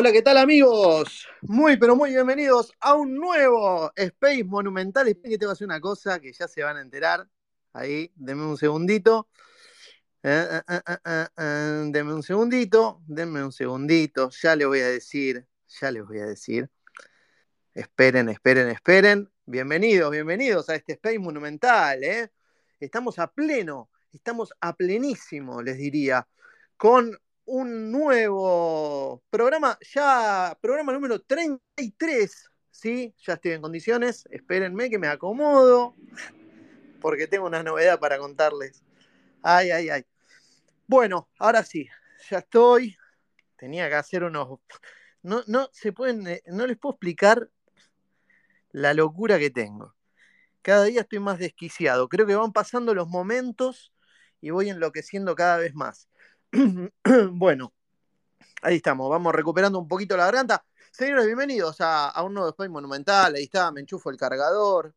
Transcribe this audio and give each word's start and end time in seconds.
Hola, 0.00 0.12
¿qué 0.12 0.22
tal 0.22 0.38
amigos? 0.38 1.26
Muy, 1.42 1.76
pero 1.76 1.96
muy 1.96 2.10
bienvenidos 2.10 2.72
a 2.78 2.94
un 2.94 3.16
nuevo 3.16 3.90
Space 3.96 4.44
Monumental. 4.44 5.08
Esperen 5.08 5.32
que 5.32 5.38
te 5.38 5.44
voy 5.44 5.50
a 5.50 5.54
hacer 5.54 5.64
una 5.64 5.80
cosa 5.80 6.20
que 6.20 6.32
ya 6.32 6.46
se 6.46 6.62
van 6.62 6.76
a 6.76 6.82
enterar. 6.82 7.28
Ahí, 7.72 8.12
denme 8.14 8.44
un 8.44 8.56
segundito. 8.56 9.28
Eh, 10.22 10.60
eh, 10.68 11.26
eh, 11.36 11.84
denme 11.90 12.14
un 12.14 12.22
segundito, 12.22 13.02
denme 13.08 13.42
un 13.42 13.50
segundito. 13.50 14.30
Ya 14.30 14.54
les 14.54 14.68
voy 14.68 14.78
a 14.78 14.86
decir, 14.86 15.44
ya 15.66 15.90
les 15.90 16.06
voy 16.06 16.20
a 16.20 16.26
decir. 16.26 16.70
Esperen, 17.74 18.28
esperen, 18.28 18.68
esperen. 18.68 19.28
Bienvenidos, 19.46 20.12
bienvenidos 20.12 20.68
a 20.68 20.76
este 20.76 20.92
Space 20.92 21.18
Monumental. 21.18 22.04
Estamos 22.78 23.18
a 23.18 23.26
pleno, 23.32 23.90
estamos 24.12 24.54
a 24.60 24.76
plenísimo, 24.76 25.60
les 25.60 25.76
diría, 25.76 26.28
con 26.76 27.18
un 27.48 27.90
nuevo 27.90 29.22
programa, 29.30 29.78
ya 29.94 30.56
programa 30.60 30.92
número 30.92 31.18
33, 31.20 32.50
¿sí? 32.70 33.14
Ya 33.24 33.34
estoy 33.34 33.52
en 33.52 33.62
condiciones, 33.62 34.28
espérenme 34.30 34.90
que 34.90 34.98
me 34.98 35.08
acomodo, 35.08 35.94
porque 37.00 37.26
tengo 37.26 37.46
una 37.46 37.62
novedad 37.62 37.98
para 37.98 38.18
contarles. 38.18 38.82
Ay, 39.42 39.70
ay, 39.70 39.88
ay. 39.88 40.04
Bueno, 40.86 41.30
ahora 41.38 41.64
sí, 41.64 41.88
ya 42.28 42.38
estoy. 42.38 42.96
Tenía 43.56 43.88
que 43.88 43.94
hacer 43.94 44.24
unos... 44.24 44.60
No, 45.22 45.42
no 45.46 45.70
se 45.72 45.92
pueden, 45.92 46.26
eh, 46.26 46.42
no 46.46 46.66
les 46.66 46.76
puedo 46.76 46.94
explicar 46.94 47.48
la 48.72 48.92
locura 48.92 49.38
que 49.38 49.50
tengo. 49.50 49.94
Cada 50.60 50.84
día 50.84 51.00
estoy 51.00 51.20
más 51.20 51.38
desquiciado. 51.38 52.10
Creo 52.10 52.26
que 52.26 52.34
van 52.34 52.52
pasando 52.52 52.94
los 52.94 53.08
momentos 53.08 53.90
y 54.42 54.50
voy 54.50 54.68
enloqueciendo 54.68 55.34
cada 55.34 55.56
vez 55.56 55.74
más. 55.74 56.08
bueno, 57.32 57.74
ahí 58.62 58.76
estamos, 58.76 59.10
vamos 59.10 59.34
recuperando 59.34 59.78
un 59.78 59.86
poquito 59.86 60.16
la 60.16 60.24
garganta. 60.24 60.64
Señores, 60.90 61.26
bienvenidos 61.26 61.76
a, 61.80 62.22
un 62.22 62.32
nuevo 62.32 62.48
Space 62.48 62.70
Monumental. 62.70 63.34
Ahí 63.34 63.44
está, 63.44 63.70
me 63.70 63.80
enchufo 63.80 64.10
el 64.10 64.16
cargador. 64.16 64.94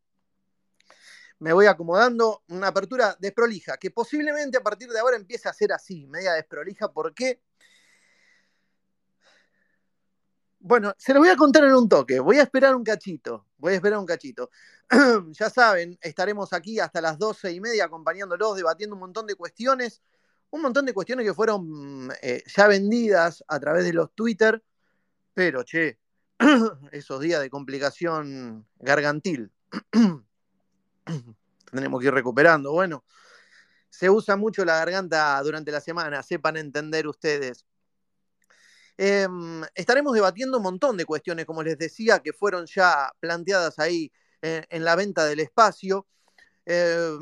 me 1.39 1.51
voy 1.53 1.65
acomodando. 1.65 2.43
Una 2.47 2.67
apertura 2.67 3.17
desprolija, 3.19 3.77
que 3.77 3.91
posiblemente 3.91 4.57
a 4.57 4.63
partir 4.63 4.89
de 4.89 4.99
ahora 4.99 5.17
empiece 5.17 5.49
a 5.49 5.53
ser 5.53 5.73
así, 5.73 6.07
media 6.07 6.33
desprolija. 6.33 6.91
¿Por 6.91 7.13
qué? 7.13 7.41
Bueno, 10.59 10.93
se 10.97 11.13
los 11.13 11.21
voy 11.21 11.29
a 11.29 11.35
contar 11.35 11.63
en 11.65 11.73
un 11.73 11.89
toque. 11.89 12.19
Voy 12.19 12.37
a 12.37 12.43
esperar 12.43 12.75
un 12.75 12.83
cachito. 12.83 13.47
Voy 13.57 13.73
a 13.73 13.75
esperar 13.75 13.99
un 13.99 14.05
cachito. 14.05 14.51
ya 15.31 15.49
saben, 15.49 15.97
estaremos 16.01 16.53
aquí 16.53 16.79
hasta 16.79 17.01
las 17.01 17.17
doce 17.17 17.51
y 17.51 17.59
media 17.59 17.85
acompañándolos, 17.85 18.55
debatiendo 18.55 18.95
un 18.95 19.01
montón 19.01 19.27
de 19.27 19.35
cuestiones. 19.35 20.01
Un 20.51 20.61
montón 20.61 20.85
de 20.85 20.93
cuestiones 20.93 21.25
que 21.25 21.33
fueron 21.33 22.11
eh, 22.21 22.43
ya 22.45 22.67
vendidas 22.67 23.43
a 23.47 23.59
través 23.59 23.85
de 23.85 23.93
los 23.93 24.13
Twitter. 24.13 24.61
Pero, 25.33 25.63
che, 25.63 25.99
esos 26.91 27.21
días 27.21 27.41
de 27.41 27.49
complicación 27.49 28.67
gargantil. 28.77 29.51
Tenemos 31.71 32.01
que 32.01 32.07
ir 32.07 32.13
recuperando. 32.13 32.73
Bueno, 32.73 33.05
se 33.89 34.09
usa 34.09 34.35
mucho 34.35 34.65
la 34.65 34.75
garganta 34.75 35.41
durante 35.41 35.71
la 35.71 35.79
semana, 35.79 36.23
sepan 36.23 36.57
entender 36.57 37.07
ustedes. 37.07 37.65
Eh, 38.97 39.27
estaremos 39.73 40.13
debatiendo 40.13 40.57
un 40.57 40.63
montón 40.63 40.97
de 40.97 41.05
cuestiones, 41.05 41.45
como 41.45 41.63
les 41.63 41.77
decía, 41.77 42.19
que 42.19 42.33
fueron 42.33 42.65
ya 42.65 43.11
planteadas 43.19 43.79
ahí 43.79 44.11
en, 44.41 44.65
en 44.69 44.83
la 44.83 44.95
venta 44.95 45.25
del 45.25 45.39
espacio. 45.39 46.07
Eh, 46.65 47.17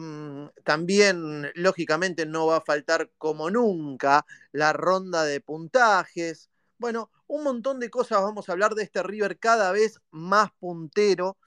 también, 0.64 1.52
lógicamente, 1.56 2.26
no 2.26 2.48
va 2.48 2.58
a 2.58 2.62
faltar 2.62 3.10
como 3.18 3.50
nunca 3.50 4.26
la 4.52 4.74
ronda 4.74 5.24
de 5.24 5.42
puntajes. 5.42 6.50
Bueno, 6.78 7.12
un 7.28 7.44
montón 7.44 7.80
de 7.80 7.90
cosas 7.90 8.22
vamos 8.22 8.50
a 8.50 8.52
hablar 8.54 8.76
de 8.76 8.84
este 8.84 9.04
River 9.04 9.38
cada 9.40 9.72
vez 9.72 10.00
más 10.12 10.52
puntero, 10.60 11.38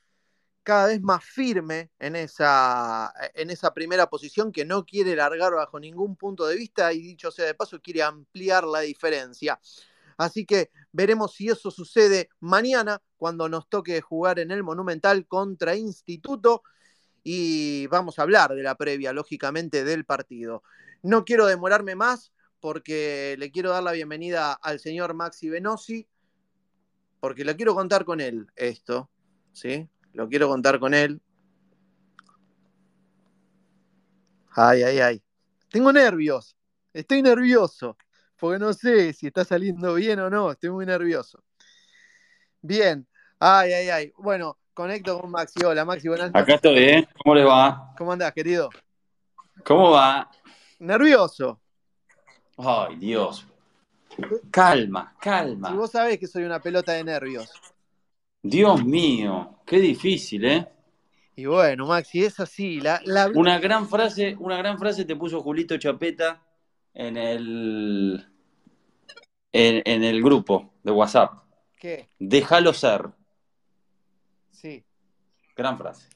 cada 0.62 0.86
vez 0.88 1.00
más 1.02 1.24
firme 1.24 1.90
en 1.98 2.16
esa, 2.16 3.12
en 3.34 3.50
esa 3.50 3.74
primera 3.74 4.08
posición 4.08 4.52
que 4.52 4.64
no 4.64 4.84
quiere 4.84 5.16
largar 5.16 5.54
bajo 5.54 5.80
ningún 5.80 6.16
punto 6.16 6.46
de 6.46 6.56
vista 6.56 6.92
y 6.92 7.00
dicho 7.02 7.30
sea 7.30 7.46
de 7.46 7.54
paso, 7.54 7.80
quiere 7.80 8.02
ampliar 8.02 8.64
la 8.64 8.80
diferencia. 8.80 9.60
Así 10.16 10.46
que 10.46 10.70
veremos 10.92 11.34
si 11.34 11.48
eso 11.48 11.70
sucede 11.70 12.28
mañana 12.38 13.02
cuando 13.16 13.48
nos 13.48 13.68
toque 13.68 14.00
jugar 14.00 14.38
en 14.38 14.50
el 14.50 14.62
Monumental 14.62 15.26
contra 15.26 15.74
Instituto 15.74 16.62
y 17.22 17.86
vamos 17.88 18.18
a 18.18 18.22
hablar 18.22 18.54
de 18.54 18.62
la 18.62 18.76
previa, 18.76 19.12
lógicamente, 19.12 19.84
del 19.84 20.04
partido. 20.04 20.62
No 21.02 21.24
quiero 21.24 21.46
demorarme 21.46 21.94
más 21.94 22.32
porque 22.60 23.36
le 23.38 23.50
quiero 23.50 23.70
dar 23.70 23.82
la 23.82 23.92
bienvenida 23.92 24.52
al 24.52 24.80
señor 24.80 25.14
Maxi 25.14 25.48
Venosi, 25.48 26.06
porque 27.20 27.44
lo 27.44 27.56
quiero 27.56 27.74
contar 27.74 28.04
con 28.04 28.20
él 28.20 28.46
esto, 28.56 29.10
¿sí? 29.52 29.88
Lo 30.12 30.28
quiero 30.28 30.48
contar 30.48 30.78
con 30.78 30.94
él. 30.94 31.20
Ay, 34.50 34.82
ay, 34.82 34.98
ay. 35.00 35.22
Tengo 35.70 35.92
nervios. 35.92 36.56
Estoy 36.92 37.22
nervioso 37.22 37.96
porque 38.42 38.58
no 38.58 38.72
sé 38.72 39.12
si 39.12 39.28
está 39.28 39.44
saliendo 39.44 39.94
bien 39.94 40.18
o 40.18 40.28
no, 40.28 40.50
estoy 40.50 40.70
muy 40.70 40.84
nervioso. 40.84 41.44
Bien, 42.60 43.06
ay, 43.38 43.72
ay, 43.72 43.88
ay. 43.88 44.12
Bueno, 44.18 44.58
conecto 44.74 45.20
con 45.20 45.30
Maxi. 45.30 45.64
Hola, 45.64 45.84
Maxi, 45.84 46.08
buenas 46.08 46.32
noches. 46.32 46.42
Acá 46.42 46.54
estoy, 46.54 46.78
¿eh? 46.78 47.08
¿Cómo 47.22 47.34
les 47.34 47.46
va? 47.46 47.92
¿Cómo 47.96 48.12
andás, 48.12 48.32
querido? 48.32 48.70
¿Cómo 49.64 49.90
va? 49.90 50.30
Nervioso. 50.78 51.60
Ay, 52.56 52.96
Dios. 52.96 53.46
Calma, 54.50 55.14
calma. 55.20 55.70
Si 55.70 55.76
vos 55.76 55.90
sabés 55.90 56.18
que 56.18 56.26
soy 56.26 56.44
una 56.44 56.60
pelota 56.60 56.92
de 56.92 57.04
nervios. 57.04 57.50
Dios 58.42 58.84
mío, 58.84 59.60
qué 59.64 59.78
difícil, 59.78 60.44
¿eh? 60.44 60.68
Y 61.36 61.46
bueno, 61.46 61.86
Maxi, 61.86 62.24
es 62.24 62.38
así. 62.40 62.80
La, 62.80 63.00
la... 63.04 63.30
Una 63.34 63.58
gran 63.58 63.88
frase, 63.88 64.36
una 64.38 64.56
gran 64.56 64.78
frase 64.78 65.04
te 65.04 65.16
puso 65.16 65.40
Julito 65.40 65.78
Chapeta 65.78 66.42
en 66.92 67.16
el 67.16 68.28
en, 69.52 69.82
en 69.84 70.04
el 70.04 70.22
grupo 70.22 70.74
de 70.82 70.92
WhatsApp. 70.92 71.32
¿Qué? 71.78 72.10
Déjalo 72.18 72.74
ser. 72.74 73.08
Sí. 74.52 74.84
Gran 75.56 75.76
frase. 75.76 76.08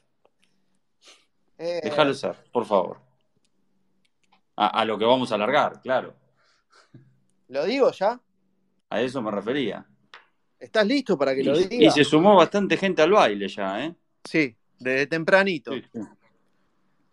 Eh, 1.57 1.81
Déjalo 1.83 2.13
ser, 2.13 2.35
por 2.51 2.65
favor. 2.65 3.01
A, 4.55 4.67
a 4.81 4.85
lo 4.85 4.97
que 4.97 5.05
vamos 5.05 5.31
a 5.31 5.35
alargar, 5.35 5.81
claro. 5.81 6.15
¿Lo 7.49 7.65
digo 7.65 7.91
ya? 7.91 8.19
A 8.89 9.01
eso 9.01 9.21
me 9.21 9.31
refería. 9.31 9.85
¿Estás 10.59 10.87
listo 10.87 11.17
para 11.17 11.35
que 11.35 11.43
lo 11.43 11.57
diga? 11.57 11.85
y 11.87 11.91
se 11.91 12.03
sumó 12.03 12.35
bastante 12.35 12.77
gente 12.77 13.01
al 13.01 13.11
baile 13.11 13.47
ya, 13.47 13.83
¿eh? 13.85 13.95
Sí, 14.23 14.55
desde 14.79 15.07
tempranito. 15.07 15.73
Sí, 15.73 15.83
sí. 15.93 15.99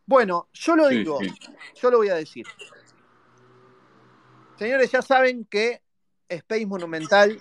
Bueno, 0.07 0.49
yo 0.53 0.77
lo 0.77 0.89
Sí, 0.89 0.99
digo, 0.99 1.19
yo 1.81 1.91
lo 1.91 1.99
voy 1.99 2.09
a 2.09 2.15
decir. 2.15 2.47
Señores, 4.59 4.91
ya 4.93 5.03
saben 5.03 5.45
que 5.47 5.83
Space 6.29 6.67
Monumental. 6.67 7.39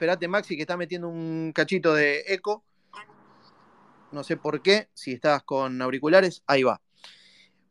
Esperate, 0.00 0.28
Maxi, 0.28 0.56
que 0.56 0.62
está 0.62 0.78
metiendo 0.78 1.10
un 1.10 1.52
cachito 1.54 1.92
de 1.92 2.24
eco. 2.28 2.64
No 4.12 4.24
sé 4.24 4.38
por 4.38 4.62
qué. 4.62 4.88
Si 4.94 5.12
estás 5.12 5.42
con 5.42 5.82
auriculares, 5.82 6.42
ahí 6.46 6.62
va. 6.62 6.80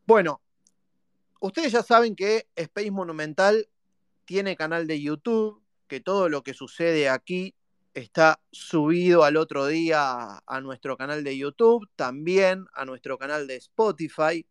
Bueno, 0.06 0.40
ustedes 1.40 1.72
ya 1.72 1.82
saben 1.82 2.14
que 2.14 2.46
Space 2.54 2.92
Monumental 2.92 3.68
tiene 4.26 4.54
canal 4.54 4.86
de 4.86 5.02
YouTube, 5.02 5.60
que 5.88 5.98
todo 5.98 6.28
lo 6.28 6.44
que 6.44 6.54
sucede 6.54 7.08
aquí 7.08 7.56
está 7.94 8.40
subido 8.52 9.24
al 9.24 9.36
otro 9.36 9.66
día 9.66 10.40
a 10.46 10.60
nuestro 10.60 10.96
canal 10.96 11.24
de 11.24 11.36
YouTube, 11.36 11.88
también 11.96 12.66
a 12.74 12.84
nuestro 12.84 13.18
canal 13.18 13.48
de 13.48 13.56
Spotify. 13.56 14.46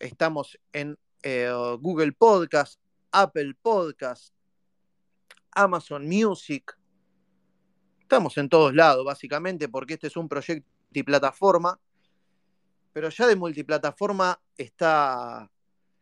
Estamos 0.00 0.58
en 0.74 0.98
eh, 1.22 1.50
Google 1.80 2.12
Podcast, 2.12 2.78
Apple 3.10 3.54
Podcast, 3.62 4.34
Amazon 5.58 6.06
Music. 6.06 6.76
Estamos 8.00 8.38
en 8.38 8.48
todos 8.48 8.74
lados, 8.74 9.04
básicamente, 9.04 9.68
porque 9.68 9.94
este 9.94 10.06
es 10.06 10.16
un 10.16 10.28
proyecto 10.28 10.68
multiplataforma. 10.88 11.78
Pero 12.92 13.10
ya 13.10 13.26
de 13.26 13.36
multiplataforma 13.36 14.40
está 14.56 15.50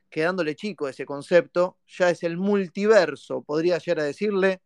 quedándole 0.08 0.54
chico 0.54 0.88
ese 0.88 1.04
concepto. 1.04 1.78
Ya 1.86 2.10
es 2.10 2.22
el 2.22 2.36
multiverso, 2.36 3.42
podría 3.42 3.78
llegar 3.78 4.00
a 4.00 4.04
decirle. 4.04 4.62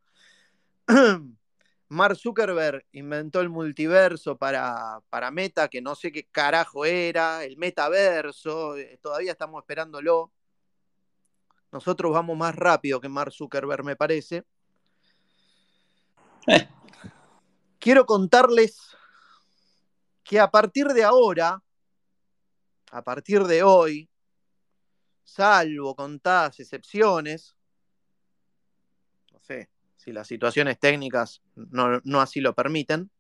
Mark 1.88 2.16
Zuckerberg 2.16 2.85
inventó 2.92 3.40
el 3.40 3.49
multiverso 3.49 4.37
para, 4.37 5.00
para 5.11 5.32
Meta, 5.32 5.66
que 5.68 5.82
no 5.82 5.97
sé 5.97 6.12
qué 6.12 6.25
carajo 6.30 6.85
era, 6.85 7.42
el 7.42 7.56
metaverso, 7.56 8.76
eh, 8.76 8.99
todavía 9.02 9.32
estamos 9.32 9.62
esperándolo. 9.62 10.30
Nosotros 11.73 12.12
vamos 12.12 12.37
más 12.37 12.54
rápido 12.54 13.00
que 13.00 13.09
Mark 13.09 13.32
Zuckerberg, 13.32 13.85
me 13.85 13.97
parece. 13.97 14.44
Quiero 17.78 18.06
contarles 18.06 18.97
que 20.23 20.38
a 20.38 20.50
partir 20.50 20.87
de 20.88 21.04
ahora, 21.04 21.62
a 22.90 23.02
partir 23.02 23.44
de 23.44 23.62
hoy, 23.62 24.09
salvo 25.25 25.94
contadas 25.94 26.61
excepciones, 26.61 27.56
no 29.32 29.40
sé 29.40 29.70
si 29.97 30.12
las 30.12 30.26
situaciones 30.26 30.78
técnicas 30.78 31.42
no 31.54 32.20
así 32.20 32.40
lo 32.40 32.54
permiten, 32.54 33.11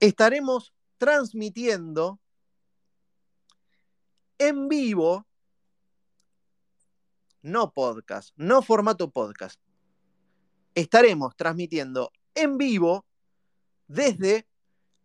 estaremos 0.00 0.74
transmitiendo 0.98 2.20
en 4.38 4.68
vivo, 4.68 5.26
no 7.42 7.72
podcast, 7.72 8.34
no 8.36 8.62
formato 8.62 9.10
podcast, 9.10 9.60
estaremos 10.74 11.36
transmitiendo 11.36 12.10
en 12.34 12.58
vivo 12.58 13.04
desde 13.86 14.46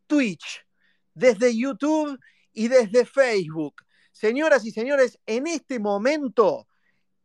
Twitch, 0.07 0.65
desde 1.13 1.55
YouTube 1.55 2.19
y 2.53 2.67
desde 2.67 3.05
Facebook. 3.05 3.75
Señoras 4.11 4.65
y 4.65 4.71
señores, 4.71 5.19
en 5.25 5.47
este 5.47 5.79
momento 5.79 6.67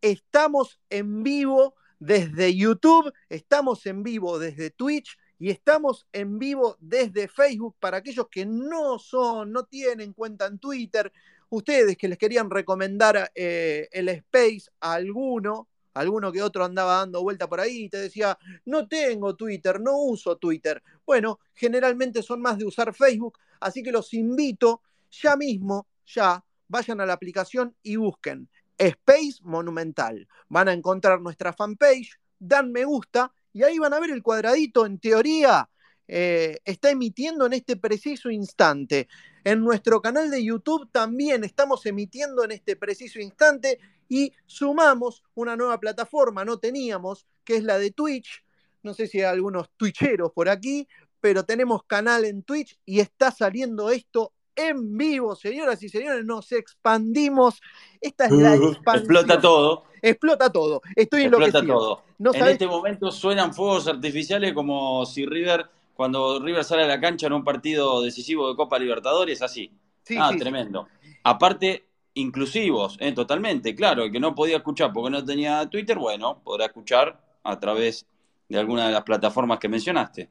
estamos 0.01 0.81
en 0.91 1.23
vivo 1.23 1.75
desde 1.99 2.55
YouTube, 2.55 3.13
estamos 3.29 3.87
en 3.87 4.03
vivo 4.03 4.39
desde 4.39 4.71
Twitch 4.71 5.17
y 5.39 5.51
estamos 5.51 6.07
en 6.13 6.39
vivo 6.39 6.77
desde 6.81 7.29
Facebook 7.29 7.77
para 7.81 7.99
aquellos 7.99 8.29
que 8.31 8.47
no 8.47 8.99
son, 8.99 9.53
no 9.53 9.65
tienen 9.65 10.13
cuenta 10.13 10.47
en 10.47 10.59
Twitter, 10.59 11.11
ustedes 11.49 11.97
que 11.97 12.09
les 12.09 12.19
querían 12.19 12.51
recomendar 12.51 13.31
eh, 13.35 13.89
el 13.93 14.09
Space 14.11 14.71
a 14.81 14.95
alguno, 14.95 15.69
alguno 15.95 16.33
que 16.33 16.43
otro 16.43 16.65
andaba 16.65 16.97
dando 16.97 17.23
vuelta 17.23 17.49
por 17.49 17.61
ahí 17.61 17.85
y 17.85 17.89
te 17.89 17.99
decía, 17.99 18.37
no 18.67 18.87
tengo 18.89 19.37
Twitter, 19.37 19.81
no 19.81 19.97
uso 19.97 20.37
Twitter. 20.37 20.83
Bueno, 21.07 21.41
generalmente 21.55 22.23
son 22.23 22.43
más 22.43 22.59
de 22.59 22.67
usar 22.67 22.95
Facebook, 22.95 23.39
así 23.61 23.83
que 23.83 23.93
los 23.93 24.13
invito 24.13 24.83
ya 25.11 25.37
mismo, 25.37 25.87
ya, 26.07 26.45
vayan 26.69 27.01
a 27.01 27.07
la 27.07 27.13
aplicación 27.13 27.75
y 27.83 27.97
busquen 27.97 28.49
Space 28.77 29.39
Monumental. 29.43 30.29
Van 30.49 30.69
a 30.69 30.73
encontrar 30.73 31.21
nuestra 31.21 31.53
fanpage, 31.53 32.19
dan 32.39 32.73
me 32.73 32.85
gusta 32.85 33.33
y 33.53 33.63
ahí 33.63 33.79
van 33.79 33.95
a 33.95 34.01
ver 34.01 34.11
el 34.11 34.23
cuadradito, 34.23 34.85
en 34.85 34.99
teoría, 34.99 35.69
eh, 36.08 36.58
está 36.64 36.90
emitiendo 36.90 37.46
en 37.46 37.54
este 37.54 37.76
preciso 37.76 38.30
instante. 38.30 39.08
En 39.44 39.61
nuestro 39.61 40.00
canal 40.00 40.30
de 40.30 40.44
YouTube 40.44 40.88
también 40.90 41.44
estamos 41.44 41.84
emitiendo 41.87 42.44
en 42.44 42.52
este 42.52 42.76
preciso 42.76 43.18
instante 43.20 43.78
y 44.08 44.32
sumamos 44.46 45.23
una 45.34 45.56
nueva 45.56 45.78
plataforma, 45.80 46.44
no 46.44 46.58
teníamos, 46.58 47.26
que 47.44 47.56
es 47.56 47.64
la 47.64 47.78
de 47.78 47.90
Twitch. 47.90 48.42
No 48.82 48.92
sé 48.94 49.06
si 49.06 49.18
hay 49.18 49.25
algunos 49.25 49.70
twitcheros 49.76 50.30
por 50.32 50.49
aquí, 50.49 50.87
pero 51.20 51.44
tenemos 51.44 51.84
canal 51.84 52.25
en 52.26 52.42
Twitch 52.42 52.78
y 52.84 53.00
está 53.00 53.30
saliendo 53.30 53.90
esto 53.90 54.32
en 54.56 54.96
vivo, 54.96 55.34
señoras 55.34 55.82
y 55.82 55.88
señores, 55.88 56.25
nos 56.25 56.52
expandimos. 56.52 57.61
Esta 58.00 58.26
es 58.26 58.32
la 58.32 58.54
expansión. 58.54 58.96
Explota 59.16 59.40
todo. 59.40 59.84
Explota 60.00 60.52
todo. 60.52 60.82
Estoy 60.94 61.23
Explota 61.23 61.46
enloquecido. 61.46 61.78
todo. 61.78 62.02
No 62.18 62.32
en 62.34 62.38
sabes- 62.40 62.52
este 62.52 62.66
momento 62.66 63.11
suenan 63.11 63.54
fuegos 63.54 63.88
artificiales 63.88 64.52
como 64.52 65.04
si 65.06 65.25
River, 65.26 65.66
cuando 65.95 66.41
River 66.41 66.65
sale 66.65 66.83
a 66.83 66.87
la 66.87 67.01
cancha 67.01 67.27
en 67.27 67.33
un 67.33 67.45
partido 67.45 68.03
decisivo 68.03 68.49
de 68.49 68.57
Copa 68.57 68.79
Libertadores, 68.79 69.43
así. 69.43 69.73
Sí, 70.03 70.17
ah, 70.19 70.29
sí, 70.29 70.35
sí. 70.35 70.41
tremendo. 70.41 70.89
Aparte, 71.23 71.85
inclusivos, 72.15 72.97
eh, 73.01 73.13
totalmente, 73.13 73.75
claro, 73.75 74.05
el 74.05 74.13
que 74.13 74.21
no 74.21 74.35
podía 74.35 74.59
escuchar 74.59 74.93
porque 74.93 75.11
no 75.11 75.25
tenía 75.25 75.69
Twitter, 75.69 75.99
bueno, 75.99 76.41
podrá 76.45 76.67
escuchar 76.67 77.21
a 77.43 77.59
través 77.59 78.07
de 78.49 78.59
alguna 78.59 78.87
de 78.87 78.93
las 78.93 79.03
plataformas 79.03 79.59
que 79.59 79.69
mencionaste. 79.69 80.29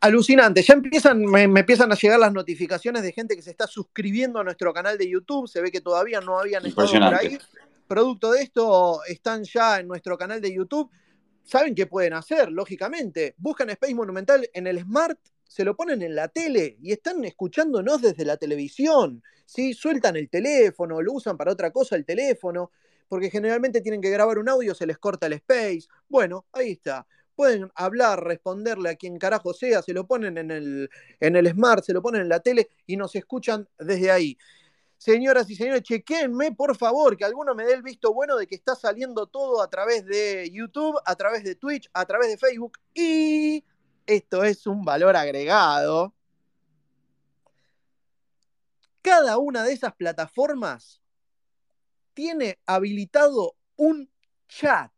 Alucinante, 0.00 0.62
ya 0.62 0.74
empiezan, 0.74 1.20
me, 1.24 1.48
me 1.48 1.60
empiezan 1.60 1.90
a 1.90 1.94
llegar 1.96 2.18
las 2.20 2.32
notificaciones 2.32 3.02
de 3.02 3.12
gente 3.12 3.34
que 3.34 3.42
se 3.42 3.50
está 3.50 3.66
suscribiendo 3.66 4.38
a 4.38 4.44
nuestro 4.44 4.72
canal 4.72 4.96
de 4.96 5.10
YouTube. 5.10 5.48
Se 5.48 5.60
ve 5.60 5.70
que 5.70 5.80
todavía 5.80 6.20
no 6.20 6.38
habían 6.38 6.64
estado 6.64 6.88
por 6.88 7.14
ahí. 7.14 7.38
Producto 7.88 8.30
de 8.30 8.42
esto, 8.42 9.00
están 9.08 9.42
ya 9.42 9.80
en 9.80 9.88
nuestro 9.88 10.16
canal 10.16 10.40
de 10.40 10.54
YouTube. 10.54 10.90
¿Saben 11.42 11.74
qué 11.74 11.86
pueden 11.86 12.12
hacer? 12.12 12.50
Lógicamente, 12.50 13.34
buscan 13.38 13.70
Space 13.70 13.94
Monumental 13.94 14.48
en 14.52 14.66
el 14.66 14.80
Smart, 14.80 15.18
se 15.44 15.64
lo 15.64 15.76
ponen 15.76 16.02
en 16.02 16.14
la 16.14 16.28
tele 16.28 16.76
y 16.80 16.92
están 16.92 17.24
escuchándonos 17.24 18.02
desde 18.02 18.24
la 18.24 18.36
televisión. 18.36 19.22
¿sí? 19.46 19.74
Sueltan 19.74 20.16
el 20.16 20.28
teléfono, 20.28 21.02
lo 21.02 21.12
usan 21.12 21.36
para 21.36 21.52
otra 21.52 21.72
cosa 21.72 21.96
el 21.96 22.04
teléfono, 22.04 22.70
porque 23.08 23.30
generalmente 23.30 23.80
tienen 23.80 24.00
que 24.00 24.10
grabar 24.10 24.38
un 24.38 24.48
audio, 24.48 24.74
se 24.74 24.86
les 24.86 24.98
corta 24.98 25.26
el 25.26 25.32
Space. 25.34 25.88
Bueno, 26.08 26.46
ahí 26.52 26.72
está 26.72 27.06
pueden 27.40 27.72
hablar, 27.74 28.22
responderle 28.22 28.90
a 28.90 28.96
quien 28.96 29.18
carajo 29.18 29.54
sea, 29.54 29.80
se 29.80 29.94
lo 29.94 30.06
ponen 30.06 30.36
en 30.36 30.50
el, 30.50 30.90
en 31.20 31.36
el 31.36 31.48
smart, 31.48 31.82
se 31.82 31.94
lo 31.94 32.02
ponen 32.02 32.20
en 32.20 32.28
la 32.28 32.40
tele 32.40 32.68
y 32.86 32.98
nos 32.98 33.16
escuchan 33.16 33.66
desde 33.78 34.10
ahí. 34.10 34.36
Señoras 35.00 35.48
y 35.48 35.56
señores, 35.56 35.80
chequenme 35.80 36.52
por 36.52 36.76
favor, 36.76 37.16
que 37.16 37.24
alguno 37.24 37.54
me 37.54 37.64
dé 37.64 37.72
el 37.72 37.80
visto 37.80 38.12
bueno 38.12 38.36
de 38.36 38.46
que 38.46 38.54
está 38.54 38.74
saliendo 38.74 39.26
todo 39.26 39.62
a 39.62 39.70
través 39.70 40.04
de 40.04 40.50
YouTube, 40.52 40.94
a 41.06 41.16
través 41.16 41.42
de 41.42 41.54
Twitch, 41.54 41.88
a 41.94 42.04
través 42.04 42.28
de 42.28 42.36
Facebook 42.36 42.78
y 42.92 43.64
esto 44.04 44.44
es 44.44 44.66
un 44.66 44.84
valor 44.84 45.16
agregado. 45.16 46.12
Cada 49.00 49.38
una 49.38 49.64
de 49.64 49.72
esas 49.72 49.94
plataformas 49.94 51.00
tiene 52.12 52.58
habilitado 52.66 53.56
un 53.76 54.10
chat. 54.48 54.92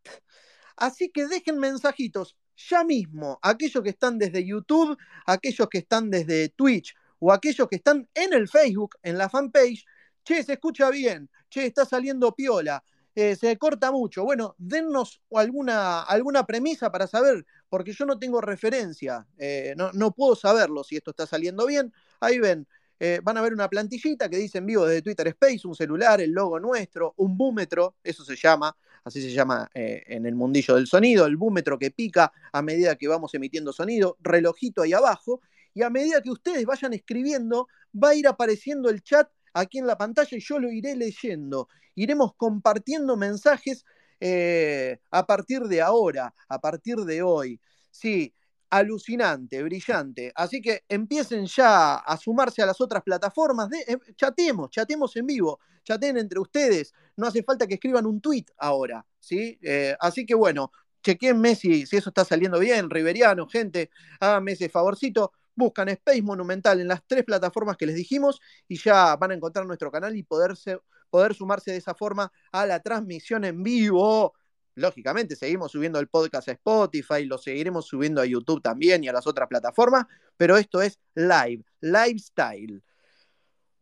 Así 0.75 1.13
que 1.13 1.29
dejen 1.29 1.61
mensajitos 1.61 2.37
ya 2.57 2.83
mismo, 2.83 3.39
aquellos 3.41 3.85
que 3.85 3.91
están 3.91 4.19
desde 4.19 4.45
YouTube, 4.45 4.99
aquellos 5.27 5.69
que 5.69 5.79
están 5.79 6.11
desde 6.11 6.49
Twitch 6.49 6.93
o 7.21 7.33
aquellos 7.33 7.69
que 7.69 7.77
están 7.77 8.09
en 8.15 8.33
el 8.33 8.49
Facebook, 8.49 8.97
en 9.05 9.17
la 9.17 9.29
fanpage. 9.29 9.85
Che, 10.25 10.43
se 10.45 10.53
escucha 10.53 10.91
bien, 10.91 11.29
che, 11.49 11.67
está 11.67 11.85
saliendo 11.85 12.33
piola, 12.33 12.83
eh, 13.15 13.37
se 13.37 13.57
corta 13.59 13.91
mucho. 13.91 14.25
Bueno, 14.25 14.55
dennos 14.59 15.21
alguna, 15.33 16.03
alguna 16.03 16.47
premisa 16.47 16.91
para 16.91 17.07
saber, 17.07 17.45
porque 17.69 17.93
yo 17.93 18.07
no 18.07 18.19
tengo 18.19 18.41
referencia, 18.41 19.27
eh, 19.37 19.75
no, 19.77 19.93
no 19.93 20.13
puedo 20.13 20.35
saberlo 20.37 20.85
si 20.85 20.97
esto 20.97 21.11
está 21.11 21.27
saliendo 21.27 21.67
bien. 21.67 21.93
Ahí 22.21 22.39
ven, 22.39 22.67
eh, 23.01 23.21
van 23.23 23.37
a 23.37 23.43
ver 23.43 23.53
una 23.53 23.69
plantillita 23.69 24.29
que 24.29 24.37
dice 24.37 24.59
en 24.59 24.67
vivo 24.67 24.87
desde 24.87 25.03
Twitter 25.03 25.27
Space, 25.29 25.67
un 25.67 25.75
celular, 25.75 26.21
el 26.21 26.31
logo 26.31 26.61
nuestro, 26.61 27.15
un 27.17 27.37
búmetro, 27.37 27.97
eso 28.03 28.25
se 28.25 28.37
llama, 28.37 28.75
así 29.05 29.21
se 29.21 29.31
llama 29.31 29.69
en 29.75 30.25
el 30.25 30.37
mundillo 30.37 30.77
del 30.77 30.87
sonido, 30.87 31.27
el 31.27 31.37
búmetro 31.37 31.79
que 31.79 31.91
pica 31.91 32.33
a 32.53 32.63
medida 32.63 32.95
que 32.95 33.09
vamos 33.09 33.35
emitiendo 33.35 33.73
sonido, 33.73 34.17
relojito 34.21 34.83
ahí 34.83 34.93
abajo, 34.93 35.41
y 35.75 35.83
a 35.83 35.91
medida 35.91 36.23
que 36.23 36.31
ustedes 36.31 36.65
vayan 36.65 36.93
escribiendo, 36.93 37.67
va 37.93 38.11
a 38.11 38.15
ir 38.15 38.29
apareciendo 38.29 38.89
el 38.89 39.03
chat 39.03 39.29
aquí 39.53 39.79
en 39.79 39.87
la 39.87 39.97
pantalla 39.99 40.37
y 40.37 40.41
yo 40.41 40.59
lo 40.59 40.71
iré 40.71 40.97
leyendo. 40.97 41.69
Iremos 41.95 42.35
compartiendo 42.37 43.17
mensajes 43.17 43.85
eh, 44.21 45.01
a 45.11 45.27
partir 45.27 45.63
de 45.63 45.83
ahora, 45.83 46.35
a 46.49 46.61
partir 46.61 46.97
de 46.99 47.23
hoy. 47.23 47.61
Sí, 47.91 48.35
alucinante, 48.71 49.63
brillante. 49.63 50.33
Así 50.35 50.63
que 50.63 50.85
empiecen 50.89 51.45
ya 51.47 51.97
a 51.97 52.17
sumarse 52.17 52.63
a 52.63 52.67
las 52.67 52.81
otras 52.81 53.03
plataformas. 53.03 53.69
De, 53.69 53.81
eh, 53.81 53.99
chatemos, 54.17 54.71
chatemos 54.71 55.15
en 55.17 55.27
vivo, 55.27 55.61
chateen 55.85 56.17
entre 56.17 56.39
ustedes. 56.39 56.95
No 57.17 57.27
hace 57.27 57.43
falta 57.43 57.67
que 57.67 57.75
escriban 57.75 58.07
un 58.07 58.21
tweet 58.21 58.47
ahora, 58.57 59.05
¿sí? 59.19 59.59
Eh, 59.61 59.95
así 60.01 60.25
que 60.25 60.35
bueno, 60.35 60.73
chequenme 61.03 61.55
si, 61.55 61.85
si 61.85 61.97
eso 61.97 62.11
está 62.11 62.25
saliendo 62.25 62.59
bien, 62.59 62.89
Riveriano, 62.89 63.47
gente, 63.47 63.91
háganme 64.21 64.53
ese 64.53 64.71
favorcito. 64.71 65.33
Buscan 65.55 65.89
Space 65.91 66.23
Monumental 66.23 66.81
en 66.81 66.89
las 66.89 67.03
tres 67.07 67.25
plataformas 67.25 67.77
que 67.77 67.87
les 67.87 67.95
dijimos 67.97 68.41
y 68.69 68.79
ya 68.79 69.17
van 69.17 69.33
a 69.33 69.35
encontrar 69.35 69.67
nuestro 69.67 69.91
canal 69.91 70.17
y 70.17 70.23
poderse, 70.23 70.79
poder 71.11 71.35
sumarse 71.35 71.71
de 71.73 71.77
esa 71.79 71.95
forma 71.95 72.33
a 72.53 72.67
la 72.67 72.81
transmisión 72.81 73.45
en 73.45 73.63
vivo. 73.63 74.35
Lógicamente, 74.75 75.37
seguimos 75.37 75.71
subiendo 75.73 75.99
el 76.01 76.09
podcast 76.09 76.49
a 76.49 76.53
Spotify, 76.53 77.27
lo 77.27 77.37
seguiremos 77.37 77.87
subiendo 77.87 78.23
a 78.23 78.25
YouTube 78.27 78.63
también 78.63 79.05
y 79.05 79.09
a 79.09 79.13
las 79.13 79.27
otras 79.27 79.47
plataformas, 79.47 80.07
pero 80.39 80.57
esto 80.57 80.81
es 80.81 80.99
live, 81.15 81.63
lifestyle. 81.81 82.83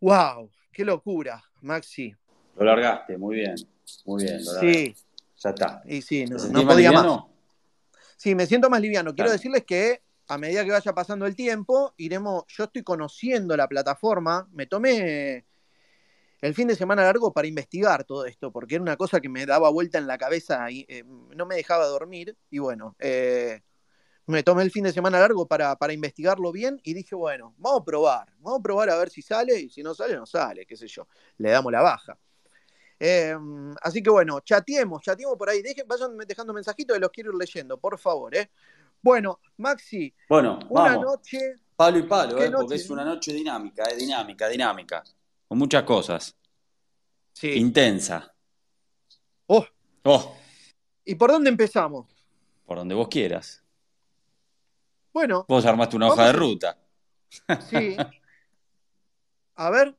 ¡Wow! 0.01 0.51
¡Qué 0.73 0.85
locura, 0.85 1.43
Maxi! 1.61 2.15
Lo 2.57 2.65
largaste, 2.65 3.17
muy 3.17 3.37
bien. 3.37 3.55
Muy 4.05 4.25
bien, 4.25 4.45
lo. 4.45 4.51
Sí, 4.61 4.95
Ya 5.39 5.51
está. 5.51 5.83
y 5.87 6.03
sí, 6.03 6.23
no, 6.25 6.29
¿Te 6.29 6.33
no 6.35 6.39
sentís 6.41 6.65
más 6.65 6.75
podía 6.75 6.93
más. 6.93 7.23
Sí, 8.17 8.35
me 8.35 8.47
siento 8.47 8.69
más 8.69 8.81
liviano. 8.81 9.11
Quiero 9.15 9.29
Claro. 9.29 9.33
decirles 9.33 9.65
que 9.65 10.03
a 10.31 10.39
medida 10.39 10.65
que 10.65 10.71
vaya 10.71 10.95
pasando 10.95 11.27
el 11.27 11.35
tiempo, 11.35 11.93
iremos. 11.97 12.45
Yo 12.47 12.65
estoy 12.65 12.85
conociendo 12.85 13.57
la 13.57 13.67
plataforma. 13.67 14.49
Me 14.53 14.67
tomé 14.67 15.45
el 16.41 16.55
fin 16.55 16.69
de 16.69 16.77
semana 16.77 17.03
largo 17.03 17.33
para 17.33 17.49
investigar 17.49 18.05
todo 18.05 18.25
esto, 18.27 18.53
porque 18.53 18.77
era 18.77 18.83
una 18.83 18.97
cosa 18.97 19.21
que 19.21 19.29
me 19.29 19.45
daba 19.45 19.71
vuelta 19.71 19.99
en 19.99 20.07
la 20.07 20.19
cabeza 20.19 20.71
y 20.71 20.87
eh, 20.89 21.03
no 21.05 21.47
me 21.47 21.57
dejaba 21.57 21.85
dormir. 21.87 22.37
Y 22.49 22.61
bueno, 22.61 22.95
eh, 23.01 23.61
me 24.27 24.45
tomé 24.45 24.63
el 24.63 24.71
fin 24.71 24.85
de 24.85 24.93
semana 24.93 25.19
largo 25.19 25.49
para, 25.49 25.75
para 25.75 25.93
investigarlo 25.93 26.53
bien 26.53 26.81
y 26.85 26.95
dije, 26.95 27.17
bueno, 27.17 27.53
vamos 27.59 27.81
a 27.81 27.85
probar. 27.85 28.33
Vamos 28.39 28.61
a 28.61 28.63
probar 28.63 28.91
a 28.91 28.99
ver 28.99 29.11
si 29.11 29.23
sale 29.23 29.59
y 29.59 29.69
si 29.69 29.83
no 29.83 29.95
sale, 29.95 30.15
no 30.15 30.27
sale, 30.27 30.65
qué 30.65 30.77
sé 30.77 30.87
yo. 30.87 31.09
Le 31.39 31.51
damos 31.51 31.73
la 31.73 31.83
baja. 31.83 32.17
Eh, 33.01 33.35
así 33.83 34.03
que 34.03 34.11
bueno, 34.11 34.39
chateemos, 34.41 35.03
chateemos 35.03 35.37
por 35.37 35.49
ahí. 35.49 35.61
Dejen, 35.63 35.89
vayan 35.89 36.17
dejando 36.19 36.53
mensajitos 36.53 36.95
que 36.95 37.01
los 37.01 37.11
quiero 37.11 37.31
ir 37.31 37.37
leyendo, 37.37 37.81
por 37.81 37.99
favor. 37.99 38.37
¿eh? 38.37 38.51
Bueno, 39.03 39.41
Maxi, 39.59 40.13
Bueno, 40.29 40.59
una 40.69 40.83
vamos. 40.83 41.05
noche. 41.05 41.39
Palo 41.77 41.99
y 41.99 42.03
palo, 42.03 42.37
¿Qué 42.37 42.45
eh, 42.47 42.51
porque 42.51 42.75
es 42.75 42.91
una 42.91 43.05
noche 43.05 43.33
dinámica, 43.33 43.85
eh, 43.91 43.97
dinámica, 43.97 44.49
dinámica. 44.49 45.03
Con 45.49 45.59
muchas 45.59 45.83
cosas. 45.85 46.37
Sí. 47.33 47.53
Intensa. 47.55 48.33
Oh, 49.47 49.67
Oh, 50.05 50.35
¿y 51.05 51.15
por 51.15 51.31
dónde 51.31 51.51
empezamos? 51.51 52.07
por 52.67 52.79
donde 52.79 52.95
vos 52.95 53.09
quieras. 53.09 53.63
Bueno, 55.13 55.45
Vos 55.49 55.65
armaste 55.67 55.97
una 55.97 56.07
hoja 56.09 56.27
de 56.27 56.33
ruta. 56.33 56.79
sí. 57.69 57.97
A 59.57 59.71
ver. 59.71 59.97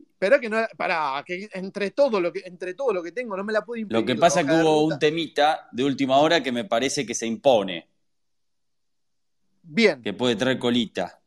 Espera 0.00 0.40
que 0.40 0.48
no. 0.48 0.58
Pará, 0.76 1.22
que 1.24 1.48
entre 1.52 1.90
todo 1.92 2.20
lo 2.20 2.32
que, 2.32 2.40
entre 2.44 2.74
todo 2.74 2.92
lo 2.92 3.02
que 3.02 3.12
tengo 3.12 3.36
no 3.36 3.44
me 3.44 3.52
la 3.52 3.64
puedo 3.64 3.80
imprimir. 3.80 4.00
Lo 4.02 4.06
que 4.06 4.18
pasa 4.18 4.40
es 4.40 4.46
que 4.46 4.52
hubo 4.54 4.84
un 4.84 4.98
temita 4.98 5.68
de 5.70 5.84
última 5.84 6.18
hora 6.18 6.42
que 6.42 6.50
me 6.52 6.64
parece 6.64 7.06
que 7.06 7.14
se 7.14 7.26
impone, 7.26 7.86
Bien. 9.68 10.00
que 10.02 10.12
puede 10.12 10.36
traer 10.36 10.58
colita. 10.58 11.20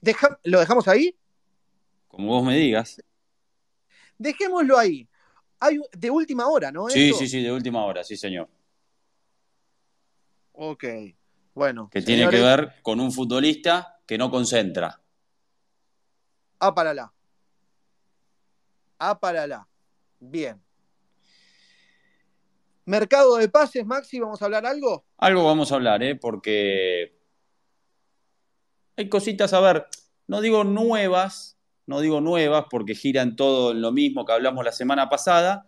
Deja- 0.00 0.38
¿Lo 0.44 0.60
dejamos 0.60 0.88
ahí? 0.88 1.14
Como 2.08 2.28
vos 2.28 2.44
me 2.44 2.56
digas. 2.56 3.02
Dejémoslo 4.16 4.78
ahí. 4.78 5.06
Hay 5.58 5.78
de 5.92 6.10
última 6.10 6.46
hora, 6.48 6.72
¿no? 6.72 6.88
Sí, 6.88 7.08
Esto? 7.10 7.18
sí, 7.18 7.28
sí, 7.28 7.42
de 7.42 7.52
última 7.52 7.84
hora, 7.84 8.02
sí, 8.02 8.16
señor. 8.16 8.48
Ok. 10.52 10.84
Bueno. 11.54 11.90
Que 11.90 12.00
tiene 12.00 12.28
que 12.30 12.40
ver 12.40 12.76
con 12.82 12.98
un 13.00 13.12
futbolista 13.12 14.00
que 14.06 14.16
no 14.16 14.30
concentra. 14.30 15.00
A 16.60 16.74
para 16.74 16.94
la. 16.94 17.12
A 18.98 19.18
para 19.20 19.46
la. 19.46 19.68
Bien. 20.18 20.62
Mercado 22.84 23.36
de 23.36 23.48
pases, 23.48 23.84
Maxi, 23.86 24.18
¿vamos 24.20 24.40
a 24.40 24.46
hablar 24.46 24.66
algo? 24.66 25.04
Algo 25.18 25.44
vamos 25.44 25.70
a 25.70 25.76
hablar, 25.76 26.02
¿eh? 26.02 26.16
Porque 26.16 27.18
hay 28.96 29.08
cositas, 29.08 29.52
a 29.52 29.60
ver, 29.60 29.86
no 30.26 30.40
digo 30.40 30.64
nuevas, 30.64 31.58
no 31.86 32.00
digo 32.00 32.20
nuevas 32.20 32.66
porque 32.70 32.94
giran 32.94 33.36
todo 33.36 33.72
en 33.72 33.80
lo 33.80 33.92
mismo 33.92 34.24
que 34.24 34.32
hablamos 34.32 34.64
la 34.64 34.72
semana 34.72 35.08
pasada, 35.08 35.66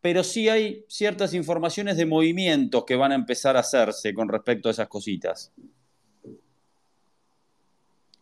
pero 0.00 0.24
sí 0.24 0.48
hay 0.48 0.84
ciertas 0.88 1.34
informaciones 1.34 1.96
de 1.96 2.06
movimientos 2.06 2.84
que 2.84 2.96
van 2.96 3.12
a 3.12 3.14
empezar 3.16 3.56
a 3.56 3.60
hacerse 3.60 4.12
con 4.12 4.28
respecto 4.28 4.68
a 4.68 4.72
esas 4.72 4.88
cositas. 4.88 5.52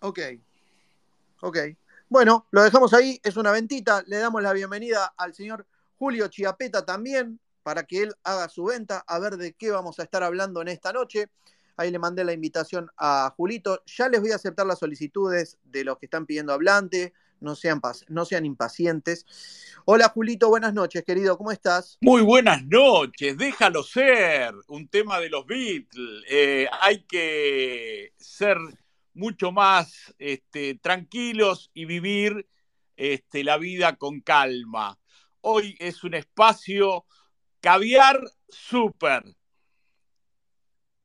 Ok. 0.01 0.19
Ok. 1.41 1.59
Bueno, 2.09 2.47
lo 2.51 2.63
dejamos 2.63 2.93
ahí, 2.93 3.21
es 3.23 3.37
una 3.37 3.53
ventita. 3.53 4.03
Le 4.07 4.19
damos 4.19 4.43
la 4.43 4.53
bienvenida 4.53 5.15
al 5.17 5.33
señor 5.33 5.67
Julio 5.97 6.29
Chiapeta 6.29 6.85
también 6.85 7.41
para 7.71 7.85
que 7.85 8.03
él 8.03 8.13
haga 8.25 8.49
su 8.49 8.65
venta, 8.65 9.05
a 9.07 9.21
ver 9.21 9.37
de 9.37 9.53
qué 9.53 9.71
vamos 9.71 10.01
a 10.01 10.03
estar 10.03 10.25
hablando 10.25 10.61
en 10.61 10.67
esta 10.67 10.93
noche. 10.93 11.29
Ahí 11.77 11.93
le 11.93 12.01
mandé 12.01 12.25
la 12.25 12.33
invitación 12.33 12.91
a 12.97 13.33
Julito. 13.37 13.85
Ya 13.87 14.09
les 14.09 14.21
voy 14.21 14.33
a 14.33 14.35
aceptar 14.35 14.67
las 14.67 14.81
solicitudes 14.81 15.57
de 15.63 15.85
los 15.85 15.97
que 15.97 16.07
están 16.07 16.27
pidiendo 16.27 16.53
hablante. 16.53 17.13
No 17.39 17.55
sean, 17.55 17.81
no 18.09 18.25
sean 18.25 18.45
impacientes. 18.45 19.25
Hola 19.85 20.09
Julito, 20.09 20.49
buenas 20.49 20.75
noches, 20.75 21.05
querido. 21.05 21.39
¿Cómo 21.39 21.53
estás? 21.53 21.97
Muy 22.01 22.23
buenas 22.23 22.65
noches. 22.65 23.39
Déjalo 23.39 23.85
ser. 23.85 24.53
Un 24.67 24.89
tema 24.89 25.21
de 25.21 25.31
los 25.31 25.47
Beatles. 25.47 26.25
Eh, 26.29 26.67
hay 26.81 27.05
que 27.05 28.15
ser 28.17 28.59
mucho 29.15 29.53
más 29.53 30.13
este, 30.19 30.75
tranquilos 30.75 31.71
y 31.73 31.85
vivir 31.85 32.49
este, 32.97 33.45
la 33.45 33.59
vida 33.59 33.95
con 33.95 34.23
calma. 34.23 34.99
Hoy 35.43 35.77
es 35.79 36.03
un 36.03 36.15
espacio 36.15 37.07
caviar 37.61 38.21
super. 38.49 39.23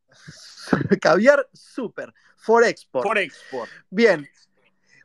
caviar 1.02 1.48
super, 1.54 2.14
for 2.38 2.64
export. 2.64 3.06
For 3.06 3.18
export. 3.18 3.70
Bien. 3.90 4.28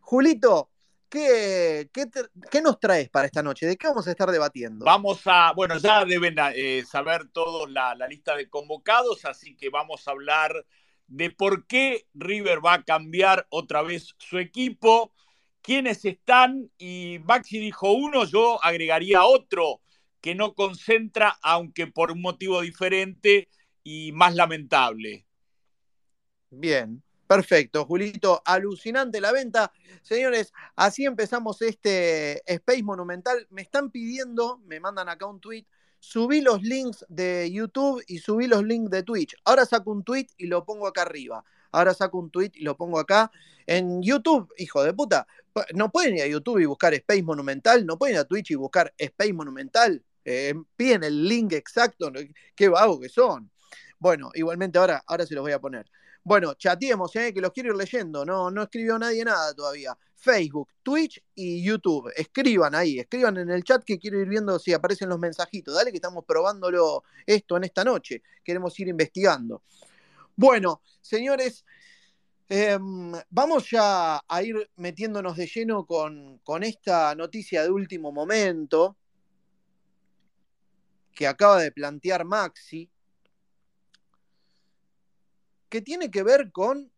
Julito, 0.01 0.71
¿qué, 1.09 1.91
qué, 1.93 2.63
nos 2.63 2.81
traes 2.81 3.09
para 3.11 3.27
esta 3.27 3.43
noche? 3.43 3.67
¿De 3.67 3.77
qué 3.77 3.89
vamos 3.89 4.07
a 4.09 4.11
estar 4.11 4.31
debatiendo? 4.31 4.85
Vamos 4.85 5.23
a, 5.27 5.53
bueno, 5.53 5.79
ya 5.79 6.05
deben 6.05 6.37
eh, 6.55 6.85
saber 6.85 7.29
todos 7.29 7.71
la, 7.71 7.95
la 7.95 8.09
lista 8.09 8.35
de 8.35 8.49
convocados, 8.49 9.25
así 9.25 9.57
que 9.57 9.69
vamos 9.71 10.09
a 10.09 10.13
hablar 10.13 10.67
de 11.07 11.31
por 11.31 11.67
qué 11.67 12.07
River 12.15 12.65
va 12.65 12.75
a 12.75 12.85
cambiar 12.85 13.47
otra 13.51 13.83
vez 13.83 14.15
su 14.19 14.39
equipo, 14.39 15.13
quiénes 15.63 16.05
están, 16.05 16.71
y 16.79 17.19
Maxi 17.25 17.59
dijo 17.59 17.93
uno, 17.93 18.25
yo 18.25 18.65
agregaría 18.65 19.25
otro 19.25 19.81
que 20.21 20.35
no 20.35 20.55
concentra, 20.55 21.39
aunque 21.43 21.87
por 21.87 22.13
un 22.13 22.21
motivo 22.21 22.61
diferente 22.61 23.49
y 23.83 24.13
más 24.13 24.35
lamentable. 24.35 25.27
Bien, 26.51 27.03
perfecto, 27.27 27.85
Julito, 27.85 28.43
alucinante 28.45 29.21
la 29.21 29.33
venta. 29.33 29.73
Señores, 30.03 30.53
así 30.77 31.05
empezamos 31.05 31.63
este 31.63 32.43
Space 32.45 32.83
Monumental. 32.83 33.47
Me 33.51 33.63
están 33.63 33.91
pidiendo, 33.91 34.59
me 34.67 34.81
mandan 34.81 35.09
acá 35.09 35.27
un 35.27 35.41
tweet, 35.41 35.65
subí 36.01 36.41
los 36.41 36.63
links 36.63 37.05
de 37.09 37.51
YouTube 37.53 38.03
y 38.09 38.19
subí 38.19 38.47
los 38.47 38.65
links 38.65 38.91
de 38.91 39.03
Twitch. 39.03 39.37
Ahora 39.45 39.65
saco 39.65 39.93
un 39.93 40.03
tweet 40.03 40.27
y 40.39 40.47
lo 40.47 40.65
pongo 40.65 40.87
acá 40.87 41.03
arriba. 41.03 41.45
Ahora 41.73 41.95
saco 41.95 42.19
un 42.19 42.31
tweet 42.31 42.51
y 42.55 42.65
lo 42.65 42.77
pongo 42.77 42.99
acá. 42.99 43.31
En 43.67 44.03
YouTube, 44.03 44.53
hijo 44.59 44.83
de 44.83 44.93
puta, 44.93 45.27
no 45.75 45.91
pueden 45.91 46.17
ir 46.17 46.23
a 46.23 46.27
YouTube 46.27 46.59
y 46.59 46.65
buscar 46.65 46.95
Space 46.95 47.23
Monumental, 47.23 47.87
no 47.87 47.97
pueden 47.97 48.17
ir 48.17 48.21
a 48.21 48.25
Twitch 48.25 48.51
y 48.51 48.55
buscar 48.57 48.93
Space 48.99 49.33
Monumental. 49.33 50.05
Piden 50.77 51.05
el 51.05 51.29
link 51.29 51.53
exacto, 51.53 52.13
qué 52.55 52.69
vago 52.69 53.01
que 53.01 53.09
son. 53.09 53.51
Bueno, 53.99 54.31
igualmente 54.35 54.79
ahora, 54.79 55.03
ahora 55.07 55.27
se 55.27 55.35
los 55.35 55.43
voy 55.43 55.53
a 55.53 55.61
poner. 55.61 55.87
Bueno, 56.23 56.55
chateemos, 56.55 57.15
¿eh? 57.17 57.33
que 57.33 57.41
los 57.41 57.51
quiero 57.51 57.71
ir 57.71 57.77
leyendo. 57.77 58.25
No, 58.25 58.51
no 58.51 58.63
escribió 58.63 58.99
nadie 58.99 59.25
nada 59.25 59.55
todavía. 59.55 59.97
Facebook, 60.15 60.69
Twitch 60.83 61.23
y 61.35 61.63
YouTube. 61.63 62.13
Escriban 62.15 62.75
ahí, 62.75 62.99
escriban 62.99 63.39
en 63.39 63.51
el 63.51 63.65
chat 63.65 63.83
que 63.85 63.99
quiero 63.99 64.21
ir 64.21 64.29
viendo 64.29 64.59
si 64.59 64.73
aparecen 64.73 65.09
los 65.09 65.19
mensajitos. 65.19 65.75
Dale 65.75 65.91
que 65.91 65.97
estamos 65.97 66.25
probándolo 66.27 67.05
esto 67.27 67.57
en 67.57 67.65
esta 67.65 67.85
noche. 67.85 68.23
Queremos 68.45 68.79
ir 68.81 68.89
investigando. 68.89 69.63
Bueno, 70.37 70.83
señores, 71.01 71.65
em, 72.49 73.13
vamos 73.31 73.71
ya 73.71 74.21
a 74.27 74.43
ir 74.43 74.71
metiéndonos 74.77 75.37
de 75.37 75.47
lleno 75.47 75.87
con, 75.87 76.39
con 76.39 76.63
esta 76.63 77.15
noticia 77.15 77.63
de 77.63 77.71
último 77.71 78.13
momento 78.13 78.97
que 81.15 81.27
acaba 81.27 81.61
de 81.61 81.73
plantear 81.73 82.25
Maxi 82.25 82.91
que 85.69 85.81
tiene 85.81 86.11
que 86.11 86.23
ver 86.23 86.51
con 86.51 86.91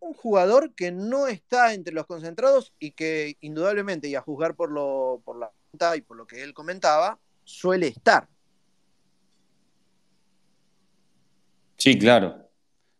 un 0.00 0.14
jugador 0.14 0.74
que 0.74 0.90
no 0.90 1.28
está 1.28 1.74
entre 1.74 1.94
los 1.94 2.06
concentrados 2.06 2.72
y 2.78 2.92
que 2.92 3.36
indudablemente, 3.40 4.08
y 4.08 4.14
a 4.14 4.20
juzgar 4.20 4.54
por, 4.54 4.70
lo, 4.70 5.22
por 5.24 5.38
la 5.38 5.52
y 5.96 6.00
por 6.02 6.16
lo 6.16 6.26
que 6.26 6.42
él 6.42 6.54
comentaba, 6.54 7.18
suele 7.42 7.88
estar. 7.88 8.28
Sí, 11.76 11.98
claro. 11.98 12.48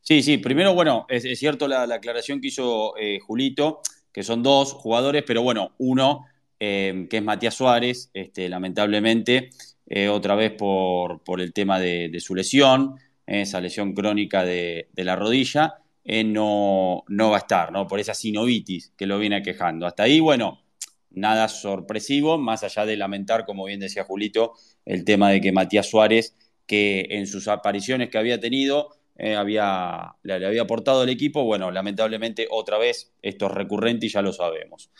Sí, 0.01 0.23
sí, 0.23 0.39
primero, 0.39 0.75
bueno, 0.75 1.07
es, 1.09 1.23
cierto 1.39 1.69
la, 1.69 1.83
aclaración 1.85 2.41
que 2.41 2.49
hizo 2.49 2.97
eh, 2.99 3.21
Julito, 3.21 3.81
que 4.13 4.23
son 4.23 4.43
dos 4.43 4.73
jugadores, 4.73 5.23
pero 5.27 5.43
bueno, 5.43 5.75
uno, 5.79 6.27
eh, 6.59 7.07
que 7.09 7.19
es 7.19 7.23
Matías 7.23 7.55
Suárez, 7.55 8.11
este, 8.13 8.49
lamentablemente, 8.49 9.51
eh, 9.87 10.09
otra 10.09 10.35
vez 10.35 10.53
por, 10.53 11.23
por 11.23 11.41
el 11.41 11.53
tema 11.53 11.79
de, 11.79 12.17
su 12.21 12.35
lesión, 12.35 12.97
esa 13.27 13.61
lesión 13.61 13.93
crónica 13.93 14.45
de, 14.45 14.89
la 14.97 15.17
rodilla, 15.17 15.75
eh, 16.05 16.25
no, 16.25 17.05
no, 17.09 17.31
va 17.31 17.37
a 17.37 17.41
estar, 17.41 17.73
¿no? 17.73 17.87
Por 17.87 18.01
esa 18.01 18.15
sinovitis 18.15 18.93
que 18.97 19.07
lo 19.07 19.19
viene 19.19 19.43
quejando. 19.43 19.87
Hasta 19.87 20.05
ahí, 20.05 20.21
bueno, 20.21 20.63
nada 21.11 21.49
sorpresivo, 21.49 22.39
más 22.39 22.63
allá 22.65 22.85
de 22.87 22.97
lamentar, 22.97 23.45
como 23.45 23.65
bien 23.65 23.81
decía 23.81 24.05
Julito, 24.05 24.55
el 24.85 25.05
tema 25.05 25.31
de 25.31 25.41
que 25.41 25.53
Matías 25.53 25.89
Suárez, 25.89 26.35
que 26.67 27.07
en 27.11 27.27
sus 27.27 27.49
apariciones 27.49 28.11
que 28.11 28.19
había 28.19 28.41
tenido, 28.41 28.91
eh, 29.17 29.37
había, 29.37 30.17
le, 30.23 30.35
había 30.47 30.63
aportado 30.63 31.03
al 31.03 31.09
equipo, 31.09 31.45
bueno, 31.45 31.71
lamentablemente 31.71 32.49
otra 32.51 32.79
vez 32.79 33.13
esto 33.23 33.47
es 33.47 33.53
recurrente 33.53 34.07
y 34.07 34.09
ya 34.09 34.23
lo 34.23 34.33
sabemos. 34.33 34.91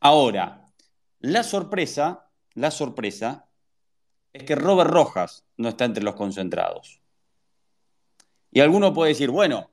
Ahora, 0.00 0.70
la 1.20 1.42
sorpresa, 1.42 2.28
la 2.54 2.70
sorpresa 2.70 3.46
es 4.34 4.42
que 4.42 4.56
Robert 4.56 4.90
Rojas 4.90 5.44
no 5.56 5.70
está 5.70 5.84
entre 5.84 6.02
los 6.02 6.16
concentrados. 6.16 7.00
Y 8.50 8.60
alguno 8.60 8.92
puede 8.92 9.10
decir, 9.10 9.30
bueno, 9.30 9.70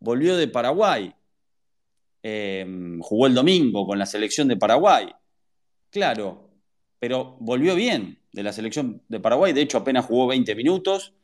volvió 0.00 0.36
de 0.36 0.48
Paraguay, 0.48 1.14
em, 2.22 3.00
jugó 3.00 3.28
el 3.28 3.34
domingo 3.34 3.86
con 3.86 3.98
la 3.98 4.06
selección 4.06 4.48
de 4.48 4.56
Paraguay. 4.56 5.06
Claro, 5.90 6.50
pero 6.98 7.36
volvió 7.40 7.76
bien 7.76 8.18
de 8.32 8.42
la 8.42 8.52
selección 8.52 9.02
de 9.08 9.20
Paraguay, 9.20 9.52
de 9.52 9.62
hecho 9.62 9.78
apenas 9.78 10.04
jugó 10.04 10.26
20 10.26 10.54
minutos, 10.56 11.14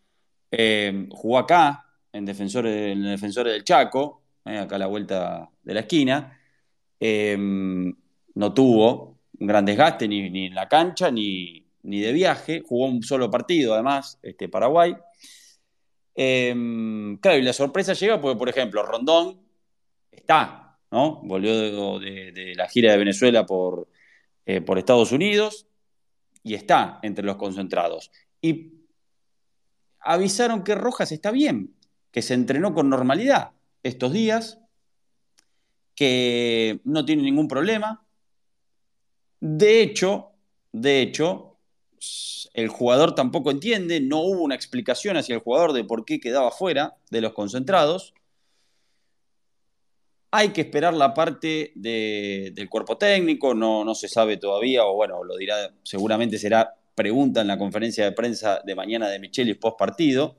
em, 0.51 1.09
jugó 1.11 1.39
acá, 1.39 1.87
en 2.13 2.25
Defensores, 2.25 2.93
en 2.93 3.03
Defensores 3.03 3.53
del 3.55 3.65
Chaco, 3.65 4.23
eh, 4.45 4.59
acá 4.59 4.77
a 4.77 4.79
la 4.79 4.87
vuelta 4.87 5.51
de 5.63 5.75
la 5.75 5.81
esquina, 5.81 6.39
em, 7.01 7.95
no 8.35 8.55
tuvo 8.55 9.19
un 9.39 9.47
gran 9.47 9.65
desgaste 9.65 10.07
ni, 10.07 10.31
ni 10.31 10.47
en 10.47 10.55
la 10.55 10.69
cancha 10.69 11.11
ni, 11.11 11.62
ni, 11.83 12.01
de 12.01 12.13
viaje, 12.13 12.63
jugó 12.67 12.87
un 12.87 13.03
solo 13.03 13.31
partido 13.31 13.75
además, 13.75 14.19
este, 14.23 14.49
Paraguay. 14.49 14.97
Em, 16.15 17.17
claro, 17.19 17.39
y 17.39 17.43
la 17.43 17.53
sorpresa 17.53 17.95
llega 17.95 18.21
porque, 18.21 18.39
por 18.39 18.49
ejemplo, 18.49 18.83
Rondón 18.83 19.41
está, 20.11 20.79
¿no? 20.91 21.21
Volvió 21.23 21.99
de, 21.99 22.53
la 22.57 22.69
gira 22.69 22.93
de 22.93 22.99
Venezuela 22.99 23.47
por, 23.47 23.89
eh, 24.47 24.61
por 24.61 24.79
Estados 24.79 25.13
Unidos 25.13 25.67
y 26.43 26.55
está 26.55 26.99
entre 27.03 27.25
los 27.25 27.37
concentrados. 27.37 28.11
Y 28.41 28.73
avisaron 30.01 30.65
que 30.65 30.75
Rojas 30.75 31.13
está 31.13 31.31
bien, 31.31 31.75
que 32.11 32.23
se 32.23 32.35
entrenó 32.35 32.75
con 32.75 32.91
normalidad 32.91 33.53
estos 33.83 34.13
días, 34.13 34.59
que 35.95 36.81
no 36.85 37.05
tiene 37.05 37.23
ningún 37.23 37.49
problema. 37.49 38.05
De 39.41 39.83
hecho, 39.83 40.33
de 40.73 41.03
hecho, 41.03 41.52
el 42.55 42.69
jugador 42.69 43.15
tampoco 43.15 43.51
entiende, 43.51 44.01
no 44.01 44.21
hubo 44.21 44.43
una 44.43 44.55
explicación 44.55 45.17
hacia 45.17 45.35
el 45.35 45.41
jugador 45.41 45.73
de 45.73 45.85
por 45.85 46.05
qué 46.05 46.21
quedaba 46.21 46.51
fuera 46.51 46.97
de 47.11 47.21
los 47.21 47.33
concentrados. 47.33 48.15
Hay 50.31 50.51
que 50.51 50.63
esperar 50.63 50.95
la 50.95 51.13
parte 51.13 51.73
del 51.75 52.69
cuerpo 52.69 52.97
técnico, 52.97 53.55
no, 53.55 53.85
no 53.85 53.95
se 53.95 54.09
sabe 54.09 54.39
todavía, 54.39 54.85
o 54.85 54.95
bueno, 54.95 55.23
lo 55.25 55.37
dirá, 55.37 55.75
seguramente 55.83 56.39
será 56.39 56.75
pregunta 56.95 57.41
en 57.41 57.49
la 57.49 57.59
conferencia 57.59 58.05
de 58.05 58.13
prensa 58.13 58.61
de 58.65 58.75
mañana 58.75 59.09
de 59.09 59.19
Michelis 59.19 59.57
post 59.57 59.79
partido, 59.79 60.37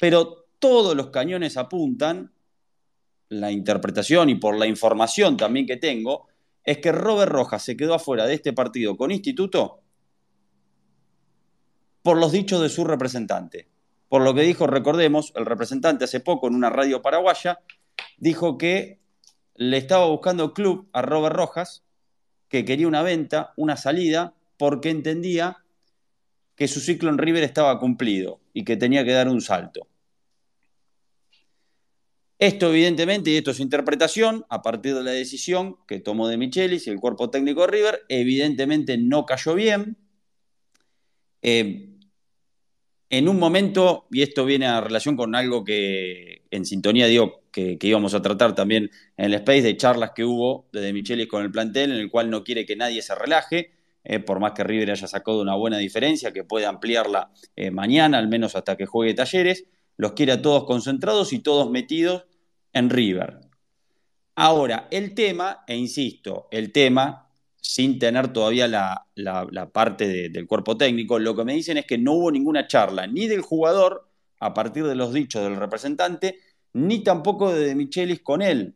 pero 0.00 0.46
todos 0.58 0.96
los 0.96 1.10
cañones 1.10 1.56
apuntan, 1.56 2.32
la 3.28 3.50
interpretación 3.50 4.28
y 4.28 4.34
por 4.34 4.58
la 4.58 4.66
información 4.66 5.36
también 5.36 5.66
que 5.66 5.76
tengo, 5.76 6.28
es 6.64 6.78
que 6.78 6.92
Robert 6.92 7.32
Rojas 7.32 7.62
se 7.62 7.76
quedó 7.76 7.94
afuera 7.94 8.26
de 8.26 8.34
este 8.34 8.52
partido 8.52 8.96
con 8.96 9.10
Instituto 9.10 9.81
por 12.02 12.18
los 12.18 12.32
dichos 12.32 12.60
de 12.60 12.68
su 12.68 12.84
representante. 12.84 13.68
Por 14.08 14.22
lo 14.22 14.34
que 14.34 14.42
dijo, 14.42 14.66
recordemos, 14.66 15.32
el 15.36 15.46
representante 15.46 16.04
hace 16.04 16.20
poco 16.20 16.48
en 16.48 16.54
una 16.54 16.70
radio 16.70 17.00
paraguaya, 17.00 17.60
dijo 18.18 18.58
que 18.58 19.00
le 19.54 19.78
estaba 19.78 20.06
buscando 20.06 20.52
club 20.52 20.88
a 20.92 21.02
Robert 21.02 21.34
Rojas, 21.34 21.82
que 22.48 22.64
quería 22.64 22.88
una 22.88 23.02
venta, 23.02 23.52
una 23.56 23.76
salida, 23.76 24.34
porque 24.58 24.90
entendía 24.90 25.58
que 26.56 26.68
su 26.68 26.80
ciclo 26.80 27.08
en 27.08 27.18
River 27.18 27.42
estaba 27.42 27.78
cumplido 27.78 28.40
y 28.52 28.64
que 28.64 28.76
tenía 28.76 29.04
que 29.04 29.12
dar 29.12 29.28
un 29.28 29.40
salto. 29.40 29.88
Esto 32.38 32.70
evidentemente, 32.70 33.30
y 33.30 33.36
esto 33.36 33.52
es 33.52 33.60
interpretación, 33.60 34.44
a 34.48 34.62
partir 34.62 34.94
de 34.94 35.04
la 35.04 35.12
decisión 35.12 35.76
que 35.86 36.00
tomó 36.00 36.26
de 36.26 36.36
Michelis 36.36 36.86
y 36.86 36.90
el 36.90 36.98
cuerpo 36.98 37.30
técnico 37.30 37.60
de 37.62 37.68
River, 37.68 38.02
evidentemente 38.08 38.98
no 38.98 39.24
cayó 39.24 39.54
bien. 39.54 39.96
Eh, 41.40 41.91
en 43.12 43.28
un 43.28 43.38
momento, 43.38 44.06
y 44.10 44.22
esto 44.22 44.46
viene 44.46 44.64
a 44.64 44.80
relación 44.80 45.18
con 45.18 45.34
algo 45.34 45.64
que 45.64 46.46
en 46.50 46.64
sintonía 46.64 47.06
digo 47.06 47.42
que, 47.52 47.76
íbamos 47.82 48.14
a 48.14 48.22
tratar 48.22 48.54
también 48.54 48.90
en 49.18 49.26
el 49.26 49.34
space 49.34 49.60
de 49.60 49.76
charlas 49.76 50.12
que 50.16 50.24
hubo 50.24 50.66
de 50.72 50.94
Michelis 50.94 51.28
con 51.28 51.44
el 51.44 51.50
plantel, 51.50 51.92
en 51.92 51.98
el 51.98 52.10
cual 52.10 52.30
no 52.30 52.42
quiere 52.42 52.64
que 52.64 52.74
nadie 52.74 53.02
se 53.02 53.14
relaje, 53.14 53.70
eh, 54.02 54.18
por 54.18 54.40
más 54.40 54.52
que 54.52 54.64
River 54.64 54.92
haya 54.92 55.06
sacado 55.06 55.42
una 55.42 55.54
buena 55.54 55.76
diferencia, 55.76 56.32
que 56.32 56.42
puede 56.42 56.64
ampliarla 56.64 57.30
eh, 57.54 57.70
mañana, 57.70 58.16
al 58.16 58.28
menos 58.28 58.56
hasta 58.56 58.78
que 58.78 58.86
juegue 58.86 59.12
talleres, 59.12 59.66
los 59.98 60.12
quiere 60.12 60.32
a 60.32 60.40
todos 60.40 60.64
concentrados 60.64 61.34
y 61.34 61.40
todos 61.40 61.70
metidos 61.70 62.24
en 62.72 62.88
River. 62.88 63.40
Ahora, 64.36 64.88
el 64.90 65.14
tema, 65.14 65.64
e 65.66 65.76
insisto, 65.76 66.48
el 66.50 66.72
tema, 66.72 67.28
sin 67.72 67.98
tener 67.98 68.34
todavía 68.34 68.68
la, 68.68 69.70
parte 69.72 70.28
del 70.28 70.46
cuerpo 70.46 70.76
técnico, 70.76 71.18
lo 71.18 71.34
que 71.34 71.44
me 71.44 71.54
dicen 71.54 71.78
es 71.78 71.86
que 71.86 71.96
no 71.96 72.12
hubo 72.12 72.30
ninguna 72.30 72.66
charla 72.66 73.06
ni 73.06 73.26
del 73.28 73.40
jugador, 73.40 74.10
a 74.40 74.52
partir 74.52 74.84
de 74.84 74.94
los 74.94 75.14
dichos 75.14 75.42
del 75.42 75.56
representante, 75.56 76.38
ni 76.74 77.02
tampoco 77.02 77.50
de, 77.50 77.74
Michelis 77.74 78.20
con 78.20 78.42
él, 78.42 78.74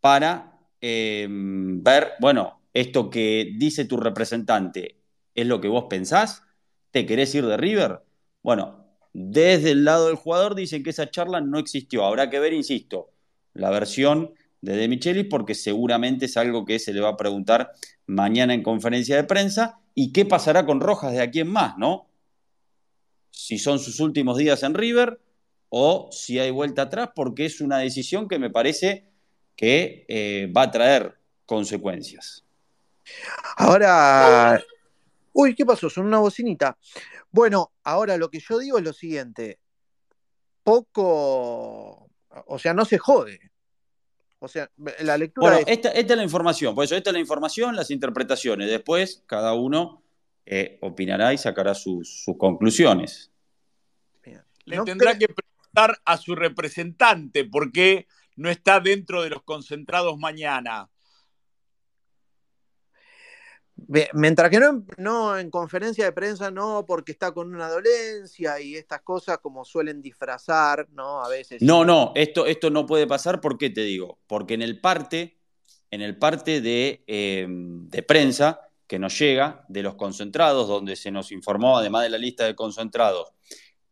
para 0.00 0.60
eh, 0.80 1.26
ver, 1.28 2.12
bueno, 2.20 2.62
esto 2.72 3.10
que 3.10 3.52
dice 3.58 3.84
tu 3.84 3.98
representante, 3.98 5.02
¿es 5.34 5.46
lo 5.46 5.60
que 5.60 5.68
vos 5.68 5.84
pensás? 5.90 6.42
¿Te 6.90 7.04
querés 7.04 7.34
ir 7.34 7.44
de 7.44 7.58
River? 7.58 8.00
Bueno, 8.42 8.86
desde 9.12 9.72
el 9.72 9.84
lado 9.84 10.06
del 10.06 10.16
jugador 10.16 10.54
dicen 10.54 10.82
que 10.82 10.90
esa 10.90 11.10
charla 11.10 11.42
no 11.42 11.58
existió. 11.58 12.06
Habrá 12.06 12.30
que 12.30 12.40
ver, 12.40 12.54
insisto, 12.54 13.10
la 13.52 13.68
versión 13.68 14.32
de 14.60 14.76
De 14.76 14.88
Michelis 14.88 15.26
porque 15.28 15.54
seguramente 15.54 16.26
es 16.26 16.36
algo 16.36 16.64
que 16.64 16.78
se 16.78 16.92
le 16.92 17.00
va 17.00 17.10
a 17.10 17.16
preguntar 17.16 17.72
mañana 18.06 18.54
en 18.54 18.62
conferencia 18.62 19.16
de 19.16 19.24
prensa. 19.24 19.80
¿Y 19.94 20.12
qué 20.12 20.24
pasará 20.24 20.66
con 20.66 20.80
Rojas 20.80 21.12
de 21.12 21.20
aquí 21.20 21.40
en 21.40 21.48
más, 21.48 21.78
no? 21.78 22.08
Si 23.30 23.58
son 23.58 23.78
sus 23.78 24.00
últimos 24.00 24.38
días 24.38 24.62
en 24.62 24.74
River 24.74 25.20
o 25.68 26.08
si 26.12 26.38
hay 26.38 26.50
vuelta 26.50 26.82
atrás, 26.82 27.10
porque 27.14 27.46
es 27.46 27.60
una 27.60 27.78
decisión 27.78 28.28
que 28.28 28.38
me 28.38 28.50
parece 28.50 29.08
que 29.56 30.04
eh, 30.08 30.52
va 30.54 30.62
a 30.62 30.70
traer 30.70 31.18
consecuencias. 31.46 32.44
Ahora, 33.56 34.62
uy, 35.32 35.54
¿qué 35.54 35.64
pasó? 35.64 35.88
Son 35.88 36.06
una 36.06 36.18
bocinita. 36.18 36.76
Bueno, 37.30 37.72
ahora 37.84 38.16
lo 38.16 38.30
que 38.30 38.40
yo 38.40 38.58
digo 38.58 38.78
es 38.78 38.84
lo 38.84 38.92
siguiente. 38.92 39.58
Poco, 40.62 42.10
o 42.28 42.58
sea, 42.58 42.74
no 42.74 42.84
se 42.84 42.98
jode. 42.98 43.38
O 44.38 44.48
sea, 44.48 44.70
la 45.00 45.16
lectura. 45.16 45.52
Bueno, 45.52 45.66
esta, 45.66 45.90
es 45.90 46.08
la 46.08 46.22
información, 46.22 46.74
por 46.74 46.84
eso 46.84 46.94
esta 46.94 47.10
es 47.10 47.14
la 47.14 47.20
información, 47.20 47.74
las 47.74 47.90
interpretaciones. 47.90 48.68
Después, 48.68 49.24
cada 49.26 49.54
uno 49.54 50.02
eh, 50.44 50.78
opinará 50.82 51.32
y 51.32 51.38
sacará 51.38 51.74
sus, 51.74 52.24
conclusiones. 52.38 53.32
Le 54.64 54.80
tendrá 54.80 55.16
que 55.16 55.28
preguntar 55.28 56.00
a 56.04 56.16
su 56.16 56.34
representante 56.34 57.44
por 57.44 57.70
qué 57.70 58.08
no 58.34 58.50
está 58.50 58.80
dentro 58.80 59.22
de 59.22 59.30
los 59.30 59.42
concentrados 59.44 60.18
mañana. 60.18 60.90
Mientras 64.14 64.50
que 64.50 64.58
no, 64.58 64.84
no, 64.96 65.38
en 65.38 65.50
conferencia 65.50 66.06
de 66.06 66.12
prensa, 66.12 66.50
no, 66.50 66.84
porque 66.86 67.12
está 67.12 67.32
con 67.32 67.54
una 67.54 67.68
dolencia 67.68 68.58
y 68.58 68.74
estas 68.74 69.02
cosas 69.02 69.38
como 69.38 69.64
suelen 69.64 70.00
disfrazar, 70.00 70.88
¿no? 70.92 71.22
A 71.22 71.28
veces. 71.28 71.60
No, 71.60 71.84
no, 71.84 72.12
esto, 72.14 72.46
esto 72.46 72.70
no 72.70 72.86
puede 72.86 73.06
pasar, 73.06 73.40
¿por 73.40 73.58
qué 73.58 73.68
te 73.68 73.82
digo? 73.82 74.18
Porque 74.26 74.54
en 74.54 74.62
el 74.62 74.80
parte, 74.80 75.36
en 75.90 76.00
el 76.00 76.16
parte 76.16 76.62
de, 76.62 77.04
em, 77.06 77.88
de 77.88 78.02
prensa 78.02 78.62
que 78.86 78.98
nos 78.98 79.18
llega 79.18 79.64
de 79.68 79.82
los 79.82 79.94
concentrados, 79.96 80.68
donde 80.68 80.96
se 80.96 81.10
nos 81.10 81.30
informó, 81.30 81.76
además 81.76 82.04
de 82.04 82.10
la 82.10 82.18
lista 82.18 82.44
de 82.44 82.54
concentrados, 82.54 83.32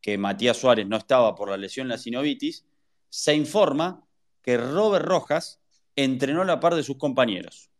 que 0.01 0.17
Matías 0.17 0.57
Suárez 0.57 0.87
no 0.87 0.97
estaba 0.97 1.35
por 1.35 1.51
la 1.51 1.57
lesión 1.57 1.87
en 1.87 1.91
la 1.91 1.99
sinovitis, 1.99 2.65
se 3.11 3.35
informa 3.35 4.05
que 4.43 4.57
Robert 4.57 5.05
Rojas 5.05 5.61
entrenó 5.95 6.43
a 6.43 6.47
la 6.47 6.61
par 6.61 6.75
de 6.75 6.83
sus 6.83 6.97
compañeros. 6.97 7.71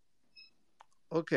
Ok. 1.09 1.33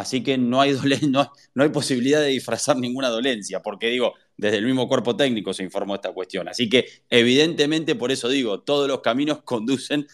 Así 0.00 0.22
que 0.22 0.38
no 0.38 0.62
hay, 0.62 0.72
no, 1.10 1.62
hay 1.62 1.68
posibilidad 1.68 2.20
de 2.20 2.28
disfrazar 2.28 2.76
ninguna 2.76 3.10
dolencia, 3.10 3.60
porque 3.60 3.88
digo, 3.88 4.14
desde 4.34 4.56
el 4.56 4.64
mismo 4.64 4.88
cuerpo 4.88 5.14
técnico 5.14 5.52
se 5.52 5.62
informó 5.62 5.94
esta 5.94 6.12
cuestión. 6.12 6.48
Así 6.48 6.70
que 6.70 6.86
evidentemente, 7.10 7.94
por 7.94 8.10
eso 8.10 8.28
digo, 8.30 8.60
todos 8.60 8.88
los 8.88 9.02
caminos 9.02 9.42
conducen 9.44 10.06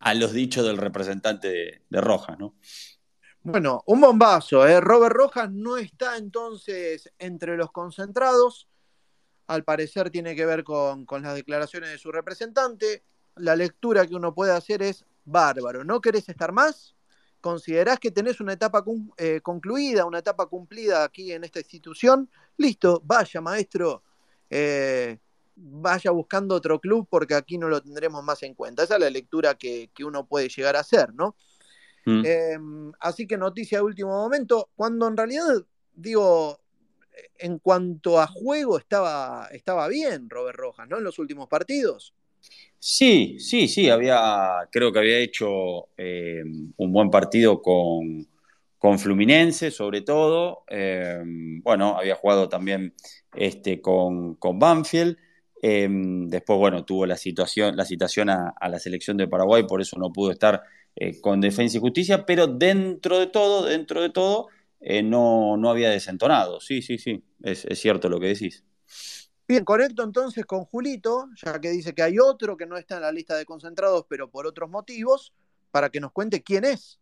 a 0.00 0.14
los 0.14 0.32
dichos 0.32 0.66
del 0.66 0.76
representante 0.76 1.48
de, 1.48 1.82
de 1.88 2.00
Rojas, 2.00 2.36
¿no? 2.38 2.56
Bueno, 3.42 3.82
un 3.86 4.00
bombazo. 4.00 4.66
¿eh? 4.66 4.80
Robert 4.80 5.14
Rojas 5.14 5.50
no 5.52 5.76
está 5.76 6.16
entonces 6.16 7.08
entre 7.20 7.56
los 7.56 7.70
concentrados. 7.70 8.68
Al 9.46 9.62
parecer 9.62 10.10
tiene 10.10 10.34
que 10.34 10.46
ver 10.46 10.64
con, 10.64 11.06
con 11.06 11.22
las 11.22 11.36
declaraciones 11.36 11.90
de 11.90 11.98
su 11.98 12.10
representante. 12.10 13.04
La 13.36 13.54
lectura 13.54 14.04
que 14.04 14.16
uno 14.16 14.34
puede 14.34 14.52
hacer 14.52 14.82
es 14.82 15.04
bárbaro. 15.24 15.84
¿No 15.84 16.00
querés 16.00 16.28
estar 16.28 16.50
más? 16.50 16.97
Considerás 17.40 17.98
que 17.98 18.10
tenés 18.10 18.40
una 18.40 18.52
etapa 18.52 18.84
eh, 19.16 19.40
concluida, 19.42 20.04
una 20.04 20.18
etapa 20.18 20.46
cumplida 20.46 21.04
aquí 21.04 21.32
en 21.32 21.44
esta 21.44 21.60
institución, 21.60 22.28
listo, 22.56 23.00
vaya 23.04 23.40
maestro, 23.40 24.02
eh, 24.50 25.18
vaya 25.56 26.10
buscando 26.10 26.54
otro 26.54 26.80
club 26.80 27.06
porque 27.10 27.34
aquí 27.34 27.58
no 27.58 27.68
lo 27.68 27.82
tendremos 27.82 28.22
más 28.22 28.42
en 28.42 28.54
cuenta. 28.54 28.82
Esa 28.82 28.94
es 28.94 29.00
la 29.00 29.10
lectura 29.10 29.54
que, 29.54 29.90
uno 30.04 30.26
puede 30.26 30.48
llegar 30.48 30.76
a 30.76 30.80
hacer, 30.80 31.14
¿no? 31.14 31.36
Mm. 32.06 32.22
Em, 32.24 32.92
así 33.00 33.26
que 33.26 33.36
noticia 33.36 33.78
de 33.78 33.84
último 33.84 34.10
momento, 34.10 34.70
cuando 34.76 35.06
en 35.08 35.16
realidad, 35.16 35.64
digo, 35.94 36.60
en 37.38 37.58
cuanto 37.58 38.20
a 38.20 38.26
juego 38.26 38.78
estaba, 38.78 39.48
estaba 39.52 39.88
bien 39.88 40.30
Robert 40.30 40.58
Rojas, 40.58 40.88
¿no? 40.88 40.98
En 40.98 41.04
los 41.04 41.18
últimos 41.18 41.48
partidos. 41.48 42.14
Sí, 42.80 43.38
sí, 43.40 43.66
sí, 43.68 43.90
había, 43.90 44.68
creo 44.70 44.92
que 44.92 45.00
había 45.00 45.18
hecho 45.18 45.88
eh, 45.96 46.42
un 46.76 46.92
buen 46.92 47.10
partido 47.10 47.60
con, 47.60 48.26
Fluminense, 48.98 49.70
sobre 49.72 50.02
todo. 50.02 50.64
Eh, 50.68 51.18
bueno, 51.62 51.98
había 51.98 52.14
jugado 52.14 52.48
también 52.48 52.94
este, 53.34 53.80
con, 53.80 54.36
con 54.36 54.58
Banfield. 54.58 55.16
Eh, 55.60 55.88
después, 55.90 56.58
bueno, 56.58 56.84
tuvo 56.84 57.04
la 57.06 57.16
situación, 57.16 57.76
la 57.76 57.84
citación 57.84 58.30
a, 58.30 58.54
la 58.68 58.78
selección 58.78 59.16
de 59.16 59.26
Paraguay, 59.26 59.64
por 59.66 59.80
eso 59.80 59.98
no 59.98 60.12
pudo 60.12 60.30
estar 60.30 60.62
con 61.20 61.40
Defensa 61.40 61.76
y 61.78 61.80
Justicia, 61.80 62.26
pero 62.26 62.46
dentro 62.48 63.18
de 63.20 63.28
todo, 63.28 63.64
dentro 63.64 64.02
de 64.02 64.10
todo, 64.10 64.48
no, 65.04 65.56
no 65.56 65.70
había 65.70 65.90
desentonado. 65.90 66.60
Sí, 66.60 66.82
sí, 66.82 66.98
sí, 66.98 67.24
es 67.42 67.66
cierto 67.80 68.08
lo 68.08 68.20
que 68.20 68.28
decís. 68.28 68.64
Bien, 69.48 69.64
conecto 69.64 70.02
entonces 70.02 70.44
con 70.44 70.66
Julito, 70.66 71.30
ya 71.42 71.58
que 71.58 71.70
dice 71.70 71.94
que 71.94 72.02
hay 72.02 72.18
otro 72.18 72.54
que 72.54 72.66
no 72.66 72.76
está 72.76 72.96
en 72.96 73.02
la 73.02 73.12
lista 73.12 73.34
de 73.34 73.46
concentrados, 73.46 74.04
pero 74.06 74.30
por 74.30 74.46
otros 74.46 74.68
motivos, 74.68 75.32
para 75.70 75.88
que 75.88 76.00
nos 76.00 76.12
cuente 76.12 76.42
quién 76.42 76.66
es. 76.66 77.00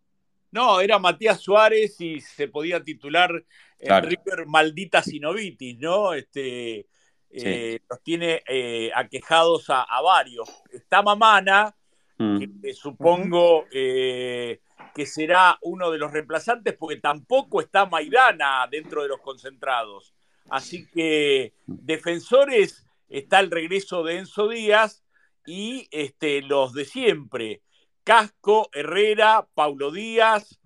No, 0.53 0.81
era 0.81 1.01
Matías 1.01 1.41
Suárez 1.41 2.01
y 2.01 2.21
se 2.21 2.47
podía 2.47 2.81
titular 2.81 3.45
River 3.81 4.47
Maldita 4.47 5.03
Sinovitis, 5.03 5.77
¿no? 5.81 6.15
Este, 6.15 6.87
eh, 7.31 7.81
los 7.91 8.01
tiene 8.05 8.45
eh, 8.47 8.93
aquejados 8.95 9.67
a, 9.69 9.85
varios. 10.01 10.49
Está 10.71 11.03
Mamana, 11.03 11.75
mm. 12.17 12.61
que 12.63 12.75
supongo 12.75 13.67
eh, 13.73 14.61
que 14.95 15.05
será 15.05 15.59
uno 15.63 15.91
de 15.91 15.99
los 15.99 16.13
reemplazantes, 16.13 16.75
porque 16.75 16.97
tampoco 16.97 17.61
está 17.61 17.87
Maidana 17.87 18.69
dentro 18.71 19.03
de 19.03 19.09
los 19.09 19.21
concentrados. 19.21 20.15
Así 20.49 20.87
que 20.87 21.55
defensores 21.67 22.87
está 23.09 23.41
el 23.41 23.51
regreso 23.51 24.03
de 24.05 24.19
Enzo 24.19 24.49
Díaz 24.49 25.05
y 25.47 25.89
este, 25.91 26.43
los 26.43 26.73
de 26.73 26.85
siempre, 26.85 27.63
Casco, 28.05 28.69
Herrera, 28.73 29.49
Paulo 29.55 29.91
Díaz, 29.91 30.61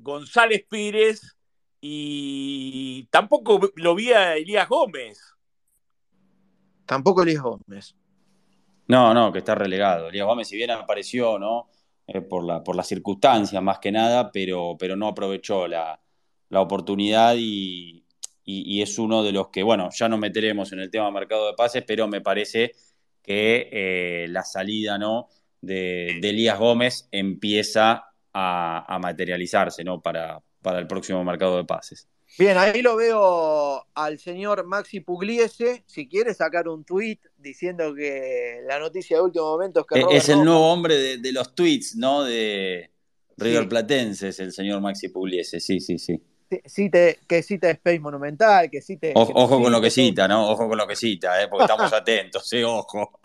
González 0.00 0.64
Pires 0.68 1.36
y 1.80 3.04
tampoco 3.10 3.60
lo 3.76 3.94
vi 3.94 4.12
a 4.12 4.36
Elías 4.36 4.68
Gómez. 4.68 5.34
Tampoco 6.86 7.22
Elías 7.22 7.42
Gómez. 7.42 7.94
No, 8.86 9.12
no, 9.12 9.32
que 9.32 9.40
está 9.40 9.54
relegado. 9.54 10.08
Elías 10.08 10.26
Gómez, 10.26 10.48
si 10.48 10.56
bien 10.56 10.70
apareció, 10.70 11.38
¿no? 11.38 11.68
Eh, 12.06 12.22
por, 12.22 12.42
la, 12.42 12.64
por 12.64 12.74
las 12.74 12.86
circunstancias 12.86 13.62
más 13.62 13.78
que 13.80 13.92
nada, 13.92 14.32
pero, 14.32 14.76
pero 14.78 14.96
no 14.96 15.08
aprovechó 15.08 15.68
la, 15.68 16.00
la 16.48 16.60
oportunidad 16.62 17.34
y, 17.36 18.07
y, 18.50 18.80
es 18.80 18.98
uno 18.98 19.22
de 19.22 19.32
los 19.32 19.48
que, 19.48 19.62
bueno, 19.62 19.90
ya 19.92 20.08
nos 20.08 20.18
meteremos 20.18 20.72
en 20.72 20.80
el 20.80 20.90
tema 20.90 21.10
mercado 21.10 21.48
de 21.48 21.52
pases, 21.52 21.84
pero 21.86 22.08
me 22.08 22.22
parece 22.22 22.72
que 23.22 23.68
eh, 23.70 24.26
la 24.30 24.42
salida 24.42 24.96
¿no? 24.96 25.28
de, 25.60 26.18
Elías 26.18 26.58
Gómez 26.58 27.08
empieza 27.12 28.06
a, 28.32 28.98
materializarse 29.02 29.84
¿no? 29.84 30.00
para, 30.00 30.40
para 30.62 30.78
el 30.78 30.86
próximo 30.86 31.22
mercado 31.24 31.58
de 31.58 31.64
pases. 31.64 32.08
Bien, 32.38 32.56
ahí 32.56 32.80
lo 32.80 32.96
veo 32.96 33.86
al 33.94 34.18
señor 34.18 34.64
Maxi 34.64 35.00
Pugliese. 35.00 35.84
Si 35.86 36.08
quiere 36.08 36.32
sacar 36.32 36.68
un 36.68 36.84
tuit 36.84 37.20
diciendo 37.36 37.94
que 37.94 38.60
la 38.66 38.78
noticia 38.78 39.18
de 39.18 39.24
último 39.24 39.44
momento 39.44 39.80
es 39.80 39.86
que 39.86 39.98
Eh, 39.98 40.02
Robert 40.02 40.18
Es 40.22 40.28
el 40.30 40.44
nuevo 40.44 40.72
hombre 40.72 40.96
de, 40.96 41.18
de 41.18 41.32
los 41.32 41.54
tweets, 41.54 41.96
¿no? 41.96 42.22
De 42.22 42.90
River 43.36 43.62
Sí. 43.64 43.68
Platense, 43.68 44.28
el 44.28 44.52
señor 44.52 44.80
Maxi 44.80 45.08
Pugliese, 45.08 45.60
sí, 45.60 45.80
sí, 45.80 45.98
sí. 45.98 46.18
Cite, 46.64 47.20
que 47.26 47.42
cite 47.42 47.70
Space 47.70 48.00
Monumental, 48.00 48.70
que 48.70 48.80
cite. 48.80 49.12
Ojo, 49.14 49.32
que 49.32 49.40
ojo 49.40 49.62
con 49.62 49.72
lo 49.72 49.80
que 49.80 49.90
cita, 49.90 50.26
¿no? 50.26 50.50
Ojo 50.50 50.68
con 50.68 50.78
lo 50.78 50.86
que 50.86 50.96
cita, 50.96 51.42
¿eh? 51.42 51.48
porque 51.48 51.64
estamos 51.64 51.92
atentos, 51.92 52.48
sí, 52.48 52.62
ojo. 52.62 53.18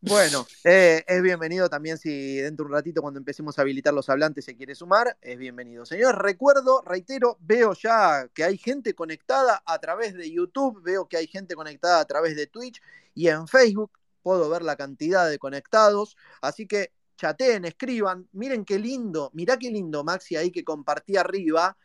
Bueno, 0.00 0.46
eh, 0.62 1.02
es 1.06 1.22
bienvenido 1.22 1.68
también 1.68 1.96
si 1.96 2.36
dentro 2.36 2.64
de 2.64 2.68
un 2.68 2.74
ratito 2.74 3.00
cuando 3.00 3.18
empecemos 3.18 3.58
a 3.58 3.62
habilitar 3.62 3.94
los 3.94 4.08
hablantes 4.08 4.44
se 4.44 4.54
quiere 4.54 4.74
sumar, 4.74 5.16
es 5.22 5.38
bienvenido. 5.38 5.86
Señor, 5.86 6.22
recuerdo, 6.22 6.82
reitero, 6.82 7.38
veo 7.40 7.72
ya 7.72 8.28
que 8.32 8.44
hay 8.44 8.58
gente 8.58 8.94
conectada 8.94 9.62
a 9.64 9.78
través 9.78 10.14
de 10.14 10.30
YouTube, 10.30 10.82
veo 10.82 11.08
que 11.08 11.16
hay 11.16 11.26
gente 11.26 11.54
conectada 11.54 11.98
a 11.98 12.04
través 12.04 12.36
de 12.36 12.46
Twitch 12.46 12.80
y 13.14 13.28
en 13.28 13.48
Facebook 13.48 13.90
puedo 14.22 14.48
ver 14.50 14.62
la 14.62 14.76
cantidad 14.76 15.28
de 15.28 15.38
conectados, 15.38 16.16
así 16.42 16.66
que 16.66 16.92
chateen, 17.16 17.64
escriban, 17.64 18.28
miren 18.32 18.64
qué 18.64 18.78
lindo, 18.78 19.30
mirá 19.32 19.56
qué 19.56 19.70
lindo 19.70 20.04
Maxi 20.04 20.36
ahí 20.36 20.50
que 20.50 20.62
compartí 20.62 21.16
arriba. 21.16 21.76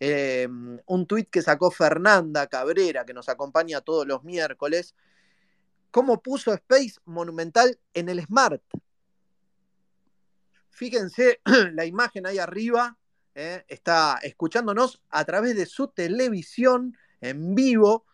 Eh, 0.00 0.48
un 0.86 1.06
tuit 1.06 1.28
que 1.28 1.42
sacó 1.42 1.70
Fernanda 1.70 2.46
Cabrera, 2.46 3.04
que 3.04 3.12
nos 3.12 3.28
acompaña 3.28 3.82
todos 3.82 4.06
los 4.06 4.24
miércoles, 4.24 4.94
cómo 5.90 6.22
puso 6.22 6.54
Space 6.54 6.94
Monumental 7.04 7.78
en 7.92 8.08
el 8.08 8.24
Smart. 8.24 8.62
Fíjense 10.70 11.40
la 11.74 11.84
imagen 11.84 12.26
ahí 12.26 12.38
arriba, 12.38 12.96
eh, 13.34 13.64
está 13.68 14.18
escuchándonos 14.22 15.02
a 15.10 15.24
través 15.26 15.54
de 15.54 15.66
su 15.66 15.88
televisión 15.88 16.96
en 17.20 17.54
vivo. 17.54 18.06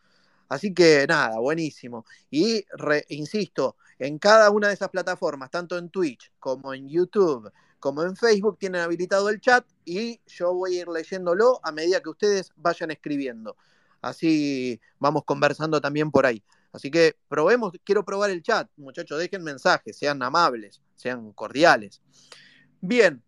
Así 0.48 0.74
que 0.74 1.06
nada, 1.08 1.38
buenísimo. 1.38 2.04
Y 2.30 2.64
insisto, 3.08 3.76
en 3.98 4.18
cada 4.18 4.50
una 4.50 4.68
de 4.68 4.74
esas 4.74 4.90
plataformas, 4.90 5.50
tanto 5.50 5.78
en 5.78 5.90
Twitch 5.90 6.32
como 6.40 6.74
en 6.74 6.88
YouTube, 6.88 7.50
como 7.86 8.02
en 8.02 8.16
Facebook, 8.16 8.58
tienen 8.58 8.82
habilitado 8.82 9.28
el 9.28 9.40
chat 9.40 9.64
y 9.84 10.20
yo 10.26 10.52
voy 10.54 10.76
a 10.76 10.80
ir 10.82 10.88
leyéndolo 10.88 11.60
a 11.62 11.72
medida 11.72 12.00
que 12.00 12.10
ustedes 12.10 12.52
vayan 12.56 12.90
escribiendo. 12.90 13.56
Así 14.00 14.80
vamos 14.98 15.24
conversando 15.24 15.80
también 15.80 16.10
por 16.10 16.26
ahí. 16.26 16.42
Así 16.72 16.90
que 16.90 17.16
probemos, 17.28 17.72
quiero 17.84 18.04
probar 18.04 18.30
el 18.30 18.42
chat, 18.42 18.68
muchachos, 18.76 19.18
dejen 19.18 19.42
mensajes, 19.42 19.96
sean 19.96 20.22
amables, 20.22 20.82
sean 20.94 21.32
cordiales. 21.32 22.02
Bien, 22.80 23.22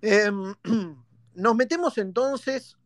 Em, 0.00 0.54
nos 1.34 1.56
metemos 1.56 1.98
entonces 1.98 2.76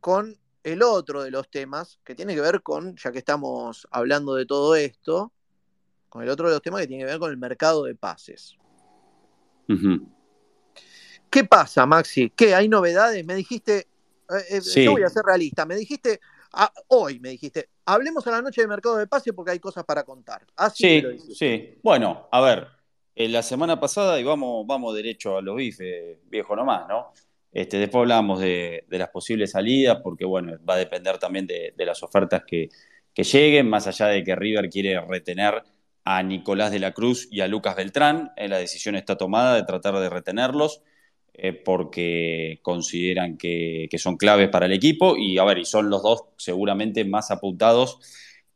con 0.00 0.38
el 0.62 0.82
otro 0.82 1.22
de 1.22 1.30
los 1.30 1.50
temas 1.50 1.98
que 2.04 2.14
tiene 2.14 2.34
que 2.34 2.40
ver 2.40 2.62
con, 2.62 2.96
ya 2.96 3.12
que 3.12 3.18
estamos 3.18 3.86
hablando 3.90 4.34
de 4.34 4.46
todo 4.46 4.76
esto, 4.76 5.32
con 6.08 6.22
el 6.22 6.28
otro 6.28 6.48
de 6.48 6.54
los 6.54 6.62
temas 6.62 6.80
que 6.80 6.86
tiene 6.86 7.04
que 7.04 7.10
ver 7.10 7.18
con 7.18 7.30
el 7.30 7.36
mercado 7.36 7.84
de 7.84 7.94
pases. 7.94 8.56
¿Qué 11.30 11.44
pasa, 11.44 11.84
Maxi? 11.86 12.30
¿Qué? 12.30 12.54
¿Hay 12.54 12.68
novedades? 12.68 13.24
Me 13.24 13.34
dijiste, 13.34 13.78
eh, 13.78 14.44
eh, 14.50 14.60
Sí. 14.60 14.84
yo 14.84 14.92
voy 14.92 15.02
a 15.02 15.08
ser 15.08 15.24
realista, 15.24 15.66
me 15.66 15.76
dijiste, 15.76 16.20
hoy 16.88 17.18
me 17.18 17.30
dijiste, 17.30 17.68
hablemos 17.86 18.26
a 18.26 18.30
la 18.30 18.42
noche 18.42 18.60
de 18.60 18.68
mercado 18.68 18.96
de 18.96 19.06
pases 19.06 19.32
porque 19.34 19.50
hay 19.50 19.58
cosas 19.58 19.84
para 19.84 20.04
contar. 20.04 20.46
Así 20.56 21.00
Sí, 21.00 21.34
sí. 21.34 21.78
Bueno, 21.82 22.28
a 22.30 22.40
ver, 22.40 22.68
eh, 23.16 23.28
la 23.28 23.42
semana 23.42 23.80
pasada, 23.80 24.20
y 24.20 24.24
vamos, 24.24 24.66
vamos 24.66 24.94
derecho 24.94 25.36
a 25.36 25.42
los 25.42 25.56
bifes, 25.56 26.18
viejo 26.28 26.54
nomás, 26.54 26.88
¿no? 26.88 27.12
Este, 27.52 27.78
después 27.78 28.02
hablábamos 28.02 28.40
de, 28.40 28.84
de 28.88 28.98
las 28.98 29.10
posibles 29.10 29.52
salidas, 29.52 29.98
porque 30.02 30.24
bueno, 30.24 30.56
va 30.68 30.74
a 30.74 30.78
depender 30.78 31.18
también 31.18 31.46
de, 31.46 31.72
de 31.76 31.86
las 31.86 32.02
ofertas 32.02 32.42
que, 32.46 32.68
que 33.12 33.22
lleguen, 33.22 33.68
más 33.68 33.86
allá 33.86 34.06
de 34.06 34.24
que 34.24 34.34
River 34.34 34.68
quiere 34.68 35.00
retener 35.00 35.62
a 36.04 36.22
Nicolás 36.22 36.70
de 36.70 36.78
la 36.80 36.92
Cruz 36.92 37.28
y 37.30 37.40
a 37.40 37.48
Lucas 37.48 37.76
Beltrán. 37.76 38.32
eh, 38.36 38.48
la 38.48 38.58
decisión 38.58 38.96
está 38.96 39.16
tomada 39.16 39.54
de 39.56 39.64
tratar 39.64 39.98
de 39.98 40.10
retenerlos, 40.10 40.82
eh, 41.34 41.52
porque 41.52 42.60
consideran 42.62 43.36
que, 43.36 43.88
son 43.98 44.16
claves 44.16 44.48
para 44.50 44.66
el 44.66 44.72
equipo, 44.72 45.16
y 45.16 45.38
a 45.38 45.44
ver, 45.44 45.58
y 45.58 45.64
son 45.64 45.90
los 45.90 46.02
dos 46.02 46.24
seguramente 46.36 47.04
más 47.04 47.30
apuntados 47.30 47.98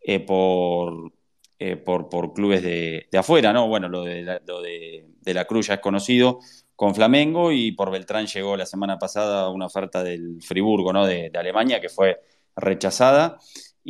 eh, 0.01 0.21
por, 0.21 1.13
eh, 1.59 1.77
por, 1.77 2.33
clubes 2.35 2.63
de, 2.63 3.09
afuera, 3.19 3.53
¿no? 3.53 3.67
Bueno, 3.69 3.89
lo, 3.89 4.05
de 4.05 4.23
la, 4.23 4.41
lo 4.47 4.63
de, 4.63 5.07
de 5.23 5.35
la 5.35 5.45
Cruz 5.47 5.67
ya 5.69 5.75
es 5.75 5.81
conocido 5.81 6.41
con 6.77 6.95
Flamengo 6.95 7.51
y 7.51 7.73
por 7.73 7.91
Beltrán 7.91 8.27
llegó 8.27 8.57
la 8.57 8.67
semana 8.67 8.99
pasada 8.99 9.51
una 9.51 9.67
oferta 9.67 10.05
del 10.05 10.41
Friburgo, 10.43 10.93
¿no? 10.93 11.07
De 11.07 11.33
Alemania 11.35 11.81
que 11.81 11.89
fue 11.89 12.21
rechazada 12.55 13.39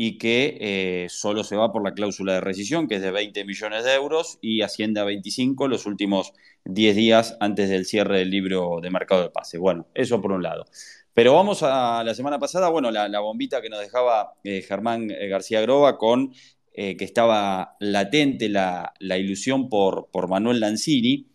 y 0.01 0.17
que 0.17 0.59
eh, 0.61 1.07
solo 1.09 1.43
se 1.43 1.57
va 1.57 1.73
por 1.73 1.83
la 1.83 1.93
cláusula 1.93 2.35
de 2.35 2.41
rescisión, 2.41 2.87
que 2.87 2.95
es 2.95 3.03
de 3.03 3.11
20 3.11 3.45
millones 3.45 3.83
de 3.83 3.95
euros 3.95 4.39
y 4.41 4.63
asciende 4.63 5.01
a 5.01 5.05
25 5.05 5.67
los 5.67 5.87
últimos 5.87 6.35
10 6.67 6.95
días 6.95 7.37
antes 7.41 7.69
del 7.69 7.85
cierre 7.85 8.21
del 8.21 8.31
libro 8.31 8.79
de 8.81 8.91
mercado 8.91 9.23
de 9.23 9.31
pase. 9.31 9.59
Bueno, 9.59 9.89
eso 9.95 10.21
por 10.21 10.31
un 10.31 10.45
lado. 10.45 10.67
Pero 11.15 11.35
vamos 11.35 11.65
a 11.65 12.05
la 12.05 12.15
semana 12.15 12.39
pasada, 12.39 12.69
bueno, 12.69 12.93
la, 12.93 13.19
bombita 13.19 13.61
que 13.61 13.71
nos 13.71 13.81
dejaba 13.81 14.35
eh, 14.45 14.63
Germán 14.63 15.11
eh, 15.11 15.27
García 15.27 15.63
Groba 15.63 15.99
con 15.99 16.33
que 16.73 17.05
estaba 17.05 17.75
latente 17.81 18.49
la, 18.49 18.93
ilusión 19.01 19.69
por, 19.69 20.11
por, 20.13 20.29
Manuel 20.29 20.61
Lanzini, 20.61 21.27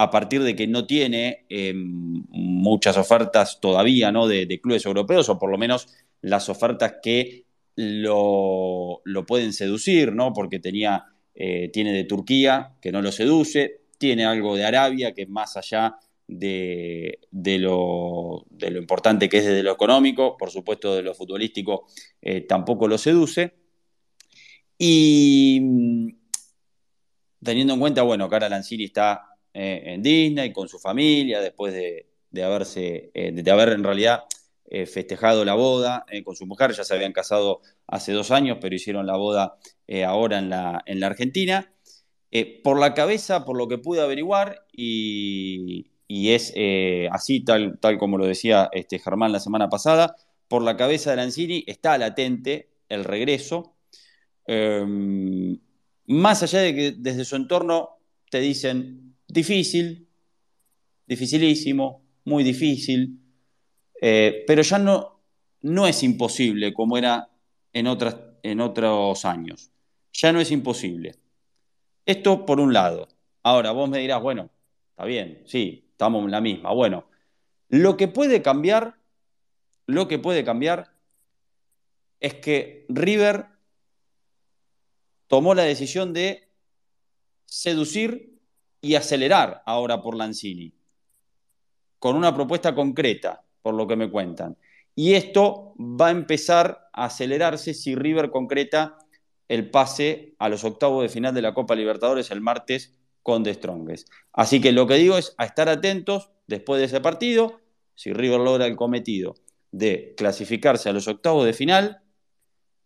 a 0.00 0.10
partir 0.10 0.42
de 0.42 0.56
que 0.56 0.66
no 0.66 0.86
tiene 0.86 1.44
eh, 1.50 1.74
muchas 1.74 2.96
ofertas 2.96 3.60
todavía 3.60 4.10
¿no? 4.10 4.28
de, 4.28 4.58
clubes 4.58 4.86
europeos, 4.86 5.28
o 5.28 5.38
por 5.38 5.50
lo 5.50 5.58
menos 5.58 5.88
las 6.22 6.48
ofertas 6.48 6.94
que 7.02 7.44
lo, 7.80 9.00
lo 9.04 9.26
pueden 9.26 9.52
seducir, 9.52 10.12
¿no? 10.12 10.32
porque 10.32 10.58
tenía, 10.58 11.04
eh, 11.34 11.70
tiene 11.72 11.92
de 11.92 12.04
Turquía, 12.04 12.74
que 12.80 12.92
no 12.92 13.02
lo 13.02 13.12
seduce, 13.12 13.82
tiene 13.98 14.24
algo 14.24 14.56
de 14.56 14.64
Arabia, 14.64 15.12
que 15.14 15.26
más 15.26 15.56
allá 15.56 15.96
de, 16.26 17.18
de, 17.30 17.58
lo, 17.58 18.46
de, 18.50 18.70
lo, 18.70 18.78
importante 18.78 19.28
que 19.28 19.38
es 19.38 19.44
desde 19.44 19.62
lo 19.62 19.72
económico, 19.72 20.36
por 20.36 20.50
supuesto 20.50 20.94
de 20.94 21.02
lo 21.02 21.14
futbolístico, 21.14 21.86
eh, 22.22 22.42
tampoco 22.42 22.86
lo 22.86 22.98
seduce. 22.98 23.54
Y 24.78 25.60
teniendo 27.42 27.74
en 27.74 27.80
cuenta, 27.80 28.02
bueno, 28.02 28.24
ahora 28.24 28.48
Lanzini 28.48 28.84
está 28.84 29.36
eh, 29.52 29.82
en 29.86 30.02
Disney 30.02 30.52
con 30.52 30.68
su 30.68 30.78
familia, 30.78 31.40
después 31.40 31.74
de, 31.74 32.06
de 32.30 32.42
haberse, 32.42 33.10
de 33.12 33.50
haber 33.50 33.70
en 33.70 33.84
realidad 33.84 34.24
eh, 34.70 34.86
festejado 34.86 35.44
la 35.44 35.54
boda 35.54 36.06
con 36.24 36.36
su 36.36 36.46
mujer, 36.46 36.72
ya 36.72 36.84
se 36.84 36.94
habían 36.94 37.12
casado 37.12 37.60
hace 37.86 38.12
dos 38.12 38.30
años, 38.30 38.58
pero 38.60 38.74
hicieron 38.74 39.06
la 39.06 39.16
boda 39.16 39.56
eh, 39.86 40.04
ahora 40.04 40.38
en 40.38 40.48
la, 40.48 40.82
en 40.86 41.00
la 41.00 41.08
Argentina. 41.08 41.70
Eh, 42.32 42.60
por 42.62 42.78
la 42.78 42.94
cabeza, 42.94 43.44
por 43.44 43.56
lo 43.56 43.66
que 43.66 43.78
pude 43.78 44.00
averiguar, 44.00 44.64
y, 44.72 45.86
es 46.08 46.52
eh, 46.54 47.08
así, 47.12 47.40
tal, 47.40 47.78
tal 47.80 47.98
como 47.98 48.18
lo 48.18 48.26
decía 48.26 48.68
este 48.72 48.98
Germán 48.98 49.32
la 49.32 49.40
semana 49.40 49.68
pasada, 49.68 50.16
por 50.48 50.62
la 50.62 50.76
cabeza 50.76 51.10
de 51.10 51.16
Lanzini 51.16 51.64
está 51.66 51.98
latente 51.98 52.70
el 52.88 53.04
regreso. 53.04 53.74
Eh, 54.46 54.84
más 56.06 56.42
allá 56.42 56.60
de 56.60 56.74
que 56.74 56.92
desde 56.96 57.24
su 57.24 57.36
entorno 57.36 57.98
te 58.30 58.40
dicen 58.40 59.16
difícil, 59.28 60.08
dificilísimo, 61.06 62.02
muy 62.24 62.44
difícil, 62.44 63.19
eh, 64.00 64.44
pero 64.46 64.62
ya 64.62 64.78
no, 64.78 65.20
no 65.60 65.86
es 65.86 66.02
imposible 66.02 66.72
como 66.72 66.96
era 66.96 67.28
en, 67.72 67.86
otras, 67.86 68.16
en 68.42 68.60
otros 68.60 69.24
años. 69.24 69.70
Ya 70.12 70.32
no 70.32 70.40
es 70.40 70.50
imposible. 70.50 71.16
Esto 72.06 72.46
por 72.46 72.60
un 72.60 72.72
lado. 72.72 73.08
Ahora 73.42 73.72
vos 73.72 73.88
me 73.88 73.98
dirás, 73.98 74.22
bueno, 74.22 74.50
está 74.90 75.04
bien, 75.04 75.42
sí, 75.46 75.88
estamos 75.92 76.24
en 76.24 76.30
la 76.30 76.40
misma. 76.40 76.72
Bueno, 76.72 77.04
lo 77.68 77.96
que 77.96 78.08
puede 78.08 78.42
cambiar, 78.42 78.96
lo 79.86 80.08
que 80.08 80.18
puede 80.18 80.44
cambiar 80.44 80.92
es 82.20 82.34
que 82.34 82.86
River 82.88 83.46
tomó 85.26 85.54
la 85.54 85.62
decisión 85.62 86.12
de 86.12 86.48
seducir 87.44 88.40
y 88.80 88.94
acelerar 88.94 89.62
ahora 89.66 90.02
por 90.02 90.16
Lanzini, 90.16 90.72
con 91.98 92.16
una 92.16 92.34
propuesta 92.34 92.74
concreta, 92.74 93.44
por 93.62 93.74
lo 93.74 93.86
que 93.86 93.96
me 93.96 94.10
cuentan. 94.10 94.56
Y 94.94 95.14
esto 95.14 95.74
va 95.78 96.08
a 96.08 96.10
empezar 96.10 96.88
a 96.92 97.06
acelerarse 97.06 97.74
si 97.74 97.94
River 97.94 98.30
concreta 98.30 98.98
el 99.48 99.70
pase 99.70 100.34
a 100.38 100.48
los 100.48 100.64
octavos 100.64 101.02
de 101.02 101.08
final 101.08 101.34
de 101.34 101.42
la 101.42 101.54
Copa 101.54 101.74
Libertadores 101.74 102.30
el 102.30 102.40
martes 102.40 102.94
con 103.22 103.42
The 103.42 103.54
Strongest. 103.54 104.08
Así 104.32 104.60
que 104.60 104.72
lo 104.72 104.86
que 104.86 104.94
digo 104.94 105.18
es 105.18 105.34
a 105.38 105.44
estar 105.44 105.68
atentos 105.68 106.30
después 106.46 106.80
de 106.80 106.86
ese 106.86 107.00
partido, 107.00 107.60
si 107.94 108.12
River 108.12 108.40
logra 108.40 108.66
el 108.66 108.76
cometido 108.76 109.34
de 109.72 110.14
clasificarse 110.16 110.88
a 110.88 110.92
los 110.92 111.06
octavos 111.08 111.44
de 111.44 111.52
final, 111.52 112.02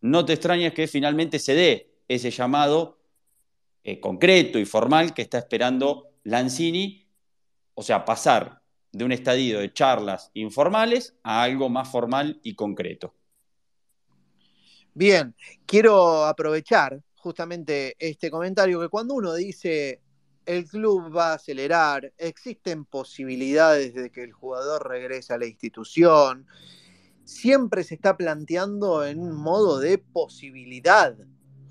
no 0.01 0.25
te 0.25 0.35
extrañes 0.35 0.75
que 0.75 0.87
finalmente 0.87 1.39
se 1.39 1.55
dé 1.55 1.95
ese 2.09 2.31
llamado 2.31 2.99
eh, 3.85 4.01
concreto 4.01 4.59
y 4.59 4.65
formal 4.65 5.15
que 5.15 5.23
está 5.23 5.39
esperando 5.39 6.11
Lanzini, 6.25 7.07
o 7.75 7.83
sea, 7.83 8.05
pasar 8.05 8.61
de 8.95 9.05
un 9.05 9.13
estadio 9.13 9.59
de 9.59 9.73
charlas 9.73 10.31
informales 10.35 11.15
a 11.25 11.43
algo 11.43 11.69
más 11.69 11.91
formal 11.91 12.41
y 12.45 12.55
concreto. 12.55 13.15
Bien, 14.95 15.35
quiero 15.67 16.25
aprovechar 16.25 17.03
justamente 17.17 17.97
este 17.99 18.31
comentario 18.31 18.81
que 18.81 18.89
cuando 18.89 19.15
uno 19.15 19.35
dice 19.35 20.01
el 20.47 20.67
club 20.69 21.15
va 21.17 21.33
a 21.33 21.35
acelerar, 21.35 22.13
existen 22.19 22.85
posibilidades 22.85 23.95
de 23.95 24.11
que 24.11 24.23
el 24.23 24.33
jugador 24.33 24.89
regrese 24.89 25.33
a 25.33 25.39
la 25.39 25.47
institución, 25.47 26.47
siempre 27.25 27.83
se 27.83 27.95
está 27.95 28.17
planteando 28.17 29.05
en 29.05 29.19
un 29.19 29.35
modo 29.35 29.81
de 29.81 29.99
posibilidad, 29.99 31.17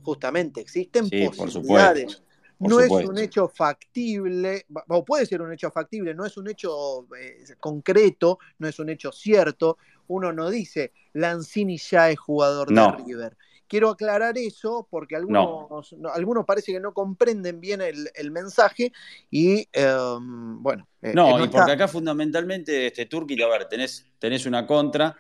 justamente, 0.02 0.60
existen 0.60 1.06
Sí, 1.06 1.24
por 1.26 1.38
posibilidades. 1.38 2.12
supuesto. 2.12 2.33
Por 2.63 2.71
no 2.71 2.80
supuesto. 2.82 2.99
es 2.99 3.10
un 3.10 3.17
hecho 3.19 3.47
factible, 3.47 4.65
o 4.88 5.06
puede 5.06 5.26
ser 5.26 5.41
un 5.41 5.54
hecho 5.54 5.69
factible, 5.71 6.15
no 6.15 6.26
es 6.26 6.36
un 6.38 6.49
hecho 6.49 7.08
eh, 7.19 7.43
concreto, 7.60 8.39
no 8.60 8.67
es 8.67 8.80
un 8.80 8.89
hecho 8.89 9.12
cierto. 9.12 9.78
Uno 10.08 10.34
no 10.34 10.49
dice 10.49 10.91
Lanzini 11.13 11.78
ya 11.78 12.10
es 12.10 12.19
jugador 12.19 12.71
No. 12.71 12.91
de 12.91 13.04
River. 13.04 13.38
Quiero 13.67 13.89
aclarar 13.89 14.38
eso 14.38 14.88
porque 14.91 15.15
algunos, 15.15 15.93
no, 15.93 16.10
algunos 16.10 16.45
parece 16.45 16.71
que 16.71 16.80
no 16.80 16.93
comprenden 16.93 17.60
bien 17.60 17.82
el, 17.82 18.10
el 18.13 18.30
mensaje 18.30 18.91
y 19.32 19.67
eh, 19.73 19.95
bueno. 20.19 20.88
eh, 21.02 21.13
No, 21.15 21.30
y 21.39 21.43
está- 21.43 21.58
porque 21.58 21.71
acá 21.71 21.88
fundamentalmente, 21.88 22.88
este 22.88 23.06
Turki, 23.08 23.41
a 23.41 23.47
ver, 23.47 23.67
tenés, 23.67 24.06
tenés 24.19 24.45
una 24.45 24.67
contra. 24.67 25.15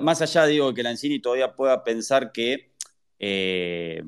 Más 0.00 0.20
allá, 0.22 0.46
digo, 0.46 0.74
que 0.74 0.82
Lanzini 0.82 1.20
todavía 1.20 1.54
pueda 1.54 1.82
pensar 1.84 2.30
que 2.32 2.72
eh, 3.18 4.02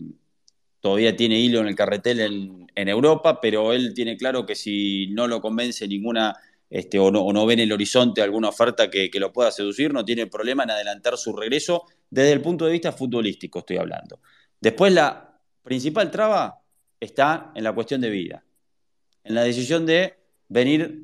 todavía 0.85 1.17
tiene 1.17 1.41
hilo 1.41 1.61
en 1.61 1.69
el 1.69 1.75
carretel 1.75 2.21
en, 2.21 2.89
Europa, 2.91 3.41
pero 3.41 3.73
él 3.73 3.95
tiene 3.95 4.19
claro 4.19 4.45
que 4.45 4.55
si 4.55 5.07
no 5.13 5.27
lo 5.27 5.41
convence 5.41 5.89
ninguna, 5.89 6.37
este, 6.69 6.99
o, 6.99 7.11
no, 7.11 7.23
o 7.23 7.33
no 7.33 7.47
ve 7.47 7.55
en 7.55 7.61
el 7.61 7.73
horizonte 7.73 8.21
alguna 8.21 8.51
oferta 8.51 8.91
que, 8.91 9.09
que 9.09 9.19
lo 9.19 9.33
pueda 9.33 9.51
seducir, 9.51 9.95
no 9.95 10.05
tiene 10.05 10.27
problema 10.27 10.65
en 10.65 10.73
adelantar 10.73 11.17
su 11.17 11.35
regreso 11.35 11.85
desde 12.11 12.33
el 12.33 12.43
punto 12.43 12.67
de 12.67 12.73
vista 12.73 12.93
futbolístico, 12.93 13.61
estoy 13.61 13.79
hablando. 13.79 14.21
Después, 14.61 14.93
la 14.93 15.41
principal 15.63 16.11
traba 16.11 16.61
está 17.01 17.51
en 17.55 17.65
la 17.65 17.73
cuestión 17.73 18.03
de 18.03 18.11
vida, 18.11 18.45
en 19.25 19.37
la 19.37 19.43
decisión 19.43 19.87
de 19.87 20.19
venir 20.49 21.01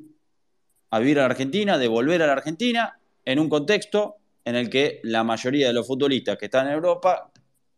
a 0.90 0.98
vivir 0.98 1.20
a 1.20 1.22
la 1.22 1.28
Argentina, 1.28 1.78
de 1.78 1.88
volver 1.88 2.20
a 2.20 2.26
la 2.26 2.34
Argentina, 2.34 3.00
en 3.24 3.38
un 3.38 3.48
contexto 3.48 4.16
en 4.44 4.56
el 4.56 4.68
que 4.68 5.00
la 5.04 5.24
mayoría 5.24 5.68
de 5.68 5.72
los 5.72 5.86
futbolistas 5.86 6.36
que 6.36 6.44
están 6.44 6.66
en 6.66 6.74
Europa 6.74 7.32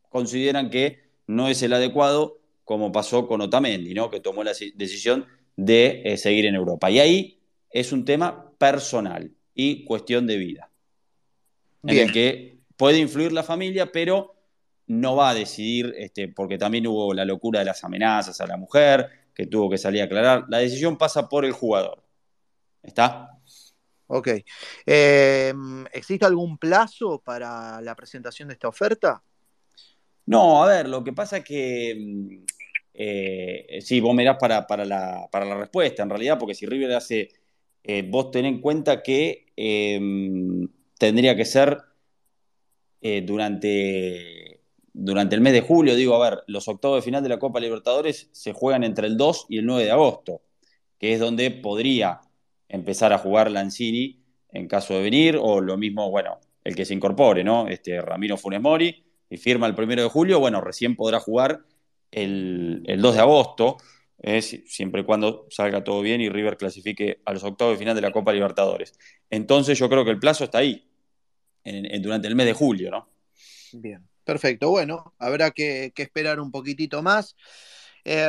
consideran 0.09 0.69
que 0.69 1.12
no 1.33 1.49
es 1.49 1.63
el 1.63 1.73
adecuado, 1.73 2.39
como 2.65 2.93
pasó 2.93 3.27
con 3.27 3.41
Otamendi, 3.41 3.95
¿no? 3.95 4.11
que 4.11 4.21
tomó 4.21 4.45
la 4.45 4.55
si- 4.55 4.73
decisión 4.73 5.27
de 5.57 6.03
eh, 6.05 6.17
seguir 6.17 6.47
en 6.47 6.55
Europa. 6.55 6.91
Y 6.91 7.01
ahí 7.01 7.41
es 7.71 7.93
un 7.93 8.05
tema 8.05 8.53
personal 8.59 9.31
y 9.55 9.85
cuestión 9.85 10.27
de 10.27 10.37
vida, 10.37 10.71
en 11.85 11.99
el 11.99 12.13
que 12.13 12.59
puede 12.77 12.99
influir 12.99 13.33
la 13.33 13.43
familia, 13.43 13.91
pero 13.91 14.35
no 14.87 15.17
va 15.17 15.31
a 15.31 15.35
decidir, 15.35 15.95
este, 15.97 16.29
porque 16.29 16.59
también 16.59 16.87
hubo 16.87 17.13
la 17.15 17.25
locura 17.25 17.61
de 17.61 17.67
las 17.67 17.83
amenazas 17.85 18.41
a 18.41 18.47
la 18.47 18.57
mujer, 18.57 19.09
que 19.35 19.47
tuvo 19.47 19.71
que 19.71 19.79
salir 19.79 20.03
a 20.03 20.05
aclarar. 20.05 20.45
La 20.49 20.59
decisión 20.59 20.97
pasa 20.97 21.29
por 21.29 21.45
el 21.45 21.53
jugador. 21.53 22.03
¿Está? 22.83 23.39
Ok. 24.07 24.29
Eh, 24.85 25.55
¿Existe 25.93 26.27
algún 26.27 26.59
plazo 26.59 27.21
para 27.25 27.81
la 27.81 27.95
presentación 27.95 28.49
de 28.49 28.55
esta 28.55 28.69
oferta? 28.69 29.23
No, 30.27 30.63
a 30.63 30.67
ver, 30.69 30.89
lo 30.89 31.03
que 31.03 31.13
pasa 31.13 31.39
es 31.39 31.45
que 31.45 31.95
mm, 31.99 32.45
eh, 32.95 33.81
sí, 33.83 34.01
vos 34.01 34.15
mirás 34.15 34.37
para, 34.39 34.67
para 34.67 34.85
la, 34.85 35.29
para 35.31 35.45
la 35.45 35.57
respuesta, 35.57 36.03
en 36.03 36.11
realidad, 36.11 36.39
porque 36.39 36.55
si 36.55 36.67
River 36.67 36.93
hace, 36.95 37.31
eh, 37.83 38.03
vos 38.09 38.31
ten 38.31 38.45
en 38.47 38.61
cuenta 38.61 39.03
que 39.03 39.47
eh, 39.57 40.01
tendría 40.99 41.37
que 41.37 41.45
ser 41.45 41.79
durante, 43.25 44.61
durante 44.93 45.35
el 45.35 45.41
mes 45.41 45.53
de 45.55 45.61
julio, 45.61 45.97
digo, 45.97 46.15
a 46.15 46.31
ver, 46.31 46.45
los 46.47 46.69
octavos 46.69 46.99
de 46.99 47.03
final 47.03 47.23
de 47.23 47.31
la 47.31 47.39
Copa 47.41 47.59
Libertadores 47.59 48.29
se 48.33 48.53
juegan 48.53 48.85
entre 48.85 49.09
el 49.09 49.17
2 49.17 49.47
y 49.49 49.59
el 49.59 49.67
9 49.67 49.85
de 49.85 49.91
agosto, 49.91 50.43
que 50.99 51.13
es 51.13 51.19
donde 51.19 51.51
podría 51.51 52.21
empezar 52.69 53.13
a 53.13 53.19
jugar 53.19 53.51
Lanzini 53.51 54.23
en 54.51 54.69
caso 54.69 54.95
de 54.95 55.03
venir, 55.03 55.37
o 55.41 55.61
lo 55.61 55.77
mismo, 55.77 56.11
bueno, 56.11 56.39
el 56.63 56.77
que 56.77 56.85
se 56.85 56.95
incorpore, 56.95 57.43
¿no? 57.43 57.67
Este, 57.67 58.01
Ramiro 58.01 58.37
Funes 58.37 58.61
Mori, 58.61 59.03
y 59.33 59.39
firma 59.39 59.67
el 59.67 59.75
primero 59.75 60.03
de 60.03 60.09
julio, 60.09 60.41
bueno, 60.41 60.61
recién 60.61 60.95
podrá 60.95 61.19
jugar 61.21 61.65
el, 62.11 62.83
el 62.87 63.01
2 63.01 63.15
de 63.15 63.21
agosto, 63.21 63.79
eh, 64.19 64.43
si- 64.43 64.67
siempre 64.67 65.01
y 65.01 65.05
cuando 65.05 65.47
salga 65.51 65.83
todo 65.83 66.03
bien 66.03 66.21
y 66.21 66.29
River 66.29 66.57
clasifique 66.59 67.23
a 67.25 67.33
los 67.33 67.43
octavos 67.43 67.75
de 67.75 67.79
final 67.79 67.95
de 67.95 68.03
la 68.03 68.13
Copa 68.13 68.33
Libertadores. 68.33 68.93
Entonces 69.31 69.79
yo 69.79 69.89
creo 69.89 70.05
que 70.05 70.11
el 70.11 70.19
plazo 70.19 70.45
está 70.45 70.59
ahí, 70.59 70.87
durante 72.01 72.29
el 72.29 72.35
mes 72.35 72.47
de 72.47 72.53
julio, 72.53 72.91
¿no? 72.91 73.09
Bien, 73.73 74.07
perfecto. 74.25 74.69
Bueno, 74.69 75.15
habrá 75.19 75.51
que, 75.51 75.93
esperar 75.97 76.41
un 76.41 76.51
poquitito 76.51 77.03
más. 77.03 77.35
Eh, 78.05 78.29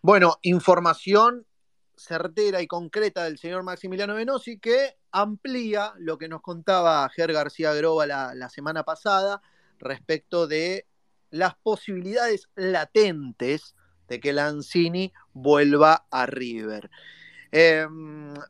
bueno, 0.00 0.38
información 0.42 1.46
certera 1.96 2.62
y 2.62 2.66
concreta 2.66 3.24
del 3.24 3.38
señor 3.38 3.62
Maximiliano 3.62 4.14
Venosi 4.14 4.58
que 4.58 4.96
amplía 5.10 5.92
lo 5.98 6.16
que 6.16 6.28
nos 6.28 6.40
contaba 6.40 7.08
Ger 7.10 7.32
García 7.32 7.74
Groba 7.74 8.06
la, 8.06 8.34
la 8.34 8.48
semana 8.48 8.82
pasada 8.84 9.42
respecto 9.82 10.46
de 10.46 10.86
las 11.30 11.54
posibilidades 11.56 12.48
latentes 12.54 13.74
de 14.08 14.20
que 14.20 14.32
Lanzini 14.32 15.12
vuelva 15.32 16.06
a 16.10 16.26
River. 16.26 16.90
Eh, 17.50 17.86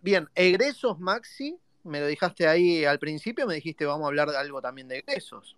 bien, 0.02 0.28
egresos, 0.34 0.98
Maxi, 1.00 1.56
me 1.84 2.00
lo 2.00 2.06
dejaste 2.06 2.46
ahí 2.46 2.84
al 2.84 2.98
principio, 2.98 3.46
me 3.46 3.54
dijiste 3.54 3.84
vamos 3.84 4.04
a 4.04 4.08
hablar 4.08 4.30
de 4.30 4.36
algo 4.36 4.60
también 4.60 4.88
de 4.88 4.98
egresos. 4.98 5.56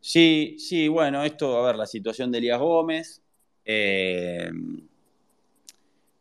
Sí, 0.00 0.56
sí, 0.58 0.86
bueno, 0.88 1.24
esto, 1.24 1.58
a 1.58 1.66
ver, 1.66 1.76
la 1.76 1.86
situación 1.86 2.30
de 2.30 2.38
Elías 2.38 2.60
Gómez. 2.60 3.22
eh, 3.64 4.50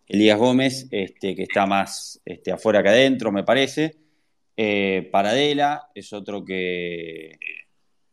Elías 0.08 0.38
Gómez, 0.38 0.88
este, 0.92 1.36
que 1.36 1.44
está 1.44 1.66
más 1.66 2.22
este, 2.24 2.52
afuera 2.52 2.84
que 2.84 2.90
adentro, 2.90 3.32
me 3.32 3.44
parece. 3.44 3.98
Eh, 4.56 5.10
Paradela 5.12 5.90
es 5.96 6.14
otro 6.14 6.46
que, 6.46 7.40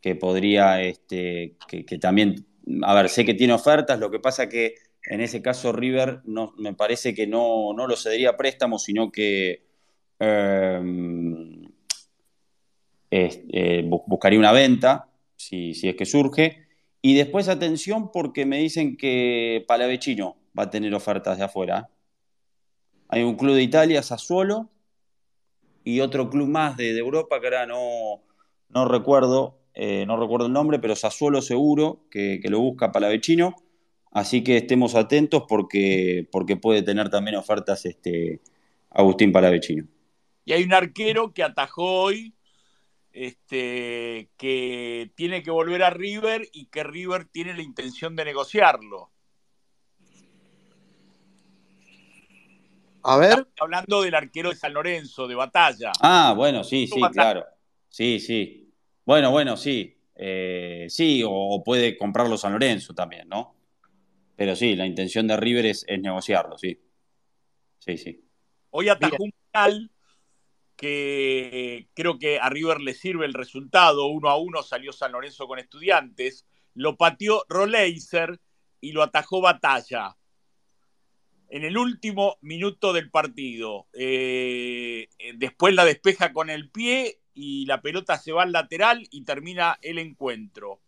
que 0.01 0.15
podría, 0.15 0.83
este, 0.83 1.57
que, 1.69 1.85
también, 1.99 2.47
a 2.83 2.95
ver, 2.95 3.09
sé 3.09 3.25
que 3.25 3.35
tiene 3.35 3.53
ofertas, 3.53 3.99
lo 3.99 4.11
que 4.11 4.19
pasa 4.21 4.49
que 4.49 4.75
en 5.03 5.21
ese 5.21 5.41
caso 5.43 5.73
River 5.73 6.21
no, 6.25 6.53
me 6.59 6.75
parece 6.75 7.15
que 7.15 7.27
no, 7.27 7.73
no 7.75 7.87
lo 7.87 7.97
cedería 7.97 8.31
a 8.31 8.37
préstamo, 8.37 8.79
sino 8.79 9.11
que 9.11 9.63
es- 13.11 13.41
eh, 13.53 13.83
bu- 13.87 14.05
buscaría 14.07 14.39
una 14.39 14.53
venta, 14.53 15.09
si, 15.37 15.75
si 15.75 15.89
es 15.89 15.97
que 15.97 16.07
surge. 16.07 16.67
Y 17.03 17.15
después 17.15 17.49
atención 17.49 18.11
porque 18.13 18.45
me 18.47 18.59
dicen 18.59 18.97
que 18.97 19.65
Palavecino 19.67 20.37
va 20.59 20.65
a 20.65 20.71
tener 20.71 20.95
ofertas 20.95 21.39
de 21.39 21.45
afuera. 21.45 21.89
Hay 23.09 23.23
un 23.23 23.37
club 23.37 23.55
de 23.55 23.63
Italia, 23.63 24.03
Sassuolo, 24.03 24.69
y 25.83 26.01
otro 26.01 26.29
club 26.29 26.47
más 26.49 26.77
de, 26.77 26.93
de 26.93 26.99
Europa 27.01 27.41
que 27.41 27.47
ahora 27.47 27.67
no, 27.67 28.23
no 28.69 28.85
recuerdo, 28.87 29.59
eh, 29.75 30.05
no 30.07 30.17
recuerdo 30.17 30.47
el 30.47 30.53
nombre, 30.53 30.79
pero 30.79 30.97
Sassuolo 30.97 31.43
seguro 31.43 32.07
que, 32.11 32.41
que 32.43 32.49
lo 32.51 32.61
busca 32.61 32.93
Palavecino. 32.93 33.57
Así 34.13 34.43
que 34.43 34.57
estemos 34.57 34.97
atentos 34.97 35.45
porque, 35.49 36.29
porque 36.33 36.57
puede 36.57 36.83
tener 36.83 37.11
también 37.11 37.37
ofertas 37.37 37.87
este, 37.87 38.41
Agustín 38.91 39.31
Palavecino. 39.31 39.87
Y 40.45 40.53
hay 40.53 40.65
un 40.65 40.73
arquero 40.73 41.33
que 41.33 41.45
atajó 41.45 42.03
hoy, 42.03 42.35
este, 43.13 44.31
que 44.37 45.13
tiene 45.15 45.43
que 45.43 45.51
volver 45.53 45.85
a 45.85 45.91
River 45.91 46.49
y 46.53 46.67
que 46.67 46.83
River 46.83 47.27
tiene 47.27 47.55
la 47.55 47.63
intención 47.63 48.17
de 48.17 48.25
negociarlo. 48.25 49.11
A 53.03 53.17
ver, 53.17 53.31
Estamos 53.31 53.53
hablando 53.61 54.03
del 54.03 54.15
arquero 54.15 54.51
de 54.51 54.57
San 54.57 54.75
Lorenzo, 54.75 55.27
de 55.27 55.35
batalla. 55.35 55.93
Ah, 56.01 56.35
bueno, 56.37 56.65
sí, 56.65 56.87
sí, 56.87 57.01
Batalla. 57.01 57.13
claro. 57.33 57.47
Sí, 57.89 58.21
sí. 58.21 58.60
Bueno, 59.11 59.33
bueno, 59.33 59.57
sí. 59.57 59.99
Eh, 60.15 60.87
sí, 60.89 61.25
o, 61.27 61.65
puede 61.65 61.99
comprarlo 61.99 62.39
San 62.39 62.53
Lorenzo 62.53 62.95
también, 62.95 63.29
¿no? 63.29 63.57
Pero 64.37 64.55
sí, 64.55 64.77
la 64.77 64.87
intención 64.87 65.27
de 65.27 65.37
River 65.37 65.67
es, 65.67 65.85
negociarlo, 66.01 66.57
sí. 66.57 66.81
Sí, 67.81 67.99
sí. 67.99 68.25
Hoy 68.71 68.89
atajó 68.89 69.17
un 69.19 69.33
penal 69.51 69.91
que 70.77 71.89
creo 71.93 72.21
que 72.21 72.39
a 72.39 72.51
River 72.51 72.81
le 72.81 72.95
sirve 72.95 73.27
el 73.27 73.35
resultado. 73.35 74.07
Uno 74.07 74.31
a 74.31 74.37
uno 74.37 74.63
salió 74.63 74.93
San 74.93 75.11
Lorenzo 75.11 75.49
con 75.49 75.59
estudiantes. 75.59 76.47
Lo 76.75 76.97
pateó 76.97 77.43
Roleiser 77.49 78.41
y 78.81 78.93
lo 78.93 79.03
atajó 79.03 79.41
Batalla. 79.41 80.17
En 81.49 81.65
el 81.65 81.77
último 81.77 82.39
minuto 82.43 82.93
del 82.93 83.11
partido. 83.11 83.89
Eh, 83.93 85.09
después 85.35 85.75
la 85.75 85.85
despeja 85.85 86.33
con 86.33 86.49
el 86.49 86.71
pie 86.71 87.20
y 87.35 87.67
la 87.67 87.81
pelota 87.81 88.19
se 88.19 88.33
va 88.33 88.43
al 88.43 88.53
lateral 88.53 89.07
y 89.11 89.25
termina 89.25 89.79
el 89.83 89.99
encuentro. 89.99 90.81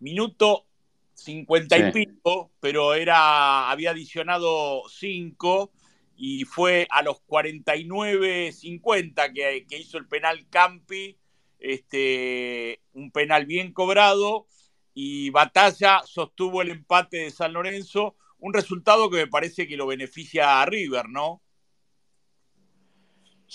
Minuto 0.00 0.66
50 1.14 1.78
y 1.78 1.82
Sí. 1.84 1.90
pico, 1.92 2.50
pero 2.60 2.94
era, 2.94 3.70
había 3.70 3.90
adicionado 3.90 4.82
5 4.88 5.70
y 6.16 6.44
fue 6.44 6.86
a 6.90 7.02
los 7.02 7.22
49-50 7.26 9.32
que, 9.32 9.66
que, 9.68 9.78
hizo 9.78 9.98
el 9.98 10.06
penal 10.06 10.46
Campi, 10.48 11.16
este, 11.58 12.80
un 12.92 13.10
penal 13.10 13.46
bien 13.46 13.72
cobrado, 13.72 14.46
y 14.92 15.30
Batalla 15.30 16.02
sostuvo 16.04 16.62
el 16.62 16.70
empate 16.70 17.18
de 17.18 17.30
San 17.30 17.52
Lorenzo, 17.52 18.16
un 18.38 18.52
resultado 18.52 19.10
que 19.10 19.16
me 19.16 19.26
parece 19.26 19.66
que 19.66 19.76
lo 19.76 19.86
beneficia 19.86 20.60
a 20.60 20.66
River, 20.66 21.08
¿no? 21.08 21.40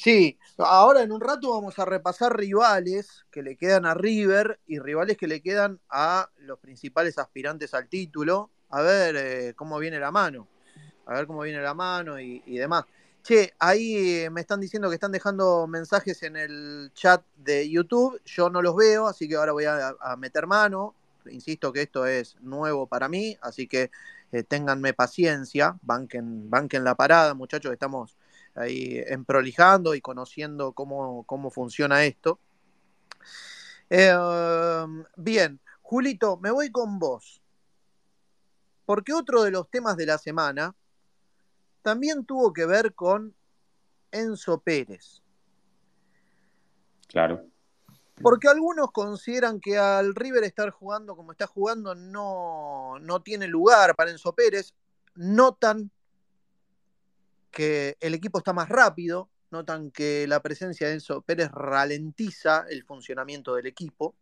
Sí, 0.02 0.39
ahora 0.60 1.02
en 1.02 1.12
un 1.12 1.20
rato 1.20 1.52
vamos 1.52 1.78
a 1.78 1.84
repasar 1.84 2.38
rivales 2.38 3.26
que 3.30 3.43
le 3.43 3.58
quedan 3.58 3.86
a 3.86 3.93
River 3.93 4.62
y 4.66 4.80
rivales 4.80 5.18
que 5.18 5.28
le 5.28 5.41
quedan 5.41 5.82
a 5.89 6.30
los 6.38 6.58
principales 6.58 7.18
aspirantes 7.18 7.74
al 7.74 7.89
título, 7.89 8.50
a 8.70 8.82
ver 8.82 9.16
eh, 9.18 9.54
cómo 9.58 9.78
viene 9.78 10.00
la 10.00 10.10
mano, 10.10 10.47
a 11.06 11.16
ver 11.16 11.28
cómo 11.28 11.41
viene 11.41 11.62
la 11.62 11.74
mano 11.74 12.18
y, 12.18 12.39
demás. 12.45 12.86
Che, 13.24 13.54
ahí 13.60 14.26
me 14.32 14.39
están 14.39 14.62
diciendo 14.62 14.88
que 14.88 14.95
están 14.95 15.12
dejando 15.12 15.68
mensajes 15.68 16.24
en 16.24 16.38
el 16.38 16.91
chat 16.93 17.22
de 17.36 17.70
YouTube, 17.70 18.22
yo 18.24 18.50
no 18.50 18.62
los 18.62 18.78
veo, 18.78 19.06
así 19.06 19.28
que 19.28 19.36
ahora 19.36 19.52
voy 19.52 19.66
a, 19.66 19.93
a 20.00 20.16
meter 20.16 20.47
mano, 20.47 20.95
insisto 21.30 21.74
que 21.74 21.82
esto 21.82 22.06
es 22.06 22.38
nuevo 22.39 22.88
para 22.88 23.10
mí, 23.10 23.38
así 23.41 23.68
que 23.68 23.91
eh, 24.32 24.43
ténganme 24.43 24.93
paciencia, 24.93 25.78
banquen, 25.82 26.50
banquen 26.50 26.86
la 26.86 26.95
parada, 26.95 27.34
muchachos, 27.34 27.74
estamos 27.74 28.18
ahí 28.56 29.02
emprolijando 29.08 29.95
y 29.95 30.02
conociendo 30.02 30.74
cómo, 30.74 31.24
cómo 31.24 31.50
funciona 31.50 32.04
esto. 32.06 32.39
Eh, 33.89 34.16
bien, 35.16 35.60
Julito, 35.82 36.38
me 36.38 36.52
voy 36.52 36.72
con 36.72 37.00
vos. 37.00 37.41
Porque 38.86 39.14
otro 39.14 39.43
de 39.43 39.52
los 39.52 39.70
temas 39.70 39.97
de 39.97 40.06
la 40.06 40.18
semana 40.18 40.76
también 41.82 42.26
tuvo 42.26 42.54
que 42.54 42.66
ver 42.66 42.93
con 42.93 43.36
Enzo 44.12 44.60
Pérez. 44.60 45.22
Claro. 47.08 47.45
Porque 48.22 48.47
algunos 48.47 48.91
consideran 48.91 49.60
que 49.60 49.78
al 49.78 50.14
River 50.14 50.43
estar 50.43 50.70
jugando 50.72 51.16
como 51.16 51.32
está 51.32 51.47
jugando 51.47 51.95
no, 51.95 53.00
no 53.00 53.22
tiene 53.22 53.47
lugar 53.47 53.95
para 53.95 54.12
Enzo 54.12 54.34
Pérez. 54.34 54.74
Notan 55.16 55.89
que 57.52 57.97
el 58.00 58.14
equipo 58.14 58.39
está 58.39 58.54
más 58.54 58.70
rápido, 58.70 59.30
notan 59.52 59.91
que 59.91 60.28
la 60.28 60.41
presencia 60.41 60.88
de 60.88 60.93
Enzo 60.93 61.22
Pérez 61.22 61.50
ralentiza 61.52 62.66
el 62.70 62.84
funcionamiento 62.84 63.56
del 63.56 63.68
equipo. 63.68 64.16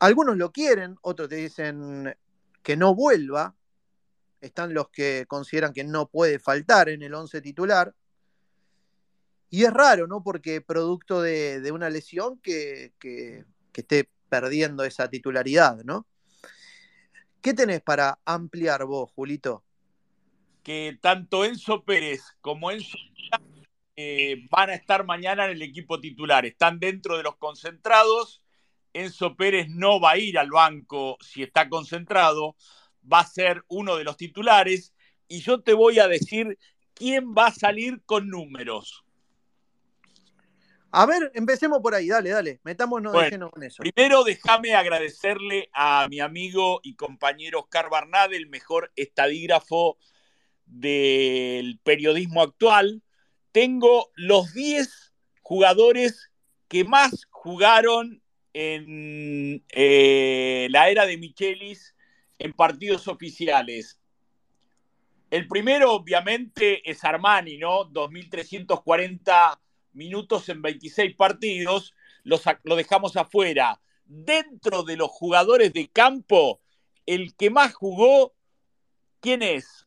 Algunos 0.00 0.36
lo 0.36 0.50
quieren, 0.50 0.96
otros 1.02 1.28
te 1.28 1.36
dicen 1.36 2.16
que 2.62 2.76
no 2.76 2.94
vuelva. 2.94 3.54
Están 4.40 4.74
los 4.74 4.88
que 4.88 5.26
consideran 5.28 5.72
que 5.72 5.84
no 5.84 6.08
puede 6.08 6.38
faltar 6.38 6.88
en 6.88 7.02
el 7.02 7.14
11 7.14 7.40
titular. 7.40 7.94
Y 9.50 9.64
es 9.64 9.72
raro, 9.72 10.06
¿no? 10.06 10.22
Porque 10.22 10.60
producto 10.60 11.20
de, 11.22 11.70
una 11.72 11.90
lesión 11.90 12.38
que, 12.38 12.94
que, 12.98 13.44
que, 13.70 13.80
esté 13.82 14.10
perdiendo 14.28 14.82
esa 14.82 15.08
titularidad, 15.08 15.84
¿no? 15.84 16.06
¿Qué 17.42 17.52
tenés 17.52 17.82
para 17.82 18.18
ampliar 18.24 18.84
vos, 18.86 19.10
Julito? 19.14 19.62
Que 20.62 20.98
tanto 21.00 21.44
Enzo 21.44 21.84
Pérez 21.84 22.22
como 22.40 22.70
Enzo 22.70 22.96
eh, 23.96 24.46
van 24.50 24.70
a 24.70 24.74
estar 24.74 25.04
mañana 25.04 25.44
en 25.44 25.52
el 25.52 25.62
equipo 25.62 26.00
titular. 26.00 26.46
Están 26.46 26.78
dentro 26.78 27.16
de 27.16 27.22
los 27.22 27.36
concentrados. 27.36 28.42
Enzo 28.92 29.36
Pérez 29.36 29.68
no 29.68 30.00
va 30.00 30.12
a 30.12 30.18
ir 30.18 30.38
al 30.38 30.50
banco 30.50 31.18
si 31.20 31.42
está 31.42 31.68
concentrado. 31.68 32.56
Va 33.10 33.20
a 33.20 33.26
ser 33.26 33.64
uno 33.68 33.96
de 33.96 34.04
los 34.04 34.16
titulares. 34.16 34.94
Y 35.28 35.40
yo 35.40 35.62
te 35.62 35.74
voy 35.74 35.98
a 35.98 36.08
decir 36.08 36.58
quién 36.94 37.34
va 37.34 37.46
a 37.46 37.52
salir 37.52 38.02
con 38.04 38.28
números. 38.28 39.04
A 40.94 41.06
ver, 41.06 41.32
empecemos 41.34 41.80
por 41.80 41.94
ahí, 41.94 42.08
dale, 42.08 42.28
dale, 42.28 42.60
metámonos 42.64 43.12
bueno, 43.12 43.24
de 43.24 43.30
lleno 43.30 43.50
con 43.50 43.62
eso. 43.62 43.82
Primero, 43.82 44.24
déjame 44.24 44.74
agradecerle 44.74 45.70
a 45.72 46.06
mi 46.10 46.20
amigo 46.20 46.80
y 46.82 46.96
compañero 46.96 47.60
Oscar 47.60 47.88
Barnade, 47.88 48.36
el 48.36 48.46
mejor 48.46 48.92
estadígrafo 48.94 49.96
del 50.66 51.78
periodismo 51.82 52.42
actual. 52.42 53.02
Tengo 53.52 54.10
los 54.14 54.52
10 54.54 55.12
jugadores 55.42 56.30
que 56.68 56.84
más 56.84 57.26
jugaron 57.30 58.22
en 58.54 59.64
eh, 59.70 60.68
la 60.70 60.88
era 60.90 61.06
de 61.06 61.16
Michelis 61.18 61.94
en 62.38 62.52
partidos 62.52 63.08
oficiales. 63.08 64.00
El 65.30 65.48
primero, 65.48 65.92
obviamente, 65.92 66.88
es 66.90 67.04
Armani, 67.04 67.56
¿no? 67.56 67.88
2.340 67.90 69.58
minutos 69.92 70.48
en 70.48 70.60
26 70.60 71.14
partidos, 71.16 71.94
lo 72.22 72.76
dejamos 72.76 73.16
afuera. 73.16 73.80
Dentro 74.04 74.82
de 74.82 74.96
los 74.96 75.08
jugadores 75.08 75.72
de 75.72 75.88
campo, 75.88 76.60
el 77.06 77.34
que 77.34 77.50
más 77.50 77.72
jugó, 77.72 78.34
¿quién 79.20 79.42
es? 79.42 79.86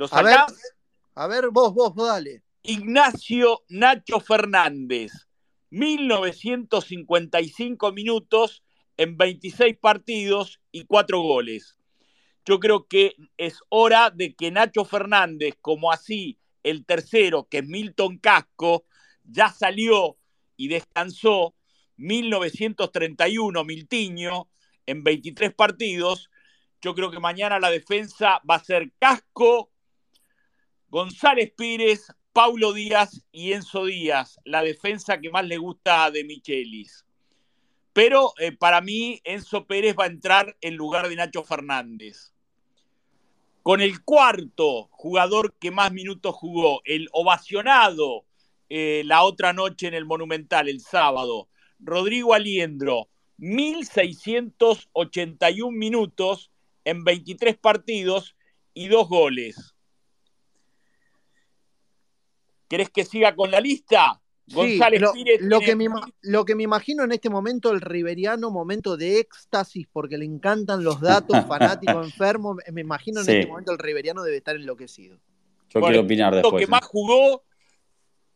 ¿Los 0.00 0.12
a 0.14 0.22
ver, 0.22 0.38
a 1.14 1.26
ver, 1.26 1.50
vos, 1.50 1.74
vos, 1.74 1.94
dale. 1.94 2.42
Ignacio 2.62 3.64
Nacho 3.68 4.18
Fernández, 4.18 5.12
1955 5.68 7.92
minutos 7.92 8.64
en 8.96 9.18
26 9.18 9.76
partidos 9.76 10.62
y 10.72 10.86
4 10.86 11.20
goles. 11.20 11.76
Yo 12.46 12.60
creo 12.60 12.88
que 12.88 13.14
es 13.36 13.60
hora 13.68 14.08
de 14.08 14.34
que 14.34 14.50
Nacho 14.50 14.86
Fernández, 14.86 15.58
como 15.60 15.92
así 15.92 16.38
el 16.62 16.86
tercero, 16.86 17.46
que 17.50 17.58
es 17.58 17.66
Milton 17.66 18.16
Casco, 18.16 18.86
ya 19.24 19.52
salió 19.52 20.16
y 20.56 20.68
descansó 20.68 21.54
1931, 21.98 23.64
Miltiño, 23.64 24.48
en 24.86 25.04
23 25.04 25.52
partidos. 25.52 26.30
Yo 26.80 26.94
creo 26.94 27.10
que 27.10 27.20
mañana 27.20 27.60
la 27.60 27.70
defensa 27.70 28.40
va 28.50 28.54
a 28.54 28.64
ser 28.64 28.92
Casco, 28.98 29.70
González 30.90 31.52
Pires, 31.56 32.12
Paulo 32.32 32.72
Díaz 32.72 33.24
y 33.32 33.52
Enzo 33.52 33.86
Díaz, 33.86 34.38
la 34.44 34.62
defensa 34.62 35.20
que 35.20 35.30
más 35.30 35.46
le 35.46 35.56
gusta 35.56 36.10
de 36.10 36.24
Michelis. 36.24 37.04
Pero 37.92 38.32
eh, 38.38 38.52
para 38.52 38.80
mí, 38.80 39.20
Enzo 39.24 39.66
Pérez 39.66 39.96
va 39.98 40.04
a 40.04 40.08
entrar 40.08 40.56
en 40.60 40.76
lugar 40.76 41.08
de 41.08 41.16
Nacho 41.16 41.42
Fernández 41.42 42.32
con 43.62 43.80
el 43.80 44.02
cuarto 44.02 44.88
jugador 44.90 45.54
que 45.58 45.70
más 45.70 45.90
minutos 45.92 46.34
jugó, 46.34 46.82
el 46.84 47.08
ovacionado 47.12 48.24
eh, 48.68 49.02
la 49.04 49.22
otra 49.22 49.52
noche 49.52 49.86
en 49.88 49.94
el 49.94 50.06
Monumental, 50.06 50.68
el 50.68 50.80
sábado, 50.80 51.48
Rodrigo 51.78 52.34
Aliendro, 52.34 53.08
1.681 53.38 55.70
minutos 55.72 56.50
en 56.84 57.04
23 57.04 57.56
partidos 57.58 58.34
y 58.74 58.88
dos 58.88 59.08
goles. 59.08 59.69
¿Querés 62.70 62.90
que 62.90 63.04
siga 63.04 63.34
con 63.34 63.50
la 63.50 63.60
lista? 63.60 64.22
González 64.46 65.00
sí, 65.00 65.04
lo, 65.04 65.12
Pires 65.12 65.40
lo, 65.42 65.58
que 65.58 65.74
me, 65.74 65.88
lo, 66.22 66.44
que 66.44 66.54
me, 66.54 66.62
imagino 66.62 67.02
en 67.02 67.10
este 67.10 67.28
momento, 67.28 67.72
el 67.72 67.80
riveriano 67.80 68.52
momento 68.52 68.96
de 68.96 69.18
éxtasis, 69.18 69.88
porque 69.92 70.16
le 70.16 70.24
encantan 70.24 70.84
los 70.84 71.00
datos, 71.00 71.36
fanático, 71.48 72.00
enfermo, 72.00 72.56
me 72.72 72.80
imagino 72.80 73.20
en 73.20 73.26
sí. 73.26 73.32
este 73.32 73.48
momento 73.48 73.72
el 73.72 73.78
riveriano 73.78 74.22
debe 74.22 74.36
estar 74.36 74.54
enloquecido. 74.54 75.16
Yo 75.68 75.80
bueno, 75.80 75.88
quiero 75.88 76.04
opinar 76.04 76.32
después. 76.32 76.52
Lo 76.52 76.58
que 76.58 76.64
¿eh? 76.64 76.68
más 76.68 76.84
jugó, 76.84 77.42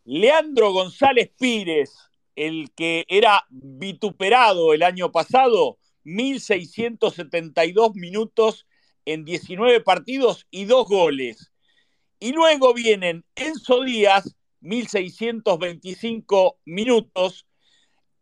Leandro 0.05 0.73
González 0.73 1.31
Pires, 1.39 1.97
el 2.35 2.73
que 2.75 3.05
era 3.07 3.47
vituperado 3.51 4.75
el 4.75 4.83
año 4.83 5.13
pasado, 5.13 5.79
1.672 6.05 7.95
minutos 7.95 8.67
en 9.05 9.25
19 9.25 9.81
partidos 9.81 10.49
y 10.51 10.65
dos 10.65 10.89
goles. 10.89 11.54
Y 12.25 12.33
luego 12.33 12.73
vienen 12.73 13.27
Enzo 13.35 13.85
Díaz, 13.85 14.35
1.625 14.63 16.57
minutos. 16.65 17.47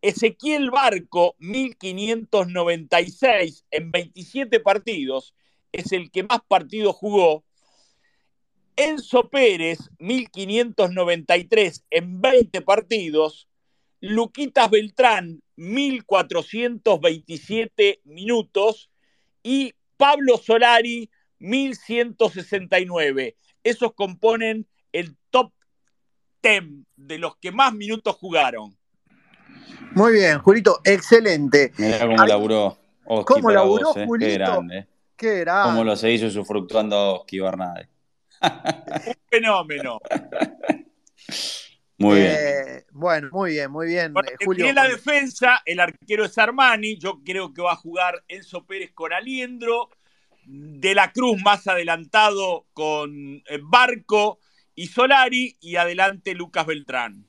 Ezequiel 0.00 0.72
Barco, 0.72 1.36
1.596 1.38 3.62
en 3.70 3.92
27 3.92 4.58
partidos, 4.58 5.36
es 5.70 5.92
el 5.92 6.10
que 6.10 6.24
más 6.24 6.40
partidos 6.48 6.96
jugó. 6.96 7.44
Enzo 8.74 9.30
Pérez, 9.30 9.78
1.593 10.00 11.84
en 11.90 12.20
20 12.20 12.60
partidos. 12.62 13.46
Luquitas 14.00 14.68
Beltrán, 14.68 15.40
1.427 15.56 18.00
minutos. 18.02 18.90
Y 19.44 19.74
Pablo 19.96 20.38
Solari, 20.38 21.08
1.169. 21.38 23.36
Esos 23.64 23.94
componen 23.94 24.66
el 24.92 25.16
top 25.30 25.52
TEM 26.40 26.84
de 26.96 27.18
los 27.18 27.36
que 27.36 27.52
más 27.52 27.72
minutos 27.72 28.16
jugaron. 28.16 28.76
Muy 29.94 30.12
bien, 30.12 30.38
Julito, 30.38 30.80
excelente. 30.84 31.72
Mira 31.78 32.00
cómo 32.00 32.26
laburó. 32.26 32.78
Oski 33.04 33.34
¿Cómo 33.34 33.50
laburó, 33.50 33.86
vos, 33.88 33.96
eh? 33.96 34.06
Julito? 34.06 34.26
Qué 34.26 34.38
grande. 34.38 34.86
Qué 35.16 35.40
grande. 35.40 35.70
Cómo 35.70 35.84
lo 35.84 35.96
se 35.96 36.10
hizo 36.10 36.26
usufructuando 36.26 37.16
Oski 37.16 37.40
Bernade. 37.40 37.88
Un 38.42 39.14
fenómeno. 39.30 40.00
Muy 41.98 42.16
bien. 42.16 42.36
Eh, 42.36 42.84
bueno, 42.90 43.28
muy 43.30 43.52
bien, 43.52 43.70
muy 43.70 43.86
bien. 43.86 44.12
Bueno, 44.12 44.28
eh, 44.28 44.36
en 44.40 44.46
Julio. 44.46 44.72
la 44.72 44.88
defensa, 44.88 45.62
el 45.64 45.78
arquero 45.78 46.24
es 46.24 46.36
Armani. 46.36 46.98
Yo 46.98 47.20
creo 47.24 47.52
que 47.52 47.62
va 47.62 47.72
a 47.72 47.76
jugar 47.76 48.24
Enzo 48.26 48.64
Pérez 48.64 48.92
con 48.92 49.12
Aliendro. 49.12 49.90
De 50.44 50.94
la 50.94 51.12
Cruz 51.12 51.40
más 51.42 51.66
adelantado 51.68 52.66
con 52.72 53.42
eh, 53.46 53.58
Barco 53.62 54.38
y 54.74 54.86
Solari. 54.86 55.56
Y 55.60 55.76
adelante 55.76 56.34
Lucas 56.34 56.66
Beltrán. 56.66 57.26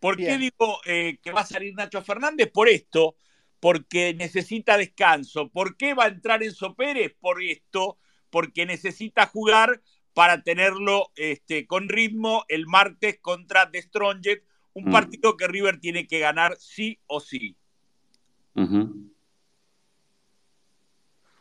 ¿Por 0.00 0.16
qué 0.16 0.36
digo 0.36 0.80
eh, 0.84 1.18
que 1.22 1.32
va 1.32 1.40
a 1.40 1.46
salir 1.46 1.74
Nacho 1.74 2.02
Fernández? 2.02 2.50
Por 2.52 2.68
esto, 2.68 3.16
porque 3.58 4.12
necesita 4.12 4.76
descanso. 4.76 5.48
¿Por 5.48 5.78
qué 5.78 5.94
va 5.94 6.04
a 6.04 6.08
entrar 6.08 6.42
Enzo 6.42 6.74
Pérez? 6.74 7.14
Por 7.18 7.42
esto, 7.42 7.96
porque 8.28 8.66
necesita 8.66 9.24
jugar 9.26 9.80
para 10.12 10.42
tenerlo 10.42 11.10
este, 11.16 11.66
con 11.66 11.88
ritmo 11.88 12.44
el 12.48 12.66
martes 12.66 13.18
contra 13.20 13.70
The 13.70 13.80
Strongest, 13.80 14.42
un 14.74 14.84
Mm. 14.88 14.92
partido 14.92 15.36
que 15.38 15.48
River 15.48 15.80
tiene 15.80 16.06
que 16.06 16.18
ganar 16.18 16.56
sí 16.58 16.98
o 17.06 17.20
sí. 17.20 17.56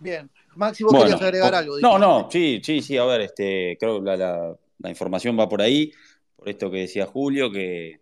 Bien. 0.04 0.30
Maxi, 0.56 0.84
vos 0.84 0.92
Bueno, 0.94 1.06
querías 1.06 1.22
agregar 1.22 1.56
algo. 1.56 1.80
No, 1.80 1.98
no, 1.98 2.30
sí, 2.30 2.62
sí, 2.64 2.82
sí, 2.82 2.98
a 2.98 3.06
ver, 3.06 3.22
este, 3.22 3.78
creo 3.80 4.00
que 4.00 4.06
la, 4.06 4.18
la- 4.18 4.56
la 4.80 4.90
información 4.90 5.40
va 5.40 5.48
por 5.48 5.62
ahí, 5.62 5.92
por 6.36 6.50
esto 6.50 6.70
que 6.70 6.80
decía 6.80 7.06
Julio, 7.06 7.50
que, 7.52 8.02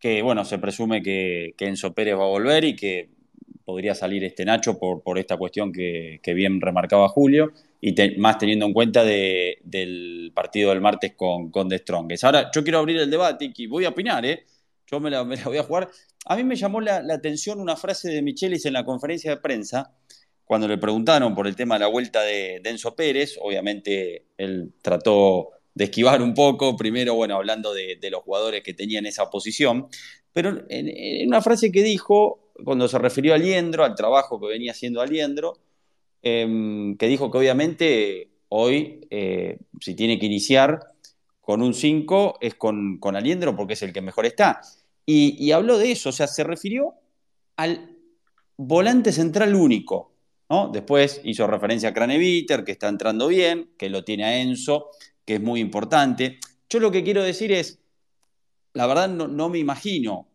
que 0.00 0.22
bueno, 0.22 0.44
se 0.44 0.58
presume 0.58 1.02
que, 1.02 1.54
que 1.56 1.66
Enzo 1.66 1.92
Pérez 1.92 2.14
va 2.16 2.24
a 2.24 2.28
volver 2.28 2.64
y 2.64 2.74
que 2.76 3.10
podría 3.64 3.94
salir 3.94 4.24
este 4.24 4.44
Nacho 4.46 4.78
por, 4.78 5.02
por 5.02 5.18
esta 5.18 5.36
cuestión 5.36 5.70
que, 5.72 6.20
que 6.22 6.32
bien 6.32 6.60
remarcaba 6.60 7.08
Julio, 7.08 7.52
y 7.80 7.92
te- 7.94 8.16
más 8.16 8.38
teniendo 8.38 8.64
en 8.66 8.72
cuenta 8.72 9.04
de- 9.04 9.58
del 9.62 10.32
partido 10.34 10.70
del 10.70 10.80
martes 10.80 11.12
con, 11.14 11.50
con 11.50 11.68
The 11.68 11.78
Strongest. 11.78 12.24
Ahora, 12.24 12.50
yo 12.54 12.62
quiero 12.62 12.78
abrir 12.78 12.96
el 12.96 13.10
debate 13.10 13.52
y 13.54 13.66
voy 13.66 13.84
a 13.84 13.90
opinar, 13.90 14.24
¿eh? 14.24 14.44
Yo 14.90 15.00
me 15.00 15.10
la, 15.10 15.22
me 15.22 15.36
la 15.36 15.44
voy 15.44 15.58
a 15.58 15.62
jugar. 15.64 15.88
A 16.24 16.36
mí 16.36 16.44
me 16.44 16.56
llamó 16.56 16.80
la, 16.80 17.02
la 17.02 17.14
atención 17.14 17.60
una 17.60 17.76
frase 17.76 18.08
de 18.08 18.22
Michelis 18.22 18.64
en 18.64 18.72
la 18.72 18.84
conferencia 18.84 19.30
de 19.32 19.36
prensa, 19.36 19.92
cuando 20.48 20.66
le 20.66 20.78
preguntaron 20.78 21.34
por 21.34 21.46
el 21.46 21.54
tema 21.54 21.74
de 21.74 21.80
la 21.80 21.88
vuelta 21.88 22.22
de, 22.22 22.60
de 22.62 22.70
Enzo 22.70 22.96
Pérez, 22.96 23.36
obviamente 23.38 24.24
él 24.38 24.72
trató 24.80 25.50
de 25.74 25.84
esquivar 25.84 26.22
un 26.22 26.32
poco, 26.32 26.74
primero, 26.74 27.14
bueno, 27.14 27.36
hablando 27.36 27.74
de, 27.74 27.98
los 28.10 28.22
jugadores 28.22 28.62
que 28.62 28.72
tenían 28.72 29.04
esa 29.04 29.28
posición, 29.28 29.88
pero 30.32 30.64
en, 30.70 31.28
una 31.28 31.42
frase 31.42 31.70
que 31.70 31.82
dijo, 31.82 32.50
cuando 32.64 32.88
se 32.88 32.98
refirió 32.98 33.34
a 33.34 33.36
Aliendro, 33.36 33.84
al 33.84 33.94
trabajo 33.94 34.40
que 34.40 34.46
venía 34.46 34.72
haciendo 34.72 35.02
Aliendro, 35.02 35.58
em, 36.22 36.96
que 36.96 37.08
dijo 37.08 37.30
que 37.30 37.36
obviamente 37.36 38.30
hoy, 38.48 39.06
eh, 39.10 39.58
si 39.82 39.94
tiene 39.94 40.18
que 40.18 40.26
iniciar 40.26 40.80
con 41.42 41.60
un 41.60 41.74
5, 41.74 42.38
es 42.40 42.54
con, 42.54 42.96
con 42.96 43.16
Aliendro 43.16 43.54
porque 43.54 43.74
es 43.74 43.82
el 43.82 43.92
que 43.92 44.00
mejor 44.00 44.24
está. 44.24 44.62
Y 45.04 45.52
habló 45.52 45.78
de 45.78 45.92
eso, 45.92 46.08
o 46.08 46.12
sea, 46.12 46.26
se 46.26 46.42
refirió 46.42 46.94
al 47.56 47.96
volante 48.56 49.12
central 49.12 49.54
único, 49.54 50.17
Después 50.72 51.20
hizo 51.24 51.46
referencia 51.46 51.90
a 51.90 51.94
Craneviter, 51.94 52.64
que 52.64 52.72
está 52.72 52.88
entrando 52.88 53.28
bien, 53.28 53.70
que 53.76 53.90
lo 53.90 54.02
tiene 54.02 54.24
a 54.24 54.40
Enzo, 54.40 54.90
que 55.26 55.34
es 55.34 55.40
muy 55.42 55.60
importante. 55.60 56.38
Yo 56.70 56.80
lo 56.80 56.90
que 56.90 57.04
quiero 57.04 57.22
decir 57.22 57.52
es, 57.52 57.80
la 58.72 58.86
verdad 58.86 59.10
no, 59.10 59.28
no 59.28 59.50
me 59.50 59.58
imagino 59.58 60.28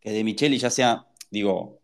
que 0.00 0.10
de 0.10 0.24
Micheli 0.24 0.58
ya 0.58 0.70
sea, 0.70 1.06
digo, 1.30 1.80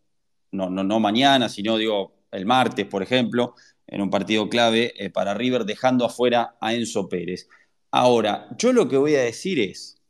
no, 0.51 0.71
no, 0.71 0.83
no 0.83 0.99
mañana, 0.99 1.49
sino 1.49 1.77
digo 1.77 2.15
el 2.33 2.47
martes, 2.47 2.87
por 2.87 3.03
ejemplo, 3.03 3.55
en 3.87 4.01
un 4.01 4.11
partido 4.11 4.49
clave 4.49 4.93
eh, 4.97 5.11
para 5.11 5.35
River, 5.35 5.65
dejando 5.65 6.05
afuera 6.05 6.57
a 6.61 6.75
Enzo 6.75 7.09
Pérez. 7.09 7.49
Ahora, 7.93 8.49
yo 8.59 8.73
lo 8.73 8.89
que 8.89 8.97
voy 8.97 9.15
a 9.15 9.23
decir 9.23 9.61
es 9.61 10.03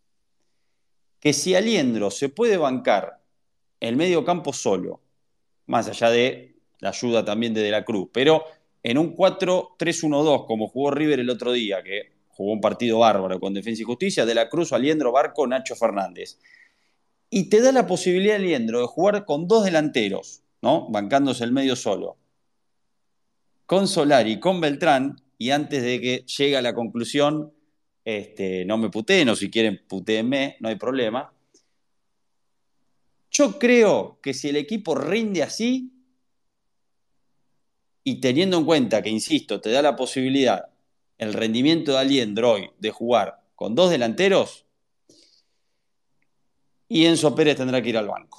que 1.20 1.32
si 1.32 1.54
Aliendro 1.54 2.10
se 2.10 2.28
puede 2.28 2.56
bancar 2.56 3.20
el 3.80 3.96
medio 3.96 4.24
campo 4.24 4.52
solo, 4.52 5.02
más 5.66 5.88
allá 5.88 6.10
de 6.10 6.51
la 6.82 6.88
ayuda 6.88 7.24
también 7.24 7.54
de 7.54 7.62
De 7.62 7.70
la 7.70 7.84
Cruz, 7.84 8.08
pero 8.12 8.44
en 8.82 8.98
un 8.98 9.16
4-3-1-2, 9.16 10.46
como 10.46 10.68
jugó 10.68 10.90
River 10.90 11.20
el 11.20 11.30
otro 11.30 11.52
día, 11.52 11.82
que 11.82 12.10
jugó 12.28 12.52
un 12.52 12.60
partido 12.60 12.98
bárbaro 12.98 13.38
con 13.38 13.54
Defensa 13.54 13.82
y 13.82 13.84
Justicia, 13.84 14.26
De 14.26 14.34
la 14.34 14.48
Cruz, 14.48 14.72
Aliendro, 14.72 15.12
Barco, 15.12 15.46
Nacho 15.46 15.76
Fernández. 15.76 16.38
Y 17.30 17.48
te 17.48 17.62
da 17.62 17.70
la 17.70 17.86
posibilidad, 17.86 18.34
Aliendro, 18.34 18.80
de 18.80 18.86
jugar 18.88 19.24
con 19.24 19.46
dos 19.46 19.64
delanteros, 19.64 20.42
¿no? 20.60 20.88
Bancándose 20.90 21.44
el 21.44 21.52
medio 21.52 21.76
solo. 21.76 22.16
Con 23.64 23.86
Solari, 23.86 24.40
con 24.40 24.60
Beltrán, 24.60 25.22
y 25.38 25.50
antes 25.50 25.84
de 25.84 26.00
que 26.00 26.24
llegue 26.26 26.56
a 26.56 26.62
la 26.62 26.74
conclusión, 26.74 27.52
este, 28.04 28.64
no 28.64 28.76
me 28.76 28.90
puteen, 28.90 29.28
o 29.28 29.36
si 29.36 29.50
quieren 29.50 29.80
putéenme, 29.86 30.56
no 30.58 30.68
hay 30.68 30.76
problema. 30.76 31.32
Yo 33.30 33.56
creo 33.58 34.18
que 34.20 34.34
si 34.34 34.48
el 34.48 34.56
equipo 34.56 34.96
rinde 34.96 35.44
así, 35.44 35.91
y 38.04 38.20
teniendo 38.20 38.56
en 38.58 38.64
cuenta 38.64 39.02
que, 39.02 39.10
insisto, 39.10 39.60
te 39.60 39.70
da 39.70 39.82
la 39.82 39.96
posibilidad 39.96 40.68
el 41.18 41.32
rendimiento 41.34 41.92
de 41.92 41.98
Aliendro 41.98 42.52
hoy 42.52 42.70
de 42.78 42.90
jugar 42.90 43.40
con 43.54 43.74
dos 43.74 43.90
delanteros, 43.90 44.66
y 46.88 47.06
Enzo 47.06 47.34
Pérez 47.34 47.56
tendrá 47.56 47.80
que 47.80 47.88
ir 47.90 47.96
al 47.96 48.08
banco. 48.08 48.38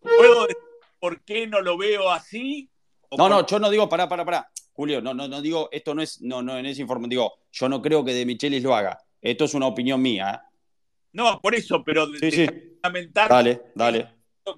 ¿Puedo 0.00 0.42
decir 0.42 0.56
por 1.00 1.22
qué 1.22 1.46
no 1.46 1.60
lo 1.60 1.76
veo 1.76 2.10
así? 2.10 2.70
¿O 3.08 3.16
No, 3.16 3.24
por- 3.24 3.30
no, 3.30 3.46
yo 3.46 3.58
no 3.58 3.70
digo, 3.70 3.88
pará, 3.88 4.08
pará, 4.08 4.24
pará. 4.24 4.50
Julio, 4.74 5.00
no, 5.00 5.12
no, 5.12 5.28
no 5.28 5.42
digo, 5.42 5.68
esto 5.72 5.94
no 5.94 6.02
es, 6.02 6.20
no, 6.22 6.40
no, 6.42 6.56
en 6.56 6.66
ese 6.66 6.82
informe, 6.82 7.08
digo, 7.08 7.32
yo 7.50 7.68
no 7.68 7.82
creo 7.82 8.04
que 8.04 8.14
De 8.14 8.24
Michelis 8.24 8.62
lo 8.62 8.74
haga. 8.74 8.98
Esto 9.20 9.44
es 9.44 9.54
una 9.54 9.66
opinión 9.66 10.00
mía. 10.00 10.42
No, 11.12 11.40
por 11.40 11.54
eso, 11.54 11.82
pero 11.84 12.04
¿eh? 12.04 12.18
Sí, 12.20 12.30
sí. 12.30 12.46
fundamental 12.46 13.28
Dale, 13.28 13.62
dale. 13.74 14.08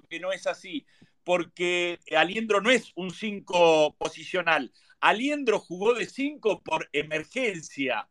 que 0.09 0.19
no 0.19 0.31
es 0.31 0.47
así, 0.47 0.85
porque 1.25 1.99
Aliendro 2.15 2.61
no 2.61 2.69
es 2.69 2.93
un 2.95 3.11
5 3.11 3.95
posicional. 3.97 4.71
Aliendro 5.01 5.59
jugó 5.59 5.93
de 5.95 6.05
5 6.05 6.63
por 6.63 6.87
emergencia, 6.93 8.07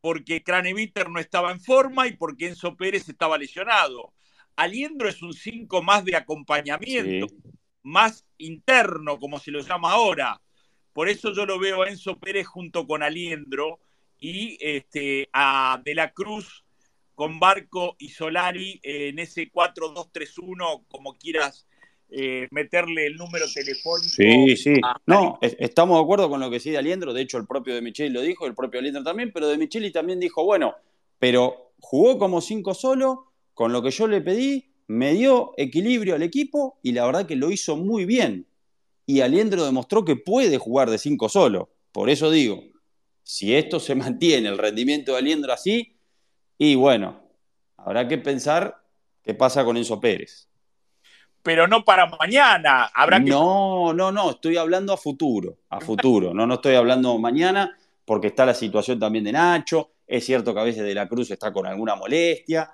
porque 0.00 0.42
Craneviter 0.42 1.08
no 1.08 1.20
estaba 1.20 1.52
en 1.52 1.60
forma 1.60 2.06
y 2.06 2.16
porque 2.16 2.48
Enzo 2.48 2.76
Pérez 2.76 3.08
estaba 3.08 3.38
lesionado. 3.38 4.12
Aliendro 4.56 5.08
es 5.08 5.22
un 5.22 5.32
5 5.32 5.82
más 5.82 6.04
de 6.04 6.16
acompañamiento, 6.16 7.28
Sí. 7.28 7.34
más 7.84 8.26
interno, 8.38 9.18
como 9.18 9.38
se 9.38 9.52
lo 9.52 9.60
llama 9.60 9.92
ahora. 9.92 10.42
Por 10.92 11.08
eso 11.08 11.32
yo 11.32 11.46
lo 11.46 11.60
veo 11.60 11.82
a 11.82 11.88
Enzo 11.88 12.18
Pérez 12.18 12.46
junto 12.48 12.86
con 12.88 13.04
Aliendro 13.04 13.78
y 14.18 14.58
este, 14.60 15.28
a 15.32 15.80
De 15.84 15.94
la 15.94 16.12
Cruz 16.12 16.64
con 17.14 17.38
Barco 17.38 17.94
y 18.00 18.08
Solari 18.08 18.80
en 18.82 19.20
ese 19.20 19.50
4-2-3-1, 19.50 20.84
como 20.88 21.16
quieras 21.16 21.67
eh, 22.10 22.48
meterle 22.50 23.06
el 23.06 23.16
número 23.16 23.44
telefónico. 23.52 24.08
Sí, 24.08 24.56
sí. 24.56 24.74
a- 24.82 24.96
No, 25.06 25.38
es- 25.42 25.56
estamos 25.58 25.98
de 25.98 26.02
acuerdo 26.04 26.28
con 26.30 26.40
lo 26.40 26.48
que 26.48 26.54
decía 26.56 26.78
Aliendro. 26.78 27.12
De 27.12 27.22
hecho, 27.22 27.38
el 27.38 27.46
propio 27.46 27.74
De 27.74 27.82
Micheli 27.82 28.10
lo 28.10 28.22
dijo, 28.22 28.46
el 28.46 28.54
propio 28.54 28.80
Aliendro 28.80 29.02
también, 29.02 29.30
pero 29.32 29.46
De 29.48 29.58
Micheli 29.58 29.90
también 29.92 30.18
dijo, 30.20 30.44
bueno, 30.44 30.74
pero 31.18 31.72
jugó 31.80 32.18
como 32.18 32.40
cinco 32.40 32.74
solo, 32.74 33.32
con 33.54 33.72
lo 33.72 33.82
que 33.82 33.90
yo 33.90 34.06
le 34.08 34.20
pedí, 34.20 34.72
me 34.86 35.12
dio 35.12 35.52
equilibrio 35.58 36.14
al 36.14 36.22
equipo 36.22 36.78
y 36.82 36.92
la 36.92 37.04
verdad 37.04 37.26
que 37.26 37.36
lo 37.36 37.50
hizo 37.50 37.76
muy 37.76 38.04
bien. 38.06 38.46
Y 39.04 39.20
Aliendro 39.20 39.64
demostró 39.64 40.04
que 40.04 40.16
puede 40.16 40.58
jugar 40.58 40.88
de 40.90 40.98
cinco 40.98 41.28
solo. 41.28 41.70
Por 41.92 42.08
eso 42.10 42.30
digo, 42.30 42.62
si 43.22 43.54
esto 43.54 43.80
se 43.80 43.94
mantiene, 43.94 44.48
el 44.48 44.56
rendimiento 44.58 45.12
de 45.12 45.18
Aliendro 45.18 45.52
así, 45.52 45.96
y 46.56 46.74
bueno, 46.74 47.20
habrá 47.76 48.08
que 48.08 48.16
pensar 48.18 48.82
qué 49.22 49.34
pasa 49.34 49.64
con 49.64 49.76
Enzo 49.76 50.00
Pérez. 50.00 50.47
Pero 51.42 51.66
no 51.66 51.84
para 51.84 52.06
mañana. 52.06 52.90
Habrá 52.94 53.22
que. 53.22 53.30
No, 53.30 53.92
no, 53.94 54.12
no, 54.12 54.30
estoy 54.30 54.56
hablando 54.56 54.92
a 54.92 54.96
futuro, 54.96 55.58
a 55.70 55.80
futuro. 55.80 56.34
No, 56.34 56.46
no 56.46 56.54
estoy 56.54 56.74
hablando 56.74 57.16
mañana 57.18 57.76
porque 58.04 58.28
está 58.28 58.44
la 58.44 58.54
situación 58.54 58.98
también 58.98 59.24
de 59.24 59.32
Nacho. 59.32 59.92
Es 60.06 60.24
cierto 60.26 60.52
que 60.54 60.60
a 60.60 60.64
veces 60.64 60.84
De 60.84 60.94
la 60.94 61.08
Cruz 61.08 61.30
está 61.30 61.52
con 61.52 61.66
alguna 61.66 61.94
molestia. 61.94 62.70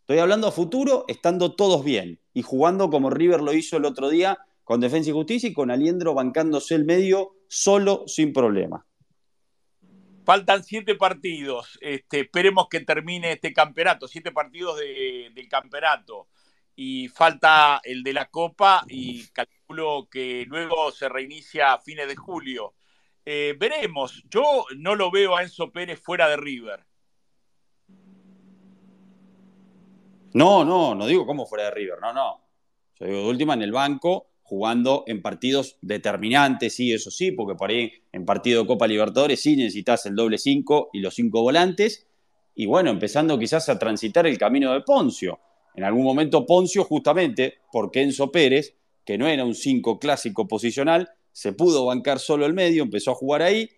Estoy 0.00 0.18
hablando 0.18 0.48
a 0.48 0.52
futuro, 0.52 1.04
estando 1.08 1.54
todos 1.54 1.84
bien 1.84 2.20
y 2.34 2.42
jugando 2.42 2.90
como 2.90 3.08
River 3.08 3.40
lo 3.40 3.52
hizo 3.52 3.76
el 3.76 3.84
otro 3.84 4.08
día 4.08 4.38
con 4.64 4.80
Defensa 4.80 5.10
y 5.10 5.12
Justicia 5.12 5.48
y 5.48 5.52
con 5.52 5.70
Aliendro 5.70 6.12
bancándose 6.14 6.74
el 6.74 6.84
medio 6.84 7.34
solo, 7.48 8.04
sin 8.06 8.32
problema. 8.32 8.84
Faltan 10.24 10.62
siete 10.62 10.94
partidos. 10.94 11.78
Este, 11.80 12.20
esperemos 12.20 12.68
que 12.70 12.80
termine 12.80 13.32
este 13.32 13.52
campeonato. 13.52 14.06
Siete 14.06 14.30
partidos 14.30 14.78
de- 14.78 15.30
del 15.34 15.48
campeonato. 15.48 16.28
Y 16.74 17.08
falta 17.08 17.80
el 17.84 18.02
de 18.02 18.12
la 18.12 18.26
Copa 18.26 18.84
y 18.88 19.26
calculo 19.28 20.08
que 20.10 20.44
luego 20.46 20.90
se 20.90 21.08
reinicia 21.08 21.74
a 21.74 21.78
fines 21.78 22.08
de 22.08 22.16
julio. 22.16 22.74
Eh, 23.24 23.54
veremos. 23.58 24.24
Yo 24.28 24.64
no 24.76 24.94
lo 24.94 25.10
veo 25.10 25.36
a 25.36 25.42
Enzo 25.42 25.70
Pérez 25.70 26.00
fuera 26.00 26.28
de 26.28 26.36
River. 26.36 26.84
No, 30.34 30.64
no, 30.64 30.94
no 30.94 31.06
digo 31.06 31.26
como 31.26 31.46
fuera 31.46 31.66
de 31.66 31.72
River, 31.72 31.98
no, 32.00 32.12
no. 32.12 32.40
Yo 32.98 33.06
digo 33.06 33.18
de 33.18 33.26
última 33.26 33.54
en 33.54 33.62
el 33.62 33.72
banco, 33.72 34.30
jugando 34.42 35.04
en 35.06 35.20
partidos 35.20 35.76
determinantes, 35.82 36.74
sí, 36.74 36.92
eso 36.92 37.10
sí, 37.10 37.32
porque 37.32 37.54
por 37.54 37.70
ahí 37.70 37.92
en 38.12 38.24
partido 38.24 38.66
Copa 38.66 38.86
Libertadores 38.86 39.42
sí 39.42 39.56
necesitas 39.56 40.06
el 40.06 40.16
doble 40.16 40.38
5 40.38 40.90
y 40.92 41.00
los 41.00 41.14
cinco 41.14 41.42
volantes, 41.42 42.06
y 42.54 42.66
bueno, 42.66 42.90
empezando 42.90 43.38
quizás 43.38 43.68
a 43.68 43.78
transitar 43.78 44.26
el 44.26 44.38
camino 44.38 44.72
de 44.72 44.80
Poncio. 44.82 45.38
En 45.74 45.84
algún 45.84 46.04
momento 46.04 46.46
Poncio, 46.46 46.84
justamente 46.84 47.58
porque 47.72 48.02
Enzo 48.02 48.30
Pérez, 48.30 48.76
que 49.04 49.18
no 49.18 49.26
era 49.26 49.44
un 49.44 49.54
5 49.54 49.98
clásico 49.98 50.46
posicional, 50.46 51.10
se 51.32 51.52
pudo 51.52 51.86
bancar 51.86 52.18
solo 52.18 52.46
el 52.46 52.52
medio, 52.52 52.82
empezó 52.82 53.12
a 53.12 53.14
jugar 53.14 53.42
ahí, 53.42 53.70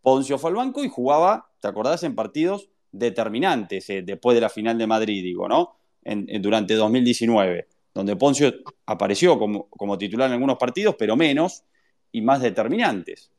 Poncio 0.00 0.38
fue 0.38 0.50
al 0.50 0.56
banco 0.56 0.84
y 0.84 0.88
jugaba, 0.88 1.50
¿te 1.60 1.68
acordás? 1.68 2.02
En 2.02 2.14
partidos 2.14 2.68
determinantes, 2.92 3.88
eh, 3.90 4.02
después 4.02 4.34
de 4.34 4.42
la 4.42 4.48
final 4.48 4.78
de 4.78 4.86
Madrid, 4.86 5.22
digo, 5.22 5.48
¿no? 5.48 5.76
En, 6.04 6.26
en, 6.28 6.42
durante 6.42 6.74
2019, 6.74 7.66
donde 7.94 8.14
Poncio 8.14 8.52
apareció 8.86 9.38
como, 9.38 9.68
como, 9.70 9.96
titular 9.96 10.28
en 10.28 10.34
algunos 10.34 10.58
partidos, 10.58 10.94
pero 10.98 11.16
menos 11.16 11.64
y 12.12 12.20
más 12.20 12.40
determinantes. 12.42 13.32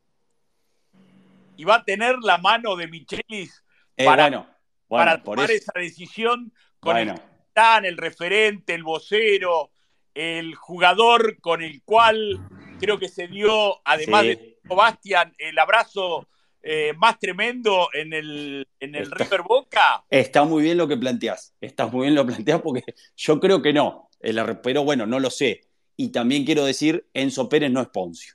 Y 1.56 1.64
va 1.64 1.76
a 1.76 1.84
tener 1.84 2.16
la 2.20 2.38
mano 2.38 2.76
de 2.76 2.88
Michelis 2.88 3.64
eh, 3.96 4.04
para, 4.04 4.24
bueno, 4.24 4.46
bueno, 4.88 5.04
para 5.04 5.22
tomar 5.22 5.50
esa 5.50 5.72
decisión 5.76 6.52
con 6.80 6.94
Bueno. 6.94 7.14
el 7.14 7.35
capitán, 7.56 7.84
el 7.86 7.96
referente, 7.96 8.74
el 8.74 8.82
vocero, 8.82 9.70
el 10.14 10.54
jugador 10.54 11.40
con 11.40 11.62
el 11.62 11.82
cual 11.82 12.38
creo 12.78 12.98
que 12.98 13.08
se 13.08 13.28
dio, 13.28 13.80
además 13.84 14.22
Sí. 14.22 14.28
de 14.28 14.58
Bastian, 14.64 15.34
el 15.38 15.58
abrazo 15.58 16.28
eh, 16.68 16.92
más 16.98 17.18
tremendo 17.18 17.88
en 17.94 18.12
el, 18.12 18.68
en 18.80 18.94
el 18.96 19.04
Está- 19.04 19.16
River 19.24 19.42
Boca. 19.42 20.04
Está 20.10 20.44
muy 20.44 20.64
bien 20.64 20.76
lo 20.76 20.88
que 20.88 20.96
planteás, 20.96 21.54
está 21.60 21.86
muy 21.86 22.02
bien 22.06 22.14
lo 22.14 22.26
planteás 22.26 22.60
porque 22.60 22.82
yo 23.16 23.38
creo 23.40 23.62
que 23.62 23.72
no, 23.72 24.10
el 24.20 24.58
pero 24.62 24.82
bueno, 24.84 25.06
no 25.06 25.18
lo 25.20 25.30
sé. 25.30 25.62
Y 25.96 26.08
también 26.10 26.44
quiero 26.44 26.64
decir, 26.64 27.08
Enzo 27.14 27.48
Pérez 27.48 27.70
no 27.70 27.80
es 27.80 27.88
Poncio. 27.88 28.34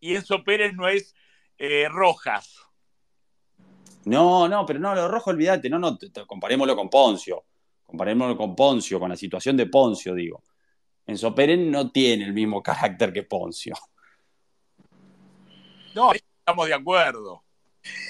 Y 0.00 0.14
Enzo 0.16 0.42
Pérez 0.44 0.72
no 0.74 0.88
es 0.88 1.14
eh, 1.58 1.88
Rojas. 1.90 2.56
No, 4.04 4.48
no, 4.48 4.64
pero 4.64 4.78
no, 4.78 4.94
lo 4.94 5.08
rojo, 5.08 5.28
olvídate, 5.30 5.68
no, 5.68 5.78
no, 5.78 5.98
comparémoslo 6.26 6.74
con 6.74 6.88
Poncio, 6.88 7.44
comparémoslo 7.90 8.36
con 8.36 8.54
Poncio, 8.54 9.00
con 9.00 9.08
la 9.10 9.16
situación 9.16 9.56
de 9.56 9.66
Poncio, 9.66 10.14
digo. 10.14 10.42
Enzo 11.06 11.34
Pérez 11.34 11.58
no 11.58 11.90
tiene 11.90 12.24
el 12.24 12.32
mismo 12.32 12.62
carácter 12.62 13.12
que 13.12 13.24
Poncio, 13.24 13.74
No, 15.94 16.12
estamos 16.12 16.66
de 16.68 16.74
acuerdo. 16.74 17.42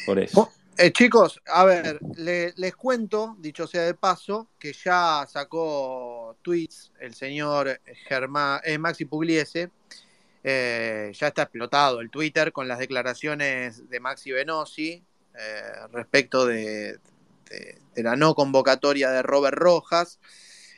por 0.05 0.19
eso. 0.19 0.51
Eh, 0.77 0.93
chicos, 0.93 1.41
a 1.47 1.65
ver, 1.65 1.99
le- 2.17 2.53
les 2.57 2.75
cuento, 2.77 3.37
dicho 3.39 3.67
sea 3.67 3.83
de 3.83 3.95
paso, 3.95 4.49
que 4.59 4.73
ya 4.73 5.27
sacó 5.29 6.37
tweets 6.43 6.93
el 7.01 7.15
señor 7.15 7.81
Germán, 8.09 8.61
eh, 8.65 8.79
Maxi 8.79 9.05
Pugliese. 9.07 9.71
Eh, 10.43 11.13
ya 11.15 11.27
está 11.29 11.43
explotado 11.43 12.01
el 12.01 12.11
Twitter 12.11 12.51
con 12.53 12.67
las 12.67 12.79
declaraciones 12.79 13.89
de 13.91 14.01
Maxi 14.01 14.33
Venosi 14.33 15.03
eh, 15.39 15.63
respecto 15.93 16.47
de, 16.47 16.99
de- 17.51 17.79
de 17.95 18.03
la 18.03 18.17
no 18.17 18.35
convocatoria 18.35 19.11
de 19.11 19.23
Robert 19.23 19.59
Rojas 19.59 20.19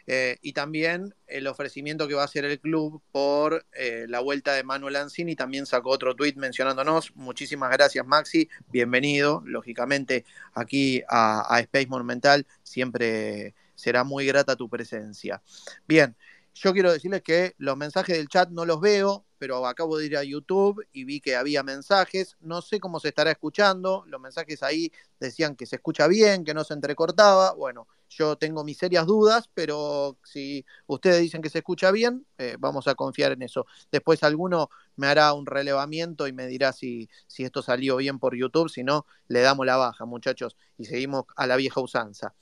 eh, 0.08 0.38
y 0.42 0.52
también 0.52 1.14
el 1.28 1.46
ofrecimiento 1.46 2.08
que 2.08 2.14
va 2.14 2.22
a 2.22 2.24
hacer 2.24 2.44
el 2.44 2.58
club 2.58 3.00
por 3.12 3.64
eh, 3.72 4.06
la 4.08 4.18
vuelta 4.18 4.52
de 4.54 4.64
Manuel 4.64 4.96
Ancini. 4.96 5.36
También 5.36 5.64
sacó 5.64 5.90
otro 5.90 6.16
tweet 6.16 6.34
mencionándonos. 6.36 7.14
Muchísimas 7.14 7.70
gracias, 7.70 8.04
Maxi. 8.04 8.48
Bienvenido, 8.72 9.42
lógicamente, 9.46 10.24
aquí 10.54 11.02
a, 11.08 11.54
a 11.54 11.60
Space 11.60 11.86
Monumental. 11.86 12.46
Siempre 12.64 13.54
será 13.76 14.02
muy 14.02 14.26
grata 14.26 14.56
tu 14.56 14.68
presencia. 14.68 15.40
Bien, 15.86 16.16
yo 16.54 16.72
quiero 16.72 16.92
decirles 16.92 17.22
que 17.22 17.54
los 17.58 17.76
mensajes 17.76 18.16
del 18.16 18.28
chat 18.28 18.50
no 18.50 18.64
los 18.64 18.80
veo, 18.80 19.24
pero 19.42 19.66
acabo 19.66 19.98
de 19.98 20.06
ir 20.06 20.16
a 20.16 20.22
YouTube 20.22 20.86
y 20.92 21.02
vi 21.02 21.20
que 21.20 21.34
había 21.34 21.64
mensajes. 21.64 22.36
No 22.38 22.62
sé 22.62 22.78
cómo 22.78 23.00
se 23.00 23.08
estará 23.08 23.32
escuchando. 23.32 24.04
Los 24.06 24.20
mensajes 24.20 24.62
ahí 24.62 24.92
decían 25.18 25.56
que 25.56 25.66
se 25.66 25.74
escucha 25.74 26.06
bien, 26.06 26.44
que 26.44 26.54
no 26.54 26.62
se 26.62 26.74
entrecortaba. 26.74 27.52
Bueno, 27.54 27.88
yo 28.08 28.36
tengo 28.36 28.62
mis 28.62 28.78
serias 28.78 29.04
dudas, 29.04 29.50
pero 29.52 30.16
si 30.22 30.64
ustedes 30.86 31.22
dicen 31.22 31.42
que 31.42 31.50
se 31.50 31.58
escucha 31.58 31.90
bien, 31.90 32.24
eh, 32.38 32.54
vamos 32.56 32.86
a 32.86 32.94
confiar 32.94 33.32
en 33.32 33.42
eso. 33.42 33.66
Después 33.90 34.22
alguno 34.22 34.70
me 34.94 35.08
hará 35.08 35.32
un 35.32 35.44
relevamiento 35.44 36.28
y 36.28 36.32
me 36.32 36.46
dirá 36.46 36.72
si, 36.72 37.10
si 37.26 37.42
esto 37.42 37.62
salió 37.62 37.96
bien 37.96 38.20
por 38.20 38.36
YouTube, 38.36 38.68
si 38.68 38.84
no, 38.84 39.06
le 39.26 39.40
damos 39.40 39.66
la 39.66 39.76
baja, 39.76 40.04
muchachos, 40.04 40.56
y 40.78 40.84
seguimos 40.84 41.24
a 41.34 41.48
la 41.48 41.56
vieja 41.56 41.80
usanza. 41.80 42.32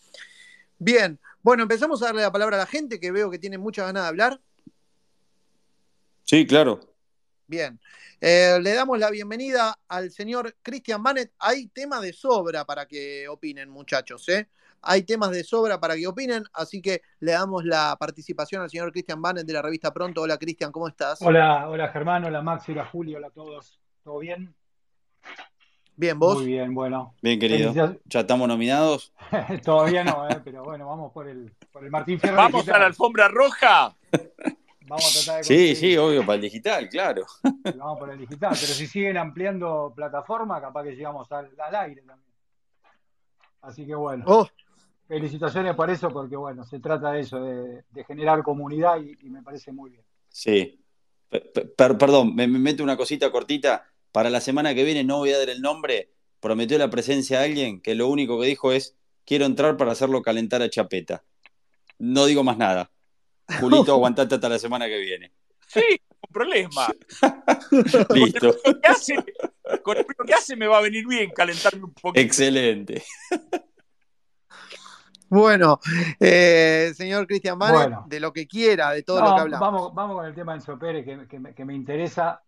Bien, 0.78 1.18
bueno, 1.40 1.62
empezamos 1.62 2.02
a 2.02 2.08
darle 2.08 2.20
la 2.20 2.30
palabra 2.30 2.56
a 2.56 2.60
la 2.60 2.66
gente 2.66 3.00
que 3.00 3.10
veo 3.10 3.30
que 3.30 3.38
tiene 3.38 3.56
mucha 3.56 3.86
ganas 3.86 4.02
de 4.02 4.08
hablar. 4.10 4.40
Sí, 6.24 6.46
claro. 6.46 6.89
Bien, 7.50 7.80
Eh, 8.20 8.60
le 8.62 8.74
damos 8.74 8.96
la 8.96 9.10
bienvenida 9.10 9.76
al 9.88 10.12
señor 10.12 10.54
Christian 10.62 11.02
Manet. 11.02 11.32
Hay 11.40 11.66
temas 11.66 12.00
de 12.00 12.12
sobra 12.12 12.64
para 12.64 12.86
que 12.86 13.26
opinen, 13.26 13.68
muchachos, 13.68 14.28
¿eh? 14.28 14.48
Hay 14.82 15.02
temas 15.02 15.32
de 15.32 15.42
sobra 15.42 15.80
para 15.80 15.96
que 15.96 16.06
opinen, 16.06 16.44
así 16.52 16.80
que 16.80 17.02
le 17.18 17.32
damos 17.32 17.64
la 17.64 17.96
participación 17.98 18.62
al 18.62 18.70
señor 18.70 18.92
Christian 18.92 19.20
Manet 19.20 19.46
de 19.46 19.52
la 19.52 19.62
revista 19.62 19.92
Pronto. 19.92 20.22
Hola, 20.22 20.38
Cristian, 20.38 20.70
¿cómo 20.70 20.86
estás? 20.86 21.20
Hola, 21.22 21.68
hola 21.68 21.88
Germán, 21.88 22.24
hola 22.24 22.40
Maxi, 22.40 22.70
hola 22.70 22.84
Julio, 22.84 23.16
hola 23.16 23.26
a 23.26 23.30
todos. 23.30 23.80
¿Todo 24.04 24.20
bien? 24.20 24.54
Bien, 25.96 26.16
¿vos? 26.20 26.36
Muy 26.36 26.46
bien, 26.46 26.72
bueno. 26.72 27.16
Bien, 27.20 27.40
querido. 27.40 27.74
¿Ya 28.04 28.20
estamos 28.20 28.46
nominados? 28.46 29.12
Todavía 29.64 30.04
no, 30.04 30.30
eh, 30.30 30.40
pero 30.44 30.62
bueno, 30.62 30.86
vamos 30.86 31.10
por 31.12 31.26
el, 31.26 31.52
por 31.72 31.82
el 31.82 31.90
Martín 31.90 32.20
Fierro 32.20 32.36
Vamos 32.36 32.68
a 32.68 32.78
la 32.78 32.86
alfombra 32.86 33.26
roja. 33.26 33.96
Vamos 34.90 35.06
a 35.16 35.24
tratar 35.24 35.38
de 35.38 35.44
Sí, 35.44 35.54
conseguir. 35.68 35.76
sí, 35.76 35.96
obvio, 35.96 36.20
para 36.26 36.34
el 36.36 36.40
digital, 36.42 36.88
claro. 36.88 37.24
Vamos 37.76 37.98
por 37.98 38.10
el 38.10 38.18
digital, 38.18 38.50
pero 38.50 38.72
si 38.74 38.86
siguen 38.86 39.16
ampliando 39.16 39.92
plataforma, 39.94 40.60
capaz 40.60 40.84
que 40.84 40.90
llegamos 40.96 41.30
al, 41.32 41.50
al 41.58 41.74
aire 41.76 42.02
también. 42.02 42.28
Así 43.62 43.86
que 43.86 43.94
bueno, 43.94 44.24
Oh, 44.26 44.48
felicitaciones 45.06 45.74
por 45.74 45.90
eso, 45.90 46.08
porque 46.10 46.36
bueno, 46.36 46.64
se 46.64 46.80
trata 46.80 47.12
de 47.12 47.20
eso, 47.20 47.40
de, 47.42 47.84
de 47.90 48.04
generar 48.04 48.42
comunidad 48.42 49.00
y, 49.00 49.16
y 49.26 49.30
me 49.30 49.42
parece 49.42 49.72
muy 49.72 49.90
bien. 49.90 50.02
Sí. 50.28 50.82
Per- 51.28 51.52
per- 51.76 51.96
perdón, 51.98 52.34
me, 52.34 52.46
me 52.48 52.58
meto 52.58 52.82
una 52.82 52.96
cosita 52.96 53.30
cortita. 53.30 53.84
Para 54.12 54.28
la 54.30 54.40
semana 54.40 54.74
que 54.74 54.82
viene 54.82 55.04
no 55.04 55.18
voy 55.18 55.30
a 55.32 55.38
dar 55.38 55.50
el 55.50 55.60
nombre. 55.62 56.10
Prometió 56.40 56.78
la 56.78 56.90
presencia 56.90 57.38
de 57.38 57.44
alguien 57.44 57.80
que 57.80 57.94
lo 57.94 58.08
único 58.08 58.40
que 58.40 58.46
dijo 58.46 58.72
es 58.72 58.96
quiero 59.24 59.44
entrar 59.44 59.76
para 59.76 59.92
hacerlo 59.92 60.22
calentar 60.22 60.62
a 60.62 60.70
Chapeta. 60.70 61.22
No 61.98 62.24
digo 62.26 62.42
más 62.42 62.56
nada. 62.56 62.90
Julito, 63.58 63.92
aguantate 63.94 64.34
hasta 64.36 64.48
la 64.48 64.58
semana 64.58 64.86
que 64.86 64.98
viene. 64.98 65.32
Sí, 65.66 65.82
con 66.20 66.32
problema. 66.32 66.88
Listo. 68.14 68.54
Con 68.62 68.72
lo 68.74 68.80
que 68.80 68.88
hace, 68.88 69.14
con 69.82 69.96
lo 69.96 70.24
que 70.26 70.34
hace 70.34 70.56
me 70.56 70.66
va 70.66 70.78
a 70.78 70.82
venir 70.82 71.06
bien 71.06 71.30
calentarme 71.30 71.84
un 71.84 71.94
poquito. 71.94 72.20
Excelente. 72.20 73.02
bueno, 75.28 75.78
eh, 76.18 76.92
señor 76.96 77.26
Cristian 77.26 77.56
Bueno. 77.58 78.04
de 78.08 78.18
lo 78.20 78.32
que 78.32 78.46
quiera, 78.48 78.90
de 78.90 79.02
todo 79.04 79.20
No, 79.20 79.28
lo 79.30 79.34
que 79.36 79.40
hablamos. 79.42 79.60
vamos, 79.72 79.94
vamos 79.94 80.16
con 80.16 80.26
el 80.26 80.34
tema 80.34 80.52
de 80.52 80.58
Enzo 80.58 80.78
Pérez, 80.78 81.04
que, 81.04 81.28
que 81.28 81.38
me, 81.38 81.54
que 81.54 81.64
me 81.64 81.74
interesa. 81.74 82.42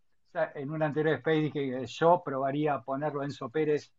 En 0.55 0.71
un 0.71 0.83
anterior 0.83 1.17
space 1.17 1.37
dije 1.41 1.53
que 1.81 1.87
yo 1.87 2.23
probaría 2.25 2.81
ponerlo 2.81 3.21
a 3.21 3.25
Enzo 3.25 3.51
Pérez 3.51 3.93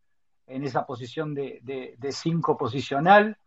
en 0.46 0.64
esa 0.64 0.84
posición 0.84 1.32
de, 1.34 1.60
de, 1.62 1.94
de 1.96 2.12
cinco 2.12 2.58
posicional, 2.58 3.38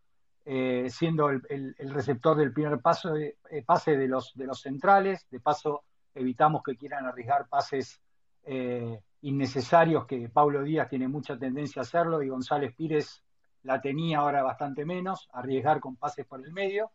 eh, 0.50 0.88
siendo 0.90 1.30
el, 1.30 1.76
receptor 1.90 2.38
del 2.38 2.54
primer 2.54 2.80
paso 2.80 3.12
de- 3.12 3.36
eh, 3.52 3.64
pase 3.66 3.98
de 3.98 4.08
los, 4.08 4.34
centrales. 4.62 5.28
De 5.30 5.42
paso, 5.42 5.84
evitamos 6.16 6.64
que 6.64 6.78
quieran 6.78 7.06
arriesgar 7.06 7.50
pases 7.50 8.00
eh, 8.46 8.98
innecesarios, 9.24 10.06
que 10.06 10.30
Pablo 10.30 10.64
Díaz 10.64 10.88
tiene 10.88 11.10
mucha 11.10 11.38
tendencia 11.38 11.82
a 11.82 11.84
hacerlo 11.84 12.24
y 12.24 12.30
González 12.30 12.74
Pires 12.78 13.26
la 13.64 13.82
tenía 13.82 14.20
ahora 14.20 14.42
bastante 14.42 14.86
menos, 14.86 15.28
arriesgar 15.34 15.82
con 15.82 15.98
pases 15.98 16.26
por 16.26 16.40
el 16.40 16.54
medio. 16.54 16.92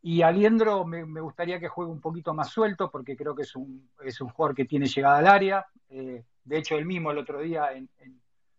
Y 0.00 0.22
Aliendro 0.22 0.86
me, 0.86 1.04
me 1.04 1.20
gustaría 1.20 1.60
que 1.60 1.68
juegue 1.68 1.92
un 1.92 2.00
poquito 2.00 2.32
más 2.32 2.48
suelto 2.48 2.90
porque 2.90 3.14
creo 3.18 3.34
que 3.34 3.42
es 3.42 3.54
un, 3.54 3.90
es 4.02 4.18
un 4.22 4.30
jugador 4.30 4.56
que 4.56 4.64
tiene 4.64 4.86
llegada 4.86 5.18
al 5.18 5.26
área. 5.26 5.66
De 5.90 6.24
hecho, 6.56 6.76
él 6.76 6.86
mismo 6.86 7.10
el 7.10 7.18
otro 7.18 7.40
día, 7.40 7.68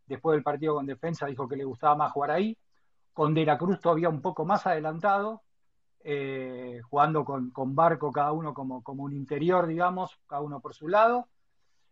después 0.05 0.35
del 0.35 0.43
partido 0.43 0.75
con 0.75 0.85
defensa, 0.85 1.25
dijo 1.25 1.47
que 1.47 1.55
le 1.55 1.63
gustaba 1.63 1.95
más 1.95 2.11
jugar 2.11 2.29
ahí. 2.29 2.55
Con 3.13 3.33
De 3.33 3.45
la 3.45 3.57
Cruz 3.57 3.79
todavía 3.79 4.09
un 4.09 4.21
poco 4.21 4.45
más 4.45 4.65
adelantado, 4.65 5.43
eh, 6.03 6.81
jugando 6.89 7.23
con, 7.23 7.51
Barco 7.75 8.11
cada 8.11 8.31
uno 8.31 8.53
como, 8.53 8.83
un 8.85 9.13
interior, 9.13 9.67
digamos, 9.67 10.19
cada 10.27 10.41
uno 10.41 10.59
por 10.59 10.73
su 10.73 10.87
lado. 10.87 11.29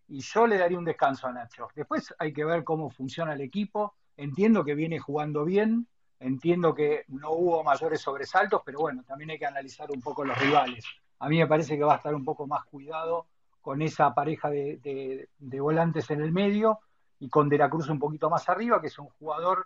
Y 0.07 0.21
yo 0.21 0.47
le 0.47 0.57
daría 0.57 0.77
un 0.77 0.85
descanso 0.85 1.27
a 1.27 1.31
Nacho. 1.31 1.69
Después 1.75 2.13
hay 2.19 2.33
que 2.33 2.43
ver 2.43 2.63
cómo 2.63 2.89
funciona 2.89 3.33
el 3.33 3.41
equipo. 3.41 3.95
Entiendo 4.17 4.65
que 4.65 4.75
viene 4.75 4.99
jugando 4.99 5.45
bien, 5.45 5.87
Entiendo 6.21 6.75
que 6.75 7.03
no 7.07 7.31
hubo 7.31 7.63
mayores 7.63 7.99
sobresaltos, 7.99 8.61
pero 8.63 8.81
bueno, 8.81 9.03
también 9.07 9.31
hay 9.31 9.39
que 9.39 9.47
analizar 9.47 9.89
un 9.89 9.99
poco 10.01 10.23
los 10.23 10.37
rivales. 10.37 10.85
A 11.17 11.27
mí 11.27 11.39
me 11.39 11.47
parece 11.47 11.75
que 11.75 11.83
va 11.83 11.93
a 11.93 11.97
estar 11.97 12.13
un 12.13 12.23
poco 12.23 12.45
más 12.45 12.63
cuidado 12.65 13.25
con 13.59 13.81
esa 13.81 14.13
pareja 14.13 14.51
de- 14.51 15.27
de 15.39 15.59
volantes 15.59 16.11
en 16.11 16.21
el 16.21 16.31
medio 16.31 16.79
y 17.19 17.27
con 17.27 17.49
De 17.49 17.57
la 17.57 17.71
Cruz 17.71 17.89
un 17.89 17.97
poquito 17.97 18.29
más 18.29 18.47
arriba, 18.49 18.79
que 18.79 18.87
es 18.87 18.99
un 18.99 19.07
jugador 19.17 19.65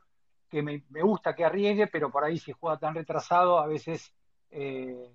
que 0.49 0.61
me, 0.61 0.83
me 0.89 1.01
gusta 1.01 1.35
que 1.35 1.45
arriesgue, 1.45 1.87
pero 1.87 2.09
por 2.09 2.23
ahí 2.23 2.37
si 2.37 2.51
juega 2.51 2.77
tan 2.77 2.95
retrasado 2.95 3.59
a 3.59 3.67
veces 3.67 4.13
eh, 4.51 5.11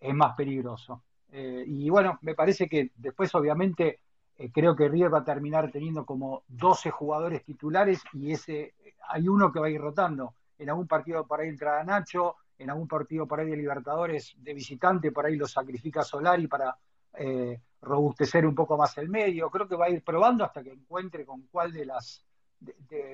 es 0.00 0.14
más 0.14 0.34
peligroso. 0.34 1.04
Eh, 1.30 1.64
y 1.66 1.88
bueno, 1.90 2.18
me 2.22 2.34
parece 2.34 2.68
que 2.68 2.90
después 2.96 3.32
obviamente 3.34 4.00
eh, 4.36 4.50
creo 4.52 4.74
que 4.74 4.88
River 4.88 5.14
va 5.14 5.18
a 5.18 5.24
terminar 5.24 5.70
teniendo 5.70 6.04
como 6.04 6.42
12 6.48 6.90
jugadores 6.90 7.44
titulares 7.44 8.02
y 8.12 8.32
ese 8.32 8.74
hay 9.08 9.28
uno 9.28 9.52
que 9.52 9.60
va 9.60 9.66
a 9.66 9.70
ir 9.70 9.80
rotando. 9.80 10.34
En 10.58 10.70
algún 10.70 10.88
partido 10.88 11.26
por 11.26 11.40
ahí 11.40 11.48
entra 11.48 11.84
Nacho, 11.84 12.36
en 12.58 12.70
algún 12.70 12.88
partido 12.88 13.26
por 13.26 13.40
ahí 13.40 13.48
de 13.48 13.56
Libertadores 13.56 14.34
de 14.38 14.54
visitante, 14.54 15.12
por 15.12 15.24
ahí 15.24 15.36
lo 15.36 15.46
sacrifica 15.46 16.02
Solari 16.02 16.46
para 16.46 16.76
robustecer 17.82 18.46
un 18.46 18.54
poco 18.54 18.76
más 18.76 18.96
el 18.98 19.08
medio. 19.08 19.50
Creo 19.50 19.68
que 19.68 19.76
va 19.76 19.86
a 19.86 19.90
ir 19.90 20.02
probando 20.02 20.44
hasta 20.44 20.62
que 20.62 20.72
encuentre 20.72 21.24
con 21.24 21.42
cuál 21.50 21.72
de 21.72 21.86
las 21.86 22.24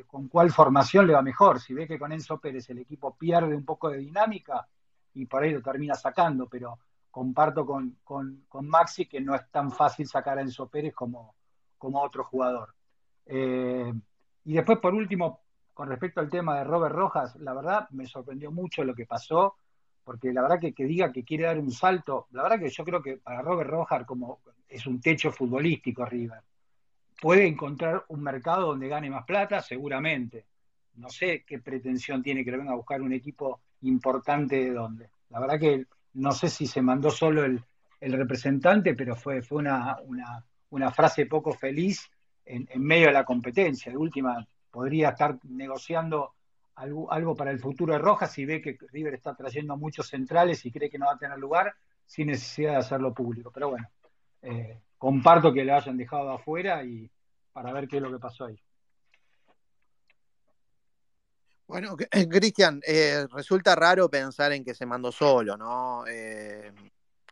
con 0.06 0.28
cuál 0.28 0.50
formación 0.50 1.06
le 1.06 1.12
va 1.14 1.22
mejor. 1.22 1.60
Si 1.60 1.74
ve 1.74 1.86
que 1.86 1.98
con 1.98 2.12
Enzo 2.12 2.38
Pérez 2.38 2.68
el 2.70 2.78
equipo 2.78 3.14
pierde 3.16 3.54
un 3.54 3.64
poco 3.64 3.90
de 3.90 3.98
dinámica 3.98 4.66
y 5.14 5.26
por 5.26 5.42
ahí 5.42 5.52
lo 5.52 5.62
termina 5.62 5.94
sacando, 5.94 6.48
pero 6.48 6.78
comparto 7.10 7.64
con, 7.64 7.98
con- 8.04 8.44
con 8.48 8.68
Maxi 8.68 9.06
que 9.06 9.20
no 9.20 9.34
es 9.34 9.50
tan 9.50 9.70
fácil 9.70 10.06
sacar 10.06 10.38
a 10.38 10.42
Enzo 10.42 10.68
Pérez 10.68 10.94
como, 10.94 11.34
como 11.78 12.02
otro 12.02 12.24
jugador. 12.24 12.74
Eh, 13.26 13.92
y 14.44 14.52
después, 14.54 14.78
por 14.78 14.94
último, 14.94 15.40
con 15.74 15.88
respecto 15.88 16.20
al 16.20 16.30
tema 16.30 16.58
de 16.58 16.64
Robert 16.64 16.94
Rojas, 16.94 17.36
la 17.36 17.52
verdad 17.54 17.88
me 17.90 18.06
sorprendió 18.06 18.50
mucho 18.50 18.84
lo 18.84 18.94
que 18.94 19.06
pasó, 19.06 19.56
porque 20.04 20.32
la 20.32 20.42
verdad 20.42 20.60
que, 20.60 20.72
que 20.72 20.84
diga 20.84 21.12
que 21.12 21.24
quiere 21.24 21.44
dar 21.44 21.58
un 21.58 21.70
salto, 21.72 22.28
la 22.30 22.42
verdad 22.42 22.60
que 22.60 22.70
yo 22.70 22.84
creo 22.84 23.02
que 23.02 23.16
para 23.18 23.42
Robert 23.42 23.68
Rojas 23.70 24.04
como 24.06 24.40
es 24.68 24.86
un 24.86 25.00
techo 25.00 25.32
futbolístico 25.32 26.04
River, 26.04 26.40
puede 27.20 27.46
encontrar 27.46 28.04
un 28.08 28.22
mercado 28.22 28.68
donde 28.68 28.88
gane 28.88 29.10
más 29.10 29.24
plata, 29.24 29.60
seguramente. 29.60 30.46
No 30.94 31.08
sé 31.08 31.44
qué 31.46 31.58
pretensión 31.58 32.22
tiene 32.22 32.44
que 32.44 32.50
le 32.50 32.58
venga 32.58 32.72
a 32.72 32.76
buscar 32.76 33.02
un 33.02 33.12
equipo 33.12 33.60
importante 33.82 34.56
de 34.56 34.72
dónde. 34.72 35.10
La 35.30 35.40
verdad 35.40 35.58
que 35.58 35.86
no 36.14 36.32
sé 36.32 36.48
si 36.48 36.66
se 36.66 36.80
mandó 36.80 37.10
solo 37.10 37.44
el, 37.44 37.62
el 38.00 38.12
representante, 38.12 38.94
pero 38.94 39.16
fue, 39.16 39.42
fue 39.42 39.58
una, 39.58 39.96
una, 40.70 40.90
frase 40.90 41.26
poco 41.26 41.52
feliz 41.52 42.10
en, 42.44 42.66
medio 42.76 43.06
de 43.08 43.12
la 43.12 43.24
competencia. 43.24 43.90
De 43.90 43.98
última, 43.98 44.46
podría 44.70 45.10
estar 45.10 45.38
negociando 45.44 46.34
algo, 46.76 47.10
algo 47.12 47.34
para 47.34 47.50
el 47.50 47.58
futuro 47.58 47.92
de 47.92 47.98
Rojas 47.98 48.32
si 48.32 48.44
ve 48.44 48.60
que 48.60 48.78
River 48.92 49.14
está 49.14 49.34
trayendo 49.34 49.76
muchos 49.76 50.08
centrales 50.08 50.64
y 50.64 50.70
cree 50.70 50.90
que 50.90 50.98
no 50.98 51.06
va 51.06 51.14
a 51.14 51.18
tener 51.18 51.38
lugar 51.38 51.74
sin 52.04 52.28
necesidad 52.28 52.72
de 52.72 52.78
hacerlo 52.78 53.12
público. 53.12 53.50
Pero 53.52 53.70
bueno, 53.70 53.88
eh, 54.42 54.80
comparto 54.98 55.52
que 55.52 55.64
le 55.64 55.72
hayan 55.72 55.96
dejado 55.96 56.30
afuera 56.30 56.84
y 56.84 57.10
para 57.52 57.72
ver 57.72 57.88
qué 57.88 57.96
es 57.96 58.02
lo 58.02 58.10
que 58.12 58.18
pasó 58.18 58.46
ahí. 58.46 58.58
Bueno, 61.66 61.96
Cristian, 62.30 62.80
eh, 62.86 63.26
resulta 63.32 63.74
raro 63.74 64.08
pensar 64.08 64.52
en 64.52 64.64
que 64.64 64.74
se 64.74 64.86
mandó 64.86 65.10
solo, 65.10 65.56
¿no? 65.56 66.04
Eh, 66.06 66.72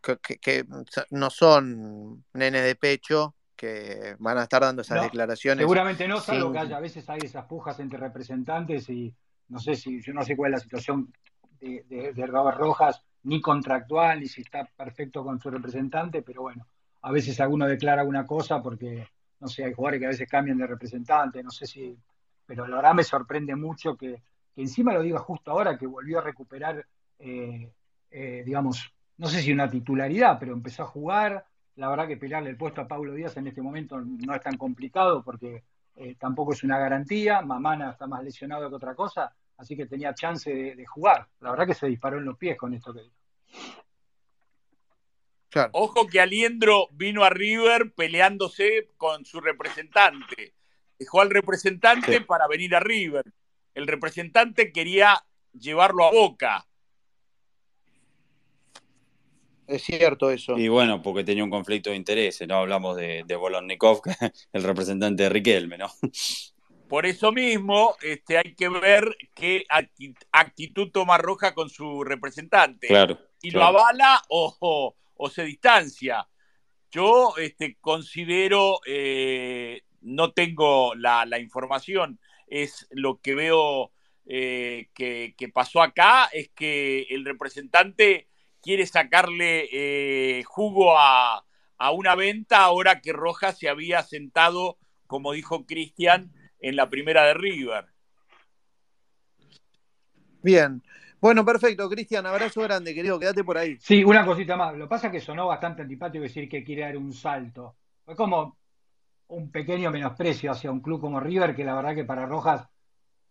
que, 0.02 0.18
que- 0.18 0.38
que 0.38 0.64
no 1.10 1.30
son 1.30 2.24
nenes 2.34 2.64
de 2.64 2.74
pecho 2.74 3.34
que 3.56 4.16
van 4.18 4.36
a 4.38 4.42
estar 4.42 4.60
dando 4.62 4.82
esas 4.82 4.96
No, 4.98 5.04
declaraciones. 5.04 5.62
seguramente 5.62 6.08
no, 6.08 6.20
salvo 6.20 6.44
sin- 6.46 6.52
que 6.52 6.58
haya 6.58 6.76
a 6.76 6.80
veces 6.80 7.08
hay 7.08 7.20
esas 7.22 7.46
pujas 7.46 7.78
entre 7.80 7.98
representantes 7.98 8.88
y 8.90 9.14
no 9.48 9.60
sé 9.60 9.76
si, 9.76 10.02
yo 10.02 10.12
no 10.12 10.22
sé 10.24 10.36
cuál 10.36 10.52
es 10.52 10.58
la 10.58 10.62
situación 10.64 11.14
de, 11.60 11.84
de, 11.88 12.12
de 12.12 12.26
Robert 12.26 12.58
Rojas, 12.58 13.00
ni 13.22 13.40
contractual, 13.40 14.20
ni 14.20 14.26
si 14.26 14.40
está 14.42 14.64
perfecto 14.76 15.22
con 15.24 15.38
su 15.40 15.50
representante, 15.50 16.22
pero 16.22 16.42
bueno, 16.42 16.66
a 17.04 17.12
veces 17.12 17.38
alguno 17.40 17.66
declara 17.66 18.02
una 18.02 18.26
cosa 18.26 18.62
porque, 18.62 19.06
no 19.40 19.46
sé, 19.46 19.64
hay 19.64 19.74
jugadores 19.74 20.00
que 20.00 20.06
a 20.06 20.08
veces 20.08 20.28
cambian 20.28 20.56
de 20.56 20.66
representante, 20.66 21.42
no 21.42 21.50
sé 21.50 21.66
si, 21.66 21.94
pero 22.46 22.66
la 22.66 22.76
verdad 22.76 22.94
me 22.94 23.04
sorprende 23.04 23.54
mucho 23.54 23.94
que, 23.94 24.22
encima 24.56 24.94
lo 24.94 25.02
diga 25.02 25.18
justo 25.18 25.50
ahora, 25.50 25.76
que 25.76 25.86
volvió 25.86 26.18
a 26.18 26.22
recuperar, 26.22 26.86
eh, 27.18 27.70
eh, 28.10 28.42
digamos, 28.46 28.90
no 29.18 29.28
sé 29.28 29.42
si 29.42 29.52
una 29.52 29.68
titularidad, 29.68 30.38
pero 30.38 30.54
empezó 30.54 30.84
a 30.84 30.86
jugar. 30.86 31.44
La 31.76 31.88
verdad 31.88 32.06
que 32.06 32.16
pelearle 32.16 32.50
el 32.50 32.56
puesto 32.56 32.80
a 32.80 32.88
Pablo 32.88 33.12
Díaz 33.12 33.36
en 33.36 33.48
este 33.48 33.60
momento 33.60 34.00
no 34.00 34.34
es 34.34 34.40
tan 34.40 34.56
complicado 34.56 35.22
porque 35.22 35.64
eh, 35.96 36.16
tampoco 36.18 36.52
es 36.52 36.62
una 36.62 36.78
garantía. 36.78 37.42
Mamana 37.42 37.90
está 37.90 38.06
más 38.06 38.22
lesionado 38.22 38.68
que 38.68 38.76
otra 38.76 38.94
cosa, 38.94 39.34
así 39.58 39.76
que 39.76 39.86
tenía 39.86 40.14
chance 40.14 40.52
de, 40.52 40.74
de 40.74 40.86
jugar. 40.86 41.28
La 41.40 41.50
verdad 41.50 41.66
que 41.66 41.74
se 41.74 41.86
disparó 41.86 42.18
en 42.18 42.24
los 42.24 42.38
pies 42.38 42.56
con 42.56 42.72
esto 42.72 42.94
que 42.94 43.02
dijo. 43.02 43.16
Claro. 45.54 45.70
Ojo 45.72 46.08
que 46.08 46.20
Aliendro 46.20 46.88
vino 46.90 47.22
a 47.22 47.30
River 47.30 47.92
peleándose 47.94 48.90
con 48.96 49.24
su 49.24 49.40
representante. 49.40 50.52
Dejó 50.98 51.20
al 51.20 51.30
representante 51.30 52.18
Sí. 52.18 52.24
para 52.24 52.48
venir 52.48 52.74
a 52.74 52.80
River. 52.80 53.24
El 53.72 53.86
representante 53.86 54.72
quería 54.72 55.24
llevarlo 55.52 56.04
a 56.06 56.10
Boca. 56.10 56.66
Es 59.66 59.82
cierto 59.84 60.30
eso. 60.30 60.58
Y 60.58 60.68
bueno, 60.68 61.00
porque 61.02 61.22
tenía 61.24 61.44
un 61.44 61.50
conflicto 61.50 61.90
de 61.90 61.96
intereses, 61.96 62.46
¿no? 62.46 62.56
Hablamos 62.56 62.96
de, 62.96 63.22
de 63.24 63.36
Bolonnikov, 63.36 64.02
el 64.52 64.62
representante 64.64 65.22
de 65.22 65.28
Riquelme, 65.28 65.78
¿no? 65.78 65.86
Por 66.88 67.06
eso 67.06 67.30
mismo 67.32 67.96
este, 68.02 68.38
hay 68.38 68.54
que 68.54 68.68
ver 68.68 69.16
qué 69.34 69.64
acti- 69.70 70.14
actitud 70.32 70.90
toma 70.90 71.16
Roja 71.16 71.54
con 71.54 71.70
su 71.70 72.02
representante. 72.04 72.88
Claro. 72.88 73.18
Claro. 73.40 73.58
lo 73.58 73.64
avala 73.64 74.22
o, 74.28 74.96
o- 75.16 75.30
se 75.30 75.44
distancia. 75.44 76.28
Yo 76.90 77.34
este, 77.38 77.76
considero, 77.80 78.80
eh, 78.86 79.82
no 80.00 80.32
tengo 80.32 80.94
la, 80.94 81.24
la 81.26 81.38
información, 81.40 82.20
es 82.46 82.86
lo 82.90 83.20
que 83.20 83.34
veo 83.34 83.90
eh, 84.26 84.90
que, 84.94 85.34
que 85.36 85.48
pasó 85.48 85.82
acá, 85.82 86.26
es 86.32 86.50
que 86.50 87.06
el 87.10 87.24
representante 87.24 88.28
quiere 88.62 88.86
sacarle 88.86 89.68
eh, 89.72 90.44
jugo 90.44 90.96
a, 90.98 91.44
a 91.78 91.90
una 91.90 92.14
venta 92.14 92.62
ahora 92.62 93.00
que 93.00 93.12
Rojas 93.12 93.58
se 93.58 93.68
había 93.68 94.02
sentado, 94.02 94.78
como 95.08 95.32
dijo 95.32 95.66
Cristian, 95.66 96.32
en 96.60 96.76
la 96.76 96.88
primera 96.90 97.24
de 97.24 97.34
River. 97.34 97.86
Bien. 100.42 100.82
Bueno, 101.24 101.42
perfecto, 101.42 101.88
Cristian. 101.88 102.26
Abrazo 102.26 102.60
grande, 102.60 102.92
querido. 102.92 103.18
Quédate 103.18 103.42
por 103.42 103.56
ahí. 103.56 103.78
Sí, 103.80 104.04
una 104.04 104.26
cosita 104.26 104.56
más. 104.56 104.74
Lo 104.74 104.84
que 104.84 104.90
pasa 104.90 105.06
es 105.06 105.12
que 105.14 105.20
sonó 105.20 105.46
bastante 105.46 105.80
antipático 105.80 106.22
decir 106.22 106.46
que 106.50 106.62
quiere 106.62 106.82
dar 106.82 106.98
un 106.98 107.14
salto. 107.14 107.76
Fue 108.04 108.14
como 108.14 108.58
un 109.28 109.50
pequeño 109.50 109.90
menosprecio 109.90 110.50
hacia 110.50 110.70
un 110.70 110.80
club 110.80 111.00
como 111.00 111.18
River, 111.18 111.56
que 111.56 111.64
la 111.64 111.76
verdad 111.76 111.94
que 111.94 112.04
para 112.04 112.26
Rojas 112.26 112.68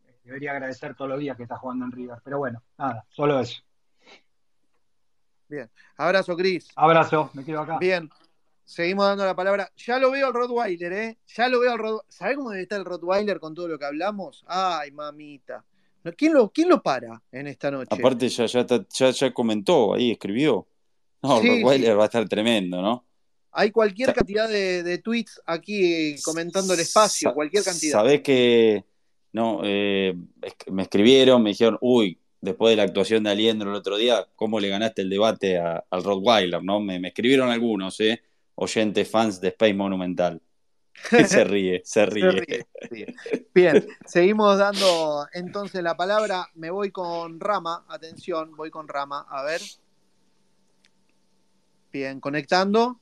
eh, 0.08 0.16
debería 0.24 0.54
agradecer 0.54 0.96
todos 0.96 1.12
los 1.12 1.20
días 1.20 1.38
que 1.38 1.44
está 1.44 1.58
jugando 1.58 1.86
en 1.86 1.92
River. 1.92 2.18
Pero 2.24 2.40
bueno, 2.40 2.64
nada, 2.80 3.06
solo 3.10 3.40
eso. 3.40 3.62
Bien. 5.48 5.70
Abrazo, 5.96 6.36
Cris. 6.36 6.70
Abrazo, 6.76 7.30
me 7.36 7.46
quedo 7.46 7.62
acá. 7.62 7.78
Bien. 7.78 8.10
Seguimos 8.64 9.06
dando 9.06 9.24
la 9.24 9.36
palabra. 9.36 9.70
Ya 9.78 10.00
lo 10.00 10.10
veo 10.10 10.26
al 10.26 10.34
Rottweiler, 10.34 10.94
¿eh? 10.94 11.18
Ya 11.28 11.48
lo 11.48 11.60
veo 11.60 11.74
al 11.74 11.78
Rottweiler. 11.78 12.06
¿Sabés 12.08 12.38
cómo 12.38 12.50
debe 12.50 12.64
estar 12.64 12.80
el 12.80 12.86
Rottweiler 12.86 13.40
con 13.40 13.54
todo 13.54 13.68
lo 13.68 13.78
que 13.78 13.86
hablamos? 13.86 14.44
Ay, 14.48 14.90
mamita. 14.90 15.64
¿Quién 16.18 16.34
lo, 16.34 16.52
quién 16.52 16.70
lo 16.70 16.82
para 16.82 17.22
en 17.32 17.48
esta 17.48 17.72
noche? 17.72 17.88
Aparte 17.92 18.28
ya, 18.30 18.46
ya, 18.46 18.66
ya, 18.66 19.10
ya 19.12 19.34
comentó 19.34 19.94
ahí, 19.94 20.12
escribió. 20.12 20.68
No, 21.22 21.40
Sí, 21.40 21.62
va 21.64 22.02
a 22.04 22.06
estar 22.06 22.28
tremendo, 22.28 22.82
¿no? 22.82 23.06
Hay 23.52 23.72
cualquier 23.72 24.10
Sa- 24.10 24.14
cantidad 24.16 24.50
de, 24.50 24.84
de 24.84 24.98
tweets 24.98 25.42
aquí 25.46 26.16
comentando 26.24 26.74
el 26.74 26.80
espacio, 26.82 27.30
Sa- 27.30 27.34
cualquier 27.34 27.64
cantidad. 27.64 27.94
Sabés 28.00 28.22
que 28.22 28.84
no, 29.32 29.62
eh, 29.64 30.16
me 30.72 30.82
escribieron, 30.84 31.42
me 31.42 31.52
dijeron, 31.52 31.78
uy, 31.80 32.18
después 32.42 32.72
de 32.72 32.76
la 32.78 32.84
actuación 32.84 33.24
de 33.24 33.30
Aliendro 33.30 33.70
el 33.70 33.76
otro 33.78 33.96
día, 33.98 34.28
¿cómo 34.36 34.60
le 34.60 34.68
ganaste 34.70 35.04
el 35.04 35.10
debate 35.10 35.58
a- 35.60 35.84
al 35.90 36.04
Rottweiler? 36.04 36.62
¿no? 36.64 36.80
Me, 36.82 37.00
me 37.00 37.10
escribieron 37.10 37.50
algunos, 37.50 38.00
¿eh? 38.02 38.22
oyentes 38.56 39.10
fans 39.10 39.40
de 39.40 39.48
Space 39.50 39.74
Monumental. 39.74 40.42
Se 40.94 41.44
ríe, 41.44 41.82
se 41.84 42.06
Se 42.06 42.06
ríe. 42.06 42.32
ríe, 42.32 42.68
se 42.82 42.88
ríe. 42.88 43.16
Bien, 43.54 43.88
seguimos 44.06 44.58
dando 44.58 45.28
entonces 45.34 45.82
la 45.84 45.96
palabra. 45.96 46.48
Me 46.56 46.70
voy 46.70 46.92
con 46.92 47.40
Rama, 47.40 47.86
atención, 47.88 48.56
voy 48.56 48.70
con 48.72 48.88
Rama, 48.88 49.26
a 49.30 49.44
ver. 49.44 49.62
Bien, 51.92 52.20
conectando. 52.20 53.00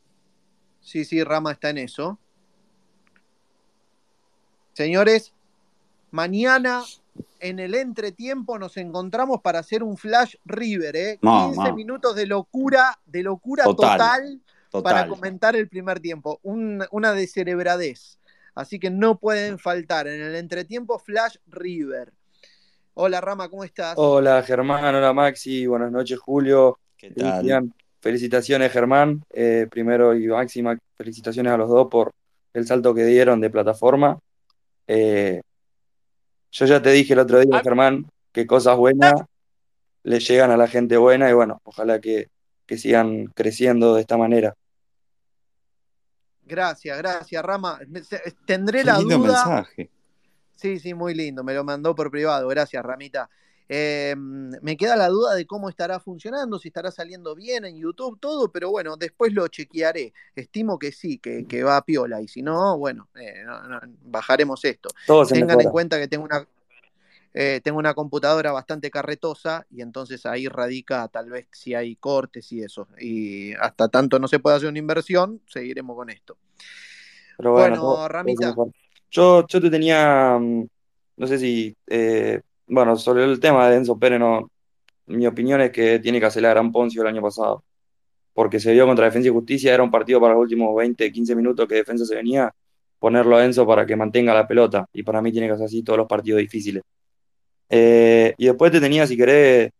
Sí, 0.82 1.06
sí, 1.06 1.24
Rama 1.24 1.52
está 1.54 1.70
en 1.70 1.78
eso. 1.80 2.18
Señores, 4.74 5.34
mañana 6.12 6.84
en 7.39 7.60
el 7.60 7.76
entretiempo 7.76 8.58
nos 8.58 8.78
encontramos 8.78 9.42
para 9.42 9.60
hacer 9.60 9.84
un 9.84 9.98
flash 9.98 10.36
River, 10.46 10.96
¿eh? 10.96 11.20
No, 11.22 11.52
15 11.54 11.70
no. 11.70 11.76
minutos 11.76 12.16
de 12.16 12.26
locura, 12.26 13.00
de 13.06 13.24
locura 13.24 13.64
Total. 13.66 13.92
total 13.98 14.42
para 14.72 15.07
comentar 15.07 15.55
el 15.55 15.67
primer 15.67 15.99
tiempo. 15.99 16.39
Un- 16.43 16.86
una 16.91 17.13
descerebradez. 17.13 18.17
Así 18.55 18.80
que 18.80 18.89
no 18.89 19.17
pueden 19.19 19.59
faltar 19.59 20.07
en 20.07 20.22
el 20.22 20.36
entretiempo 20.36 20.99
Flash 20.99 21.36
River. 21.47 22.11
Hola 22.93 23.22
Rama, 23.22 23.49
¿cómo 23.49 23.63
estás? 23.63 23.93
Hola 23.97 24.43
Germán, 24.43 24.84
hola 24.95 25.13
Maxi, 25.13 25.65
buenas 25.65 25.91
noches 25.91 26.19
Julio, 26.19 26.78
¿Qué 26.97 27.11
tal? 27.11 27.32
Cristian. 27.39 27.74
Felicitaciones 28.01 28.72
Germán, 28.72 29.24
Eh, 29.30 29.67
primero 29.72 30.13
y 30.15 30.28
máxima 30.28 30.78
felicitaciones 30.95 31.53
a 31.53 31.57
los 31.57 31.69
dos 31.69 31.88
por 31.89 32.11
el 32.53 32.65
salto 32.67 32.93
que 32.93 33.05
dieron 33.05 33.39
de 33.39 33.49
plataforma. 33.49 34.19
Eh, 34.88 35.41
yo 36.51 36.65
ya 36.65 36.82
te 36.82 36.91
dije 36.91 37.13
el 37.13 37.19
otro 37.19 37.39
día, 37.39 37.57
Ah. 37.57 37.61
Germán, 37.63 38.05
que 38.34 38.45
cosas 38.45 38.76
buenas 38.76 39.13
le 40.03 40.19
llegan 40.19 40.51
a 40.51 40.57
la 40.57 40.67
gente 40.67 40.97
buena 40.97 41.30
y 41.30 41.34
bueno, 41.34 41.61
ojalá 41.63 42.01
que, 42.01 42.28
que 42.65 42.78
sigan 42.78 43.28
creciendo 43.28 43.95
de 43.95 44.01
esta 44.01 44.17
manera. 44.17 44.53
Gracias, 46.56 46.97
gracias, 46.97 47.41
Rama. 47.45 47.80
Tendré 48.45 48.80
Qué 48.80 48.84
la 48.86 48.97
lindo 48.99 49.20
duda. 49.20 49.45
mensaje. 49.45 49.89
Sí, 50.58 50.80
sí, 50.80 50.93
muy 50.93 51.14
lindo. 51.16 51.45
Me 51.45 51.54
lo 51.54 51.64
mandó 51.64 51.95
por 51.95 52.12
privado. 52.12 52.45
Gracias, 52.49 52.84
Ramita. 52.84 53.30
Eh, 53.70 54.14
me 54.18 54.76
queda 54.76 54.97
la 54.97 55.08
duda 55.08 55.34
de 55.34 55.45
cómo 55.45 55.70
estará 55.70 56.02
funcionando, 56.02 56.60
si 56.60 56.68
estará 56.68 56.91
saliendo 56.91 57.36
bien 57.36 57.64
en 57.64 57.78
YouTube, 57.78 58.20
todo, 58.20 58.52
pero 58.52 58.70
bueno, 58.70 58.97
después 58.97 59.32
lo 59.32 59.47
chequearé. 59.47 60.14
Estimo 60.36 60.78
que 60.78 60.91
sí, 60.91 61.20
que, 61.20 61.47
que 61.47 61.64
va 61.64 61.78
a 61.78 61.86
piola, 61.86 62.22
y 62.22 62.28
si 62.28 62.41
no, 62.41 62.78
bueno, 62.78 63.08
eh, 63.16 63.43
no- 63.45 63.62
no, 63.70 63.80
bajaremos 64.04 64.66
esto. 64.66 64.89
Todo 65.08 65.26
Tengan 65.26 65.62
en 65.62 65.70
cuenta 65.70 65.97
que 65.97 66.10
tengo 66.10 66.26
una, 66.26 66.45
eh, 67.34 67.62
tengo 67.64 67.80
una 67.80 67.94
computadora 67.94 68.52
bastante 68.52 68.92
carretosa 68.92 69.66
y 69.70 69.82
entonces 69.82 70.26
ahí 70.26 70.48
radica 70.48 71.08
tal 71.08 71.30
vez 71.30 71.48
si 71.52 71.74
hay 71.74 71.96
cortes 71.96 72.52
y 72.52 72.62
eso. 72.62 72.88
Y 73.00 73.54
hasta 73.54 73.88
tanto 73.88 74.20
no 74.20 74.28
se 74.28 74.40
pueda 74.40 74.58
hacer 74.58 74.70
una 74.70 74.80
inversión, 74.80 75.42
seguiremos 75.48 75.96
con 75.96 76.10
esto. 76.10 76.38
Pero 77.38 77.54
bueno, 77.54 78.08
Ramita. 78.08 78.54
Yo, 79.10 79.46
yo 79.48 79.62
te 79.62 79.70
tenía, 79.70 80.38
mm, 80.40 80.68
no 81.18 81.28
sé 81.28 81.38
si, 81.38 81.76
eh, 81.88 82.42
bueno, 82.68 82.96
sobre 82.98 83.26
el 83.26 83.40
tema 83.40 83.70
de 83.70 83.78
Enzo 83.78 83.98
Pérez, 83.98 84.20
no, 84.20 84.50
mi 85.08 85.28
opinión 85.28 85.60
es 85.62 85.72
que 85.72 86.00
tiene 86.00 86.20
que 86.20 86.26
hacer 86.26 86.44
la 86.44 86.50
gran 86.50 86.72
Poncio 86.72 87.02
el 87.02 87.08
año 87.08 87.22
pasado, 87.22 87.64
porque 88.34 88.60
se 88.60 88.72
vio 88.72 88.86
contra 88.86 89.06
Defensa 89.06 89.28
y 89.28 89.32
Justicia, 89.32 89.74
era 89.74 89.84
un 89.84 89.92
partido 89.92 90.22
para 90.22 90.34
los 90.34 90.44
últimos 90.44 90.76
20, 90.76 91.12
15 91.12 91.36
minutos 91.36 91.68
que 91.68 91.76
Defensa 91.76 92.06
se 92.06 92.16
venía, 92.16 92.54
ponerlo 93.00 93.36
a 93.36 93.44
Enzo 93.46 93.66
para 93.68 93.86
que 93.86 93.96
mantenga 93.96 94.34
la 94.34 94.48
pelota, 94.48 94.88
y 94.94 95.04
para 95.04 95.22
mí 95.22 95.32
tiene 95.32 95.48
que 95.48 95.54
hacer 95.54 95.66
así 95.66 95.84
todos 95.84 95.98
los 95.98 96.08
partidos 96.08 96.40
difíciles. 96.40 96.84
Eh, 97.74 98.36
y 98.38 98.47
después 98.47 98.69
te 98.69 98.82
tenía, 98.82 99.07
si 99.07 99.15
querés, 99.15 99.72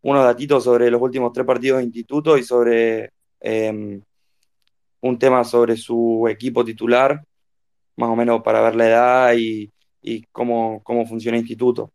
unos 0.00 0.24
datitos 0.24 0.64
sobre 0.64 0.90
los 0.90 1.02
últimos 1.02 1.32
tres 1.34 1.44
partidos 1.44 1.78
de 1.78 1.84
instituto 1.84 2.38
y 2.38 2.42
sobre 2.42 3.10
eh, 3.40 4.00
un 5.00 5.18
tema 5.18 5.44
sobre 5.44 5.76
su 5.76 6.26
equipo 6.30 6.64
titular, 6.64 7.22
más 7.96 8.08
o 8.08 8.16
menos 8.16 8.42
para 8.42 8.62
ver 8.62 8.74
la 8.74 8.88
edad 8.88 9.34
y, 9.36 9.70
cómo, 10.32 10.80
cómo 10.82 11.04
funciona 11.04 11.36
instituto. 11.36 11.92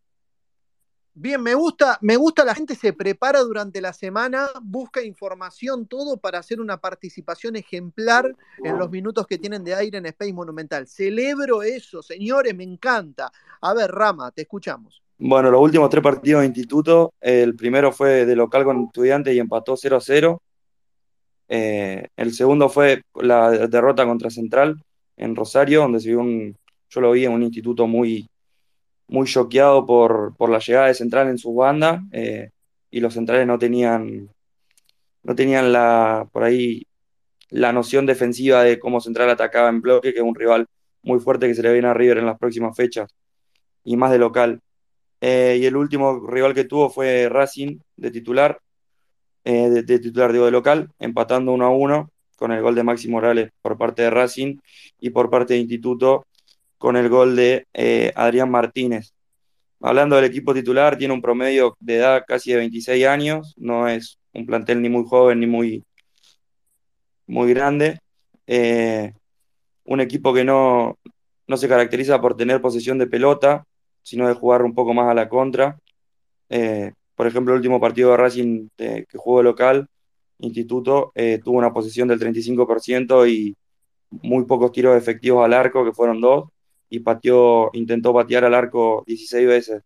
Bien, 1.14 1.42
me 1.42 1.56
gusta, 1.56 1.98
me 2.02 2.18
gusta, 2.18 2.46
la 2.46 2.54
gente 2.54 2.76
se 2.76 2.94
prepara 2.94 3.40
durante 3.40 3.82
la 3.82 3.94
semana, 3.94 4.48
busca 4.62 5.02
información, 5.02 5.88
todo 5.88 6.18
para 6.18 6.40
hacer 6.40 6.62
una 6.62 6.78
participación 6.78 7.56
ejemplar 7.56 8.34
en 8.64 8.78
los 8.78 8.92
minutos 8.92 9.26
que 9.26 9.40
tienen 9.40 9.64
de 9.64 9.74
aire 9.74 9.98
en 9.98 10.06
Space 10.06 10.34
Monumental. 10.34 10.88
Celebro 10.88 11.64
eso, 11.64 12.04
señores, 12.04 12.56
me 12.56 12.64
encanta. 12.64 13.32
A 13.60 13.74
ver, 13.74 13.92
Rama, 13.92 14.32
te 14.32 14.44
escuchamos. 14.44 15.02
Bueno, 15.24 15.52
los 15.52 15.62
últimos 15.62 15.92
tres 15.92 16.02
partidos 16.02 16.42
de 16.42 16.48
instituto, 16.48 17.14
el 17.22 17.56
primero 17.56 17.92
fue 17.92 18.26
de 18.26 18.36
local 18.36 18.64
con 18.64 18.86
estudiantes 18.86 19.36
y 19.36 19.40
empató 19.40 19.78
0 19.78 19.98
a 19.98 20.02
0. 20.02 20.42
Eh, 21.48 22.08
el 22.16 22.34
segundo 22.34 22.70
fue 22.70 23.04
la 23.14 23.52
derrota 23.68 24.04
contra 24.08 24.32
Central 24.32 24.82
en 25.18 25.36
Rosario, 25.36 25.82
donde 25.82 26.00
se 26.00 26.10
vio 26.10 26.22
un, 26.22 26.58
yo 26.90 27.02
lo 27.02 27.12
vi 27.12 27.26
en 27.26 27.34
un 27.34 27.44
instituto 27.44 27.86
muy, 27.86 28.28
muy 29.08 29.28
choqueado 29.28 29.86
por, 29.86 30.36
por 30.38 30.50
la 30.50 30.58
llegada 30.58 30.88
de 30.88 30.96
Central 30.96 31.28
en 31.28 31.38
su 31.38 31.54
banda, 31.54 32.02
eh, 32.12 32.50
y 32.90 33.00
los 33.00 33.14
centrales 33.14 33.46
no 33.46 33.60
tenían, 33.60 34.28
no 35.22 35.36
tenían 35.36 35.72
la, 35.72 36.28
por 36.32 36.44
ahí, 36.44 36.88
la 37.50 37.72
noción 37.72 38.08
defensiva 38.08 38.64
de 38.64 38.80
cómo 38.80 39.00
Central 39.00 39.30
atacaba 39.30 39.70
en 39.70 39.82
bloque, 39.82 40.14
que 40.14 40.20
es 40.20 40.26
un 40.26 40.34
rival 40.34 40.66
muy 41.04 41.20
fuerte 41.20 41.48
que 41.48 41.54
se 41.54 41.62
le 41.62 41.74
viene 41.74 41.90
a 41.90 41.94
River 41.94 42.18
en 42.18 42.26
las 42.26 42.40
próximas 42.40 42.76
fechas, 42.76 43.14
y 43.84 43.98
más 43.98 44.10
de 44.12 44.18
local. 44.18 44.62
Eh, 45.22 45.60
y 45.62 45.66
el 45.68 45.76
último 45.76 46.20
rival 46.28 46.56
que 46.56 46.66
tuvo 46.66 46.90
fue 46.90 47.30
Racing 47.30 47.78
de 47.96 48.10
titular, 48.12 48.60
eh, 49.44 49.70
de, 49.70 50.00
titular 50.00 50.34
digo 50.34 50.46
de 50.46 50.52
local, 50.52 50.90
empatando 51.00 51.52
1 51.52 51.66
a 51.66 51.70
1 51.70 52.10
con 52.36 52.52
el 52.52 52.62
gol 52.62 52.74
de 52.74 52.84
Maxi 52.84 53.08
Morales 53.08 53.52
por 53.62 53.78
parte 53.78 54.02
de 54.02 54.10
Racing 54.10 54.58
y 55.00 55.12
por 55.12 55.30
parte 55.30 55.54
de 55.54 55.60
Instituto 55.60 56.26
con 56.80 56.98
el 56.98 57.08
gol 57.08 57.36
de 57.36 57.68
eh, 57.74 58.12
Adrián 58.16 58.50
Martínez. 58.50 59.14
Hablando 59.80 60.16
del 60.16 60.26
equipo 60.26 60.54
titular, 60.54 60.98
tiene 60.98 61.14
un 61.14 61.22
promedio 61.22 61.78
de 61.80 61.98
edad 61.98 62.24
casi 62.28 62.52
de 62.52 62.58
26 62.58 63.06
años, 63.06 63.54
no 63.58 63.88
es 63.88 64.18
un 64.34 64.46
plantel 64.48 64.82
ni 64.82 64.90
muy 64.90 65.06
joven 65.08 65.40
ni 65.40 65.48
muy, 65.48 65.84
muy 67.28 67.54
grande. 67.54 68.00
Un 69.84 70.00
equipo 70.02 70.34
que 70.34 70.44
no, 70.44 70.98
no 71.48 71.58
se 71.58 71.68
caracteriza 71.68 72.22
por 72.22 72.36
tener 72.36 72.62
posesión 72.62 72.98
de 72.98 73.08
pelota, 73.08 73.66
sino 74.04 74.28
de 74.28 74.34
jugar 74.34 74.64
un 74.64 74.74
poco 74.74 74.94
más 74.94 75.10
a 75.10 75.14
la 75.14 75.30
contra. 75.30 75.78
Eh, 76.50 76.94
por 77.16 77.28
ejemplo, 77.28 77.54
el 77.54 77.58
último 77.58 77.80
partido 77.80 78.12
de 78.12 78.18
Racing 78.18 78.68
eh, 78.78 79.06
que 79.08 79.18
jugó 79.18 79.44
local, 79.44 79.88
Instituto, 80.40 81.12
eh, 81.16 81.40
tuvo 81.44 81.58
una 81.58 81.72
posesión 81.74 82.08
del 82.08 82.20
35% 82.20 83.28
y 83.28 83.56
muy 84.10 84.46
pocos 84.46 84.72
tiros 84.72 84.98
efectivos 84.98 85.46
al 85.46 85.54
arco, 85.54 85.86
que 85.86 85.94
fueron 85.94 86.20
dos, 86.20 86.50
y 86.90 87.00
pateó, 87.00 87.70
intentó 87.74 88.14
patear 88.14 88.46
al 88.46 88.56
arco 88.56 89.04
16 89.06 89.48
veces. 89.48 89.84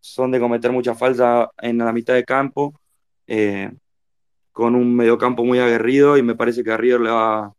Son 0.00 0.30
de 0.30 0.40
cometer 0.40 0.72
mucha 0.72 0.94
falta 0.94 1.50
en 1.58 1.78
la 1.78 1.92
mitad 1.92 2.14
de 2.14 2.24
campo, 2.24 2.80
con 4.52 4.74
un 4.74 4.96
mediocampo 4.96 5.44
muy 5.44 5.58
aguerrido, 5.58 6.16
y 6.16 6.22
me 6.22 6.34
parece 6.34 6.64
que 6.64 6.72
a 6.72 6.76
River 6.78 7.00
le 7.02 7.10
va 7.10 7.52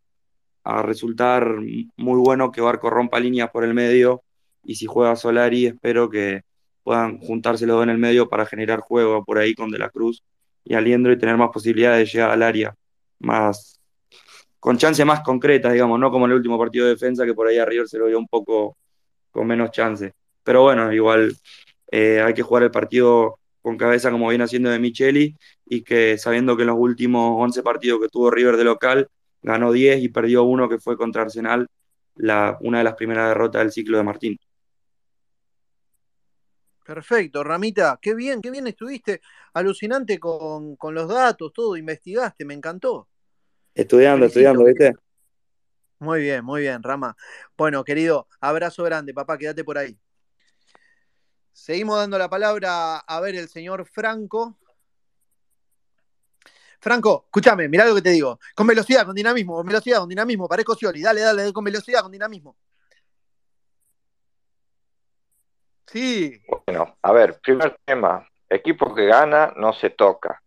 a 0.64 0.82
resultar 0.82 1.56
muy 1.96 2.18
bueno 2.18 2.52
que 2.52 2.60
Barco 2.60 2.90
rompa 2.90 3.20
líneas 3.20 3.50
por 3.50 3.64
el 3.64 3.74
medio, 3.74 4.22
y 4.64 4.76
si 4.76 4.86
juega 4.86 5.16
Solari, 5.16 5.66
espero 5.66 6.08
que 6.10 6.42
puedan 6.82 7.18
juntarse 7.18 7.66
los 7.66 7.76
dos 7.76 7.84
en 7.84 7.90
el 7.90 7.98
medio 7.98 8.28
para 8.28 8.46
generar 8.46 8.80
juego 8.80 9.24
por 9.24 9.38
ahí 9.38 9.54
con 9.54 9.70
De 9.70 9.78
la 9.78 9.90
Cruz 9.90 10.22
y 10.64 10.74
Aliendro 10.74 11.12
y 11.12 11.18
tener 11.18 11.36
más 11.36 11.50
posibilidades 11.50 11.98
de 12.06 12.12
llegar 12.12 12.30
al 12.30 12.42
área, 12.42 12.74
más 13.18 13.80
con 14.60 14.78
chance 14.78 15.04
más 15.04 15.22
concreta, 15.22 15.72
digamos, 15.72 15.98
no 15.98 16.10
como 16.12 16.26
en 16.26 16.32
el 16.32 16.36
último 16.36 16.58
partido 16.58 16.86
de 16.86 16.92
defensa 16.92 17.26
que 17.26 17.34
por 17.34 17.48
ahí 17.48 17.58
a 17.58 17.64
River 17.64 17.88
se 17.88 17.98
lo 17.98 18.06
vio 18.06 18.18
un 18.18 18.28
poco 18.28 18.76
con 19.32 19.46
menos 19.46 19.72
chance. 19.72 20.12
Pero 20.44 20.62
bueno, 20.62 20.92
igual 20.92 21.36
eh, 21.90 22.22
hay 22.22 22.34
que 22.34 22.42
jugar 22.42 22.62
el 22.64 22.70
partido 22.70 23.40
con 23.60 23.76
cabeza 23.76 24.10
como 24.12 24.28
viene 24.28 24.44
haciendo 24.44 24.70
de 24.70 24.78
Micheli 24.78 25.36
y 25.66 25.82
que 25.82 26.16
sabiendo 26.18 26.56
que 26.56 26.62
en 26.62 26.68
los 26.68 26.78
últimos 26.78 27.34
11 27.40 27.62
partidos 27.62 28.00
que 28.00 28.08
tuvo 28.08 28.30
River 28.30 28.56
de 28.56 28.64
local, 28.64 29.08
ganó 29.42 29.72
10 29.72 30.02
y 30.02 30.08
perdió 30.08 30.44
uno 30.44 30.68
que 30.68 30.78
fue 30.78 30.96
contra 30.96 31.22
Arsenal, 31.22 31.66
la, 32.14 32.56
una 32.60 32.78
de 32.78 32.84
las 32.84 32.94
primeras 32.94 33.28
derrotas 33.28 33.62
del 33.62 33.72
ciclo 33.72 33.98
de 33.98 34.04
Martín. 34.04 34.38
Perfecto, 36.84 37.44
Ramita, 37.44 37.98
qué 38.02 38.14
bien, 38.14 38.40
qué 38.42 38.50
bien 38.50 38.66
estuviste. 38.66 39.20
Alucinante 39.54 40.18
con, 40.18 40.76
con 40.76 40.94
los 40.94 41.08
datos, 41.08 41.52
todo, 41.52 41.76
investigaste, 41.76 42.44
me 42.44 42.54
encantó. 42.54 43.08
Estudiando, 43.74 44.26
estudiando, 44.26 44.64
¿viste? 44.64 44.92
Muy 45.98 46.20
bien, 46.20 46.44
muy 46.44 46.62
bien, 46.62 46.82
Rama. 46.82 47.16
Bueno, 47.56 47.84
querido, 47.84 48.26
abrazo 48.40 48.82
grande, 48.82 49.14
papá, 49.14 49.38
quédate 49.38 49.62
por 49.62 49.78
ahí. 49.78 49.96
Seguimos 51.52 51.96
dando 51.96 52.18
la 52.18 52.28
palabra 52.28 52.96
a 52.96 53.20
ver 53.20 53.36
el 53.36 53.48
señor 53.48 53.86
Franco. 53.86 54.58
Franco, 56.80 57.26
escúchame, 57.26 57.68
mirá 57.68 57.86
lo 57.86 57.94
que 57.94 58.02
te 58.02 58.10
digo. 58.10 58.40
Con 58.56 58.66
velocidad, 58.66 59.06
con 59.06 59.14
dinamismo, 59.14 59.54
con 59.54 59.66
velocidad, 59.66 60.00
con 60.00 60.08
dinamismo. 60.08 60.48
Parezco 60.48 60.74
Scioli. 60.74 61.00
Dale, 61.00 61.20
dale, 61.20 61.52
con 61.52 61.62
velocidad, 61.62 62.00
con 62.02 62.10
dinamismo. 62.10 62.56
Sí, 65.92 66.40
Bueno, 66.66 66.96
a 67.02 67.12
ver, 67.12 67.38
primer 67.42 67.76
tema, 67.84 68.26
equipo 68.48 68.94
que 68.94 69.04
gana 69.04 69.52
no 69.56 69.74
se 69.74 69.90
toca. 69.90 70.42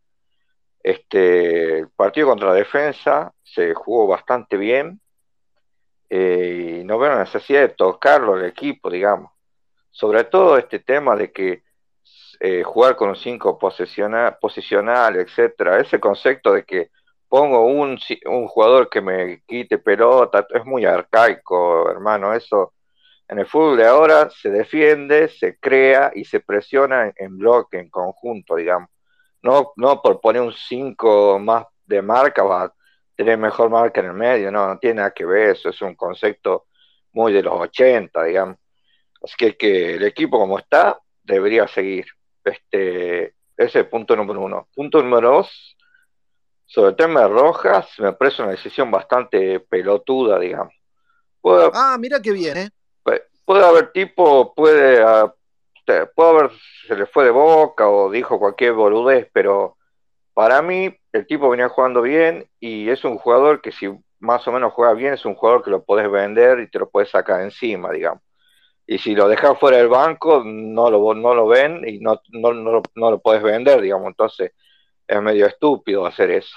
Este, 0.81 1.85
partido 1.95 2.29
contra 2.29 2.49
la 2.49 2.55
defensa 2.55 3.31
se 3.43 3.75
jugó 3.75 4.07
bastante 4.07 4.57
bien 4.57 4.99
eh, 6.09 6.79
y 6.81 6.83
no 6.83 6.97
veo 6.97 7.11
la 7.11 7.19
necesidad 7.19 7.61
de 7.61 7.69
tocarlo 7.69 8.37
el 8.37 8.45
equipo, 8.45 8.89
digamos. 8.89 9.31
Sobre 9.91 10.23
todo 10.23 10.57
este 10.57 10.79
tema 10.79 11.15
de 11.15 11.31
que 11.31 11.63
eh, 12.39 12.63
jugar 12.63 12.95
con 12.95 13.09
un 13.09 13.15
5 13.15 13.59
posicional, 13.59 14.37
posicional, 14.41 15.15
etcétera, 15.17 15.79
ese 15.79 15.99
concepto 15.99 16.53
de 16.53 16.63
que 16.65 16.89
pongo 17.27 17.65
un, 17.67 17.99
un 18.25 18.47
jugador 18.47 18.89
que 18.89 19.01
me 19.01 19.43
quite 19.45 19.77
pelota, 19.77 20.47
es 20.49 20.65
muy 20.65 20.85
arcaico, 20.85 21.89
hermano, 21.91 22.33
eso 22.33 22.74
en 23.27 23.39
el 23.39 23.47
fútbol 23.47 23.81
ahora 23.83 24.29
se 24.29 24.49
defiende, 24.49 25.29
se 25.29 25.57
crea 25.57 26.11
y 26.13 26.25
se 26.25 26.39
presiona 26.39 27.11
en, 27.15 27.37
bloque, 27.37 27.79
en 27.79 27.89
conjunto, 27.89 28.55
digamos. 28.55 28.89
No, 29.41 29.73
no 29.75 30.01
por 30.01 30.21
poner 30.21 30.41
un 30.41 30.53
5 30.53 31.39
más 31.39 31.65
de 31.85 32.01
marca 32.01 32.43
va 32.43 32.73
tener 33.15 33.37
mejor 33.37 33.69
marca 33.69 34.01
en 34.01 34.07
el 34.07 34.13
medio, 34.13 34.51
no, 34.51 34.67
no 34.67 34.77
tiene 34.77 34.95
nada 34.95 35.11
que 35.11 35.25
ver, 35.25 35.51
eso 35.51 35.69
es 35.69 35.81
un 35.81 35.95
concepto 35.95 36.65
muy 37.13 37.31
de 37.31 37.41
los 37.41 37.53
80, 37.53 38.23
digamos. 38.23 38.57
Así 39.23 39.35
que, 39.37 39.55
que 39.55 39.95
el 39.95 40.03
equipo 40.03 40.37
como 40.37 40.59
está 40.59 40.99
debería 41.23 41.67
seguir. 41.67 42.05
Este, 42.43 43.35
ese 43.55 43.79
es 43.79 43.85
punto 43.87 44.15
número 44.15 44.41
uno. 44.41 44.67
Punto 44.75 45.01
número 45.01 45.31
dos, 45.31 45.77
sobre 46.65 46.89
el 46.89 46.95
tema 46.95 47.21
de 47.21 47.29
Rojas, 47.29 47.87
me 47.99 48.13
parece 48.13 48.41
una 48.41 48.51
decisión 48.51 48.91
bastante 48.91 49.61
pelotuda, 49.61 50.37
digamos. 50.37 50.73
Ah, 51.73 51.95
mira 51.99 52.21
qué 52.21 52.31
bien, 52.31 52.57
¿eh? 52.57 52.69
Puede, 53.45 53.63
haber 53.65 53.91
tipo, 53.91 54.53
puede, 54.55 55.03
te- 55.85 56.07
puede 56.07 56.29
haber, 56.31 56.51
se 56.87 56.95
le 56.95 57.05
fue 57.05 57.25
de 57.25 57.29
boca 57.31 57.89
o 57.89 58.09
dijo 58.11 58.39
cualquier 58.39 58.73
boludez, 58.73 59.29
pero 59.33 59.77
para 60.33 60.61
mí 60.61 60.95
el 61.13 61.27
tipo 61.27 61.49
venía 61.49 61.69
jugando 61.69 62.01
bien 62.01 62.49
y 62.59 62.89
es 62.89 63.05
un 63.05 63.17
jugador 63.19 63.61
que 63.61 63.71
si 63.73 63.89
más 64.19 64.47
o 64.47 64.51
menos 64.53 64.73
juega 64.73 64.93
bien, 64.93 65.13
es 65.15 65.25
un 65.25 65.35
jugador 65.35 65.63
que 65.63 65.71
lo 65.71 65.83
podés 65.85 66.11
vender 66.11 66.59
y 66.61 66.69
te 66.69 66.79
lo 66.79 66.89
puedes 66.89 67.09
sacar 67.11 67.41
encima, 67.41 67.91
digamos. 67.91 68.23
Y 68.87 68.99
si 68.99 69.15
lo 69.15 69.27
dejas 69.29 69.59
fuera 69.59 69.77
del 69.77 69.89
banco, 69.89 70.43
no 70.45 70.89
lo, 70.91 71.13
no 71.15 71.35
lo 71.35 71.47
ven 71.47 71.83
y 71.87 71.99
no, 71.99 72.21
no, 72.31 72.53
no, 72.53 72.81
no 72.95 73.11
lo 73.11 73.19
puedes 73.21 73.43
vender, 73.43 73.81
digamos. 73.81 74.07
Entonces 74.09 74.53
es 75.07 75.21
medio 75.21 75.47
estúpido 75.47 76.05
hacer 76.05 76.31
eso. 76.31 76.55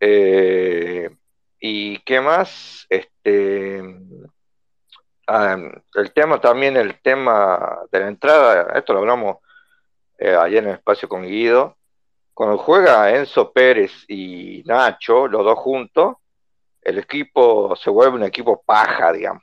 Eh, 0.00 1.10
¿Y 1.60 1.98
qué 2.00 2.20
más? 2.20 2.86
Este, 2.90 3.82
ah, 5.26 5.56
el 5.94 6.12
tema 6.12 6.40
también, 6.40 6.76
el 6.76 7.00
tema 7.00 7.80
de 7.90 8.00
la 8.00 8.08
entrada, 8.08 8.72
esto 8.74 8.92
lo 8.92 9.00
hablamos 9.00 9.38
eh, 10.18 10.34
ayer 10.34 10.62
en 10.62 10.70
el 10.70 10.76
espacio 10.76 11.08
con 11.08 11.22
Guido. 11.22 11.76
Cuando 12.32 12.58
juega 12.58 13.10
Enzo 13.10 13.52
Pérez 13.52 14.04
y 14.08 14.62
Nacho, 14.66 15.28
los 15.28 15.44
dos 15.44 15.58
juntos, 15.58 16.16
el 16.82 16.98
equipo 16.98 17.74
se 17.76 17.90
vuelve 17.90 18.16
un 18.16 18.24
equipo 18.24 18.62
paja, 18.64 19.12
digamos. 19.12 19.42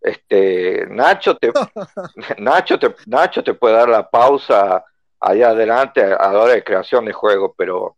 Este, 0.00 0.86
Nacho 0.88 1.36
te, 1.36 1.52
Nacho 2.38 2.78
te, 2.78 2.94
Nacho 3.06 3.42
te 3.42 3.54
puede 3.54 3.76
dar 3.76 3.88
la 3.88 4.08
pausa 4.08 4.84
allá 5.20 5.50
adelante 5.50 6.02
a 6.02 6.32
la 6.32 6.38
hora 6.40 6.54
de 6.54 6.64
creación 6.64 7.04
de 7.04 7.12
juego, 7.12 7.54
pero 7.56 7.96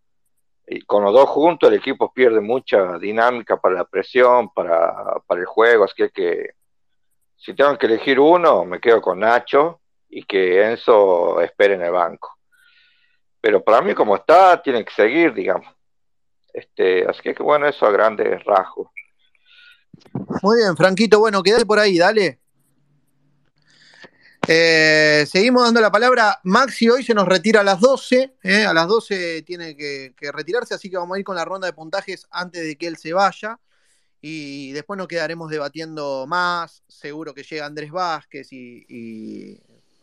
con 0.86 1.04
los 1.04 1.12
dos 1.12 1.28
juntos 1.28 1.68
el 1.68 1.76
equipo 1.76 2.12
pierde 2.12 2.40
mucha 2.40 2.98
dinámica 2.98 3.58
para 3.58 3.76
la 3.76 3.84
presión, 3.84 4.50
para, 4.52 5.20
para 5.26 5.40
el 5.40 5.46
juego, 5.46 5.84
así 5.84 5.94
que, 5.96 6.10
que 6.10 6.50
si 7.36 7.54
tengo 7.54 7.76
que 7.76 7.86
elegir 7.86 8.18
uno, 8.18 8.64
me 8.64 8.80
quedo 8.80 9.00
con 9.00 9.20
Nacho 9.20 9.80
y 10.08 10.24
que 10.24 10.70
Enzo 10.70 11.40
espere 11.40 11.74
en 11.74 11.82
el 11.82 11.92
banco. 11.92 12.38
Pero 13.40 13.62
para 13.62 13.82
mí 13.82 13.94
como 13.94 14.16
está, 14.16 14.62
tiene 14.62 14.84
que 14.84 14.92
seguir, 14.92 15.34
digamos. 15.34 15.66
Este, 16.52 17.04
así 17.06 17.20
que 17.20 17.42
bueno, 17.42 17.66
eso 17.66 17.84
a 17.84 17.90
grandes 17.90 18.42
rasgos. 18.44 18.88
Muy 20.42 20.58
bien, 20.58 20.76
Franquito, 20.76 21.18
bueno, 21.18 21.42
quédate 21.42 21.66
por 21.66 21.78
ahí, 21.78 21.98
dale. 21.98 22.40
Eh, 24.46 25.24
seguimos 25.28 25.64
dando 25.64 25.80
la 25.80 25.90
palabra. 25.90 26.40
Maxi 26.44 26.88
hoy 26.88 27.02
se 27.02 27.14
nos 27.14 27.26
retira 27.26 27.60
a 27.60 27.64
las 27.64 27.80
12. 27.80 28.34
eh, 28.42 28.64
a 28.64 28.72
las 28.74 28.86
12 28.88 29.42
tiene 29.42 29.76
que, 29.76 30.14
que 30.16 30.30
retirarse, 30.32 30.74
así 30.74 30.90
que 30.90 30.96
vamos 30.96 31.16
a 31.16 31.18
ir 31.18 31.24
con 31.24 31.36
la 31.36 31.44
ronda 31.44 31.66
de 31.66 31.72
puntajes 31.72 32.26
antes 32.30 32.62
de 32.64 32.76
que 32.76 32.86
él 32.86 32.96
se 32.96 33.12
vaya. 33.12 33.58
Y 34.20 34.72
después 34.72 34.96
nos 34.96 35.06
quedaremos 35.08 35.50
debatiendo 35.50 36.26
más. 36.26 36.82
Seguro 36.88 37.34
que 37.34 37.42
llega 37.42 37.66
Andrés 37.66 37.90
Vázquez 37.90 38.52
y, 38.52 38.84
y 38.88 39.60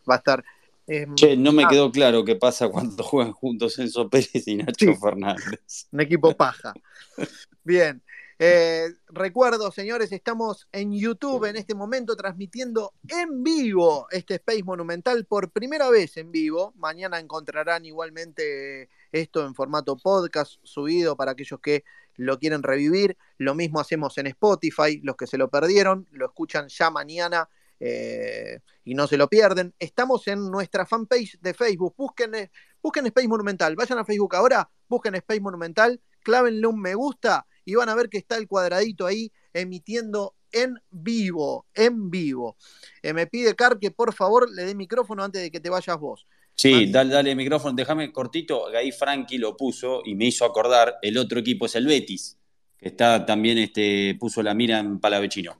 va 0.08 0.14
a 0.14 0.18
estar. 0.18 0.44
eh, 0.86 1.06
Che, 1.16 1.36
no 1.36 1.50
me 1.52 1.64
ah, 1.64 1.68
quedó 1.68 1.90
claro 1.90 2.24
qué 2.24 2.36
pasa 2.36 2.68
cuando 2.68 3.02
juegan 3.02 3.32
juntos 3.32 3.78
Enzo 3.80 4.08
Pérez 4.08 4.46
y 4.46 4.56
Nacho 4.56 4.86
Sí. 4.92 4.94
Fernández. 5.00 5.86
un 5.90 6.00
equipo 6.00 6.36
paja. 6.36 6.72
Bien. 7.64 8.00
Eh, 8.44 8.96
recuerdo, 9.06 9.70
señores, 9.70 10.10
estamos 10.10 10.66
en 10.72 10.92
YouTube 10.92 11.44
en 11.44 11.54
este 11.54 11.76
momento 11.76 12.16
transmitiendo 12.16 12.92
en 13.06 13.44
vivo 13.44 14.08
este 14.10 14.34
Space 14.34 14.64
Monumental 14.64 15.26
por 15.26 15.52
primera 15.52 15.88
vez 15.90 16.16
en 16.16 16.32
vivo. 16.32 16.72
Mañana 16.74 17.20
encontrarán 17.20 17.86
igualmente 17.86 18.88
esto 19.12 19.46
en 19.46 19.54
formato 19.54 19.96
podcast 19.96 20.54
subido 20.64 21.16
para 21.16 21.30
aquellos 21.30 21.60
que 21.60 21.84
lo 22.16 22.40
quieren 22.40 22.64
revivir. 22.64 23.16
Lo 23.38 23.54
mismo 23.54 23.78
hacemos 23.78 24.18
en 24.18 24.26
Spotify. 24.26 25.00
Los 25.04 25.14
que 25.14 25.28
se 25.28 25.38
lo 25.38 25.48
perdieron 25.48 26.08
lo 26.10 26.26
escuchan 26.26 26.66
ya 26.66 26.90
mañana 26.90 27.48
eh, 27.78 28.58
y 28.82 28.96
no 28.96 29.06
se 29.06 29.18
lo 29.18 29.28
pierden. 29.28 29.72
Estamos 29.78 30.26
en 30.26 30.50
nuestra 30.50 30.84
fanpage 30.84 31.38
de 31.40 31.54
Facebook. 31.54 31.94
Busquen, 31.96 32.34
eh, 32.34 32.50
busquen 32.82 33.06
Space 33.06 33.28
Monumental. 33.28 33.76
Vayan 33.76 34.00
a 34.00 34.04
Facebook 34.04 34.34
ahora, 34.34 34.68
busquen 34.88 35.14
Space 35.14 35.40
Monumental, 35.40 36.00
clávenle 36.24 36.66
un 36.66 36.80
me 36.80 36.96
gusta 36.96 37.46
y 37.64 37.74
van 37.74 37.88
a 37.88 37.94
ver 37.94 38.08
que 38.08 38.18
está 38.18 38.36
el 38.36 38.48
cuadradito 38.48 39.06
ahí 39.06 39.30
emitiendo 39.52 40.34
en 40.52 40.78
vivo, 40.90 41.66
en 41.74 42.10
vivo. 42.10 42.56
Eh, 43.02 43.12
me 43.12 43.26
pide 43.26 43.54
Car 43.54 43.78
que 43.78 43.90
por 43.90 44.12
favor 44.12 44.50
le 44.50 44.64
dé 44.64 44.74
micrófono 44.74 45.24
antes 45.24 45.42
de 45.42 45.50
que 45.50 45.60
te 45.60 45.70
vayas 45.70 45.98
vos. 45.98 46.26
Sí, 46.54 46.90
dale, 46.90 47.14
dale 47.14 47.34
micrófono, 47.34 47.74
déjame 47.74 48.12
cortito, 48.12 48.68
ahí 48.68 48.92
Frankie 48.92 49.38
lo 49.38 49.56
puso 49.56 50.02
y 50.04 50.14
me 50.14 50.26
hizo 50.26 50.44
acordar, 50.44 50.98
el 51.00 51.16
otro 51.16 51.40
equipo 51.40 51.66
es 51.66 51.74
el 51.76 51.86
Betis, 51.86 52.36
que 52.78 52.88
está 52.88 53.24
también, 53.24 53.56
este, 53.58 54.16
puso 54.20 54.42
la 54.42 54.52
mira 54.52 54.78
en 54.78 55.00
Palavecino. 55.00 55.56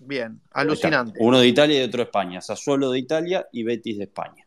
Bien, 0.00 0.40
está. 0.44 0.60
alucinante. 0.60 1.18
Uno 1.22 1.38
de 1.38 1.46
Italia 1.46 1.80
y 1.80 1.84
otro 1.84 1.98
de 1.98 2.04
España, 2.04 2.40
Sassuolo 2.40 2.90
de 2.90 2.98
Italia 2.98 3.46
y 3.52 3.62
Betis 3.62 3.98
de 3.98 4.04
España. 4.04 4.44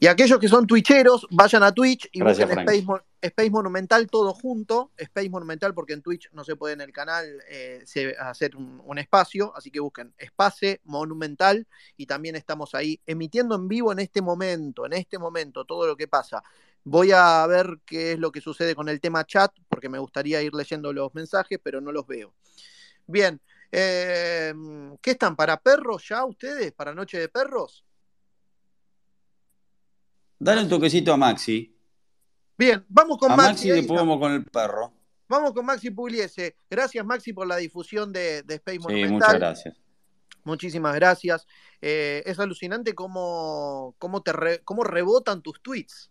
Y 0.00 0.06
aquellos 0.06 0.38
que 0.38 0.48
son 0.48 0.66
twitcheros, 0.66 1.26
vayan 1.30 1.62
a 1.62 1.72
Twitch 1.72 2.08
y 2.10 2.20
Gracias, 2.20 2.48
busquen. 2.48 2.68
Space, 2.68 3.02
Space 3.20 3.50
Monumental 3.50 4.06
todo 4.08 4.32
junto. 4.32 4.90
Space 4.96 5.28
Monumental, 5.28 5.74
porque 5.74 5.92
en 5.92 6.02
Twitch 6.02 6.30
no 6.32 6.44
se 6.44 6.56
puede 6.56 6.74
en 6.74 6.80
el 6.80 6.92
canal 6.92 7.26
eh, 7.48 7.84
hacer 8.18 8.56
un, 8.56 8.80
un 8.84 8.98
espacio, 8.98 9.54
así 9.56 9.70
que 9.70 9.80
busquen 9.80 10.14
Espace 10.18 10.80
Monumental 10.84 11.66
y 11.96 12.06
también 12.06 12.36
estamos 12.36 12.74
ahí 12.74 13.00
emitiendo 13.06 13.54
en 13.54 13.68
vivo 13.68 13.92
en 13.92 13.98
este 13.98 14.22
momento, 14.22 14.86
en 14.86 14.94
este 14.94 15.18
momento, 15.18 15.64
todo 15.64 15.86
lo 15.86 15.96
que 15.96 16.08
pasa. 16.08 16.42
Voy 16.84 17.12
a 17.12 17.46
ver 17.46 17.80
qué 17.84 18.12
es 18.12 18.18
lo 18.18 18.32
que 18.32 18.40
sucede 18.40 18.74
con 18.74 18.88
el 18.88 19.00
tema 19.00 19.24
chat, 19.24 19.52
porque 19.68 19.88
me 19.88 19.98
gustaría 19.98 20.42
ir 20.42 20.54
leyendo 20.54 20.92
los 20.92 21.14
mensajes, 21.14 21.58
pero 21.62 21.80
no 21.80 21.92
los 21.92 22.06
veo. 22.06 22.34
Bien, 23.06 23.40
eh, 23.70 24.54
¿qué 25.00 25.10
están? 25.10 25.36
¿Para 25.36 25.58
perros 25.58 26.08
ya 26.08 26.24
ustedes? 26.24 26.72
¿Para 26.72 26.94
Noche 26.94 27.18
de 27.18 27.28
Perros? 27.28 27.84
Dale 30.38 30.62
un 30.62 30.68
toquecito 30.68 31.12
a 31.12 31.18
Maxi. 31.18 31.76
Bien, 32.60 32.84
vamos 32.90 33.16
con 33.16 33.32
A 33.32 33.36
Maxi. 33.36 33.70
Maxi 33.70 33.86
con 33.86 34.32
el 34.32 34.44
perro. 34.44 34.92
Vamos 35.26 35.54
con 35.54 35.64
Maxi 35.64 35.90
Pugliese. 35.90 36.56
Gracias, 36.68 37.02
Maxi, 37.06 37.32
por 37.32 37.46
la 37.46 37.56
difusión 37.56 38.12
de, 38.12 38.42
de 38.42 38.56
Space 38.56 38.76
Sí, 38.76 38.82
Monumental. 38.82 39.12
muchas 39.14 39.34
gracias. 39.34 39.76
Muchísimas 40.44 40.94
gracias. 40.94 41.46
Eh, 41.80 42.22
es 42.26 42.38
alucinante 42.38 42.94
cómo, 42.94 43.94
cómo, 43.98 44.22
te 44.22 44.34
re- 44.34 44.60
cómo 44.62 44.84
rebotan 44.84 45.40
tus 45.40 45.62
tweets. 45.62 46.10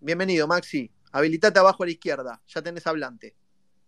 Bienvenido, 0.00 0.46
Maxi. 0.46 0.90
Habilitate 1.12 1.58
abajo 1.58 1.82
a 1.82 1.86
la 1.86 1.92
izquierda. 1.92 2.40
Ya 2.46 2.62
tenés 2.62 2.86
hablante. 2.86 3.34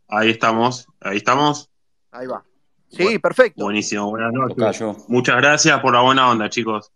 Ahí 0.08 0.28
estamos, 0.28 0.88
ahí 1.00 1.16
estamos. 1.16 1.70
Ahí 2.10 2.26
va. 2.26 2.44
Sí, 2.90 3.04
Bu- 3.04 3.20
perfecto. 3.22 3.64
Buenísimo, 3.64 4.10
buenas 4.10 4.30
noches. 4.34 5.08
Muchas 5.08 5.36
gracias 5.36 5.80
por 5.80 5.94
la 5.94 6.02
buena 6.02 6.28
onda, 6.30 6.50
chicos. 6.50 6.92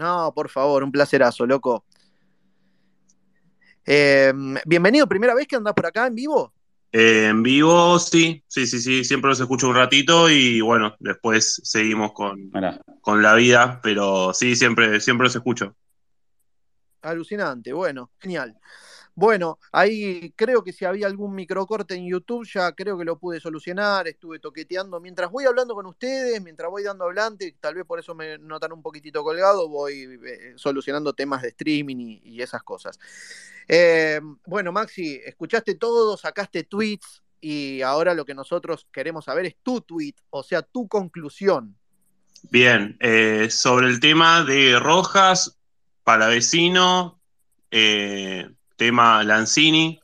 No, 0.00 0.32
por 0.34 0.48
favor, 0.48 0.82
un 0.82 0.90
placerazo, 0.90 1.44
loco. 1.44 1.84
Eh, 3.84 4.32
bienvenido, 4.64 5.06
primera 5.06 5.34
vez 5.34 5.46
que 5.46 5.56
andás 5.56 5.74
por 5.74 5.84
acá 5.84 6.06
en 6.06 6.14
vivo. 6.14 6.54
Eh, 6.90 7.26
en 7.26 7.42
vivo, 7.42 7.98
sí, 7.98 8.42
sí, 8.48 8.66
sí, 8.66 8.80
sí, 8.80 9.04
siempre 9.04 9.28
los 9.28 9.40
escucho 9.40 9.68
un 9.68 9.74
ratito 9.74 10.30
y 10.30 10.62
bueno, 10.62 10.96
después 11.00 11.60
seguimos 11.64 12.12
con, 12.14 12.50
con 13.02 13.20
la 13.20 13.34
vida, 13.34 13.78
pero 13.82 14.32
sí, 14.32 14.56
siempre, 14.56 15.00
siempre 15.00 15.26
los 15.26 15.36
escucho. 15.36 15.76
Alucinante, 17.02 17.74
bueno, 17.74 18.10
genial. 18.18 18.58
Bueno, 19.20 19.58
ahí 19.70 20.32
creo 20.34 20.64
que 20.64 20.72
si 20.72 20.86
había 20.86 21.06
algún 21.06 21.34
microcorte 21.34 21.94
en 21.94 22.08
YouTube, 22.08 22.48
ya 22.50 22.72
creo 22.72 22.96
que 22.96 23.04
lo 23.04 23.18
pude 23.18 23.38
solucionar, 23.38 24.08
estuve 24.08 24.38
toqueteando. 24.38 24.98
Mientras 24.98 25.30
voy 25.30 25.44
hablando 25.44 25.74
con 25.74 25.84
ustedes, 25.84 26.40
mientras 26.40 26.70
voy 26.70 26.84
dando 26.84 27.04
hablante, 27.04 27.54
tal 27.60 27.74
vez 27.74 27.84
por 27.84 27.98
eso 27.98 28.14
me 28.14 28.38
notan 28.38 28.72
un 28.72 28.80
poquitito 28.80 29.22
colgado, 29.22 29.68
voy 29.68 30.18
eh, 30.26 30.54
solucionando 30.56 31.12
temas 31.12 31.42
de 31.42 31.48
streaming 31.48 32.18
y, 32.22 32.40
esas 32.40 32.62
cosas. 32.62 32.98
Eh, 33.68 34.22
bueno, 34.46 34.72
Maxi, 34.72 35.20
escuchaste 35.22 35.74
todo, 35.74 36.16
sacaste 36.16 36.64
tweets 36.64 37.22
y 37.42 37.82
ahora 37.82 38.14
lo 38.14 38.24
que 38.24 38.32
nosotros 38.32 38.86
queremos 38.90 39.26
saber 39.26 39.44
es 39.44 39.56
tu 39.62 39.82
tweet, 39.82 40.14
o 40.30 40.42
sea, 40.42 40.62
tu 40.62 40.88
conclusión. 40.88 41.76
Bien, 42.44 42.96
eh, 43.00 43.50
sobre 43.50 43.88
el 43.88 44.00
tema 44.00 44.44
de 44.44 44.80
Rojas, 44.80 45.58
Palavecino, 46.04 47.20
eh, 47.70 48.48
tema 48.80 49.22
Lanzini. 49.22 50.00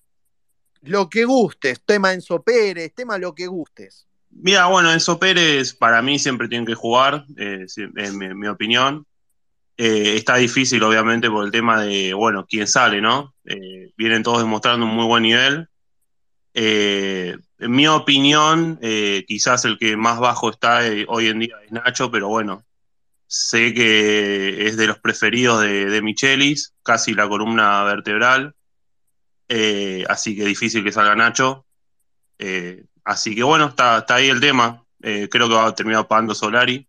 Lo 0.83 1.09
que 1.09 1.25
gustes, 1.25 1.81
tema 1.83 2.13
Enzo 2.13 2.43
Pérez, 2.43 2.93
tema 2.95 3.17
lo 3.17 3.35
que 3.35 3.47
gustes. 3.47 4.07
Mira, 4.29 4.67
bueno, 4.67 4.93
Enzo 4.93 5.19
Pérez 5.19 5.73
para 5.73 6.03
mí 6.03 6.19
siempre 6.19 6.47
tiene 6.47 6.67
que 6.67 6.75
jugar, 6.75 7.25
eh, 7.39 7.65
en 7.97 8.19
mi, 8.19 8.35
mi 8.35 8.49
opinión. 8.49 9.07
Eh, 9.79 10.17
está 10.17 10.37
difícil, 10.37 10.83
obviamente, 10.83 11.31
por 11.31 11.47
el 11.47 11.51
tema 11.51 11.81
de, 11.81 12.13
bueno, 12.13 12.45
quién 12.47 12.67
sale, 12.67 13.01
¿no? 13.01 13.35
Eh, 13.47 13.93
vienen 13.97 14.23
todos 14.23 14.41
demostrando 14.41 14.85
un 14.85 14.95
muy 14.95 15.07
buen 15.07 15.23
nivel. 15.23 15.69
Eh, 16.53 17.35
en 17.59 17.71
mi 17.71 17.87
opinión, 17.87 18.79
eh, 18.83 19.25
quizás 19.27 19.65
el 19.65 19.79
que 19.79 19.97
más 19.97 20.21
bajo 20.21 20.51
está 20.51 20.87
eh, 20.87 21.07
hoy 21.09 21.29
en 21.29 21.39
día 21.39 21.57
es 21.65 21.73
Nacho, 21.73 22.11
pero 22.11 22.29
bueno, 22.29 22.63
sé 23.27 23.73
que 23.73 24.67
es 24.67 24.77
de 24.77 24.87
los 24.87 24.99
preferidos 24.99 25.63
de, 25.63 25.87
de 25.87 26.03
Michelis, 26.03 26.75
casi 26.83 27.15
la 27.15 27.27
columna 27.27 27.83
vertebral. 27.85 28.53
Eh, 29.49 30.05
así 30.09 30.37
que 30.37 30.45
difícil 30.45 30.83
que 30.85 30.93
salga 30.93 31.15
Nacho. 31.15 31.67
Eh, 32.39 32.85
así 33.05 33.35
que 33.35 33.43
bueno, 33.43 33.67
está, 33.67 33.99
está 33.99 34.17
ahí 34.17 34.29
el 34.29 34.41
tema. 34.41 34.85
Eh, 35.03 35.29
creo 35.31 35.49
que 35.49 35.55
va 35.55 35.67
a 35.67 35.75
terminar 35.75 36.09
pagando 36.09 36.35
Solari. 36.35 36.87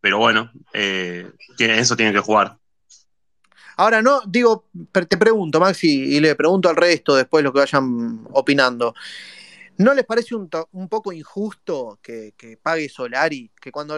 Pero 0.00 0.18
bueno, 0.18 0.50
eh, 0.72 1.30
tiene- 1.56 1.78
eso 1.78 1.96
tiene 1.96 2.12
que 2.12 2.18
jugar. 2.20 2.58
Ahora, 3.76 4.02
no, 4.02 4.20
digo, 4.26 4.68
te 4.92 5.16
pregunto, 5.16 5.58
Maxi, 5.58 6.16
y 6.16 6.20
le 6.20 6.34
pregunto 6.36 6.68
al 6.68 6.76
resto 6.76 7.16
después 7.16 7.42
lo 7.42 7.52
que 7.52 7.60
vayan 7.60 8.24
opinando. 8.32 8.94
¿No 9.78 9.92
les 9.94 10.04
parece 10.04 10.36
un, 10.36 10.48
un 10.72 10.88
poco 10.88 11.12
injusto 11.12 11.98
que, 12.00 12.34
que 12.36 12.56
pague 12.56 12.88
Solari? 12.88 13.50
Que 13.60 13.72
cuando. 13.72 13.96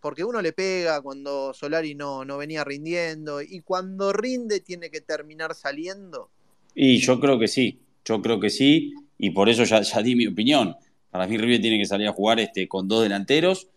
Porque 0.00 0.24
uno 0.24 0.40
le 0.40 0.52
pega 0.52 1.00
cuando 1.02 1.52
Solari 1.54 1.94
no, 1.94 2.24
no 2.24 2.38
venía 2.38 2.64
rindiendo 2.64 3.40
y 3.42 3.60
cuando 3.60 4.12
rinde 4.12 4.60
tiene 4.60 4.90
que 4.90 5.00
terminar 5.00 5.54
saliendo. 5.54 6.30
Y 6.74 6.98
yo 6.98 7.20
creo 7.20 7.38
que 7.38 7.48
sí, 7.48 7.80
yo 8.04 8.20
creo 8.22 8.40
que 8.40 8.50
sí, 8.50 8.92
y 9.18 9.30
por 9.30 9.48
eso 9.48 9.64
ya, 9.64 9.80
ya 9.82 10.02
di 10.02 10.14
mi 10.16 10.26
opinión. 10.26 10.76
Para 11.10 11.26
mí 11.26 11.36
River 11.36 11.60
tiene 11.60 11.78
que 11.78 11.86
salir 11.86 12.08
a 12.08 12.12
jugar 12.12 12.40
este, 12.40 12.68
con 12.68 12.88
dos 12.88 13.02
delanteros 13.02 13.68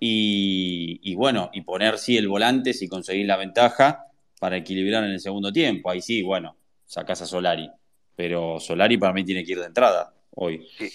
y, 0.00 1.00
y 1.02 1.14
bueno, 1.14 1.50
y 1.52 1.62
poner 1.62 1.98
sí 1.98 2.16
el 2.16 2.28
volante 2.28 2.74
si 2.74 2.88
conseguís 2.88 3.26
la 3.26 3.36
ventaja 3.36 4.04
para 4.38 4.56
equilibrar 4.56 5.04
en 5.04 5.10
el 5.12 5.20
segundo 5.20 5.52
tiempo. 5.52 5.90
Ahí 5.90 6.02
sí, 6.02 6.22
bueno, 6.22 6.56
sacás 6.84 7.22
a 7.22 7.26
Solari, 7.26 7.70
pero 8.14 8.60
Solari 8.60 8.98
para 8.98 9.12
mí 9.14 9.24
tiene 9.24 9.44
que 9.44 9.52
ir 9.52 9.60
de 9.60 9.66
entrada 9.66 10.12
hoy. 10.32 10.68
Si, 10.76 10.92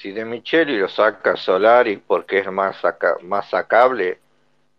si 0.00 0.12
de 0.12 0.24
Micheli 0.24 0.78
lo 0.78 0.88
saca 0.88 1.36
Solari 1.36 1.96
porque 1.98 2.38
es 2.40 2.50
más, 2.50 2.76
saca- 2.80 3.18
más 3.22 3.48
sacable, 3.50 4.18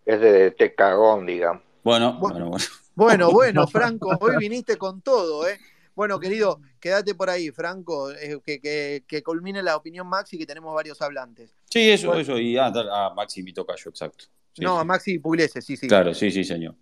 es 0.05 0.19
de 0.19 0.31
DT 0.31 0.75
cagón, 0.75 1.25
digamos. 1.25 1.63
Bueno, 1.83 2.17
Bueno. 2.19 2.33
bueno, 2.33 2.49
bueno. 2.49 2.65
Bueno, 2.95 3.31
bueno, 3.31 3.67
Franco, 3.67 4.17
hoy 4.19 4.37
viniste 4.37 4.77
con 4.77 5.01
todo, 5.01 5.47
¿eh? 5.47 5.57
Bueno, 5.99 6.17
querido, 6.17 6.61
quédate 6.79 7.13
por 7.13 7.29
ahí, 7.29 7.51
Franco, 7.51 8.09
eh, 8.11 8.39
que, 8.45 8.61
que, 8.61 9.03
que 9.05 9.21
culmine 9.21 9.61
la 9.61 9.75
opinión 9.75 10.07
Maxi, 10.07 10.37
que 10.37 10.45
tenemos 10.45 10.73
varios 10.73 11.01
hablantes. 11.01 11.53
Sí, 11.69 11.89
eso, 11.89 12.07
Bueno. 12.07 12.21
eso, 12.21 12.39
y 12.39 12.57
ah, 12.57 12.67
a 12.67 13.13
Maxi 13.13 13.43
mi 13.43 13.51
tocayo, 13.51 13.89
exacto. 13.89 14.23
Sí, 14.53 14.61
no, 14.63 14.75
sí. 14.75 14.79
a 14.79 14.83
Maxi 14.85 15.19
Pugliese, 15.19 15.61
sí, 15.61 15.75
sí. 15.75 15.89
Claro, 15.89 16.13
sí, 16.13 16.31
sí, 16.31 16.45
señor. 16.45 16.75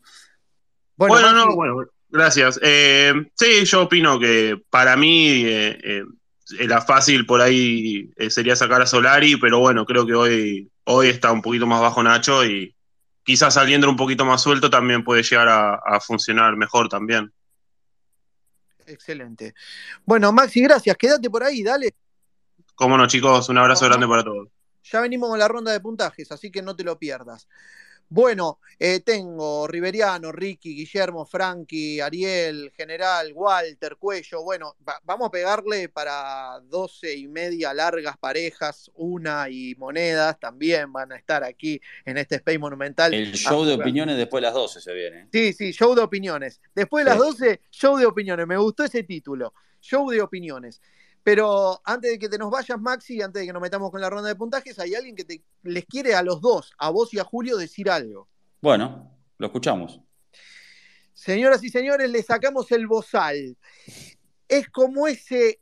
Bueno, 0.96 1.16
Bueno, 1.16 1.32
Maxi, 1.32 1.50
no, 1.50 1.56
bueno, 1.56 1.90
gracias. 2.10 2.60
Eh, 2.62 3.12
sí, 3.34 3.66
yo 3.66 3.82
opino 3.86 4.20
que 4.20 4.62
para 4.70 4.96
mí 4.96 5.42
eh, 5.48 5.80
eh, 5.84 6.68
la 6.68 6.82
fácil 6.82 7.26
por 7.26 7.42
ahí 7.42 8.12
eh, 8.18 8.30
sería 8.30 8.56
sacar 8.56 8.84
a 8.84 8.86
Solari, 8.86 9.36
pero 9.38 9.58
bueno, 9.58 9.84
creo 9.88 10.06
que 10.06 10.14
hoy, 10.14 10.72
hoy 10.84 11.08
está 11.08 11.32
un 11.32 11.42
poquito 11.42 11.66
más 11.66 11.82
bajo 11.82 12.04
Nacho 12.04 12.46
y 12.46 12.76
quizás 13.24 13.56
saliendo 13.56 13.90
un 13.90 13.96
poquito 13.96 14.26
más 14.26 14.44
suelto 14.44 14.70
también 14.70 15.04
puede 15.04 15.24
llegar 15.24 15.48
a, 15.48 15.74
a 15.74 16.00
funcionar 16.00 16.56
mejor 16.56 16.88
también. 16.88 17.34
Excelente. 18.88 19.54
Bueno, 20.06 20.32
Maxi, 20.32 20.62
gracias, 20.62 20.96
quédate 20.98 21.30
por 21.30 21.44
ahí, 21.44 21.64
dale. 21.64 21.96
Cómo 22.76 22.98
no, 22.98 23.08
chicos, 23.08 23.50
un 23.50 23.58
abrazo 23.58 23.86
grande 23.86 24.08
para 24.08 24.24
todos. 24.24 24.50
Ya 24.84 25.02
venimos 25.02 25.30
con 25.30 25.40
la 25.40 25.48
ronda 25.48 25.72
de 25.72 25.80
puntajes, 25.80 26.32
así 26.32 26.50
que 26.52 26.62
no 26.62 26.76
te 26.76 26.84
lo 26.84 26.98
pierdas. 26.98 27.48
Bueno, 28.10 28.60
eh, 28.80 29.02
tengo 29.02 29.68
Riveriano, 29.68 30.32
Ricky, 30.32 30.74
Guillermo, 30.76 31.26
Frankie, 31.26 32.00
Ariel, 32.00 32.72
General, 32.76 33.32
Walter, 33.34 33.98
Cuello. 33.98 34.44
Bueno, 34.44 34.76
va- 34.88 35.02
vamos 35.04 35.28
a 35.28 35.32
pegarle 35.32 35.90
para 35.90 36.60
12 36.70 37.14
y 37.16 37.28
media 37.28 37.74
largas 37.74 38.18
parejas, 38.18 38.90
una 38.96 39.50
y 39.50 39.76
monedas 39.76 40.40
también 40.40 40.94
van 40.94 41.12
a 41.12 41.18
estar 41.18 41.44
aquí 41.44 41.82
en 42.06 42.18
este 42.18 42.36
Space 42.36 42.60
Monumental. 42.60 43.14
El 43.14 43.34
show 43.34 43.66
de 43.66 43.74
Ah, 43.74 43.78
opiniones 43.78 44.16
después 44.18 44.40
de 44.42 44.46
las 44.48 44.54
12 44.54 44.80
se 44.80 44.94
viene. 44.94 45.20
¿eh? 45.22 45.28
Sí, 45.32 45.54
sí, 45.54 45.72
show 45.74 45.94
de 45.94 46.02
opiniones. 46.02 46.62
Después 46.74 47.04
de 47.04 47.10
las 47.12 47.20
Sí. 47.20 47.26
12, 47.26 47.62
show 47.72 47.98
de 47.98 48.06
opiniones. 48.06 48.48
Me 48.48 48.56
gustó 48.58 48.86
ese 48.86 49.04
título, 49.04 49.54
show 49.82 50.10
de 50.10 50.22
opiniones. 50.22 50.82
Pero 51.28 51.82
antes 51.84 52.12
de 52.12 52.20
que 52.20 52.30
te 52.30 52.38
nos 52.38 52.50
vayas, 52.50 52.80
Maxi, 52.80 53.22
antes 53.22 53.42
de 53.42 53.48
que 53.48 53.52
nos 53.52 53.62
metamos 53.62 53.92
con 53.92 54.00
la 54.00 54.10
ronda 54.10 54.30
de 54.30 54.36
puntajes, 54.36 54.80
hay 54.80 54.96
alguien 54.96 55.14
que 55.14 55.26
te, 55.26 55.44
les 55.64 55.84
quiere 55.86 56.16
a 56.16 56.24
los 56.24 56.40
dos, 56.40 56.72
a 56.78 56.90
vos 56.90 57.14
y 57.14 57.20
a 57.20 57.26
Julio, 57.26 57.58
decir 57.58 57.90
algo. 57.90 58.30
Bueno, 58.62 59.12
lo 59.38 59.48
escuchamos. 59.48 60.00
Señoras 61.14 61.62
y 61.66 61.70
señores, 61.70 62.10
le 62.10 62.24
sacamos 62.24 62.72
el 62.72 62.88
bozal. 62.88 63.58
Es 64.48 64.70
como 64.70 65.06
ese 65.06 65.60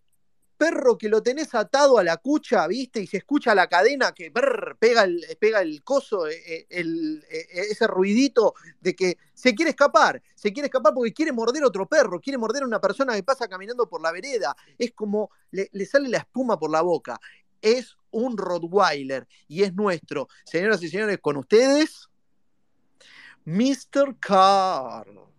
perro 0.56 0.98
que 0.98 1.10
lo 1.10 1.22
tenés 1.22 1.54
atado 1.54 1.98
a 1.98 2.04
la 2.04 2.18
cucha, 2.18 2.68
¿viste? 2.68 3.02
Y 3.02 3.08
se 3.08 3.18
escucha 3.18 3.54
la 3.54 3.68
cadena 3.68 4.14
que 4.14 4.32
pega, 4.80 5.04
el, 5.04 5.26
pega 5.40 5.62
el 5.62 5.84
coso, 5.84 6.28
eh, 6.28 6.66
eh, 6.68 6.68
eh, 6.70 7.48
ese 7.70 7.88
ruidito 7.88 8.54
de 8.80 8.96
que 8.96 9.18
se 9.34 9.54
quiere 9.54 9.72
escapar, 9.72 10.22
se 10.36 10.54
quiere 10.54 10.68
escapar 10.68 10.94
porque 10.94 11.14
quiere 11.14 11.32
morder 11.32 11.64
otro 11.64 11.88
perro, 11.88 12.20
quiere 12.20 12.38
morder 12.38 12.64
a 12.64 12.68
una 12.68 12.82
persona 12.82 13.14
que 13.16 13.24
pasa 13.24 13.48
caminando 13.48 13.88
por 13.88 14.02
la 14.02 14.12
vereda. 14.12 14.56
Es 14.78 14.94
como 14.94 15.32
le, 15.52 15.70
le 15.72 15.86
sale 15.86 16.10
la 16.10 16.20
espuma 16.20 16.58
por 16.58 16.72
la 16.72 16.82
boca. 16.82 17.20
Es 17.62 17.98
un 18.12 18.38
Rottweiler 18.38 19.28
y 19.48 19.64
es 19.64 19.74
nuestro. 19.74 20.28
Señoras 20.46 20.82
y 20.84 20.90
señores, 20.90 21.20
con 21.22 21.38
ustedes, 21.38 22.10
Mr. 23.46 24.18
Carl. 24.20 25.35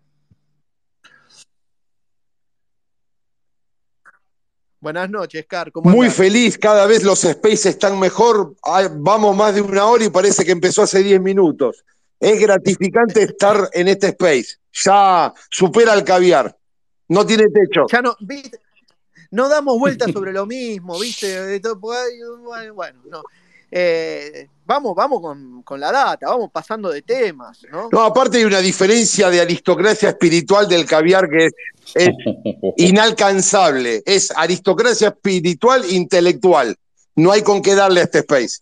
Buenas 4.81 5.09
noches, 5.11 5.47
Car. 5.47 5.73
¿Cómo 5.73 5.91
Muy 5.91 6.07
andás? 6.07 6.17
feliz, 6.17 6.59
cada 6.59 6.87
vez 6.87 7.03
los 7.03 7.21
spaces 7.21 7.67
están 7.67 7.99
mejor. 7.99 8.55
Ay, 8.63 8.87
Vamos 8.93 9.37
más 9.37 9.55
de 9.55 9.63
una 9.63 9.87
hora 9.87 10.05
y 10.05 10.11
parece 10.11 10.45
que 10.45 10.53
empezó 10.53 10.83
hace 10.83 11.03
10 11.03 11.21
minutos. 11.21 11.85
Es 12.21 12.41
gratificante 12.41 13.23
estar 13.23 13.69
en 13.73 13.89
este 13.89 14.09
space. 14.09 14.57
Ya 14.85 15.33
supera 15.51 15.95
el 15.95 16.05
caviar. 16.05 16.57
No 17.09 17.25
tiene 17.25 17.45
techo. 17.49 17.87
Ya 17.91 18.03
no, 18.03 18.17
¿viste? 18.21 18.61
no 19.31 19.49
damos 19.49 19.79
vueltas 19.79 20.11
sobre 20.13 20.33
lo 20.33 20.47
mismo, 20.47 20.99
¿viste? 20.99 21.61
Bueno, 22.75 23.03
no. 23.11 23.23
Eh, 23.71 24.49
vamos, 24.67 24.95
vamos 24.95 25.21
con, 25.21 25.63
con 25.63 25.81
la 25.81 25.91
data, 25.93 26.27
vamos 26.29 26.51
pasando 26.53 26.91
de 26.91 27.03
temas, 27.03 27.61
¿no? 27.71 27.89
No, 27.91 28.01
aparte 28.03 28.39
hay 28.39 28.45
una 28.45 28.59
diferencia 28.61 29.31
de 29.31 29.41
aristocracia 29.41 30.11
espiritual 30.11 30.69
del 30.69 30.85
caviar 30.85 31.29
que 31.31 31.47
es, 31.47 31.53
es 31.95 32.09
inalcanzable. 32.77 34.03
Es 34.05 34.31
aristocracia 34.31 35.09
espiritual 35.09 35.85
intelectual. 35.91 36.77
No 37.15 37.33
hay 37.33 37.43
con 37.43 37.63
qué 37.63 37.75
darle 37.75 38.01
a 38.01 38.05
este 38.05 38.19
space. 38.19 38.59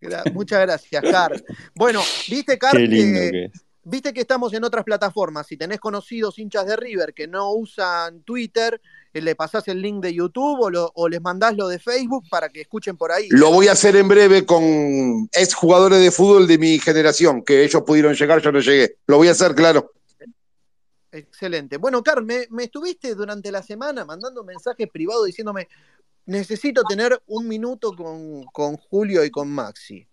Gra- 0.00 0.32
Muchas 0.32 0.60
gracias, 0.60 1.02
Car. 1.02 1.42
Bueno, 1.74 2.00
viste, 2.28 2.58
Car, 2.58 2.72
Qué 2.76 2.86
lindo 2.86 3.20
que- 3.20 3.30
que 3.30 3.44
es. 3.46 3.52
viste 3.82 4.12
que 4.12 4.20
estamos 4.20 4.52
en 4.54 4.62
otras 4.64 4.84
plataformas. 4.84 5.46
Si 5.46 5.56
tenés 5.56 5.80
conocidos 5.80 6.38
hinchas 6.38 6.66
de 6.66 6.76
River 6.76 7.12
que 7.14 7.26
no 7.26 7.52
usan 7.52 8.22
Twitter, 8.22 8.80
le 9.12 9.34
pasás 9.34 9.66
el 9.68 9.80
link 9.82 10.02
de 10.02 10.14
YouTube 10.14 10.60
o, 10.60 10.70
lo- 10.70 10.92
o 10.94 11.08
les 11.08 11.20
mandás 11.20 11.56
lo 11.56 11.68
de 11.68 11.78
Facebook 11.78 12.24
para 12.30 12.48
que 12.48 12.60
escuchen 12.62 12.96
por 12.96 13.10
ahí. 13.12 13.28
Lo 13.30 13.50
voy 13.50 13.68
a 13.68 13.72
hacer 13.72 13.96
en 13.96 14.08
breve 14.08 14.44
con 14.46 15.28
ex 15.32 15.54
jugadores 15.54 16.00
de 16.00 16.10
fútbol 16.10 16.46
de 16.46 16.58
mi 16.58 16.78
generación, 16.78 17.42
que 17.42 17.64
ellos 17.64 17.82
pudieron 17.86 18.14
llegar, 18.14 18.40
yo 18.42 18.52
no 18.52 18.60
llegué. 18.60 18.96
Lo 19.06 19.16
voy 19.16 19.28
a 19.28 19.32
hacer, 19.32 19.54
claro. 19.54 19.92
Excelente. 21.10 21.78
Bueno, 21.78 22.02
Car, 22.02 22.22
me, 22.22 22.46
me 22.50 22.64
estuviste 22.64 23.14
durante 23.14 23.50
la 23.50 23.62
semana 23.62 24.04
mandando 24.04 24.44
mensajes 24.44 24.88
privados 24.92 25.24
diciéndome, 25.26 25.66
necesito 26.26 26.82
tener 26.84 27.20
un 27.26 27.48
minuto 27.48 27.96
con, 27.96 28.44
con 28.52 28.76
Julio 28.76 29.24
y 29.24 29.30
con 29.30 29.48
Maxi. 29.48 30.06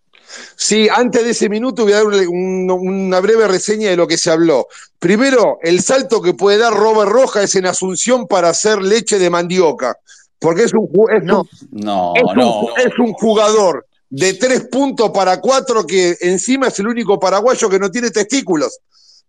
Sí, 0.56 0.88
antes 0.88 1.24
de 1.24 1.30
ese 1.30 1.48
minuto 1.48 1.84
voy 1.84 1.92
a 1.92 1.96
dar 1.96 2.06
un- 2.06 2.70
una 2.70 3.20
breve 3.20 3.46
reseña 3.48 3.90
de 3.90 3.96
lo 3.96 4.06
que 4.06 4.18
se 4.18 4.30
habló. 4.30 4.66
Primero, 4.98 5.58
el 5.62 5.80
salto 5.82 6.20
que 6.20 6.34
puede 6.34 6.58
dar 6.58 6.74
Robert 6.74 7.10
Roja 7.10 7.42
es 7.42 7.54
en 7.54 7.66
Asunción 7.66 8.26
para 8.26 8.48
hacer 8.50 8.82
leche 8.82 9.18
de 9.18 9.30
mandioca, 9.30 9.96
porque 10.38 10.64
es 10.64 10.72
un, 10.74 10.88
No, 11.22 11.46
No, 11.70 12.12
es 12.16 12.22
un- 12.24 12.36
no. 12.36 12.68
es 12.76 12.98
un 12.98 13.12
jugador 13.12 13.86
de 14.10 14.34
tres 14.34 14.66
puntos 14.70 15.10
para 15.10 15.40
cuatro 15.40 15.86
que 15.86 16.16
encima 16.20 16.68
es 16.68 16.78
el 16.78 16.88
único 16.88 17.18
paraguayo 17.18 17.68
que 17.68 17.78
no 17.78 17.90
tiene 17.90 18.10
testículos, 18.10 18.78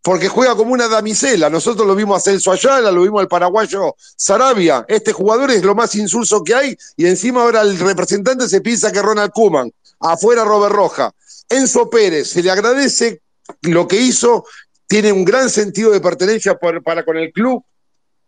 porque 0.01 0.27
juega 0.29 0.55
como 0.55 0.71
una 0.71 0.87
damisela. 0.87 1.49
Nosotros 1.49 1.85
lo 1.87 1.95
vimos 1.95 2.17
a 2.17 2.21
Celso 2.21 2.51
Ayala, 2.51 2.91
lo 2.91 3.01
vimos 3.01 3.19
al 3.21 3.27
paraguayo 3.27 3.95
Sarabia. 4.15 4.85
Este 4.87 5.11
jugador 5.13 5.51
es 5.51 5.63
lo 5.63 5.75
más 5.75 5.95
insulso 5.95 6.43
que 6.43 6.53
hay 6.55 6.77
y 6.95 7.05
encima 7.07 7.41
ahora 7.41 7.61
el 7.61 7.77
representante 7.79 8.47
se 8.47 8.61
piensa 8.61 8.91
que 8.91 9.01
Ronald 9.01 9.31
Koeman. 9.33 9.71
Afuera 9.99 10.43
Robert 10.43 10.73
Roja. 10.73 11.11
Enzo 11.49 11.89
Pérez, 11.89 12.29
se 12.31 12.43
le 12.43 12.51
agradece 12.51 13.21
lo 13.61 13.87
que 13.87 13.97
hizo, 14.01 14.45
tiene 14.87 15.11
un 15.11 15.23
gran 15.25 15.49
sentido 15.49 15.91
de 15.91 16.01
pertenencia 16.01 16.55
por- 16.55 16.83
para 16.83 17.03
con 17.05 17.17
el 17.17 17.31
club, 17.31 17.63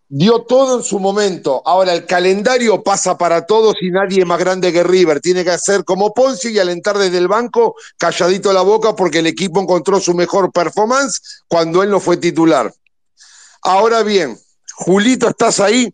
dio 0.07 0.41
todo 0.43 0.77
en 0.79 0.83
su 0.83 0.99
momento. 0.99 1.61
Ahora 1.65 1.93
el 1.93 2.05
calendario 2.05 2.81
pasa 2.81 3.17
para 3.17 3.45
todos 3.45 3.75
y 3.81 3.91
nadie 3.91 4.21
es 4.21 4.25
más 4.25 4.39
grande 4.39 4.71
que 4.73 4.83
River. 4.83 5.19
Tiene 5.21 5.43
que 5.43 5.51
hacer 5.51 5.83
como 5.83 6.13
Ponce 6.13 6.49
y 6.51 6.57
alentar 6.59 6.97
desde 6.97 7.17
el 7.17 7.27
banco 7.27 7.75
calladito 7.97 8.51
la 8.53 8.61
boca 8.61 8.95
porque 8.95 9.19
el 9.19 9.27
equipo 9.27 9.61
encontró 9.61 9.99
su 9.99 10.13
mejor 10.15 10.51
performance 10.51 11.43
cuando 11.47 11.83
él 11.83 11.89
no 11.91 11.99
fue 11.99 12.17
titular. 12.17 12.73
Ahora 13.61 14.01
bien, 14.03 14.37
Julito, 14.77 15.27
¿estás 15.29 15.59
ahí? 15.59 15.93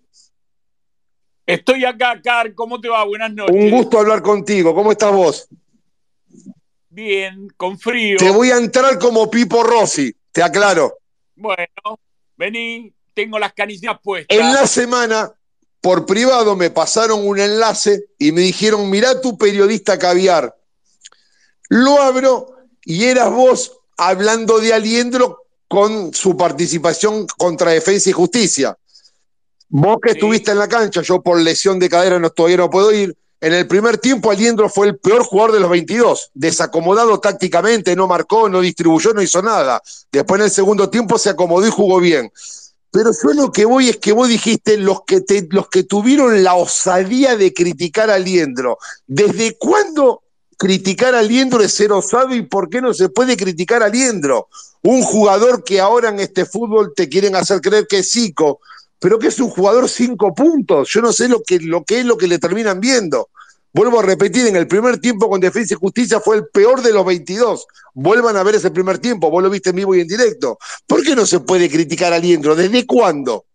Estoy 1.48 1.86
acá, 1.86 2.20
Car. 2.24 2.54
¿Cómo 2.56 2.80
te 2.80 2.88
va? 2.90 3.04
Buenas 3.04 3.34
noches. 3.34 3.56
Un 3.56 3.70
gusto 3.72 4.00
hablar 4.00 4.22
contigo. 4.22 4.74
¿Cómo 4.74 4.92
estás 4.92 5.12
vos? 5.12 5.48
Bien, 6.96 7.50
con 7.58 7.78
frío. 7.78 8.16
Te 8.18 8.32
voy 8.32 8.52
a 8.52 8.58
entrar 8.58 8.98
como 8.98 9.30
Pipo 9.30 9.64
Rossi, 9.64 10.16
te 10.32 10.42
aclaro. 10.42 10.98
Bueno, 11.36 12.00
vení, 12.38 12.94
tengo 13.14 13.38
las 13.38 13.52
canillas 13.52 13.98
puestas. 14.02 14.38
En 14.38 14.54
la 14.54 14.66
semana, 14.66 15.30
por 15.82 16.06
privado, 16.06 16.56
me 16.56 16.70
pasaron 16.70 17.28
un 17.28 17.38
enlace 17.38 18.06
y 18.18 18.32
me 18.32 18.42
dijeron, 18.42 18.90
mirá 18.90 19.20
tu 19.20 19.38
periodista 19.38 20.00
caviar. 20.00 20.56
Lo 21.68 22.02
abro 22.02 22.56
y 22.86 23.04
eras 23.04 23.30
vos 23.30 23.78
hablando 23.98 24.60
de 24.60 24.74
Aliendro 24.74 25.44
con 25.68 26.14
su 26.14 26.38
participación 26.38 27.28
contra 27.38 27.72
Defensa 27.72 28.10
y 28.10 28.14
Justicia. 28.14 28.78
Vos 29.68 29.98
que 30.02 30.12
Sí. 30.12 30.18
estuviste 30.18 30.52
en 30.52 30.60
la 30.60 30.70
cancha, 30.70 31.02
yo 31.02 31.22
por 31.22 31.42
lesión 31.42 31.78
de 31.78 31.90
cadera 31.90 32.20
no, 32.20 32.30
todavía 32.30 32.56
no 32.58 32.70
puedo 32.70 32.94
ir. 32.94 33.18
En 33.42 33.54
el 33.54 33.68
primer 33.68 33.98
tiempo, 33.98 34.32
Aliendro 34.32 34.70
fue 34.70 34.88
el 34.88 34.98
peor 34.98 35.24
jugador 35.24 35.52
de 35.54 35.60
los 35.60 35.70
22, 35.70 36.32
desacomodado 36.34 37.20
tácticamente, 37.20 37.96
no 37.96 38.08
marcó, 38.08 38.50
no 38.50 38.62
distribuyó, 38.62 39.14
no 39.14 39.22
hizo 39.22 39.42
nada. 39.42 39.82
Después 40.12 40.40
en 40.40 40.46
el 40.46 40.52
segundo 40.52 40.90
tiempo 40.90 41.18
se 41.18 41.30
acomodó 41.30 41.68
y 41.68 41.72
jugó 41.72 42.00
bien. 42.00 42.32
Pero 42.92 43.12
yo 43.12 43.34
lo 43.34 43.52
que 43.52 43.66
voy 43.66 43.90
es 43.90 43.98
que 43.98 44.14
vos 44.14 44.30
dijiste 44.30 44.78
los 44.78 45.04
que, 45.06 45.20
te- 45.22 45.48
los 45.52 45.68
que 45.68 45.84
tuvieron 45.84 46.44
la 46.44 46.56
osadía 46.56 47.36
de 47.36 47.54
criticar 47.54 48.10
a 48.10 48.18
Liendro. 48.18 48.78
¿Desde 49.06 49.58
cuándo 49.58 50.24
criticar 50.58 51.14
a 51.14 51.22
Liendro 51.22 51.62
es 51.62 51.74
ser 51.74 51.92
osado 51.92 52.34
y 52.34 52.44
por 52.44 52.70
qué 52.70 52.80
no 52.82 52.94
se 52.94 53.10
puede 53.10 53.36
criticar 53.36 53.84
a 53.84 53.90
Liendro? 53.90 54.48
Un 54.82 55.02
jugador 55.02 55.64
que 55.64 55.82
ahora 55.82 56.08
en 56.10 56.22
este 56.22 56.46
fútbol 56.46 56.94
te 56.96 57.10
quieren 57.10 57.36
hacer 57.36 57.60
creer 57.60 57.86
que 57.86 58.00
es 58.00 58.12
Zico, 58.12 58.62
pero 59.00 59.20
que 59.20 59.28
es 59.28 59.40
un 59.40 59.50
jugador 59.50 59.90
cinco 59.90 60.34
puntos. 60.34 60.90
Yo 60.90 61.02
no 61.02 61.12
sé 61.12 61.28
lo 61.30 61.42
que, 61.44 61.60
lo 61.60 61.84
que 61.84 62.00
es 62.00 62.06
lo 62.06 62.18
que 62.18 62.28
le 62.28 62.40
terminan 62.40 62.80
viendo. 62.80 63.30
Vuelvo 63.76 64.00
a 64.00 64.04
repetir, 64.04 64.48
en 64.48 64.56
el 64.56 64.68
primer 64.68 65.00
tiempo 65.00 65.30
con 65.30 65.42
Defensa 65.42 65.74
y 65.74 65.78
Justicia 65.78 66.22
fue 66.22 66.38
el 66.38 66.48
peor 66.48 66.82
de 66.82 66.94
los 66.94 67.06
22. 67.06 67.68
Vuelvan 67.94 68.38
a 68.38 68.44
ver 68.44 68.56
ese 68.56 68.72
primer 68.72 69.00
tiempo, 69.00 69.30
vos 69.30 69.44
lo 69.44 69.50
viste 69.50 69.72
en 69.72 69.76
vivo 69.76 69.94
y 69.94 70.00
en 70.00 70.08
directo. 70.08 70.58
¿Por 70.88 71.04
qué 71.04 71.14
no 71.14 71.26
se 71.26 71.42
puede 71.42 71.70
criticar 71.70 72.14
a 72.14 72.20
Liendro? 72.20 72.56
¿Desde 72.56 72.86
cuándo? 72.86 73.46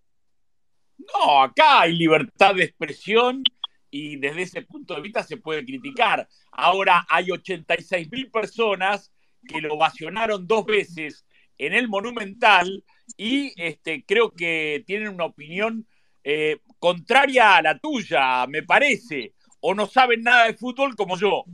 No, 0.98 1.42
acá 1.42 1.80
hay 1.80 1.94
libertad 1.94 2.54
de 2.54 2.64
expresión 2.64 3.42
y 3.90 4.16
desde 4.16 4.42
ese 4.42 4.62
punto 4.62 4.94
de 4.94 5.00
vista 5.00 5.22
se 5.22 5.38
puede 5.38 5.64
criticar. 5.64 6.28
Ahora 6.52 7.06
hay 7.08 7.30
86 7.30 8.10
mil 8.10 8.30
personas 8.30 9.10
que 9.48 9.62
lo 9.62 9.72
ovacionaron 9.72 10.46
dos 10.46 10.66
veces 10.66 11.24
en 11.56 11.72
el 11.72 11.88
Monumental 11.88 12.84
y 13.16 13.52
este, 13.56 14.04
creo 14.06 14.30
que 14.30 14.82
tienen 14.86 15.08
una 15.08 15.24
opinión 15.24 15.86
eh, 16.24 16.58
contraria 16.78 17.56
a 17.56 17.62
la 17.62 17.78
tuya, 17.78 18.46
me 18.46 18.62
parece, 18.62 19.34
o 19.60 19.74
no 19.74 19.86
saben 19.86 20.22
nada 20.22 20.46
de 20.46 20.54
fútbol 20.54 20.96
como 20.96 21.18
yo. 21.18 21.44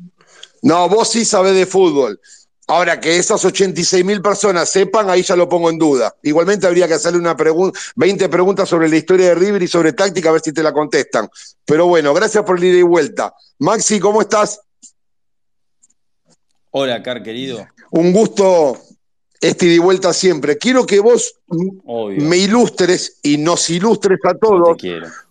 No, 0.62 0.88
vos 0.88 1.10
sí 1.10 1.24
sabés 1.24 1.54
de 1.54 1.66
fútbol. 1.66 2.20
Ahora 2.68 2.98
que 2.98 3.16
esas 3.16 3.44
86 3.44 4.04
mil 4.04 4.20
personas 4.20 4.68
sepan, 4.68 5.08
ahí 5.08 5.22
ya 5.22 5.36
lo 5.36 5.48
pongo 5.48 5.70
en 5.70 5.78
duda. 5.78 6.16
Igualmente 6.22 6.66
habría 6.66 6.88
que 6.88 6.94
hacerle 6.94 7.20
una 7.20 7.36
pregunta, 7.36 7.78
20 7.94 8.28
preguntas 8.28 8.68
sobre 8.68 8.88
la 8.88 8.96
historia 8.96 9.26
de 9.26 9.34
River 9.36 9.62
y 9.62 9.68
sobre 9.68 9.92
táctica, 9.92 10.30
a 10.30 10.32
ver 10.32 10.40
si 10.40 10.52
te 10.52 10.64
la 10.64 10.72
contestan. 10.72 11.28
Pero 11.64 11.86
bueno, 11.86 12.12
gracias 12.12 12.42
por 12.44 12.58
el 12.58 12.64
ida 12.64 12.78
y 12.78 12.82
vuelta. 12.82 13.32
Maxi, 13.60 14.00
¿cómo 14.00 14.20
estás? 14.20 14.60
Hola, 16.72 17.02
Car, 17.04 17.22
querido. 17.22 17.66
Un 17.92 18.12
gusto 18.12 18.76
este 19.40 19.66
y 19.66 19.78
vuelta 19.78 20.12
siempre. 20.12 20.58
Quiero 20.58 20.86
que 20.86 21.00
vos 21.00 21.34
Obvio. 21.84 22.22
me 22.22 22.36
ilustres 22.38 23.18
y 23.22 23.38
nos 23.38 23.68
ilustres 23.70 24.18
a 24.24 24.34
todos 24.34 24.76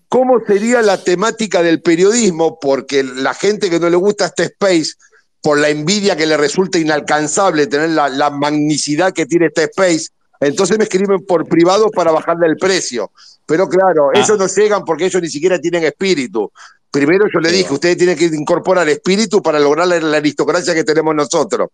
cómo 0.10 0.40
sería 0.48 0.82
la 0.82 1.04
temática 1.04 1.62
del 1.62 1.82
periodismo, 1.82 2.58
porque 2.60 3.04
la 3.04 3.34
gente 3.34 3.70
que 3.70 3.80
no 3.80 3.90
le 3.90 3.98
gusta 3.98 4.28
este 4.28 4.44
space, 4.44 4.94
por 5.42 5.60
la 5.60 5.70
envidia 5.70 6.16
que 6.16 6.26
le 6.26 6.38
resulta 6.38 6.80
inalcanzable 6.80 7.68
tener 7.68 7.90
la, 7.90 8.08
la 8.10 8.30
magnicidad 8.30 9.14
que 9.14 9.26
tiene 9.26 9.48
este 9.48 9.64
space, 9.66 10.08
entonces 10.40 10.78
me 10.78 10.86
escriben 10.86 11.26
por 11.26 11.48
privado 11.48 11.90
para 11.92 12.12
bajarle 12.12 12.48
el 12.48 12.56
precio. 12.58 13.12
Pero 13.46 13.68
claro, 13.68 14.10
Ah. 14.14 14.20
ellos 14.20 14.38
no 14.38 14.48
llegan 14.48 14.84
porque 14.86 15.06
ellos 15.06 15.22
ni 15.22 15.30
siquiera 15.30 15.60
tienen 15.60 15.84
espíritu. 15.84 16.52
Primero 17.00 17.26
yo 17.34 17.40
le 17.42 17.52
dije, 17.52 17.74
ustedes 17.74 17.98
tienen 17.98 18.18
que 18.18 18.26
incorporar 18.26 18.88
espíritu 18.88 19.42
para 19.42 19.60
lograr 19.60 19.86
la, 19.88 20.00
la 20.00 20.18
aristocracia 20.18 20.74
que 20.74 20.84
tenemos 20.86 21.14
nosotros. 21.14 21.70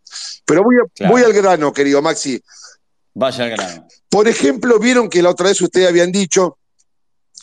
Pero 0.45 0.63
voy, 0.63 0.77
a- 0.77 0.89
Claro. 0.95 1.13
voy 1.13 1.21
al 1.23 1.31
grano, 1.33 1.71
querido 1.71 2.01
Maxi. 2.01 2.41
Vaya 3.13 3.43
al 3.43 3.49
grano. 3.51 3.87
Por 4.09 4.27
ejemplo, 4.27 4.79
vieron 4.79 5.09
que 5.09 5.21
la 5.21 5.29
otra 5.29 5.49
vez 5.49 5.61
ustedes 5.61 5.87
habían 5.87 6.11
dicho 6.11 6.57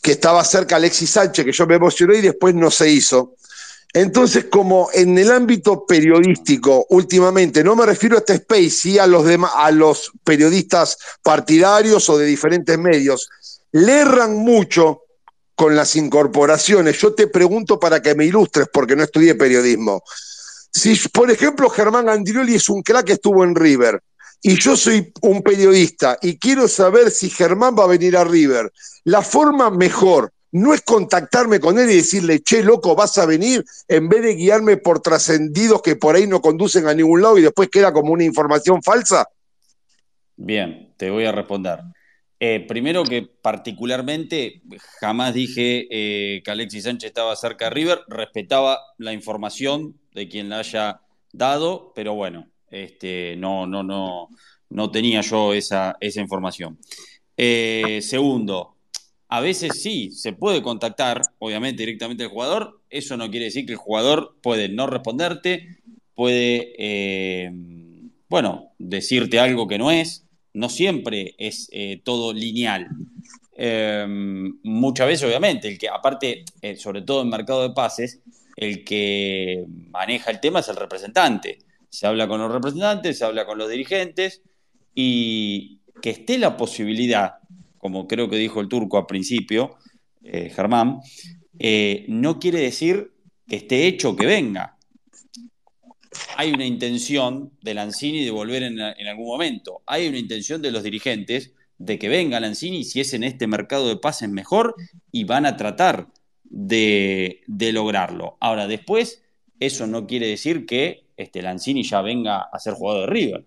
que 0.02 0.12
estaba 0.12 0.44
cerca 0.44 0.76
Alexis 0.76 1.10
Sánchez, 1.10 1.44
que 1.44 1.52
yo 1.52 1.66
me 1.66 1.76
emocioné 1.76 2.18
y 2.18 2.22
después 2.22 2.54
no 2.54 2.70
se 2.70 2.88
hizo. 2.90 3.34
Entonces, 3.92 4.46
como 4.50 4.88
en 4.92 5.16
el 5.16 5.30
ámbito 5.30 5.86
periodístico, 5.86 6.84
últimamente, 6.90 7.62
no 7.64 7.74
me 7.76 7.86
refiero 7.86 8.16
a 8.16 8.18
este 8.18 8.34
space, 8.34 8.70
sí 8.70 8.98
a 8.98 9.06
los, 9.06 9.24
a 9.54 9.70
los 9.70 10.10
periodistas 10.24 10.98
partidarios 11.22 12.08
o 12.10 12.18
de 12.18 12.26
diferentes 12.26 12.76
medios, 12.78 13.28
le 13.72 14.00
erran 14.00 14.36
mucho 14.36 15.02
con 15.58 15.74
las 15.74 15.96
incorporaciones. 15.96 17.00
Yo 17.00 17.14
te 17.14 17.26
pregunto 17.26 17.80
para 17.80 18.00
que 18.00 18.14
me 18.14 18.24
ilustres, 18.24 18.68
porque 18.72 18.94
no 18.94 19.02
estudié 19.02 19.34
periodismo. 19.34 20.04
Si, 20.72 20.94
por 21.08 21.32
ejemplo, 21.32 21.68
Germán 21.68 22.08
Andrioli 22.08 22.54
es 22.54 22.68
un 22.68 22.80
crack 22.80 23.06
que 23.06 23.12
estuvo 23.14 23.42
en 23.42 23.56
River, 23.56 24.00
y 24.40 24.54
yo 24.54 24.76
soy 24.76 25.12
un 25.20 25.42
periodista 25.42 26.16
y 26.22 26.38
quiero 26.38 26.68
saber 26.68 27.10
si 27.10 27.28
Germán 27.28 27.74
va 27.76 27.84
a 27.84 27.88
venir 27.88 28.16
a 28.16 28.22
River, 28.22 28.70
la 29.02 29.20
forma 29.20 29.68
mejor 29.68 30.32
no 30.52 30.72
es 30.72 30.82
contactarme 30.82 31.58
con 31.58 31.76
él 31.76 31.90
y 31.90 31.96
decirle, 31.96 32.40
che, 32.40 32.62
loco, 32.62 32.94
vas 32.94 33.18
a 33.18 33.26
venir, 33.26 33.64
en 33.88 34.08
vez 34.08 34.22
de 34.22 34.36
guiarme 34.36 34.76
por 34.76 35.00
trascendidos 35.00 35.82
que 35.82 35.96
por 35.96 36.14
ahí 36.14 36.28
no 36.28 36.40
conducen 36.40 36.86
a 36.86 36.94
ningún 36.94 37.20
lado 37.20 37.36
y 37.36 37.42
después 37.42 37.68
queda 37.68 37.92
como 37.92 38.12
una 38.12 38.22
información 38.22 38.80
falsa. 38.80 39.26
Bien, 40.36 40.94
te 40.96 41.10
voy 41.10 41.24
a 41.24 41.32
responder. 41.32 41.80
Eh, 42.40 42.64
primero 42.68 43.02
que 43.02 43.22
particularmente 43.22 44.62
jamás 45.00 45.34
dije 45.34 45.88
eh, 45.90 46.40
que 46.44 46.50
Alexis 46.50 46.84
Sánchez 46.84 47.08
estaba 47.08 47.34
cerca 47.34 47.64
de 47.66 47.70
River, 47.70 48.00
respetaba 48.06 48.78
la 48.96 49.12
información 49.12 49.98
de 50.14 50.28
quien 50.28 50.48
la 50.48 50.60
haya 50.60 51.00
dado, 51.32 51.92
pero 51.94 52.14
bueno, 52.14 52.48
este, 52.70 53.34
no, 53.36 53.66
no, 53.66 53.82
no, 53.82 54.28
no 54.70 54.90
tenía 54.90 55.20
yo 55.22 55.52
esa, 55.52 55.96
esa 56.00 56.20
información. 56.20 56.78
Eh, 57.36 58.00
segundo, 58.02 58.76
a 59.28 59.40
veces 59.40 59.82
sí, 59.82 60.10
se 60.10 60.32
puede 60.32 60.62
contactar, 60.62 61.20
obviamente, 61.38 61.82
directamente 61.82 62.24
al 62.24 62.30
jugador. 62.30 62.80
Eso 62.88 63.16
no 63.16 63.30
quiere 63.30 63.46
decir 63.46 63.66
que 63.66 63.72
el 63.72 63.78
jugador 63.78 64.36
puede 64.42 64.68
no 64.68 64.86
responderte, 64.86 65.80
puede, 66.14 66.72
eh, 66.78 67.50
bueno, 68.28 68.72
decirte 68.78 69.38
algo 69.38 69.68
que 69.68 69.78
no 69.78 69.90
es. 69.90 70.27
No 70.58 70.68
siempre 70.68 71.36
es 71.38 71.68
eh, 71.70 72.00
todo 72.02 72.32
lineal. 72.32 72.88
Eh, 73.56 74.04
muchas 74.64 75.06
veces, 75.06 75.28
obviamente, 75.28 75.68
el 75.68 75.78
que, 75.78 75.88
aparte, 75.88 76.44
eh, 76.60 76.74
sobre 76.74 77.02
todo 77.02 77.22
en 77.22 77.28
mercado 77.28 77.62
de 77.62 77.72
pases, 77.72 78.20
el 78.56 78.84
que 78.84 79.64
maneja 79.68 80.32
el 80.32 80.40
tema 80.40 80.58
es 80.58 80.68
el 80.68 80.74
representante. 80.74 81.58
Se 81.90 82.08
habla 82.08 82.26
con 82.26 82.40
los 82.40 82.50
representantes, 82.50 83.18
se 83.18 83.24
habla 83.24 83.46
con 83.46 83.56
los 83.56 83.70
dirigentes 83.70 84.42
y 84.96 85.78
que 86.02 86.10
esté 86.10 86.38
la 86.38 86.56
posibilidad, 86.56 87.34
como 87.78 88.08
creo 88.08 88.28
que 88.28 88.36
dijo 88.36 88.60
el 88.60 88.68
turco 88.68 88.98
al 88.98 89.06
principio, 89.06 89.76
eh, 90.24 90.50
Germán, 90.50 90.98
no 92.08 92.40
quiere 92.40 92.58
decir 92.60 93.12
que 93.46 93.56
esté 93.56 93.86
hecho 93.86 94.16
que 94.16 94.26
venga. 94.26 94.76
Hay 96.36 96.52
una 96.52 96.64
intención 96.64 97.52
de 97.62 97.74
Lanzini 97.74 98.24
de 98.24 98.30
volver 98.30 98.62
en, 98.62 98.80
algún 98.80 99.26
momento. 99.26 99.82
Hay 99.86 100.08
una 100.08 100.18
intención 100.18 100.62
de 100.62 100.70
los 100.70 100.82
dirigentes 100.82 101.52
de 101.78 101.98
que 101.98 102.08
venga 102.08 102.40
Lanzini 102.40 102.84
si 102.84 103.00
es 103.00 103.14
en 103.14 103.24
este 103.24 103.46
mercado 103.46 103.88
de 103.88 103.96
pases 103.96 104.28
mejor 104.28 104.74
y 105.12 105.24
van 105.24 105.46
a 105.46 105.56
tratar 105.56 106.08
de, 106.44 107.42
de 107.46 107.72
lograrlo. 107.72 108.36
Ahora, 108.40 108.66
después, 108.66 109.22
eso 109.60 109.86
no 109.86 110.06
quiere 110.06 110.26
decir 110.26 110.66
que 110.66 111.06
este, 111.16 111.42
Lanzini 111.42 111.82
ya 111.82 112.00
venga 112.00 112.42
a 112.42 112.58
ser 112.58 112.74
jugador 112.74 113.08
de 113.08 113.14
River. 113.14 113.44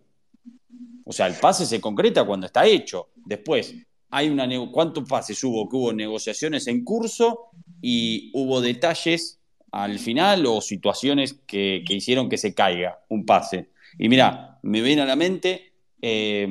O 1.06 1.14
sea, 1.14 1.28
el 1.28 1.34
pase 1.34 1.66
se 1.66 1.82
concreta 1.82 2.26
cuando 2.26 2.46
está 2.46 2.66
hecho. 2.66 3.10
Después, 3.16 3.76
hay 4.10 4.30
una 4.30 4.48
¿cuántos 4.72 5.08
pases 5.08 5.44
hubo? 5.44 5.68
Que 5.70 5.78
hubo 5.78 5.94
negociaciones 5.94 6.68
en 6.68 6.84
curso 6.84 7.52
y 7.82 8.30
hubo 8.34 8.62
detalles 8.62 9.41
al 9.72 10.00
final 10.00 10.46
o 10.46 10.62
situaciones 10.62 11.40
que, 11.46 11.84
que 11.86 11.94
hicieron 11.94 12.30
que 12.30 12.38
se 12.38 12.54
caiga 12.54 13.00
un 13.10 13.26
pase. 13.26 13.70
Y 13.98 14.10
mira, 14.10 14.60
me 14.64 14.82
viene 14.82 15.02
a 15.02 15.06
la 15.06 15.16
mente, 15.16 15.74
eh, 16.02 16.48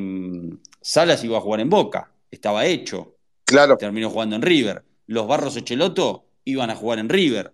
Salas 0.81 1.23
iba 1.25 1.39
a 1.39 1.41
jugar 1.41 1.61
en 1.61 1.71
Boca, 1.71 2.11
estaba 2.31 2.67
hecho. 2.67 3.17
Claro. 3.45 3.77
Terminó 3.77 4.11
jugando 4.11 4.37
en 4.37 4.43
River. 4.43 4.85
Los 5.07 5.27
Barros 5.27 5.57
Echeloto 5.57 6.27
iban 6.45 6.71
a 6.71 6.77
jugar 6.77 6.99
en 6.99 7.09
River 7.09 7.53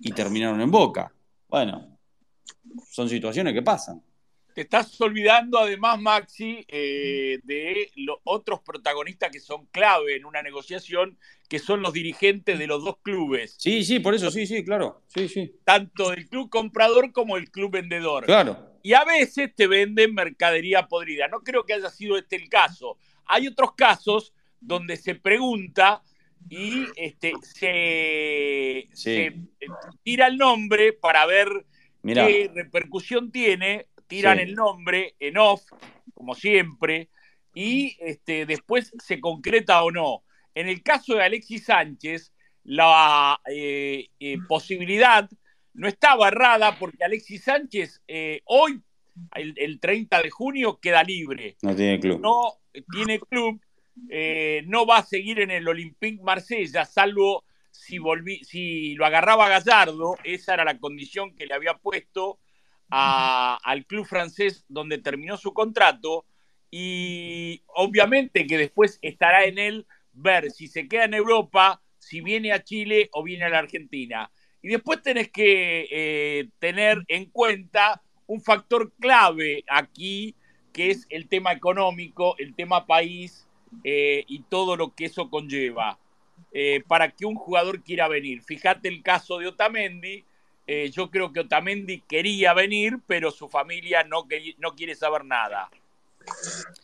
y 0.00 0.12
terminaron 0.12 0.60
en 0.60 0.70
Boca. 0.70 1.12
Bueno, 1.48 1.98
son 2.90 3.08
situaciones 3.08 3.52
que 3.52 3.62
pasan. 3.62 4.02
Te 4.54 4.60
estás 4.60 5.00
olvidando 5.00 5.58
además, 5.58 6.00
Maxi, 6.00 6.64
eh, 6.68 7.40
de 7.42 7.90
los 7.96 8.18
otros 8.22 8.60
protagonistas 8.60 9.32
que 9.32 9.40
son 9.40 9.66
clave 9.66 10.14
en 10.16 10.24
una 10.24 10.42
negociación, 10.42 11.18
que 11.48 11.58
son 11.58 11.82
los 11.82 11.92
dirigentes 11.92 12.56
de 12.58 12.66
los 12.68 12.84
dos 12.84 12.98
clubes. 13.02 13.56
Sí, 13.58 13.84
sí, 13.84 13.98
por 13.98 14.14
eso, 14.14 14.30
sí, 14.30 14.46
sí, 14.46 14.64
claro. 14.64 15.02
Sí, 15.08 15.28
sí. 15.28 15.56
Tanto 15.64 16.10
del 16.10 16.28
club 16.28 16.48
comprador 16.50 17.10
como 17.12 17.34
del 17.34 17.50
club 17.50 17.72
vendedor. 17.72 18.26
Claro. 18.26 18.78
Y 18.84 18.92
a 18.92 19.04
veces 19.04 19.52
te 19.54 19.66
venden 19.66 20.14
mercadería 20.14 20.86
podrida. 20.86 21.26
No 21.26 21.40
creo 21.40 21.64
que 21.64 21.74
haya 21.74 21.90
sido 21.90 22.16
este 22.16 22.36
el 22.36 22.48
caso. 22.48 22.96
Hay 23.26 23.48
otros 23.48 23.74
casos 23.74 24.34
donde 24.60 24.96
se 24.96 25.16
pregunta 25.16 26.02
y 26.48 26.84
este, 26.96 27.32
se, 27.42 28.88
Sí. 28.92 29.14
se 29.16 29.34
tira 30.02 30.28
el 30.28 30.36
nombre 30.36 30.92
para 30.92 31.26
ver 31.26 31.48
Mirá. 32.02 32.26
qué 32.26 32.50
repercusión 32.54 33.32
tiene, 33.32 33.86
tiran 34.16 34.38
Sí. 34.38 34.44
el 34.44 34.54
nombre 34.54 35.14
en 35.18 35.38
off, 35.38 35.62
como 36.14 36.34
siempre, 36.34 37.08
y 37.54 37.96
este, 38.00 38.46
después 38.46 38.92
se 38.98 39.20
concreta 39.20 39.82
o 39.82 39.90
no. 39.90 40.24
En 40.54 40.68
el 40.68 40.82
caso 40.82 41.14
de 41.14 41.22
Alexis 41.22 41.64
Sánchez, 41.64 42.32
la 42.64 43.40
eh, 43.50 44.08
eh, 44.18 44.38
posibilidad 44.48 45.28
no 45.74 45.88
estaba 45.88 46.28
errada 46.28 46.78
porque 46.78 47.04
Alexis 47.04 47.44
Sánchez 47.44 48.02
eh, 48.06 48.40
hoy, 48.44 48.80
el, 49.34 49.54
el 49.56 49.80
30 49.80 50.22
de 50.22 50.30
junio, 50.30 50.78
queda 50.80 51.02
libre. 51.02 51.56
No 51.62 51.74
tiene 51.74 52.00
club. 52.00 52.20
No 52.20 52.54
tiene 52.90 53.20
club, 53.20 53.60
no 54.66 54.86
va 54.86 54.98
a 54.98 55.04
seguir 55.04 55.40
en 55.40 55.50
el 55.50 55.68
Olympique 55.68 56.22
Marsella, 56.22 56.84
salvo 56.84 57.44
si, 57.70 57.98
volví, 57.98 58.42
si 58.44 58.94
lo 58.94 59.04
agarraba 59.04 59.48
Gallardo, 59.48 60.16
esa 60.24 60.54
era 60.54 60.64
la 60.64 60.78
condición 60.78 61.34
que 61.34 61.46
le 61.46 61.54
había 61.54 61.74
puesto 61.74 62.38
al 62.96 63.86
club 63.86 64.06
francés 64.06 64.64
donde 64.68 64.98
terminó 64.98 65.36
su 65.36 65.52
contrato 65.52 66.24
y 66.70 67.62
obviamente 67.66 68.46
que 68.46 68.58
después 68.58 68.98
estará 69.02 69.44
en 69.44 69.58
él 69.58 69.86
ver 70.12 70.50
si 70.50 70.68
se 70.68 70.86
queda 70.86 71.04
en 71.04 71.14
Europa, 71.14 71.82
si 71.98 72.20
viene 72.20 72.52
a 72.52 72.62
Chile 72.62 73.08
o 73.12 73.22
viene 73.22 73.44
a 73.44 73.48
la 73.48 73.58
Argentina. 73.58 74.30
Y 74.62 74.68
después 74.68 75.02
tenés 75.02 75.30
que 75.30 75.88
eh, 75.90 76.48
tener 76.58 77.04
en 77.08 77.26
cuenta 77.26 78.02
un 78.26 78.40
factor 78.40 78.92
clave 78.98 79.64
aquí, 79.68 80.34
que 80.72 80.90
es 80.90 81.06
el 81.10 81.28
tema 81.28 81.52
económico, 81.52 82.36
el 82.38 82.54
tema 82.54 82.86
país 82.86 83.46
eh, 83.82 84.24
y 84.26 84.42
todo 84.44 84.76
lo 84.76 84.94
que 84.94 85.06
eso 85.06 85.30
conlleva 85.30 85.98
eh, 86.52 86.82
para 86.86 87.10
que 87.10 87.26
un 87.26 87.34
jugador 87.34 87.82
quiera 87.82 88.08
venir. 88.08 88.42
Fíjate 88.42 88.88
el 88.88 89.02
caso 89.02 89.38
de 89.38 89.48
Otamendi. 89.48 90.24
Eh, 90.66 90.90
yo 90.90 91.10
creo 91.10 91.32
que 91.32 91.40
Otamendi 91.40 92.00
quería 92.00 92.54
venir, 92.54 92.98
pero 93.06 93.30
su 93.30 93.48
familia 93.48 94.02
no, 94.04 94.26
no 94.58 94.74
quiere 94.74 94.94
saber 94.94 95.24
nada. 95.24 95.68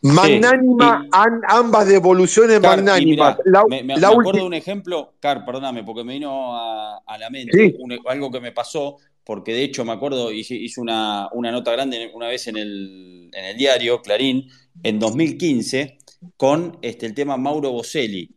Magnánima, 0.03 1.07
an- 1.13 1.41
ambas 1.49 1.87
devoluciones 1.87 2.61
Car, 2.61 2.77
magnánimas. 2.77 3.37
mirá, 3.39 3.39
La, 3.45 3.65
me, 3.69 3.83
me- 3.83 3.97
la 3.97 4.09
me 4.09 4.15
acuerdo 4.21 4.41
de 4.41 4.47
un 4.47 4.55
ejemplo, 4.55 5.15
Car, 5.21 5.45
perdóname, 5.45 5.85
porque 5.85 6.05
me 6.05 6.15
vino 6.15 6.57
a, 6.57 6.99
a 7.07 7.19
la 7.19 7.31
mente 7.31 7.57
Sí. 7.57 7.77
un- 7.79 7.99
algo 8.07 8.31
que 8.31 8.41
me 8.41 8.53
pasó, 8.53 8.97
porque 9.25 9.53
de 9.53 9.65
hecho 9.65 9.85
me 9.85 9.93
acuerdo, 9.93 10.33
hice, 10.33 10.55
hice 10.55 10.81
una, 10.81 11.29
una 11.33 11.53
nota 11.53 11.73
grande 11.73 12.11
una 12.15 12.29
vez 12.29 12.47
en 12.49 12.57
el, 12.57 13.31
en 13.33 13.45
el 13.45 13.57
diario 13.57 14.01
Clarín, 14.01 14.51
en 14.83 14.99
2015, 14.99 15.99
con 16.37 16.79
este, 16.83 17.07
el 17.07 17.15
tema 17.15 17.37
Mauro 17.37 17.71
Boselli, 17.71 18.31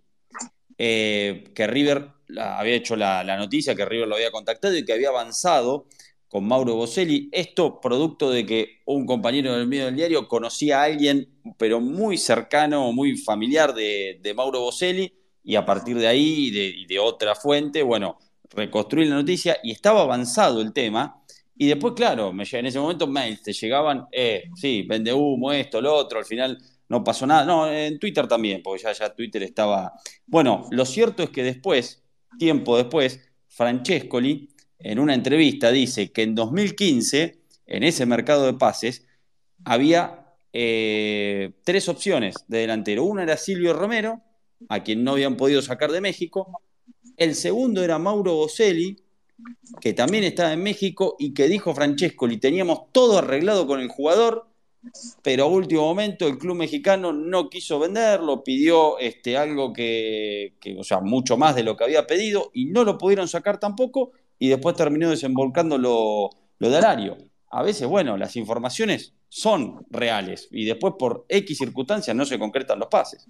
eh, 0.78 1.45
que 1.56 1.68
River 1.68 2.10
la- 2.27 2.59
había 2.59 2.75
hecho 2.75 2.95
la, 2.95 3.23
noticia, 3.37 3.75
que 3.75 3.85
River 3.85 4.07
lo 4.07 4.15
había 4.15 4.31
contactado 4.31 4.75
y 4.75 4.85
que 4.85 4.93
había 4.93 5.09
avanzado 5.09 5.87
con 6.27 6.47
Mauro 6.47 6.75
Boselli. 6.75 7.29
Esto 7.31 7.79
producto 7.79 8.31
de 8.31 8.45
que 8.45 8.81
un 8.85 9.05
compañero 9.05 9.55
del 9.55 9.67
medio 9.67 9.85
del 9.85 9.95
diario 9.95 10.27
conocía 10.27 10.81
a 10.81 10.85
alguien, 10.85 11.29
pero 11.57 11.79
muy 11.79 12.17
cercano, 12.17 12.91
muy 12.91 13.17
familiar 13.17 13.73
de, 13.73 14.33
Mauro 14.35 14.61
Boselli, 14.61 15.13
y 15.43 15.55
a 15.55 15.65
partir 15.65 15.97
de 15.97 16.07
ahí 16.07 16.51
y 16.53 16.85
de, 16.85 16.99
otra 16.99 17.35
fuente, 17.35 17.83
bueno, 17.83 18.17
reconstruí 18.49 19.05
la 19.05 19.15
noticia 19.15 19.57
y 19.61 19.71
estaba 19.71 20.01
avanzado 20.01 20.61
el 20.61 20.73
tema. 20.73 21.23
Y 21.55 21.67
después, 21.67 21.93
claro, 21.93 22.33
me, 22.33 22.45
en 22.51 22.65
ese 22.65 22.79
momento 22.79 23.05
mails 23.05 23.43
te 23.43 23.53
llegaban, 23.53 24.07
eh, 24.11 24.45
sí, 24.55 24.83
vende 24.87 25.13
humo, 25.13 25.51
esto, 25.51 25.81
lo 25.81 25.93
otro, 25.93 26.17
al 26.17 26.25
final 26.25 26.57
no 26.89 27.03
pasó 27.03 27.25
nada. 27.25 27.45
No, 27.45 27.71
en 27.71 27.99
Twitter 27.99 28.27
también, 28.27 28.61
porque 28.63 28.83
ya, 28.83 28.93
ya 28.93 29.13
Twitter 29.13 29.43
estaba. 29.43 29.93
Bueno, 30.25 30.67
lo 30.71 30.85
cierto 30.85 31.23
es 31.23 31.29
que 31.29 31.43
después, 31.43 32.02
tiempo 32.38 32.77
después, 32.77 33.19
Francescoli, 33.47 34.49
en 34.80 34.99
una 34.99 35.14
entrevista, 35.14 35.72
dice 35.72 36.11
que 36.11 36.23
en 36.23 36.35
2015, 36.35 37.39
en 37.65 37.84
ese 37.84 38.05
mercado 38.05 38.45
de 38.45 38.53
pases, 38.53 39.05
había 39.64 40.26
eh, 40.51 41.53
tres 41.64 41.88
opciones 41.89 42.35
de 42.47 42.60
delantero. 42.60 43.03
Uno 43.03 43.22
era 43.22 43.38
Silvio 43.38 43.73
Romero, 43.73 44.22
a 44.69 44.84
quien 44.84 45.03
no 45.03 45.11
habían 45.11 45.38
podido 45.38 45.61
sacar 45.61 45.91
de 45.91 46.01
México. 46.01 46.61
El 47.18 47.35
segundo 47.35 47.84
era 47.84 47.99
Mauro 47.99 48.35
Boselli, 48.35 48.97
que 49.81 49.93
también 49.93 50.23
estaba 50.23 50.53
en 50.53 50.64
México 50.64 51.15
y 51.19 51.34
que 51.34 51.47
dijo 51.47 51.73
Francescoli, 51.73 52.38
teníamos 52.38 52.91
todo 52.91 53.18
arreglado 53.18 53.68
con 53.68 53.80
el 53.80 53.88
jugador, 53.88 54.47
pero 55.22 55.45
a 55.45 55.47
último 55.47 55.81
momento 55.81 56.27
el 56.27 56.38
club 56.38 56.55
mexicano 56.55 57.14
no 57.14 57.49
quiso 57.49 57.80
venderlo, 57.80 58.43
pidió 58.43 58.99
este, 58.99 59.38
algo 59.38 59.73
que, 59.73 60.53
que, 60.60 60.77
o 60.77 60.84
sea, 60.84 60.99
mucho 60.99 61.38
más 61.38 61.55
de 61.55 61.64
lo 61.64 61.77
que 61.77 61.85
había 61.85 62.07
pedido 62.07 62.51
y 62.53 62.65
no 62.65 62.84
lo 62.84 62.97
pudieron 62.97 63.27
sacar 63.27 63.60
tampoco 63.60 64.11
y 64.39 64.49
después 64.49 64.76
terminó 64.76 65.10
desembolcando 65.10 65.77
lo, 65.77 66.30
lo 66.60 66.69
de 66.69 66.77
Alario. 66.77 67.18
A 67.49 67.64
veces, 67.64 67.88
bueno, 67.88 68.18
las 68.18 68.35
informaciones 68.35 69.14
son 69.30 69.85
reales 69.89 70.47
y 70.51 70.65
después 70.65 70.95
por 70.97 71.26
X 71.30 71.57
circunstancias 71.57 72.15
no 72.15 72.26
se 72.26 72.39
concretan 72.39 72.80
los 72.80 72.88
pases. 72.88 73.27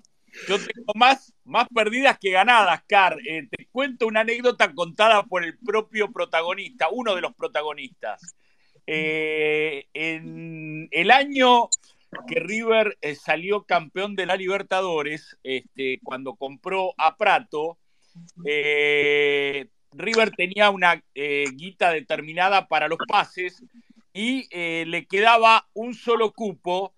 Yo 0.47 0.57
tengo 0.57 0.91
más, 0.95 1.33
más 1.43 1.67
perdidas 1.73 2.17
que 2.19 2.31
ganadas, 2.31 2.81
Car. 2.87 3.17
Eh, 3.27 3.47
te 3.49 3.67
cuento 3.71 4.07
una 4.07 4.21
anécdota 4.21 4.73
contada 4.73 5.23
por 5.23 5.43
el 5.43 5.57
propio 5.59 6.11
protagonista, 6.11 6.87
uno 6.91 7.15
de 7.15 7.21
los 7.21 7.33
protagonistas. 7.35 8.35
Eh, 8.85 9.87
en 9.93 10.89
el 10.91 11.11
año 11.11 11.69
que 12.27 12.39
River 12.39 12.97
eh, 13.01 13.15
salió 13.15 13.63
campeón 13.63 14.15
de 14.15 14.25
la 14.25 14.35
Libertadores, 14.35 15.37
este, 15.43 15.99
cuando 16.03 16.35
compró 16.35 16.93
a 16.97 17.17
Prato, 17.17 17.77
eh, 18.45 19.67
River 19.93 20.31
tenía 20.31 20.69
una 20.69 21.03
guita 21.13 21.91
determinada 21.91 22.67
para 22.67 22.87
los 22.87 22.99
pases 23.07 23.63
y 24.11 24.47
le 24.85 25.05
quedaba 25.05 25.67
un 25.73 25.93
solo 25.93 26.33
cupo 26.33 26.93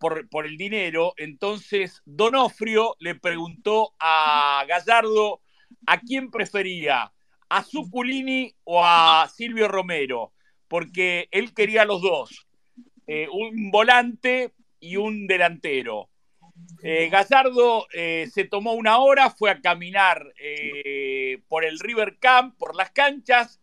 por, 0.00 0.28
por 0.28 0.46
el 0.46 0.56
dinero. 0.56 1.14
Entonces 1.16 2.02
Donofrio 2.04 2.96
le 2.98 3.14
preguntó 3.14 3.94
a 4.00 4.64
Gallardo 4.66 5.42
a 5.86 6.00
quién 6.00 6.32
prefería, 6.32 7.12
a 7.48 7.62
Zuculini 7.62 8.52
o 8.64 8.84
a 8.84 9.28
Silvio 9.32 9.68
Romero, 9.68 10.33
porque 10.74 11.28
él 11.30 11.54
quería 11.54 11.84
los 11.84 12.02
dos, 12.02 12.48
eh, 13.06 13.28
un 13.30 13.70
volante 13.70 14.54
y 14.80 14.96
un 14.96 15.28
delantero. 15.28 16.08
Eh, 16.82 17.08
Gallardo 17.10 17.86
eh, 17.94 18.28
se 18.32 18.42
tomó 18.42 18.72
una 18.72 18.98
hora, 18.98 19.30
fue 19.30 19.50
a 19.50 19.60
caminar 19.60 20.34
eh, 20.36 21.38
por 21.46 21.64
el 21.64 21.78
River 21.78 22.16
Camp, 22.18 22.58
por 22.58 22.74
las 22.74 22.90
canchas, 22.90 23.60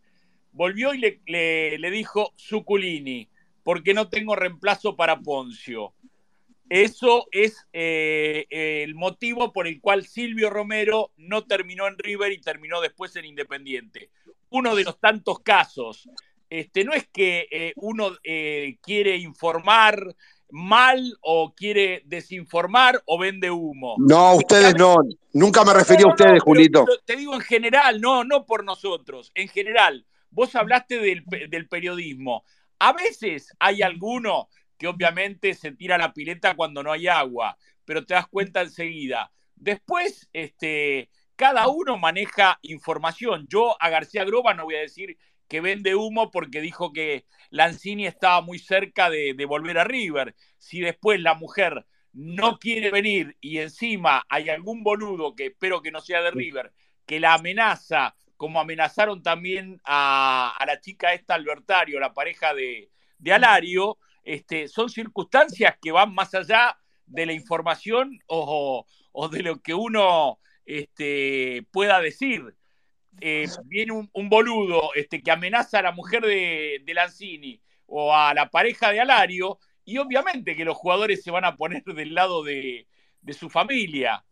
volvió 0.52 0.94
y 0.94 1.20
le, 1.26 1.90
dijo 1.90 2.32
Zuculini, 2.38 3.28
porque 3.62 3.92
no 3.92 4.08
tengo 4.08 4.34
reemplazo 4.34 4.96
para 4.96 5.20
Poncio. 5.20 5.92
Eso 6.70 7.28
es 7.30 7.66
el 7.72 8.94
motivo 8.94 9.52
por 9.52 9.66
el 9.66 9.82
cual 9.82 10.06
Silvio 10.06 10.48
Romero 10.48 11.12
no 11.18 11.44
terminó 11.44 11.88
en 11.88 11.98
River 11.98 12.32
y 12.32 12.40
terminó 12.40 12.80
después 12.80 13.14
en 13.16 13.26
Independiente. 13.26 14.08
Uno 14.48 14.74
de 14.74 14.84
los 14.84 14.98
tantos 14.98 15.40
casos. 15.40 16.08
Este, 16.52 16.84
no 16.84 16.92
es 16.92 17.08
que 17.08 17.46
eh, 17.50 17.72
uno 17.76 18.10
eh, 18.22 18.76
quiere 18.82 19.16
informar 19.16 20.14
mal 20.50 21.16
o 21.22 21.54
quiere 21.54 22.02
desinformar 22.04 23.02
o 23.06 23.18
vende 23.18 23.50
humo. 23.50 23.94
No, 23.98 24.34
ustedes 24.34 24.74
no. 24.74 24.96
Nunca 25.32 25.64
me 25.64 25.72
referí 25.72 26.00
a 26.00 26.02
No, 26.02 26.06
no, 26.08 26.12
ustedes, 26.12 26.32
pero 26.32 26.44
Julito. 26.44 26.84
te- 27.06 27.16
digo 27.16 27.32
en 27.34 27.40
general, 27.40 28.02
no, 28.02 28.22
no 28.24 28.44
por 28.44 28.64
nosotros, 28.64 29.32
en 29.34 29.48
general. 29.48 30.04
Vos 30.28 30.54
hablaste 30.54 30.98
del, 30.98 31.24
del 31.48 31.68
periodismo. 31.68 32.44
A 32.78 32.92
veces 32.92 33.48
hay 33.58 33.80
alguno 33.80 34.50
que 34.76 34.88
obviamente 34.88 35.54
se 35.54 35.72
tira 35.72 35.96
la 35.96 36.12
pileta 36.12 36.54
cuando 36.54 36.82
no 36.82 36.92
hay 36.92 37.08
agua, 37.08 37.56
pero 37.86 38.04
te 38.04 38.12
das 38.12 38.26
cuenta 38.28 38.60
enseguida. 38.60 39.32
Después, 39.56 40.28
este, 40.34 41.08
cada 41.34 41.68
uno 41.68 41.96
maneja 41.96 42.58
información. 42.60 43.46
Yo 43.48 43.74
a 43.80 43.88
García 43.88 44.24
Groba 44.24 44.52
no 44.52 44.64
voy 44.64 44.74
a 44.74 44.80
decir 44.80 45.16
que 45.52 45.60
vende 45.60 45.94
humo 45.94 46.30
porque 46.30 46.62
dijo 46.62 46.94
que 46.94 47.26
Lanzini 47.50 48.06
estaba 48.06 48.40
muy 48.40 48.58
cerca 48.58 49.10
de, 49.10 49.34
volver 49.46 49.76
a 49.76 49.84
River. 49.84 50.34
Si 50.56 50.80
después 50.80 51.20
la 51.20 51.34
mujer 51.34 51.84
no 52.14 52.58
quiere 52.58 52.90
venir 52.90 53.36
y 53.38 53.58
encima 53.58 54.24
hay 54.30 54.48
algún 54.48 54.82
boludo 54.82 55.36
que 55.36 55.48
espero 55.48 55.82
que 55.82 55.90
no 55.90 56.00
sea 56.00 56.22
de 56.22 56.30
River, 56.30 56.72
que 57.04 57.20
la 57.20 57.34
amenaza, 57.34 58.16
como 58.38 58.60
amenazaron 58.60 59.22
también 59.22 59.78
a, 59.84 60.56
a 60.58 60.64
la 60.64 60.80
chica 60.80 61.12
esta 61.12 61.34
Albertario, 61.34 62.00
la 62.00 62.14
pareja 62.14 62.54
de, 62.54 62.90
de 63.18 63.32
Alario, 63.34 63.98
este, 64.24 64.68
son 64.68 64.88
circunstancias 64.88 65.76
que 65.82 65.92
van 65.92 66.14
más 66.14 66.34
allá 66.34 66.78
de 67.04 67.26
la 67.26 67.34
información 67.34 68.20
o, 68.26 68.86
o 69.12 69.28
de 69.28 69.42
lo 69.42 69.60
que 69.60 69.74
uno 69.74 70.38
este, 70.64 71.66
pueda 71.72 72.00
decir. 72.00 72.56
Eh, 73.20 73.46
viene 73.66 73.92
un, 73.92 74.10
un 74.12 74.28
boludo 74.28 74.90
este, 74.94 75.22
que 75.22 75.30
amenaza 75.30 75.78
a 75.78 75.82
la 75.82 75.92
mujer 75.92 76.22
de, 76.22 76.82
de 76.84 76.94
Lanzini 76.94 77.60
o 77.86 78.14
a 78.14 78.32
la 78.34 78.48
pareja 78.48 78.90
de 78.90 79.00
Alario, 79.00 79.58
y 79.84 79.98
obviamente 79.98 80.56
que 80.56 80.64
los 80.64 80.76
jugadores 80.76 81.22
se 81.22 81.30
van 81.30 81.44
a 81.44 81.56
poner 81.56 81.82
del 81.84 82.14
lado 82.14 82.42
de, 82.42 82.86
de 83.20 83.32
su 83.32 83.50
familia. 83.50 84.24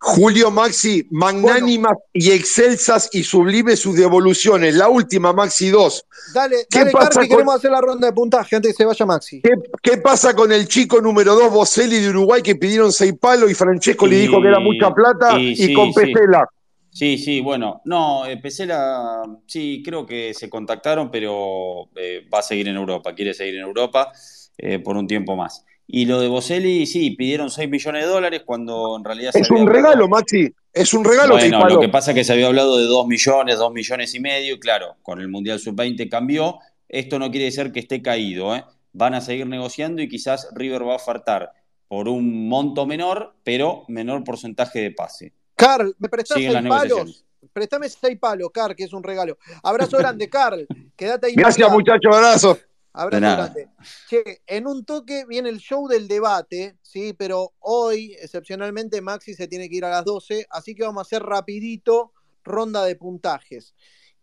Julio 0.00 0.50
Maxi, 0.50 1.06
magnánimas 1.10 1.96
y 2.12 2.30
excelsas 2.30 3.08
y 3.12 3.22
sublimes 3.22 3.80
sus 3.80 3.96
devoluciones. 3.96 4.74
La 4.74 4.88
última, 4.88 5.32
Maxi 5.32 5.70
2. 5.70 6.06
Dale, 6.34 6.56
¿Qué 6.70 6.80
dale, 6.80 6.90
pasa 6.92 7.20
con- 7.20 7.28
queremos 7.28 7.54
hacer 7.54 7.70
la 7.70 7.80
ronda 7.80 8.06
de 8.08 8.12
puntaje 8.12 8.56
antes 8.56 8.72
que 8.72 8.76
se 8.76 8.84
vaya 8.84 9.06
Maxi. 9.06 9.40
¿Qué, 9.40 9.52
qué 9.82 9.96
pasa 9.96 10.34
con 10.34 10.52
el 10.52 10.68
chico 10.68 11.00
número 11.00 11.34
2, 11.34 11.50
Boselli 11.52 11.98
de 12.00 12.10
Uruguay, 12.10 12.42
que 12.42 12.56
pidieron 12.56 12.92
seis 12.92 13.14
palos 13.18 13.50
y 13.50 13.54
Francesco 13.54 14.06
le 14.06 14.16
dijo 14.16 14.40
que 14.42 14.48
era 14.48 14.60
mucha 14.60 14.92
plata 14.92 15.38
y 15.38 15.52
y, 15.52 15.56
sí, 15.56 15.72
con. 15.74 15.92
Pesela? 15.94 16.46
Sí, 16.50 16.59
sí, 16.92 17.40
bueno, 17.40 17.80
no, 17.84 18.26
eh, 18.26 18.36
Pesela, 18.36 19.22
sí, 19.46 19.82
creo 19.84 20.04
que 20.06 20.34
se 20.34 20.48
contactaron, 20.50 21.10
pero 21.10 21.88
eh, 21.96 22.26
va 22.32 22.40
a 22.40 22.42
seguir 22.42 22.68
en 22.68 22.76
Europa, 22.76 23.14
quiere 23.14 23.32
seguir 23.34 23.56
en 23.56 23.62
Europa 23.62 24.12
eh, 24.58 24.78
por 24.78 24.96
un 24.96 25.06
tiempo 25.06 25.36
más. 25.36 25.64
Y 25.86 26.04
lo 26.06 26.20
de 26.20 26.28
Boselli, 26.28 26.86
sí, 26.86 27.10
pidieron 27.12 27.50
6 27.50 27.68
millones 27.68 28.04
de 28.04 28.08
dólares 28.10 28.42
cuando 28.44 28.96
en 28.96 29.04
realidad 29.04 29.32
se 29.32 29.40
Es 29.40 29.50
un 29.50 29.58
hablado- 29.58 29.72
regalo, 29.74 30.08
Maxi. 30.08 30.48
Es 30.72 30.94
un 30.94 31.04
regalo 31.04 31.34
Bueno, 31.34 31.68
lo 31.68 31.80
que 31.80 31.88
pasa 31.88 32.12
es 32.12 32.14
que 32.14 32.22
se 32.22 32.32
había 32.32 32.46
hablado 32.46 32.78
de 32.78 32.84
2 32.84 33.06
millones, 33.08 33.58
2 33.58 33.72
millones 33.72 34.14
y 34.14 34.20
medio, 34.20 34.54
y 34.54 34.60
claro, 34.60 34.96
con 35.02 35.20
el 35.20 35.26
Mundial 35.28 35.58
Sub-20 35.58 36.08
cambió. 36.08 36.58
Esto 36.88 37.18
no 37.18 37.30
quiere 37.32 37.46
decir 37.46 37.72
que 37.72 37.80
esté 37.80 38.02
caído, 38.02 38.54
¿eh? 38.54 38.64
Van 38.92 39.14
a 39.14 39.20
seguir 39.20 39.46
negociando 39.48 40.00
y 40.02 40.08
quizás 40.08 40.48
River 40.54 40.86
va 40.86 40.92
a 40.92 40.96
ofertar 40.96 41.50
por 41.88 42.08
un 42.08 42.48
monto 42.48 42.86
menor, 42.86 43.34
pero 43.42 43.84
menor 43.88 44.22
porcentaje 44.22 44.80
de 44.80 44.90
pase. 44.92 45.32
Carl, 45.60 45.94
¿me 45.98 46.08
prestás 46.08 46.36
seis 46.38 46.68
palos? 46.68 47.24
Préstame 47.52 47.88
seis 47.88 48.18
palos, 48.18 48.50
Car, 48.52 48.74
que 48.76 48.84
es 48.84 48.92
un 48.92 49.02
regalo. 49.02 49.38
Abrazo 49.62 49.96
grande, 49.98 50.28
Carl. 50.28 50.66
Quédate 50.96 51.28
ahí. 51.28 51.34
Gracias, 51.34 51.70
muchachos. 51.70 52.14
Abrazo. 52.14 52.58
Abrazo 52.92 53.16
De 53.16 53.20
nada. 53.20 53.36
grande. 53.48 53.68
Che, 54.08 54.42
en 54.46 54.66
un 54.66 54.84
toque 54.84 55.24
viene 55.26 55.48
el 55.48 55.58
show 55.58 55.86
del 55.88 56.08
debate, 56.08 56.76
¿sí? 56.82 57.12
Pero 57.14 57.52
hoy, 57.60 58.16
excepcionalmente, 58.20 59.00
Maxi 59.00 59.34
se 59.34 59.48
tiene 59.48 59.68
que 59.68 59.76
ir 59.76 59.84
a 59.84 59.90
las 59.90 60.04
12, 60.04 60.46
así 60.50 60.74
que 60.74 60.82
vamos 60.82 61.00
a 61.00 61.02
hacer 61.06 61.22
rapidito 61.22 62.12
ronda 62.44 62.84
de 62.84 62.96
puntajes. 62.96 63.74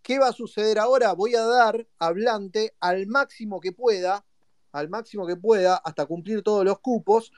¿Qué 0.02 0.20
va 0.20 0.30
a 0.30 0.34
suceder 0.34 0.80
ahora? 0.80 1.14
Voy 1.14 1.36
a 1.36 1.46
dar 1.46 1.88
hablante 2.00 2.74
al 2.80 3.08
máximo 3.08 3.60
que 3.60 3.72
pueda, 3.72 4.26
al 4.72 4.90
máximo 4.90 5.26
que 5.26 5.36
pueda, 5.36 5.78
hasta 5.78 6.06
cumplir 6.06 6.44
todos 6.44 6.64
los 6.64 6.80
cupos, 6.80 7.32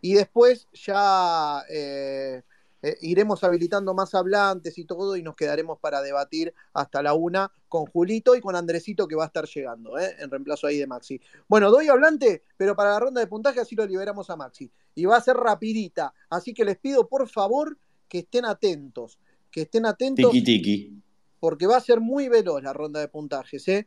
y 0.00 0.14
después 0.14 0.68
ya 0.72 1.62
eh, 1.68 2.42
eh, 2.82 2.96
iremos 3.00 3.42
habilitando 3.42 3.94
más 3.94 4.14
hablantes 4.14 4.76
y 4.78 4.84
todo, 4.84 5.16
y 5.16 5.22
nos 5.22 5.34
quedaremos 5.34 5.78
para 5.78 6.02
debatir 6.02 6.54
hasta 6.72 7.02
la 7.02 7.14
una 7.14 7.50
con 7.68 7.86
Julito 7.86 8.36
y 8.36 8.40
con 8.40 8.54
Andresito 8.54 9.08
que 9.08 9.16
va 9.16 9.24
a 9.24 9.26
estar 9.28 9.46
llegando, 9.46 9.98
¿eh? 9.98 10.14
en 10.18 10.30
reemplazo 10.30 10.66
ahí 10.66 10.78
de 10.78 10.86
Maxi. 10.86 11.20
Bueno, 11.48 11.70
doy 11.70 11.88
hablante, 11.88 12.42
pero 12.56 12.76
para 12.76 12.90
la 12.90 13.00
ronda 13.00 13.20
de 13.20 13.26
puntaje 13.26 13.60
así 13.60 13.74
lo 13.74 13.86
liberamos 13.86 14.30
a 14.30 14.36
Maxi. 14.36 14.70
Y 14.94 15.04
va 15.04 15.16
a 15.16 15.20
ser 15.20 15.36
rapidita, 15.36 16.12
así 16.30 16.54
que 16.54 16.64
les 16.64 16.78
pido 16.78 17.08
por 17.08 17.28
favor 17.28 17.76
que 18.08 18.18
estén 18.20 18.44
atentos, 18.44 19.18
que 19.50 19.62
estén 19.62 19.86
atentos 19.86 20.30
Tiki 20.30 20.44
tiki. 20.44 21.02
porque 21.40 21.66
va 21.66 21.76
a 21.76 21.80
ser 21.80 22.00
muy 22.00 22.28
veloz 22.28 22.62
la 22.62 22.72
ronda 22.72 23.00
de 23.00 23.08
puntajes. 23.08 23.66
¿eh? 23.68 23.86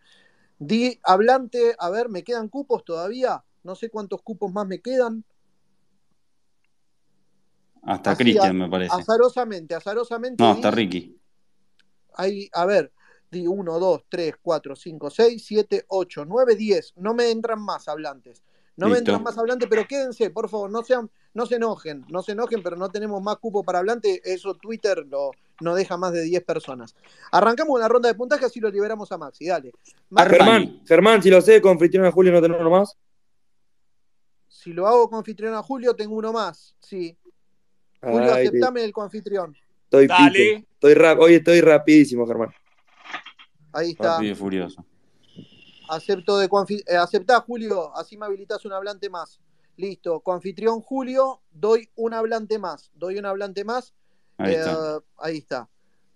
Di 0.57 0.99
hablante, 1.03 1.75
a 1.77 1.89
ver, 1.89 2.09
¿me 2.09 2.23
quedan 2.23 2.49
cupos 2.49 2.83
todavía? 2.83 3.43
No 3.63 3.75
sé 3.75 3.89
cuántos 3.89 4.21
cupos 4.21 4.51
más 4.51 4.67
me 4.67 4.81
quedan. 4.81 5.23
Hasta 7.83 8.15
Cristian, 8.15 8.49
a- 8.49 8.53
me 8.65 8.69
parece. 8.69 8.95
Azarosamente, 8.95 9.75
azarosamente. 9.75 10.43
No, 10.43 10.49
di- 10.51 10.55
hasta 10.57 10.71
Ricky. 10.71 11.17
Ahí, 12.15 12.49
a 12.53 12.65
ver, 12.65 12.91
di 13.31 13.47
1, 13.47 13.79
2, 13.79 14.01
3, 14.09 14.33
4, 14.41 14.75
5, 14.75 15.09
6, 15.09 15.43
7, 15.45 15.85
8, 15.87 16.25
9, 16.25 16.55
10. 16.55 16.93
No 16.97 17.13
me 17.13 17.31
entran 17.31 17.61
más 17.61 17.87
hablantes. 17.87 18.43
No 18.75 18.87
me 18.87 18.97
entran 18.99 19.21
más 19.23 19.37
hablantes, 19.37 19.67
pero 19.69 19.85
quédense, 19.85 20.29
por 20.29 20.47
favor, 20.49 20.71
no 20.71 20.81
sean, 20.83 21.11
no 21.33 21.45
se 21.45 21.55
enojen, 21.55 22.05
no 22.07 22.21
se 22.23 22.31
enojen, 22.31 22.63
pero 22.63 22.77
no 22.77 22.89
tenemos 22.89 23.21
más 23.21 23.35
cupo 23.37 23.61
para 23.61 23.79
hablante. 23.79 24.21
Eso 24.23 24.53
Twitter 24.55 25.05
lo, 25.09 25.31
no 25.59 25.75
deja 25.75 25.97
más 25.97 26.13
de 26.13 26.21
10 26.23 26.45
personas. 26.45 26.95
Arrancamos 27.29 27.77
la 27.77 27.89
ronda 27.89 28.07
de 28.07 28.15
puntaje, 28.15 28.45
así 28.45 28.61
lo 28.61 28.69
liberamos 28.71 29.11
a 29.11 29.17
Maxi. 29.17 29.47
Dale. 29.47 29.73
Maxi. 30.09 30.29
Germán, 30.33 30.81
Germán, 30.85 31.21
si 31.21 31.29
lo 31.29 31.41
sé, 31.41 31.61
con 31.61 31.71
de 32.05 32.11
Julio 32.11 32.31
no 32.31 32.41
tenerlo 32.41 32.69
más. 32.69 32.95
si 34.47 34.73
lo 34.73 34.87
hago 34.87 35.09
con 35.09 35.19
anfitrión 35.19 35.53
a 35.53 35.61
Julio, 35.63 35.93
tengo 35.95 36.15
uno 36.15 36.33
más. 36.33 36.75
Sí. 36.79 37.17
Julio, 38.01 38.33
Ay, 38.33 38.47
aceptame 38.47 38.83
el 38.83 38.91
coanfitrión. 38.91 39.55
estoy 39.83 40.07
Dale. 40.07 40.29
pite. 40.31 40.67
Estoy 40.73 40.93
rap, 40.93 41.19
hoy 41.19 41.33
estoy 41.35 41.61
rapidísimo, 41.61 42.25
Germán. 42.25 42.49
Ahí 43.73 43.91
está. 43.91 44.13
Rápido 44.15 44.31
y 44.31 44.35
furioso. 44.35 44.85
Acepto 45.89 46.37
de 46.37 46.47
eh, 46.87 46.95
aceptá, 46.97 47.39
Julio, 47.41 47.95
así 47.95 48.15
me 48.17 48.25
habilitas 48.25 48.63
un 48.65 48.73
hablante 48.73 49.09
más. 49.09 49.39
Listo, 49.75 50.19
coanfitrión 50.19 50.81
Julio, 50.81 51.41
doy 51.51 51.89
un 51.95 52.13
hablante 52.13 52.59
más. 52.59 52.91
Doy 52.95 53.17
un 53.17 53.25
hablante 53.25 53.63
más. 53.63 53.93
Ahí 54.37 54.53
Eh, 54.53 54.57
está. 54.59 55.03
ahí 55.17 55.37
está. 55.37 55.69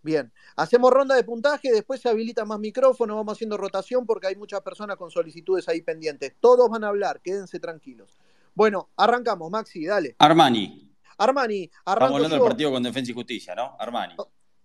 Bien. 0.04 0.32
Hacemos 0.58 0.92
ronda 0.92 1.16
de 1.16 1.24
puntaje, 1.24 1.72
después 1.72 2.02
se 2.02 2.10
habilita 2.10 2.44
más 2.46 2.60
micrófono, 2.60 3.16
vamos 3.16 3.34
haciendo 3.38 3.56
rotación 3.58 4.06
porque 4.06 4.28
hay 4.28 4.36
muchas 4.36 4.62
personas 4.62 4.98
con 4.98 5.10
solicitudes 5.10 5.68
ahí 5.70 5.82
pendientes. 5.82 6.34
Todos 6.42 6.70
van 6.70 6.84
a 6.84 6.90
hablar, 6.90 7.22
quédense 7.22 7.60
tranquilos. 7.60 8.20
Bueno, 8.54 8.90
arrancamos, 8.98 9.50
Maxi, 9.50 9.86
dale. 9.86 10.16
Armani. 10.20 10.93
Armani, 11.18 11.64
Estamos 11.64 11.82
arranco 11.86 12.16
hablando 12.16 12.38
yo. 12.38 12.44
del 12.44 12.50
partido 12.50 12.72
con 12.72 12.84
Defensa 12.84 13.12
y 13.12 13.14
Justicia, 13.14 13.56
¿no? 13.56 13.76
Armani. 13.80 14.16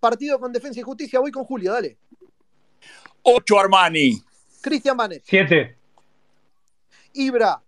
Partido 0.01 0.39
con 0.39 0.53
Defensa 0.53 0.81
y 0.81 0.83
Justicia, 0.83 1.21
voy 1.21 1.31
con 1.31 1.45
Julio, 1.45 1.73
dale. 1.73 1.99
8 3.23 3.59
Armani. 3.59 4.23
Cristian 4.61 4.97
Manet, 4.97 5.23
Siete. 5.25 5.77
Ibra, 7.15 7.63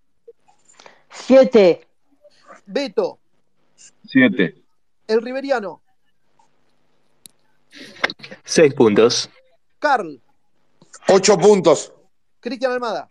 Siete. 1.12 1.86
Beto, 2.66 3.18
Siete. 4.06 4.62
El 5.06 5.22
Riveriano, 5.22 5.82
Seis 8.44 8.72
puntos. 8.74 9.28
Carl, 9.78 10.20
Ocho 11.08 11.36
puntos. 11.38 11.92
Cristian 12.40 12.72
Almada, 12.72 13.10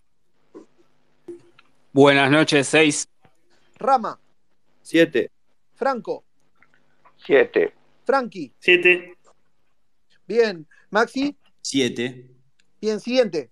Buenas 1.91 2.29
noches, 2.31 2.67
seis. 2.67 3.07
Rama, 3.75 4.19
Siete. 4.81 5.31
Franco, 5.79 6.25
7. 7.25 7.73
Frankie. 8.05 8.51
Siete. 8.59 9.15
Bien, 10.27 10.67
Maxi. 10.89 11.37
Siete. 11.61 12.29
Bien, 12.81 12.99
siguiente. 12.99 13.49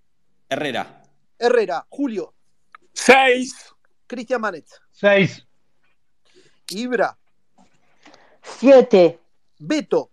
Herrera. 0.50 1.04
Herrera, 1.40 1.86
Julio, 1.88 2.34
6. 2.92 3.74
Cristian 4.08 4.42
Manet, 4.42 4.66
Seis. 4.92 5.48
Ibra, 6.70 7.18
Siete. 8.42 9.22
Beto, 9.58 10.12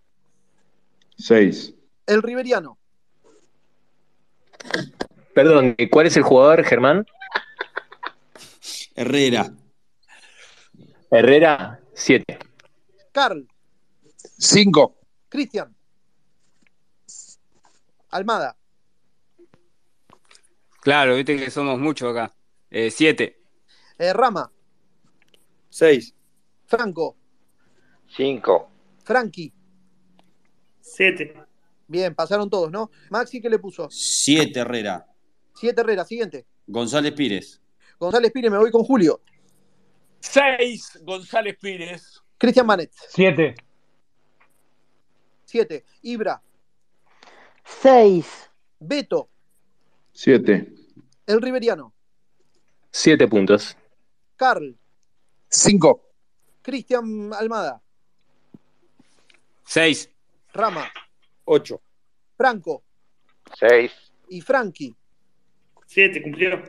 Seis. 1.17 1.73
El 2.07 2.23
Riveriano, 2.23 2.77
Perdón, 5.33 5.75
¿cuál 5.91 6.07
es 6.07 6.15
el 6.15 6.23
jugador, 6.23 6.63
Germán? 6.63 7.05
Herrera. 8.95 9.51
Herrera, 11.11 11.81
siete. 11.95 12.37
Carl, 13.11 13.47
Cinco. 14.37 14.97
Cristian, 15.29 15.75
Almada, 18.11 18.55
Claro, 20.81 21.15
viste 21.15 21.35
que 21.37 21.49
somos 21.49 21.79
muchos 21.79 22.11
acá. 22.11 22.31
Eh, 22.69 22.91
siete. 22.91 23.41
eh, 23.97 24.13
Rama, 24.13 24.51
Seis. 25.69 26.13
Franco, 26.67 27.17
5. 28.15 28.69
Frankie. 29.03 29.51
Siete. 30.81 31.33
Bien, 31.87 32.13
pasaron 32.15 32.49
todos, 32.49 32.71
¿no? 32.71 32.89
Maxi, 33.09 33.41
¿qué 33.41 33.49
le 33.49 33.59
puso? 33.59 33.89
Siete 33.91 34.59
Herrera. 34.61 35.05
Siete 35.53 35.81
Herrera, 35.81 36.05
siguiente. 36.05 36.45
González 36.67 37.11
Pires. 37.13 37.61
González 37.99 38.31
Pires, 38.31 38.51
me 38.51 38.57
voy 38.57 38.71
con 38.71 38.83
Julio. 38.83 39.21
6 40.31 40.99
González 41.03 41.55
Pires. 41.61 42.21
Cristian 42.37 42.65
Manet, 42.65 42.91
Siete. 43.09 43.55
siete. 45.45 45.85
Ibra, 46.01 46.41
Seis. 47.63 48.49
Beto, 48.79 49.29
Siete. 50.11 50.73
El 51.25 51.41
Riveriano, 51.41 51.93
Siete 52.91 53.27
puntos. 53.27 53.77
Carl, 54.35 54.77
Cinco. 55.49 56.01
Cristian 56.61 57.33
Almada, 57.33 57.81
Seis. 59.65 60.09
Rama, 60.53 60.91
Ocho. 61.45 61.81
Franco 62.37 62.83
6. 63.59 63.91
y 64.29 64.41
Frankie. 64.41 64.93
Siete, 65.85 66.21
cumplió. 66.21 66.61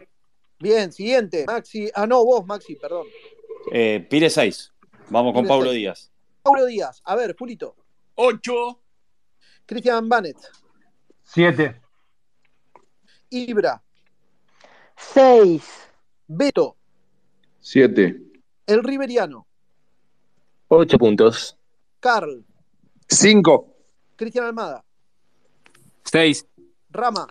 Bien, 0.60 0.92
siguiente. 0.92 1.44
Maxi, 1.46 1.90
ah, 1.94 2.06
no, 2.06 2.24
vos, 2.24 2.46
Maxi, 2.46 2.76
perdón. 2.76 3.06
Eh, 3.72 4.06
Pires 4.08 4.32
6. 4.34 4.72
Vamos 5.10 5.32
con 5.32 5.42
Pires 5.42 5.48
Pablo 5.48 5.70
seis. 5.70 5.76
Díaz. 5.76 6.12
Paulo 6.42 6.66
Díaz, 6.66 7.00
a 7.04 7.16
ver, 7.16 7.34
Julito. 7.36 7.76
8. 8.14 8.80
Cristian 9.66 10.08
Banet, 10.08 10.36
Siete. 11.24 11.80
Ibra, 13.30 13.82
Seis. 14.96 15.64
Beto, 16.28 16.76
Siete. 17.60 18.16
El 18.66 18.82
Riveriano, 18.84 19.46
8 20.68 20.98
puntos. 20.98 21.56
Carl, 22.00 22.44
5. 23.08 23.76
Cristian 24.16 24.44
Almada, 24.46 24.84
6. 26.04 26.46
Rama, 26.90 27.26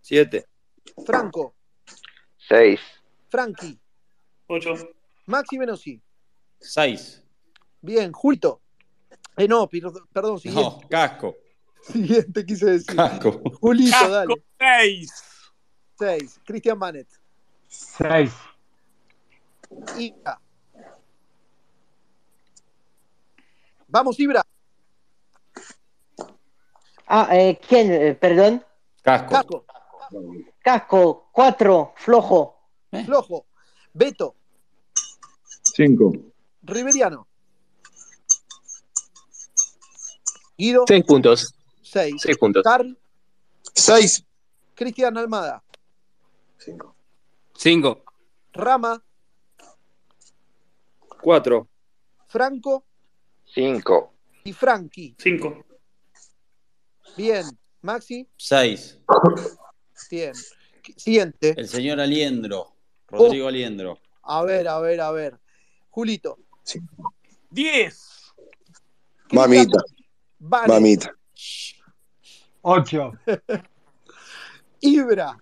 7. 0.00 0.44
Franco, 1.06 1.54
6. 2.48 2.80
Frankie, 3.28 3.78
8. 4.48 4.74
Maxi 5.30 5.58
Menosi. 5.58 6.00
6. 6.60 7.22
Bien, 7.80 8.12
Julito. 8.12 8.60
Eh, 9.36 9.46
no, 9.48 9.66
per- 9.68 9.82
perdón, 10.12 10.38
siguiente. 10.40 10.62
No, 10.82 10.88
casco. 10.88 11.36
Siguiente 11.82 12.44
quise 12.44 12.66
decir. 12.66 12.94
Casco. 12.96 13.40
Julito, 13.60 13.92
Casco 13.92 14.10
dale. 14.10 14.34
6. 14.58 15.12
6. 15.98 16.40
Cristian 16.44 16.78
Manet. 16.78 17.08
6. 17.68 18.32
Ibra. 19.98 20.40
Vamos, 23.88 24.18
Ibra. 24.20 24.42
Ah, 27.06 27.28
eh, 27.32 27.58
¿quién? 27.66 27.90
Eh, 27.92 28.14
perdón. 28.14 28.64
Casco. 29.02 29.30
Casco. 29.30 29.64
Casco, 30.62 31.28
4, 31.32 31.94
flojo. 31.96 32.56
Flojo. 33.04 33.46
Beto. 33.94 34.34
5. 35.74 36.12
Riveriano. 36.62 37.26
Guido. 40.56 40.84
6 40.86 41.04
puntos. 41.04 41.54
6. 41.82 42.22
6 42.22 42.38
puntos. 42.38 42.62
Carl. 42.62 42.98
6. 43.74 44.24
Cristian 44.74 45.16
Almada. 45.16 45.62
5. 47.54 48.04
Rama. 48.52 49.02
4. 51.22 51.68
Franco 52.28 52.84
5. 53.54 54.14
y 54.44 54.52
Frankie. 54.52 55.14
5. 55.18 55.64
Bien. 57.16 57.44
Maxi. 57.82 58.28
6. 58.36 58.98
Bien. 60.10 60.32
Siguiente. 60.96 61.54
El 61.56 61.68
señor 61.68 62.00
Aliendro. 62.00 62.72
Rodrigo 63.08 63.48
Aliendro. 63.48 63.98
A 64.22 64.42
ver, 64.44 64.68
a 64.68 64.78
ver, 64.78 65.00
a 65.00 65.10
ver. 65.10 65.39
Julito. 65.90 66.38
10. 67.50 68.32
Mamita, 69.32 69.78
Vane. 70.38 70.68
mamita. 70.68 71.14
8. 72.62 73.12
Ibra. 74.80 75.36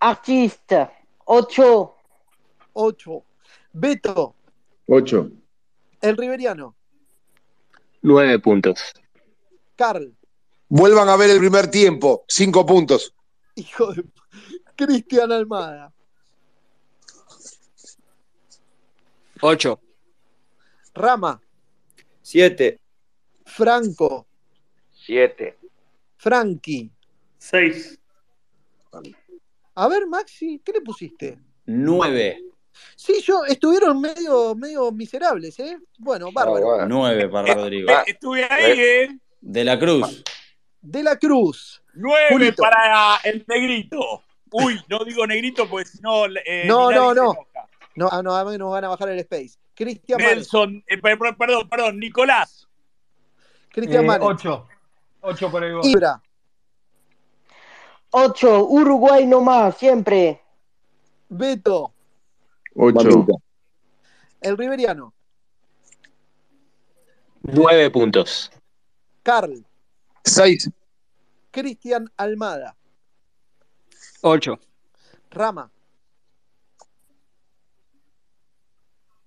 Artista, 0.00 0.92
8. 1.26 1.94
8. 2.72 3.24
Beto. 3.72 4.34
8. 4.86 5.30
El 6.00 6.16
Riveriano. 6.16 6.74
9 8.02 8.38
puntos. 8.38 8.92
Carl. 9.76 10.14
Vuelvan 10.68 11.08
a 11.08 11.16
ver 11.16 11.30
el 11.30 11.38
primer 11.38 11.70
tiempo. 11.70 12.24
5 12.28 12.64
puntos. 12.66 13.14
Hijo 13.56 13.92
de. 13.92 14.04
Cristian 14.76 15.32
Almada. 15.32 15.92
8. 19.40 19.80
Rama. 20.94 21.40
7. 22.22 22.78
Franco. 23.46 24.26
7. 24.92 25.58
Frankie. 26.16 26.90
6. 27.38 27.98
A 29.74 29.88
ver, 29.88 30.06
Maxi, 30.06 30.60
¿qué 30.64 30.72
le 30.72 30.80
pusiste? 30.82 31.38
9. 31.66 32.42
Sí, 32.96 33.20
yo 33.22 33.44
estuvieron 33.44 34.00
medio, 34.00 34.54
medio 34.54 34.90
miserables, 34.92 35.58
¿eh? 35.60 35.78
Bueno, 35.98 36.30
bárbaro. 36.32 36.64
bueno. 36.66 36.86
9 36.88 37.28
para 37.28 37.54
Rodrigo. 37.54 37.90
Eh, 37.90 37.96
Estuve 38.06 38.44
ahí, 38.44 38.78
¿eh? 38.80 39.18
De 39.40 39.64
la 39.64 39.78
Cruz. 39.78 40.22
De 40.80 41.02
la 41.02 41.18
Cruz. 41.18 41.82
9 41.94 42.26
Julito. 42.30 42.62
para 42.62 43.16
el 43.24 43.44
negrito. 43.48 44.22
Uy, 44.52 44.80
no 44.88 45.04
digo 45.04 45.26
negrito 45.26 45.68
porque 45.68 45.88
si 45.88 46.00
no. 46.00 46.26
eh, 46.44 46.64
No, 46.66 46.90
no, 46.90 47.10
se 47.10 47.14
no. 47.20 47.34
No, 48.00 48.08
ah, 48.10 48.22
no, 48.22 48.34
a 48.34 48.42
mí 48.46 48.56
nos 48.56 48.70
van 48.70 48.82
a 48.82 48.88
bajar 48.88 49.10
el 49.10 49.18
space. 49.18 49.58
Cristian. 49.74 50.18
Nelson, 50.18 50.82
eh, 50.86 50.96
per- 50.96 51.18
per- 51.18 51.36
perdón, 51.36 51.68
perdón, 51.68 51.98
Nicolás. 51.98 52.66
Cristian 53.68 54.06
Manet. 54.06 54.26
8. 54.26 54.66
8 55.20 55.50
por 55.50 55.62
el 55.62 55.74
gol. 55.74 55.82
Ibra. 55.84 56.22
8. 58.12 58.64
Uruguay 58.64 59.26
nomás, 59.26 59.76
siempre. 59.76 60.40
Beto. 61.28 61.92
8. 62.74 62.94
Mamita. 63.04 63.32
El 64.40 64.56
Riveriano. 64.56 65.12
9 67.42 67.90
puntos. 67.90 68.50
Carl. 69.22 69.62
6. 70.24 70.70
Cristian 71.50 72.10
Almada. 72.16 72.74
8. 74.22 74.58
Rama. 75.32 75.70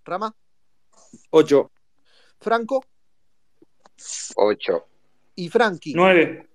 Rama. 0.03 0.35
8. 1.29 1.71
Franco 2.39 2.83
8. 4.35 4.87
y 5.35 5.49
Frankie. 5.49 5.93
9. 5.93 6.49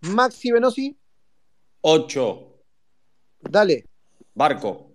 Maxi 0.00 0.50
Venosi. 0.52 0.96
8. 1.80 2.62
Dale. 3.40 3.84
Barco. 4.34 4.92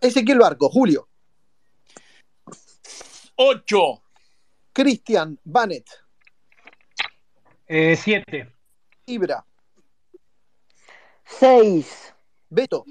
Ezequiel 0.00 0.38
Barco. 0.38 0.68
Julio. 0.68 1.08
8. 3.36 4.02
Cristian 4.72 5.38
Banet. 5.44 5.86
7. 7.66 8.52
Ibra. 9.06 9.44
6. 11.24 12.14
Beto. 12.48 12.84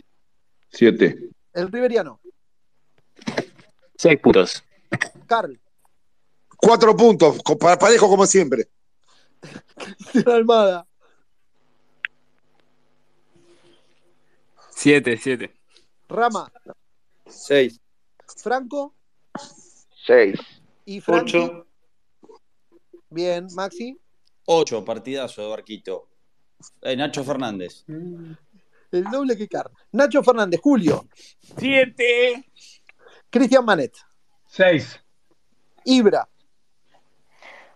7. 0.70 1.30
El 1.54 1.72
Riveriano. 1.72 2.23
6 4.04 4.20
puntos. 4.20 4.64
Carl. 5.28 5.58
4 6.58 6.98
puntos. 6.98 7.38
Parejo 7.80 8.10
como 8.10 8.26
siempre. 8.26 8.68
Cristian 10.12 10.36
Almada. 10.36 10.86
7, 14.72 15.18
7. 15.18 15.56
Rama. 16.10 16.52
6. 17.28 17.80
Franco 18.44 18.94
6. 20.06 20.38
y 20.86 21.00
Frankie. 21.00 21.38
8. 21.38 21.68
Bien. 23.10 23.48
Maxi. 23.56 23.98
8. 24.46 24.84
Partidazo 24.84 25.44
de 25.44 25.48
Barquito. 25.48 26.10
Eh, 26.82 26.98
Nacho 26.98 27.24
Fernández. 27.24 27.86
El 27.88 29.06
doble 29.10 29.38
que 29.38 29.48
Carl. 29.48 29.72
Nacho 29.94 30.22
Fernández. 30.22 30.60
Julio. 30.62 31.08
7. 31.58 32.52
Cristian 33.34 33.66
Manet. 33.66 33.96
6. 34.46 35.00
Ibra. 35.86 36.30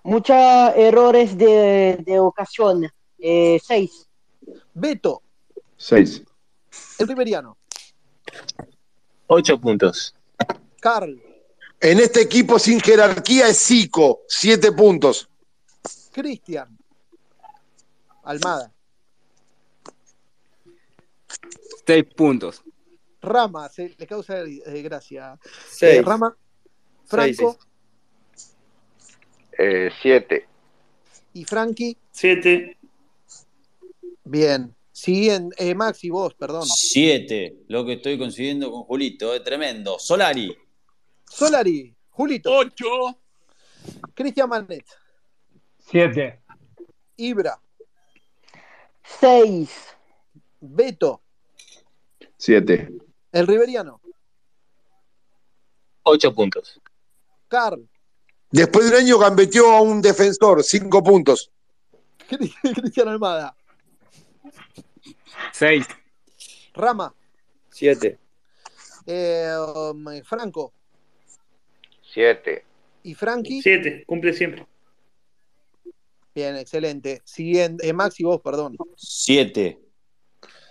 Muchos 0.04 0.38
errores 0.76 1.36
de, 1.36 1.98
de 2.06 2.20
ocasión. 2.20 2.88
6. 3.18 4.08
Beto. 4.76 5.24
6. 5.78 6.22
El 7.00 7.08
Riveriano. 7.08 7.58
8 9.26 9.60
puntos. 9.60 10.14
Carl. 10.80 11.20
En 11.82 12.00
este 12.02 12.22
equipo 12.22 12.60
sin 12.60 12.80
jerarquía 12.80 13.48
es 13.48 13.58
Zico. 13.58 14.22
7 14.28 14.72
puntos. 14.74 15.28
Cristian. 16.12 16.78
Almada. 18.22 18.72
6 21.88 22.06
puntos. 22.16 22.64
Rama. 23.22 23.69
Se 23.69 23.95
le 23.98 24.07
causa 24.07 24.41
eh, 24.41 24.81
gracia. 24.81 25.38
6. 25.69 25.95
Eh, 25.95 26.02
Rama. 26.02 26.35
Franco 27.06 27.57
7. 29.57 30.48
y 31.34 31.45
Frankie. 31.45 31.98
7. 32.11 32.77
Bien. 34.23 34.73
Siguen, 34.91 35.52
eh, 35.57 35.76
Maxi, 35.76 36.10
vos, 36.10 36.34
perdón. 36.34 36.65
7. 36.65 37.65
Lo 37.68 37.85
que 37.85 37.94
estoy 37.94 38.18
consiguiendo 38.18 38.72
con 38.72 38.84
Julito. 38.84 39.34
Es 39.34 39.44
tremendo. 39.44 39.99
Solari. 39.99 40.56
Solari. 41.30 41.95
Julito. 42.10 42.52
8. 42.52 42.85
Cristian 44.14 44.49
Manet. 44.49 44.85
7. 45.80 46.41
Ibra. 47.18 47.60
6. 49.19 49.69
Beto. 50.60 51.22
7. 52.38 53.07
El 53.38 53.45
Riveriano. 53.45 54.01
8 56.01 56.34
puntos. 56.34 56.81
Carl. 57.47 57.88
Después 58.49 58.85
de 58.89 58.95
un 58.97 59.03
año 59.03 59.19
gambeteó 59.19 59.69
a 59.73 59.81
un 59.81 60.01
defensor. 60.01 60.64
5 60.64 61.03
puntos. 61.03 61.51
Cri- 62.27 62.51
Cristian 62.81 63.09
Almada. 63.09 63.55
6. 65.51 65.85
Rama. 66.73 67.14
7. 67.69 68.18
Eh, 69.05 69.55
um, 69.76 70.05
Franco. 70.23 70.73
7. 72.11 72.65
¿Y 73.03 73.14
Frankie? 73.14 73.61
7, 73.61 74.03
cumple 74.07 74.34
siempre. 74.34 74.65
Bien, 76.34 76.55
excelente. 76.55 77.22
Siguiente, 77.23 77.88
eh, 77.88 77.93
Maxi, 77.93 78.23
vos, 78.23 78.41
perdón. 78.41 78.76
7. 78.95 79.80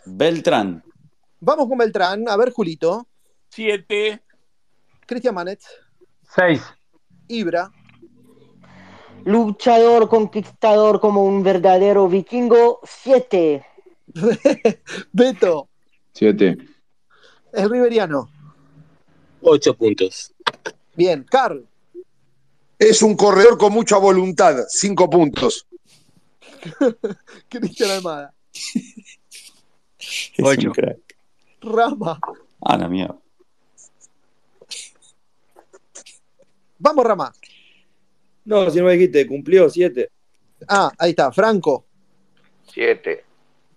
Beltrán. 0.05 0.83
Vamos 1.41 1.69
con 1.69 1.79
Beltrán. 1.79 2.29
A 2.29 2.37
ver, 2.37 2.53
Julito. 2.53 3.07
7. 3.51 4.23
Cristian 5.07 5.35
Manet. 5.35 5.63
6. 6.35 6.61
Ibra. 7.29 7.71
Luchador, 9.25 10.09
conquistador 10.09 11.01
como 11.01 11.25
un 11.25 11.43
verdadero 11.43 12.09
vikingo, 12.09 12.81
7. 12.85 13.67
Beto. 15.13 15.69
7. 16.13 16.57
El 17.53 17.71
Riveriano. 17.71 18.31
8 19.41 19.77
puntos. 19.77 20.33
Bien. 20.95 21.25
Carl. 21.29 21.67
Es 22.79 23.03
un 23.03 23.17
corredor 23.17 23.59
con 23.59 23.73
mucha 23.73 23.97
voluntad, 23.97 24.65
5 24.69 25.11
puntos. 25.11 25.67
Cristian 27.49 27.91
Almada. 27.91 28.35
Es 28.53 30.35
Ocho. 30.43 30.73
Rama. 31.67 32.19
Ah, 32.61 32.77
la 32.77 32.89
mierda. 32.89 33.19
Vamos, 36.79 37.05
Rama. 37.05 37.33
No, 38.45 38.71
si 38.71 38.79
no 38.79 38.85
me 38.85 38.93
dijiste, 38.93 39.27
cumplió 39.27 39.69
7. 39.69 40.09
Ah, 40.69 40.93
ahí 40.99 41.11
está. 41.11 41.33
Franco. 41.33 41.87
7. 42.73 43.25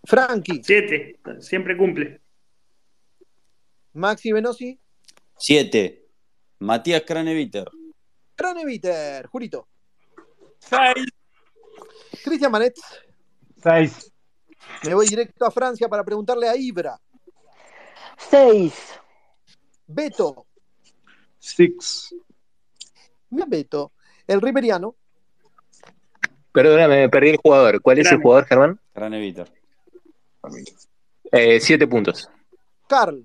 Frankie. 0.03 0.61
7, 0.63 1.19
siempre 1.39 1.77
cumple. 1.77 2.21
Maxi 3.93 4.31
Venosi. 4.31 4.79
7. 5.37 6.05
Matías 6.59 7.03
Craneviter. 7.03 7.67
Craneviter. 8.35 9.27
Julito. 9.27 9.67
6. 10.59 11.05
Cristian 12.23 12.51
Manet. 12.51 12.75
6. 13.63 14.11
Me 14.85 14.93
voy 14.93 15.07
directo 15.07 15.45
a 15.45 15.51
Francia 15.51 15.87
para 15.87 16.03
preguntarle 16.03 16.47
a 16.47 16.55
Ibra. 16.55 16.99
6. 18.29 18.73
Beto. 19.87 20.45
6. 21.39 22.15
Mira, 23.31 23.45
Beto. 23.47 23.91
El 24.27 24.41
Riveriano. 24.41 24.95
Perdóname, 26.51 26.97
me 27.01 27.09
perdí 27.09 27.29
el 27.29 27.37
jugador. 27.37 27.81
¿Cuál 27.81 27.99
es 27.99 28.11
el 28.11 28.21
jugador, 28.21 28.45
Germán? 28.45 28.79
Craneviter. 28.93 29.51
7 31.31 31.87
puntos. 31.87 32.29
Carl. 32.87 33.23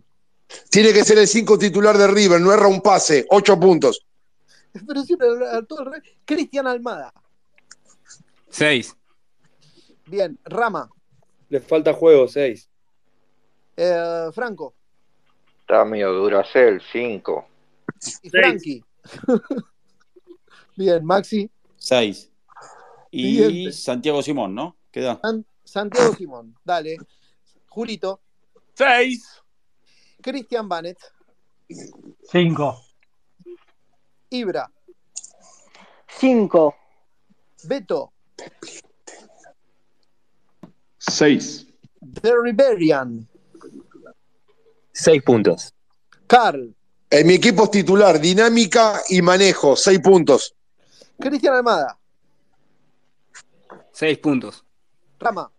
Tiene 0.71 0.93
que 0.93 1.05
ser 1.05 1.19
el 1.19 1.27
5 1.27 1.59
titular 1.59 1.97
de 1.97 2.07
River, 2.07 2.41
no 2.41 2.53
erra 2.53 2.69
un 2.69 2.81
pase, 2.83 3.25
8 3.31 3.59
puntos. 3.59 4.05
Pero 4.87 5.03
siempre 5.03 5.29
a 5.51 5.63
todo 5.63 5.81
el 5.81 5.93
re- 5.93 6.03
Cristian 6.25 6.67
Almada. 6.67 7.13
6. 8.51 8.95
Bien. 10.07 10.39
Rama. 10.45 10.89
Le 11.49 11.61
falta 11.61 11.95
juego, 11.95 12.29
6. 12.29 12.69
Eh, 13.77 14.29
Franco. 14.33 14.75
Está 15.67 15.83
medio 15.87 16.13
Duracel, 16.13 16.83
5. 16.93 17.47
Y. 18.23 18.29
Frankie. 18.29 18.85
Bien. 20.77 21.03
Maxi. 21.03 21.51
6. 21.79 22.31
Y 23.11 23.23
Siguiente. 23.23 23.73
Santiago 23.73 24.23
Simón, 24.23 24.55
¿no? 24.55 24.77
Queda. 24.91 25.19
San- 25.23 25.47
Santiago 25.65 26.13
Simón. 26.15 26.55
Dale. 26.63 26.99
Julito. 27.71 28.21
6. 28.75 29.43
Cristian 30.21 30.69
Banet. 30.69 30.99
5. 32.31 32.85
Ibra. 34.31 34.71
5. 36.09 36.75
Beto. 37.65 38.13
6. 40.99 41.67
The 42.21 42.33
Riverian. 42.37 43.27
6 44.95 45.23
puntos. 45.23 45.75
Carl. 46.27 46.75
En 47.11 47.27
mi 47.27 47.35
equipo 47.35 47.65
es 47.65 47.71
titular, 47.71 48.21
dinámica 48.21 49.01
y 49.09 49.21
manejo, 49.23 49.77
6 49.77 50.01
puntos. 50.01 50.55
Cristian 51.19 51.55
Almada. 51.55 51.99
6 53.93 54.19
puntos. 54.19 54.65
Rama. 55.19 55.51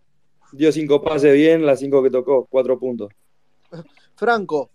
Dio 0.52 0.72
5 0.72 1.02
pases 1.02 1.34
bien, 1.34 1.64
las 1.64 1.80
5 1.80 2.02
que 2.02 2.10
tocó, 2.10 2.46
4 2.46 2.78
puntos. 2.78 3.12
Franco. 4.16 4.70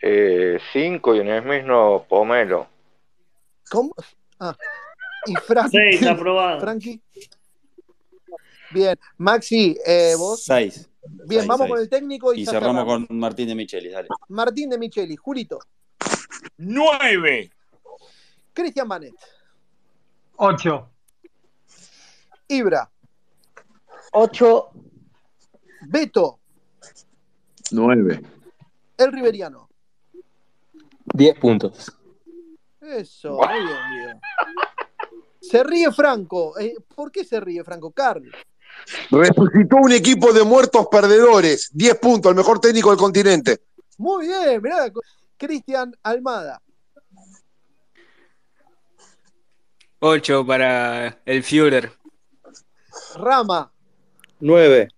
5 0.00 1.14
y 1.14 1.18
en 1.20 1.28
el 1.28 1.44
mismo 1.44 2.06
Pomelo. 2.08 2.66
¿Cómo? 3.70 3.94
Ah. 4.38 4.56
Y 5.26 5.34
Frankie. 5.36 5.98
6, 5.98 6.06
aprobado. 6.06 6.60
Frankie. 6.60 7.00
Bien. 8.72 8.98
Maxi, 9.18 9.76
eh, 9.86 10.14
vos. 10.16 10.44
6. 10.44 10.89
Bien, 11.12 11.40
Seis, 11.40 11.46
vamos 11.46 11.58
seis. 11.66 11.70
con 11.70 11.78
el 11.80 11.88
técnico 11.88 12.32
y, 12.34 12.40
Y 12.42 12.46
cerramos 12.46 12.82
cerramos. 12.84 13.06
con 13.08 13.18
Martín 13.18 13.48
de 13.48 13.54
Micheli, 13.54 13.88
dale. 13.88 14.08
Martín 14.28 14.70
de 14.70 14.78
Micheli. 14.78 15.16
Julito. 15.16 15.58
9. 16.58 17.50
Cristian 18.52 18.88
Manet. 18.88 19.14
8. 20.36 20.88
Ibra. 22.48 22.90
8. 24.12 24.70
Beto. 25.88 26.38
9. 27.72 28.22
El 28.98 29.12
Riveriano. 29.12 29.68
10 31.14 31.38
puntos. 31.38 31.92
Eso, 32.80 33.36
muy 33.36 33.46
bien, 33.48 33.78
Guido. 33.90 34.20
Se 35.40 35.62
ríe 35.64 35.90
Franco. 35.92 36.58
Eh, 36.58 36.74
¿Por 36.94 37.10
qué 37.12 37.24
se 37.24 37.40
ríe 37.40 37.62
Franco? 37.64 37.90
Carl. 37.92 38.30
Resucitó 39.10 39.76
un 39.76 39.92
equipo 39.92 40.32
de 40.32 40.42
muertos 40.42 40.88
perdedores, 40.90 41.70
10 41.72 41.94
puntos, 41.98 42.30
el 42.30 42.36
mejor 42.36 42.60
técnico 42.60 42.90
del 42.90 42.98
continente. 42.98 43.58
Muy 43.98 44.26
bien, 44.26 44.60
mirá. 44.62 44.90
Cristian 45.36 45.94
Almada. 46.02 46.60
8 50.00 50.46
para 50.46 51.18
el 51.24 51.42
Führer. 51.42 51.92
Rama. 53.16 53.70
9. 54.40 54.88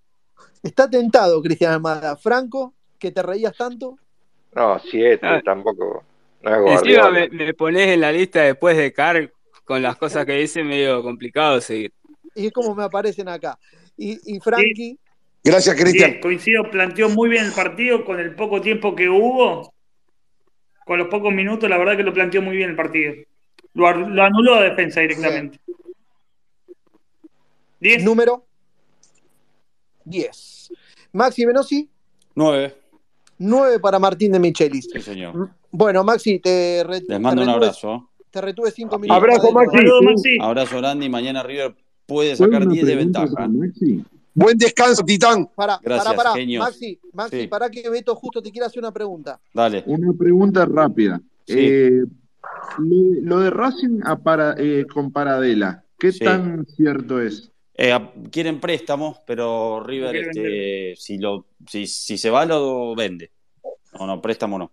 Está 0.63 0.89
tentado, 0.89 1.43
Cristian 1.43 1.73
Almada. 1.73 2.17
Franco, 2.17 2.75
que 2.99 3.11
te 3.11 3.23
reías 3.23 3.57
tanto. 3.57 3.97
No, 4.55 4.79
7, 4.79 5.27
Ah. 5.27 5.41
tampoco. 5.45 6.05
No 6.43 6.67
Encima 6.69 7.11
me, 7.11 7.29
me 7.29 7.55
pones 7.55 7.89
en 7.89 8.01
la 8.01 8.11
lista 8.13 8.43
después 8.43 8.77
de 8.77 8.93
Carl 8.93 9.33
con 9.65 9.81
las 9.83 9.97
cosas 9.97 10.27
que 10.27 10.33
dice 10.35 10.63
medio 10.65 11.03
complicado 11.03 11.61
seguir. 11.61 11.93
Y 12.35 12.47
es 12.47 12.53
como 12.53 12.75
me 12.75 12.85
aparecen 12.85 13.29
acá. 13.29 13.59
Y, 13.97 14.37
y 14.37 14.41
Frankie. 14.41 14.99
Gracias, 15.45 15.75
Cristian. 15.77 16.13
Sí, 16.15 16.21
coincido, 16.21 16.71
planteó 16.71 17.09
muy 17.09 17.29
bien 17.29 17.45
el 17.47 17.53
partido 17.53 18.05
con 18.05 18.21
el 18.21 18.35
poco 18.35 18.61
tiempo 18.61 18.95
que 18.95 19.09
hubo. 19.09 19.73
Con 20.85 20.99
los 20.99 21.09
pocos 21.09 21.33
minutos, 21.33 21.69
la 21.71 21.79
verdad 21.79 21.97
que 21.97 22.03
lo 22.03 22.13
planteó 22.13 22.43
muy 22.43 22.57
bien 22.57 22.71
el 22.71 22.77
partido. 22.77 23.13
Lo, 23.75 23.87
anuló 23.87 24.55
a 24.57 24.63
defensa 24.63 25.01
directamente. 25.01 25.59
10. 27.81 28.05
Número 28.05 28.45
10. 30.05 30.73
Maxi 31.13 31.45
Venosi, 31.45 31.89
9. 32.35 32.77
9 33.39 33.81
para 33.81 33.99
Martín 33.99 34.33
de 34.33 34.39
Michelis. 34.39 34.89
Sí, 34.93 35.01
señor. 35.01 35.51
Bueno, 35.71 36.05
Maxi, 36.05 36.39
te, 36.39 36.85
re- 36.87 37.03
Les 37.07 37.21
mando 37.21 37.43
te 37.43 37.49
un 37.49 37.55
retuve- 37.55 37.57
abrazo. 37.65 38.09
Te 38.31 38.41
retuve 38.41 38.71
5 38.71 38.99
minutos. 38.99 39.17
Abrazo, 39.23 39.53
Maxi. 39.53 39.77
Saludos, 39.77 40.03
Maxi. 40.05 40.39
Abrazo 40.41 40.79
grande 40.79 41.07
y 41.07 41.09
mañana 41.09 41.43
River 41.43 41.75
puede 42.07 42.37
¿Puedo 42.37 42.51
sacar 42.51 42.63
una 42.67 42.73
10 42.73 42.87
de 42.87 42.97
ventaja. 42.97 43.49
Buen 44.35 44.57
descanso, 44.57 45.03
Titán. 45.05 45.47
Para, 45.55 45.79
Gracias, 45.83 46.15
para, 46.15 46.33
para. 46.33 46.47
Maxi, 46.59 46.99
Maxi, 47.13 47.41
Sí. 47.43 47.47
para 47.49 47.69
que 47.71 47.89
Beto 47.91 48.15
justo 48.15 48.41
te 48.43 48.51
quiera 48.51 48.67
hacer 48.67 48.79
una 48.81 48.93
pregunta. 48.93 49.39
Dale. 49.53 49.85
Una 49.87 50.13
pregunta 50.15 50.65
rápida. 50.65 51.21
Sí. 51.47 51.55
Eh, 51.59 52.03
lo, 52.79 53.41
de 53.41 53.51
Racing 53.51 54.01
a 54.05 54.17
para- 54.19 54.55
eh, 54.59 54.87
con 54.93 55.13
Paradela, 55.13 55.85
¿qué 55.99 56.13
Sí. 56.13 56.21
tan 56.25 56.65
cierto 56.67 57.21
es? 57.21 57.51
Eh, 57.75 57.93
a- 57.93 58.13
quieren 58.31 58.61
préstamos, 58.61 59.19
pero 59.27 59.83
River, 59.85 60.17
este, 60.17 60.95
si, 60.97 61.19
lo, 61.19 61.47
si, 61.69 61.87
si 61.87 62.17
se 62.19 62.31
va, 62.31 62.45
lo 62.47 62.95
vende. 62.95 63.31
No, 63.99 64.07
no, 64.07 64.23
préstamo 64.23 64.59
no. 64.59 64.71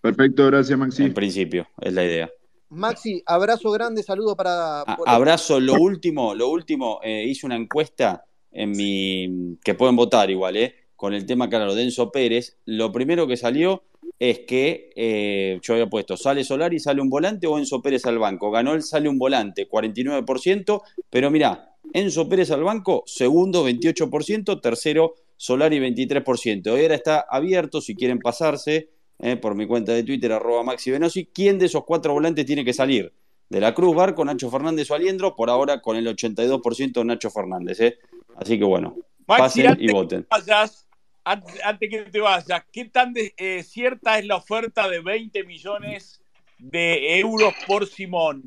Perfecto, 0.00 0.46
gracias, 0.46 0.78
Maxi. 0.78 1.04
En 1.04 1.14
principio, 1.14 1.66
es 1.80 1.92
la 1.92 2.04
idea. 2.04 2.30
Maxi, 2.72 3.22
abrazo 3.26 3.70
grande, 3.70 4.02
saludo 4.02 4.34
para. 4.34 4.84
Por- 4.96 5.08
abrazo, 5.08 5.60
lo 5.60 5.74
último, 5.74 6.34
lo 6.34 6.48
último, 6.48 7.00
eh, 7.02 7.24
hice 7.28 7.44
una 7.46 7.56
encuesta 7.56 8.24
en 8.50 8.70
mi, 8.70 9.58
que 9.62 9.74
pueden 9.74 9.94
votar 9.94 10.30
igual, 10.30 10.56
eh, 10.56 10.74
con 10.96 11.12
el 11.12 11.26
tema, 11.26 11.48
claro, 11.50 11.74
de 11.74 11.82
Enzo 11.82 12.10
Pérez. 12.10 12.58
Lo 12.64 12.90
primero 12.90 13.26
que 13.26 13.36
salió 13.36 13.82
es 14.18 14.40
que 14.40 14.90
eh, 14.96 15.58
yo 15.62 15.74
había 15.74 15.88
puesto, 15.88 16.16
sale 16.16 16.44
Solari, 16.44 16.78
sale 16.80 17.02
un 17.02 17.10
volante 17.10 17.46
o 17.46 17.58
Enzo 17.58 17.82
Pérez 17.82 18.06
al 18.06 18.18
banco. 18.18 18.50
Ganó 18.50 18.72
el 18.72 18.82
sale 18.82 19.08
un 19.08 19.18
volante, 19.18 19.68
49%, 19.68 20.82
pero 21.10 21.30
mirá, 21.30 21.74
Enzo 21.92 22.28
Pérez 22.28 22.50
al 22.50 22.62
banco, 22.62 23.02
segundo 23.06 23.66
28%, 23.66 24.60
tercero 24.62 25.14
Solari 25.36 25.78
23%. 25.78 26.66
Y 26.78 26.82
ahora 26.82 26.94
está 26.94 27.26
abierto 27.28 27.80
si 27.80 27.94
quieren 27.94 28.18
pasarse 28.18 28.90
eh, 29.22 29.36
por 29.36 29.54
mi 29.54 29.66
cuenta 29.66 29.92
de 29.92 30.02
Twitter, 30.02 30.30
arroba 30.32 30.62
Maxi 30.62 30.90
Venosi, 30.90 31.26
quién 31.26 31.58
de 31.58 31.66
esos 31.66 31.84
cuatro 31.84 32.12
volantes 32.12 32.44
tiene 32.44 32.64
que 32.64 32.72
salir. 32.74 33.12
De 33.48 33.60
la 33.60 33.74
Cruz, 33.74 33.94
Barco, 33.94 34.24
Nacho 34.24 34.50
Fernández 34.50 34.90
o 34.90 34.94
Aliendro, 34.94 35.34
por 35.36 35.48
ahora 35.50 35.80
con 35.80 35.96
el 35.96 36.06
82% 36.06 37.04
Nacho 37.04 37.30
Fernández. 37.30 37.80
¿eh? 37.80 37.98
Así 38.36 38.58
que 38.58 38.64
bueno, 38.64 38.96
Maxi, 39.26 39.42
pasen 39.42 39.66
antes 39.68 39.84
y 39.84 39.86
que 39.86 39.92
voten. 39.92 40.22
te 40.24 40.28
vayas, 40.30 40.88
antes, 41.24 41.60
antes 41.64 41.90
que 41.90 42.02
te 42.04 42.20
vayas, 42.20 42.64
¿qué 42.72 42.84
tan 42.86 43.12
de- 43.12 43.34
eh, 43.36 43.62
cierta 43.62 44.18
es 44.18 44.26
la 44.26 44.36
oferta 44.36 44.88
de 44.88 45.00
20 45.00 45.44
millones 45.44 46.22
de 46.58 47.18
euros 47.20 47.52
por 47.66 47.86
Simón? 47.86 48.42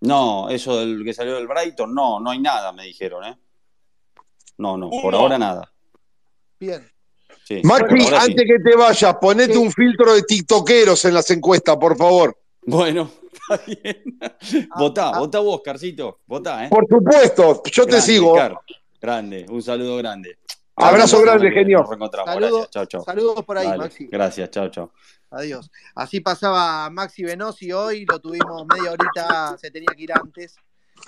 No, 0.00 0.48
eso 0.48 0.78
del 0.78 1.04
que 1.04 1.12
salió 1.12 1.34
del 1.34 1.46
Brighton, 1.48 1.92
no, 1.94 2.18
no 2.20 2.30
hay 2.30 2.38
nada, 2.40 2.72
me 2.72 2.84
dijeron, 2.84 3.24
¿eh? 3.24 3.36
No, 4.56 4.76
no, 4.76 4.90
por 4.90 5.14
ahora 5.14 5.38
nada. 5.38 5.72
Bien. 6.58 6.88
Sí, 7.48 7.62
Maxi, 7.64 7.98
sí. 7.98 8.14
antes 8.14 8.44
que 8.46 8.58
te 8.58 8.76
vayas, 8.76 9.16
ponete 9.18 9.56
un 9.56 9.72
filtro 9.72 10.12
de 10.12 10.22
tiktokeros 10.22 11.02
en 11.06 11.14
las 11.14 11.30
encuestas, 11.30 11.78
por 11.78 11.96
favor. 11.96 12.36
Bueno, 12.60 13.10
está 13.32 13.64
bien. 13.66 14.02
Votá, 14.76 15.12
ah. 15.14 15.18
votá 15.20 15.38
vos, 15.38 15.62
Carcito. 15.64 16.20
Votá, 16.26 16.66
¿eh? 16.66 16.68
Por 16.68 16.86
supuesto, 16.86 17.62
yo 17.72 17.86
te 17.86 18.02
sigo. 18.02 18.34
Car. 18.34 18.54
Grande, 19.00 19.46
un 19.48 19.62
saludo 19.62 19.96
grande. 19.96 20.36
Abrazo 20.76 21.22
grande, 21.22 21.50
genio. 21.50 21.78
Nos 21.78 21.88
reencontramos. 21.88 22.34
Saludos, 22.34 22.52
Gracias, 22.52 22.70
chao, 22.70 22.84
chao. 22.84 23.04
saludos 23.04 23.44
por 23.46 23.56
ahí, 23.56 23.66
Dale, 23.66 23.78
Maxi. 23.78 24.06
Gracias, 24.08 24.50
chao, 24.50 24.68
chao. 24.68 24.92
Adiós. 25.30 25.70
Así 25.94 26.20
pasaba 26.20 26.90
Maxi 26.90 27.24
Venosi 27.24 27.72
hoy, 27.72 28.04
lo 28.04 28.18
tuvimos 28.20 28.66
media 28.66 28.92
horita, 28.92 29.56
se 29.58 29.70
tenía 29.70 29.88
que 29.96 30.02
ir 30.02 30.12
antes. 30.12 30.54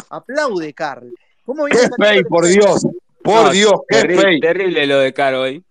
Aplaude, 0.08 0.72
Carl. 0.72 1.12
¿Cómo 1.44 1.66
viene 1.66 1.82
Qué 1.82 2.02
fey, 2.02 2.24
por? 2.24 2.46
Dios. 2.46 2.86
Por 3.22 3.44
No, 3.44 3.50
Dios, 3.50 3.72
qué 3.86 3.96
terrible, 3.96 4.22
fey. 4.22 4.40
terrible 4.40 4.86
lo 4.86 5.00
de 5.00 5.12
Car 5.12 5.34
hoy. 5.34 5.62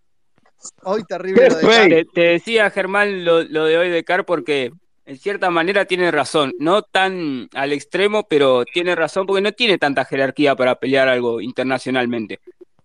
Hoy 0.84 1.03
terrible 1.03 1.49
lo 1.49 1.57
de. 1.57 1.90
Te, 1.90 2.06
te 2.06 2.22
decía, 2.22 2.69
Germán, 2.69 3.23
lo, 3.26 3.44
lo 3.44 3.65
de 3.65 3.77
hoy 3.77 3.90
de 3.90 4.03
Car 4.03 4.26
porque 4.26 4.72
en 5.06 5.18
cierta 5.18 5.49
manera 5.49 5.86
tiene 5.86 6.11
razón. 6.11 6.53
No 6.60 6.81
tan 6.81 7.49
al 7.53 7.73
extremo, 7.73 8.27
pero 8.27 8.64
tiene 8.65 8.95
razón 8.95 9.26
porque 9.26 9.41
no 9.41 9.52
tiene 9.52 9.77
tanta 9.77 10.06
jerarquía 10.06 10.56
para 10.56 10.76
pelear 10.76 11.07
algo 11.07 11.41
internacionalmente. 11.41 12.40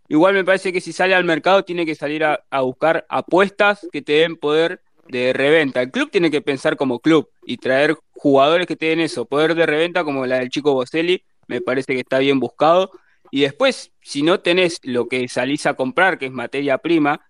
Igual 0.09 0.35
me 0.35 0.45
parece 0.45 0.73
que 0.73 0.81
si 0.81 0.93
sale 0.93 1.15
al 1.15 1.25
mercado 1.25 1.65
tiene 1.65 1.87
que 1.87 1.95
salir 1.95 2.25
a, 2.25 2.45
a 2.51 2.61
buscar 2.61 3.07
apuestas 3.09 3.87
que 3.93 4.03
te 4.03 4.13
den 4.13 4.37
poder 4.37 4.81
de 5.09 5.33
reventa. 5.33 5.83
El 5.83 5.91
club 5.91 6.11
tiene 6.11 6.31
que 6.31 6.43
pensar 6.43 6.77
como 6.77 7.01
club 7.01 7.29
y 7.45 7.59
traer 7.59 7.97
jugadores 8.13 8.67
que 8.67 8.77
te 8.77 8.87
den 8.87 9.01
eso, 9.01 9.27
poder 9.27 9.55
de 9.55 9.67
reventa 9.67 10.05
como 10.05 10.27
la 10.27 10.39
del 10.39 10.51
chico 10.51 10.73
Boselli, 10.73 11.23
me 11.47 11.61
parece 11.61 11.95
que 11.95 12.01
está 12.01 12.19
bien 12.19 12.41
buscado. 12.41 12.91
Y 13.31 13.43
después, 13.43 13.93
si 14.01 14.23
no 14.23 14.41
tenés 14.41 14.79
lo 14.83 15.09
que 15.09 15.27
salís 15.29 15.67
a 15.67 15.75
comprar, 15.75 16.19
que 16.19 16.27
es 16.27 16.33
materia 16.33 16.79
prima, 16.79 17.21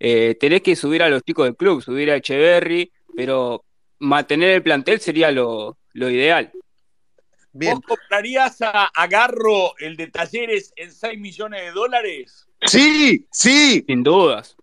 eh, 0.00 0.34
tenés 0.40 0.62
que 0.62 0.74
subir 0.74 1.02
a 1.02 1.10
los 1.10 1.22
chicos 1.22 1.44
del 1.44 1.56
club, 1.56 1.82
subir 1.82 2.10
a 2.10 2.16
Echeverry, 2.16 2.90
pero 3.14 3.64
mantener 3.98 4.50
el 4.50 4.62
plantel 4.62 4.98
sería 4.98 5.30
lo, 5.30 5.76
lo 5.92 6.10
ideal. 6.10 6.50
Bien. 7.52 7.74
¿Vos 7.74 7.98
comprarías 7.98 8.62
a, 8.62 8.86
a 8.86 9.06
Garro 9.06 9.76
el 9.78 9.96
de 9.96 10.06
Talleres 10.06 10.72
en 10.76 10.90
6 10.90 11.18
millones 11.18 11.62
de 11.62 11.72
dólares? 11.72 12.48
Sí, 12.62 13.26
sí. 13.30 13.84
Sin 13.86 14.02
dudas. 14.02 14.56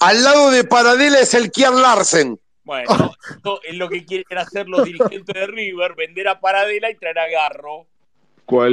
Al 0.00 0.22
lado 0.22 0.50
de 0.50 0.64
Paradela 0.64 1.18
es 1.18 1.34
el 1.34 1.50
Kian 1.50 1.80
Larsen. 1.80 2.38
Bueno, 2.62 3.12
esto 3.30 3.60
es 3.64 3.74
lo 3.74 3.88
que 3.88 4.04
quieren 4.04 4.38
hacer 4.38 4.68
los 4.68 4.84
dirigentes 4.84 5.34
de 5.34 5.46
River, 5.46 5.94
vender 5.96 6.28
a 6.28 6.38
Paradela 6.38 6.90
y 6.90 6.96
traer 6.96 7.18
a 7.18 7.28
Garro. 7.28 7.86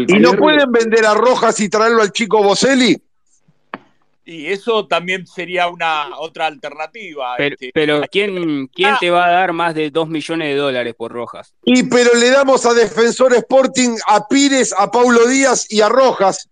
¿Y 0.08 0.20
no 0.20 0.34
pueden 0.34 0.72
vender 0.72 1.06
a 1.06 1.16
Rojas 1.16 1.60
y 1.60 1.70
traerlo 1.70 2.04
al 2.04 2.12
chico 2.12 2.44
Boselli? 2.44 3.02
Y 4.26 4.48
eso 4.48 4.88
también 4.88 5.28
sería 5.28 5.68
una 5.68 6.18
otra 6.18 6.48
alternativa. 6.48 7.36
Pero, 7.38 7.56
este. 7.56 7.72
pero 7.74 8.02
¿quién, 8.10 8.68
¿quién 8.68 8.96
te 9.00 9.10
va 9.10 9.26
a 9.26 9.32
dar 9.32 9.54
más 9.54 9.76
de 9.76 9.90
2 9.92 10.08
millones 10.08 10.48
de 10.50 10.56
dólares 10.56 10.96
por 10.96 11.12
Rojas? 11.12 11.54
Y 11.66 11.84
pero 11.84 12.14
le 12.14 12.30
damos 12.30 12.66
a 12.66 12.74
Defensor 12.74 13.34
Sporting 13.34 13.98
a 14.08 14.28
Pires, 14.28 14.74
a 14.78 14.90
Paulo 14.90 15.28
Díaz 15.28 15.70
y 15.70 15.82
a 15.82 15.90
Rojas. 15.90 16.50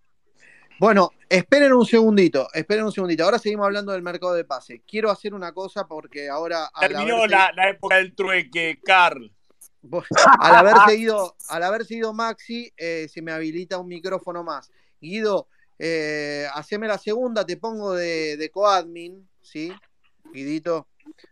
Bueno, 0.79 1.11
esperen 1.29 1.71
un 1.73 1.85
segundito, 1.85 2.47
esperen 2.53 2.83
un 2.83 2.91
segundito. 2.91 3.23
Ahora 3.23 3.39
seguimos 3.39 3.65
hablando 3.65 3.91
del 3.91 4.01
mercado 4.01 4.33
de 4.33 4.43
pase. 4.43 4.81
Quiero 4.85 5.09
hacer 5.09 5.33
una 5.33 5.53
cosa 5.53 5.87
porque 5.87 6.27
ahora 6.27 6.69
Terminó 6.79 7.25
la, 7.27 7.51
la 7.55 7.69
época 7.69 7.97
del 7.97 8.13
trueque, 8.15 8.79
Carl. 8.83 9.31
al 10.39 10.55
haber 10.55 10.75
seguido, 10.87 11.35
al 11.49 11.63
haber 11.63 11.85
seguido 11.85 12.13
Maxi, 12.13 12.71
eh, 12.75 13.07
se 13.09 13.21
me 13.21 13.31
habilita 13.31 13.77
un 13.77 13.87
micrófono 13.87 14.43
más. 14.43 14.71
Guido, 14.99 15.47
eh, 15.83 16.45
haceme 16.53 16.87
la 16.87 16.99
segunda, 16.99 17.43
te 17.43 17.57
pongo 17.57 17.95
de, 17.95 18.51
coadmin, 18.53 19.27
¿sí? 19.41 19.73
Guidito, 20.31 20.87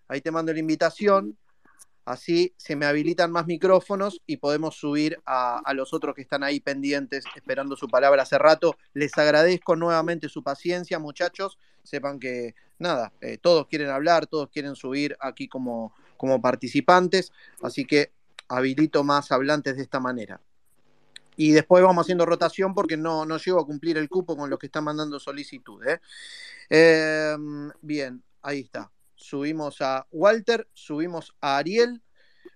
ahí 0.07 0.21
te 0.21 0.31
mando 0.31 0.51
la 0.51 0.57
invitación. 0.57 1.37
Así 2.03 2.55
se 2.57 2.75
me 2.75 2.87
habilitan 2.87 3.31
más 3.31 3.45
micrófonos 3.45 4.23
y 4.25 4.37
podemos 4.37 4.75
subir 4.75 5.21
a, 5.23 5.59
a 5.59 5.73
los 5.75 5.93
otros 5.93 6.15
que 6.15 6.23
están 6.23 6.41
ahí 6.41 6.59
pendientes, 6.59 7.25
esperando 7.35 7.75
su 7.75 7.87
palabra 7.87 8.23
hace 8.23 8.39
rato. 8.39 8.75
Les 8.93 9.15
agradezco 9.19 9.75
nuevamente 9.75 10.29
su 10.29 10.41
paciencia, 10.41 10.97
muchachos. 10.97 11.59
Sepan 11.83 12.19
que, 12.19 12.55
nada, 12.79 13.13
eh, 13.21 13.37
todos 13.37 13.67
quieren 13.67 13.89
hablar, 13.89 14.25
todos 14.25 14.49
quieren 14.49 14.75
subir 14.75 15.15
aquí 15.19 15.47
como, 15.47 15.93
como 16.17 16.41
participantes. 16.41 17.31
Así 17.61 17.85
que 17.85 18.13
habilito 18.47 19.03
más 19.03 19.31
hablantes 19.31 19.75
de 19.75 19.83
esta 19.83 19.99
manera. 19.99 20.41
Y 21.41 21.53
después 21.53 21.81
vamos 21.81 22.03
haciendo 22.03 22.25
rotación 22.25 22.73
porque 22.73 22.97
no, 22.97 23.25
no 23.25 23.37
llego 23.37 23.61
a 23.61 23.65
cumplir 23.65 23.97
el 23.97 24.09
cupo 24.09 24.35
con 24.35 24.49
los 24.49 24.59
que 24.59 24.65
están 24.65 24.83
mandando 24.83 25.21
solicitud. 25.21 25.81
¿eh? 25.87 26.01
Eh, 26.69 27.33
bien, 27.79 28.21
ahí 28.41 28.59
está. 28.59 28.91
Subimos 29.15 29.79
a 29.79 30.05
Walter, 30.11 30.67
subimos 30.73 31.33
a 31.39 31.55
Ariel. 31.55 32.01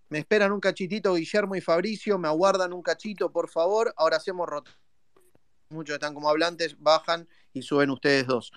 Me 0.10 0.20
esperan 0.20 0.52
un 0.52 0.60
cachitito 0.60 1.14
Guillermo 1.14 1.56
y 1.56 1.62
Fabricio, 1.62 2.18
me 2.18 2.28
aguardan 2.28 2.74
un 2.74 2.82
cachito, 2.82 3.32
por 3.32 3.50
favor. 3.50 3.94
Ahora 3.96 4.18
hacemos 4.18 4.50
rotación. 4.50 4.84
Muchos 5.70 5.94
están 5.94 6.14
como 6.14 6.30
hablantes, 6.30 6.76
bajan 6.78 7.26
y 7.54 7.62
suben 7.62 7.90
ustedes 7.90 8.28
dos. 8.28 8.52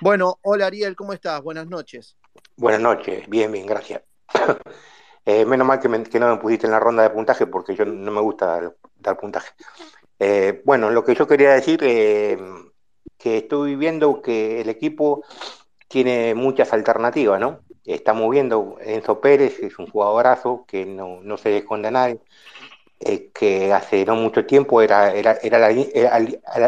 Bueno, 0.00 0.40
hola 0.42 0.66
Ariel, 0.66 0.96
¿cómo 0.96 1.12
estás? 1.12 1.40
Buenas 1.42 1.68
noches. 1.68 2.16
Buenas 2.56 2.80
noches, 2.80 3.28
bien, 3.28 3.52
bien, 3.52 3.66
gracias. 3.66 4.02
Eh, 5.24 5.44
menos 5.44 5.66
mal 5.66 5.78
que, 5.80 5.88
me- 5.88 6.02
que 6.02 6.18
no 6.20 6.28
me 6.34 6.40
pusiste 6.40 6.66
en 6.66 6.72
la 6.72 6.80
ronda 6.80 7.02
de 7.02 7.10
puntaje 7.10 7.46
porque 7.46 7.74
yo 7.76 7.84
no 7.84 8.10
me 8.10 8.20
gusta 8.20 8.46
dar, 8.46 8.76
dar 8.96 9.16
puntaje. 9.18 9.50
Eh, 10.18 10.62
bueno, 10.64 10.90
lo 10.90 11.04
que 11.04 11.14
yo 11.14 11.26
quería 11.26 11.52
decir, 11.52 11.80
eh, 11.82 12.38
que 13.18 13.38
estoy 13.38 13.76
viendo 13.76 14.22
que 14.22 14.60
el 14.62 14.68
equipo 14.68 15.24
tiene 15.88 16.34
muchas 16.34 16.72
alternativas, 16.72 17.40
¿no? 17.40 17.60
Estamos 17.84 18.30
viendo 18.30 18.76
Enzo 18.80 19.20
Pérez, 19.20 19.58
es 19.60 19.78
un 19.78 19.88
jugadorazo 19.90 20.64
que 20.68 20.86
no, 20.86 21.20
no 21.22 21.36
se 21.38 21.58
esconde 21.58 21.88
a 21.88 21.90
nadie, 21.92 22.20
eh, 23.00 23.30
que 23.34 23.72
hace 23.72 24.04
no 24.06 24.16
mucho 24.16 24.46
tiempo 24.46 24.82
era, 24.82 25.12
era, 25.12 25.38
era, 25.42 25.58
la- 25.58 25.70
era, 25.72 26.18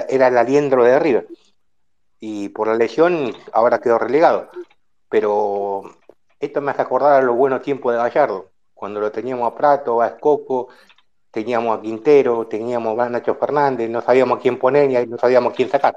era 0.09 0.29
el 0.29 0.39
aliendro 0.39 0.85
de 0.85 0.99
River 0.99 1.29
y 2.21 2.49
por 2.51 2.69
la 2.69 2.75
lesión 2.75 3.33
ahora 3.53 3.81
quedó 3.81 3.99
relegado. 3.99 4.51
Pero 5.09 5.83
esto 6.43 6.61
me 6.61 6.73
hace 6.73 6.83
acordar 6.83 7.23
a 7.23 7.25
los 7.25 7.37
buenos 7.37 7.63
tiempos 7.63 7.93
de 7.93 7.99
Gallardo, 7.99 8.51
cuando 8.75 9.01
lo 9.01 9.13
teníamos 9.13 9.51
a 9.51 9.55
Prato, 9.55 10.03
a 10.03 10.09
Escoco, 10.09 10.69
teníamos 11.31 11.79
a 11.79 11.81
Quintero, 11.81 12.47
teníamos 12.49 12.99
a 12.99 13.09
Nacho 13.09 13.37
Fernández, 13.37 13.89
no 13.89 14.03
sabíamos 14.03 14.41
quién 14.41 14.59
poner 14.59 14.91
y 14.91 15.07
no 15.07 15.17
sabíamos 15.19 15.55
quién 15.55 15.71
sacar. 15.71 15.97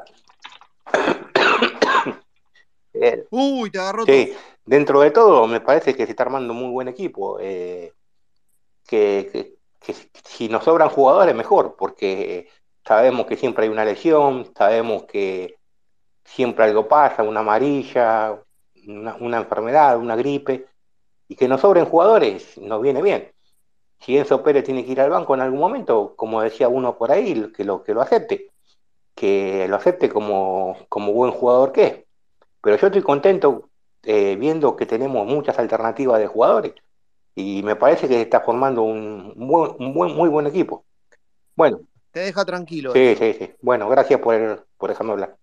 Uy, 3.31 3.71
te 3.71 3.79
agarró 3.79 4.05
Sí, 4.05 4.33
dentro 4.65 5.01
de 5.01 5.11
todo 5.11 5.47
me 5.47 5.61
parece 5.61 5.95
que 5.95 6.05
se 6.05 6.11
está 6.11 6.23
armando 6.23 6.53
un 6.53 6.59
muy 6.59 6.69
buen 6.71 6.87
equipo. 6.87 7.37
eh, 7.41 7.91
que, 8.87 9.29
que- 9.31 9.55
que 9.79 9.95
si 10.23 10.47
nos 10.47 10.63
sobran 10.63 10.89
jugadores, 10.89 11.33
mejor, 11.35 11.75
porque 11.75 12.47
sabemos 12.85 13.25
que 13.25 13.35
siempre 13.35 13.63
hay 13.65 13.69
una 13.71 13.83
lesión, 13.85 14.51
sabemos 14.55 15.05
que 15.05 15.57
siempre 16.23 16.65
algo 16.65 16.87
pasa, 16.87 17.23
una 17.23 17.39
amarilla, 17.41 18.39
una, 18.87 19.15
una 19.15 19.37
enfermedad, 19.37 19.97
una 19.97 20.15
gripe, 20.15 20.67
y 21.27 21.35
que 21.35 21.47
nos 21.47 21.61
sobren 21.61 21.85
jugadores 21.85 22.57
nos 22.57 22.81
viene 22.81 23.01
bien. 23.01 23.31
Si 23.99 24.17
Enzo 24.17 24.43
Pérez 24.43 24.63
tiene 24.63 24.85
que 24.85 24.91
ir 24.91 25.01
al 25.01 25.09
banco 25.09 25.33
en 25.33 25.41
algún 25.41 25.59
momento, 25.59 26.15
como 26.15 26.41
decía 26.41 26.67
uno 26.67 26.97
por 26.97 27.11
ahí, 27.11 27.51
que 27.55 27.63
lo, 27.63 27.83
que 27.83 27.93
lo 27.93 28.01
acepte, 28.01 28.51
que 29.15 29.67
lo 29.67 29.77
acepte 29.77 30.09
como, 30.09 30.77
como 30.89 31.13
buen 31.13 31.31
jugador 31.31 31.71
que 31.71 31.83
es. 31.85 32.03
Pero 32.61 32.77
yo 32.77 32.87
estoy 32.87 33.01
contento 33.01 33.69
eh, 34.03 34.35
viendo 34.35 34.75
que 34.75 34.85
tenemos 34.85 35.25
muchas 35.25 35.57
alternativas 35.57 36.19
de 36.19 36.27
jugadores 36.27 36.73
y 37.33 37.63
me 37.63 37.75
parece 37.75 38.07
que 38.07 38.15
se 38.15 38.21
está 38.21 38.41
formando 38.41 38.83
un, 38.83 39.33
buen, 39.35 39.75
un 39.79 39.93
buen, 39.93 40.15
muy 40.15 40.29
buen 40.29 40.47
equipo. 40.47 40.85
Bueno, 41.55 41.81
Te 42.11 42.19
deja 42.21 42.45
tranquilo. 42.45 42.91
sí, 42.93 43.15
sí, 43.17 43.33
sí. 43.33 43.53
Bueno, 43.61 43.89
gracias 43.89 44.19
por, 44.19 44.67
por 44.77 44.89
dejarme 44.89 45.13
hablar. 45.13 45.37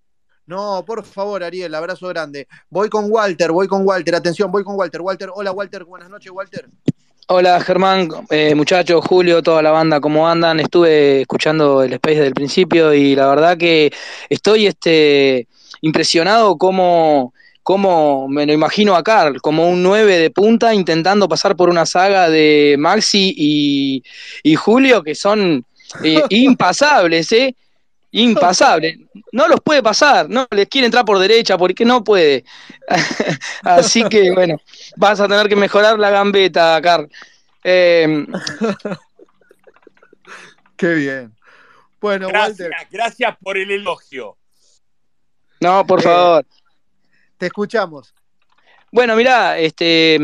No, 0.47 0.85
por 0.85 1.05
favor, 1.05 1.45
Ariel, 1.45 1.75
abrazo 1.75 2.09
grande. 2.09 2.49
Voy 2.69 2.89
con 2.89 3.07
Walter, 3.09 3.53
voy 3.53 3.69
con 3.69 3.87
Walter, 3.87 4.15
atención, 4.15 4.51
voy 4.51 4.65
con 4.65 4.77
Walter. 4.77 5.01
Walter, 5.01 5.31
hola 5.33 5.53
Walter, 5.53 5.85
buenas 5.85 6.11
noches, 6.11 6.33
Walter. 6.33 6.69
Hola 7.29 7.61
Germán, 7.61 8.09
eh, 8.31 8.55
muchachos, 8.55 9.05
Julio, 9.07 9.43
toda 9.43 9.63
la 9.63 9.71
banda, 9.71 10.01
¿cómo 10.01 10.29
andan? 10.29 10.59
Estuve 10.59 11.23
escuchando 11.23 11.83
el 11.83 11.93
Space 11.95 12.17
desde 12.17 12.29
el 12.29 12.35
principio 12.35 12.93
y 12.93 13.15
la 13.15 13.29
verdad 13.29 13.57
que 13.57 13.93
estoy 14.29 14.67
este, 14.67 15.47
impresionado 15.81 16.59
cómo, 16.59 17.33
como 17.63 18.27
me 18.29 18.45
lo 18.45 18.53
imagino 18.53 18.97
a 18.97 19.05
Carl, 19.05 19.41
como 19.41 19.69
un 19.71 19.83
9 19.85 20.19
de 20.19 20.31
punta 20.31 20.75
intentando 20.75 21.29
pasar 21.29 21.55
por 21.55 21.71
una 21.71 21.87
saga 21.87 22.29
de 22.29 22.75
Maxi 22.79 23.33
y, 23.37 24.03
y 24.43 24.55
Julio 24.57 25.03
que 25.03 25.15
son 25.15 25.65
eh, 26.03 26.23
impasables, 26.29 27.31
¿eh? 27.33 27.55
Impasables. 28.13 28.99
No 29.33 29.49
los 29.49 29.61
puede 29.61 29.83
pasar, 29.83 30.29
no 30.29 30.47
les 30.51 30.69
quiere 30.69 30.87
entrar 30.87 31.05
por 31.05 31.19
derecha 31.19 31.57
porque 31.59 31.85
no 31.85 32.05
puede. 32.05 32.45
Así 33.63 34.05
que 34.05 34.31
bueno, 34.33 34.57
vas 34.97 35.19
a 35.21 35.29
tener 35.29 35.49
que 35.49 35.57
mejorar 35.57 35.99
la 35.99 36.11
gambeta, 36.11 36.81
Carl. 36.83 37.09
Eh, 37.65 38.27
Qué 40.77 40.95
bien. 40.95 41.33
Bueno, 42.01 42.29
Gracias, 42.29 42.61
Walter, 42.69 42.89
gracias 42.91 43.37
por 43.41 43.57
el 43.57 43.71
elogio. 43.71 44.37
no, 45.61 45.87
por 45.87 46.01
Eh, 46.01 46.03
favor. 46.03 46.45
te 47.39 47.47
escuchamos. 47.47 48.13
Bueno, 48.91 49.15
mirá, 49.17 49.57
este, 49.59 50.19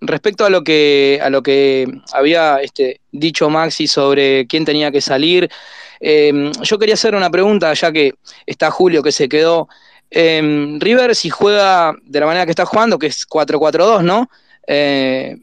respecto 0.00 0.44
a 0.46 0.50
lo 0.50 0.64
que, 0.64 1.20
a 1.22 1.28
lo 1.30 1.42
que 1.42 1.86
había 2.12 2.56
este, 2.62 3.00
dicho 3.12 3.48
Maxi 3.50 3.86
sobre 3.86 4.46
quién 4.46 4.64
tenía 4.64 4.90
que 4.90 5.00
salir, 5.02 5.50
eh, 6.00 6.52
yo 6.62 6.78
quería 6.78 6.94
hacer 6.94 7.14
una 7.14 7.30
pregunta, 7.30 7.72
ya 7.74 7.92
que 7.92 8.14
está 8.46 8.70
Julio 8.70 9.02
que 9.02 9.12
se 9.12 9.28
quedó. 9.28 9.68
Eh, 10.10 10.76
River, 10.78 11.14
si 11.14 11.30
juega 11.30 11.94
de 12.02 12.20
la 12.20 12.26
manera 12.26 12.44
que 12.44 12.52
está 12.52 12.64
jugando, 12.66 12.98
que 12.98 13.08
es 13.08 13.26
4-4-2, 13.26 14.02
¿no? 14.02 14.30
Eh, 14.66 15.36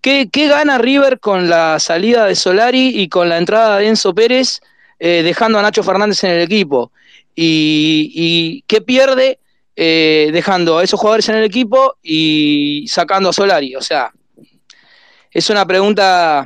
¿qué, 0.00 0.28
qué 0.30 0.48
gana 0.48 0.78
River 0.78 1.18
con 1.20 1.48
la 1.48 1.78
salida 1.78 2.26
de 2.26 2.34
Solari 2.34 3.00
y 3.00 3.08
con 3.08 3.28
la 3.28 3.38
entrada 3.38 3.78
de 3.78 3.88
Enzo 3.88 4.14
Pérez, 4.14 4.60
eh, 4.98 5.22
dejando 5.22 5.58
a 5.58 5.62
Nacho 5.62 5.82
Fernández 5.82 6.22
en 6.24 6.30
el 6.32 6.42
equipo? 6.42 6.92
¿Y, 7.34 8.12
y 8.14 8.64
qué 8.66 8.80
pierde? 8.80 9.38
eh, 9.76 10.30
dejando 10.32 10.78
a 10.78 10.84
esos 10.84 10.98
jugadores 10.98 11.28
en 11.28 11.36
el 11.36 11.44
equipo 11.44 11.96
y 12.02 12.86
sacando 12.88 13.28
a 13.28 13.32
Solari. 13.32 13.76
O 13.76 13.82
sea, 13.82 14.10
es 15.30 15.50
una 15.50 15.66
pregunta 15.66 16.44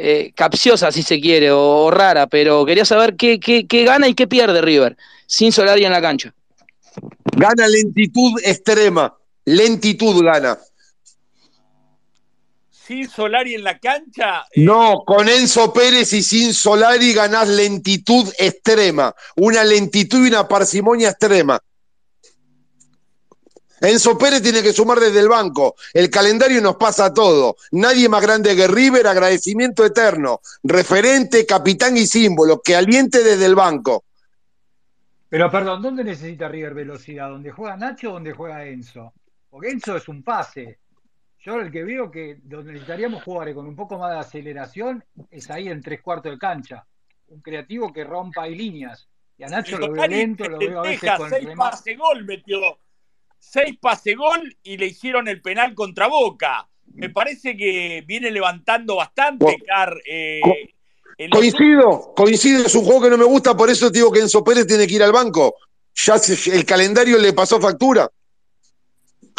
eh, 0.00 0.32
capciosa, 0.34 0.92
si 0.92 1.02
se 1.02 1.20
quiere, 1.20 1.50
o, 1.50 1.60
o 1.60 1.90
rara, 1.90 2.28
pero 2.28 2.64
quería 2.64 2.84
saber 2.84 3.16
qué, 3.16 3.40
qué, 3.40 3.66
qué 3.66 3.84
gana 3.84 4.06
y 4.06 4.14
qué 4.14 4.26
pierde 4.26 4.62
River 4.62 4.96
sin 5.26 5.52
Solari 5.52 5.84
en 5.84 5.92
la 5.92 6.00
cancha. 6.00 6.34
Gana 7.36 7.68
lentitud 7.68 8.40
extrema. 8.42 9.16
Lentitud 9.44 10.22
gana. 10.24 10.58
Sin 12.70 13.08
Solari 13.08 13.54
en 13.54 13.64
la 13.64 13.78
cancha, 13.78 14.46
No, 14.56 15.02
con 15.06 15.28
Enzo 15.28 15.72
Pérez 15.74 16.12
y 16.14 16.22
sin 16.22 16.54
Solari 16.54 17.12
ganás 17.12 17.48
lentitud 17.48 18.26
extrema. 18.38 19.14
Una 19.36 19.62
lentitud 19.62 20.24
y 20.24 20.28
una 20.28 20.48
parsimonia 20.48 21.10
extrema. 21.10 21.60
Enzo 23.80 24.18
Pérez 24.18 24.42
tiene 24.42 24.62
que 24.62 24.72
sumar 24.72 24.98
desde 24.98 25.20
el 25.20 25.28
banco. 25.28 25.76
El 25.92 26.10
calendario 26.10 26.60
nos 26.60 26.76
pasa 26.76 27.12
todo. 27.12 27.56
Nadie 27.72 28.08
más 28.08 28.22
grande 28.22 28.56
que 28.56 28.66
River, 28.66 29.06
agradecimiento 29.06 29.84
eterno. 29.84 30.40
Referente, 30.62 31.46
capitán 31.46 31.96
y 31.96 32.06
símbolo, 32.06 32.60
que 32.60 32.74
aliente 32.74 33.22
desde 33.22 33.46
el 33.46 33.54
banco. 33.54 34.04
Pero 35.28 35.50
perdón, 35.50 35.82
¿dónde 35.82 36.04
necesita 36.04 36.48
River 36.48 36.74
velocidad? 36.74 37.28
¿Dónde 37.28 37.50
juega 37.50 37.76
Nacho 37.76 38.10
o 38.10 38.12
donde 38.14 38.32
juega 38.32 38.64
Enzo? 38.64 39.12
Porque 39.50 39.68
Enzo 39.68 39.96
es 39.96 40.08
un 40.08 40.22
pase. 40.22 40.78
Yo 41.40 41.60
el 41.60 41.70
que 41.70 41.84
veo 41.84 42.10
que 42.10 42.38
donde 42.42 42.72
necesitaríamos 42.72 43.22
jugar 43.22 43.52
con 43.54 43.66
un 43.66 43.76
poco 43.76 43.98
más 43.98 44.12
de 44.12 44.18
aceleración 44.18 45.04
es 45.30 45.50
ahí 45.50 45.68
en 45.68 45.82
tres 45.82 46.00
cuartos 46.00 46.32
de 46.32 46.38
cancha. 46.38 46.86
Un 47.28 47.40
creativo 47.40 47.92
que 47.92 48.04
rompa 48.04 48.44
ahí 48.44 48.54
líneas. 48.54 49.08
Y 49.36 49.44
a 49.44 49.48
Nacho 49.48 49.78
lo 49.78 49.92
veo 49.92 50.06
lento, 50.06 50.48
lo 50.48 50.58
veo 50.58 50.80
a 50.80 50.82
veces 50.82 51.10
con 51.16 51.30
seis 51.30 51.44
remate. 51.44 51.70
pase 51.70 51.94
gol 51.94 52.24
metió. 52.24 52.58
Seis 53.38 53.76
pase 53.80 54.14
gol 54.14 54.56
y 54.62 54.76
le 54.76 54.86
hicieron 54.86 55.28
el 55.28 55.40
penal 55.40 55.74
contra 55.74 56.06
Boca. 56.06 56.68
Me 56.94 57.10
parece 57.10 57.56
que 57.56 58.02
viene 58.06 58.30
levantando 58.30 58.96
bastante, 58.96 59.56
Car. 59.66 59.96
eh, 60.10 60.40
Coincido, 61.30 62.12
coincido, 62.14 62.64
es 62.64 62.74
un 62.74 62.84
juego 62.84 63.02
que 63.02 63.10
no 63.10 63.18
me 63.18 63.24
gusta, 63.24 63.56
por 63.56 63.68
eso 63.70 63.90
te 63.90 63.98
digo 63.98 64.12
que 64.12 64.20
Enzo 64.20 64.44
Pérez 64.44 64.66
tiene 64.66 64.86
que 64.86 64.94
ir 64.94 65.02
al 65.02 65.12
banco. 65.12 65.54
Ya 65.94 66.16
se- 66.18 66.54
el 66.54 66.64
calendario 66.64 67.18
le 67.18 67.32
pasó 67.32 67.60
factura. 67.60 68.08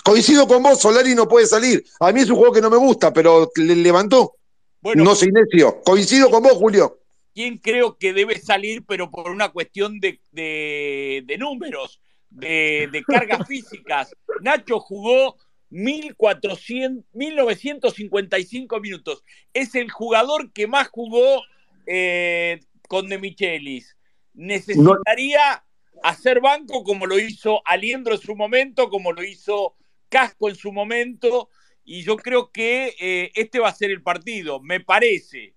Coincido 0.03 0.47
con 0.47 0.63
vos, 0.63 0.79
Solari 0.79 1.15
no 1.15 1.27
puede 1.27 1.45
salir. 1.45 1.83
A 1.99 2.11
mí 2.11 2.21
es 2.21 2.29
un 2.29 2.35
juego 2.37 2.53
que 2.53 2.61
no 2.61 2.69
me 2.69 2.77
gusta, 2.77 3.13
pero 3.13 3.49
le 3.55 3.75
levantó. 3.75 4.35
Bueno, 4.81 5.03
no 5.03 5.15
soy 5.15 5.29
necio. 5.31 5.81
Coincido 5.83 6.29
con 6.29 6.43
vos, 6.43 6.53
Julio. 6.53 6.97
quién 7.33 7.57
creo 7.59 7.97
que 7.97 8.11
debe 8.11 8.37
salir, 8.39 8.83
pero 8.85 9.09
por 9.09 9.29
una 9.29 9.49
cuestión 9.49 9.99
de, 10.01 10.19
de- 10.31 11.23
de 11.25 11.37
números, 11.37 12.01
de, 12.29 13.03
cargas 13.07 13.47
físicas. 13.47 14.15
Nacho 14.41 14.79
jugó 14.79 15.37
1400, 15.69 17.05
1955 17.13 18.79
minutos. 18.79 19.23
Es 19.53 19.75
el 19.75 19.91
jugador 19.91 20.51
que 20.51 20.67
más 20.67 20.87
jugó 20.89 21.43
eh, 21.85 22.59
con 22.87 23.07
De 23.07 23.17
Michelis. 23.17 23.97
Necesitaría 24.33 25.63
hacer 26.03 26.39
banco 26.39 26.83
como 26.83 27.05
lo 27.05 27.19
hizo 27.19 27.61
Aliendro 27.65 28.13
en 28.13 28.21
su 28.21 28.35
momento, 28.35 28.89
como 28.89 29.11
lo 29.11 29.23
hizo 29.23 29.75
Casco 30.07 30.49
en 30.49 30.55
su 30.55 30.71
momento, 30.71 31.49
y 31.83 32.03
yo 32.03 32.17
creo 32.17 32.51
que 32.51 32.95
eh, 32.99 33.31
este 33.35 33.59
va 33.59 33.69
a 33.69 33.75
ser 33.75 33.91
el 33.91 34.01
partido, 34.01 34.59
me 34.59 34.79
parece. 34.79 35.55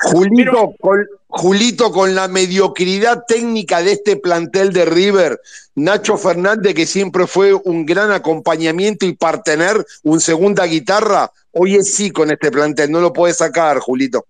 Julito, 0.00 0.74
con, 0.80 1.06
Julito, 1.28 1.92
con 1.92 2.14
la 2.14 2.28
mediocridad 2.28 3.24
técnica 3.26 3.82
de 3.82 3.92
este 3.92 4.16
plantel 4.16 4.72
de 4.72 4.84
River, 4.84 5.40
Nacho 5.74 6.16
Fernández, 6.16 6.74
que 6.74 6.86
siempre 6.86 7.26
fue 7.26 7.52
un 7.52 7.84
gran 7.84 8.10
acompañamiento 8.10 9.06
y 9.06 9.14
partener, 9.14 9.84
un 10.02 10.20
segunda 10.20 10.64
guitarra, 10.66 11.30
hoy 11.52 11.76
es 11.76 11.94
sí 11.94 12.10
con 12.10 12.30
este 12.30 12.50
plantel, 12.50 12.90
no 12.90 13.00
lo 13.00 13.12
puede 13.12 13.34
sacar, 13.34 13.78
Julito. 13.78 14.24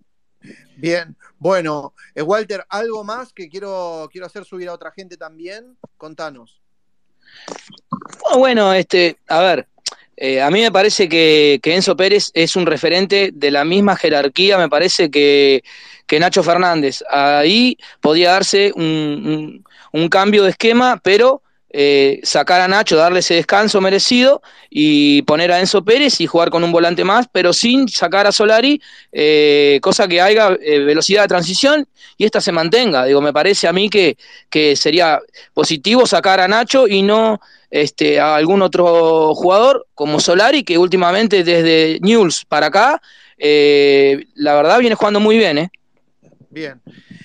Bien, 0.75 1.15
bueno, 1.37 1.93
eh, 2.15 2.21
Walter, 2.21 2.65
algo 2.69 3.03
más 3.03 3.31
que 3.31 3.47
quiero, 3.47 4.09
quiero 4.11 4.27
hacer 4.27 4.43
subir 4.43 4.67
a 4.67 4.73
otra 4.73 4.91
gente 4.91 5.15
también. 5.15 5.77
Contanos. 5.97 6.61
Bueno, 8.37 8.73
este, 8.73 9.17
a 9.27 9.39
ver, 9.39 9.67
eh, 10.19 10.41
a 10.41 10.49
mí 10.51 10.61
me 10.61 10.71
parece 10.71 11.07
que, 11.09 11.59
que 11.63 11.75
Enzo 11.75 11.95
Pérez 11.95 12.31
es 12.33 12.55
un 12.55 12.65
referente 12.65 13.31
de 13.33 13.51
la 13.51 13.63
misma 13.65 13.95
jerarquía, 13.95 14.57
me 14.57 14.69
parece 14.69 15.09
que, 15.09 15.63
que 16.07 16.19
Nacho 16.19 16.43
Fernández. 16.43 17.03
Ahí 17.09 17.77
podía 18.01 18.31
darse 18.31 18.71
un, 18.75 19.63
un- 19.93 20.09
cambio 20.09 20.43
de 20.43 20.51
esquema, 20.51 20.99
pero 21.03 21.41
eh, 21.71 22.19
sacar 22.23 22.61
a 22.61 22.67
Nacho, 22.67 22.95
darle 22.97 23.19
ese 23.19 23.35
descanso 23.35 23.79
merecido 23.79 24.41
y 24.69 25.21
poner 25.23 25.51
a 25.51 25.59
Enzo 25.59 25.83
Pérez 25.85 26.19
y 26.19 26.27
jugar 26.27 26.49
con 26.49 26.63
un 26.63 26.71
volante 26.71 27.03
más, 27.03 27.27
pero 27.31 27.53
sin 27.53 27.87
sacar 27.87 28.27
a 28.27 28.31
Solari, 28.31 28.81
eh, 29.11 29.79
cosa 29.81 30.07
que 30.07 30.19
haya 30.21 30.49
velocidad 30.49 31.23
de 31.23 31.27
transición 31.27 31.87
y 32.17 32.25
esta 32.25 32.41
se 32.41 32.51
mantenga. 32.51 33.05
Digo, 33.05 33.21
me 33.21 33.33
parece 33.33 33.67
a 33.67 33.73
mí 33.73 33.89
que, 33.89 34.17
que 34.49 34.75
sería 34.75 35.19
positivo 35.53 36.05
sacar 36.07 36.39
a 36.39 36.47
Nacho 36.47 36.87
y 36.87 37.03
no 37.03 37.39
este, 37.69 38.19
a 38.19 38.35
algún 38.35 38.61
otro 38.61 39.33
jugador 39.35 39.87
como 39.93 40.19
Solari, 40.19 40.63
que 40.63 40.77
últimamente 40.77 41.43
desde 41.43 41.99
News 42.01 42.45
para 42.45 42.67
acá, 42.67 43.01
eh, 43.37 44.25
la 44.35 44.55
verdad 44.55 44.79
viene 44.79 44.95
jugando 44.95 45.19
muy 45.19 45.37
bien, 45.37 45.57
¿eh? 45.57 45.71
Bien, 46.49 46.81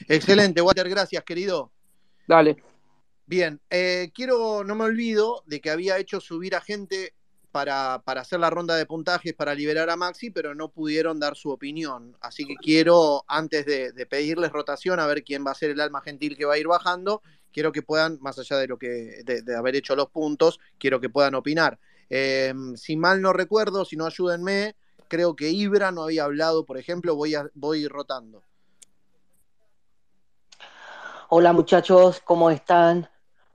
excelente, 0.09 0.61
Walter, 0.61 0.89
gracias, 0.89 1.25
querido. 1.25 1.71
Dale. 2.27 2.57
Bien, 3.27 3.59
eh, 3.71 4.11
quiero, 4.15 4.65
no 4.65 4.75
me 4.75 4.85
olvido 4.85 5.43
de 5.47 5.61
que 5.61 5.71
había 5.71 5.99
hecho 5.99 6.21
subir 6.21 6.55
a 6.55 6.61
gente 6.61 7.15
para, 7.51 8.03
para 8.05 8.21
hacer 8.21 8.41
la 8.41 8.51
ronda 8.51 8.77
de 8.77 8.85
puntajes 8.85 9.33
para 9.33 9.55
liberar 9.55 9.89
a 9.89 9.97
Maxi, 9.97 10.31
pero 10.31 10.55
no 10.55 10.69
pudieron 10.69 11.19
dar 11.21 11.37
su 11.37 11.51
opinión. 11.51 12.17
Así 12.21 12.45
que 12.45 12.57
quiero, 12.57 13.25
antes 13.29 13.65
de, 13.65 13.93
de 13.93 14.07
pedirles 14.07 14.53
rotación, 14.53 15.01
a 15.01 15.07
ver 15.07 15.23
quién 15.23 15.47
va 15.47 15.53
a 15.53 15.55
ser 15.55 15.71
el 15.71 15.81
alma 15.81 16.03
gentil 16.03 16.37
que 16.37 16.45
va 16.45 16.55
a 16.55 16.59
ir 16.59 16.67
bajando, 16.67 17.23
quiero 17.55 17.73
que 17.73 17.83
puedan, 17.83 18.19
más 18.21 18.39
allá 18.39 18.59
de 18.59 18.67
lo 18.67 18.77
que, 18.77 19.23
de, 19.25 19.57
haber 19.57 19.77
hecho 19.77 19.95
los 19.95 20.11
puntos, 20.11 20.59
quiero 20.77 21.01
que 21.01 21.09
puedan 21.09 21.37
opinar. 21.37 21.79
Eh, 22.11 22.53
si 22.75 22.97
mal 22.97 23.23
no 23.23 23.33
recuerdo, 23.33 23.85
si 23.85 23.97
no 23.97 24.05
ayúdenme, 24.05 24.75
creo 25.09 25.37
que 25.37 25.51
Ibra 25.51 25.93
no 25.93 26.03
había 26.03 26.25
hablado, 26.25 26.67
por 26.67 26.77
ejemplo, 26.77 27.15
voy, 27.15 27.37
a, 27.37 27.49
voy 27.55 27.87
rotando. 27.87 28.43
Hola 31.31 31.53
muchachos, 31.53 32.21
¿cómo 32.25 32.51
están? 32.51 33.09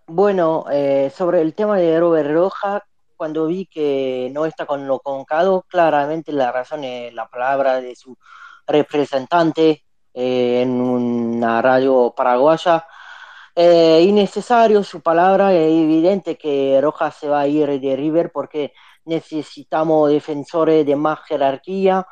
Bueno, 0.07 0.65
eh, 0.71 1.11
sobre 1.15 1.41
el 1.41 1.53
tema 1.53 1.77
de 1.77 1.99
Robert 1.99 2.31
Roja, 2.31 2.83
cuando 3.15 3.47
vi 3.47 3.65
que 3.65 4.29
no 4.33 4.45
está 4.45 4.65
con 4.65 4.87
lo 4.87 4.99
convocado, 4.99 5.65
claramente 5.67 6.31
la 6.31 6.51
razón 6.51 6.85
es 6.85 7.13
la 7.13 7.27
palabra 7.27 7.81
de 7.81 7.95
su 7.95 8.17
representante 8.65 9.83
eh, 10.13 10.61
en 10.61 10.81
una 10.81 11.61
radio 11.61 12.13
paraguaya. 12.15 12.87
Eh, 13.61 14.03
innecesario 14.07 14.83
su 14.83 15.01
palabra, 15.01 15.53
es 15.53 15.69
evidente 15.71 16.37
que 16.37 16.79
Rojas 16.81 17.15
se 17.17 17.27
va 17.27 17.41
a 17.41 17.47
ir 17.47 17.67
de 17.81 17.95
River 17.97 18.31
porque 18.31 18.73
necesitamos 19.05 20.09
defensores 20.09 20.85
de 20.85 20.95
más 20.95 21.19
jerarquía. 21.27 22.07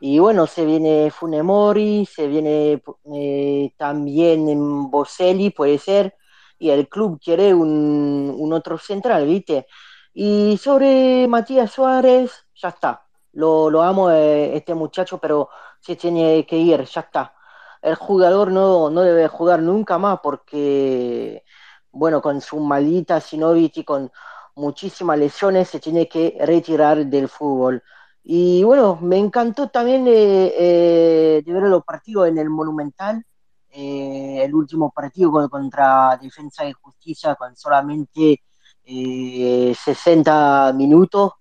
Y 0.00 0.18
bueno, 0.20 0.46
se 0.46 0.64
viene 0.66 1.10
Funemori, 1.10 2.06
se 2.06 2.28
viene 2.28 2.82
eh, 3.14 3.72
también 3.76 4.90
Boselli, 4.90 5.50
puede 5.50 5.78
ser. 5.78 6.16
y 6.58 6.70
el 6.70 6.88
club 6.88 7.20
quiere 7.22 7.54
un, 7.54 8.34
un 8.38 8.52
otro 8.52 8.78
central, 8.78 9.26
¿viste? 9.26 9.66
Y 10.14 10.58
sobre 10.58 11.28
Matías 11.28 11.72
Suárez, 11.72 12.46
ya 12.54 12.70
está. 12.70 13.06
Lo, 13.32 13.70
lo 13.70 13.82
amo 13.82 14.10
eh, 14.10 14.56
este 14.56 14.74
muchacho, 14.74 15.18
pero 15.18 15.50
se 15.80 15.96
tiene 15.96 16.46
que 16.46 16.56
ir, 16.58 16.84
ya 16.84 17.02
está. 17.02 17.34
El 17.82 17.94
jugador 17.96 18.50
no, 18.52 18.90
no 18.90 19.02
debe 19.02 19.28
jugar 19.28 19.60
nunca 19.62 19.98
más 19.98 20.20
porque, 20.22 21.44
bueno, 21.92 22.20
con 22.22 22.40
su 22.40 22.58
maldita 22.60 23.20
y 23.32 23.84
con 23.84 24.10
muchísimas 24.56 25.18
lesiones 25.18 25.68
se 25.68 25.80
tiene 25.80 26.08
que 26.08 26.36
retirar 26.40 27.06
del 27.06 27.28
fútbol. 27.28 27.82
Y 28.22 28.62
bueno, 28.64 28.98
me 29.00 29.16
encantó 29.18 29.68
también 29.68 30.06
eh, 30.08 30.52
eh, 30.58 31.42
de 31.44 31.52
ver 31.52 31.62
los 31.64 31.84
partidos 31.84 32.28
en 32.28 32.38
el 32.38 32.50
Monumental, 32.50 33.24
eh, 33.70 34.42
el 34.44 34.54
último 34.54 34.90
partido 34.90 35.30
con- 35.30 35.48
contra 35.48 36.18
Defensa 36.20 36.66
y 36.66 36.72
Justicia 36.72 37.34
con 37.36 37.56
solamente 37.56 38.42
eh, 38.84 39.74
60 39.82 40.72
minutos. 40.74 41.32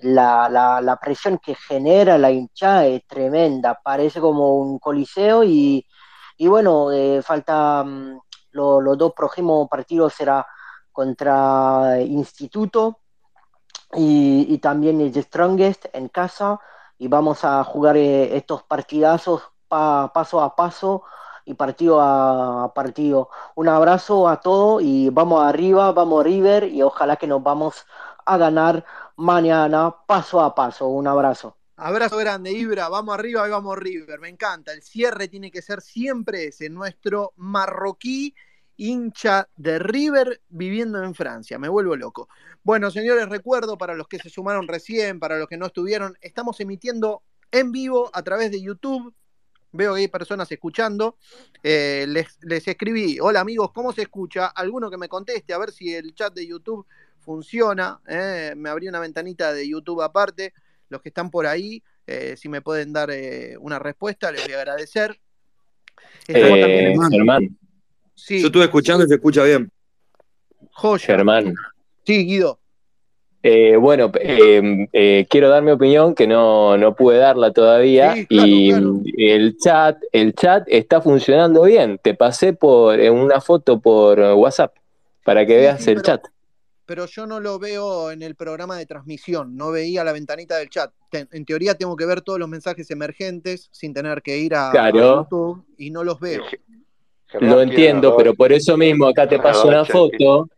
La, 0.00 0.48
la, 0.50 0.80
la 0.82 0.96
presión 0.98 1.38
que 1.38 1.54
genera 1.54 2.18
la 2.18 2.30
hinchada 2.30 2.86
es 2.86 3.06
tremenda, 3.06 3.80
parece 3.82 4.20
como 4.20 4.56
un 4.56 4.78
coliseo 4.78 5.42
y, 5.44 5.86
y 6.36 6.46
bueno, 6.48 6.92
eh, 6.92 7.22
falta 7.22 7.82
mm, 7.84 8.20
lo- 8.52 8.80
los 8.82 8.98
dos 8.98 9.12
próximos 9.14 9.68
partidos 9.70 10.12
será 10.14 10.46
contra 10.92 12.00
Instituto 12.02 13.00
y, 13.94 14.46
y 14.52 14.58
también 14.58 15.00
el 15.00 15.14
Strongest 15.22 15.86
en 15.92 16.08
casa 16.08 16.60
y 16.98 17.08
vamos 17.08 17.44
a 17.44 17.62
jugar 17.64 17.96
eh, 17.96 18.36
estos 18.36 18.62
partidazos 18.64 19.42
pa- 19.68 20.12
paso 20.12 20.40
a 20.42 20.56
paso 20.56 21.02
y 21.44 21.54
partido 21.54 22.00
a 22.00 22.72
partido. 22.74 23.30
Un 23.54 23.68
abrazo 23.68 24.28
a 24.28 24.40
todos 24.40 24.82
y 24.82 25.10
vamos 25.10 25.44
arriba, 25.44 25.92
vamos 25.92 26.24
River 26.24 26.64
y 26.64 26.82
ojalá 26.82 27.16
que 27.16 27.26
nos 27.26 27.42
vamos 27.42 27.86
a 28.26 28.36
ganar 28.36 28.84
mañana 29.16 29.94
paso 30.06 30.40
a 30.40 30.54
paso. 30.54 30.88
Un 30.88 31.06
abrazo. 31.06 31.56
Abrazo 31.76 32.16
grande, 32.16 32.52
Ibra. 32.52 32.88
Vamos 32.88 33.14
arriba 33.14 33.46
y 33.46 33.50
vamos 33.50 33.78
River. 33.78 34.18
Me 34.18 34.28
encanta. 34.28 34.72
El 34.72 34.82
cierre 34.82 35.28
tiene 35.28 35.50
que 35.50 35.62
ser 35.62 35.80
siempre 35.80 36.46
ese. 36.46 36.68
Nuestro 36.68 37.32
marroquí 37.36 38.34
hincha 38.76 39.48
de 39.56 39.78
River 39.78 40.42
viviendo 40.48 41.02
en 41.02 41.14
Francia. 41.14 41.58
Me 41.58 41.68
vuelvo 41.68 41.96
loco. 41.96 42.28
Bueno, 42.62 42.90
señores, 42.90 43.28
recuerdo 43.28 43.78
para 43.78 43.94
los 43.94 44.08
que 44.08 44.18
se 44.18 44.30
sumaron 44.30 44.68
recién, 44.68 45.20
para 45.20 45.38
los 45.38 45.48
que 45.48 45.56
no 45.56 45.66
estuvieron, 45.66 46.16
estamos 46.20 46.60
emitiendo 46.60 47.22
en 47.50 47.72
vivo 47.72 48.10
a 48.12 48.22
través 48.22 48.50
de 48.50 48.60
YouTube. 48.60 49.14
Veo 49.72 49.94
que 49.94 50.00
hay 50.00 50.08
personas 50.08 50.50
escuchando. 50.50 51.16
Eh, 51.62 52.06
les, 52.08 52.38
les 52.42 52.66
escribí, 52.66 53.18
hola 53.20 53.40
amigos, 53.40 53.70
¿cómo 53.72 53.92
se 53.92 54.02
escucha? 54.02 54.46
Alguno 54.46 54.90
que 54.90 54.96
me 54.96 55.08
conteste, 55.08 55.52
a 55.52 55.58
ver 55.58 55.70
si 55.70 55.94
el 55.94 56.14
chat 56.14 56.32
de 56.32 56.46
YouTube 56.46 56.86
funciona. 57.26 58.00
eh. 58.08 58.54
Me 58.56 58.70
abrí 58.70 58.88
una 58.88 59.00
ventanita 59.00 59.52
de 59.52 59.68
YouTube 59.68 60.00
aparte. 60.02 60.54
Los 60.88 61.02
que 61.02 61.08
están 61.10 61.30
por 61.30 61.46
ahí, 61.46 61.82
eh, 62.06 62.36
si 62.38 62.48
me 62.48 62.62
pueden 62.62 62.92
dar 62.92 63.10
eh, 63.10 63.56
una 63.60 63.78
respuesta, 63.80 64.30
les 64.32 64.44
voy 64.44 64.54
a 64.54 64.58
agradecer. 64.58 65.18
Estamos 66.28 66.60
también 66.60 66.70
Eh, 66.86 66.92
en- 66.92 67.10
Germán, 67.10 67.58
Sí, 68.14 68.40
Yo 68.40 68.46
estuve 68.46 68.64
escuchando 68.64 69.04
y 69.04 69.08
se 69.08 69.14
escucha 69.16 69.42
bien. 69.44 69.70
joya. 70.72 71.04
Germán. 71.06 71.54
Sí, 72.06 72.24
Guido. 72.24 72.58
Eh, 73.42 73.76
bueno, 73.76 74.10
eh, 74.20 74.88
eh, 74.92 75.26
quiero 75.28 75.48
dar 75.50 75.62
mi 75.62 75.70
opinión 75.70 76.14
que 76.14 76.26
no, 76.26 76.76
no 76.78 76.96
pude 76.96 77.18
darla 77.18 77.52
todavía 77.52 78.14
Sí, 78.14 78.26
claro, 78.26 78.46
y 78.48 78.70
claro. 78.70 79.00
el 79.18 79.56
chat, 79.58 79.98
el 80.12 80.34
chat 80.34 80.64
está 80.68 81.00
funcionando 81.02 81.62
bien. 81.64 81.98
Te 82.02 82.14
pasé 82.14 82.54
por 82.54 82.98
una 82.98 83.40
foto 83.40 83.78
por 83.80 84.18
WhatsApp 84.18 84.74
para 85.24 85.44
que 85.46 85.52
Sí, 85.54 85.58
veas 85.60 85.84
sí, 85.84 85.90
el 85.90 85.96
pero- 85.96 86.06
chat. 86.06 86.26
Pero 86.86 87.06
yo 87.06 87.26
no 87.26 87.40
lo 87.40 87.58
veo 87.58 88.12
en 88.12 88.22
el 88.22 88.36
programa 88.36 88.78
de 88.78 88.86
transmisión, 88.86 89.56
no 89.56 89.72
veía 89.72 90.04
la 90.04 90.12
ventanita 90.12 90.56
del 90.56 90.70
chat. 90.70 90.92
En 91.12 91.44
teoría 91.44 91.74
tengo 91.74 91.96
que 91.96 92.06
ver 92.06 92.20
todos 92.20 92.38
los 92.38 92.48
mensajes 92.48 92.90
emergentes 92.90 93.68
sin 93.72 93.92
tener 93.92 94.22
que 94.22 94.38
ir 94.38 94.54
a. 94.54 94.90
YouTube 94.90 95.66
y 95.76 95.90
no 95.90 96.04
los 96.04 96.20
veo. 96.20 96.44
Lo 97.40 97.60
entiendo, 97.60 98.16
pero 98.16 98.34
por 98.34 98.52
eso 98.52 98.76
mismo 98.76 99.06
acá 99.06 99.28
te 99.28 99.38
paso 99.38 99.68
una 99.68 99.84
foto. 99.84 100.48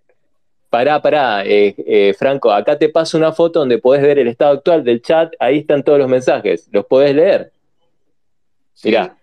Pará, 0.70 1.00
pará, 1.00 1.46
eh, 1.46 1.74
eh, 1.78 2.14
Franco, 2.18 2.52
acá 2.52 2.78
te 2.78 2.90
paso 2.90 3.16
una 3.16 3.32
foto 3.32 3.60
donde 3.60 3.78
podés 3.78 4.02
ver 4.02 4.18
el 4.18 4.28
estado 4.28 4.52
actual 4.52 4.84
del 4.84 5.00
chat, 5.00 5.32
ahí 5.40 5.60
están 5.60 5.82
todos 5.82 5.98
los 5.98 6.08
mensajes, 6.08 6.68
los 6.70 6.84
podés 6.84 7.14
leer. 7.14 7.50
Mirá. 8.84 9.16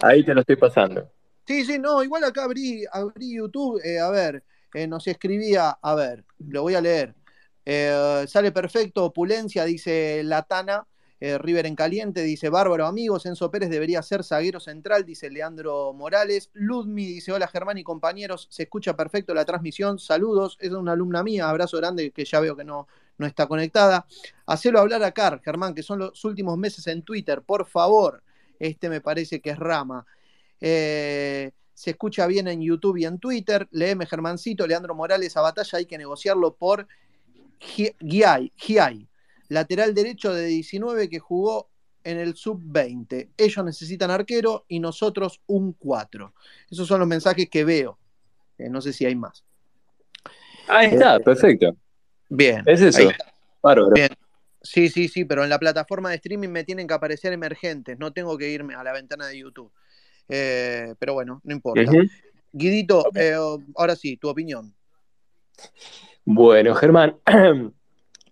Ahí 0.00 0.24
te 0.24 0.34
lo 0.34 0.40
estoy 0.40 0.56
pasando. 0.56 1.08
Sí, 1.46 1.64
sí, 1.64 1.78
no, 1.78 2.02
igual 2.02 2.24
acá 2.24 2.44
abrí, 2.44 2.84
abrí 2.92 3.36
YouTube, 3.36 3.80
eh, 3.84 4.00
a 4.00 4.10
ver, 4.10 4.42
eh, 4.74 4.86
nos 4.86 5.06
escribía, 5.06 5.70
a 5.70 5.94
ver, 5.94 6.24
lo 6.38 6.62
voy 6.62 6.74
a 6.74 6.80
leer. 6.80 7.14
Eh, 7.64 8.24
sale 8.26 8.52
perfecto, 8.52 9.04
opulencia, 9.04 9.64
dice 9.64 10.22
Latana, 10.24 10.86
eh, 11.20 11.36
River 11.36 11.66
en 11.66 11.76
caliente, 11.76 12.22
dice 12.22 12.48
Bárbaro 12.48 12.86
amigos, 12.86 13.26
Enzo 13.26 13.50
Pérez 13.50 13.68
debería 13.68 14.00
ser 14.02 14.24
zaguero 14.24 14.58
central, 14.58 15.04
dice 15.04 15.28
Leandro 15.28 15.92
Morales. 15.92 16.50
Ludmi 16.54 17.04
dice, 17.04 17.30
hola 17.32 17.46
Germán 17.46 17.76
y 17.76 17.84
compañeros, 17.84 18.48
se 18.50 18.62
escucha 18.62 18.96
perfecto 18.96 19.34
la 19.34 19.44
transmisión, 19.44 19.98
saludos, 19.98 20.56
es 20.60 20.70
una 20.70 20.92
alumna 20.92 21.22
mía, 21.22 21.50
abrazo 21.50 21.76
grande 21.76 22.10
que 22.10 22.24
ya 22.24 22.40
veo 22.40 22.56
que 22.56 22.64
no, 22.64 22.88
no 23.18 23.26
está 23.26 23.46
conectada. 23.46 24.06
Hacelo 24.46 24.80
hablar 24.80 25.02
a 25.04 25.12
Car, 25.12 25.42
Germán, 25.44 25.74
que 25.74 25.82
son 25.82 25.98
los 25.98 26.24
últimos 26.24 26.56
meses 26.56 26.86
en 26.86 27.02
Twitter, 27.02 27.42
por 27.42 27.66
favor. 27.66 28.22
Este 28.58 28.88
me 28.88 29.02
parece 29.02 29.40
que 29.40 29.50
es 29.50 29.58
Rama. 29.58 30.06
Eh, 30.58 31.52
se 31.80 31.92
escucha 31.92 32.26
bien 32.26 32.46
en 32.46 32.60
YouTube 32.60 32.98
y 32.98 33.06
en 33.06 33.18
Twitter. 33.18 33.66
Leeme 33.70 34.04
Germancito, 34.04 34.66
Leandro 34.66 34.94
Morales, 34.94 35.34
a 35.38 35.40
batalla 35.40 35.78
hay 35.78 35.86
que 35.86 35.96
negociarlo 35.96 36.54
por 36.54 36.86
Gi- 37.58 37.96
Giai, 37.98 38.52
Giai, 38.54 39.08
lateral 39.48 39.94
derecho 39.94 40.34
de 40.34 40.44
19 40.44 41.08
que 41.08 41.18
jugó 41.20 41.70
en 42.04 42.18
el 42.18 42.34
sub-20. 42.34 43.30
Ellos 43.34 43.64
necesitan 43.64 44.10
arquero 44.10 44.66
y 44.68 44.78
nosotros 44.78 45.40
un 45.46 45.72
4. 45.72 46.34
Esos 46.70 46.86
son 46.86 46.98
los 47.00 47.08
mensajes 47.08 47.48
que 47.48 47.64
veo. 47.64 47.98
Eh, 48.58 48.68
no 48.68 48.82
sé 48.82 48.92
si 48.92 49.06
hay 49.06 49.14
más. 49.14 49.42
Ahí 50.68 50.88
está, 50.88 51.18
perfecto. 51.20 51.74
Bien. 52.28 52.62
Es 52.66 52.82
eso. 52.82 53.08
Bárbaro. 53.62 53.92
Bien. 53.94 54.10
Sí, 54.60 54.90
sí, 54.90 55.08
sí, 55.08 55.24
pero 55.24 55.44
en 55.44 55.48
la 55.48 55.58
plataforma 55.58 56.10
de 56.10 56.16
streaming 56.16 56.50
me 56.50 56.62
tienen 56.64 56.86
que 56.86 56.92
aparecer 56.92 57.32
emergentes, 57.32 57.98
no 57.98 58.12
tengo 58.12 58.36
que 58.36 58.50
irme 58.50 58.74
a 58.74 58.84
la 58.84 58.92
ventana 58.92 59.26
de 59.26 59.38
YouTube. 59.38 59.72
Eh, 60.30 60.94
pero 60.98 61.14
bueno, 61.14 61.40
no 61.44 61.52
importa. 61.54 61.92
Guidito, 62.52 63.06
eh, 63.14 63.34
ahora 63.76 63.96
sí, 63.96 64.16
tu 64.16 64.28
opinión. 64.28 64.74
Bueno, 66.24 66.74
Germán, 66.74 67.16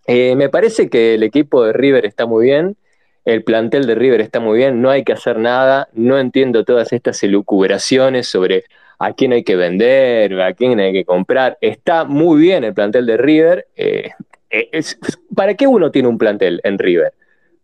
eh, 0.06 0.36
me 0.36 0.48
parece 0.48 0.88
que 0.88 1.14
el 1.14 1.22
equipo 1.22 1.64
de 1.64 1.72
River 1.72 2.06
está 2.06 2.26
muy 2.26 2.46
bien, 2.46 2.76
el 3.24 3.44
plantel 3.44 3.86
de 3.86 3.94
River 3.94 4.20
está 4.20 4.40
muy 4.40 4.58
bien, 4.58 4.80
no 4.80 4.90
hay 4.90 5.04
que 5.04 5.12
hacer 5.12 5.38
nada, 5.38 5.88
no 5.92 6.18
entiendo 6.18 6.64
todas 6.64 6.92
estas 6.92 7.22
elucubraciones 7.22 8.26
sobre 8.28 8.64
a 8.98 9.12
quién 9.12 9.32
hay 9.32 9.44
que 9.44 9.56
vender, 9.56 10.40
a 10.40 10.54
quién 10.54 10.80
hay 10.80 10.92
que 10.92 11.04
comprar. 11.04 11.58
Está 11.60 12.04
muy 12.04 12.40
bien 12.40 12.64
el 12.64 12.74
plantel 12.74 13.06
de 13.06 13.16
River. 13.16 13.66
eh, 13.76 14.10
eh, 14.50 14.68
es- 14.72 14.98
¿Para 15.34 15.54
qué 15.54 15.66
uno 15.66 15.90
tiene 15.90 16.08
un 16.08 16.18
plantel 16.18 16.60
en 16.64 16.78
River? 16.78 17.12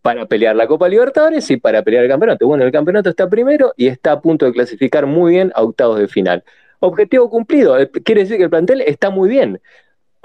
Para 0.05 0.27
pelear 0.27 0.55
la 0.55 0.67
Copa 0.67 0.87
Libertadores 0.87 1.49
y 1.49 1.57
para 1.57 1.81
pelear 1.81 2.03
el 2.03 2.11
campeonato. 2.11 2.45
Bueno, 2.45 2.63
el 2.63 2.71
campeonato 2.71 3.09
está 3.09 3.27
primero 3.27 3.73
y 3.75 3.87
está 3.87 4.11
a 4.11 4.21
punto 4.21 4.45
de 4.45 4.51
clasificar 4.51 5.07
muy 5.07 5.31
bien 5.33 5.51
a 5.55 5.63
octavos 5.63 5.97
de 5.97 6.07
final. 6.07 6.43
Objetivo 6.79 7.27
cumplido, 7.27 7.79
eh, 7.79 7.89
quiere 7.89 8.21
decir 8.21 8.37
que 8.37 8.43
el 8.43 8.51
plantel 8.51 8.81
está 8.81 9.09
muy 9.09 9.27
bien. 9.29 9.59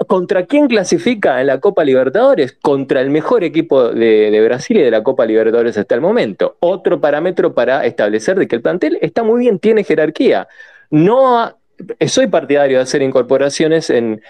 ¿Contra 0.07 0.45
quién 0.45 0.67
clasifica 0.67 1.41
en 1.41 1.47
la 1.47 1.59
Copa 1.59 1.83
Libertadores? 1.83 2.51
Contra 2.61 3.01
el 3.01 3.09
mejor 3.09 3.43
equipo 3.43 3.89
de, 3.89 4.39
Brasil 4.45 4.77
y 4.77 4.81
de 4.81 4.91
la 4.91 5.01
Copa 5.01 5.25
Libertadores 5.25 5.75
hasta 5.75 5.95
el 5.95 6.01
momento. 6.01 6.57
Otro 6.59 7.01
parámetro 7.01 7.55
para 7.55 7.83
establecer 7.83 8.37
de 8.37 8.47
que 8.47 8.57
el 8.57 8.61
plantel 8.61 8.99
está 9.01 9.23
muy 9.23 9.39
bien, 9.39 9.57
tiene 9.57 9.83
jerarquía. 9.83 10.47
No 10.91 11.39
ha- 11.39 11.57
soy 12.07 12.27
partidario 12.27 12.77
de 12.77 12.83
hacer 12.83 13.01
incorporaciones 13.01 13.89
en, 13.89 14.21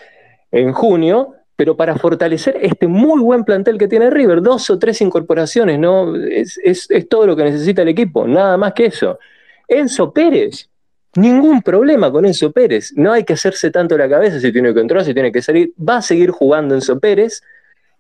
en 0.53 0.71
junio, 0.71 1.35
pero 1.61 1.77
para 1.77 1.95
fortalecer 1.95 2.57
este 2.59 2.87
muy 2.87 3.21
buen 3.21 3.43
plantel 3.43 3.77
que 3.77 3.87
tiene 3.87 4.09
River, 4.09 4.41
dos 4.41 4.67
o 4.71 4.79
tres 4.79 4.99
incorporaciones, 4.99 5.77
¿no? 5.77 6.15
Es, 6.15 6.57
es- 6.63 6.89
es 6.89 7.07
todo 7.07 7.27
lo 7.27 7.35
que 7.35 7.43
necesita 7.43 7.83
el 7.83 7.89
equipo, 7.89 8.25
nada 8.25 8.57
más 8.57 8.73
que 8.73 8.85
eso. 8.87 9.19
Enzo 9.67 10.11
Pérez, 10.11 10.69
Ningún 11.15 11.61
problema 11.61 12.11
con 12.11 12.25
Enzo 12.25 12.51
Pérez. 12.51 12.93
No 12.95 13.11
hay 13.11 13.23
que 13.25 13.33
hacerse 13.33 13.69
tanto 13.69 13.95
la 13.95 14.09
cabeza 14.09 14.39
si 14.39 14.51
tiene 14.51 14.73
que 14.73 14.79
entrar, 14.79 15.05
si 15.05 15.13
tiene 15.13 15.31
que 15.31 15.43
salir. 15.43 15.71
Va 15.77 15.97
a 15.97 16.01
seguir 16.01 16.31
jugando 16.31 16.73
Enzo 16.73 16.99
Pérez. 16.99 17.43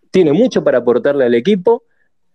Tiene 0.09 0.33
mucho 0.33 0.63
para 0.63 0.79
aportarle 0.79 1.25
al 1.25 1.35
equipo. 1.35 1.83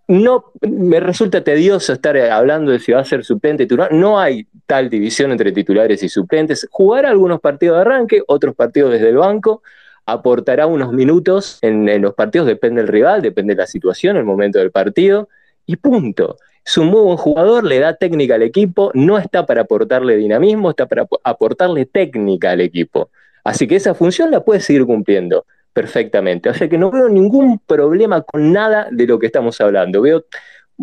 No 0.07 0.53
me 0.61 1.01
resulta 1.01 1.43
tedioso 1.43 1.93
estar 1.93 2.17
hablando 2.17 2.71
de 2.71 2.79
si 2.79 2.93
va 2.93 3.01
a 3.01 3.05
ser 3.05 3.25
suplente 3.25 3.65
titular. 3.65 3.93
No 3.93 4.21
hay 4.21 4.47
tal 4.65 4.89
división 4.89 5.33
entre 5.33 5.51
titulares 5.51 6.05
y 6.05 6.09
suplentes. 6.09 6.69
Jugará 6.71 7.11
algunos 7.11 7.41
partidos 7.41 7.79
de 7.79 7.81
arranque, 7.81 8.23
otros 8.29 8.55
partidos 8.55 8.93
desde 8.93 9.09
el 9.09 9.17
banco. 9.17 9.63
Aportará 10.07 10.67
unos 10.67 10.93
minutos 10.93 11.59
en, 11.63 12.01
los 12.01 12.15
partidos, 12.15 12.47
depende 12.47 12.81
del 12.81 12.89
rival, 12.89 13.23
depende 13.23 13.55
de 13.55 13.63
la 13.63 13.67
situación, 13.67 14.17
el 14.17 14.25
momento 14.25 14.59
del 14.59 14.71
partido. 14.71 15.29
Y 15.67 15.77
punto. 15.77 16.39
Es 16.65 16.79
un 16.79 16.89
muy 16.89 17.01
buen 17.03 17.17
jugador, 17.17 17.65
le 17.65 17.79
da 17.79 17.95
técnica 17.95 18.37
al 18.37 18.43
equipo, 18.43 18.91
no 18.95 19.19
está 19.19 19.47
para 19.47 19.63
aportarle 19.63 20.17
dinamismo, 20.17 20.71
está 20.71 20.87
para 20.87 21.07
aportarle 21.23 21.87
técnica 21.87 22.51
al 22.51 22.61
equipo. 22.61 23.11
Así 23.45 23.69
que 23.69 23.77
esa 23.77 23.95
función 23.95 24.33
la 24.33 24.45
puede 24.45 24.61
seguir 24.61 24.85
cumpliendo 24.85 25.45
perfectamente. 25.73 26.49
O 26.49 26.55
sea 26.55 26.69
que 26.69 26.79
no 26.79 26.91
veo 26.91 27.09
ningún 27.09 27.59
problema 27.59 28.23
con 28.23 28.53
nada 28.53 28.89
de 28.91 29.07
lo 29.07 29.19
que 29.19 29.27
estamos 29.27 29.61
hablando. 29.61 30.01
Veo 30.01 30.25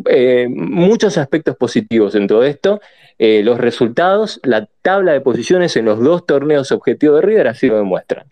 eh, 0.08 0.48
muchos 0.50 1.18
aspectos 1.18 1.56
positivos 1.56 2.16
en 2.16 2.28
todo 2.28 2.44
esto. 2.44 2.80
Eh, 3.18 3.42
los 3.44 3.58
resultados, 3.58 4.40
la 4.44 4.68
tabla 4.82 5.14
de 5.14 5.22
posiciones 5.22 5.76
en 5.78 5.86
los 5.86 6.00
dos 6.00 6.26
torneos 6.26 6.72
objetivos 6.72 7.22
de 7.22 7.26
River 7.26 7.48
así 7.48 7.68
lo 7.68 7.78
demuestran. 7.78 8.28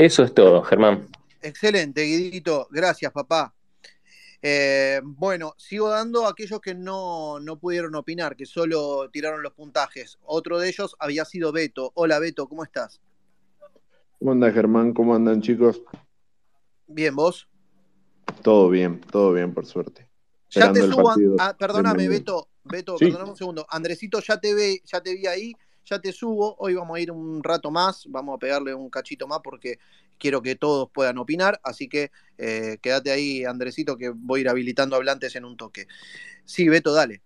Eso 0.00 0.22
es 0.22 0.32
todo, 0.32 0.62
Germán. 0.62 1.06
Excelente, 1.42 2.02
Guidito. 2.02 2.68
Gracias, 2.70 3.12
papá. 3.12 3.52
Eh, 4.40 5.02
bueno, 5.04 5.52
sigo 5.58 5.90
dando 5.90 6.26
a 6.26 6.30
aquellos 6.30 6.58
que 6.62 6.74
no, 6.74 7.38
no 7.38 7.58
pudieron 7.58 7.94
opinar, 7.94 8.34
que 8.34 8.46
solo 8.46 9.10
tiraron 9.12 9.42
los 9.42 9.52
puntajes. 9.52 10.18
Otro 10.22 10.58
de 10.58 10.70
ellos 10.70 10.96
había 10.98 11.26
sido 11.26 11.52
Beto. 11.52 11.92
Hola, 11.96 12.18
Beto, 12.18 12.48
¿cómo 12.48 12.64
estás? 12.64 12.98
¿Cómo 14.18 14.32
anda 14.32 14.50
Germán? 14.50 14.94
¿Cómo 14.94 15.14
andan 15.14 15.42
chicos? 15.42 15.82
Bien, 16.86 17.14
¿vos? 17.14 17.46
Todo 18.40 18.70
bien, 18.70 19.02
todo 19.02 19.34
bien 19.34 19.52
por 19.52 19.66
suerte. 19.66 20.08
Ya 20.48 20.72
te 20.72 20.80
Esperando 20.80 21.12
subo, 21.14 21.36
ah, 21.40 21.54
perdóname. 21.58 22.08
Beto, 22.08 22.48
Beto, 22.64 22.96
Sí. 22.96 23.04
perdóname 23.04 23.32
un 23.32 23.36
segundo. 23.36 23.66
Andresito, 23.68 24.18
ya 24.20 24.40
te 24.40 24.54
ve, 24.54 24.80
ya 24.82 25.02
te 25.02 25.12
vi 25.12 25.26
ahí, 25.26 25.52
ya 25.84 25.98
te 25.98 26.12
subo. 26.12 26.56
Hoy 26.58 26.74
vamos 26.74 26.96
a 26.96 27.00
ir 27.00 27.10
un 27.10 27.42
rato 27.42 27.70
más, 27.70 28.04
vamos 28.08 28.36
a 28.36 28.38
pegarle 28.38 28.74
un 28.74 28.90
cachito 28.90 29.26
más 29.26 29.40
porque 29.42 29.78
quiero 30.18 30.42
que 30.42 30.54
todos 30.54 30.88
puedan 30.92 31.18
opinar. 31.18 31.60
Así 31.62 31.88
que 31.88 32.10
eh, 32.38 32.78
quédate 32.80 33.10
ahí, 33.10 33.44
Andresito, 33.44 33.96
que 33.96 34.10
voy 34.10 34.40
a 34.40 34.42
ir 34.42 34.48
habilitando 34.48 34.96
hablantes 34.96 35.34
en 35.36 35.44
un 35.44 35.56
toque. 35.56 35.86
Sí, 36.44 36.68
Beto, 36.68 36.92
dale. 36.92 37.22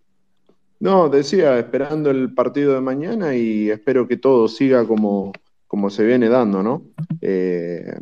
No, 0.80 1.08
decía, 1.08 1.58
esperando 1.58 2.10
el 2.10 2.34
partido 2.34 2.74
de 2.74 2.80
mañana 2.80 3.34
y 3.34 3.70
espero 3.70 4.06
que 4.06 4.16
todo 4.16 4.48
siga 4.48 4.86
como, 4.86 5.32
como 5.66 5.90
se 5.90 6.04
viene 6.04 6.28
dando, 6.28 6.62
¿no? 6.62 6.82
Eh, 7.20 7.96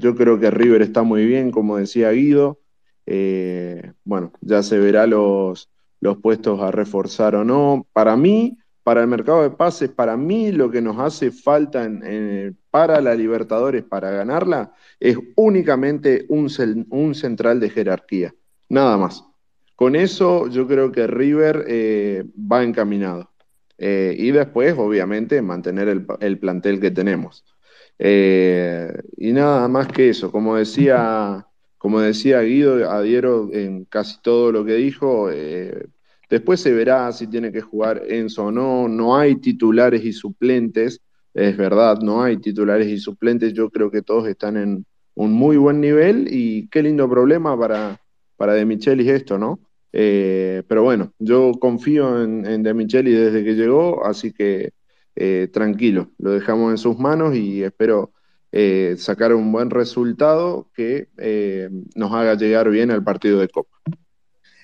yo 0.00 0.14
creo 0.14 0.40
que 0.40 0.50
River 0.50 0.82
está 0.82 1.02
muy 1.02 1.24
bien, 1.26 1.50
como 1.50 1.76
decía 1.76 2.10
Guido. 2.10 2.60
Eh, 3.06 3.92
bueno, 4.04 4.32
ya 4.40 4.62
se 4.62 4.78
verá 4.78 5.06
los, 5.06 5.70
los 6.00 6.18
puestos 6.18 6.60
a 6.60 6.70
reforzar 6.70 7.36
o 7.36 7.44
no. 7.44 7.86
Para 7.92 8.16
mí, 8.16 8.58
para 8.84 9.02
el 9.02 9.08
mercado 9.08 9.42
de 9.42 9.50
pases, 9.50 9.90
para 9.90 10.16
mí 10.16 10.52
lo 10.52 10.70
que 10.70 10.82
nos 10.82 10.98
hace 11.00 11.32
falta 11.32 11.84
en- 11.84 12.58
para 12.70 13.00
la 13.00 13.14
Libertadores, 13.16 13.84
para 13.84 14.10
ganarla, 14.12 14.72
es 15.00 15.18
únicamente 15.36 16.26
un, 16.28 16.50
central 17.14 17.60
de 17.60 17.70
jerarquía, 17.70 18.34
nada 18.68 18.96
más. 18.98 19.24
Con 19.76 19.96
eso 19.96 20.48
yo 20.48 20.68
creo 20.68 20.92
que 20.92 21.06
River 21.06 21.64
eh, 21.68 22.24
va 22.38 22.62
encaminado. 22.64 23.30
Eh, 23.78 24.14
y 24.18 24.30
después, 24.32 24.74
obviamente, 24.78 25.42
mantener 25.42 25.88
el, 25.88 26.06
el 26.20 26.38
plantel 26.38 26.80
que 26.80 26.90
tenemos. 26.92 27.44
Eh, 27.98 28.92
y 29.16 29.32
nada 29.32 29.68
más 29.68 29.88
que 29.88 30.10
eso, 30.10 30.30
como 30.32 30.56
decía, 30.56 31.46
como 31.78 32.00
decía 32.00 32.40
Guido, 32.42 32.90
adhiero 32.90 33.50
en 33.52 33.84
casi 33.86 34.20
todo 34.22 34.52
lo 34.52 34.64
que 34.64 34.74
dijo. 34.74 35.30
eh, 35.32 35.86
después 36.34 36.60
se 36.60 36.72
verá 36.72 37.12
si 37.12 37.28
tiene 37.28 37.52
que 37.52 37.60
jugar 37.60 38.02
Enzo 38.08 38.46
o 38.46 38.50
no. 38.50 38.88
No 38.88 39.16
hay 39.16 39.36
titulares 39.36 40.04
y 40.04 40.12
suplentes, 40.12 41.00
es 41.32 41.56
verdad, 41.56 41.98
no 42.00 42.22
hay 42.22 42.38
titulares 42.38 42.88
y 42.88 42.98
suplentes. 42.98 43.52
Yo 43.52 43.70
creo 43.70 43.88
que 43.90 44.02
todos 44.02 44.26
están 44.26 44.56
en 44.56 44.84
un 45.14 45.32
muy 45.32 45.56
buen 45.56 45.80
nivel 45.80 46.26
y 46.28 46.68
qué 46.70 46.82
lindo 46.82 47.08
problema 47.08 47.56
para, 47.56 48.00
para 48.36 48.54
De 48.54 48.64
Michelis 48.64 49.08
esto, 49.08 49.38
¿no? 49.38 49.60
Eh, 49.92 50.64
pero 50.66 50.82
bueno, 50.82 51.12
yo 51.20 51.52
confío 51.60 52.24
en, 52.24 52.44
en 52.46 52.64
De 52.64 52.74
Micheli 52.74 53.12
desde 53.12 53.44
que 53.44 53.54
llegó, 53.54 54.04
así 54.04 54.32
que 54.32 54.72
eh, 55.14 55.48
tranquilo, 55.52 56.10
lo 56.18 56.32
dejamos 56.32 56.72
en 56.72 56.78
sus 56.78 56.98
manos 56.98 57.36
y 57.36 57.62
espero 57.62 58.12
eh, 58.50 58.96
sacar 58.98 59.32
un 59.32 59.52
buen 59.52 59.70
resultado 59.70 60.68
que 60.74 61.06
nos 61.94 62.12
haga 62.12 62.34
llegar 62.34 62.70
bien 62.70 62.90
al 62.90 63.04
partido 63.04 63.38
de 63.38 63.48
Copa. 63.48 63.78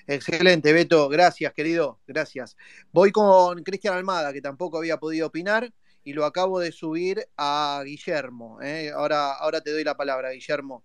Excelente, 0.07 0.73
Beto. 0.73 1.09
Gracias, 1.09 1.53
querido. 1.53 2.01
Gracias. 2.07 2.57
Voy 2.93 3.13
con 3.13 3.63
Cristian 3.63 3.95
Almada, 3.95 4.33
que 4.33 4.41
tampoco 4.41 4.79
había 4.79 4.99
podido 4.99 5.27
opinar, 5.27 5.73
y 6.05 6.13
lo 6.13 6.25
acabo 6.25 6.59
de 6.61 6.73
subir 6.73 7.27
a 7.37 7.83
Guillermo. 7.85 8.61
¿eh? 8.63 8.91
Ahora, 8.95 9.33
ahora 9.35 9.61
te 9.61 9.71
doy 9.71 9.85
la 9.85 9.97
palabra, 9.97 10.31
Guillermo. 10.31 10.85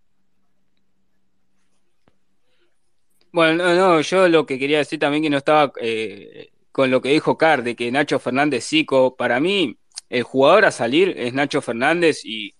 Bueno, 3.31 3.63
no, 3.63 3.75
no, 3.75 4.01
yo 4.01 4.29
lo 4.29 4.45
que 4.45 4.57
quería 4.57 4.77
decir 4.77 4.97
también 4.97 5.23
que 5.23 5.29
no 5.29 5.37
estaba 5.37 5.73
eh, 5.81 6.51
con 6.71 6.89
lo 6.89 7.01
que 7.01 7.09
dijo 7.09 7.37
Car, 7.37 7.63
de 7.63 7.75
que 7.75 7.91
Nacho 7.91 8.19
Fernández 8.19 8.65
Zico, 8.65 9.15
para 9.15 9.39
mí 9.39 9.77
el 10.09 10.23
jugador 10.23 10.65
a 10.65 10.71
salir 10.71 11.13
es 11.17 11.33
Nacho 11.33 11.61
Fernández 11.61 12.23
y 12.23 12.55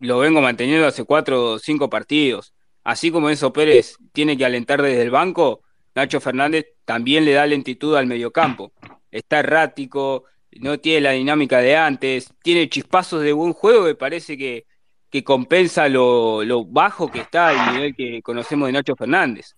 lo 0.00 0.18
vengo 0.18 0.40
manteniendo 0.40 0.86
hace 0.86 1.04
cuatro 1.04 1.52
o 1.52 1.58
cinco 1.58 1.90
partidos. 1.90 2.54
Así 2.84 3.10
como 3.10 3.30
Enzo 3.30 3.52
Pérez 3.52 3.96
tiene 4.12 4.36
que 4.36 4.44
alentar 4.44 4.82
desde 4.82 5.02
el 5.02 5.10
banco, 5.10 5.62
Nacho 5.94 6.20
Fernández 6.20 6.66
también 6.84 7.24
le 7.24 7.32
da 7.32 7.46
lentitud 7.46 7.96
al 7.96 8.06
mediocampo. 8.06 8.72
Está 9.10 9.40
errático, 9.40 10.24
no 10.52 10.78
tiene 10.78 11.00
la 11.00 11.12
dinámica 11.12 11.58
de 11.58 11.76
antes, 11.76 12.32
tiene 12.42 12.68
chispazos 12.68 13.22
de 13.22 13.32
buen 13.32 13.52
juego 13.52 13.86
que 13.86 13.94
parece 13.94 14.36
que, 14.36 14.66
que 15.10 15.24
compensa 15.24 15.88
lo, 15.88 16.44
lo 16.44 16.64
bajo 16.64 17.10
que 17.10 17.20
está 17.20 17.52
el 17.52 17.74
nivel 17.74 17.96
que 17.96 18.20
conocemos 18.22 18.66
de 18.66 18.72
Nacho 18.72 18.96
Fernández. 18.96 19.56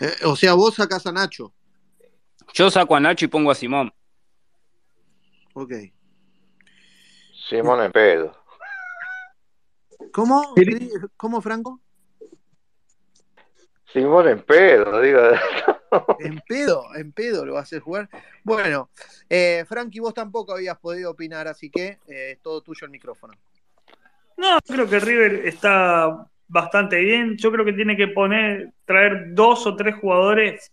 Eh, 0.00 0.14
o 0.24 0.36
sea, 0.36 0.54
vos 0.54 0.74
sacás 0.74 1.06
a 1.06 1.12
Nacho. 1.12 1.52
Yo 2.52 2.70
saco 2.70 2.96
a 2.96 3.00
Nacho 3.00 3.24
y 3.24 3.28
pongo 3.28 3.50
a 3.50 3.54
Simón. 3.54 3.92
Ok. 5.54 5.72
Simón 7.48 7.82
en 7.82 7.92
pedo. 7.92 8.39
¿Cómo? 10.12 10.54
¿Cómo, 11.16 11.40
Franco? 11.40 11.80
Simón 13.92 14.28
en 14.28 14.42
pedo, 14.42 15.00
digo. 15.00 15.20
En 16.20 16.40
pedo, 16.46 16.84
en 16.94 17.12
pedo 17.12 17.44
lo 17.44 17.54
vas 17.54 17.62
a 17.62 17.62
hacer 17.64 17.80
jugar. 17.80 18.08
Bueno, 18.44 18.90
eh, 19.28 19.64
Frankie, 19.66 19.98
vos 19.98 20.14
tampoco 20.14 20.52
habías 20.52 20.78
podido 20.78 21.10
opinar, 21.10 21.48
así 21.48 21.68
que 21.68 21.98
eh, 22.06 22.32
es 22.32 22.40
todo 22.40 22.62
tuyo 22.62 22.84
el 22.84 22.92
micrófono. 22.92 23.34
No, 24.36 24.58
creo 24.64 24.88
que 24.88 25.00
River 25.00 25.46
está 25.46 26.28
bastante 26.46 27.00
bien. 27.00 27.36
Yo 27.36 27.50
creo 27.50 27.64
que 27.64 27.72
tiene 27.72 27.96
que 27.96 28.08
poner, 28.08 28.72
traer 28.84 29.34
dos 29.34 29.66
o 29.66 29.74
tres 29.74 29.96
jugadores 29.96 30.70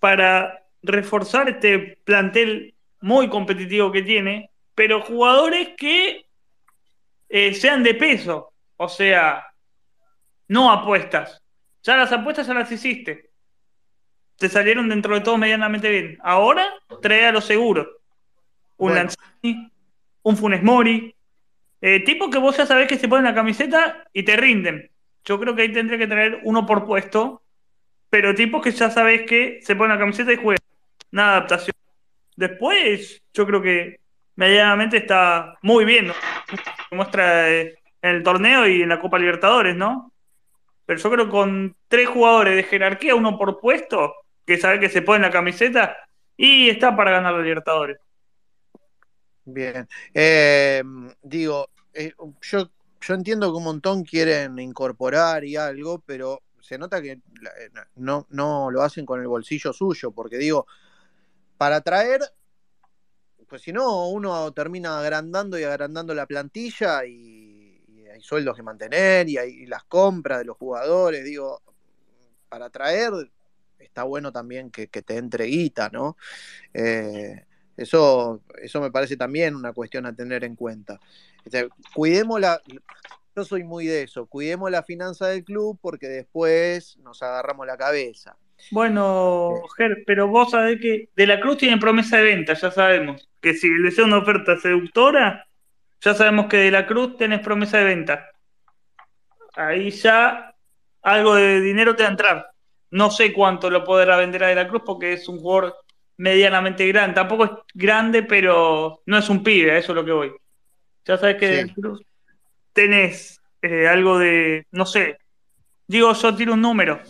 para 0.00 0.64
reforzar 0.82 1.48
este 1.48 1.98
plantel 2.04 2.74
muy 3.00 3.28
competitivo 3.28 3.92
que 3.92 4.02
tiene, 4.02 4.50
pero 4.74 5.02
jugadores 5.02 5.70
que 5.76 6.24
eh, 7.34 7.54
sean 7.54 7.82
de 7.82 7.94
peso, 7.94 8.52
o 8.76 8.88
sea, 8.90 9.46
no 10.48 10.70
apuestas. 10.70 11.42
Ya 11.82 11.96
las 11.96 12.12
apuestas 12.12 12.46
ya 12.46 12.52
las 12.52 12.70
hiciste. 12.70 13.30
Te 14.36 14.50
salieron 14.50 14.90
dentro 14.90 15.14
de 15.14 15.22
todo 15.22 15.38
medianamente 15.38 15.88
bien. 15.88 16.18
Ahora 16.22 16.68
trae 17.00 17.24
a 17.26 17.32
los 17.32 17.46
seguros. 17.46 17.86
Un 18.76 18.90
Bueno. 18.90 19.08
Lanzini, 19.42 19.72
un 20.24 20.36
Funes 20.36 20.62
Mori, 20.62 21.14
eh, 21.80 22.04
tipo 22.04 22.28
que 22.28 22.36
vos 22.36 22.54
ya 22.54 22.66
sabés 22.66 22.86
que 22.86 22.98
se 22.98 23.08
ponen 23.08 23.24
la 23.24 23.34
camiseta 23.34 24.04
y 24.12 24.24
te 24.24 24.36
rinden. 24.36 24.90
Yo 25.24 25.40
creo 25.40 25.56
que 25.56 25.62
ahí 25.62 25.72
tendría 25.72 25.98
que 25.98 26.06
traer 26.06 26.40
uno 26.44 26.66
por 26.66 26.84
puesto, 26.84 27.42
pero 28.10 28.34
tipos 28.34 28.62
que 28.62 28.72
ya 28.72 28.90
sabés 28.90 29.22
que 29.22 29.60
se 29.62 29.74
ponen 29.74 29.96
la 29.96 30.00
camiseta 30.00 30.34
y 30.34 30.36
juegan. 30.36 30.62
Nada 31.10 31.30
de 31.30 31.36
adaptación. 31.38 31.74
Después, 32.36 33.22
yo 33.32 33.46
creo 33.46 33.62
que 33.62 34.01
medianamente 34.36 34.98
está 34.98 35.58
muy 35.62 35.84
bien, 35.84 36.08
¿no? 36.08 36.14
Se 36.88 36.94
muestra 36.94 37.50
eh, 37.50 37.78
en 38.00 38.10
el 38.10 38.22
torneo 38.22 38.66
y 38.66 38.82
en 38.82 38.88
la 38.88 39.00
Copa 39.00 39.18
Libertadores, 39.18 39.76
¿no? 39.76 40.12
Pero 40.86 40.98
yo 40.98 41.10
creo 41.10 41.24
que 41.26 41.30
con 41.30 41.76
tres 41.88 42.08
jugadores 42.08 42.56
de 42.56 42.64
jerarquía, 42.64 43.14
uno 43.14 43.38
por 43.38 43.60
puesto, 43.60 44.14
que 44.44 44.58
sabe 44.58 44.80
que 44.80 44.88
se 44.88 45.02
ponen 45.02 45.22
la 45.22 45.30
camiseta 45.30 45.96
y 46.36 46.68
está 46.68 46.96
para 46.96 47.12
ganar 47.12 47.34
la 47.34 47.42
Libertadores. 47.42 47.98
Bien. 49.44 49.88
Eh, 50.14 50.82
digo, 51.22 51.68
eh, 51.92 52.12
yo, 52.42 52.70
yo 53.00 53.14
entiendo 53.14 53.50
que 53.50 53.58
un 53.58 53.64
montón 53.64 54.04
quieren 54.04 54.58
incorporar 54.58 55.44
y 55.44 55.56
algo, 55.56 56.00
pero 56.04 56.42
se 56.60 56.78
nota 56.78 57.02
que 57.02 57.12
eh, 57.12 57.20
no, 57.96 58.26
no 58.30 58.70
lo 58.70 58.82
hacen 58.82 59.04
con 59.04 59.20
el 59.20 59.26
bolsillo 59.26 59.72
suyo, 59.72 60.12
porque 60.12 60.38
digo, 60.38 60.66
para 61.56 61.80
traer, 61.80 62.20
pues 63.52 63.60
si 63.60 63.70
no, 63.70 64.08
uno 64.08 64.50
termina 64.52 64.98
agrandando 64.98 65.58
y 65.58 65.64
agrandando 65.64 66.14
la 66.14 66.24
plantilla 66.24 67.04
y, 67.04 67.84
hay 68.10 68.22
sueldos 68.22 68.56
que 68.56 68.62
mantener 68.62 69.28
y 69.28 69.36
hay 69.36 69.66
las 69.66 69.84
compras 69.84 70.38
de 70.38 70.46
los 70.46 70.56
jugadores, 70.56 71.22
digo, 71.22 71.60
para 72.48 72.70
traer 72.70 73.12
está 73.78 74.04
bueno 74.04 74.32
también 74.32 74.70
que, 74.70 74.88
que 74.88 75.02
te 75.02 75.18
entre 75.18 75.44
guita, 75.44 75.90
¿no? 75.90 76.16
Eh, 76.72 77.44
eso, 77.76 78.40
eso 78.62 78.80
me 78.80 78.90
parece 78.90 79.18
también 79.18 79.54
una 79.54 79.74
cuestión 79.74 80.06
a 80.06 80.16
tener 80.16 80.44
en 80.44 80.56
cuenta. 80.56 80.98
Este, 81.44 81.68
cuidemos 81.94 82.40
la, 82.40 82.58
yo 83.36 83.44
soy 83.44 83.64
muy 83.64 83.86
de 83.86 84.04
eso. 84.04 84.24
Cuidemos 84.24 84.70
la 84.70 84.82
finanza 84.82 85.26
del 85.26 85.44
club 85.44 85.78
porque 85.78 86.08
después 86.08 86.96
nos 87.02 87.22
agarramos 87.22 87.66
la 87.66 87.76
cabeza. 87.76 88.34
Bueno, 88.70 89.54
Ger, 89.76 90.02
pero 90.06 90.28
vos 90.28 90.50
sabés 90.50 90.80
que 90.80 91.08
De 91.14 91.26
la 91.26 91.40
Cruz 91.40 91.58
tiene 91.58 91.78
promesa 91.78 92.18
de 92.18 92.24
venta, 92.24 92.54
ya 92.54 92.70
sabemos. 92.70 93.28
Que 93.40 93.54
si 93.54 93.68
le 93.68 93.90
sea 93.90 94.04
una 94.04 94.18
oferta 94.18 94.56
seductora, 94.56 95.46
ya 96.00 96.14
sabemos 96.14 96.46
que 96.46 96.58
De 96.58 96.70
la 96.70 96.86
Cruz 96.86 97.16
tenés 97.16 97.40
promesa 97.40 97.78
de 97.78 97.84
venta. 97.84 98.30
Ahí 99.54 99.90
ya 99.90 100.54
algo 101.02 101.34
de 101.34 101.60
dinero 101.60 101.94
te 101.96 102.04
va 102.04 102.08
a 102.08 102.12
entrar. 102.12 102.50
No 102.90 103.10
sé 103.10 103.32
cuánto 103.32 103.70
lo 103.70 103.84
podrá 103.84 104.16
vender 104.16 104.44
a 104.44 104.48
De 104.48 104.54
la 104.54 104.68
Cruz 104.68 104.82
porque 104.86 105.12
es 105.12 105.28
un 105.28 105.38
jugador 105.38 105.76
medianamente 106.16 106.86
grande. 106.88 107.14
Tampoco 107.14 107.44
es 107.44 107.50
grande, 107.74 108.22
pero 108.22 109.02
no 109.06 109.18
es 109.18 109.28
un 109.28 109.42
pibe, 109.42 109.72
a 109.72 109.78
eso 109.78 109.92
es 109.92 109.96
lo 109.96 110.04
que 110.04 110.12
voy. 110.12 110.32
Ya 111.04 111.18
sabes 111.18 111.36
que 111.36 111.48
De 111.48 111.66
la 111.66 111.74
Cruz 111.74 112.02
tenés 112.72 113.40
eh, 113.60 113.86
algo 113.86 114.18
de, 114.18 114.66
no 114.70 114.86
sé, 114.86 115.18
digo 115.86 116.12
yo 116.14 116.34
tiro 116.34 116.54
un 116.54 116.62
número, 116.62 117.00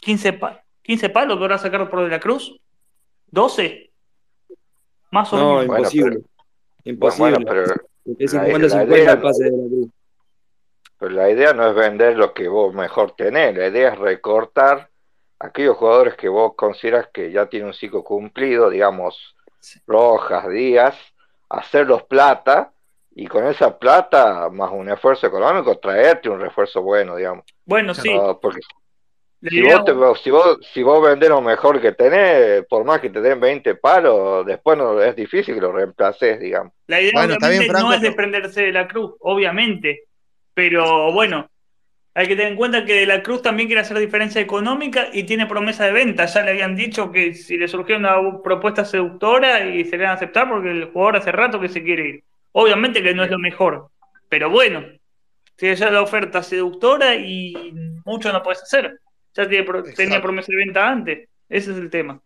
15, 0.00 0.32
pa 0.34 0.61
15 0.82 1.08
palos 1.10 1.38
podrás 1.38 1.62
sacar 1.62 1.88
por 1.88 2.02
De 2.04 2.08
la 2.10 2.20
Cruz, 2.20 2.58
12, 3.28 3.90
más 5.10 5.32
o 5.32 5.36
No, 5.36 5.58
menos. 5.60 5.76
imposible. 5.76 6.20
Imposible. 6.84 7.30
Bueno, 7.30 7.46
pero 7.48 7.62
es 7.62 8.32
la- 8.32 8.44
50-50 8.46 8.76
la 8.76 8.84
idea- 9.00 9.12
el 9.12 9.20
pase 9.20 9.44
de 9.44 9.50
la 9.50 9.68
Cruz. 9.68 9.90
Pero 10.98 11.10
la 11.14 11.30
idea 11.30 11.52
no 11.52 11.68
es 11.68 11.74
vender 11.74 12.16
lo 12.16 12.32
que 12.32 12.48
vos 12.48 12.74
mejor 12.74 13.12
tenés, 13.16 13.56
la 13.56 13.66
idea 13.68 13.92
es 13.92 13.98
recortar 13.98 14.88
aquellos 15.38 15.76
jugadores 15.76 16.14
que 16.14 16.28
vos 16.28 16.54
consideras 16.56 17.08
que 17.12 17.32
ya 17.32 17.46
tienen 17.46 17.68
un 17.68 17.74
ciclo 17.74 18.04
cumplido, 18.04 18.70
digamos, 18.70 19.34
Rojas, 19.86 20.48
Díaz, 20.48 20.96
hacerlos 21.48 22.04
plata 22.04 22.72
y 23.14 23.26
con 23.26 23.46
esa 23.46 23.78
plata, 23.78 24.48
más 24.50 24.70
un 24.72 24.88
esfuerzo 24.90 25.26
económico, 25.26 25.76
traerte 25.78 26.28
un 26.28 26.40
refuerzo 26.40 26.82
bueno, 26.82 27.16
digamos. 27.16 27.44
Bueno, 27.64 27.94
sí. 27.94 28.12
No, 28.14 28.38
porque 28.40 28.60
si 29.50 29.62
vos, 29.62 29.84
te- 29.84 30.22
si, 30.22 30.30
vos, 30.30 30.58
si 30.72 30.82
vos 30.82 31.02
vendés 31.02 31.28
lo 31.28 31.40
mejor 31.40 31.80
que 31.80 31.92
tenés, 31.92 32.64
por 32.66 32.84
más 32.84 33.00
que 33.00 33.10
te 33.10 33.20
den 33.20 33.40
20 33.40 33.74
palos, 33.76 34.46
después 34.46 34.78
no 34.78 35.00
es 35.02 35.14
difícil 35.16 35.54
que 35.56 35.60
lo 35.60 35.72
reemplaces, 35.72 36.38
digamos. 36.40 36.72
La 36.86 37.00
idea 37.00 37.10
Bueno, 37.14 37.34
está 37.34 37.46
obviamente 37.46 37.64
bien, 37.66 37.70
Franco, 37.70 37.88
no 37.88 37.94
es 37.94 38.00
pero- 38.00 38.10
desprenderse 38.10 38.62
de 38.62 38.72
la 38.72 38.88
cruz, 38.88 39.14
obviamente. 39.20 40.02
Pero 40.54 41.12
bueno, 41.12 41.48
hay 42.14 42.28
que 42.28 42.36
tener 42.36 42.52
en 42.52 42.56
cuenta 42.58 42.84
que 42.84 42.92
de 42.94 43.06
la 43.06 43.22
cruz 43.22 43.40
también 43.42 43.68
quiere 43.68 43.80
hacer 43.80 43.98
diferencia 43.98 44.40
económica 44.40 45.08
y 45.12 45.24
tiene 45.24 45.46
promesa 45.46 45.86
de 45.86 45.92
venta. 45.92 46.26
Ya 46.26 46.42
le 46.42 46.50
habían 46.50 46.76
dicho 46.76 47.10
que 47.10 47.32
si 47.34 47.56
le 47.56 47.68
surgió 47.68 47.96
una 47.96 48.16
propuesta 48.44 48.84
seductora 48.84 49.64
y 49.64 49.84
se 49.86 49.96
le 49.96 50.02
van 50.04 50.12
a 50.12 50.16
aceptar 50.16 50.48
porque 50.48 50.70
el 50.70 50.84
jugador 50.92 51.16
hace 51.16 51.32
rato 51.32 51.58
que 51.58 51.68
se 51.68 51.82
quiere 51.82 52.08
ir. 52.08 52.24
Obviamente 52.52 53.02
que 53.02 53.14
no 53.14 53.24
es 53.24 53.30
lo 53.30 53.38
mejor, 53.38 53.88
pero 54.28 54.50
bueno, 54.50 54.84
tiene 55.56 55.74
ya 55.74 55.90
la 55.90 56.02
oferta 56.02 56.42
seductora 56.42 57.14
y 57.14 57.72
mucho 58.04 58.30
no 58.30 58.42
puedes 58.42 58.62
hacer. 58.62 58.98
Ya 59.34 59.48
tiene 59.48 59.64
pro- 59.64 59.82
tenía 59.82 60.20
promesa 60.20 60.46
de 60.50 60.56
venta 60.56 60.88
antes. 60.88 61.28
Ese 61.48 61.70
es 61.72 61.76
el 61.78 61.90
tema. 61.90 62.20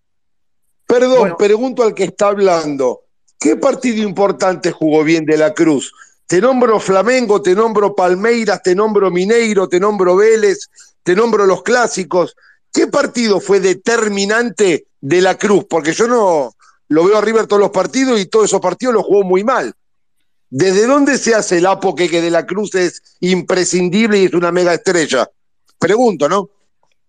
Perdón, 0.87 1.35
pregunto 1.37 1.83
al 1.83 1.95
que 1.95 2.05
está 2.05 2.29
hablando. 2.29 3.03
¿Qué 3.39 3.57
partido 3.57 4.03
importante 4.07 4.71
jugó 4.73 5.05
bien 5.05 5.25
de 5.25 5.37
la 5.37 5.53
Cruz? 5.53 5.93
Te 6.27 6.41
nombro 6.41 6.81
Flamengo, 6.81 7.41
te 7.43 7.55
nombro 7.55 7.95
Palmeiras, 7.95 8.63
te 8.63 8.75
nombro 8.75 9.11
Mineiro, 9.11 9.69
te 9.69 9.79
nombro 9.79 10.17
Vélez, 10.17 10.69
te 11.03 11.15
nombro 11.15 11.47
los 11.47 11.63
clásicos. 11.63 12.37
¿Qué 12.73 12.87
partido 12.89 13.41
fue 13.41 13.61
determinante 13.61 14.87
de 15.01 15.21
la 15.21 15.37
Cruz? 15.37 15.67
Porque 15.69 15.93
yo 15.93 16.07
no 16.09 16.55
lo 16.89 17.05
veo 17.05 17.19
a 17.19 17.21
River 17.21 17.47
todos 17.47 17.61
los 17.61 17.71
partidos 17.71 18.21
y 18.21 18.27
todos 18.27 18.47
esos 18.47 18.61
partidos 18.61 18.95
los 18.95 19.05
jugó 19.05 19.23
muy 19.25 19.45
mal. 19.45 19.73
¿Desde 20.49 20.87
dónde 20.87 21.19
se 21.19 21.35
hace 21.35 21.59
el 21.59 21.67
apoque 21.67 22.09
que 22.09 22.21
de 22.23 22.31
la 22.31 22.47
Cruz 22.47 22.75
es 22.77 23.03
imprescindible 23.21 24.19
y 24.19 24.25
es 24.27 24.33
una 24.35 24.53
mega 24.53 24.73
estrella? 24.75 25.29
Pregunto, 25.79 26.29
¿no? 26.29 26.49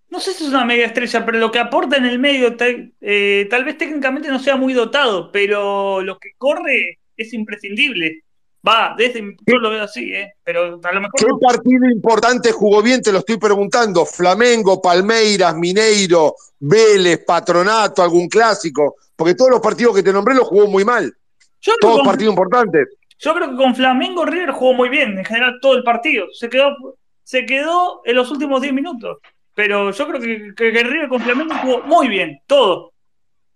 No 0.09 0.19
sé 0.19 0.33
si 0.33 0.43
es 0.45 0.49
una 0.49 0.63
mega 0.65 0.85
estrella, 0.85 1.25
pero 1.25 1.37
lo 1.37 1.51
que 1.51 1.59
aporta 1.59 1.97
en 1.97 2.05
el 2.05 2.17
medio, 2.19 2.55
tal, 2.55 2.93
eh, 3.01 3.45
tal 3.49 3.65
vez 3.65 3.77
técnicamente 3.77 4.29
no 4.29 4.39
sea 4.39 4.55
muy 4.55 4.73
dotado, 4.73 5.31
pero 5.31 6.01
lo 6.01 6.17
que 6.17 6.29
corre 6.37 6.99
es 7.17 7.33
imprescindible. 7.33 8.23
Va, 8.67 8.95
desde, 8.97 9.35
yo 9.45 9.57
lo 9.59 9.69
veo 9.69 9.83
así, 9.83 10.11
¿eh? 10.13 10.33
pero 10.43 10.79
a 10.83 10.91
lo 10.91 11.01
mejor 11.01 11.19
¿Qué 11.19 11.25
no. 11.27 11.39
partido 11.39 11.89
importante 11.89 12.51
jugó 12.51 12.81
bien? 12.81 13.01
Te 13.01 13.11
lo 13.11 13.19
estoy 13.19 13.37
preguntando. 13.37 14.05
Flamengo, 14.05 14.81
Palmeiras, 14.81 15.55
Mineiro, 15.55 16.35
Vélez, 16.59 17.23
Patronato, 17.25 18.01
algún 18.01 18.27
clásico. 18.27 18.95
Porque 19.15 19.35
todos 19.35 19.51
los 19.51 19.61
partidos 19.61 19.95
que 19.95 20.03
te 20.03 20.11
nombré 20.11 20.35
los 20.35 20.47
jugó 20.47 20.67
muy 20.67 20.83
mal. 20.83 21.13
Yo 21.61 21.73
Todos 21.79 22.01
que- 22.01 22.05
partidos 22.07 22.31
importantes. 22.33 22.87
Yo 23.19 23.33
creo 23.33 23.49
que 23.51 23.55
con 23.55 23.75
Flamengo 23.75 24.25
River 24.25 24.51
jugó 24.51 24.73
muy 24.73 24.89
bien, 24.89 25.17
en 25.17 25.25
general 25.25 25.57
todo 25.61 25.75
el 25.75 25.83
partido. 25.83 26.27
Se 26.33 26.49
quedó, 26.49 26.75
se 27.23 27.45
quedó 27.45 28.01
en 28.05 28.15
los 28.15 28.29
últimos 28.31 28.61
10 28.61 28.73
minutos. 28.73 29.17
Pero 29.57 29.89
yo 29.89 30.07
creo 30.07 30.21
que, 30.21 30.53
que- 30.55 30.71
que 30.71 30.83
River 30.83 31.09
con 31.09 31.19
Flamengo 31.19 31.55
jugó 31.63 31.79
muy 31.81 32.07
bien, 32.07 32.39
todo. 32.45 32.93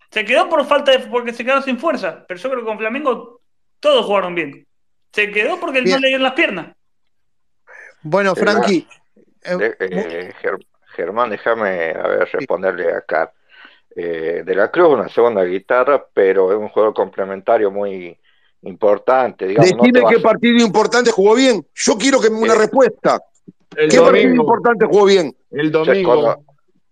Se 0.09 0.25
quedó 0.25 0.49
por 0.49 0.65
falta 0.65 0.91
de, 0.91 0.97
porque 0.97 1.31
se 1.31 1.45
quedó 1.45 1.61
sin 1.61 1.77
fuerza. 1.77 2.25
Pero 2.27 2.39
yo 2.39 2.49
creo 2.49 2.61
que 2.61 2.65
con 2.65 2.79
Flamengo 2.79 3.39
todos 3.79 4.03
jugaron 4.07 4.33
bien. 4.33 4.65
Se 5.13 5.29
quedó 5.29 5.59
porque 5.59 5.77
no 5.79 5.85
Bien. 5.85 6.01
le 6.01 6.07
dieron 6.07 6.23
las 6.23 6.33
piernas. 6.33 6.75
Bueno, 8.01 8.31
Eh, 8.31 8.35
Frankie, 8.35 8.87
De- 9.43 9.75
eh, 9.79 10.33
Ger- 10.41 10.65
Germán, 10.95 11.29
déjame 11.29 11.91
a 11.91 12.07
ver, 12.07 12.29
responderle 12.33 12.91
acá. 12.95 13.31
Eh, 13.95 14.41
de 14.43 14.55
la 14.55 14.71
Cruz, 14.71 14.95
una 14.95 15.07
segunda 15.07 15.43
guitarra, 15.43 16.03
pero 16.13 16.51
es 16.51 16.57
un 16.57 16.69
juego 16.69 16.95
complementario 16.95 17.69
muy 17.69 18.17
importante. 18.63 19.45
Digamos, 19.45 19.71
no 19.75 19.83
Decime 19.83 20.03
qué 20.09 20.19
partido 20.19 20.65
importante 20.65 21.11
jugó 21.11 21.35
bien. 21.35 21.63
Yo 21.75 21.95
quiero 21.95 22.19
que 22.19 22.31
me 22.31 22.37
una 22.39 22.55
respuesta. 22.55 23.19
El 23.75 23.89
¿Qué 23.89 23.97
partido 23.97 24.05
domingo. 24.05 24.43
importante 24.43 24.85
jugó 24.85 25.05
bien? 25.05 25.35
El 25.51 25.71
domingo. 25.71 26.43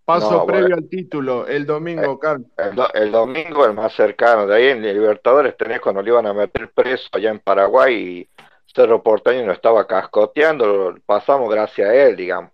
Paso 0.06 0.32
No, 0.32 0.46
previo 0.48 0.62
bueno. 0.64 0.76
al 0.78 0.90
título. 0.90 1.48
El 1.48 1.66
domingo, 1.68 2.18
Carl. 2.18 2.44
El, 2.58 2.76
do- 2.76 2.94
el 2.94 3.12
domingo, 3.12 3.66
el 3.66 3.74
más 3.74 3.94
cercano. 3.94 4.48
De 4.48 4.56
ahí 4.56 4.68
en 4.70 4.82
Libertadores 4.82 5.56
tenés 5.56 5.80
cuando 5.82 6.02
le 6.02 6.10
iban 6.10 6.26
a 6.26 6.34
meter 6.34 6.72
preso 6.74 7.10
allá 7.12 7.30
en 7.30 7.40
Paraguay 7.40 7.96
y 7.96 8.30
Cerro 8.74 9.04
Porteño 9.04 9.46
nos 9.46 9.56
estaba 9.56 9.86
cascoteando. 9.86 10.66
Lo 10.66 10.96
pasamos 11.06 11.50
gracias 11.52 11.90
a 11.90 11.94
él, 11.96 12.16
digamos. 12.16 12.52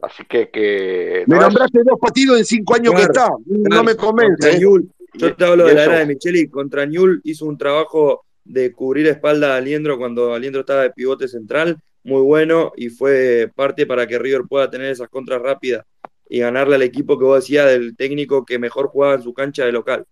Así 0.00 0.24
que, 0.26 0.48
que 0.50 1.24
Me 1.26 1.34
no 1.34 1.40
es- 1.42 1.48
nombraste 1.48 1.80
dos 1.84 1.98
partidos 2.00 2.38
en 2.38 2.44
cinco 2.44 2.74
años 2.76 2.94
que 2.94 3.02
está. 3.02 3.28
No 3.46 3.82
me 3.82 3.96
convence. 3.96 4.50
¿eh? 4.56 4.60
Yo 5.14 5.34
te 5.34 5.44
hablo 5.44 5.66
de 5.66 5.74
la 5.74 5.84
era 5.84 5.98
de 5.98 6.06
Micheli. 6.06 6.48
Contra 6.48 6.86
Newell 6.86 7.20
hizo 7.24 7.46
un 7.46 7.58
trabajo 7.58 8.24
de 8.44 8.72
cubrir 8.72 9.08
espalda 9.08 9.54
a 9.54 9.56
Aliendro 9.56 9.98
cuando 9.98 10.34
Aliendro 10.34 10.60
estaba 10.60 10.82
de 10.82 10.90
pivote 10.90 11.26
central, 11.26 11.78
muy 12.02 12.22
bueno, 12.22 12.72
y 12.76 12.88
fue 12.88 13.50
parte 13.54 13.86
para 13.86 14.06
que 14.06 14.18
River 14.18 14.42
pueda 14.48 14.70
tener 14.70 14.90
esas 14.90 15.08
contras 15.08 15.42
rápidas 15.42 15.84
y 16.28 16.40
ganarle 16.40 16.76
al 16.76 16.82
equipo 16.82 17.18
que 17.18 17.24
vos 17.24 17.40
decías 17.40 17.66
del 17.66 17.96
técnico 17.96 18.44
que 18.44 18.58
mejor 18.58 18.88
jugaba 18.88 19.14
en 19.14 19.22
su 19.22 19.34
cancha 19.34 19.64
de 19.64 19.72
local. 19.72 20.06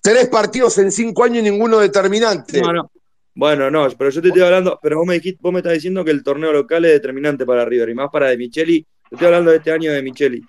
Tres 0.00 0.28
partidos 0.28 0.78
en 0.78 0.92
cinco 0.92 1.24
años 1.24 1.38
y 1.38 1.50
ninguno 1.50 1.78
determinante. 1.78 2.62
No, 2.62 2.72
no. 2.72 2.90
Bueno, 3.34 3.70
no, 3.70 3.88
pero 3.96 4.10
yo 4.10 4.22
te 4.22 4.28
estoy 4.28 4.42
hablando, 4.42 4.78
pero 4.82 4.98
vos 4.98 5.06
me 5.06 5.14
dijiste, 5.14 5.38
vos 5.40 5.52
me 5.52 5.60
estás 5.60 5.74
diciendo 5.74 6.04
que 6.04 6.10
el 6.10 6.24
torneo 6.24 6.52
local 6.52 6.84
es 6.84 6.92
determinante 6.92 7.46
para 7.46 7.64
River 7.64 7.88
y 7.88 7.94
más 7.94 8.08
para 8.10 8.28
de 8.28 8.36
Micheli. 8.36 8.82
Te 8.82 9.14
estoy 9.14 9.26
hablando 9.26 9.50
de 9.50 9.58
este 9.58 9.70
año 9.70 9.92
de 9.92 10.02
Micheli. 10.02 10.42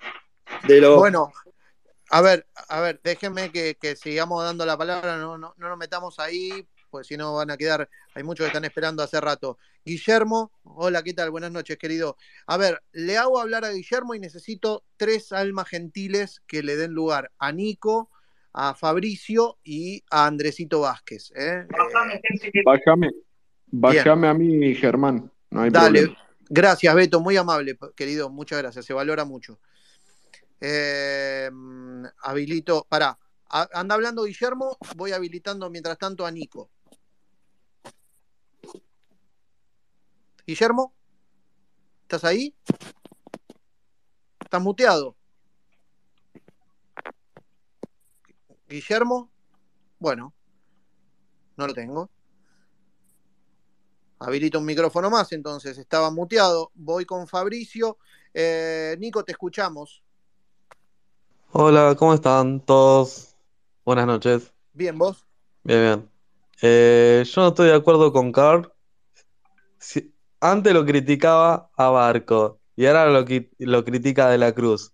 De 0.67 0.87
Bueno, 0.87 1.31
a 2.09 2.21
ver, 2.21 2.47
a 2.69 2.81
ver, 2.81 2.99
déjenme 3.03 3.51
que, 3.51 3.75
que 3.79 3.95
sigamos 3.95 4.43
dando 4.43 4.65
la 4.65 4.77
palabra, 4.77 5.17
no, 5.17 5.37
no, 5.37 5.53
no 5.55 5.69
nos 5.69 5.77
metamos 5.77 6.17
ahí, 6.17 6.67
pues 6.89 7.07
si 7.07 7.17
no 7.17 7.35
van 7.35 7.51
a 7.51 7.57
quedar, 7.57 7.89
hay 8.15 8.23
muchos 8.23 8.43
que 8.45 8.47
están 8.47 8.65
esperando 8.65 9.03
hace 9.03 9.19
rato. 9.21 9.57
Guillermo, 9.85 10.51
hola, 10.63 11.03
¿qué 11.03 11.13
tal? 11.13 11.31
Buenas 11.31 11.51
noches, 11.51 11.77
querido. 11.77 12.17
A 12.47 12.57
ver, 12.57 12.81
le 12.91 13.17
hago 13.17 13.39
hablar 13.39 13.65
a 13.65 13.71
Guillermo 13.71 14.15
y 14.15 14.19
necesito 14.19 14.83
tres 14.97 15.31
almas 15.31 15.67
gentiles 15.67 16.41
que 16.47 16.63
le 16.63 16.75
den 16.75 16.91
lugar 16.91 17.31
a 17.39 17.51
Nico, 17.51 18.09
a 18.53 18.73
Fabricio 18.73 19.57
y 19.63 20.03
a 20.09 20.25
Andresito 20.25 20.81
Vázquez. 20.81 21.31
¿eh? 21.35 21.65
Bájame. 22.65 23.11
Bájame 23.67 24.27
a 24.27 24.33
mí, 24.33 24.75
Germán. 24.75 25.31
No 25.51 25.61
hay 25.61 25.69
Dale, 25.69 26.01
problema. 26.01 26.27
gracias 26.49 26.95
Beto, 26.95 27.19
muy 27.19 27.37
amable, 27.37 27.77
querido, 27.95 28.29
muchas 28.29 28.59
gracias, 28.59 28.85
se 28.85 28.93
valora 28.93 29.25
mucho. 29.25 29.59
Eh, 30.61 31.49
mm, 31.51 32.05
habilito, 32.23 32.85
pará, 32.89 33.17
anda 33.49 33.95
hablando 33.95 34.23
Guillermo, 34.23 34.77
voy 34.95 35.11
habilitando 35.11 35.69
mientras 35.69 35.97
tanto 35.97 36.25
a 36.25 36.31
Nico. 36.31 36.69
Guillermo, 40.49 40.95
¿estás 42.01 42.23
ahí? 42.23 42.55
¿Estás 44.39 44.59
muteado? 44.59 45.15
Guillermo, 48.67 49.29
bueno, 49.99 50.33
no 51.55 51.67
lo 51.67 51.73
tengo. 51.75 52.09
Habilito 54.17 54.57
un 54.57 54.65
micrófono 54.65 55.11
más, 55.11 55.31
entonces 55.33 55.77
estaba 55.77 56.09
muteado. 56.09 56.71
Voy 56.73 57.05
con 57.05 57.27
Fabricio. 57.27 57.99
Eh, 58.33 58.97
Nico, 58.97 59.23
te 59.23 59.33
escuchamos. 59.33 60.01
Hola, 61.51 61.93
¿cómo 61.95 62.15
están 62.15 62.59
todos? 62.61 63.35
Buenas 63.85 64.07
noches. 64.07 64.51
Bien, 64.73 64.97
vos. 64.97 65.27
Bien, 65.61 65.79
bien. 65.79 66.09
Eh, 66.63 67.23
yo 67.23 67.41
no 67.43 67.49
estoy 67.49 67.67
de 67.67 67.75
acuerdo 67.75 68.11
con 68.11 68.31
Carl. 68.31 68.73
Si- 69.77 70.11
antes 70.41 70.73
lo 70.73 70.85
criticaba 70.85 71.69
a 71.75 71.89
Barco 71.89 72.59
y 72.75 72.85
ahora 72.85 73.07
lo, 73.59 73.83
critica 73.85 74.29
De 74.29 74.37
la 74.37 74.53
Cruz. 74.53 74.93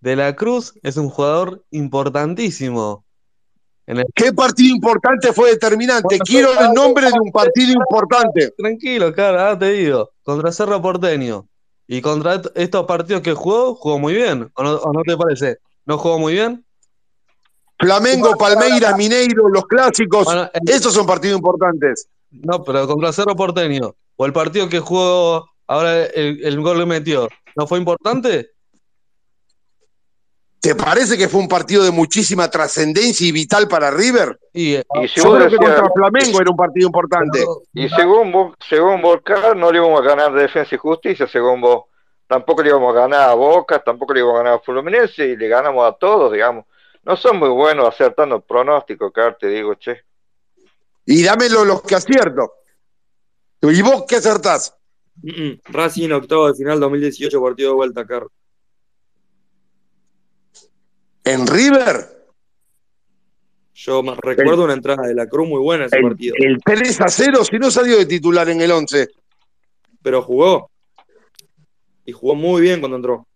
De 0.00 0.16
la 0.16 0.36
Cruz 0.36 0.74
es 0.82 0.96
un 0.96 1.08
jugador 1.08 1.64
importantísimo. 1.70 3.04
En 3.86 3.98
el... 3.98 4.04
¿Qué 4.14 4.32
partido 4.32 4.74
importante 4.74 5.32
fue 5.32 5.50
determinante? 5.50 6.18
Quiero 6.18 6.58
el 6.58 6.72
nombre 6.72 7.06
de 7.06 7.18
un 7.18 7.30
partido 7.30 7.72
importante. 7.72 8.50
Tranquilo, 8.56 9.12
cara, 9.14 9.58
te 9.58 9.72
digo. 9.72 10.10
Contra 10.22 10.52
Cerro 10.52 10.80
Porteño. 10.80 11.46
Y 11.86 12.00
contra 12.00 12.34
est- 12.36 12.46
estos 12.54 12.86
partidos 12.86 13.22
que 13.22 13.34
jugó, 13.34 13.74
jugó 13.74 13.98
muy 13.98 14.14
bien. 14.14 14.50
¿O 14.54 14.62
no, 14.62 14.74
o 14.76 14.92
no 14.92 15.02
te 15.02 15.16
parece? 15.16 15.58
¿No 15.84 15.98
jugó 15.98 16.18
muy 16.18 16.32
bien? 16.34 16.64
Flamengo, 17.78 18.36
Palmeiras, 18.36 18.96
Mineiro, 18.96 19.48
los 19.48 19.66
clásicos. 19.66 20.26
Esos 20.66 20.94
son 20.94 21.06
partidos 21.06 21.36
importantes. 21.36 22.08
No, 22.30 22.62
pero 22.62 22.86
contra 22.86 23.12
Cerro 23.12 23.36
Porteño. 23.36 23.94
O 24.16 24.26
el 24.26 24.32
partido 24.32 24.68
que 24.68 24.80
jugó 24.80 25.48
ahora 25.66 26.04
el, 26.04 26.44
el 26.44 26.60
gol 26.60 26.78
que 26.78 26.86
metió. 26.86 27.28
¿No 27.56 27.66
fue 27.66 27.78
importante? 27.78 28.54
¿Te 30.64 30.74
parece 30.74 31.18
que 31.18 31.28
fue 31.28 31.40
un 31.40 31.48
partido 31.48 31.84
de 31.84 31.90
muchísima 31.90 32.48
trascendencia 32.48 33.26
y 33.26 33.32
vital 33.32 33.68
para 33.68 33.90
River? 33.90 34.38
Y, 34.50 34.76
Y 34.76 35.08
si 35.08 35.20
Yo 35.20 35.24
vos 35.24 35.36
creo 35.36 35.50
que 35.50 35.56
contra 35.58 35.90
Flamengo 35.94 36.40
era 36.40 36.50
un 36.50 36.56
partido 36.56 36.86
importante. 36.86 37.44
Y 37.74 37.86
según 37.90 38.32
vos, 38.32 38.54
según 38.66 39.02
Volcar, 39.02 39.54
no 39.54 39.70
le 39.70 39.76
íbamos 39.76 40.00
a 40.00 40.04
ganar 40.04 40.32
Defensa 40.32 40.74
y 40.74 40.78
Justicia, 40.78 41.28
según 41.28 41.60
vos. 41.60 41.84
Tampoco 42.26 42.62
le 42.62 42.70
íbamos 42.70 42.96
a 42.96 43.00
ganar 43.00 43.28
a 43.28 43.34
Boca, 43.34 43.78
tampoco 43.80 44.14
le 44.14 44.20
íbamos 44.20 44.36
a 44.36 44.42
ganar 44.42 44.58
a 44.58 44.62
Fluminense 44.62 45.26
y 45.26 45.36
le 45.36 45.48
ganamos 45.48 45.86
a 45.86 45.92
todos, 45.98 46.32
digamos. 46.32 46.64
No 47.02 47.14
son 47.14 47.38
muy 47.38 47.50
buenos 47.50 47.86
acertando 47.86 48.40
pronósticos, 48.40 49.12
Car, 49.12 49.36
te 49.38 49.48
digo, 49.48 49.74
che. 49.74 50.00
Y 51.04 51.22
dámelo 51.22 51.66
los 51.66 51.82
que 51.82 51.94
acierto. 51.94 52.54
¿Y 53.72 53.82
vos 53.82 54.04
qué 54.08 54.16
acertás? 54.16 54.74
Mm, 55.22 55.42
mm. 55.42 55.60
Racing, 55.66 56.10
octavo 56.10 56.48
de 56.48 56.54
final 56.54 56.80
2018, 56.80 57.40
partido 57.42 57.70
de 57.70 57.76
vuelta, 57.76 58.06
Carlos. 58.06 58.32
¿En 61.24 61.46
River? 61.46 62.14
Yo 63.74 64.02
me 64.02 64.14
recuerdo 64.14 64.64
una 64.64 64.74
entrada 64.74 65.06
de 65.06 65.14
la 65.14 65.26
Cruz 65.26 65.48
muy 65.48 65.58
buena 65.60 65.86
ese 65.86 65.96
El, 65.96 66.02
partido. 66.02 66.34
el 66.38 66.58
3 66.64 67.00
a 67.00 67.08
0, 67.08 67.44
si 67.44 67.58
no 67.58 67.70
salió 67.70 67.96
de 67.96 68.06
titular 68.06 68.48
en 68.48 68.60
el 68.60 68.70
11. 68.70 69.08
Pero 70.02 70.22
jugó. 70.22 70.70
Y 72.04 72.12
jugó 72.12 72.34
muy 72.34 72.62
bien 72.62 72.80
cuando 72.80 72.96
entró. 72.96 73.26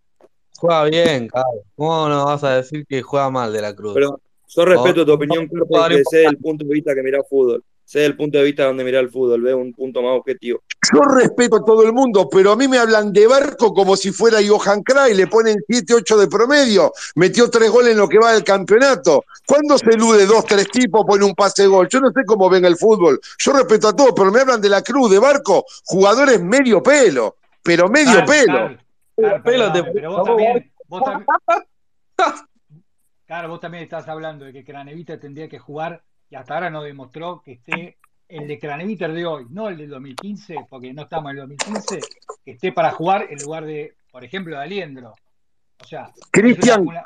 Juega 0.59 0.84
bien, 0.84 1.28
Carlos. 1.28 1.64
¿Cómo 1.74 2.09
no 2.09 2.26
vas 2.26 2.44
a 2.44 2.56
decir 2.56 2.84
que 2.86 3.02
juega 3.02 3.30
mal 3.30 3.52
De 3.52 3.62
la 3.62 3.74
Cruz? 3.74 3.94
Pero 3.94 4.20
yo 4.48 4.64
respeto 4.64 5.02
Oh, 5.02 5.06
tu 5.06 5.12
opinión, 5.12 5.46
Carlos, 5.48 5.68
jugador 5.68 5.90
porque 5.92 6.05
sé 6.10 6.24
el 6.24 6.36
punto 6.38 6.64
de 6.64 6.74
vista 6.74 6.94
que 6.94 7.02
mira 7.02 7.22
fútbol. 7.28 7.64
Sé 7.89 8.05
el 8.05 8.19
punto 8.19 8.36
de 8.36 8.44
vista 8.44 8.65
donde 8.65 8.85
mira 8.85 9.01
el 9.01 9.09
fútbol. 9.09 9.40
Veo 9.40 9.56
un 9.56 9.73
punto 9.73 10.02
más 10.02 10.19
objetivo. 10.19 10.60
Yo 10.93 11.01
respeto 11.01 11.56
a 11.56 11.65
todo 11.65 11.86
el 11.86 11.94
mundo, 11.94 12.28
pero 12.28 12.52
a 12.52 12.56
mí 12.56 12.69
me 12.69 12.77
hablan 12.77 13.15
de 13.15 13.27
Barco 13.27 13.73
como 13.73 13.97
si 13.97 14.12
fuera 14.12 14.40
Johan 14.47 14.82
Cray, 14.82 15.15
le 15.15 15.27
ponen 15.27 15.56
7, 15.66 15.94
8 15.94 16.19
de 16.19 16.28
promedio, 16.28 16.93
metió 17.15 17.48
tres 17.48 17.70
goles 17.70 17.93
en 17.93 17.97
lo 17.97 18.06
que 18.06 18.19
va 18.19 18.35
del 18.35 18.44
campeonato. 18.44 19.24
¿Cuándo 19.47 19.78
se 19.78 19.89
elude 19.89 20.27
dos, 20.27 20.44
tres 20.44 20.69
tipos, 20.69 21.02
pone 21.06 21.24
un 21.24 21.35
pase 21.35 21.62
de 21.62 21.69
gol? 21.69 21.89
Yo 21.89 22.01
no 22.01 22.12
sé 22.12 22.27
cómo 22.27 22.51
ven 22.51 22.66
el 22.66 22.77
fútbol. 22.77 23.19
Yo 23.39 23.55
respeto 23.55 23.89
a 23.89 23.97
todos, 23.97 24.12
pero 24.15 24.31
me 24.31 24.40
hablan 24.40 24.60
de 24.60 24.69
la 24.69 24.82
Cruz, 24.82 25.10
de 25.10 25.19
Barco, 25.19 25.65
jugadores 25.85 26.43
medio 26.43 26.82
pelo, 26.82 27.36
pero 27.62 27.89
medio 27.89 28.23
pelo. 28.27 28.77
Pero 29.16 30.10
vos 30.10 30.24
también, 30.24 30.70
vos 30.86 31.02
también, 31.02 31.27
Claro, 33.27 33.48
vos 33.48 33.60
también 33.60 33.82
estás 33.82 34.06
hablando 34.09 34.44
de 34.44 34.52
que 34.52 34.62
Craneviter 34.62 35.19
tendría 35.19 35.48
que 35.48 35.59
jugar 35.59 36.02
y 36.30 36.36
hasta 36.36 36.55
ahora 36.55 36.70
no 36.70 36.82
demostró 36.82 37.42
que 37.44 37.52
esté 37.52 37.96
el 38.28 38.46
de 38.46 38.59
Craneviter 38.59 39.12
de 39.12 39.24
hoy, 39.24 39.46
no 39.50 39.68
el 39.68 39.78
del 39.78 39.88
2015, 39.90 40.66
porque 40.68 40.92
no 40.92 41.02
estamos 41.02 41.30
en 41.32 41.38
el 41.38 41.48
2015, 41.48 42.00
que 42.44 42.50
esté 42.50 42.72
para 42.72 42.90
jugar 42.90 43.26
en 43.30 43.38
lugar 43.40 43.64
de, 43.64 43.94
por 44.10 44.22
ejemplo, 44.24 44.56
de 44.56 44.62
Aliendro. 44.62 45.14
O 45.80 45.84
sea, 45.84 46.12
Cristian, 46.30 46.86
una- 46.86 47.05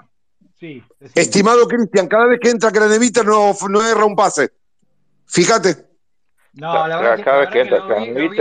sí, 0.58 0.82
estimado 1.14 1.68
Cristian, 1.68 2.08
cada 2.08 2.26
vez 2.26 2.40
que 2.40 2.50
entra 2.50 2.72
Craneviter 2.72 3.24
no, 3.24 3.52
no 3.68 3.86
erra 3.86 4.04
un 4.04 4.16
pase. 4.16 4.50
Fíjate. 5.26 5.92
No, 6.54 6.72
la 6.74 6.88
Cada, 6.88 7.00
verdad 7.10 7.24
cada 7.24 7.38
vez 7.38 7.48
que 7.48 7.52
que 7.54 7.60
entra 7.60 7.78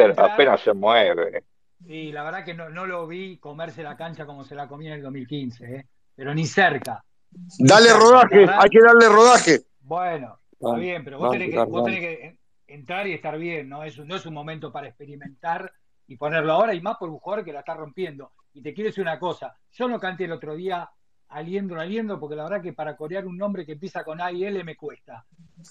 entrar, 0.05 0.31
apenas 0.31 0.61
se 0.61 0.73
mueve. 0.73 1.43
sí, 1.85 2.11
la 2.11 2.23
verdad 2.23 2.43
que 2.43 2.53
no, 2.53 2.69
no 2.69 2.85
lo 2.85 3.07
vi 3.07 3.37
comerse 3.37 3.83
la 3.83 3.95
cancha 3.95 4.25
como 4.25 4.43
se 4.43 4.55
la 4.55 4.67
comía 4.67 4.89
en 4.89 4.95
el 4.97 5.03
2015, 5.03 5.75
¿eh? 5.75 5.87
pero 6.15 6.33
ni 6.33 6.45
cerca. 6.45 7.03
Dale 7.59 7.93
rodaje, 7.93 8.45
hay 8.49 8.69
que 8.69 8.81
darle 8.81 9.07
rodaje. 9.07 9.61
Bueno, 9.79 10.40
está 10.67 10.77
bien, 10.79 11.03
pero 11.03 11.17
vos 11.19 11.27
tenés 11.31 11.49
que, 11.49 11.55
vos 11.71 11.83
tenés 11.85 11.99
que 11.99 12.25
en- 12.25 12.39
entrar 12.67 13.07
y 13.07 13.13
estar 13.13 13.37
bien, 13.37 13.69
¿no? 13.69 13.83
Es, 13.83 13.97
no 13.99 14.15
es 14.15 14.25
un 14.25 14.33
momento 14.33 14.71
para 14.71 14.87
experimentar 14.87 15.71
y 16.07 16.15
ponerlo 16.17 16.53
ahora, 16.53 16.73
y 16.73 16.81
más 16.81 16.97
por 16.97 17.09
un 17.09 17.19
jugador 17.19 17.45
que 17.45 17.53
la 17.53 17.59
está 17.59 17.73
rompiendo. 17.73 18.31
Y 18.53 18.61
te 18.61 18.73
quiero 18.73 18.89
decir 18.89 19.01
una 19.01 19.19
cosa, 19.19 19.55
yo 19.71 19.87
no 19.87 19.99
canté 19.99 20.25
el 20.25 20.31
otro 20.33 20.55
día 20.55 20.89
Aliendro, 21.29 21.79
Aliendro, 21.79 22.19
porque 22.19 22.35
la 22.35 22.43
verdad 22.43 22.61
que 22.61 22.73
para 22.73 22.97
corear 22.97 23.25
un 23.25 23.37
nombre 23.37 23.65
que 23.65 23.73
empieza 23.73 24.03
con 24.03 24.19
A 24.19 24.31
y 24.31 24.43
L 24.43 24.63
me 24.65 24.75
cuesta. 24.75 25.25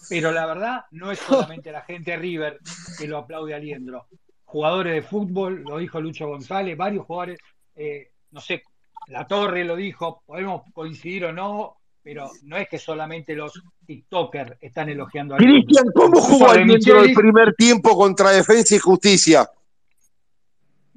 Pero 0.09 0.33
la 0.33 0.47
verdad 0.47 0.85
no 0.93 1.11
es 1.13 1.19
solamente 1.19 1.71
la 1.71 1.83
gente 1.83 2.17
River 2.17 2.59
que 2.99 3.07
lo 3.07 3.19
aplaude 3.19 3.53
a 3.53 3.57
Aliendro. 3.59 4.07
Jugadores 4.45 4.95
de 4.95 5.03
fútbol, 5.03 5.63
lo 5.63 5.77
dijo 5.77 6.01
Lucho 6.01 6.27
González, 6.29 6.77
varios 6.77 7.05
jugadores, 7.05 7.39
eh, 7.77 8.11
no 8.31 8.41
sé, 8.41 8.63
La 9.09 9.27
Torre 9.27 9.65
lo 9.65 9.77
dijo, 9.77 10.23
podemos 10.25 10.63
coincidir 10.73 11.27
o 11.27 11.33
no, 11.33 11.80
pero 12.03 12.31
no 12.43 12.57
es 12.57 12.69
que 12.69 12.79
solamente 12.79 13.35
los 13.35 13.63
TikTokers 13.87 14.57
están 14.61 14.89
elogiando 14.89 15.35
a. 15.35 15.39
Cristian, 15.39 15.87
¿cómo 15.95 16.21
jugó 16.21 16.53
el 16.55 16.67
Michelis 16.67 17.17
primer 17.17 17.55
tiempo 17.55 17.97
contra 17.97 18.31
Defensa 18.31 18.75
y 18.75 18.79
Justicia? 18.79 19.49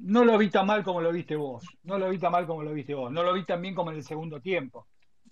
no 0.04 0.22
lo 0.22 0.36
vi 0.36 0.50
tan 0.50 0.66
mal 0.66 0.84
como 0.84 1.00
lo 1.00 1.10
viste 1.12 1.34
vos. 1.34 1.64
No 1.84 1.98
lo 1.98 2.10
vi 2.10 2.18
tan 2.18 2.32
mal 2.32 2.46
como 2.46 2.62
lo 2.62 2.72
viste 2.72 2.94
vos. 2.94 3.10
No 3.10 3.22
lo 3.22 3.32
vi 3.32 3.44
tan 3.44 3.62
bien 3.62 3.74
como 3.74 3.90
en 3.90 3.96
el 3.96 4.04
segundo 4.04 4.40
tiempo. 4.40 4.86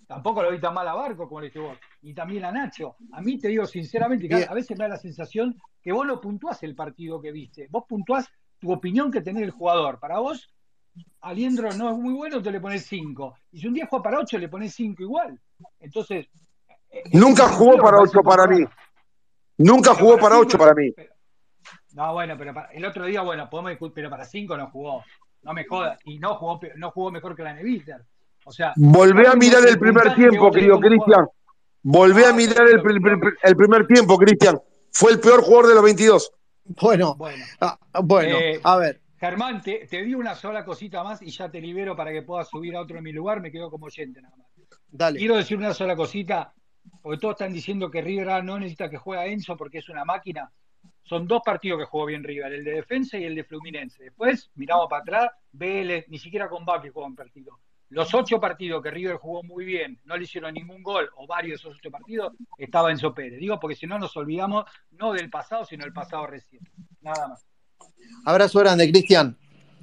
Tampoco 0.07 0.43
lo 0.43 0.51
vi 0.51 0.61
tan 0.61 0.75
mal 0.75 0.89
a 0.89 0.95
Barco 0.95 1.29
como 1.29 1.41
lo 1.41 1.45
viste 1.45 1.61
vos. 1.61 1.77
Y 2.01 2.15
también 2.15 2.45
a 2.47 2.53
Nacho. 2.53 2.97
A 3.13 3.21
mí 3.21 3.39
te 3.39 3.49
digo 3.49 3.67
sinceramente, 3.67 4.29
que 4.29 4.47
a 4.49 4.55
veces 4.55 4.77
me 4.79 4.85
da 4.85 4.89
la 4.89 4.99
sensación 4.99 5.61
que 5.83 5.93
vos 5.93 6.07
no 6.07 6.21
puntuás 6.21 6.63
el 6.63 6.75
partido 6.75 7.21
que 7.21 7.33
viste. 7.33 7.69
Vos 7.71 7.85
puntuás 7.87 8.31
tu 8.59 8.73
opinión 8.73 9.11
que 9.11 9.21
tenés 9.21 9.43
el 9.43 9.51
jugador. 9.51 9.99
Para 10.01 10.21
vos, 10.21 10.51
Aliendro 11.21 11.71
no 11.73 11.91
es 11.91 11.99
muy 11.99 12.15
bueno, 12.15 12.43
te 12.43 12.51
le 12.51 12.61
pones 12.61 12.87
5. 12.87 13.35
Y 13.53 13.61
si 13.61 13.67
un 13.69 13.75
día 13.75 13.87
juega 13.87 14.03
para 14.03 14.21
8, 14.21 14.39
le 14.39 14.49
pones 14.49 14.75
5 14.75 15.03
igual. 15.03 15.39
Entonces, 15.81 16.27
eh, 16.91 17.03
en 17.13 17.21
Nunca 17.21 17.45
ese 17.47 17.55
jugó 17.55 17.77
para 17.79 17.97
parece 17.99 18.19
8 18.19 18.23
para 18.23 18.47
mí. 18.47 18.65
Nunca 19.59 19.95
jugó 19.95 20.13
para 20.17 20.23
para 20.23 20.39
8 20.39 20.51
cinco, 20.51 20.65
para 20.65 20.75
mí. 20.75 20.93
no, 21.95 22.13
bueno, 22.15 22.35
pero 22.39 22.55
para- 22.55 22.71
el 22.73 22.85
otro 22.85 23.05
día, 23.07 23.23
bueno, 23.23 23.49
podemos 23.51 23.71
discutir, 23.71 23.95
pero 23.95 24.11
para 24.11 24.25
5 24.25 24.57
no 24.57 24.71
jugó. 24.71 25.05
No 25.43 25.53
me 25.53 25.65
jodas. 25.65 25.99
Y 26.05 26.19
no 26.19 26.37
jugó, 26.37 26.61
no 26.77 26.91
jugó 26.93 27.11
mejor 27.11 27.35
que 27.37 27.43
la 27.43 27.53
Neviter. 27.55 28.03
O 28.45 28.53
sea, 28.53 28.73
Volvé 28.77 29.27
a 29.29 29.35
mirar 29.35 29.67
el 29.67 29.79
primer 29.79 30.15
tiempo, 30.15 30.51
querido 30.51 30.79
Cristian. 30.81 31.27
Volvé 31.83 32.27
a 32.27 32.31
No, 32.31 32.37
mirar 32.37 32.69
el, 32.69 32.81
primer 33.57 33.87
tiempo, 33.87 34.17
Cristian. 34.19 34.61
Fue 34.93 35.13
el 35.13 35.21
peor 35.21 35.43
jugador 35.43 35.69
de 35.69 35.75
los 35.75 35.83
22. 35.85 36.33
Bueno, 36.65 37.15
Bueno, 37.17 37.45
ah, 37.61 37.77
bueno, 38.05 38.37
Eh, 38.39 38.61
a 38.63 38.77
ver. 38.77 39.01
Germán, 39.19 39.63
te, 39.63 39.87
te 39.89 40.03
di 40.03 40.15
una 40.15 40.35
sola 40.35 40.65
cosita 40.65 41.03
más 41.05 41.23
y 41.23 41.31
ya 41.31 41.49
te 41.51 41.61
libero 41.61 41.95
para 41.97 42.13
que 42.13 42.23
puedas 42.23 42.49
subir 42.49 42.75
a 42.77 42.81
otro 42.81 42.99
en 42.99 43.05
mi 43.05 43.13
lugar. 43.13 43.41
Me 43.41 43.51
quedo 43.53 43.71
como 43.71 43.87
oyente 43.87 44.21
nada 44.21 44.35
más. 44.37 44.47
Dale. 44.93 45.19
Quiero 45.19 45.37
decir 45.37 45.57
una 45.57 45.73
sola 45.73 45.97
cosita, 45.97 46.53
porque 47.01 47.19
todos 47.19 47.33
están 47.35 47.53
diciendo 47.53 47.91
que 47.91 48.03
River 48.03 48.45
no 48.45 48.59
necesita 48.59 48.91
que 48.91 48.99
juegue 48.99 49.33
Enzo 49.33 49.57
porque 49.57 49.79
es 49.79 49.89
una 49.89 50.05
máquina. 50.05 50.53
Son 51.03 51.27
dos 51.27 51.43
partidos 51.45 51.79
que 51.81 51.87
jugó 51.87 52.07
bien 52.07 52.23
River, 52.23 52.53
el 52.53 52.63
de 52.63 52.73
defensa 52.73 53.17
y 53.17 53.25
el 53.25 53.35
de 53.35 53.45
Fluminense. 53.45 54.05
Después 54.05 54.51
miramos 54.55 54.89
para 54.89 55.03
atrás, 55.03 55.31
Vélez, 55.51 56.07
ni 56.09 56.19
siquiera 56.19 56.49
con 56.49 56.65
Bapi 56.65 56.91
jugó 56.91 57.07
un 57.07 57.17
partido. 57.17 57.59
Los 57.89 58.13
ocho 58.15 58.39
partidos 58.41 58.83
que 58.83 58.91
River 58.91 59.17
jugó 59.17 59.43
muy 59.43 59.65
bien, 59.65 60.01
no 60.05 60.17
le 60.17 60.25
hicieron 60.25 60.55
ningún 60.55 60.83
gol, 60.83 61.11
o 61.17 61.27
varios 61.27 61.63
de 61.63 61.69
esos 61.69 61.79
ocho 61.79 61.91
partidos, 61.91 62.33
estaba 62.57 62.91
Enzo 62.91 63.15
Pérez. 63.15 63.39
Digo, 63.39 63.59
porque 63.59 63.77
si 63.77 63.87
no 63.87 63.99
nos 63.99 64.17
olvidamos 64.17 64.65
no 64.93 65.13
del 65.13 65.31
pasado, 65.31 65.65
sino 65.65 65.85
del 65.85 65.93
pasado 65.93 66.27
reciente. 66.27 66.71
Nada 67.01 67.29
más. 67.29 67.47
Abrazo 68.25 68.61
grande, 68.61 68.91
Cristian. 68.91 69.37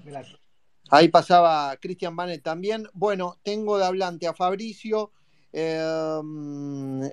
Gracias. 0.03 0.39
Ahí 0.89 1.07
pasaba 1.09 1.75
Cristian 1.77 2.15
Banet 2.15 2.43
también. 2.43 2.87
Bueno, 2.93 3.37
tengo 3.43 3.77
de 3.77 3.85
hablante 3.85 4.27
a 4.27 4.33
Fabricio. 4.33 5.11
eh, 5.53 6.21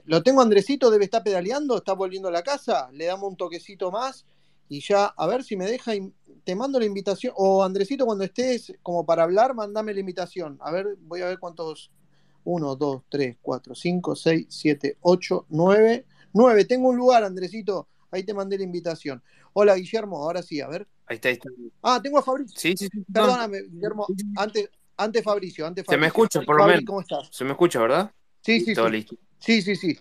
lo 0.04 0.22
tengo 0.22 0.40
Andresito, 0.42 0.90
debe 0.90 1.04
estar 1.04 1.22
pedaleando, 1.22 1.76
está 1.78 1.92
volviendo 1.94 2.28
a 2.28 2.32
la 2.32 2.42
casa. 2.42 2.90
Le 2.92 3.06
damos 3.06 3.30
un 3.30 3.36
toquecito 3.36 3.90
más 3.90 4.24
y 4.68 4.80
ya, 4.80 5.06
a 5.06 5.26
ver 5.26 5.44
si 5.44 5.56
me 5.56 5.66
deja. 5.66 5.92
Te 6.44 6.54
mando 6.54 6.78
la 6.78 6.86
invitación. 6.86 7.32
O 7.36 7.62
Andresito, 7.62 8.06
cuando 8.06 8.24
estés 8.24 8.72
como 8.82 9.04
para 9.06 9.24
hablar, 9.24 9.54
mandame 9.54 9.92
la 9.94 10.00
invitación. 10.00 10.58
A 10.60 10.70
ver, 10.72 10.96
voy 11.00 11.22
a 11.22 11.26
ver 11.26 11.38
cuántos. 11.38 11.90
1, 12.44 12.76
2, 12.76 13.02
3, 13.08 13.36
4, 13.42 13.74
5, 13.74 14.14
6, 14.16 14.46
7, 14.48 14.98
8, 15.00 15.46
9. 15.48 16.06
9. 16.32 16.64
Tengo 16.64 16.88
un 16.90 16.96
lugar, 16.96 17.24
Andresito. 17.24 17.88
Ahí 18.10 18.22
te 18.22 18.34
mandé 18.34 18.56
la 18.56 18.64
invitación. 18.64 19.22
Hola, 19.52 19.74
Guillermo. 19.74 20.18
Ahora 20.18 20.42
sí, 20.42 20.60
a 20.60 20.68
ver. 20.68 20.86
Ahí 21.08 21.16
está, 21.16 21.28
ahí 21.28 21.34
está. 21.34 21.48
Ah, 21.82 22.00
tengo 22.02 22.18
a 22.18 22.22
Fabricio. 22.22 22.58
Sí, 22.58 22.76
sí, 22.76 22.88
sí. 22.88 22.98
No, 22.98 23.04
Perdóname, 23.12 23.62
Guillermo. 23.62 24.06
Antes, 24.36 24.70
antes 24.96 25.22
Fabricio, 25.24 25.66
antes 25.66 25.84
se 25.86 25.96
me 25.96 26.10
Fabricio. 26.10 26.24
escucha, 26.24 26.40
por 26.46 26.56
lo 26.56 26.62
Fabri, 26.62 26.74
menos. 26.76 26.86
¿cómo 26.86 27.00
estás? 27.00 27.28
Se 27.30 27.44
me 27.44 27.50
escucha, 27.52 27.80
¿verdad? 27.80 28.10
Sí, 28.40 28.60
sí, 28.60 28.74
Todo 28.74 28.86
sí. 28.86 28.92
listo. 28.92 29.16
Sí, 29.38 29.62
sí, 29.62 29.76
sí. 29.76 29.98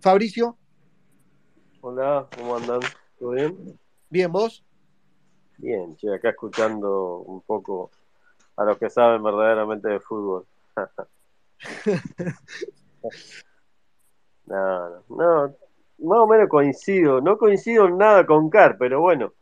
Fabricio, 0.00 0.56
Hola, 1.80 2.26
¿cómo 2.36 2.56
andan? 2.56 2.80
¿Todo 3.18 3.30
bien? 3.30 3.78
bien, 4.10 4.32
¿vos? 4.32 4.64
Bien, 5.58 5.96
che, 5.96 6.12
acá 6.12 6.30
escuchando 6.30 7.18
un 7.20 7.40
poco 7.42 7.90
a 8.56 8.64
los 8.64 8.76
que 8.78 8.90
saben 8.90 9.22
verdaderamente 9.22 9.88
de 9.88 10.00
fútbol. 10.00 10.44
no, 14.46 14.88
no, 14.90 15.02
no, 15.08 15.54
más 15.98 16.18
o 16.18 16.26
menos 16.26 16.48
coincido. 16.48 17.20
No 17.20 17.38
coincido 17.38 17.86
en 17.86 17.98
nada 17.98 18.26
con 18.26 18.50
Car, 18.50 18.76
pero 18.78 19.00
bueno, 19.00 19.32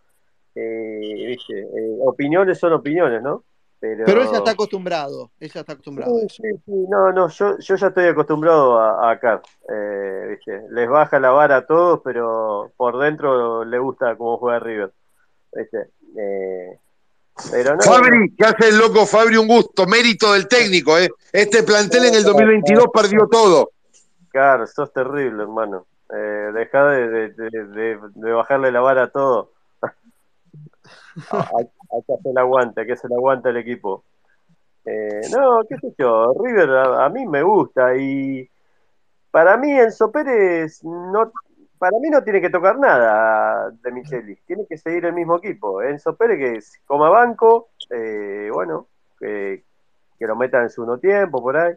eh, 0.57 1.27
viste, 1.29 1.61
eh, 1.61 1.97
opiniones 2.05 2.59
son 2.59 2.73
opiniones, 2.73 3.23
¿no? 3.23 3.45
Pero, 3.79 4.05
Pero 4.07 4.23
ella 4.23 4.39
está 4.39 4.53
acostumbrado, 4.53 5.31
ella 5.39 5.61
está 5.61 5.73
acostumbrada 5.75 6.11
a 6.11 6.15
Sí, 6.21 6.27
eso. 6.27 6.43
sí, 6.43 6.49
sí, 6.65 6.73
no, 6.89 7.13
no, 7.13 7.29
yo, 7.29 7.59
yo 7.59 7.77
ya 7.77 7.87
estoy 7.89 8.07
acostumbrado 8.07 8.79
a, 8.81 9.11
a 9.11 9.19
Car. 9.21 9.43
Eh, 9.69 10.27
viste, 10.31 10.63
les 10.71 10.89
baja 10.89 11.21
la 11.21 11.31
vara 11.31 11.59
a 11.59 11.67
todos, 11.67 12.01
pero 12.03 12.73
por 12.77 12.99
dentro 12.99 13.65
le 13.65 13.79
gusta 13.79 14.17
cómo 14.17 14.39
juega 14.39 14.59
River. 14.61 14.93
¿viste? 15.53 15.91
Eh, 16.19 16.79
pero 17.51 17.77
no, 17.77 17.83
Fabri, 17.83 18.35
¿qué 18.35 18.47
hace 18.47 18.69
el 18.71 18.79
loco 18.79 19.05
Fabri? 19.05 19.37
Un 19.37 19.47
gusto, 19.47 19.87
mérito 19.87 20.33
del 20.33 20.49
técnico, 20.49 20.97
¿eh? 20.99 21.11
Este 21.31 21.63
plantel 21.63 22.07
en 22.07 22.15
el 22.15 22.25
2022 22.25 22.87
perdió 22.91 23.29
todo. 23.31 23.71
Car, 24.33 24.67
sos 24.69 24.91
terrible, 24.91 25.43
hermano. 25.43 25.87
Eh, 26.15 26.51
deja 26.55 26.85
de, 26.87 27.09
de, 27.09 27.29
de, 27.31 27.51
de- 27.51 27.99
de 28.15 28.33
bajarle 28.33 28.73
la 28.73 28.81
vara 28.81 29.03
a 29.05 29.11
todo. 29.11 29.53
Hacer 31.17 32.21
el 32.25 32.39
aguante, 32.39 32.81
hay 32.81 32.87
que 32.87 32.93
hacer 32.95 33.11
el 33.11 33.17
aguante 33.17 33.49
al 33.49 33.57
equipo. 33.57 34.05
Eh, 34.85 35.23
no, 35.33 35.63
qué 35.69 35.77
sé 35.79 35.95
yo, 35.99 36.33
River 36.35 36.71
a, 36.71 37.07
a 37.07 37.09
mí 37.09 37.27
me 37.27 37.43
gusta 37.43 37.97
y 37.97 38.49
para 39.33 39.57
mí 39.57 39.71
Enzo 39.73 40.13
Pérez 40.13 40.83
no, 40.85 41.33
para 41.79 41.99
mí 41.99 42.09
no 42.09 42.23
tiene 42.23 42.41
que 42.41 42.51
tocar 42.51 42.79
nada 42.79 43.71
de 43.71 43.93
Micheli, 43.93 44.37
tiene 44.47 44.67
que 44.69 44.79
seguir 44.79 45.05
el 45.05 45.13
mismo 45.13 45.37
equipo. 45.39 45.83
Enzo 45.83 46.17
Pérez 46.17 46.39
que 46.39 46.59
es 46.59 46.81
coma 46.87 47.11
banco, 47.11 47.71
eh, 47.91 48.49
bueno, 48.53 48.89
que, 49.19 49.65
lo 50.21 50.37
metan 50.37 50.65
en 50.65 50.71
su 50.71 50.87
no 50.87 50.99
tiempo 50.99 51.43
por 51.43 51.57
ahí. 51.57 51.75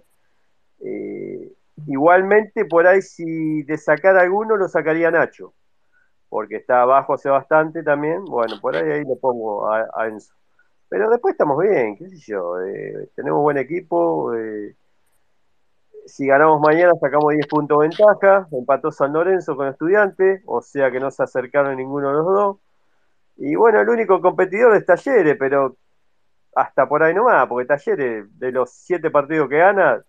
Eh, 0.81 1.51
igualmente, 1.87 2.65
por 2.65 2.87
ahí, 2.87 3.01
si 3.01 3.63
de 3.63 3.77
sacar 3.77 4.17
alguno, 4.17 4.55
lo 4.55 4.67
sacaría 4.67 5.11
Nacho, 5.11 5.53
porque 6.29 6.57
está 6.57 6.83
abajo 6.83 7.13
hace 7.13 7.29
bastante 7.29 7.83
también. 7.83 8.23
Bueno, 8.25 8.55
por 8.61 8.75
ahí, 8.75 8.91
ahí 8.91 9.03
le 9.03 9.15
pongo 9.15 9.69
a, 9.71 10.07
Enzo. 10.07 10.33
Pero 10.89 11.09
después 11.09 11.33
estamos 11.33 11.59
bien, 11.59 11.97
qué 11.97 12.09
sé 12.09 12.17
yo. 12.17 12.61
eh, 12.61 13.09
tenemos 13.15 13.41
buen 13.41 13.57
equipo. 13.57 14.33
eh, 14.35 14.75
si 16.05 16.27
ganamos 16.27 16.59
mañana, 16.59 16.93
sacamos 16.99 17.33
10 17.33 17.47
puntos 17.47 17.79
de 17.79 17.87
ventaja. 17.87 18.47
Empató 18.51 18.91
San 18.91 19.13
Lorenzo 19.13 19.55
con 19.55 19.67
Estudiante, 19.67 20.41
o 20.45 20.61
sea 20.61 20.91
que 20.91 20.99
no 20.99 21.11
se 21.11 21.23
acercaron 21.23 21.77
ninguno 21.77 22.09
de 22.09 22.13
los 22.13 22.25
dos. 22.25 22.57
Y 23.37 23.55
bueno, 23.55 23.79
el 23.79 23.89
único 23.89 24.21
competidor 24.21 24.75
es 24.75 24.85
Talleres, 24.85 25.37
pero 25.39 25.77
hasta 26.55 26.87
por 26.89 27.03
ahí 27.03 27.13
nomás, 27.13 27.47
porque 27.47 27.67
Talleres, 27.67 28.25
de 28.39 28.51
los 28.51 28.71
siete 28.71 29.11
partidos 29.11 29.49
que 29.49 29.57
gana, 29.57 30.03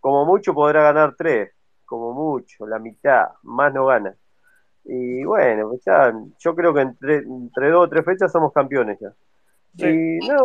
como 0.00 0.24
mucho 0.24 0.54
podrá 0.54 0.82
ganar 0.82 1.14
tres, 1.16 1.52
como 1.84 2.12
mucho, 2.14 2.66
la 2.66 2.78
mitad, 2.78 3.28
más 3.42 3.72
no 3.74 3.86
gana. 3.86 4.14
Y 4.92 5.24
bueno, 5.24 5.70
pues 5.70 5.82
ya, 5.86 6.12
yo 6.40 6.56
creo 6.56 6.74
que 6.74 6.80
entre, 6.82 7.18
entre 7.18 7.70
dos 7.70 7.86
o 7.86 7.90
tres 7.90 8.04
fechas 8.04 8.32
somos 8.32 8.52
campeones 8.52 8.98
ya. 9.00 9.14
Y 9.78 10.20
no, 10.26 10.36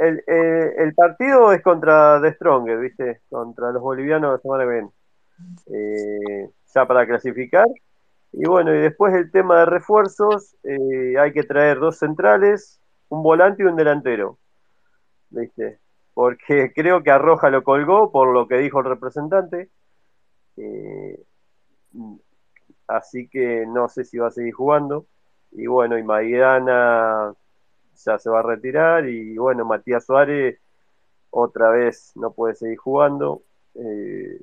el, 0.00 0.22
el- 0.26 0.72
el 0.78 0.94
partido 0.94 1.52
es 1.52 1.62
contra 1.62 2.20
The 2.22 2.34
Stronger, 2.34 2.78
¿viste? 2.80 3.22
Contra 3.30 3.72
los 3.72 3.82
bolivianos 3.82 4.32
la 4.34 4.38
semana 4.40 4.64
que 4.64 4.70
viene. 4.70 4.90
Eh, 5.72 6.50
ya 6.74 6.86
para 6.86 7.06
clasificar. 7.06 7.66
Y 8.32 8.46
bueno, 8.46 8.74
y 8.74 8.80
después 8.80 9.14
el 9.14 9.30
tema 9.32 9.60
de 9.60 9.66
refuerzos, 9.66 10.56
eh, 10.64 11.18
hay 11.18 11.32
que 11.32 11.44
traer 11.44 11.78
dos 11.80 11.98
centrales, 11.98 12.80
un 13.10 13.22
volante 13.22 13.62
y 13.64 13.66
un 13.66 13.76
delantero. 13.76 14.38
¿Viste? 15.30 15.80
Porque 16.14 16.72
creo 16.76 17.02
que 17.02 17.10
Arroja 17.10 17.50
lo 17.50 17.64
colgó 17.64 18.12
por 18.12 18.32
lo 18.32 18.48
que 18.48 18.58
dijo 18.58 18.80
el 18.80 18.86
representante. 18.86 19.70
Eh, 20.56 21.18
así 22.86 23.28
que 23.28 23.64
no 23.66 23.88
sé 23.88 24.04
si 24.04 24.18
va 24.18 24.28
a 24.28 24.32
seguir 24.32 24.54
jugando. 24.54 25.06
Y 25.52 25.66
bueno, 25.66 25.98
y 25.98 26.02
Maidana 26.02 27.34
ya 28.04 28.18
se 28.18 28.30
va 28.30 28.40
a 28.40 28.42
retirar. 28.42 29.08
Y 29.08 29.36
bueno, 29.38 29.64
Matías 29.64 30.04
Suárez 30.04 30.58
otra 31.30 31.70
vez 31.70 32.12
no 32.14 32.32
puede 32.32 32.54
seguir 32.54 32.78
jugando. 32.78 33.42
Eh, 33.74 34.40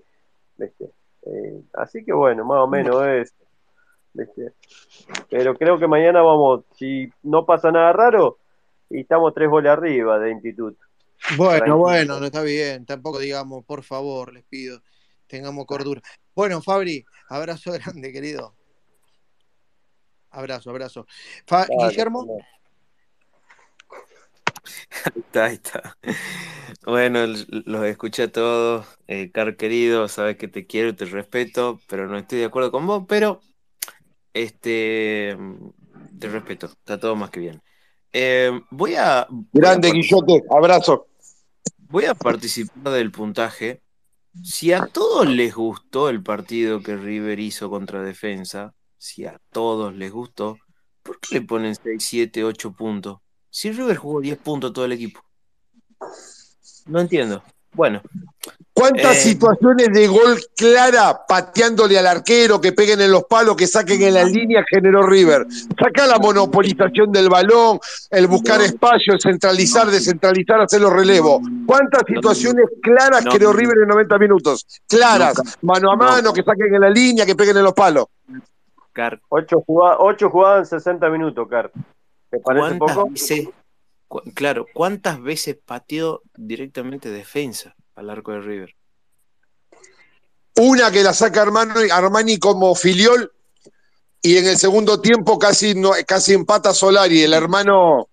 ¿viste? 0.57 0.91
Eh, 1.25 1.61
así 1.73 2.03
que 2.03 2.13
bueno, 2.13 2.45
más 2.45 2.59
o 2.59 2.67
menos 2.67 3.05
es. 3.07 3.33
¿viste? 4.13 4.53
Pero 5.29 5.55
creo 5.55 5.79
que 5.79 5.87
mañana 5.87 6.21
vamos, 6.21 6.65
si 6.75 7.11
no 7.23 7.45
pasa 7.45 7.71
nada 7.71 7.93
raro, 7.93 8.37
y 8.89 9.01
estamos 9.01 9.33
tres 9.33 9.49
goles 9.49 9.71
arriba 9.71 10.19
de 10.19 10.31
Instituto. 10.31 10.77
Bueno, 11.37 11.51
Tranquilo. 11.51 11.77
bueno, 11.77 12.19
no 12.19 12.25
está 12.25 12.41
bien. 12.41 12.85
Tampoco 12.85 13.19
digamos, 13.19 13.63
por 13.65 13.83
favor, 13.83 14.33
les 14.33 14.43
pido, 14.43 14.81
tengamos 15.33 15.65
cordura. 15.65 15.99
Bueno, 16.35 16.61
Fabri, 16.61 17.03
abrazo 17.27 17.71
grande, 17.73 18.11
querido. 18.13 18.55
Abrazo, 20.29 20.69
abrazo. 20.69 21.07
Fa- 21.47 21.65
Dale, 21.67 21.89
Guillermo, 21.89 22.25
dale. 22.25 22.45
Ahí 25.05 25.21
está, 25.21 25.45
ahí 25.45 25.53
está. 25.55 25.97
Bueno, 26.85 27.25
los 27.25 27.85
escuché 27.85 28.23
a 28.23 28.31
todos. 28.31 28.85
Eh, 29.07 29.31
Car 29.31 29.57
querido, 29.57 30.07
sabes 30.07 30.37
que 30.37 30.47
te 30.47 30.65
quiero 30.67 30.89
y 30.89 30.93
te 30.93 31.05
respeto, 31.05 31.79
pero 31.87 32.07
no 32.07 32.17
estoy 32.17 32.39
de 32.39 32.45
acuerdo 32.45 32.71
con 32.71 32.85
vos, 32.85 33.03
pero 33.07 33.41
este 34.33 35.35
te 36.19 36.29
respeto, 36.29 36.67
está 36.67 36.99
todo 36.99 37.15
más 37.15 37.29
que 37.31 37.39
bien. 37.39 37.61
Eh, 38.13 38.51
voy 38.69 38.95
a, 38.95 39.27
voy 39.29 39.43
a 39.65 39.69
Grande, 39.69 39.91
Guillote, 39.91 40.43
abrazo. 40.49 41.07
voy 41.89 42.05
a 42.05 42.13
participar 42.13 42.93
del 42.93 43.11
puntaje. 43.11 43.81
Si 44.41 44.73
a 44.73 44.87
todos 44.87 45.27
les 45.27 45.53
gustó 45.53 46.09
el 46.09 46.23
partido 46.23 46.81
que 46.81 46.95
River 46.97 47.39
hizo 47.39 47.69
contra 47.69 48.01
Defensa, 48.01 48.73
si 48.97 49.25
a 49.25 49.39
todos 49.51 49.93
les 49.95 50.11
gustó, 50.11 50.57
¿por 51.03 51.19
qué 51.19 51.35
le 51.35 51.41
ponen 51.41 51.75
6, 51.75 52.03
7, 52.03 52.43
8 52.43 52.73
puntos? 52.73 53.19
Si 53.49 53.71
River 53.71 53.97
jugó 53.97 54.21
10 54.21 54.37
puntos 54.39 54.73
todo 54.73 54.85
el 54.85 54.93
equipo. 54.93 55.23
No 56.87 56.99
entiendo. 56.99 57.43
Bueno, 57.73 58.01
¿Cuántas 58.75 59.17
Eh, 59.17 59.19
situaciones 59.29 59.89
de 59.93 60.07
gol 60.07 60.39
clara 60.57 61.21
pateándole 61.27 61.97
al 61.99 62.07
arquero, 62.07 62.59
que 62.59 62.71
peguen 62.71 63.01
en 63.01 63.11
los 63.11 63.25
palos, 63.25 63.55
que 63.55 63.67
saquen 63.67 64.01
en 64.01 64.15
la 64.15 64.23
línea 64.23 64.63
generó 64.67 65.03
River? 65.03 65.45
Saca 65.79 66.07
la 66.07 66.17
monopolización 66.17 67.11
del 67.11 67.29
balón, 67.29 67.79
el 68.09 68.25
buscar 68.25 68.61
espacio, 68.61 69.13
el 69.13 69.21
centralizar, 69.21 69.91
descentralizar, 69.91 70.59
hacer 70.61 70.81
los 70.81 70.91
relevos. 70.91 71.39
¿Cuántas 71.67 72.01
situaciones 72.07 72.65
claras 72.81 73.23
no, 73.23 73.31
creó 73.31 73.53
River 73.53 73.77
en 73.83 73.89
90 73.89 74.17
minutos? 74.17 74.65
Claras, 74.87 75.35
mano 75.61 75.91
a 75.91 75.95
no. 75.95 76.03
mano, 76.03 76.33
que 76.33 76.41
saquen 76.41 76.73
en 76.73 76.81
la 76.81 76.89
línea, 76.89 77.27
que 77.27 77.35
peguen 77.35 77.57
en 77.57 77.63
los 77.63 77.73
palos. 77.73 78.07
Car, 78.91 79.19
Ocho, 79.29 79.61
jugada- 79.65 79.97
ocho 79.99 80.31
jugadas 80.31 80.73
en 80.73 80.79
60 80.79 81.09
minutos, 81.11 81.47
Car. 81.47 81.71
¿Te 82.31 82.39
parece 82.39 82.77
¿cuántas 82.79 82.95
poco? 82.97 83.09
veces, 83.11 83.47
cu- 84.13 84.21
claro, 84.35 84.67
cuántas 84.73 85.19
veces 85.21 85.57
pateó 85.65 86.21
directamente 86.35 87.09
defensa 87.09 87.75
al 87.95 88.11
arco 88.11 88.31
de 88.31 88.41
River? 88.41 88.75
Una 90.55 90.91
que 90.91 91.01
la 91.01 91.13
saca 91.13 91.41
Armani, 91.41 91.89
Armani 91.91 92.37
como 92.37 92.75
filiol 92.75 93.31
y 94.21 94.37
en 94.37 94.45
el 94.45 94.57
segundo 94.57 95.01
tiempo 95.01 95.39
casi, 95.39 95.73
no, 95.73 95.93
casi 96.05 96.33
empata 96.33 96.73
Solari, 96.73 97.23
el 97.23 97.33
hermano 97.33 98.07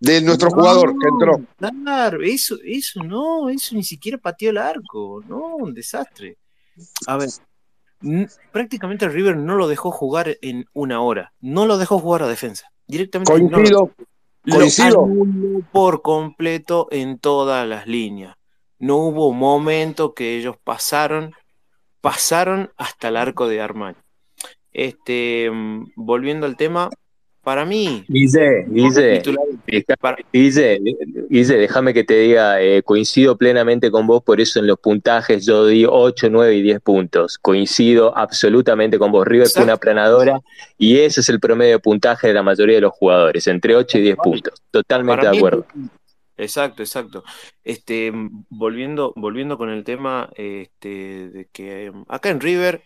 de 0.00 0.22
nuestro 0.22 0.50
jugador 0.50 0.94
que 0.98 1.06
entró. 1.06 1.44
Claro, 1.84 2.22
eso, 2.22 2.56
eso 2.64 3.04
no, 3.04 3.50
eso 3.50 3.74
ni 3.74 3.84
siquiera 3.84 4.16
pateó 4.16 4.50
el 4.50 4.58
arco, 4.58 5.22
no, 5.28 5.56
un 5.56 5.74
desastre. 5.74 6.38
A 7.06 7.18
ver, 7.18 7.28
prácticamente 8.50 9.06
River 9.06 9.36
no 9.36 9.56
lo 9.56 9.68
dejó 9.68 9.90
jugar 9.90 10.38
en 10.40 10.64
una 10.72 11.02
hora, 11.02 11.34
no 11.40 11.66
lo 11.66 11.76
dejó 11.76 11.98
jugar 11.98 12.22
a 12.22 12.26
defensa, 12.26 12.72
directamente 12.86 13.38
no 13.38 13.58
lo, 13.58 13.94
Coincido, 14.50 15.06
lo 15.06 15.60
por 15.70 16.02
completo 16.02 16.88
en 16.90 17.18
todas 17.18 17.66
las 17.66 17.86
líneas. 17.86 18.36
No 18.78 18.96
hubo 18.96 19.32
momento 19.32 20.14
que 20.14 20.36
ellos 20.36 20.56
pasaron, 20.62 21.32
pasaron 22.00 22.72
hasta 22.76 23.08
el 23.08 23.16
arco 23.16 23.46
de 23.46 23.60
Armani. 23.60 23.98
Este, 24.72 25.50
mm, 25.50 25.92
volviendo 25.94 26.46
al 26.46 26.56
tema, 26.56 26.90
para 27.42 27.64
mí, 27.64 28.04
Guille, 28.08 28.64
Guille, 28.68 29.22
Guille, 30.32 30.80
Guille, 31.28 31.56
déjame 31.56 31.92
que 31.92 32.04
te 32.04 32.14
diga, 32.14 32.62
eh, 32.62 32.82
coincido 32.82 33.36
plenamente 33.36 33.90
con 33.90 34.06
vos, 34.06 34.22
por 34.22 34.40
eso 34.40 34.60
en 34.60 34.68
los 34.68 34.78
puntajes 34.78 35.44
yo 35.44 35.66
di 35.66 35.84
8, 35.88 36.28
9 36.30 36.54
y 36.54 36.62
10 36.62 36.80
puntos. 36.80 37.38
Coincido 37.38 38.16
absolutamente 38.16 38.98
con 38.98 39.10
vos. 39.10 39.26
River 39.26 39.48
fue 39.48 39.64
una 39.64 39.76
planadora 39.76 40.40
y 40.78 40.98
ese 40.98 41.20
es 41.20 41.28
el 41.28 41.40
promedio 41.40 41.72
de 41.72 41.78
puntaje 41.80 42.28
de 42.28 42.34
la 42.34 42.42
mayoría 42.42 42.76
de 42.76 42.82
los 42.82 42.92
jugadores, 42.92 43.46
entre 43.48 43.74
8 43.74 43.98
y 43.98 44.02
10 44.02 44.16
puntos. 44.16 44.62
Totalmente 44.70 45.28
de 45.28 45.36
acuerdo. 45.36 45.66
Exacto, 46.36 46.82
exacto. 46.82 47.24
Este, 47.62 48.10
mm, 48.10 48.46
volviendo, 48.50 49.12
volviendo 49.16 49.58
con 49.58 49.70
el 49.70 49.84
tema, 49.84 50.30
este, 50.34 51.28
de 51.28 51.48
que 51.52 51.90
mm, 51.90 52.04
acá 52.08 52.30
en 52.30 52.40
River 52.40 52.82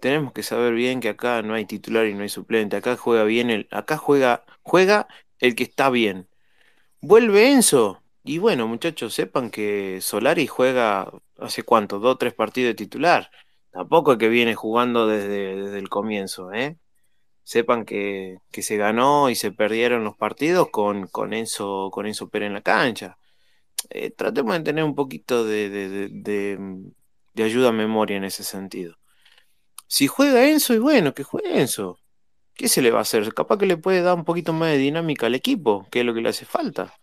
tenemos 0.00 0.32
que 0.32 0.42
saber 0.42 0.74
bien 0.74 1.00
que 1.00 1.10
acá 1.10 1.42
no 1.42 1.54
hay 1.54 1.66
titular 1.66 2.06
y 2.06 2.14
no 2.14 2.22
hay 2.22 2.28
suplente. 2.28 2.76
Acá 2.76 2.96
juega 2.96 3.24
bien 3.24 3.50
el, 3.50 3.68
acá 3.70 3.96
juega, 3.96 4.44
juega 4.62 5.08
el 5.40 5.54
que 5.56 5.64
está 5.64 5.90
bien. 5.90 6.28
Vuelve 7.00 7.50
Enzo. 7.52 8.02
Y 8.24 8.38
bueno, 8.38 8.68
muchachos, 8.68 9.14
sepan 9.14 9.50
que 9.50 10.00
Solari 10.02 10.46
juega 10.46 11.10
hace 11.38 11.62
cuánto, 11.62 11.98
dos 11.98 12.18
tres 12.18 12.34
partidos 12.34 12.70
de 12.70 12.74
titular. 12.74 13.30
Tampoco 13.72 14.12
es 14.12 14.18
que 14.18 14.28
viene 14.28 14.54
jugando 14.54 15.06
desde, 15.06 15.56
desde 15.56 15.78
el 15.78 15.88
comienzo, 15.88 16.52
¿eh? 16.52 16.78
Sepan 17.44 17.84
que, 17.86 18.38
que 18.52 18.62
se 18.62 18.76
ganó 18.76 19.30
y 19.30 19.34
se 19.36 19.52
perdieron 19.52 20.04
los 20.04 20.16
partidos 20.16 20.70
con, 20.70 21.08
con, 21.08 21.32
Enzo, 21.32 21.90
con 21.92 22.06
Enzo 22.06 22.28
Pérez 22.30 22.48
en 22.48 22.54
la 22.54 22.62
cancha. 22.62 23.18
Eh, 23.90 24.10
tratemos 24.10 24.54
de 24.58 24.64
tener 24.64 24.84
un 24.84 24.94
poquito 24.94 25.44
de, 25.44 25.70
de, 25.70 26.08
de, 26.10 26.58
de 27.34 27.42
ayuda 27.44 27.70
a 27.70 27.72
memoria 27.72 28.18
en 28.18 28.24
ese 28.24 28.44
sentido. 28.44 28.97
Si 29.88 30.06
juega 30.08 30.48
Enzo, 30.48 30.74
y 30.74 30.78
bueno, 30.78 31.14
que 31.14 31.24
juegue 31.24 31.60
Enzo. 31.60 32.00
¿Qué 32.54 32.68
se 32.68 32.82
le 32.82 32.90
va 32.92 33.00
a 33.00 33.02
hacer? 33.02 33.34
Capaz 33.34 33.58
que 33.58 33.66
le 33.66 33.76
puede 33.78 34.02
dar 34.02 34.16
un 34.16 34.24
poquito 34.24 34.52
más 34.54 34.70
de 34.72 34.78
dinámica 34.78 35.26
al 35.26 35.34
equipo, 35.36 35.88
que 35.90 36.00
es 36.00 36.06
lo 36.06 36.14
que 36.14 36.22
le 36.22 36.30
hace 36.30 36.46
falta. 36.46 36.94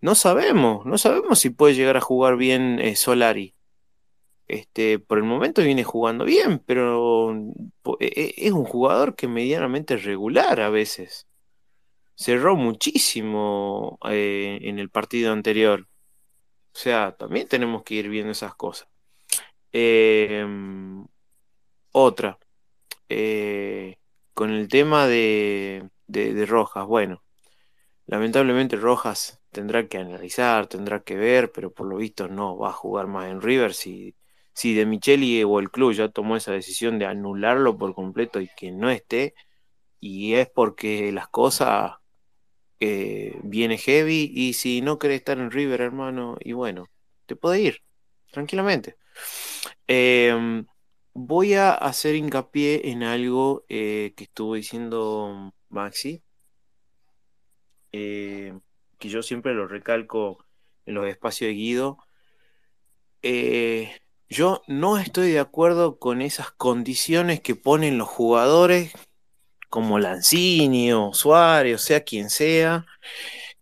No 0.00 0.14
sabemos, 0.16 0.86
no 0.86 0.98
sabemos 0.98 1.40
si 1.40 1.50
puede 1.50 1.74
llegar 1.74 1.96
a 1.98 2.00
jugar 2.02 2.36
bien 2.36 2.80
eh, 2.80 2.96
Solari. 2.96 3.54
Este, 4.48 4.98
por 4.98 5.18
el 5.18 5.24
momento 5.24 5.62
viene 5.62 5.84
jugando 5.84 6.24
bien, 6.24 6.60
pero 6.66 7.32
e- 8.00 8.06
e- 8.16 8.34
es 8.48 8.52
un 8.52 8.64
jugador 8.64 9.14
que 9.16 9.28
medianamente 9.28 9.96
regular 9.96 10.60
a 10.60 10.70
veces. 10.70 11.28
Cerró 12.16 12.56
muchísimo 12.56 13.98
eh, 14.10 14.58
en 14.62 14.78
el 14.78 14.90
partido 14.90 15.32
anterior. 15.32 15.88
O 16.74 16.78
sea, 16.78 17.16
también 17.16 17.48
tenemos 17.48 17.82
que 17.84 17.94
ir 17.96 18.08
viendo 18.10 18.32
esas 18.32 18.54
cosas. 18.56 18.88
Eh, 19.72 20.46
otra, 21.92 22.38
eh, 23.08 23.98
con 24.34 24.50
el 24.50 24.68
tema 24.68 25.06
de, 25.06 25.90
de, 26.06 26.46
Rojas, 26.46 26.86
bueno, 26.86 27.22
lamentablemente 28.06 28.76
Rojas 28.76 29.40
tendrá 29.50 29.88
que 29.88 29.98
analizar, 29.98 30.66
tendrá 30.68 31.00
que 31.02 31.16
ver, 31.16 31.52
pero 31.52 31.72
por 31.72 31.86
lo 31.86 31.96
visto 31.96 32.28
no 32.28 32.56
va 32.58 32.70
a 32.70 32.72
jugar 32.72 33.06
más 33.06 33.30
en 33.30 33.40
River 33.42 33.74
si, 33.74 34.14
si 34.54 34.74
De 34.74 34.86
Micheli 34.86 35.42
o 35.44 35.58
el 35.60 35.70
club 35.70 35.92
ya 35.92 36.08
tomó 36.08 36.36
esa 36.36 36.52
decisión 36.52 36.98
de 36.98 37.06
anularlo 37.06 37.76
por 37.78 37.94
completo 37.94 38.40
y 38.40 38.48
que 38.56 38.72
no 38.72 38.90
esté, 38.90 39.34
y 40.00 40.34
es 40.34 40.48
porque 40.48 41.12
las 41.12 41.28
cosas 41.28 41.92
eh, 42.80 43.38
viene 43.42 43.78
heavy 43.78 44.30
y 44.34 44.54
si 44.54 44.80
no 44.82 44.98
querés 44.98 45.18
estar 45.18 45.38
en 45.38 45.50
River, 45.50 45.80
hermano, 45.82 46.36
y 46.40 46.52
bueno, 46.52 46.86
te 47.26 47.36
puede 47.36 47.60
ir 47.60 47.82
tranquilamente. 48.32 48.96
Eh, 49.88 50.64
voy 51.14 51.54
a 51.54 51.72
hacer 51.72 52.14
hincapié 52.14 52.90
en 52.90 53.02
algo 53.02 53.64
eh, 53.68 54.14
que 54.16 54.24
estuvo 54.24 54.54
diciendo 54.54 55.54
Maxi, 55.68 56.22
eh, 57.92 58.58
que 58.98 59.08
yo 59.08 59.22
siempre 59.22 59.54
lo 59.54 59.66
recalco 59.66 60.44
en 60.86 60.94
los 60.94 61.06
espacios 61.06 61.48
de 61.48 61.54
Guido. 61.54 61.98
Eh, 63.22 64.00
yo 64.28 64.62
no 64.68 64.98
estoy 64.98 65.32
de 65.32 65.40
acuerdo 65.40 65.98
con 65.98 66.22
esas 66.22 66.52
condiciones 66.52 67.40
que 67.40 67.56
ponen 67.56 67.98
los 67.98 68.08
jugadores 68.08 68.92
como 69.68 69.98
Lanzini 69.98 70.92
o 70.92 71.12
Suárez, 71.14 71.76
o 71.76 71.78
sea 71.78 72.02
quien 72.02 72.30
sea, 72.30 72.86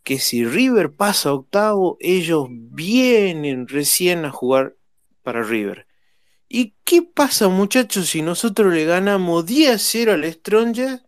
que 0.02 0.18
si 0.18 0.44
River 0.44 0.94
pasa 0.94 1.32
octavo, 1.34 1.96
ellos 2.00 2.48
vienen 2.50 3.68
recién 3.68 4.24
a 4.24 4.30
jugar 4.30 4.76
para 5.22 5.42
River. 5.42 5.87
¿Y 6.48 6.74
qué 6.84 7.02
pasa, 7.02 7.48
muchachos, 7.48 8.08
si 8.08 8.22
nosotros 8.22 8.72
le 8.72 8.84
ganamos 8.84 9.44
10-0 9.46 10.12
al 10.12 10.24
Stronger, 10.32 11.02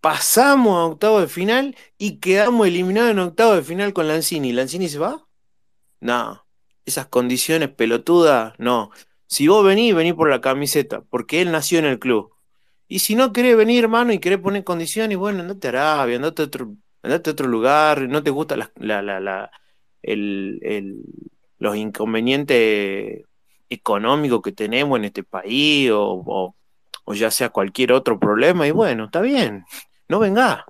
pasamos 0.00 0.76
a 0.78 0.84
octavo 0.86 1.20
de 1.20 1.28
final 1.28 1.76
y 1.98 2.18
quedamos 2.20 2.66
eliminados 2.68 3.10
en 3.12 3.18
octavo 3.20 3.54
de 3.54 3.62
final 3.62 3.92
con 3.92 4.08
Lanzini? 4.08 4.52
¿Lanzini 4.52 4.88
se 4.88 4.98
va? 4.98 5.26
No. 6.00 6.46
Esas 6.86 7.06
condiciones 7.08 7.70
pelotudas, 7.70 8.54
no. 8.58 8.90
Si 9.26 9.48
vos 9.48 9.64
venís, 9.66 9.94
venís 9.94 10.14
por 10.14 10.30
la 10.30 10.40
camiseta, 10.40 11.02
porque 11.02 11.42
él 11.42 11.52
nació 11.52 11.78
en 11.80 11.86
el 11.86 11.98
club. 11.98 12.32
Y 12.88 13.00
si 13.00 13.14
no 13.14 13.32
querés 13.32 13.56
venir, 13.56 13.84
hermano, 13.84 14.12
y 14.12 14.18
querés 14.20 14.38
poner 14.40 14.64
condiciones, 14.64 15.18
bueno, 15.18 15.40
andate 15.42 15.68
a 15.68 15.70
Arabia, 15.70 16.16
andate 16.16 16.42
a 16.42 16.46
otro, 16.46 16.76
andate 17.02 17.30
a 17.30 17.32
otro 17.34 17.48
lugar, 17.48 18.08
no 18.08 18.22
te 18.22 18.30
gusta 18.30 18.56
la, 18.56 18.72
la, 18.76 19.20
la- 19.20 19.50
el, 20.02 20.60
el- 20.62 21.04
los 21.58 21.76
inconvenientes 21.76 23.24
económicos 23.70 24.42
que 24.42 24.52
tenemos 24.52 24.98
en 24.98 25.04
este 25.06 25.22
país, 25.24 25.90
o, 25.90 26.02
o- 26.26 26.54
o 27.04 27.14
ya 27.14 27.30
sea 27.30 27.48
cualquier 27.50 27.92
otro 27.92 28.18
problema, 28.18 28.66
y 28.66 28.70
bueno, 28.70 29.06
está 29.06 29.20
bien, 29.22 29.64
no 30.08 30.18
vengas, 30.18 30.62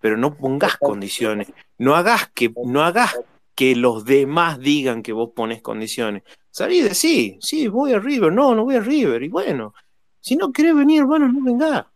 pero 0.00 0.16
no 0.16 0.36
pongas 0.36 0.76
condiciones, 0.76 1.48
no 1.78 1.94
hagas 1.96 2.30
que, 2.34 2.52
no 2.64 2.82
hagas 2.82 3.18
que 3.54 3.74
los 3.76 4.04
demás 4.04 4.58
digan 4.58 5.02
que 5.02 5.12
vos 5.12 5.30
pones 5.34 5.62
condiciones. 5.62 6.22
Salí 6.50 6.78
y 6.78 6.82
decí, 6.82 7.38
sí, 7.40 7.68
voy 7.68 7.92
a 7.92 7.98
River, 7.98 8.32
no, 8.32 8.54
no 8.54 8.64
voy 8.64 8.76
a 8.76 8.80
River, 8.80 9.22
y 9.22 9.28
bueno, 9.28 9.72
si 10.20 10.36
no 10.36 10.52
querés 10.52 10.74
venir, 10.74 11.00
hermano, 11.00 11.28
no 11.28 11.42
vengas. 11.42 11.86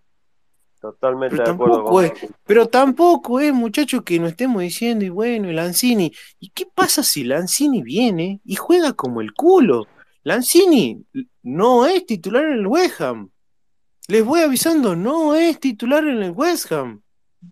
Totalmente 0.81 1.37
Pero 1.37 1.49
de 1.49 1.51
acuerdo 1.55 1.85
con 1.85 2.05
es, 2.05 2.13
pero 2.47 2.67
tampoco 2.69 3.41
es, 3.41 3.55
muchachos, 3.55 4.03
que 4.03 4.19
nos 4.19 4.33
estemos 4.33 4.61
diciendo, 4.61 5.05
y 5.05 5.09
bueno, 5.09 5.51
y 5.51 5.55
Lanzini. 5.55 6.13
¿Y 6.39 6.51
qué 6.51 6.67
pasa 6.67 7.03
si 7.03 7.25
Lanzini 7.25 7.83
viene 7.83 8.41
y 8.45 8.57
juega 8.57 8.93
como 8.93 9.23
el 9.23 9.33
culo? 9.33 9.87
Lanzini 10.25 11.05
no 11.43 11.87
es 11.87 12.07
titular 12.07 12.45
en 12.45 12.53
el 12.55 12.67
West 12.67 13.01
Ham. 13.01 13.31
Les 14.09 14.25
voy 14.25 14.41
avisando, 14.41 14.97
no 14.97 15.35
es 15.35 15.61
titular 15.61 16.05
en 16.05 16.23
el 16.23 16.31
West 16.33 16.73
Ham. 16.73 17.03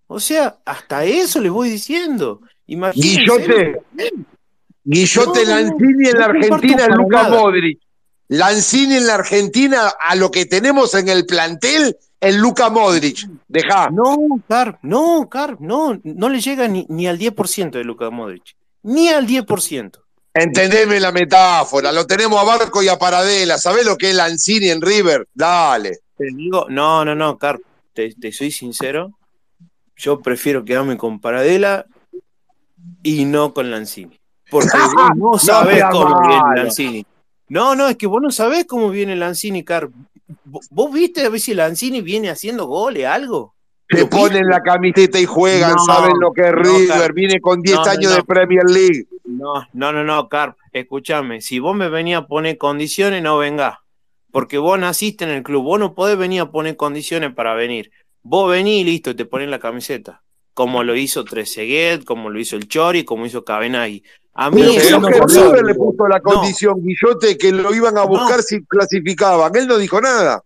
O 0.06 0.18
sea, 0.18 0.58
hasta 0.64 1.04
eso 1.04 1.40
les 1.40 1.52
voy 1.52 1.70
diciendo. 1.70 2.40
Imagínense. 2.66 3.20
Guillote, 3.20 3.82
Guillote 4.84 5.44
No, 5.44 5.50
Lanzini 5.50 6.08
en 6.08 6.18
la 6.18 6.24
Argentina 6.24 6.86
Luca. 6.88 7.28
Modric. 7.28 7.78
Lanzini 8.28 8.96
en 8.96 9.06
la 9.06 9.14
Argentina, 9.16 9.92
a 10.08 10.14
lo 10.16 10.30
que 10.30 10.46
tenemos 10.46 10.94
en 10.94 11.08
el 11.08 11.26
plantel, 11.26 11.96
es 12.18 12.36
Luca 12.36 12.70
Modric. 12.70 13.28
Deja. 13.48 13.90
No, 13.90 14.16
Carp, 14.48 14.78
no, 14.82 15.28
Carp, 15.28 15.60
no, 15.60 16.00
no 16.02 16.28
le 16.30 16.40
llega 16.40 16.68
ni, 16.68 16.86
ni 16.88 17.06
al 17.06 17.18
10% 17.18 17.72
de 17.72 17.84
Luka 17.84 18.08
Modric. 18.08 18.56
Ni 18.82 19.08
al 19.08 19.26
10%. 19.26 20.01
Entendeme 20.34 20.98
la 20.98 21.12
metáfora. 21.12 21.92
Lo 21.92 22.06
tenemos 22.06 22.40
a 22.40 22.44
Barco 22.44 22.82
y 22.82 22.88
a 22.88 22.96
Paradela. 22.98 23.58
¿Sabés 23.58 23.84
lo 23.84 23.96
que 23.96 24.10
es 24.10 24.16
Lanzini 24.16 24.70
en 24.70 24.80
River? 24.80 25.28
Dale. 25.34 25.98
Te 26.16 26.26
digo, 26.34 26.66
no, 26.70 27.04
no, 27.04 27.14
no, 27.14 27.36
Carp, 27.38 27.60
te, 27.92 28.14
te 28.14 28.32
soy 28.32 28.50
sincero. 28.50 29.10
Yo 29.96 30.20
prefiero 30.20 30.64
quedarme 30.64 30.96
con 30.96 31.20
Paradela 31.20 31.84
y 33.02 33.24
no 33.24 33.52
con 33.52 33.70
Lanzini. 33.70 34.18
Porque 34.50 34.68
vos 35.16 35.16
no 35.16 35.38
sabés 35.38 35.84
cómo 35.90 36.20
viene. 36.26 36.62
Lanzini. 36.62 37.06
No, 37.48 37.74
no, 37.74 37.88
es 37.88 37.96
que 37.96 38.06
vos 38.06 38.22
no 38.22 38.30
sabés 38.30 38.64
cómo 38.66 38.88
viene 38.90 39.14
Lanzini, 39.16 39.62
Carp. 39.64 39.92
¿Vos- 40.44 40.66
¿Vos 40.70 40.90
viste 40.92 41.24
a 41.26 41.28
ver 41.28 41.40
si 41.40 41.52
Lanzini 41.52 42.00
viene 42.00 42.30
haciendo 42.30 42.66
goles, 42.66 43.04
algo? 43.06 43.54
Se 43.90 44.00
¿Lo 44.00 44.08
ponen 44.08 44.46
la 44.46 44.60
camiseta 44.62 45.18
y 45.20 45.26
juegan, 45.26 45.72
No, 45.74 45.84
saben 45.84 46.12
lo 46.18 46.32
que 46.32 46.40
es 46.48 46.52
River. 46.52 47.12
Viene 47.12 47.40
con 47.42 47.60
10 47.60 47.76
No, 47.76 47.84
no, 47.84 47.90
años 47.90 48.16
de 48.16 48.22
Premier 48.24 48.64
League. 48.66 49.06
No, 49.38 49.66
no, 49.72 49.92
no, 49.92 50.04
no, 50.04 50.28
Carp, 50.28 50.56
escúchame, 50.72 51.40
si 51.40 51.58
vos 51.58 51.74
me 51.74 51.88
venías 51.88 52.22
a 52.22 52.26
poner 52.26 52.58
condiciones, 52.58 53.22
no 53.22 53.38
vengas, 53.38 53.78
porque 54.30 54.58
vos 54.58 54.78
naciste 54.78 55.24
en 55.24 55.30
el 55.30 55.42
club, 55.42 55.62
vos 55.64 55.80
no 55.80 55.94
podés 55.94 56.16
venir 56.18 56.40
a 56.42 56.50
poner 56.50 56.76
condiciones 56.76 57.34
para 57.34 57.54
venir. 57.54 57.90
Vos 58.22 58.50
venís 58.50 58.82
y 58.82 58.84
listo, 58.84 59.10
y 59.10 59.14
te 59.14 59.24
ponen 59.24 59.50
la 59.50 59.58
camiseta, 59.58 60.22
como 60.54 60.84
lo 60.84 60.94
hizo 60.96 61.24
Trezeguet, 61.24 62.04
como 62.04 62.30
lo 62.30 62.38
hizo 62.38 62.56
el 62.56 62.68
Chori, 62.68 63.04
como 63.04 63.26
hizo 63.26 63.44
Cabenagui. 63.44 64.04
A 64.34 64.50
mí 64.50 64.62
Pero 64.62 64.72
eso 64.72 65.00
no 65.00 65.08
que 65.08 65.62
le 65.62 65.74
puso 65.74 66.08
la 66.08 66.18
No, 66.18 66.22
condición, 66.22 66.82
Guillote, 66.82 67.36
que 67.36 67.52
lo 67.52 67.74
iban 67.74 67.98
a 67.98 68.04
buscar 68.04 68.42
si 68.42 68.64
clasificaban. 68.64 69.54
Él 69.56 69.66
no 69.66 69.76
dijo 69.76 70.00
nada. 70.00 70.42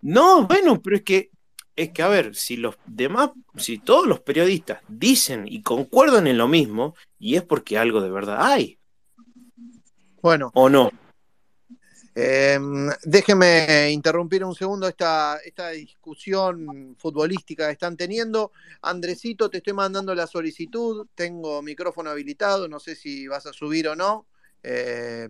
no, 0.00 0.46
bueno, 0.46 0.80
pero 0.80 0.96
es 0.96 1.02
que, 1.02 1.30
es 1.76 1.90
que, 1.90 2.02
a 2.02 2.08
ver, 2.08 2.34
si 2.34 2.56
los 2.56 2.76
demás, 2.86 3.30
si 3.56 3.78
todos 3.78 4.06
los 4.06 4.20
periodistas 4.20 4.80
dicen 4.88 5.46
y 5.46 5.62
concuerdan 5.62 6.26
en 6.26 6.38
lo 6.38 6.48
mismo, 6.48 6.94
y 7.18 7.36
es 7.36 7.42
porque 7.42 7.78
algo 7.78 8.00
de 8.00 8.10
verdad 8.10 8.38
hay, 8.40 8.78
Bueno, 10.22 10.50
¿o 10.54 10.68
no? 10.68 10.90
eh, 12.14 12.58
déjeme 13.02 13.90
interrumpir 13.90 14.44
un 14.44 14.54
segundo 14.54 14.86
esta, 14.86 15.38
esta 15.44 15.70
discusión 15.70 16.94
futbolística 16.96 17.66
que 17.66 17.72
están 17.72 17.96
teniendo. 17.96 18.52
Andresito, 18.82 19.50
te 19.50 19.58
estoy 19.58 19.72
mandando 19.72 20.14
la 20.14 20.28
solicitud, 20.28 21.08
tengo 21.14 21.60
micrófono 21.60 22.10
habilitado, 22.10 22.68
no 22.68 22.78
sé 22.78 22.94
si 22.94 23.26
vas 23.26 23.46
a 23.46 23.52
subir 23.52 23.88
o 23.88 23.96
no. 23.96 24.26
Eh, 24.62 25.28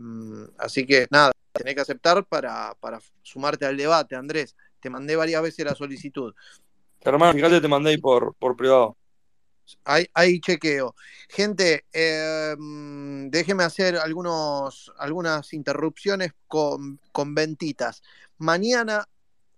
así 0.59 0.87
que 0.87 1.07
nada, 1.11 1.33
tenés 1.53 1.75
que 1.75 1.81
aceptar 1.81 2.25
para, 2.27 2.75
para 2.81 3.01
sumarte 3.23 3.65
al 3.65 3.77
debate, 3.77 4.15
Andrés. 4.15 4.55
Te 4.85 4.91
mandé 4.91 5.17
varias 5.17 5.41
veces 5.41 5.65
la 5.65 5.75
solicitud. 5.75 6.35
Germán, 7.01 7.35
fíjate, 7.35 7.59
te 7.59 7.69
mandé 7.69 7.99
por, 7.99 8.35
por 8.35 8.55
privado. 8.55 8.99
Ahí, 9.83 10.07
ahí 10.13 10.41
chequeo. 10.41 10.95
Gente, 11.31 11.87
eh, 11.91 12.55
déjeme 13.31 13.65
hacer 13.65 13.97
algunos, 13.97 14.93
algunas 14.99 15.55
interrupciones 15.55 16.33
con, 16.47 17.01
con 17.13 17.35
ventitas. 17.35 18.03
Mañana 18.37 19.09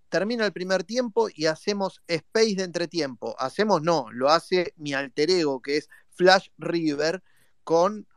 termina 0.07 0.45
el 0.45 0.53
primer 0.53 0.85
tiempo 0.85 1.27
y 1.35 1.47
hacemos 1.47 2.01
space 2.07 2.55
de 2.55 2.63
entretiempo. 2.63 3.35
Hacemos 3.37 3.81
no, 3.81 4.05
lo 4.13 4.29
hace 4.29 4.71
mi 4.77 4.93
alter 4.93 5.29
ego, 5.29 5.61
que 5.61 5.75
es 5.75 5.89
Flash 6.11 6.47
River, 6.57 7.21
con 7.65 8.07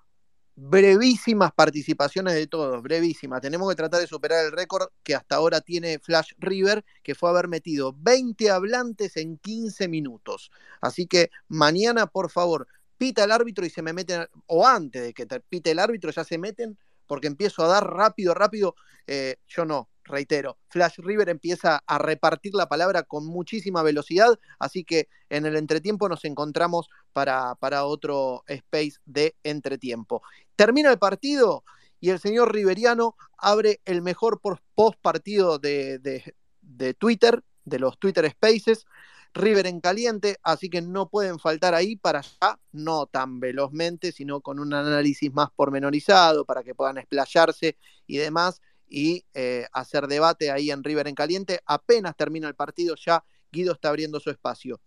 brevísimas 0.63 1.53
participaciones 1.53 2.35
de 2.35 2.47
todos, 2.47 2.83
brevísimas. 2.83 3.41
Tenemos 3.41 3.69
que 3.71 3.77
tratar 3.77 4.01
de 4.01 4.07
superar 4.07 4.45
el 4.45 4.53
récord 4.53 4.89
que 5.03 5.15
hasta 5.15 5.37
ahora 5.37 5.63
tiene 5.63 5.99
Flash 5.99 6.33
River, 6.39 6.85
que 7.03 7.15
fue 7.15 7.31
haber 7.31 7.49
metido 7.49 7.95
20 7.97 8.51
hablantes 8.51 9.17
en 9.17 9.39
15 9.39 9.89
minutos. 9.89 10.51
Así 10.83 11.07
que 11.07 11.31
mañana, 11.49 12.07
por 12.07 12.31
favor, 12.31 12.69
pita 12.99 13.25
el 13.25 13.33
árbitro 13.33 13.65
y 13.65 13.71
se 13.71 13.81
me 13.81 13.95
meten, 13.95 14.27
o 14.47 14.67
antes 14.67 15.03
de 15.03 15.15
que 15.15 15.25
te 15.25 15.41
pite 15.41 15.71
el 15.71 15.79
árbitro, 15.79 16.11
ya 16.11 16.25
se 16.25 16.37
meten, 16.37 16.77
porque 17.11 17.27
empiezo 17.27 17.65
a 17.65 17.67
dar 17.67 17.93
rápido, 17.93 18.35
rápido. 18.35 18.77
Eh, 19.09 19.35
yo 19.49 19.65
no, 19.65 19.89
reitero, 20.05 20.59
Flash 20.69 20.99
River 20.99 21.29
empieza 21.29 21.83
a 21.85 21.99
repartir 21.99 22.55
la 22.55 22.69
palabra 22.69 23.03
con 23.03 23.27
muchísima 23.27 23.83
velocidad, 23.83 24.39
así 24.61 24.85
que 24.85 25.09
en 25.29 25.45
el 25.45 25.57
entretiempo 25.57 26.09
nos 26.09 26.25
encontramos 26.25 26.89
para, 27.13 27.57
para 27.57 27.85
otro 27.85 28.45
space 28.47 28.93
de 29.07 29.35
entretiempo. 29.43 30.23
Termina 30.55 30.89
el 30.93 31.01
partido 31.01 31.65
y 31.99 32.11
el 32.11 32.21
señor 32.21 32.55
Riveriano 32.55 33.17
abre 33.37 33.81
el 33.87 34.03
mejor 34.03 34.41
post 34.41 35.01
partido 35.03 35.59
de, 35.59 35.99
de, 35.99 36.37
de 36.61 36.95
Twitter, 36.95 37.43
de 37.65 37.81
los 37.81 37.99
Twitter 37.99 38.31
Spaces. 38.31 38.87
River 39.35 39.67
en 39.67 39.81
caliente, 39.81 40.37
así 40.43 40.69
que 40.69 40.83
no 40.83 41.09
pueden 41.09 41.39
faltar 41.39 41.75
ahí 41.75 41.97
para 41.97 42.21
ya, 42.21 42.59
no 42.73 43.07
tan 43.07 43.41
velozmente, 43.41 44.13
sino 44.13 44.41
con 44.41 44.59
un 44.59 44.75
análisis 44.75 45.33
más 45.33 45.51
pormenorizado 45.51 46.45
para 46.45 46.63
que 46.63 46.75
puedan 46.75 46.99
explayarse 46.99 47.77
y 48.07 48.19
demás 48.19 48.61
y 48.89 49.25
eh, 49.35 49.67
hacer 49.73 50.09
debate 50.09 50.51
ahí 50.51 50.71
en 50.71 50.83
River 50.83 51.07
en 51.09 51.15
caliente. 51.15 51.61
Apenas 51.67 52.17
termina 52.17 52.49
el 52.49 52.57
partido, 52.57 52.97
ya 52.97 53.25
Guido 53.53 53.73
está 53.73 53.89
abriendo 53.89 54.19
su 54.19 54.31
espacio. 54.31 54.81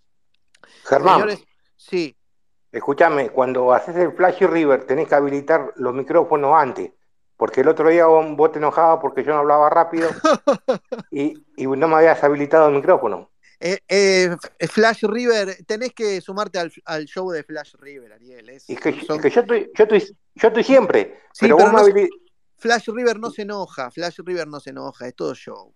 Germán, 0.84 1.16
Señores, 1.16 1.44
sí, 1.76 2.16
escúchame, 2.74 3.30
cuando 3.30 3.72
haces 3.72 3.96
el 3.96 4.12
Flash 4.14 4.42
y 4.42 4.48
River 4.48 4.86
tenés 4.86 5.08
que 5.08 5.16
habilitar 5.16 5.74
los 5.78 5.94
micrófonos 5.94 6.54
antes, 6.56 6.92
porque 7.38 7.62
el 7.62 7.68
otro 7.70 7.90
día 7.90 8.06
vos 8.08 8.52
te 8.52 8.58
enojabas 8.58 9.00
porque 9.00 9.24
yo 9.24 9.32
no 9.32 9.40
hablaba 9.40 9.70
rápido 9.70 10.10
y, 11.12 11.46
y 11.56 11.68
no 11.68 11.88
me 11.88 11.96
habías 11.96 12.24
habilitado 12.24 12.68
el 12.68 12.76
micrófono. 12.76 13.33
Eh, 13.66 13.80
eh, 13.88 14.36
Flash 14.68 15.04
River, 15.04 15.58
tenés 15.66 15.94
que 15.94 16.20
sumarte 16.22 16.60
al, 16.60 16.72
al 16.86 17.06
show 17.06 17.32
de 17.32 17.44
Flash 17.44 17.76
River, 17.80 18.12
Ariel. 18.14 18.50
es- 18.50 18.66
que, 18.66 19.02
son- 19.06 19.22
que 19.22 19.30
yo, 19.30 19.42
estoy, 19.42 19.72
yo, 19.74 19.84
estoy, 19.84 20.00
yo 20.36 20.48
estoy 20.50 20.64
siempre, 20.64 21.20
Sí, 21.32 21.46
pero, 21.46 21.58
pero 21.58 21.72
vos 21.72 21.82
no 21.82 21.88
habili- 21.88 22.10
Flash 22.58 22.90
River 22.90 23.20
no 23.20 23.30
se 23.32 23.44
enoja, 23.44 23.90
Flash 23.92 24.20
River 24.26 24.48
no 24.48 24.60
se 24.60 24.72
enoja, 24.72 25.08
es 25.08 25.16
todo 25.16 25.34
show. 25.34 25.74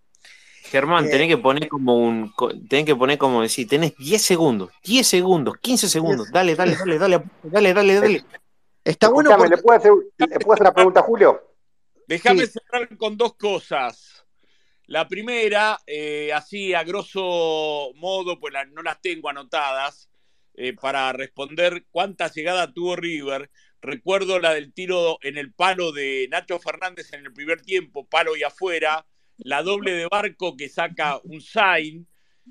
Germán, 0.64 1.06
Eh, 1.06 1.10
tenés 1.10 1.28
que 1.30 1.38
poner 1.38 1.70
como 1.70 1.96
un. 1.96 2.34
Tenés 2.68 2.86
que 2.86 2.96
poner 2.96 3.18
como 3.18 3.42
decir, 3.42 3.68
tenés 3.70 3.96
10 3.98 4.22
segundos, 4.22 4.70
10 4.84 5.08
segundos, 5.08 5.56
15 5.62 5.88
segundos. 5.88 6.30
Dale, 6.30 6.56
dale, 6.56 6.76
dale, 6.76 6.98
dale, 7.00 7.24
dale, 7.44 7.74
dale, 7.74 7.94
dale. 8.02 8.26
Está 8.84 9.08
bueno 9.10 9.30
porque 9.38 9.56
¿le 9.56 9.62
puedo 9.62 9.78
hacer, 9.80 9.92
¿le 10.18 10.28
puedo 10.40 10.54
hacer 10.54 10.64
una 10.64 10.74
pregunta 10.74 11.00
a 11.00 11.04
Julio? 11.04 11.42
Déjame 12.06 12.46
Sí. 12.48 12.54
cerrar 12.54 12.98
con 12.98 13.16
dos 13.18 13.36
cosas. 13.36 14.17
La 14.88 15.08
primera, 15.08 15.80
eh, 15.86 16.32
así 16.34 16.74
a 16.74 16.84
grosso 16.84 17.92
modo, 17.96 18.40
pues 18.40 18.54
no 18.72 18.82
las 18.82 19.02
tengo 19.02 19.30
anotadas, 19.30 20.10
eh, 20.60 20.74
para 20.74 21.14
responder 21.14 21.86
cuánta 21.92 22.32
llegada 22.32 22.74
tuvo 22.74 22.96
River. 22.96 23.52
Recuerdo 23.80 24.40
la 24.40 24.56
del 24.56 24.74
tiro 24.74 25.20
en 25.22 25.38
el 25.38 25.54
palo 25.54 25.92
de 25.92 26.28
Nacho 26.32 26.58
Fernández 26.58 27.14
en 27.14 27.26
el 27.26 27.32
primer 27.32 27.62
tiempo, 27.62 28.08
palo 28.08 28.36
y 28.36 28.42
afuera. 28.44 29.06
La 29.38 29.62
doble 29.62 29.92
de 29.92 30.08
barco 30.08 30.58
que 30.58 30.68
saca 30.68 31.20
un 31.24 31.42
sign 31.42 32.08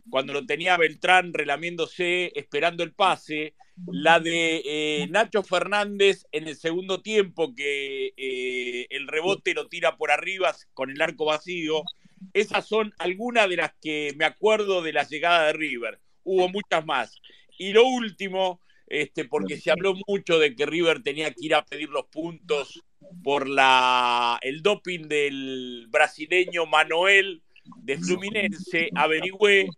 cuando 0.09 0.33
lo 0.33 0.47
tenía 0.47 0.77
Beltrán 0.77 1.33
relamiéndose, 1.33 2.31
esperando 2.37 2.85
el 2.85 2.95
pase. 2.95 3.55
La 3.87 4.21
de 4.21 4.63
eh, 4.65 5.07
Nacho 5.11 5.43
Fernández 5.43 6.27
en 6.31 6.47
el 6.47 6.57
segundo 6.57 7.03
tiempo, 7.03 7.55
que 7.57 8.13
eh, 8.17 8.87
el 8.91 9.09
rebote 9.09 9.53
lo 9.53 9.69
tira 9.69 9.97
por 9.97 10.13
arriba 10.13 10.55
con 10.75 10.91
el 10.91 11.03
arco 11.03 11.25
vacío. 11.25 11.83
Esas 12.33 12.67
son 12.67 12.93
algunas 12.99 13.49
de 13.49 13.57
las 13.57 13.73
que 13.81 14.15
me 14.17 14.25
acuerdo 14.25 14.83
de 14.83 14.93
la 14.93 15.07
llegada 15.07 15.47
de 15.47 15.53
River. 15.53 16.01
Hubo 16.25 16.49
muchas 16.49 16.85
más. 16.85 17.21
Y 17.59 17.73
lo 17.73 17.87
último, 17.87 18.61
este, 18.87 19.25
porque 19.25 19.59
se 19.59 19.71
habló 19.71 19.95
mucho 20.07 20.39
de 20.39 20.55
que 20.55 20.67
River 20.67 21.03
tenía 21.03 21.31
que 21.31 21.47
ir 21.47 21.55
a 21.55 21.65
pedir 21.65 21.89
los 21.89 22.07
puntos 22.07 22.83
por 23.23 23.49
la, 23.49 24.39
el 24.43 24.63
doping 24.63 25.09
del 25.09 25.87
brasileño 25.89 26.67
Manuel 26.67 27.43
de 27.83 27.99
Fluminense, 27.99 28.91
averigüé, 28.95 29.69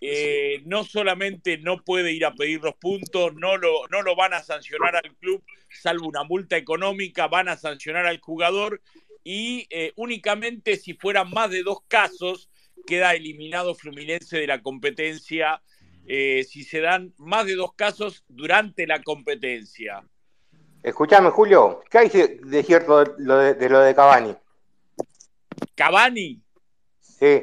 eh, 0.00 0.62
no 0.64 0.84
solamente 0.84 1.58
no 1.58 1.82
puede 1.82 2.12
ir 2.12 2.24
a 2.24 2.34
pedir 2.34 2.60
los 2.60 2.74
puntos, 2.74 3.34
no 3.34 3.56
lo, 3.56 3.86
no 3.90 4.02
lo 4.02 4.14
van 4.14 4.34
a 4.34 4.42
sancionar 4.42 4.96
al 4.96 5.14
club, 5.16 5.42
salvo 5.70 6.06
una 6.06 6.24
multa 6.24 6.56
económica, 6.56 7.28
van 7.28 7.48
a 7.48 7.56
sancionar 7.56 8.06
al 8.06 8.20
jugador 8.20 8.80
y 9.24 9.66
eh, 9.70 9.92
únicamente 9.96 10.76
si 10.76 10.94
fueran 10.94 11.30
más 11.30 11.50
de 11.50 11.62
dos 11.62 11.78
casos 11.88 12.48
queda 12.86 13.14
eliminado 13.14 13.74
Fluminense 13.74 14.38
de 14.38 14.46
la 14.46 14.60
competencia 14.62 15.62
eh, 16.06 16.44
si 16.44 16.64
se 16.64 16.80
dan 16.80 17.14
más 17.16 17.46
de 17.46 17.54
dos 17.54 17.74
casos 17.74 18.24
durante 18.28 18.86
la 18.88 19.00
competencia. 19.02 20.02
Escúchame, 20.82 21.30
Julio, 21.30 21.80
¿qué 21.88 21.98
hay 21.98 22.08
de, 22.08 22.62
cierto 22.64 23.04
de 23.04 23.12
lo 23.18 23.36
de, 23.38 23.54
de 23.54 23.68
lo 23.70 23.78
de 23.78 23.94
Cavani? 23.94 24.34
Cavani, 25.76 26.40
Sí. 27.00 27.40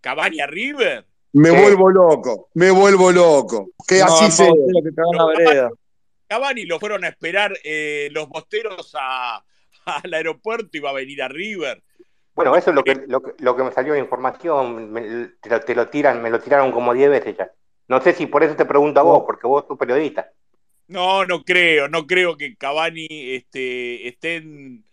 Cavani 0.00 0.40
a 0.40 0.46
River. 0.46 1.04
Me 1.32 1.50
Sí. 1.50 1.56
vuelvo 1.56 1.90
loco, 1.90 2.48
me 2.54 2.70
vuelvo 2.70 3.10
loco. 3.12 3.70
Que 3.86 3.98
No, 3.98 4.04
así 4.06 4.42
no, 4.42 5.28
vereda. 5.28 5.70
Cavani 6.28 6.64
lo 6.64 6.78
fueron 6.78 7.04
a 7.04 7.08
esperar 7.08 7.52
eh, 7.64 8.08
los 8.12 8.28
bosteros 8.28 8.92
a- 8.98 9.44
al 10.04 10.14
aeropuerto 10.14 10.76
y 10.76 10.80
va 10.80 10.90
a 10.90 10.94
venir 10.94 11.22
a 11.22 11.28
River. 11.28 11.82
Bueno, 12.34 12.56
eso 12.56 12.70
es 12.70 12.76
lo 12.76 12.82
que, 12.84 12.94
lo 13.06 13.20
que, 13.22 13.34
lo 13.38 13.56
que 13.56 13.62
me 13.64 13.72
salió 13.72 13.92
de 13.92 13.98
información, 14.00 14.90
me- 14.92 15.28
te, 15.40 15.50
lo, 15.50 15.60
te 15.60 15.74
lo 15.74 15.88
tiran, 15.88 16.22
me 16.22 16.30
lo 16.30 16.40
tiraron 16.40 16.72
como 16.72 16.94
10 16.94 17.10
veces 17.10 17.36
ya. 17.36 17.50
No 17.88 18.00
sé 18.00 18.12
si 18.14 18.26
por 18.26 18.42
eso 18.42 18.56
te 18.56 18.64
pregunto 18.64 19.00
a 19.00 19.02
vos, 19.02 19.24
porque 19.26 19.46
vos 19.46 19.64
sos 19.68 19.78
periodista. 19.78 20.30
No, 20.88 21.24
no 21.24 21.44
creo, 21.44 21.88
no 21.88 22.06
creo 22.06 22.36
que 22.36 22.56
Cavani 22.56 23.06
este, 23.10 24.08
estén 24.08 24.84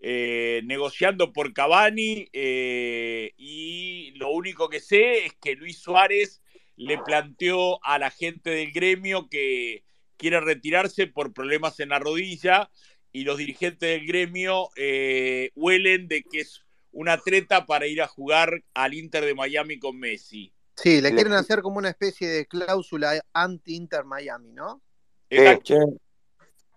eh, 0.00 0.62
negociando 0.64 1.32
por 1.32 1.54
Cavani 1.54 2.28
eh, 2.32 3.32
y 3.38 4.12
lo 4.16 4.30
único 4.32 4.68
que 4.70 4.80
sé 4.80 5.26
es 5.26 5.34
que 5.40 5.56
Luis 5.56 5.80
Suárez 5.80 6.42
le 6.76 6.98
planteó 6.98 7.84
a 7.84 7.98
la 7.98 8.10
gente 8.10 8.50
del 8.50 8.72
gremio 8.72 9.28
que 9.30 9.84
quiere 10.18 10.40
retirarse 10.40 11.06
por 11.06 11.32
problemas 11.34 11.80
en 11.80 11.90
la 11.90 11.98
rodilla 12.00 12.70
y 13.12 13.24
los 13.24 13.38
dirigentes 13.38 13.88
del 13.88 14.06
gremio 14.06 14.70
eh, 14.76 15.50
huelen 15.54 16.08
de 16.08 16.22
que 16.22 16.40
es 16.40 16.62
una 16.92 17.18
treta 17.18 17.66
para 17.66 17.86
ir 17.86 18.02
a 18.02 18.08
jugar 18.08 18.62
al 18.74 18.94
Inter 18.94 19.24
de 19.24 19.34
Miami 19.34 19.78
con 19.78 19.98
Messi. 19.98 20.52
Sí, 20.76 21.00
le 21.00 21.10
Le- 21.10 21.16
quieren 21.16 21.32
hacer 21.32 21.60
como 21.62 21.78
una 21.78 21.90
especie 21.90 22.28
de 22.28 22.46
cláusula 22.46 23.20
anti-Inter 23.32 24.04
Miami, 24.04 24.52
¿no? 24.52 24.82
Exacto. 25.30 25.64
Che, 25.64 25.76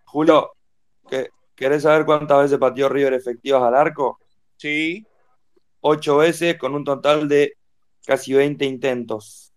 Julio, 0.05 0.51
¿qué- 1.09 1.29
¿querés 1.55 1.83
saber 1.83 2.05
cuántas 2.05 2.43
veces 2.43 2.57
pateó 2.59 2.89
River 2.89 3.13
efectivas 3.13 3.63
al 3.63 3.75
arco? 3.75 4.19
Sí, 4.57 5.05
Ocho 5.81 6.17
veces 6.17 6.57
con 6.57 6.73
un 6.73 6.83
total 6.83 7.27
de 7.27 7.53
casi 8.05 8.33
20 8.33 8.65
intentos. 8.65 9.53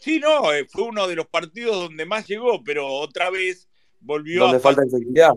sí, 0.00 0.18
no, 0.20 0.52
eh, 0.52 0.66
fue 0.68 0.84
uno 0.84 1.06
de 1.06 1.16
los 1.16 1.26
partidos 1.26 1.76
donde 1.76 2.06
más 2.06 2.26
llegó, 2.26 2.62
pero 2.64 2.86
otra 2.88 3.30
vez 3.30 3.68
volvió 4.04 4.42
Donde 4.42 4.58
a 4.58 4.60
falta 4.60 4.82
efectividad. 4.82 5.32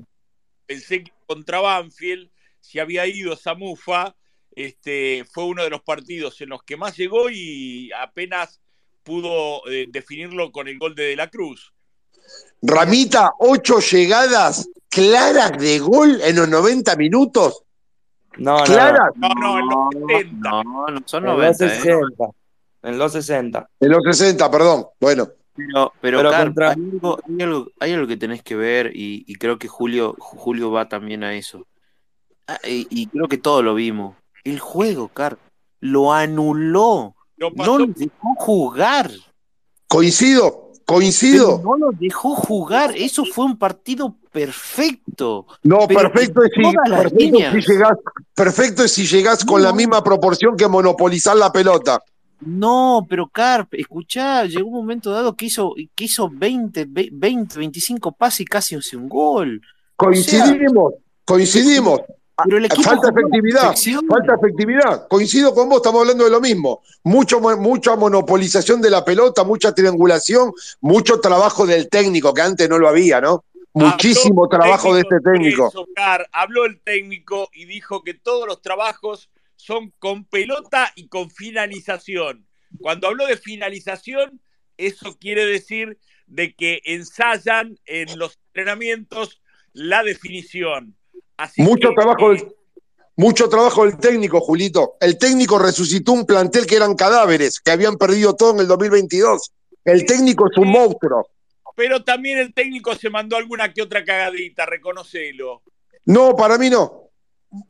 pensé 0.66 1.04
que 1.04 1.12
contra 1.26 1.60
Banfield, 1.60 2.30
si 2.60 2.80
había 2.80 3.06
ido 3.08 3.36
Samufa, 3.36 4.16
este, 4.52 5.26
fue 5.32 5.46
uno 5.46 5.64
de 5.64 5.70
los 5.70 5.82
partidos 5.82 6.40
en 6.42 6.50
los 6.50 6.64
que 6.64 6.78
más 6.78 6.96
llegó 6.98 7.30
y 7.30 7.92
apenas 7.94 8.60
pudo 9.04 9.66
eh, 9.70 9.88
definirlo 9.90 10.52
con 10.52 10.68
el 10.68 10.78
gol 10.78 10.96
de 10.96 11.04
De 11.04 11.16
la 11.16 11.30
Cruz. 11.30 11.74
Ramita, 12.62 13.32
ocho 13.40 13.80
llegadas 13.80 14.70
claras 14.90 15.52
de 15.58 15.80
gol 15.80 16.20
en 16.22 16.36
los 16.36 16.50
90 16.50 16.96
minutos. 16.96 17.64
No, 18.38 18.60
no, 18.60 18.64
Claras. 18.66 19.12
No, 19.16 19.30
no, 19.30 19.60
en 19.60 19.66
los 19.68 20.10
70. 20.10 20.50
No, 20.50 20.88
no 20.88 21.02
son 21.06 21.24
en 21.24 21.30
los 21.30 21.38
90, 21.38 21.66
¿eh? 21.66 21.70
60. 21.70 22.26
En 22.84 22.98
los 22.98 23.12
60. 23.14 23.70
En 23.80 23.90
los 23.90 24.04
60, 24.04 24.52
perdón. 24.52 24.88
Bueno, 25.00 25.28
Pero, 25.58 25.92
pero, 26.00 26.18
Pero 26.20 26.30
Carp, 26.32 26.44
contra- 26.46 26.70
hay, 26.72 26.90
algo, 26.94 27.20
hay, 27.28 27.42
algo, 27.44 27.68
hay 27.80 27.94
algo 27.94 28.08
que 28.08 28.18
tenés 28.18 28.44
que 28.44 28.56
ver 28.56 28.92
y, 28.96 29.24
y 29.28 29.36
creo 29.36 29.58
que 29.58 29.68
Julio, 29.68 30.16
Julio 30.20 30.72
va 30.72 30.88
también 30.88 31.24
a 31.24 31.34
eso. 31.34 31.66
Ah, 32.48 32.60
y, 32.64 32.88
y 32.90 33.08
creo 33.08 33.28
que 33.28 33.38
todos 33.38 33.64
lo 33.64 33.74
vimos. 33.76 34.16
El 34.44 34.60
juego, 34.60 35.10
Carp, 35.10 35.40
lo 35.82 36.14
anuló. 36.14 37.16
Lo 37.38 37.50
No 37.52 37.78
lo 37.80 37.86
dejó 37.88 38.36
jugar. 38.38 39.12
coincido, 39.88 40.72
Pero 40.74 40.84
coincido. 40.86 41.62
no 41.64 41.76
lo 41.78 41.92
dejó 41.92 42.36
jugar. 42.36 42.94
Eso 42.96 43.26
fue 43.26 43.46
un 43.46 43.58
partido 43.58 44.16
perfecto. 44.32 45.46
No, 45.64 45.88
perfecto 45.88 46.42
es, 46.44 46.52
si, 46.56 46.62
perfecto, 46.62 47.52
si 47.52 47.62
llegás, 47.72 47.98
perfecto 48.34 48.84
es 48.84 48.92
si 48.94 49.06
llegás 49.06 49.44
con 49.44 49.62
la 49.62 49.74
misma 49.74 50.04
proporción 50.04 50.56
que 50.56 50.68
monopolizar 50.68 51.36
la 51.36 51.52
pelota. 51.52 52.02
No, 52.42 53.06
pero 53.10 53.28
Carp, 53.28 53.74
escuchá, 53.74 54.46
llegó 54.46 54.68
un 54.70 54.76
momento 54.76 55.12
dado 55.12 55.36
que 55.36 55.46
hizo, 55.46 55.74
que 55.96 56.04
hizo 56.06 56.30
20, 56.32 56.86
ve- 56.88 57.10
20, 57.12 57.58
25 57.60 58.12
pases 58.12 58.42
y 58.42 58.46
casi 58.46 58.76
hace 58.76 58.96
un 58.96 59.10
gol. 59.10 59.60
O 59.60 59.64
sea, 59.66 59.96
Coincidimos, 59.96 60.94
coincidimos. 61.26 62.02
pero 62.44 62.58
el 62.58 62.66
equipo 62.66 62.84
Falta 62.84 63.10
efectividad, 63.10 63.74
falta 64.08 64.36
efectividad. 64.36 65.08
Coincido 65.08 65.54
con 65.56 65.68
vos, 65.70 65.78
estamos 65.78 66.02
hablando 66.02 66.24
de 66.26 66.30
lo 66.30 66.40
mismo. 66.40 66.82
Mucho, 67.04 67.40
mucha 67.40 67.96
monopolización 67.96 68.82
de 68.82 68.92
la 68.92 69.04
pelota, 69.04 69.44
mucha 69.44 69.74
triangulación, 69.74 70.52
mucho 70.82 71.20
trabajo 71.20 71.66
del 71.66 71.90
técnico, 71.90 72.34
que 72.36 72.42
antes 72.44 72.70
no 72.70 72.78
lo 72.78 72.88
había, 72.88 73.20
¿no? 73.20 73.44
Muchísimo 73.74 74.46
Habló 74.46 74.60
trabajo 74.60 74.94
de 74.96 75.02
este 75.02 75.20
técnico. 75.20 75.68
eso, 75.68 75.86
Car, 75.96 76.28
habló 76.32 76.66
el 76.66 76.80
técnico 76.82 77.50
y 77.54 77.66
dijo 77.66 78.04
que 78.04 78.14
todos 78.16 78.48
los 78.48 78.62
trabajos 78.62 79.30
son 79.58 79.94
con 80.00 80.26
pelota 80.26 80.92
y 80.96 81.10
con 81.10 81.30
finalización. 81.30 82.48
Cuando 82.80 83.08
habló 83.08 83.26
de 83.26 83.38
finalización, 83.38 84.42
eso 84.78 85.18
quiere 85.20 85.46
decir 85.46 85.98
de 86.28 86.54
que 86.54 86.82
ensayan 86.86 87.78
en 87.86 88.18
los 88.18 88.40
entrenamientos 88.48 89.42
la 89.74 90.04
definición. 90.04 90.96
Así 91.38 91.62
Mucho 91.62 91.90
que, 91.90 91.96
trabajo, 91.96 92.30
del, 92.30 92.48
mucho 93.16 93.50
trabajo 93.50 93.86
del 93.86 93.98
técnico, 93.98 94.40
Julito. 94.40 94.96
El 95.00 95.18
técnico 95.18 95.60
resucitó 95.60 96.14
un 96.14 96.26
plantel 96.26 96.66
que 96.66 96.76
eran 96.76 96.96
cadáveres, 96.96 97.60
que 97.60 97.72
habían 97.72 97.98
perdido 97.98 98.36
todo 98.36 98.54
en 98.54 98.60
el 98.60 98.68
2022. 98.68 99.52
El 99.86 100.06
técnico 100.06 100.48
es 100.52 100.58
un 100.58 100.70
monstruo. 100.70 101.30
pero 101.76 102.04
también 102.04 102.40
el 102.40 102.54
técnico 102.54 102.96
se 102.96 103.10
mandó 103.10 103.38
alguna 103.38 103.72
que 103.74 103.82
otra 103.82 104.04
cagadita, 104.04 104.66
reconocelo. 104.66 105.62
No, 106.06 106.36
para 106.36 106.58
mí 106.58 106.70
no. 106.70 107.07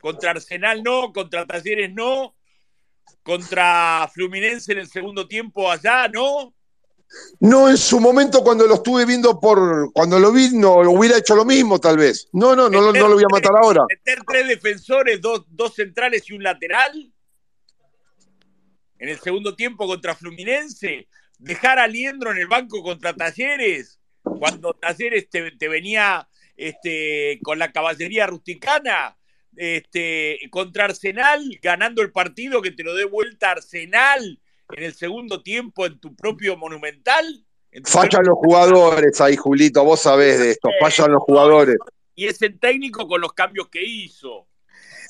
Contra 0.02 0.32
Arsenal 0.32 0.82
no, 0.84 1.14
contra 1.14 1.46
Talleres 1.46 1.94
no, 1.94 2.36
contra 3.24 4.10
Fluminense 4.14 4.72
en 4.74 4.80
el 4.80 4.88
segundo 4.90 5.28
tiempo 5.28 5.70
allá 5.72 6.08
no. 6.08 6.54
No, 7.40 7.70
en 7.70 7.78
su 7.78 8.00
momento 8.02 8.44
cuando 8.44 8.68
lo 8.68 8.76
estuve 8.76 9.06
viendo 9.06 9.40
por. 9.40 9.94
Cuando 9.94 10.20
lo 10.20 10.32
vi, 10.32 10.50
no 10.54 10.74
hubiera 10.92 11.18
hecho 11.18 11.36
lo 11.36 11.46
mismo, 11.46 11.80
tal 11.80 11.98
vez. 11.98 12.28
No, 12.34 12.54
no, 12.56 12.70
no, 12.70 12.82
lo- 12.82 12.92
no 12.92 13.08
lo 13.08 13.14
voy 13.14 13.24
a 13.24 13.32
matar 13.32 13.54
ahora. 13.56 13.86
Meter 13.88 14.20
tres 14.28 14.48
defensores, 14.48 15.22
dos, 15.22 15.46
dos 15.48 15.74
centrales 15.74 16.30
y 16.30 16.34
un 16.34 16.44
lateral 16.44 17.14
en 19.00 19.10
el 19.10 19.20
segundo 19.20 19.56
tiempo 19.56 19.88
contra 19.88 20.16
Fluminense. 20.16 21.08
Dejar 21.40 21.80
a 21.80 21.88
Liendro 21.88 22.32
en 22.32 22.40
el 22.40 22.48
banco 22.48 22.82
contra 22.82 23.14
Talleres, 23.14 24.00
cuando 24.24 24.74
Talleres 24.74 25.30
te, 25.30 25.52
te 25.52 25.68
venía 25.70 26.28
este, 26.58 27.40
con 27.44 27.60
la 27.60 27.72
caballería 27.72 28.26
rusticana. 28.28 29.17
Este, 29.58 30.40
contra 30.52 30.86
Arsenal, 30.86 31.44
ganando 31.62 32.02
el 32.02 32.12
partido 32.12 32.62
que 32.62 32.72
te 32.72 32.84
lo 32.84 32.96
dé 32.96 33.06
vuelta 33.06 33.52
Arsenal 33.52 34.40
en 34.70 34.84
el 34.84 34.94
segundo 34.94 35.42
tiempo 35.42 35.86
en 35.86 36.00
tu 36.00 36.16
propio 36.16 36.56
Monumental. 36.58 37.44
tu 37.72 37.90
Fallan 37.90 38.24
los 38.26 38.38
jugadores 38.38 39.20
ahí, 39.20 39.36
Julito. 39.36 39.84
Vos 39.84 40.02
sabés 40.02 40.40
de 40.40 40.52
esto. 40.52 40.70
Fallan 40.80 41.12
los 41.12 41.24
jugadores. 41.24 41.78
y 42.16 42.28
es 42.28 42.42
el 42.42 42.60
técnico 42.60 43.08
con 43.08 43.22
los 43.22 43.34
cambios 43.34 43.68
que 43.70 43.84
hizo. 43.84 44.48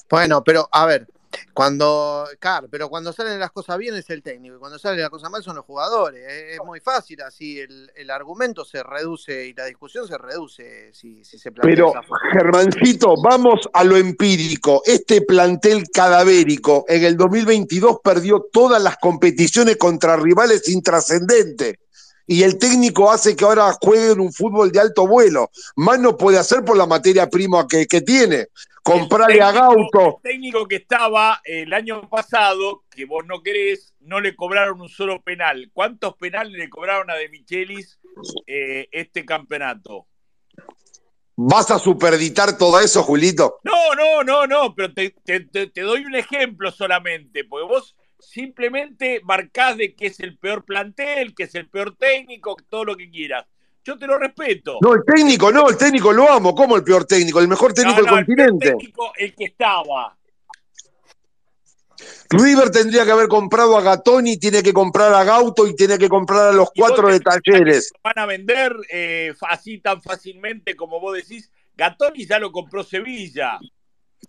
Bueno, 0.10 0.44
pero 0.44 0.68
a 0.72 0.86
ver, 0.86 1.08
cuando, 1.54 2.28
Car, 2.40 2.68
pero 2.70 2.90
cuando 2.90 3.14
salen 3.14 3.40
las 3.40 3.52
cosas 3.52 3.78
bien 3.78 3.96
es 3.96 4.10
el 4.10 4.24
técnico 4.24 4.56
y 4.56 4.60
cuando 4.60 4.80
salen 4.80 5.02
las 5.02 5.10
cosas 5.10 5.32
mal 5.32 5.44
son 5.44 5.56
los 5.56 5.66
jugadores. 5.66 6.24
Es, 6.28 6.60
muy 6.66 6.80
fácil, 6.80 7.22
así 7.22 7.60
el, 7.60 7.92
el 7.96 8.10
argumento 8.10 8.66
se 8.66 8.84
reduce 8.84 9.48
y 9.48 9.54
la 9.54 9.66
discusión 9.66 10.08
se 10.08 10.18
reduce 10.18 10.94
si, 10.94 11.24
si 11.24 11.40
se 11.40 11.52
plantea 11.52 11.76
Pero. 11.76 11.94
Germancito, 12.34 13.14
vamos 13.22 13.70
a 13.74 13.84
lo 13.84 13.98
empírico. 13.98 14.82
Este 14.86 15.22
plantel 15.22 15.90
cadavérico 15.92 16.86
en 16.88 17.04
el 17.04 17.18
2022 17.18 17.98
perdió 18.04 18.46
todas 18.52 18.82
las 18.82 18.98
competiciones 18.98 19.78
contra 19.78 20.18
rivales 20.18 20.68
intrascendentes. 20.70 21.76
Y 22.30 22.44
el 22.44 22.58
técnico 22.58 23.10
hace 23.10 23.38
que 23.38 23.46
ahora 23.46 23.74
jueguen 23.82 24.20
un 24.20 24.34
fútbol 24.34 24.72
de 24.72 24.82
alto 24.82 25.08
vuelo. 25.08 25.50
Más 25.78 25.98
no 26.00 26.18
puede 26.18 26.38
hacer 26.38 26.66
por 26.66 26.76
la 26.76 26.86
materia 26.86 27.30
prima 27.30 27.66
que, 27.68 27.88
que 27.88 28.02
tiene. 28.02 28.48
Comprarle 28.94 29.42
a 29.42 29.52
Gauto. 29.52 30.20
El 30.24 30.32
técnico 30.32 30.68
que 30.68 30.78
estaba 30.78 31.42
el 31.44 31.74
año 31.74 32.10
pasado, 32.10 32.84
que 32.90 33.06
vos 33.06 33.26
no 33.26 33.42
querés, 33.44 33.94
no 34.00 34.20
le 34.20 34.36
cobraron 34.36 34.82
un 34.82 34.90
solo 34.90 35.22
penal. 35.22 35.70
¿Cuántos 35.74 36.16
penales 36.16 36.54
le 36.54 36.70
cobraron 36.70 37.10
a 37.12 37.16
De 37.16 37.30
Michelis 37.30 38.00
eh, 38.46 38.88
este 38.92 39.26
campeonato? 39.26 40.08
¿Vas 41.40 41.70
a 41.70 41.78
superditar 41.78 42.58
todo 42.58 42.80
eso, 42.80 43.04
Julito? 43.04 43.60
No, 43.64 43.94
no, 43.96 44.24
no, 44.24 44.48
no, 44.48 44.74
pero 44.74 44.92
te, 44.94 45.12
te- 45.24 45.42
te- 45.42 45.68
te 45.68 45.82
doy 45.82 46.04
un 46.04 46.16
ejemplo 46.16 46.72
solamente, 46.72 47.44
porque 47.44 47.68
vos 47.68 47.96
simplemente 48.20 49.22
marcás 49.24 49.78
de 49.78 49.94
que 49.94 50.08
es 50.08 50.20
el 50.20 50.38
peor 50.40 50.66
plantel, 50.66 51.36
que 51.36 51.44
es 51.44 51.54
el 51.54 51.70
peor 51.70 51.96
técnico, 51.96 52.58
todo 52.70 52.86
lo 52.86 52.96
que 52.98 53.10
quieras. 53.12 53.46
Yo 53.88 53.98
te 53.98 54.06
lo 54.06 54.20
respeto. 54.20 54.80
No, 54.82 54.94
el 54.96 55.04
técnico, 55.06 55.50
no, 55.50 55.70
el 55.70 55.78
técnico 55.78 56.12
lo 56.12 56.30
amo. 56.30 56.54
¿Cómo 56.54 56.76
el 56.76 56.84
peor 56.84 57.06
técnico? 57.06 57.40
El 57.40 57.48
mejor 57.48 57.72
técnico 57.72 58.02
No, 58.02 58.08
no, 58.08 58.16
del 58.18 58.20
el 58.20 58.26
peor 58.26 58.38
continente. 58.48 58.70
técnico, 58.72 59.14
el 59.16 59.34
que 59.34 59.46
estaba. 59.46 60.18
River 62.30 62.70
tendría 62.70 63.06
que 63.06 63.12
haber 63.12 63.30
comprado 63.30 63.78
a 63.78 63.82
Gatoni, 63.82 64.36
tiene 64.38 64.62
que 64.62 64.74
comprar 64.74 65.14
a 65.14 65.24
Gauto 65.24 65.66
y 65.66 65.74
tiene 65.74 65.98
que 65.98 66.10
comprar 66.10 66.50
a 66.50 66.52
los 66.52 66.70
cuatro 66.76 67.08
de 67.08 67.22
talleres. 67.22 67.94
van 68.04 68.20
a 68.20 68.26
vender 68.26 68.76
eh, 68.92 69.34
así 69.50 69.80
tan 69.80 70.02
fácilmente 70.02 70.76
como 70.76 71.00
vos 71.00 71.16
decís. 71.16 71.50
Gatoni 71.78 72.26
ya 72.26 72.40
lo 72.40 72.52
compró 72.52 72.84
Sevilla. 72.84 73.58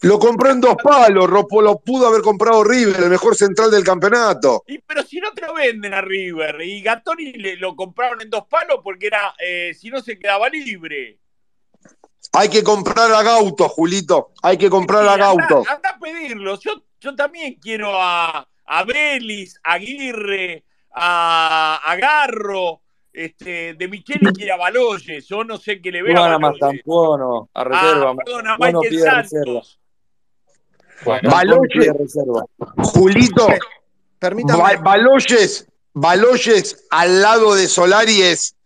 Lo 0.02 0.18
compró 0.18 0.50
en 0.50 0.60
dos 0.60 0.76
palos, 0.83 1.28
lo 1.28 1.47
pudo 1.49 2.07
haber 2.07 2.23
comprado 2.23 2.62
River, 2.62 3.02
el 3.02 3.10
mejor 3.10 3.34
central 3.34 3.70
del 3.70 3.83
campeonato. 3.83 4.62
Y, 4.67 4.78
pero 4.78 5.02
si 5.02 5.18
no 5.18 5.33
te 5.33 5.47
lo 5.47 5.55
venden 5.55 5.92
a 5.92 6.00
River, 6.00 6.60
y 6.62 6.83
Gatoni 6.83 7.33
le, 7.33 7.57
lo 7.57 7.75
compraron 7.75 8.20
en 8.20 8.31
dos 8.31 8.47
palos 8.49 8.81
porque 8.84 9.08
era, 9.08 9.34
eh, 9.44 9.75
si 9.75 9.91
no 9.91 10.00
se 10.00 10.18
quedaba 10.18 10.49
libre. 10.49 11.18
Hay 12.33 12.49
que 12.49 12.62
comprar 12.62 13.10
a 13.12 13.23
Gauto, 13.23 13.68
Julito. 13.68 14.33
Hay 14.42 14.57
que 14.58 14.70
comprar 14.70 15.05
a 15.05 15.15
anda, 15.15 15.26
Gauto. 15.26 15.65
anda 15.68 15.91
a 15.91 15.99
pedirlo. 15.99 16.58
Yo, 16.60 16.84
yo 17.00 17.17
también 17.17 17.55
quiero 17.55 17.91
a, 18.00 18.47
a 18.67 18.84
Belis, 18.84 19.58
a 19.65 19.73
Aguirre, 19.73 20.65
a, 20.94 21.81
a 21.83 21.97
Garro, 21.97 22.83
este, 23.12 23.75
de 23.75 23.89
Micheli 23.89 24.33
quiere 24.33 24.53
a 24.53 24.57
Baloyes. 24.57 25.27
Yo 25.27 25.45
no 25.45 25.57
sé 25.59 25.81
qué 25.81 25.91
le 25.91 26.03
veo 26.03 26.15
Juan 26.17 26.33
a 26.33 26.39
Baloyes. 26.39 26.61
Mastampuono, 26.62 27.49
a 27.55 27.65
reserva. 27.65 28.11
Ah, 28.11 28.17
perdón, 28.25 28.47
a 28.49 28.57
Michael 28.59 28.89
pide 28.91 29.03
Santos. 29.03 29.78
reserva. 31.05 31.20
Baloyes, 31.31 31.93
reserva. 31.99 32.45
Julito, 32.77 33.47
Permítame. 34.19 34.61
Ba- 34.62 34.77
Baloyes, 34.83 35.67
Baloyes 35.93 36.87
al 36.91 37.23
lado 37.23 37.55
de 37.55 37.69
Solari 37.69 38.20
es, 38.23 38.57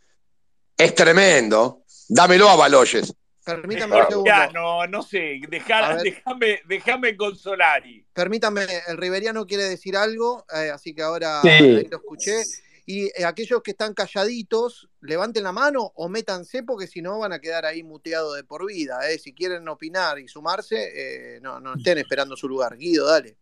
es 0.79 0.95
tremendo. 0.95 1.83
Dámelo 2.09 2.49
a 2.49 2.57
Baloyes. 2.57 3.15
Permítame 3.45 3.97
un 3.97 4.07
segundo. 4.09 4.25
Ya, 4.31 4.49
no, 4.53 4.87
no 4.87 5.03
sé. 5.03 5.41
Déjame, 5.49 6.61
déjame 6.67 7.17
con 7.17 7.37
Solari. 7.37 8.07
Permítame, 8.13 8.65
el 8.89 8.97
Riveriano 8.97 9.45
quiere 9.47 9.65
decir 9.65 9.97
algo, 9.97 10.45
eh, 10.55 10.71
así 10.73 10.95
que 10.95 11.03
ahora 11.03 11.41
Sí. 11.43 11.87
lo 11.91 11.97
escuché. 11.99 12.43
Y 12.85 13.05
eh, 13.07 13.25
aquellos 13.25 13.63
que 13.63 13.73
están 13.73 13.95
calladitos, 13.95 14.89
levanten 15.01 15.45
la 15.45 15.53
mano 15.53 15.93
o 15.95 16.09
métanse, 16.09 16.63
porque 16.65 16.87
si 16.87 17.01
no 17.01 17.21
van 17.21 17.33
a 17.33 17.39
quedar 17.39 17.65
ahí 17.65 17.83
muteados 17.83 18.37
de 18.37 18.45
por 18.45 18.67
vida. 18.67 18.99
eh. 19.09 19.19
Si 19.19 19.33
quieren 19.33 19.69
opinar 19.69 20.19
y 20.19 20.27
sumarse, 20.27 21.37
eh, 21.37 21.41
no, 21.41 21.61
no 21.61 21.75
estén 21.75 21.99
esperando 21.99 22.37
su 22.37 22.49
lugar. 22.49 22.77
Guido, 22.77 23.07
dale. 23.07 23.37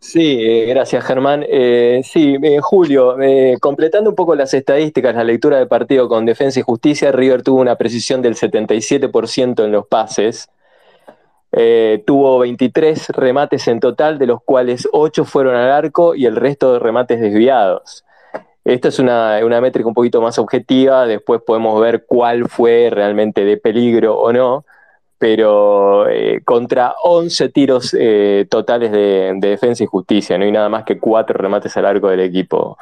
Sí, 0.00 0.38
eh, 0.38 0.66
gracias 0.66 1.02
Germán. 1.04 1.46
Sí, 2.02 2.36
Julio, 2.60 3.16
completando 3.58 4.10
un 4.10 4.16
poco 4.16 4.34
las 4.34 4.52
estadísticas, 4.52 5.14
la 5.14 5.24
lectura 5.24 5.58
de 5.58 5.66
partido 5.66 6.08
con 6.08 6.26
Defensa 6.26 6.60
y 6.60 6.62
Justicia, 6.62 7.10
River 7.10 7.42
tuvo 7.42 7.60
una 7.60 7.76
precisión 7.76 8.20
del 8.20 8.34
77% 8.34 9.64
en 9.64 9.72
los 9.72 9.86
pases, 9.86 10.50
tuvo 12.04 12.40
23 12.40 13.08
remates 13.10 13.66
en 13.66 13.80
total, 13.80 14.18
de 14.18 14.26
los 14.26 14.42
cuales 14.42 14.86
8 14.92 15.24
fueron 15.24 15.54
al 15.56 15.70
arco 15.70 16.14
y 16.14 16.26
el 16.26 16.36
resto 16.36 16.74
de 16.74 16.80
remates 16.80 17.18
desviados. 17.18 18.04
Esta 18.64 18.88
es 18.88 18.98
una, 18.98 19.38
una 19.44 19.60
métrica 19.60 19.86
un 19.86 19.94
poquito 19.94 20.22
más 20.22 20.38
objetiva, 20.38 21.06
después 21.06 21.42
podemos 21.42 21.78
ver 21.82 22.04
cuál 22.06 22.48
fue 22.48 22.88
realmente 22.90 23.44
de 23.44 23.58
peligro 23.58 24.18
o 24.18 24.32
no, 24.32 24.64
pero 25.18 26.08
eh, 26.08 26.40
contra 26.44 26.94
11 27.02 27.50
tiros 27.50 27.94
eh, 27.98 28.46
totales 28.48 28.90
de, 28.90 29.34
de 29.36 29.48
defensa 29.48 29.84
y 29.84 29.86
justicia, 29.86 30.38
no 30.38 30.44
hay 30.44 30.52
nada 30.52 30.70
más 30.70 30.84
que 30.84 30.98
4 30.98 31.36
remates 31.36 31.76
al 31.76 31.84
arco 31.84 32.08
del 32.08 32.20
equipo, 32.20 32.78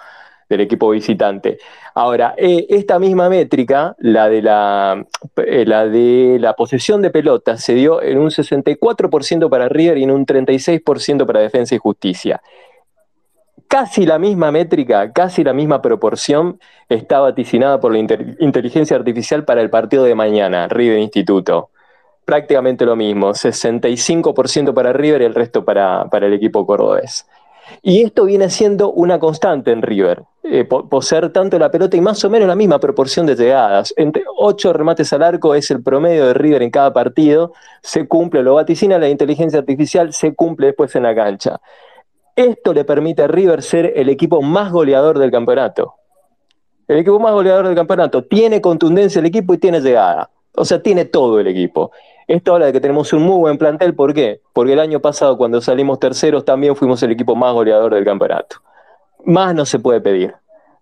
del 0.49 0.61
equipo 0.61 0.91
visitante. 0.91 1.59
Ahora, 1.97 2.35
eh, 2.37 2.67
esta 2.69 3.01
misma 3.01 3.29
métrica, 3.29 3.97
la 3.99 4.29
de 4.29 4.41
la, 4.41 5.05
la 5.35 5.87
de 5.89 6.39
la 6.41 6.55
posesión 6.55 7.03
de 7.03 7.11
pelota, 7.11 7.57
se 7.57 7.75
dio 7.75 8.01
en 8.03 8.19
un 8.19 8.31
64% 8.31 9.51
para 9.51 9.69
River 9.69 9.99
y 9.99 10.05
en 10.05 10.13
un 10.13 10.27
36% 10.27 11.27
para 11.27 11.41
defensa 11.41 11.75
y 11.75 11.79
justicia 11.79 12.41
casi 13.73 14.05
la 14.05 14.19
misma 14.19 14.51
métrica, 14.53 15.13
casi 15.13 15.43
la 15.43 15.55
misma 15.55 15.81
proporción 15.81 16.61
está 16.91 17.21
vaticinada 17.21 17.81
por 17.81 17.91
la 17.93 18.01
inteligencia 18.01 18.99
artificial 18.99 19.47
para 19.47 19.63
el 19.63 19.71
partido 19.71 20.05
de 20.05 20.15
mañana, 20.15 20.69
River 20.69 20.99
Instituto. 20.99 21.71
Prácticamente 22.27 22.85
lo 22.85 22.97
mismo, 22.97 23.33
65% 23.33 24.75
para 24.75 24.93
River 24.93 25.23
y 25.23 25.25
el 25.25 25.35
resto 25.35 25.65
para, 25.65 26.05
para 26.11 26.27
el 26.27 26.35
equipo 26.35 26.67
cordobés. 26.67 27.27
Y 27.81 28.03
esto 28.03 28.27
viene 28.27 28.51
siendo 28.51 28.93
una 28.93 29.19
constante 29.19 29.73
en 29.73 29.81
River, 29.81 30.23
eh, 30.43 30.65
po- 30.65 30.87
poseer 30.91 31.33
tanto 31.33 31.59
la 31.59 31.71
pelota 31.71 31.97
y 31.97 32.03
más 32.03 32.23
o 32.27 32.29
menos 32.29 32.47
la 32.49 32.55
misma 32.55 32.79
proporción 32.79 33.25
de 33.25 33.37
llegadas. 33.37 33.95
Entre 33.97 34.23
8 34.37 34.75
remates 34.75 35.11
al 35.15 35.23
arco 35.23 35.55
es 35.55 35.71
el 35.71 35.83
promedio 35.83 36.27
de 36.27 36.35
River 36.35 36.63
en 36.63 36.71
cada 36.71 36.93
partido, 36.93 37.55
se 37.81 38.07
cumple, 38.07 38.43
lo 38.43 38.55
vaticina 38.55 38.99
la 38.99 39.09
inteligencia 39.09 39.61
artificial, 39.61 40.13
se 40.13 40.35
cumple 40.35 40.67
después 40.67 40.95
en 40.95 41.05
la 41.05 41.15
cancha. 41.15 41.59
Esto 42.37 42.73
le 42.73 42.85
permite 42.85 43.23
a 43.23 43.27
River 43.29 43.63
ser 43.63 43.93
el 43.97 44.09
equipo 44.09 44.41
más 44.41 44.73
goleador 44.73 45.19
del 45.19 45.31
campeonato. 45.31 45.95
El 46.89 46.99
equipo 46.99 47.21
más 47.21 47.33
goleador 47.33 47.67
del 47.67 47.75
campeonato 47.75 48.25
tiene 48.25 48.61
contundencia 48.61 49.21
el 49.21 49.27
equipo 49.27 49.55
y 49.55 49.59
tiene 49.59 49.81
llegada. 49.81 50.31
O 50.55 50.65
sea, 50.65 50.83
tiene 50.83 51.05
todo 51.05 51.41
el 51.41 51.47
equipo. 51.47 51.91
Esto 52.27 52.55
habla 52.55 52.67
de 52.67 52.73
que 52.73 52.81
tenemos 52.81 53.13
un 53.13 53.23
muy 53.23 53.39
buen 53.39 53.59
plantel. 53.59 53.95
¿Por 53.95 54.15
qué? 54.15 54.41
Porque 54.53 54.75
el 54.75 54.81
año 54.81 55.01
pasado, 55.01 55.37
cuando 55.37 55.61
salimos 55.61 55.99
terceros, 55.99 56.45
también 56.45 56.77
fuimos 56.77 57.03
el 57.03 57.13
equipo 57.13 57.35
más 57.35 57.53
goleador 57.53 57.95
del 57.95 58.05
campeonato. 58.05 58.57
Más 59.25 59.55
no 59.55 59.65
se 59.65 59.79
puede 59.79 60.01
pedir. 60.01 60.35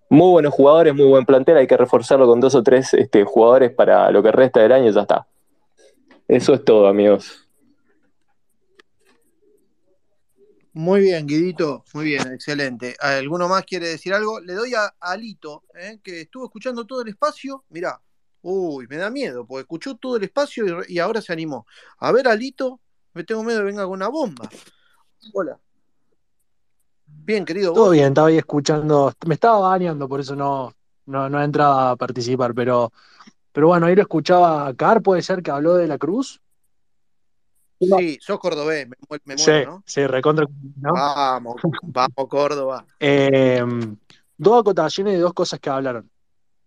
Muy 0.09 0.31
buenos 0.33 0.53
jugadores, 0.53 0.95
muy 0.95 1.07
buen 1.07 1.25
plantel. 1.25 1.57
Hay 1.57 1.67
que 1.67 1.77
reforzarlo 1.77 2.27
con 2.27 2.41
dos 2.41 2.55
o 2.55 2.62
tres 2.62 2.95
este, 2.95 3.25
jugadores 3.25 3.70
para 3.70 4.11
lo 4.11 4.23
que 4.23 4.33
resta 4.33 4.61
del 4.61 4.73
año 4.73 4.89
y 4.89 4.93
ya 4.93 5.03
está. 5.03 5.27
Eso 6.27 6.55
es 6.55 6.65
todo, 6.65 6.89
amigos. 6.89 7.40
Muy 10.73 11.01
bien, 11.01 11.27
Guidito, 11.27 11.85
muy 11.95 12.05
bien, 12.05 12.33
excelente. 12.33 12.95
¿Alguno 13.01 13.49
más 13.49 13.65
quiere 13.65 13.89
decir 13.89 14.15
algo? 14.15 14.39
Le 14.41 14.55
doy 14.55 14.75
a 14.75 14.95
Alito, 15.01 15.65
¿eh? 15.75 15.99
que 16.03 16.21
estuvo 16.21 16.45
escuchando 16.45 16.87
todo 16.87 17.03
el 17.03 17.09
espacio. 17.09 17.65
Mirá, 17.71 18.01
uy, 18.43 18.87
me 18.89 18.97
da 18.97 19.11
miedo, 19.11 19.45
porque 19.45 19.63
escuchó 19.63 19.97
todo 19.97 20.17
el 20.17 20.23
espacio 20.23 20.85
y, 20.87 20.95
y 20.95 20.99
ahora 21.01 21.21
se 21.21 21.33
animó. 21.33 21.67
A 21.99 22.13
ver, 22.13 22.29
Alito, 22.29 22.81
me 23.15 23.25
tengo 23.25 23.43
miedo 23.43 23.59
de 23.59 23.65
venga 23.65 23.85
con 23.85 23.95
una 23.95 24.09
bomba. 24.09 24.49
Hola. 25.33 25.59
Bien, 27.07 27.45
querido. 27.45 27.73
Todo 27.73 27.87
¿vos? 27.87 27.93
bien, 27.93 28.09
estaba 28.09 28.29
ahí 28.29 28.39
escuchando, 28.39 29.13
me 29.27 29.35
estaba 29.35 29.59
bañando, 29.59 30.09
por 30.09 30.21
eso 30.21 30.37
no, 30.37 30.73
no, 31.07 31.29
no 31.29 31.43
entraba 31.43 31.91
a 31.91 31.97
participar, 31.97 32.55
pero, 32.55 32.93
pero 33.53 33.67
bueno, 33.67 33.87
ahí 33.87 33.97
lo 33.97 34.03
escuchaba 34.03 34.69
a 34.69 34.75
Car, 34.75 35.03
puede 35.03 35.23
ser 35.23 35.43
que 35.43 35.51
habló 35.51 35.75
de 35.75 35.89
la 35.89 35.99
Cruz. 35.99 36.41
Sí, 37.81 38.18
sos 38.20 38.39
cordobés, 38.39 38.86
me, 38.86 38.97
me 39.25 39.39
Sí, 39.39 39.50
muero, 39.50 39.70
¿no? 39.70 39.83
sí, 39.86 40.07
recontra, 40.07 40.47
¿no? 40.76 40.92
Vamos, 40.92 41.57
vamos, 41.83 42.28
Córdoba. 42.28 42.84
Eh, 42.99 43.65
dos 44.36 44.60
acotaciones 44.60 45.15
de 45.15 45.20
dos 45.20 45.33
cosas 45.33 45.59
que 45.60 45.70
hablaron. 45.70 46.10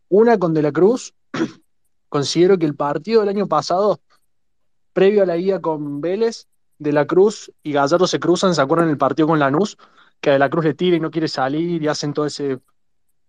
Una 0.09 0.39
con 0.39 0.53
De 0.53 0.63
la 0.63 0.71
Cruz, 0.71 1.13
considero 2.09 2.57
que 2.57 2.65
el 2.65 2.75
partido 2.75 3.21
del 3.21 3.29
año 3.29 3.47
pasado, 3.47 4.01
previo 4.91 5.23
a 5.23 5.25
la 5.27 5.37
ida 5.37 5.61
con 5.61 6.01
Vélez, 6.01 6.47
De 6.79 6.91
la 6.91 7.05
Cruz 7.05 7.51
y 7.61 7.73
Gallardo 7.73 8.07
se 8.07 8.19
cruzan, 8.19 8.55
¿se 8.55 8.61
acuerdan 8.61 8.89
el 8.89 8.97
partido 8.97 9.27
con 9.27 9.39
Lanús? 9.39 9.77
Que 10.19 10.31
De 10.31 10.39
la 10.39 10.49
Cruz 10.49 10.65
le 10.65 10.73
tira 10.73 10.97
y 10.97 10.99
no 10.99 11.11
quiere 11.11 11.27
salir 11.27 11.83
y 11.83 11.87
hacen 11.87 12.13
todo 12.13 12.25
ese, 12.25 12.59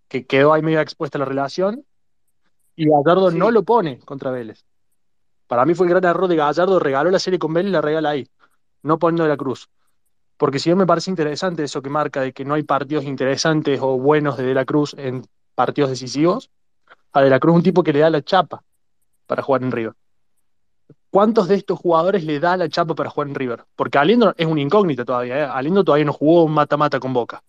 que 0.09 0.27
quedó 0.27 0.55
ahí 0.55 0.63
medio 0.63 0.81
expuesta 0.81 1.19
la 1.19 1.27
relación, 1.27 1.85
y 2.77 2.89
Gallardo 2.89 3.31
no 3.31 3.51
lo 3.51 3.63
pone 3.63 3.99
contra 4.01 4.31
Vélez. 4.31 4.65
Para 5.47 5.65
mí 5.65 5.75
fue 5.75 5.87
el 5.87 5.91
gran 5.91 6.05
error 6.05 6.29
de 6.29 6.37
Gallardo, 6.37 6.79
regaló 6.79 7.11
la 7.11 7.19
serie 7.19 7.39
con 7.39 7.53
Vélez 7.53 7.71
y 7.71 7.73
la 7.73 7.81
regala 7.81 8.11
ahí, 8.11 8.29
no 8.83 8.99
poniendo 8.99 9.27
la 9.27 9.37
Cruz. 9.37 9.69
Porque 10.37 10.59
si 10.59 10.71
bien 10.71 10.79
me 10.79 10.87
parece 10.87 11.11
interesante 11.11 11.63
eso 11.65 11.83
que 11.83 11.91
marca 11.91 12.21
de 12.21 12.33
que 12.33 12.45
no 12.45 12.55
hay 12.55 12.63
partidos 12.63 13.05
interesantes 13.05 13.81
o 13.81 13.99
buenos 13.99 14.37
de 14.37 14.45
De 14.45 14.55
la 14.55 14.65
Cruz 14.65 14.95
en 14.99 15.27
partidos 15.55 15.91
decisivos, 15.91 16.51
a 17.13 17.23
De 17.23 17.31
la 17.31 17.39
Cruz 17.39 17.55
un 17.55 17.63
tipo 17.63 17.83
que 17.83 17.93
le 17.93 18.01
da 18.01 18.11
la 18.11 18.23
chapa 18.23 18.63
para 19.27 19.43
jugar 19.43 19.63
en 19.63 19.71
River. 19.71 19.95
¿Cuántos 21.11 21.47
de 21.47 21.55
estos 21.55 21.79
jugadores 21.79 22.25
le 22.25 22.41
da 22.41 22.57
la 22.57 22.69
chapa 22.69 22.95
para 22.95 23.09
jugar 23.11 23.29
en 23.29 23.37
River? 23.37 23.65
Porque 23.77 23.99
Aliendo 23.99 24.35
es 24.37 24.47
una 24.47 24.61
incógnita 24.61 25.05
todavía, 25.05 25.39
¿eh? 25.39 25.45
Aliendo 25.45 25.85
todavía 25.85 26.07
no 26.07 26.13
jugó 26.13 26.45
un 26.45 26.53
mata-mata 26.53 26.99
con 26.99 27.13
Boca. 27.13 27.43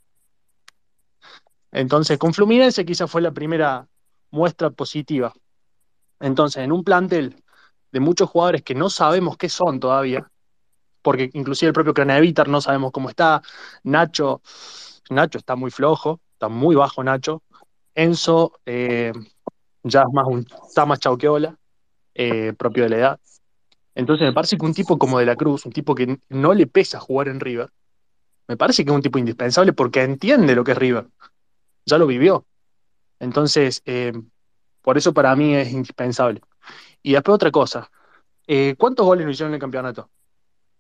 Entonces, 1.72 2.18
con 2.20 2.34
Fluminense 2.34 2.86
quizás 2.86 3.10
fue 3.10 3.22
la 3.22 3.32
primera 3.32 3.88
muestra 4.30 4.70
positiva. 4.70 5.34
Entonces, 6.20 6.64
en 6.64 6.72
un 6.72 6.84
plantel 6.84 7.44
de 7.96 8.02
muchos 8.02 8.30
jugadores 8.30 8.62
que 8.62 8.76
no 8.76 8.90
sabemos 8.90 9.38
qué 9.38 9.48
son 9.48 9.80
todavía, 9.80 10.30
porque 11.02 11.30
inclusive 11.32 11.70
el 11.70 11.74
propio 11.74 11.94
Cranevitar 11.94 12.50
no 12.50 12.60
sabemos 12.60 12.92
cómo 12.92 13.08
está, 13.08 13.42
Nacho, 13.84 14.42
Nacho 15.10 15.38
está 15.38 15.56
muy 15.56 15.72
flojo, 15.72 16.20
está 16.34 16.50
muy 16.50 16.76
bajo 16.76 17.06
Nacho, 17.06 17.42
Enzo 17.94 18.60
eh, 18.66 19.14
ya 19.84 20.02
es 20.02 20.12
más 20.12 20.28
un, 20.28 20.46
está 20.68 20.86
más 20.86 21.00
chauqueola, 21.00 21.58
eh, 22.14 22.52
propio 22.58 22.84
de 22.84 22.90
la 22.90 22.98
edad. 22.98 23.20
Entonces 23.94 24.28
me 24.28 24.34
parece 24.34 24.58
que 24.58 24.66
un 24.66 24.74
tipo 24.74 24.98
como 24.98 25.20
De 25.20 25.26
la 25.26 25.38
Cruz, 25.38 25.66
un 25.66 25.72
tipo 25.72 25.96
que 25.96 26.20
no 26.28 26.54
le 26.54 26.68
pesa 26.68 27.00
jugar 27.00 27.30
en 27.30 27.40
River, 27.40 27.72
me 28.50 28.58
parece 28.58 28.84
que 28.84 28.92
es 28.92 28.96
un 28.96 29.02
tipo 29.02 29.18
indispensable 29.20 29.72
porque 29.72 30.04
entiende 30.04 30.54
lo 30.54 30.66
que 30.66 30.74
es 30.74 30.78
River, 30.78 31.08
ya 31.86 31.98
lo 31.98 32.08
vivió. 32.08 32.46
Entonces, 33.22 33.82
eh, 33.86 34.12
por 34.82 34.98
eso 34.98 35.14
para 35.14 35.34
mí 35.38 35.56
es 35.56 35.72
indispensable. 35.72 36.42
Y 37.02 37.14
después 37.14 37.36
otra 37.36 37.52
cosa, 37.52 37.90
eh, 38.48 38.76
¿cuántos 38.78 39.06
goles 39.06 39.26
nos 39.26 39.34
hicieron 39.34 39.52
en 39.52 39.56
el 39.56 39.62
campeonato? 39.62 40.10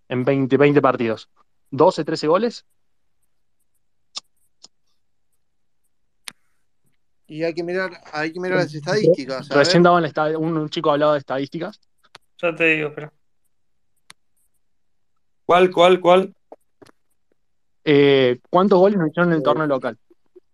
En 0.07 0.23
20, 0.23 0.57
20 0.57 0.81
partidos. 0.81 1.29
¿12, 1.71 2.05
13 2.05 2.27
goles? 2.27 2.65
Y 7.27 7.43
hay 7.43 7.53
que 7.53 7.63
mirar, 7.63 7.91
hay 8.13 8.31
que 8.31 8.39
mirar 8.39 8.59
las 8.59 8.73
estadísticas. 8.73 9.49
a 9.51 9.55
Recién 9.55 9.81
daban 9.81 10.03
la 10.03 10.37
un, 10.37 10.57
un 10.57 10.69
chico 10.69 10.91
hablaba 10.91 11.13
de 11.13 11.19
estadísticas. 11.19 11.79
Ya 12.41 12.53
te 12.53 12.65
digo, 12.65 12.91
pero. 12.93 13.11
¿Cuál, 15.45 15.71
cuál, 15.71 15.99
cuál? 15.99 16.35
Eh, 17.83 18.39
¿cuántos 18.49 18.79
goles 18.79 18.97
nos 18.97 19.09
hicieron 19.09 19.31
en 19.31 19.37
el 19.37 19.43
torneo 19.43 19.67
local? 19.67 19.97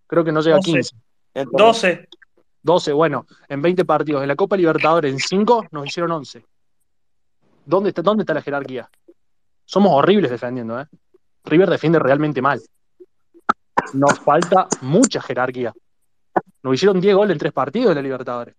Creo 0.08 0.24
que 0.24 0.32
no 0.32 0.42
llega 0.42 0.58
a 0.58 0.60
12. 0.60 0.72
15. 0.72 0.96
12. 1.52 2.08
12, 2.64 2.94
bueno, 2.94 3.26
en 3.48 3.62
20 3.62 3.86
partidos. 3.86 4.22
En 4.22 4.28
la 4.28 4.36
Copa 4.36 4.56
Libertadores, 4.56 5.12
en 5.12 5.20
5, 5.20 5.68
nos 5.72 5.88
hicieron 5.88 6.12
11. 6.12 6.46
¿Dónde 7.66 7.90
está, 7.90 8.02
¿Dónde 8.02 8.24
está 8.24 8.34
la 8.34 8.42
jerarquía? 8.42 8.90
Somos 9.66 9.92
horribles 9.94 10.30
defendiendo, 10.30 10.80
¿eh? 10.80 10.86
River 11.46 11.70
defiende 11.70 12.00
realmente 12.00 12.42
mal. 12.42 12.62
Nos 13.94 14.20
falta 14.20 14.68
mucha 14.82 15.22
jerarquía. 15.22 15.74
Nos 16.64 16.74
hicieron 16.76 17.02
10 17.02 17.16
goles 17.16 17.34
en 17.34 17.40
3 17.40 17.54
partidos 17.54 17.90
de 17.90 17.96
la 17.96 18.02
Libertadores. 18.02 18.56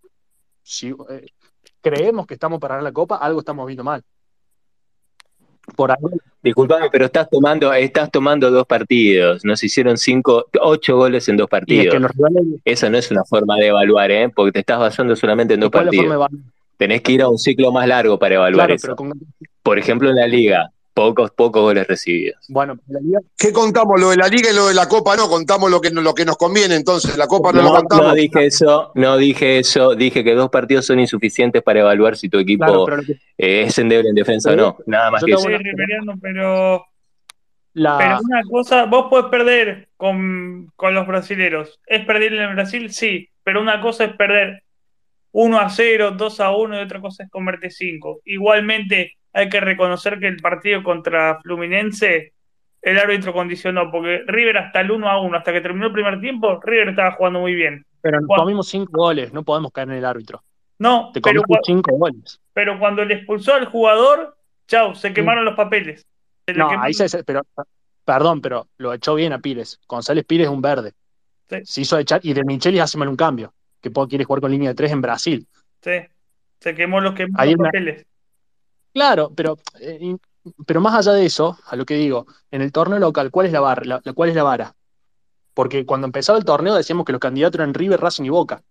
Si 0.63 0.89
eh, 0.89 1.27
creemos 1.81 2.27
que 2.27 2.35
estamos 2.35 2.59
para 2.59 2.75
ganar 2.75 2.85
la 2.85 2.93
Copa, 2.93 3.17
algo 3.17 3.41
estamos 3.41 3.67
viendo 3.67 3.85
mal. 3.85 4.03
Por 5.77 5.91
ahí, 5.93 5.97
Disculpame, 6.43 6.89
pero 6.91 7.05
estás 7.05 7.31
tomando, 7.31 7.73
estás 7.73 8.11
tomando 8.11 8.51
dos 8.51 8.67
partidos. 8.67 9.45
Nos 9.45 9.63
hicieron 9.63 9.97
cinco, 9.97 10.47
ocho 10.61 10.97
goles 10.97 11.29
en 11.29 11.37
dos 11.37 11.45
y 11.45 11.47
es 11.47 11.51
partidos. 11.51 11.95
que 11.95 12.09
rivales. 12.09 12.61
Esa 12.65 12.91
no 12.91 12.99
es 12.99 13.11
una 13.13 13.25
forma 13.25 13.57
de 13.57 13.69
evaluar, 13.69 14.11
¿eh? 14.11 14.29
Porque 14.29 14.53
te 14.53 14.59
estás 14.61 14.81
basando 14.81 15.15
solamente 15.15 15.55
en 15.55 15.61
dos 15.61 15.71
¿Cuál 15.71 15.87
es 15.89 15.93
la 15.95 15.99
forma 16.03 16.15
de 16.15 16.19
partidos. 16.21 16.45
Tenés 16.79 17.01
que 17.03 17.13
ir 17.13 17.23
a 17.23 17.29
un 17.29 17.39
ciclo 17.39 17.71
más 17.71 17.87
largo 17.87 18.19
para 18.19 18.35
evaluar 18.35 18.67
Claro, 18.67 18.75
eso. 18.75 18.97
con. 18.97 19.13
Por 19.63 19.79
ejemplo, 19.79 20.11
en 20.11 20.17
la 20.17 20.27
liga, 20.27 20.71
pocos, 20.95 21.31
pocos 21.31 21.63
goles 21.63 21.87
recibidos. 21.87 22.45
Bueno, 22.49 22.79
la 22.89 23.01
Liga. 23.01 23.21
¿Qué 23.39 23.53
contamos? 23.53 24.01
Lo 24.01 24.11
de 24.11 24.17
la 24.17 24.29
liga 24.29 24.51
y 24.51 24.55
lo 24.55 24.69
de 24.69 24.75
la 24.75 24.89
copa 24.89 25.17
no, 25.17 25.29
contamos 25.29 25.71
lo 25.71 25.81
que, 25.81 25.91
lo 25.91 26.15
que 26.15 26.25
nos 26.25 26.37
conviene 26.37 26.75
entonces. 26.77 27.17
La 27.17 27.27
copa 27.27 27.53
no, 27.53 27.63
lo 27.63 27.71
contamos. 27.73 28.07
no 28.09 28.15
dije 28.15 28.47
eso, 28.47 28.93
no 28.95 29.17
dije 29.17 29.59
eso. 29.59 29.95
Dije 29.95 30.23
que 30.23 30.35
dos 30.35 30.51
partidos 30.51 30.87
son 30.87 31.01
insuficientes 31.01 31.63
para 31.63 31.81
evaluar 31.81 32.17
si 32.17 32.29
tu 32.29 32.39
equipo 32.39 32.87
Claro, 32.87 33.03
que- 33.05 33.13
eh, 33.39 33.63
es 33.63 33.79
endeble 33.79 34.11
en 34.11 34.15
defensa 34.15 34.53
o 34.53 34.57
no. 34.57 34.77
Nada 34.87 35.11
más 35.11 35.23
Yo 35.23 35.27
que 35.27 35.33
te 35.35 35.39
eso. 35.39 35.49
una- 36.03 36.17
pero. 36.21 36.85
la- 37.75 37.99
Pero 37.99 38.19
una 38.23 38.43
cosa, 38.51 38.85
vos 38.85 39.07
podés 39.09 39.27
perder 39.31 39.89
con, 39.97 40.71
con 40.77 40.95
los 40.95 41.07
brasileros. 41.07 41.81
¿Es 41.87 42.05
perder 42.05 42.35
en 42.35 42.55
Brasil? 42.55 42.93
Sí, 42.93 43.29
pero 43.43 43.61
una 43.63 43.81
cosa 43.81 44.05
es 44.05 44.13
perder 44.15 44.63
1 45.33 45.59
a 45.59 45.71
0, 45.71 46.11
2 46.11 46.41
a 46.41 46.51
1 46.55 46.79
y 46.79 46.83
otra 46.83 47.01
cosa 47.01 47.25
es 47.25 47.31
comerte 47.31 47.71
5. 47.71 48.21
Igualmente 48.27 49.13
hay 49.33 49.49
que 49.49 49.61
reconocer 49.61 50.19
que 50.19 50.29
el 50.29 50.37
partido 50.39 50.83
contra 50.83 51.41
Fluminense 51.43 52.33
el 52.83 52.99
árbitro 52.99 53.33
condicionó, 53.33 53.91
porque 53.93 54.23
River 54.27 54.59
hasta 54.59 54.81
el 54.81 54.91
1 54.91 55.09
a 55.09 55.21
1, 55.23 55.37
hasta 55.37 55.53
que 55.53 55.61
terminó 55.61 55.87
el 55.87 55.93
primer 55.93 56.21
tiempo, 56.21 56.61
River 56.65 56.89
estaba 56.89 57.13
jugando 57.13 57.39
muy 57.41 57.55
bien. 57.55 57.87
Pero 58.01 58.19
nos 58.19 58.27
Cuando- 58.27 58.43
comimos 58.45 58.69
5 58.69 58.91
goles, 58.93 59.33
no 59.33 59.45
podemos 59.45 59.71
caer 59.71 59.89
en 59.91 59.95
el 59.95 60.05
árbitro. 60.05 60.43
No, 60.81 61.11
Te 61.15 61.21
pero, 61.21 61.43
comimos 61.43 61.59
cua- 61.61 61.67
5 61.67 61.97
goles. 61.97 62.41
pero 62.53 62.79
cuando 62.81 63.05
le 63.05 63.15
expulsó 63.15 63.55
al 63.55 63.67
jugador, 63.67 64.37
chau, 64.67 64.97
se 64.97 65.13
quemaron 65.13 65.45
los 65.45 65.55
papeles. 65.55 66.05
Se 66.45 66.55
No, 66.55 66.69
quemaron- 66.69 66.85
ahí 66.85 66.93
se, 66.93 67.23
pero, 67.23 67.43
perdón, 68.05 68.41
pero 68.41 68.67
lo 68.79 68.93
echó 68.93 69.15
bien 69.15 69.33
a 69.33 69.39
Pires. 69.39 69.79
González 69.87 70.25
Pires 70.25 70.49
es 70.49 70.53
un 70.53 70.61
verde. 70.61 70.93
Sí. 71.49 71.59
Se 71.65 71.81
hizo 71.83 71.99
echar, 71.99 72.19
y 72.25 72.33
de 72.33 72.43
Michelis 72.45 72.81
hace 72.81 72.99
mal 72.99 73.07
un 73.07 73.15
cambio, 73.17 73.55
que 73.81 73.93
po- 73.93 74.09
quiere 74.09 74.25
jugar 74.25 74.41
con 74.41 74.51
línea 74.51 74.71
de 74.71 74.75
3 74.75 74.91
en 74.91 75.01
Brasil. 75.03 75.47
Sí, 75.83 76.01
se 76.59 76.75
quemó 76.75 77.01
los, 77.01 77.15
una- 77.15 77.57
papeles. 77.67 78.05
Claro, 78.93 79.33
pero, 79.35 79.57
eh, 79.81 80.17
pero 80.67 80.81
más 80.81 80.95
allá 80.95 81.13
de 81.17 81.25
eso, 81.27 81.59
a 81.67 81.77
lo 81.77 81.87
que 81.87 81.95
digo, 81.95 82.27
en 82.51 82.63
el 82.63 82.73
torneo 82.73 82.99
local, 82.99 83.31
¿cuál 83.31 83.47
es 83.47 83.53
la 83.53 83.61
barra? 83.61 83.85
La, 83.85 84.13
¿Cuál 84.15 84.31
es 84.31 84.37
la 84.37 84.43
vara? 84.43 84.77
Porque 85.55 85.87
cuando 85.87 86.07
empezaba 86.07 86.39
el 86.39 86.45
torneo 86.45 86.75
decíamos 86.75 87.05
que 87.07 87.13
los 87.13 87.21
candidatos 87.21 87.59
eran 87.61 87.75
River, 87.75 88.01
Racing 88.01 88.25
y 88.25 88.31
Boca. 88.31 88.63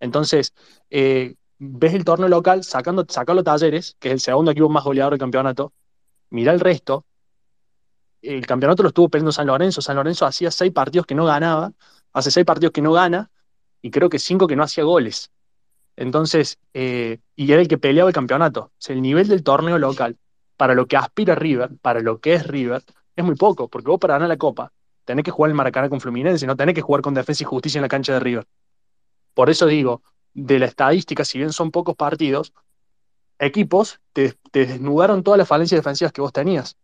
Entonces, 0.00 0.54
eh, 0.90 1.34
ves 1.58 1.94
el 1.94 2.04
torneo 2.04 2.28
local 2.28 2.64
sacando, 2.64 3.06
sacando 3.08 3.42
Talleres, 3.44 3.96
que 3.98 4.08
es 4.08 4.14
el 4.14 4.20
segundo 4.20 4.50
equipo 4.50 4.68
más 4.68 4.84
goleador 4.84 5.12
del 5.12 5.20
campeonato, 5.20 5.72
mira 6.30 6.52
el 6.52 6.60
resto. 6.60 7.06
El 8.22 8.46
campeonato 8.46 8.82
lo 8.82 8.88
estuvo 8.88 9.08
peleando 9.08 9.32
San 9.32 9.46
Lorenzo. 9.46 9.80
San 9.82 9.96
Lorenzo 9.96 10.26
hacía 10.26 10.50
seis 10.50 10.72
partidos 10.72 11.06
que 11.06 11.14
no 11.14 11.26
ganaba, 11.26 11.72
hace 12.12 12.30
seis 12.30 12.46
partidos 12.46 12.72
que 12.72 12.82
no 12.82 12.92
gana, 12.92 13.30
y 13.82 13.90
creo 13.90 14.08
que 14.08 14.18
cinco 14.18 14.46
que 14.46 14.56
no 14.56 14.62
hacía 14.64 14.84
goles. 14.84 15.30
Entonces, 15.96 16.58
eh, 16.72 17.18
y 17.36 17.52
era 17.52 17.62
el 17.62 17.68
que 17.68 17.78
peleaba 17.78 18.10
el 18.10 18.14
campeonato. 18.14 18.72
O 18.88 18.92
el 18.92 19.02
nivel 19.02 19.28
del 19.28 19.42
torneo 19.42 19.78
local, 19.78 20.16
para 20.56 20.74
lo 20.74 20.86
que 20.86 20.96
aspira 20.96 21.34
River, 21.34 21.70
para 21.80 22.00
lo 22.00 22.20
que 22.20 22.34
es 22.34 22.46
River, 22.46 22.82
es 23.16 23.24
muy 23.24 23.36
poco, 23.36 23.68
porque 23.68 23.88
vos 23.88 24.00
para 24.00 24.14
ganar 24.14 24.28
la 24.28 24.36
Copa 24.36 24.72
tenés 25.04 25.24
que 25.24 25.30
jugar 25.30 25.50
el 25.50 25.54
Maracaná 25.54 25.88
con 25.88 26.00
Fluminense, 26.00 26.46
no 26.46 26.56
tenés 26.56 26.74
que 26.74 26.80
jugar 26.80 27.02
con 27.02 27.14
Defensa 27.14 27.44
y 27.44 27.46
Justicia 27.46 27.78
en 27.78 27.82
la 27.82 27.88
cancha 27.88 28.14
de 28.14 28.20
River. 28.20 28.46
Por 29.34 29.50
eso 29.50 29.66
digo, 29.66 30.02
de 30.32 30.58
la 30.58 30.66
estadística, 30.66 31.24
si 31.24 31.38
bien 31.38 31.52
son 31.52 31.70
pocos 31.70 31.94
partidos, 31.94 32.52
equipos 33.38 34.00
te, 34.12 34.34
te 34.50 34.66
desnudaron 34.66 35.22
todas 35.22 35.38
las 35.38 35.48
falencias 35.48 35.78
defensivas 35.78 36.12
que 36.12 36.22
vos 36.22 36.32
tenías. 36.32 36.76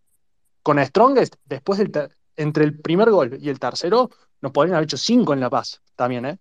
Con 0.62 0.84
Strongest, 0.84 1.36
después 1.46 1.78
del 1.78 2.10
entre 2.36 2.64
el 2.64 2.78
primer 2.78 3.10
gol 3.10 3.38
y 3.40 3.48
el 3.48 3.58
tercero, 3.58 4.10
nos 4.40 4.52
podrían 4.52 4.76
haber 4.76 4.84
hecho 4.84 4.96
cinco 4.96 5.32
en 5.32 5.40
La 5.40 5.50
Paz, 5.50 5.82
también, 5.94 6.24
¿eh? 6.24 6.38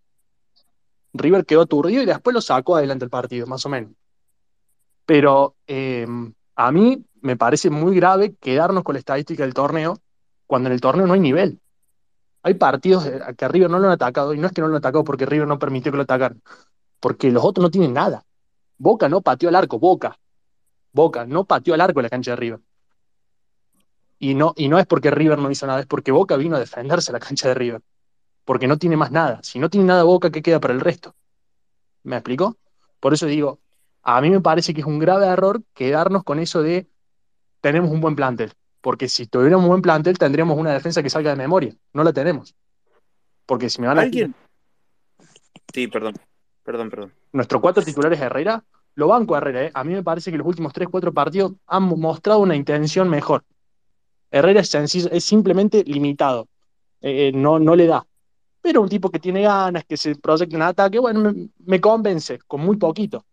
River 1.13 1.45
quedó 1.45 1.61
aturdido 1.61 2.03
y 2.03 2.05
después 2.05 2.33
lo 2.33 2.41
sacó 2.41 2.75
adelante 2.75 3.05
el 3.05 3.11
partido, 3.11 3.47
más 3.47 3.65
o 3.65 3.69
menos. 3.69 3.91
Pero 5.05 5.55
eh, 5.67 6.07
a 6.55 6.71
mí 6.71 7.03
me 7.21 7.35
parece 7.35 7.69
muy 7.69 7.95
grave 7.95 8.35
quedarnos 8.39 8.83
con 8.83 8.93
la 8.93 8.99
estadística 8.99 9.43
del 9.43 9.53
torneo 9.53 9.97
cuando 10.45 10.69
en 10.69 10.73
el 10.73 10.81
torneo 10.81 11.07
no 11.07 11.13
hay 11.13 11.19
nivel. 11.19 11.59
Hay 12.41 12.53
partidos 12.53 13.09
que 13.37 13.45
a 13.45 13.47
River 13.47 13.69
no 13.69 13.79
lo 13.79 13.87
han 13.87 13.93
atacado, 13.93 14.33
y 14.33 14.37
no 14.37 14.47
es 14.47 14.53
que 14.53 14.61
no 14.61 14.67
lo 14.67 14.75
han 14.75 14.79
atacado 14.79 15.03
porque 15.03 15.25
River 15.25 15.47
no 15.47 15.59
permitió 15.59 15.91
que 15.91 15.97
lo 15.97 16.03
atacaran, 16.03 16.41
porque 16.99 17.31
los 17.31 17.43
otros 17.43 17.63
no 17.63 17.71
tienen 17.71 17.93
nada. 17.93 18.25
Boca 18.77 19.09
no 19.09 19.21
pateó 19.21 19.49
al 19.49 19.55
arco, 19.55 19.77
Boca. 19.77 20.17
Boca 20.93 21.25
no 21.25 21.43
pateó 21.43 21.73
al 21.73 21.81
arco 21.81 21.99
en 21.99 22.03
la 22.03 22.09
cancha 22.09 22.31
de 22.31 22.37
River. 22.37 22.59
Y 24.19 24.33
no, 24.35 24.53
y 24.55 24.69
no 24.69 24.79
es 24.79 24.85
porque 24.85 25.11
River 25.11 25.37
no 25.39 25.51
hizo 25.51 25.67
nada, 25.67 25.81
es 25.81 25.85
porque 25.85 26.11
Boca 26.11 26.35
vino 26.37 26.55
a 26.55 26.59
defenderse 26.59 27.11
la 27.11 27.19
cancha 27.19 27.49
de 27.49 27.53
River. 27.53 27.81
Porque 28.49 28.67
no 28.67 28.79
tiene 28.79 28.97
más 28.97 29.11
nada. 29.11 29.39
Si 29.43 29.59
no 29.59 29.69
tiene 29.69 29.85
nada 29.85 30.01
Boca, 30.01 30.31
¿qué 30.31 30.41
queda 30.41 30.59
para 30.59 30.73
el 30.73 30.79
resto? 30.79 31.13
¿Me 32.01 32.15
explicó? 32.15 32.57
Por 32.99 33.13
eso 33.13 33.27
digo, 33.27 33.59
a 34.01 34.19
mí 34.21 34.31
me 34.31 34.41
parece 34.41 34.73
que 34.73 34.81
es 34.81 34.87
un 34.87 34.97
grave 34.97 35.27
error 35.27 35.61
quedarnos 35.75 36.23
con 36.23 36.39
eso 36.39 36.63
de 36.63 36.87
tenemos 37.61 37.91
un 37.91 38.01
buen 38.01 38.15
plantel. 38.15 38.51
Porque 38.81 39.07
si 39.07 39.27
tuviéramos 39.27 39.65
un 39.65 39.69
buen 39.69 39.83
plantel, 39.83 40.17
tendríamos 40.17 40.57
una 40.57 40.73
defensa 40.73 41.03
que 41.03 41.11
salga 41.11 41.29
de 41.29 41.35
memoria. 41.35 41.75
No 41.93 42.03
la 42.03 42.11
tenemos. 42.11 42.55
Porque 43.45 43.69
si 43.69 43.81
me 43.81 43.87
van 43.87 43.99
a 43.99 44.01
¿Alguien? 44.01 44.33
Sí, 45.71 45.87
perdón. 45.87 46.15
Perdón, 46.63 46.89
perdón. 46.89 47.13
nuestros 47.31 47.61
cuatro 47.61 47.83
titulares 47.83 48.19
de 48.19 48.25
Herrera, 48.25 48.63
lo 48.95 49.09
banco 49.09 49.35
a 49.35 49.37
Herrera, 49.37 49.65
¿eh? 49.65 49.71
A 49.75 49.83
mí 49.83 49.93
me 49.93 50.01
parece 50.01 50.31
que 50.31 50.39
los 50.39 50.47
últimos 50.47 50.73
tres, 50.73 50.87
cuatro 50.89 51.13
partidos 51.13 51.53
han 51.67 51.83
mostrado 51.83 52.39
una 52.39 52.55
intención 52.55 53.09
mejor. 53.09 53.43
Herrera 54.31 54.61
es, 54.61 54.71
sencillo- 54.73 55.11
es 55.11 55.23
simplemente 55.23 55.83
limitado. 55.83 56.47
Eh, 56.99 57.27
eh, 57.27 57.31
no, 57.31 57.59
no 57.59 57.75
le 57.75 57.85
da. 57.85 58.07
Pero 58.61 58.81
un 58.81 58.89
tipo 58.89 59.09
que 59.09 59.19
tiene 59.19 59.43
ganas, 59.43 59.85
que 59.85 59.97
se 59.97 60.15
proyecta 60.15 60.55
en 60.55 60.61
ataque, 60.61 60.99
bueno, 60.99 61.33
me, 61.65 61.79
convence, 61.79 62.39
con 62.47 62.61
muy 62.61 62.77
poquito. 62.77 63.25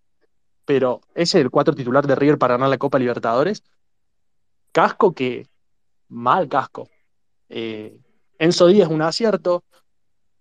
Pero 0.65 1.01
ese 1.15 1.39
es 1.39 1.45
el 1.45 1.51
cuatro 1.51 1.75
titular 1.75 2.07
de 2.07 2.15
River 2.15 2.39
para 2.39 2.55
ganar 2.55 2.69
la 2.69 2.79
Copa 2.79 2.99
Libertadores. 2.99 3.63
Casco 4.73 5.15
que, 5.15 5.47
mal 6.09 6.49
casco. 6.49 6.89
Eh, 7.49 7.99
Enzo 8.39 8.67
Díaz 8.67 8.89
es 8.89 8.95
un 8.95 9.03
acierto, 9.03 9.65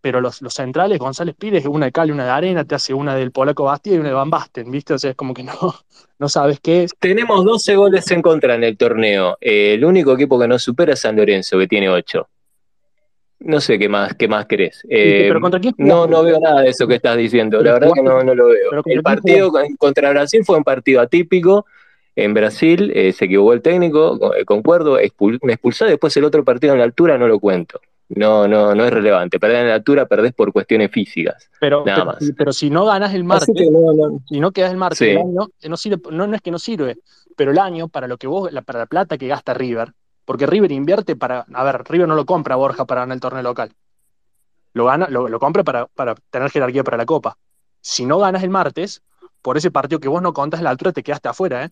pero 0.05 0.21
los, 0.21 0.37
centrales, 0.49 0.99
González 0.99 1.33
Pires, 1.35 1.65
una 1.65 1.87
de 1.87 1.91
cal 1.91 2.11
una 2.11 2.25
de 2.25 2.29
arena, 2.29 2.63
te 2.63 2.75
hace 2.75 2.93
una 2.93 3.15
del 3.15 3.31
polaco 3.31 3.63
Bastida 3.63 3.95
y 3.95 3.97
una 3.97 4.09
de 4.09 4.13
Van 4.13 4.29
Basten, 4.29 4.69
¿viste? 4.69 4.93
O 4.93 4.99
sea, 4.99 5.09
es 5.09 5.15
como 5.15 5.33
que 5.33 5.41
no, 5.41 5.53
no 6.19 6.29
sabes 6.29 6.59
qué 6.59 6.83
es. 6.83 6.91
Tenemos 6.99 7.43
12 7.43 7.75
goles 7.75 8.11
en 8.11 8.21
contra 8.21 8.53
en 8.53 8.63
el 8.63 8.77
torneo. 8.77 9.35
Eh, 9.41 9.73
el 9.73 9.83
único 9.83 10.13
equipo 10.13 10.39
que 10.39 10.47
no 10.47 10.59
supera 10.59 10.93
es 10.93 10.99
San 10.99 11.15
Lorenzo, 11.15 11.57
que 11.57 11.67
tiene 11.67 11.89
8. 11.89 12.29
No 13.39 13.59
sé 13.59 13.77
qué 13.77 13.89
más, 13.89 14.15
qué 14.15 14.27
más 14.27 14.45
querés. 14.45 14.81
Eh, 14.89 15.25
pero 15.27 15.41
¿contra 15.41 15.59
quién 15.59 15.73
no, 15.77 16.07
no 16.07 16.23
veo 16.23 16.39
nada 16.39 16.61
de 16.61 16.69
eso 16.69 16.87
que 16.87 16.95
estás 16.95 17.17
diciendo. 17.17 17.61
La 17.61 17.73
verdad 17.73 17.89
que 17.93 18.01
no, 18.01 18.23
no 18.23 18.33
lo 18.33 18.47
veo. 18.47 18.69
pero 18.69 18.81
¿contra 18.83 18.93
El 18.97 19.03
partido 19.03 19.51
con- 19.51 19.75
contra 19.75 20.09
Brasil 20.11 20.41
fue 20.45 20.57
un 20.57 20.63
partido 20.63 21.01
atípico. 21.01 21.65
En 22.15 22.33
Brasil 22.33 22.91
eh, 22.95 23.11
se 23.11 23.25
equivocó 23.25 23.51
el 23.53 23.61
técnico, 23.61 24.33
eh, 24.35 24.45
concuerdo, 24.45 24.99
expul- 24.99 25.37
me 25.43 25.53
expulsó. 25.53 25.85
Después 25.85 26.15
el 26.17 26.23
otro 26.23 26.43
partido 26.45 26.73
en 26.73 26.79
la 26.79 26.85
altura 26.85 27.17
no 27.17 27.27
lo 27.27 27.39
cuento. 27.39 27.79
No, 28.07 28.47
no, 28.47 28.73
no 28.73 28.85
es 28.85 28.91
relevante. 28.93 29.39
Perder 29.39 29.61
en 29.63 29.67
la 29.67 29.73
altura 29.75 30.05
perdés 30.05 30.31
por 30.31 30.53
cuestiones 30.53 30.91
físicas. 30.91 31.49
Pero, 31.59 31.83
Nada 31.85 31.97
pero, 31.97 32.05
más. 32.05 32.31
pero 32.37 32.53
si 32.53 32.69
no 32.69 32.85
ganas 32.85 33.13
el 33.13 33.23
martes, 33.25 33.49
no, 33.69 33.93
no. 33.93 34.19
si 34.29 34.39
no 34.39 34.51
quedas 34.51 34.71
el 34.71 34.77
martes, 34.77 34.99
Sí. 34.99 35.05
el 35.09 35.17
año, 35.17 35.49
eh, 35.61 35.67
no, 35.69 35.75
sirve, 35.75 35.97
no, 36.11 36.25
no 36.27 36.35
es 36.35 36.41
que 36.41 36.51
no 36.51 36.59
sirve, 36.59 36.97
pero 37.35 37.51
el 37.51 37.57
año, 37.59 37.89
para 37.89 38.07
lo 38.07 38.17
que 38.17 38.27
vos, 38.27 38.51
la, 38.53 38.61
para 38.61 38.79
la 38.79 38.85
plata 38.85 39.17
que 39.17 39.27
gasta 39.27 39.53
River, 39.55 39.91
porque 40.25 40.45
River 40.47 40.71
invierte 40.71 41.15
para, 41.15 41.45
a 41.53 41.63
ver, 41.63 41.83
River 41.87 42.07
no 42.07 42.15
lo 42.15 42.25
compra 42.25 42.55
a 42.55 42.57
Borja 42.57 42.85
para 42.85 43.01
ganar 43.01 43.15
el 43.15 43.21
torneo 43.21 43.43
local. 43.43 43.71
Lo 44.73 44.85
gana, 44.85 45.07
lo, 45.09 45.29
lo 45.29 45.39
compra 45.39 45.63
para, 45.63 45.85
para 45.87 46.15
tener 46.29 46.49
jerarquía 46.51 46.83
para 46.83 46.97
la 46.97 47.05
Copa. 47.05 47.37
Si 47.79 48.05
no 48.05 48.17
ganas 48.19 48.43
el 48.43 48.49
martes, 48.49 49.01
por 49.41 49.57
ese 49.57 49.71
partido 49.71 49.99
que 49.99 50.07
vos 50.09 50.21
no 50.21 50.33
contás 50.33 50.61
la 50.61 50.71
altura, 50.71 50.91
te 50.91 51.03
quedaste 51.03 51.29
afuera, 51.29 51.65
¿eh? 51.65 51.69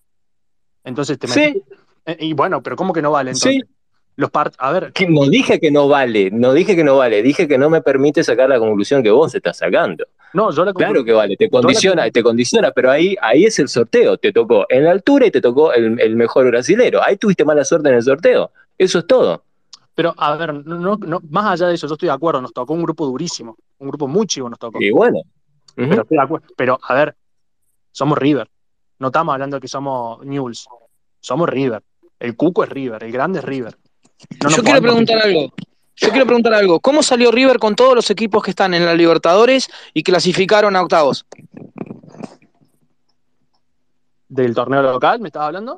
Entonces 0.84 1.18
te 1.20 1.28
Sí. 1.28 1.40
metiste- 1.40 1.76
eh, 2.06 2.18
Y 2.20 2.34
bueno, 2.34 2.62
pero 2.62 2.76
¿cómo 2.76 2.94
que 2.94 3.02
no 3.02 3.12
vale 3.12 3.32
entonces? 3.32 3.62
Sí. 3.66 3.76
Los 4.16 4.30
part 4.30 4.54
a 4.60 4.72
ver, 4.72 4.94
Que 4.94 5.08
no 5.10 5.28
dije 5.28 5.60
que 5.60 5.72
no 5.72 5.88
vale, 5.88 6.30
no 6.32 6.54
dije 6.54 6.76
que 6.76 6.84
no 6.84 6.98
vale, 6.98 7.24
dije 7.24 7.48
que 7.48 7.58
no 7.58 7.72
me 7.72 7.82
permite 7.82 8.24
sacar 8.24 8.48
la 8.48 8.60
conclusión 8.60 9.02
que 9.02 9.10
vos 9.10 9.34
estás 9.34 9.58
sacando. 9.58 10.06
No, 10.34 10.52
yo 10.52 10.66
la 10.66 10.74
Claro 10.74 11.04
que 11.04 11.12
vale, 11.12 11.36
te 11.38 11.46
la- 11.46 11.52
condiciona, 11.52 12.10
te 12.10 12.24
condiciona, 12.24 12.72
pero 12.72 12.90
ahí, 12.92 13.16
ahí 13.22 13.46
es 13.46 13.60
el 13.60 13.68
sorteo, 13.68 14.18
te 14.18 14.32
tocó 14.32 14.66
en 14.70 14.86
la 14.86 14.92
altura 14.92 15.28
y 15.28 15.32
te 15.32 15.42
tocó 15.42 15.74
el, 15.74 16.00
el 16.00 16.16
mejor 16.16 16.48
brasilero. 16.48 17.04
Ahí 17.04 17.18
tuviste 17.18 17.46
mala 17.46 17.64
suerte 17.64 17.90
en 17.90 17.96
el 17.96 18.04
sorteo. 18.04 18.52
Eso 18.78 19.00
es 19.00 19.08
todo. 19.08 19.44
Pero, 19.96 20.14
a 20.18 20.36
ver, 20.36 20.54
no, 20.66 20.98
no, 20.98 21.20
más 21.30 21.46
allá 21.46 21.68
de 21.68 21.76
eso, 21.76 21.88
yo 21.88 21.94
estoy 21.94 22.08
de 22.08 22.14
acuerdo, 22.14 22.42
nos 22.42 22.52
tocó 22.52 22.74
un 22.74 22.82
grupo 22.82 23.06
durísimo, 23.06 23.56
un 23.78 23.88
grupo 23.90 24.08
muy 24.08 24.26
chivo 24.26 24.50
nos 24.50 24.58
tocó. 24.58 24.82
Y 24.82 24.90
bueno. 24.92 25.20
Pero, 25.76 26.02
estoy 26.02 26.18
de 26.18 26.24
acuerdo. 26.24 26.48
Pero, 26.58 26.80
a 26.82 26.94
ver, 26.96 27.16
somos 27.92 28.18
River. 28.18 28.50
No 29.00 29.08
estamos 29.08 29.34
hablando 29.34 29.58
de 29.58 29.62
que 29.62 29.68
somos 29.68 30.26
News. 30.26 30.68
Somos 31.20 31.48
River. 31.50 31.84
El 32.20 32.36
Cuco 32.36 32.64
es 32.64 32.70
River, 32.70 33.04
el 33.04 33.12
grande 33.12 33.40
es 33.40 33.46
River. 33.46 33.76
No 34.44 34.50
Yo 34.50 34.64
quiero 34.64 34.82
preguntar 34.82 35.20
algo. 35.22 35.54
Yo 35.96 36.10
quiero 36.10 36.26
preguntar 36.26 36.54
algo. 36.54 36.80
¿Cómo 36.80 37.04
salió 37.04 37.32
River 37.32 37.60
con 37.60 37.76
todos 37.76 37.96
los 37.96 38.10
equipos 38.10 38.44
que 38.44 38.50
están 38.52 38.74
en 38.74 38.86
la 38.86 38.96
Libertadores 38.96 39.70
y 39.94 40.04
clasificaron 40.04 40.76
a 40.76 40.82
octavos? 40.82 41.26
¿Del 44.28 44.54
torneo 44.56 44.82
local 44.82 45.20
me 45.20 45.28
estás 45.30 45.44
hablando? 45.44 45.78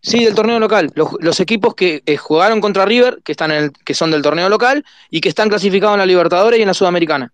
Sí, 0.00 0.24
del 0.24 0.34
torneo 0.34 0.58
local. 0.58 0.90
Los, 0.96 1.10
los 1.20 1.38
equipos 1.38 1.74
que 1.74 2.02
eh, 2.06 2.16
jugaron 2.16 2.60
contra 2.60 2.84
River, 2.84 3.20
que 3.22 3.32
están 3.32 3.52
en 3.52 3.64
el- 3.64 3.72
que 3.72 3.94
son 3.94 4.10
del 4.10 4.22
torneo 4.22 4.48
local 4.48 4.84
y 5.10 5.20
que 5.20 5.28
están 5.28 5.48
clasificados 5.48 5.94
en 5.94 6.00
la 6.00 6.06
Libertadores 6.06 6.58
y 6.58 6.62
en 6.62 6.68
la 6.68 6.74
Sudamericana. 6.74 7.32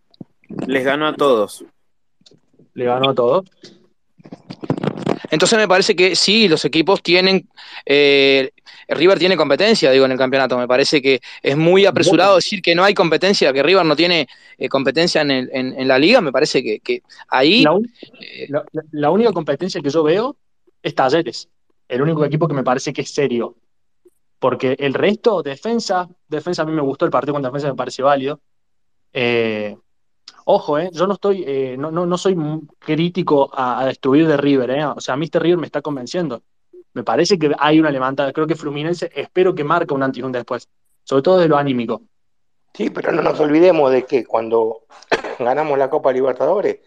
Les 0.66 0.84
ganó 0.84 1.06
a 1.08 1.14
todos. 1.14 1.64
Le 2.74 2.84
ganó 2.84 3.10
a 3.10 3.14
todos. 3.14 3.46
Entonces 5.30 5.58
me 5.58 5.68
parece 5.68 5.96
que 5.96 6.14
sí, 6.14 6.46
los 6.48 6.64
equipos 6.66 7.02
tienen. 7.02 7.48
eh, 7.86 8.50
River 8.88 9.18
tiene 9.18 9.36
competencia, 9.36 9.90
digo, 9.90 10.04
en 10.06 10.12
el 10.12 10.18
campeonato. 10.18 10.56
Me 10.58 10.66
parece 10.66 11.02
que 11.02 11.20
es 11.42 11.56
muy 11.56 11.84
apresurado 11.86 12.36
decir 12.36 12.62
que 12.62 12.74
no 12.74 12.84
hay 12.84 12.94
competencia, 12.94 13.52
que 13.52 13.62
River 13.62 13.84
no 13.84 13.94
tiene 13.94 14.26
eh, 14.56 14.68
competencia 14.68 15.20
en, 15.22 15.30
el- 15.30 15.50
en- 15.52 15.78
en 15.78 15.88
la 15.88 15.98
liga. 15.98 16.20
Me 16.20 16.32
parece 16.32 16.62
que, 16.62 16.80
que 16.80 17.02
ahí. 17.28 17.62
La, 17.62 17.72
un- 17.72 17.92
la- 18.48 18.64
la- 18.72 18.82
la 18.92 19.10
única 19.10 19.32
competencia 19.32 19.80
que 19.80 19.90
yo 19.90 20.02
veo 20.02 20.36
es 20.82 20.94
Talleres. 20.94 21.48
El 21.88 22.02
único 22.02 22.24
equipo 22.24 22.48
que 22.48 22.54
me 22.54 22.62
parece 22.64 22.92
que 22.92 23.02
es 23.02 23.10
serio. 23.12 23.56
Porque 24.38 24.76
el 24.78 24.94
resto, 24.94 25.42
defensa, 25.42 26.08
defensa 26.28 26.62
a 26.62 26.66
mí 26.66 26.72
me 26.72 26.82
gustó 26.82 27.04
el 27.04 27.10
partido 27.10 27.34
con 27.34 27.42
defensa, 27.42 27.68
me 27.68 27.74
parece 27.74 28.02
válido. 28.02 28.40
Eh, 29.12 29.76
ojo, 30.44 30.78
eh, 30.78 30.90
yo 30.92 31.06
no 31.06 31.14
estoy, 31.14 31.44
eh, 31.46 31.76
no, 31.78 31.90
no, 31.90 32.06
no 32.06 32.16
soy 32.18 32.36
crítico 32.78 33.50
a, 33.52 33.80
a 33.80 33.86
destruir 33.86 34.26
de 34.28 34.36
River, 34.36 34.70
eh. 34.70 34.84
O 34.84 35.00
sea, 35.00 35.14
a 35.14 35.16
mí 35.16 35.24
este 35.24 35.38
River 35.40 35.58
me 35.58 35.66
está 35.66 35.82
convenciendo. 35.82 36.42
Me 36.94 37.04
parece 37.04 37.38
que 37.38 37.52
hay 37.58 37.78
una 37.80 37.90
levantada. 37.90 38.32
Creo 38.32 38.46
que 38.46 38.54
Fluminense, 38.56 39.10
espero 39.14 39.54
que 39.54 39.64
marque 39.64 39.94
un 39.94 40.02
antes 40.02 40.18
y 40.18 40.22
un 40.22 40.32
después. 40.32 40.68
Sobre 41.04 41.22
todo 41.22 41.38
de 41.38 41.48
lo 41.48 41.56
anímico. 41.56 42.02
Sí, 42.74 42.90
pero 42.90 43.12
no 43.12 43.22
nos 43.22 43.38
olvidemos 43.40 43.90
de 43.92 44.04
que 44.04 44.24
cuando 44.24 44.82
ganamos 45.38 45.78
la 45.78 45.88
Copa 45.90 46.12
Libertadores, 46.12 46.78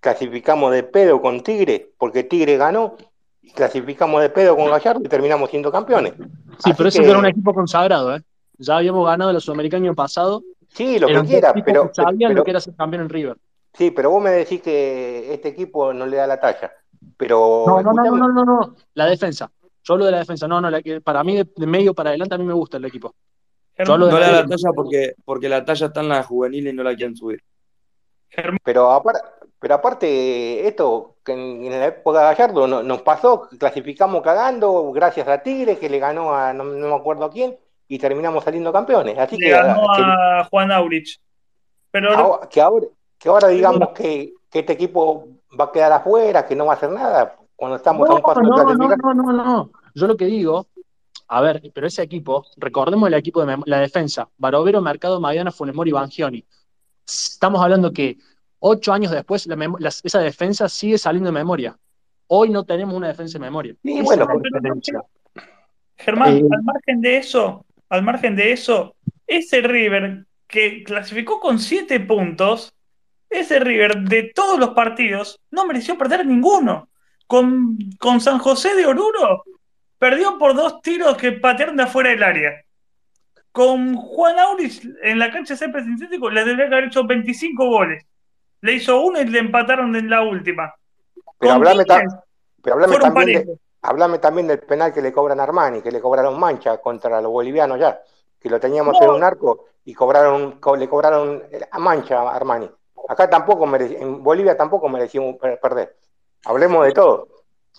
clasificamos 0.00 0.72
de 0.72 0.82
pedo 0.84 1.20
con 1.20 1.42
Tigre, 1.42 1.90
porque 1.98 2.24
Tigre 2.24 2.56
ganó, 2.56 2.96
y 3.42 3.50
clasificamos 3.52 4.20
de 4.20 4.30
pedo 4.30 4.56
con 4.56 4.70
Gallardo 4.70 5.00
y 5.04 5.08
terminamos 5.08 5.50
siendo 5.50 5.70
campeones. 5.72 6.14
Sí, 6.16 6.70
Así 6.70 6.72
pero 6.76 6.88
eso 6.88 7.02
que- 7.02 7.08
era 7.10 7.18
un 7.18 7.26
equipo 7.26 7.54
consagrado, 7.54 8.14
¿eh? 8.16 8.22
Ya 8.58 8.76
habíamos 8.76 9.06
ganado 9.06 9.30
el 9.30 9.74
año 9.74 9.94
pasado. 9.94 10.42
Sí, 10.68 10.98
lo 10.98 11.06
que 11.06 11.20
quiera, 11.22 11.52
pero- 11.64 11.90
sabían 11.94 12.30
pero- 12.30 12.38
lo 12.40 12.44
que 12.44 12.50
era 12.50 12.60
ser 12.60 12.74
campeón 12.74 13.02
en 13.04 13.08
River. 13.08 13.36
Sí, 13.74 13.90
pero 13.92 14.10
vos 14.10 14.22
me 14.22 14.30
decís 14.30 14.60
que 14.60 15.32
este 15.32 15.48
equipo 15.48 15.92
no 15.92 16.06
le 16.06 16.16
da 16.16 16.26
la 16.26 16.40
talla. 16.40 16.72
Pero 17.16 17.64
No, 17.66 17.82
no, 17.82 17.92
no, 17.92 18.04
no, 18.16 18.28
no, 18.32 18.44
no, 18.44 18.74
la 18.94 19.06
defensa. 19.06 19.50
Yo 19.84 19.94
hablo 19.94 20.06
de 20.06 20.12
la 20.12 20.18
defensa. 20.18 20.46
No, 20.46 20.60
no, 20.60 20.70
la 20.70 20.82
que- 20.82 21.00
para 21.00 21.24
mí 21.24 21.36
de, 21.36 21.48
de 21.56 21.66
medio 21.66 21.94
para 21.94 22.10
adelante 22.10 22.34
a 22.34 22.38
mí 22.38 22.44
me 22.44 22.52
gusta 22.52 22.76
el 22.76 22.84
equipo. 22.84 23.14
Yo 23.78 23.92
hablo 23.92 24.06
de 24.06 24.12
No 24.12 24.18
la 24.18 24.30
la 24.32 24.46
talla 24.46 24.72
porque, 24.74 25.14
porque 25.24 25.48
la 25.48 25.64
talla 25.64 25.86
está 25.86 26.00
en 26.00 26.08
la 26.08 26.22
juvenil 26.24 26.66
y 26.66 26.72
no 26.72 26.82
la 26.82 26.94
quieren 26.96 27.16
subir. 27.16 27.40
Pero, 28.62 28.90
apar- 28.92 29.22
pero 29.58 29.74
aparte, 29.74 30.66
esto 30.66 31.16
que 31.24 31.32
en, 31.32 31.70
la 31.70 31.86
época 31.86 32.18
de 32.20 32.24
Gallardo 32.26 32.66
no- 32.66 32.82
nos 32.82 33.02
pasó, 33.02 33.48
clasificamos 33.58 34.22
cagando 34.22 34.92
gracias 34.92 35.26
a 35.28 35.38
Tigre, 35.42 35.78
que 35.78 35.88
le 35.88 35.98
ganó 35.98 36.34
a 36.34 36.52
no, 36.52 36.64
no 36.64 36.88
me 36.88 36.94
acuerdo 36.94 37.24
a 37.24 37.30
quién, 37.30 37.56
y 37.86 37.98
terminamos 37.98 38.44
saliendo 38.44 38.72
campeones. 38.72 39.16
Así 39.18 39.36
Le 39.38 39.46
que, 39.46 39.50
ganó 39.52 39.80
que, 39.96 40.02
a 40.04 40.44
Juan 40.50 40.72
Aurich. 40.72 41.18
Pero 41.90 42.12
ahora, 42.14 42.48
que 42.48 42.60
ahora, 42.60 42.86
que 43.18 43.28
ahora 43.28 43.48
digamos 43.48 43.88
que, 43.90 44.34
que 44.50 44.58
este 44.58 44.74
equipo 44.74 45.28
va 45.58 45.64
a 45.66 45.72
quedar 45.72 45.92
afuera, 45.92 46.46
que 46.46 46.56
no 46.56 46.66
va 46.66 46.72
a 46.72 46.76
hacer 46.76 46.90
nada, 46.90 47.36
cuando 47.56 47.76
estamos 47.76 48.08
a 48.08 48.14
un 48.14 48.20
No, 48.20 48.22
paso 48.22 48.40
de 48.40 48.46
no, 48.46 48.96
no, 48.96 49.14
no, 49.14 49.32
no, 49.32 49.32
no. 49.32 49.70
Yo 49.94 50.06
lo 50.06 50.16
que 50.16 50.26
digo, 50.26 50.68
a 51.28 51.40
ver, 51.40 51.62
pero 51.74 51.86
ese 51.86 52.02
equipo, 52.02 52.46
recordemos 52.56 53.08
el 53.08 53.14
equipo 53.14 53.44
de 53.44 53.58
la 53.66 53.80
defensa, 53.80 54.28
Barovero, 54.36 54.80
Mercado, 54.80 55.20
Maidana, 55.20 55.52
Funes 55.52 55.74
Mori, 55.74 55.92
Bangioni. 55.92 56.44
Estamos 57.06 57.62
hablando 57.62 57.92
que 57.92 58.18
ocho 58.60 58.92
años 58.92 59.12
después 59.12 59.46
la 59.46 59.88
esa 60.04 60.20
defensa 60.20 60.68
sigue 60.68 60.98
saliendo 60.98 61.28
de 61.28 61.32
memoria. 61.32 61.76
Hoy 62.28 62.50
no 62.50 62.64
tenemos 62.64 62.94
una 62.94 63.08
defensa 63.08 63.38
de 63.38 63.44
memoria. 63.44 63.74
Sí, 63.82 64.02
bueno, 64.02 64.26
la. 64.26 65.02
Germán, 65.96 66.36
Eh, 66.36 66.48
al 66.50 66.62
margen 66.62 67.00
de 67.00 67.16
eso, 67.16 67.64
al 67.88 68.02
margen 68.02 68.36
de 68.36 68.52
eso, 68.52 68.94
ese 69.26 69.60
River 69.62 70.26
que 70.46 70.82
clasificó 70.84 71.40
con 71.40 71.58
siete 71.58 72.00
puntos, 72.00 72.72
ese 73.30 73.58
River 73.60 73.98
de 74.02 74.32
todos 74.34 74.58
los 74.58 74.70
partidos 74.70 75.40
no 75.50 75.66
mereció 75.66 75.96
perder 75.98 76.24
ninguno. 76.26 76.88
Con, 77.26 77.76
con 78.00 78.20
San 78.22 78.38
José 78.38 78.74
de 78.74 78.86
Oruro 78.86 79.44
perdió 79.98 80.38
por 80.38 80.54
dos 80.54 80.80
tiros 80.80 81.16
que 81.16 81.32
patearon 81.32 81.76
de 81.76 81.82
afuera 81.82 82.10
del 82.10 82.22
área. 82.22 82.52
Con 83.52 83.96
Juan 83.96 84.38
Auris 84.38 84.82
en 85.02 85.18
la 85.18 85.30
cancha 85.30 85.54
de 85.54 85.58
césped 85.58 85.84
sintético 85.84 86.30
le 86.30 86.44
debería 86.44 86.66
haber 86.66 86.84
hecho 86.84 87.04
25 87.04 87.66
goles. 87.68 88.04
Le 88.60 88.74
hizo 88.74 89.00
uno 89.00 89.20
y 89.20 89.24
le 89.26 89.38
empataron 89.40 89.94
en 89.96 90.08
la 90.08 90.22
última. 90.22 90.74
Pero 91.38 91.52
hablame, 91.54 91.84
ta- 91.84 92.00
Tigres 92.00 92.14
pero 92.62 92.74
hablame 92.74 92.92
fueron 92.92 93.14
también 93.14 93.26
de, 93.26 93.44
parejos. 93.44 93.60
hablame 93.82 94.18
también 94.18 94.46
del 94.48 94.58
penal 94.60 94.92
que 94.92 95.02
le 95.02 95.12
cobran 95.12 95.40
a 95.40 95.44
Armani, 95.44 95.80
que 95.82 95.90
le 95.92 96.00
cobraron 96.00 96.38
mancha 96.38 96.78
contra 96.78 97.20
los 97.20 97.30
bolivianos 97.30 97.78
ya, 97.78 98.00
que 98.40 98.48
lo 98.50 98.58
teníamos 98.60 99.00
en 99.00 99.10
un 99.10 99.22
arco 99.24 99.66
y 99.84 99.94
cobraron, 99.94 100.52
co- 100.60 100.76
le 100.76 100.88
cobraron 100.88 101.42
a 101.70 101.78
mancha 101.78 102.20
a 102.20 102.34
Armani. 102.36 102.68
Acá 103.08 103.28
tampoco 103.28 103.66
mereci- 103.66 103.96
en 104.00 104.22
Bolivia 104.22 104.56
tampoco 104.56 104.88
merecimos 104.88 105.36
per- 105.36 105.58
perder. 105.60 105.96
Hablemos 106.44 106.84
de 106.86 106.92
todo. 106.92 107.28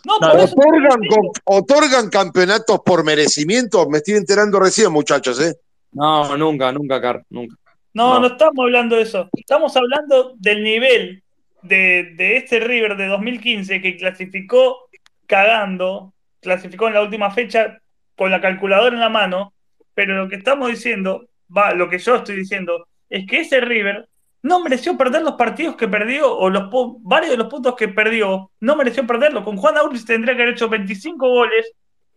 ¿Otorgan, 0.06 0.99
con- 1.09 1.31
¿Otorgan 1.45 2.09
campeonatos 2.09 2.80
por 2.85 3.03
merecimiento? 3.03 3.89
Me 3.89 3.98
estoy 3.98 4.15
enterando 4.15 4.59
recién, 4.59 4.91
muchachos, 4.91 5.39
¿eh? 5.41 5.56
No, 5.91 6.38
nunca, 6.38 6.72
nunca, 6.72 7.01
Car, 7.01 7.23
nunca. 7.30 7.56
No, 7.93 8.19
no, 8.19 8.27
estamos 8.27 8.64
hablando 8.64 8.95
de 8.95 9.01
eso. 9.01 9.27
Estamos 9.33 9.75
hablando 9.75 10.33
del 10.38 10.64
nivel 10.64 11.23
de, 11.64 12.14
de 12.15 12.38
este 12.38 12.59
River 12.59 12.95
de 12.95 13.07
2015 13.07 13.81
que 13.81 13.98
clasificó 13.98 14.77
cagando, 15.25 16.14
clasificó 16.39 16.88
en 16.88 16.93
la 16.93 17.01
última 17.01 17.31
fecha 17.31 17.80
con 18.15 18.31
la 18.31 18.39
calculadora 18.41 18.93
en 18.95 19.01
la 19.01 19.09
mano, 19.09 19.53
pero 19.93 20.15
lo 20.15 20.30
que 20.30 20.35
estamos 20.38 20.69
diciendo, 20.69 21.25
va, 21.56 21.73
lo 21.73 21.89
que 21.89 21.99
yo 21.99 22.15
estoy 22.15 22.35
diciendo, 22.38 22.88
es 23.09 23.25
que 23.27 23.41
ese 23.41 23.59
River 23.59 24.07
no 24.42 24.61
mereció 24.61 24.98
perder 24.98 25.22
los 25.22 25.34
partidos 25.34 25.76
que 25.76 25.88
perdió, 25.88 26.35
o 26.38 26.50
los 26.50 26.69
varios 27.01 27.32
de 27.32 27.38
los 27.38 27.48
puntos 27.48 27.76
que 27.76 27.88
perdió, 27.88 28.51
no 28.59 28.76
mereció 28.76 29.06
perderlo. 29.06 29.43
Con 29.43 29.58
Juan 29.58 29.77
Auris 29.77 30.06
tendría 30.06 30.35
que 30.35 30.43
haber 30.43 30.53
hecho 30.53 30.69
25 30.69 31.30
goles 31.30 31.74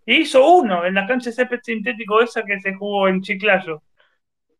y 0.07 0.23
hizo 0.23 0.47
uno 0.47 0.85
en 0.85 0.95
la 0.95 1.07
cancha 1.07 1.31
de 1.31 1.37
césped 1.37 1.61
sintético 1.63 2.21
esa 2.21 2.43
que 2.45 2.61
se 2.61 2.75
jugó 2.75 3.09
en 3.09 3.23
Chiclayo. 3.23 3.83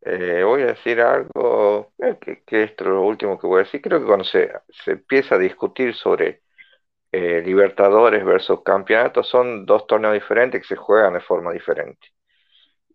Eh, 0.05 0.43
voy 0.45 0.63
a 0.63 0.67
decir 0.67 1.01
algo, 1.01 1.93
eh, 1.99 2.17
que, 2.45 2.63
esto 2.65 2.85
es 2.85 2.91
lo 2.91 3.03
último 3.03 3.39
que 3.39 3.47
voy 3.47 3.61
a 3.61 3.65
decir. 3.65 3.81
Creo 3.81 4.01
que 4.01 4.07
cuando 4.07 4.25
se, 4.25 4.51
se 4.69 4.93
empieza 4.93 5.37
a 5.37 5.39
discutir 5.39 5.95
sobre 5.95 6.43
eh, 7.13 7.43
Libertadores 7.45 8.25
versus 8.25 8.63
campeonatos, 8.65 9.29
son 9.29 9.65
dos 9.65 9.87
torneos 9.87 10.15
diferentes 10.15 10.63
que 10.63 10.69
se 10.69 10.77
juegan 10.77 11.15
de 11.15 11.21
forma 11.21 11.53
diferente. 11.53 12.09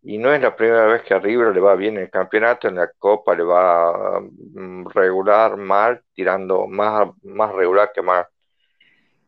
Y 0.04 0.18
no 0.18 0.34
es 0.34 0.42
la 0.42 0.56
primera 0.56 0.86
vez 0.88 1.04
que 1.04 1.14
a 1.14 1.20
River 1.20 1.54
le 1.54 1.60
va 1.60 1.76
bien 1.76 1.98
en 1.98 2.04
el 2.04 2.10
campeonato, 2.10 2.68
en 2.68 2.76
la 2.76 2.90
Copa 2.98 3.36
le 3.36 3.44
va 3.44 4.20
mm, 4.22 4.88
regular, 4.90 5.58
mal, 5.58 6.04
tirando 6.14 6.68
más, 6.68 7.10
más 7.24 7.54
regular 7.54 7.92
que 7.94 8.02
mal. 8.02 8.28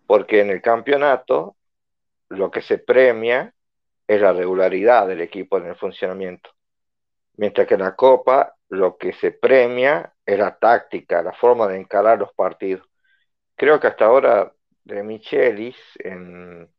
Porque 0.08 0.42
en 0.42 0.50
el 0.52 0.62
campeonato 0.62 1.58
lo 2.30 2.52
que 2.52 2.62
se 2.62 2.78
premia 2.80 3.54
es 4.08 4.22
la 4.22 4.34
regularidad 4.34 5.08
del 5.08 5.22
equipo 5.22 5.58
en 5.58 5.68
el 5.68 5.76
funcionamiento. 5.76 6.52
Mientras 7.38 7.68
que 7.68 7.76
en 7.76 7.82
la 7.82 7.96
Copa 7.96 8.56
lo 8.70 8.98
que 8.98 9.14
se 9.14 9.32
premia 9.32 10.14
es 10.26 10.40
la 10.40 10.58
táctica, 10.58 11.24
la 11.24 11.34
forma 11.34 11.68
de 11.68 11.78
encarar 11.78 12.20
los 12.20 12.34
partidos. 12.34 12.88
Creo 13.56 13.80
que 13.80 13.88
hasta 13.88 14.06
ahora 14.06 14.54
de 14.84 15.04
Michelis, 15.04 15.78
en, 16.00 16.70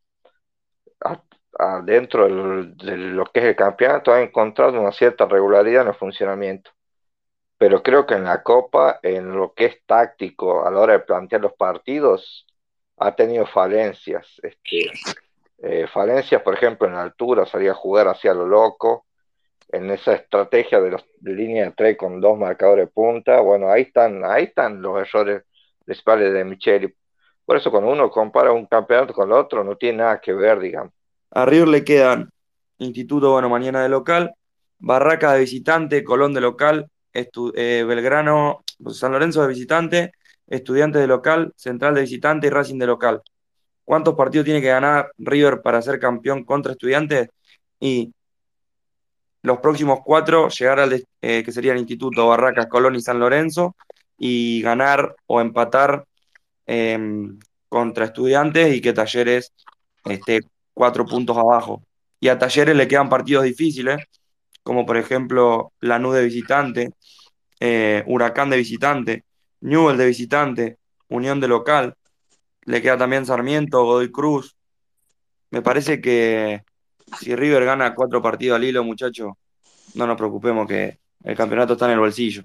dentro 1.85 2.25
de 2.27 2.97
lo 2.97 3.25
que 3.27 3.41
es 3.41 3.47
el 3.47 3.57
campeonato, 3.57 4.13
ha 4.13 4.23
encontrado 4.23 4.81
una 4.81 4.93
cierta 4.93 5.27
regularidad 5.27 5.83
en 5.83 5.89
el 5.89 5.95
funcionamiento. 5.95 6.71
Pero 7.59 7.83
creo 7.83 8.07
que 8.07 8.15
en 8.15 8.25
la 8.25 8.43
Copa, 8.43 9.01
en 9.03 9.33
lo 9.37 9.53
que 9.55 9.67
es 9.67 9.85
táctico 9.87 10.67
a 10.67 10.71
la 10.71 10.81
hora 10.81 10.93
de 10.95 11.01
plantear 11.01 11.43
los 11.43 11.53
partidos, 11.55 12.47
ha 12.99 13.15
tenido 13.15 13.47
falencias. 13.47 14.27
Este, 14.43 14.91
eh, 15.59 15.87
falencias, 15.89 16.43
por 16.43 16.55
ejemplo, 16.55 16.87
en 16.87 16.95
la 16.95 17.03
altura, 17.03 17.47
salía 17.47 17.73
a 17.73 17.75
jugar 17.75 18.09
hacia 18.09 18.35
lo 18.35 18.47
loco 18.47 19.07
en 19.73 19.91
esa 19.91 20.15
estrategia 20.15 20.81
de, 20.81 20.91
los, 20.91 21.05
de 21.21 21.33
línea 21.33 21.65
de 21.67 21.73
tres 21.73 21.97
con 21.97 22.21
dos 22.21 22.39
marcadores 22.39 22.87
de 22.87 22.93
punta, 22.93 23.41
bueno, 23.41 23.71
ahí 23.71 23.83
están, 23.83 24.25
ahí 24.25 24.45
están 24.45 24.83
los 24.83 25.01
errores 25.01 25.45
principales 25.85 26.33
de 26.33 26.45
Micheli. 26.45 26.95
Por 27.45 27.57
eso 27.57 27.71
cuando 27.71 27.91
uno 27.91 28.11
compara 28.11 28.53
un 28.53 28.67
campeonato 28.67 29.15
con 29.15 29.29
el 29.29 29.35
otro, 29.35 29.65
no 29.65 29.77
tiene 29.77 29.99
nada 29.99 30.21
que 30.21 30.33
ver, 30.33 30.61
digamos. 30.61 30.93
A 31.31 31.45
River 31.47 31.69
le 31.69 31.85
quedan 31.85 32.31
Instituto, 32.79 33.33
bueno, 33.33 33.49
mañana 33.49 33.83
de 33.83 33.89
local, 33.89 34.35
Barraca 34.79 35.33
de 35.35 35.41
visitante, 35.41 36.03
Colón 36.03 36.33
de 36.33 36.41
local, 36.41 36.91
eh, 37.13 37.85
Belgrano, 37.87 38.65
San 38.91 39.13
Lorenzo 39.13 39.43
de 39.43 39.49
visitante, 39.49 40.13
Estudiantes 40.47 41.01
de 41.01 41.07
local, 41.07 41.53
Central 41.57 41.95
de 41.95 42.03
visitante 42.03 42.47
y 42.47 42.51
Racing 42.51 42.79
de 42.79 42.87
local. 42.87 43.23
¿Cuántos 43.85 44.15
partidos 44.15 44.45
tiene 44.47 44.61
que 44.61 44.69
ganar 44.69 45.13
River 45.19 45.63
para 45.63 45.83
ser 45.83 45.99
campeón 46.01 46.45
contra 46.45 46.73
Estudiantes? 46.73 47.29
Y 47.79 48.13
los 49.43 49.59
próximos 49.59 50.01
cuatro 50.05 50.49
llegar 50.49 50.81
al 50.81 51.05
eh, 51.21 51.43
que 51.45 51.53
serían 51.53 51.79
Instituto, 51.79 52.29
Barracas, 52.29 52.67
Colón 52.67 52.95
y 52.95 53.01
San 53.01 53.19
Lorenzo 53.21 53.77
y 54.19 54.63
ganar 54.63 55.17
o 55.27 55.41
empatar 55.41 56.05
em, 56.67 57.39
contra 57.69 58.07
Estudiantes 58.07 58.75
y 58.75 58.81
que 58.81 58.93
Talleres 58.93 59.53
esté 60.05 60.41
cuatro 60.81 61.05
puntos 61.05 61.37
abajo. 61.37 61.83
Y 62.21 62.29
a 62.29 62.39
Talleres 62.39 62.75
le 62.75 62.89
quedan 62.89 63.11
partidos 63.11 63.45
difíciles, 63.45 63.99
como 64.63 64.87
por 64.87 64.97
ejemplo 64.97 65.75
Lanús 65.81 66.15
de 66.15 66.25
visitante, 66.25 66.93
eh, 67.61 68.03
Huracán 68.07 68.49
de 68.49 68.57
visitante, 68.57 69.25
Newell 69.61 69.99
de 69.99 70.07
visitante, 70.07 70.79
Unión 71.11 71.39
de 71.39 71.49
local. 71.49 71.95
Le 72.63 72.81
queda 72.81 72.97
también 72.97 73.27
Sarmiento, 73.27 73.85
Godoy 73.85 74.11
Cruz. 74.11 74.57
Me 75.51 75.61
parece 75.61 76.01
que 76.01 76.63
si 77.21 77.37
River 77.37 77.67
gana 77.67 77.95
cuatro 77.95 78.23
partidos 78.23 78.57
al 78.57 78.65
hilo, 78.65 78.83
muchachos, 78.83 79.33
no 79.97 80.07
nos 80.07 80.17
preocupemos 80.17 80.67
que 80.67 80.97
el 81.25 81.37
campeonato 81.37 81.75
está 81.75 81.85
en 81.85 81.93
el 81.93 81.99
bolsillo. 81.99 82.43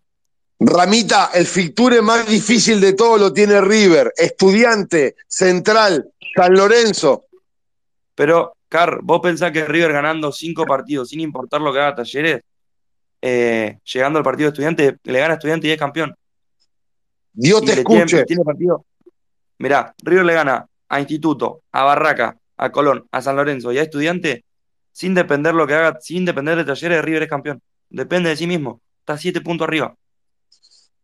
Ramita, 0.59 1.31
el 1.33 1.45
fixture 1.45 2.01
más 2.01 2.27
difícil 2.27 2.81
de 2.81 2.91
todo 2.91 3.17
lo 3.17 3.31
tiene 3.31 3.61
River. 3.61 4.11
Estudiante, 4.17 5.15
Central, 5.25 6.11
San 6.35 6.53
Lorenzo. 6.53 7.24
Pero, 8.15 8.55
Car, 8.69 8.99
vos 9.03 9.19
pensás 9.21 9.51
que 9.51 9.65
River 9.65 9.91
ganando 9.93 10.31
cinco 10.31 10.65
partidos, 10.65 11.09
sin 11.09 11.19
importar 11.19 11.61
lo 11.61 11.71
que 11.71 11.79
haga 11.79 11.95
Talleres, 11.95 12.41
eh, 13.21 13.79
llegando 13.83 14.17
al 14.19 14.23
partido 14.23 14.47
de 14.49 14.53
estudiante, 14.53 14.97
le 15.03 15.19
gana 15.19 15.33
a 15.33 15.37
estudiante 15.37 15.67
y 15.67 15.71
es 15.71 15.77
campeón. 15.77 16.15
Dios 17.33 17.61
Y 17.63 17.65
te 17.65 17.83
tiene- 17.83 18.01
escuche. 18.03 18.25
tiene 18.25 18.43
partido. 18.43 18.85
Mirá, 19.59 19.93
River 20.03 20.25
le 20.25 20.33
gana 20.33 20.65
a 20.89 20.99
Instituto, 20.99 21.61
a 21.71 21.83
Barraca, 21.83 22.37
a 22.57 22.71
Colón, 22.71 23.05
a 23.11 23.21
San 23.21 23.35
Lorenzo 23.35 23.71
y 23.71 23.77
a 23.77 23.81
Estudiante, 23.83 24.43
sin 24.91 25.13
depender 25.13 25.53
lo 25.53 25.67
que 25.67 25.73
haga, 25.73 25.97
sin 25.99 26.23
depender 26.25 26.57
de 26.57 26.63
Talleres, 26.65 27.03
River 27.03 27.23
es 27.23 27.29
campeón. 27.29 27.61
Depende 27.89 28.29
de 28.29 28.37
sí 28.37 28.47
mismo. 28.47 28.81
Está 28.99 29.17
siete 29.17 29.41
puntos 29.41 29.67
arriba. 29.67 29.93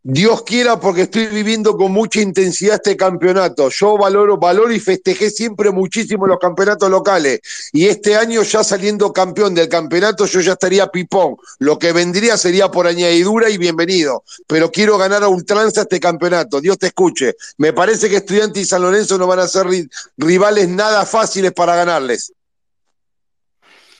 Dios 0.04 0.42
quiera 0.42 0.80
porque 0.80 1.04
estoy 1.04 1.28
viviendo 1.28 1.78
con 1.78 1.92
mucha 1.92 2.22
intensidad 2.22 2.76
este 2.76 2.98
campeonato. 2.98 3.70
Yo 3.70 4.00
valoro, 4.00 4.38
valoro 4.38 4.72
y 4.72 4.80
festejé 4.80 5.30
siempre 5.30 5.70
muchísimo 5.70 6.26
los 6.26 6.40
campeonatos 6.40 6.90
locales. 6.90 7.40
Y 7.72 7.86
este 7.86 8.16
año 8.16 8.42
ya 8.42 8.64
saliendo 8.64 9.14
campeón 9.14 9.54
del 9.54 9.70
campeonato, 9.70 10.26
yo 10.26 10.40
ya 10.40 10.54
estaría 10.54 10.88
pipón. 10.88 11.36
Lo 11.60 11.78
que 11.78 11.94
vendría 11.94 12.36
sería 12.36 12.70
por 12.70 12.88
añadidura 12.88 13.52
y 13.52 13.60
bienvenido. 13.60 14.24
Pero 14.48 14.72
quiero 14.72 14.98
ganar 14.98 15.22
a 15.22 15.28
ultranza 15.28 15.82
este 15.82 16.00
campeonato. 16.00 16.60
Dios 16.60 16.80
te 16.80 16.88
escuche. 16.88 17.36
Me 17.58 17.72
parece 17.72 18.10
que 18.10 18.16
Estudiantes 18.16 18.64
y 18.64 18.66
San 18.66 18.82
Lorenzo 18.82 19.20
no 19.20 19.28
van 19.28 19.40
a 19.40 19.48
ser 19.48 19.68
ri- 19.68 19.90
rivales 20.18 20.68
nada 20.68 21.06
fáciles 21.06 21.52
para 21.52 21.76
ganarles. 21.76 22.34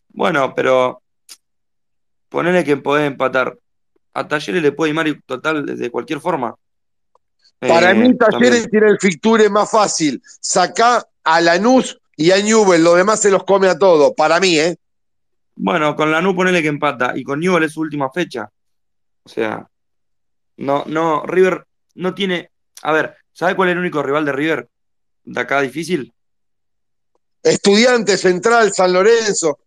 Bueno, 0.10 0.54
pero 0.56 1.00
ponele 2.30 2.64
que 2.64 2.78
podés 2.78 3.06
empatar. 3.06 3.56
A 4.14 4.28
Talleres 4.28 4.62
le 4.62 4.72
puede 4.72 4.94
ir 5.08 5.22
total 5.26 5.66
de 5.66 5.90
cualquier 5.92 6.20
forma. 6.20 6.56
Para 7.60 7.92
Eh, 7.92 7.94
mí, 7.96 8.18
Talleres 8.18 8.64
también. 8.64 8.70
tiene 8.70 8.88
el 8.88 9.00
fixture 9.00 9.50
más 9.50 9.70
fácil. 9.70 10.22
Sacá 10.42 11.06
a 11.24 11.42
Lanús 11.42 12.00
y 12.18 12.32
a 12.32 12.42
Newell, 12.42 12.84
lo 12.84 12.96
demás 12.96 13.22
se 13.22 13.32
los 13.32 13.44
come 13.44 13.68
a 13.68 13.78
todos. 13.78 14.14
Para 14.16 14.40
mí, 14.40 14.58
¿eh? 14.60 14.78
Bueno, 15.56 15.96
con 15.96 16.12
Lanús 16.12 16.36
ponele 16.36 16.62
que 16.62 16.68
empata. 16.70 17.14
Y 17.16 17.24
con 17.24 17.40
Newell 17.40 17.64
es 17.64 17.74
su 17.74 17.82
última 17.82 18.10
fecha. 18.12 18.50
O 19.24 19.30
sea, 19.30 19.68
no, 20.58 20.84
no, 20.88 21.24
River 21.26 21.66
no 21.96 22.14
tiene. 22.16 22.50
A 22.82 22.92
ver, 22.92 23.16
¿sabe 23.32 23.56
cuál 23.56 23.70
es 23.70 23.74
el 23.74 23.80
único 23.80 24.02
rival 24.02 24.26
de 24.26 24.32
River? 24.32 24.70
De 25.24 25.40
acá 25.40 25.62
difícil. 25.62 26.12
Estudiante 27.44 28.18
Central, 28.18 28.72
San 28.74 28.92
Lorenzo. 28.94 29.60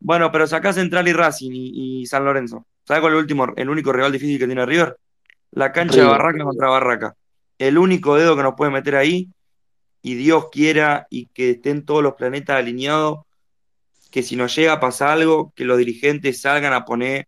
Bueno, 0.00 0.30
pero 0.30 0.46
sacá 0.46 0.72
Central 0.74 1.08
y 1.08 1.12
Racing 1.14 1.50
y, 1.52 2.02
y 2.02 2.06
San 2.06 2.24
Lorenzo. 2.24 2.66
¿Sabe 2.86 3.00
cuál 3.00 3.12
es 3.12 3.16
el 3.16 3.22
último, 3.22 3.46
el 3.56 3.68
único 3.70 3.92
rival 3.92 4.12
difícil 4.12 4.38
que 4.38 4.46
tiene 4.46 4.66
River? 4.66 4.96
La 5.52 5.72
cancha 5.72 6.00
de. 6.00 6.06
Barraca 6.06 6.44
contra 6.44 6.68
Barraca. 6.68 7.14
El 7.58 7.78
único 7.78 8.16
dedo 8.16 8.36
que 8.36 8.42
nos 8.42 8.54
puede 8.54 8.70
meter 8.70 8.96
ahí, 8.96 9.30
y 10.02 10.16
Dios 10.16 10.48
quiera 10.52 11.06
y 11.08 11.26
que 11.26 11.50
estén 11.50 11.84
todos 11.84 12.02
los 12.02 12.14
planetas 12.14 12.58
alineados, 12.58 13.20
que 14.10 14.22
si 14.22 14.36
nos 14.36 14.54
llega 14.54 14.74
a 14.74 14.80
pasar 14.80 15.10
algo, 15.10 15.52
que 15.56 15.64
los 15.64 15.78
dirigentes 15.78 16.42
salgan 16.42 16.74
a 16.74 16.84
poner 16.84 17.26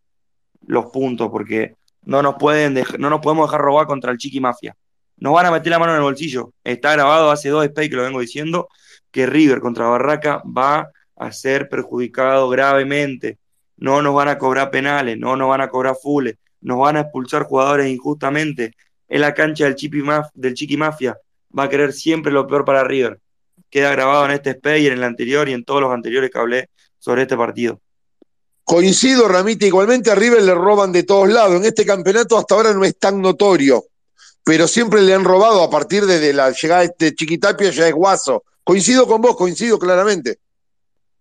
los 0.67 0.87
puntos, 0.87 1.31
porque 1.31 1.75
no 2.03 2.23
nos 2.23 2.37
pueden 2.37 2.75
no 2.99 3.09
nos 3.09 3.21
podemos 3.21 3.49
dejar 3.49 3.63
robar 3.63 3.87
contra 3.87 4.13
el 4.13 4.19
Chiqui 4.19 4.41
Mafia. 4.41 4.77
Nos 5.17 5.33
van 5.33 5.47
a 5.47 5.51
meter 5.51 5.71
la 5.71 5.79
mano 5.79 5.93
en 5.93 5.99
el 5.99 6.03
bolsillo. 6.03 6.53
Está 6.63 6.93
grabado 6.93 7.31
hace 7.31 7.49
dos 7.49 7.65
space 7.65 7.89
que 7.89 7.97
lo 7.97 8.03
vengo 8.03 8.21
diciendo, 8.21 8.69
que 9.11 9.25
River 9.27 9.61
contra 9.61 9.89
Barraca 9.89 10.43
va 10.45 10.91
a 11.17 11.33
ser 11.33 11.71
perjudicado 11.71 12.49
gravemente. 12.51 13.39
No 13.79 14.01
nos 14.03 14.15
van 14.15 14.29
a 14.29 14.39
cobrar 14.39 14.71
penales, 14.71 15.19
no 15.19 15.37
nos 15.37 15.49
van 15.49 15.61
a 15.61 15.69
cobrar 15.69 15.97
fulles, 16.01 16.37
nos 16.61 16.79
van 16.79 16.97
a 16.97 17.01
expulsar 17.01 17.45
jugadores 17.45 17.89
injustamente. 17.89 18.73
En 19.09 19.21
la 19.21 19.35
cancha 19.35 19.65
del, 19.65 19.75
Chiqui 19.77 19.99
Maf- 19.99 20.31
del 20.35 20.55
Chiqui 20.55 20.77
Mafia 20.77 21.17
va 21.57 21.65
a 21.65 21.69
querer 21.69 21.93
siempre 21.93 22.33
lo 22.33 22.47
peor 22.47 22.65
para 22.65 22.85
River. 22.85 23.21
Queda 23.71 23.91
grabado 23.93 24.25
en 24.27 24.33
este 24.33 24.51
space 24.51 24.81
y 24.81 24.87
en 24.87 24.95
el 24.95 25.05
anterior 25.05 25.49
y 25.49 25.53
en 25.53 25.65
todos 25.65 25.81
los 25.81 25.93
anteriores 25.93 26.31
que 26.31 26.39
hablé 26.39 26.71
sobre 26.99 27.23
este 27.23 27.37
partido. 27.37 27.81
Coincido, 28.65 29.29
Ramita, 29.29 29.65
igualmente 29.65 30.11
a 30.11 30.15
River 30.17 30.43
le 30.43 30.55
roban 30.55 30.91
de 30.91 31.05
todos 31.05 31.29
lados. 31.29 31.55
En 31.57 31.65
este 31.65 31.87
campeonato 31.87 32.37
hasta 32.37 32.55
ahora 32.55 32.73
no 32.75 32.85
es 32.85 32.99
tan 32.99 33.21
notorio, 33.23 33.85
pero 34.43 34.67
siempre 34.67 35.03
le 35.03 35.15
han 35.15 35.25
robado 35.25 35.63
a 35.63 35.71
partir 35.71 36.05
de, 36.05 36.19
de 36.19 36.33
la 36.33 36.51
llegada 36.51 36.81
de 36.81 36.87
este 36.87 37.15
Chiquitapia, 37.15 37.71
ya 37.71 37.87
es 37.87 37.95
guaso. 37.95 38.43
Coincido 38.65 39.07
con 39.07 39.21
vos, 39.21 39.37
coincido 39.37 39.79
claramente. 39.79 40.39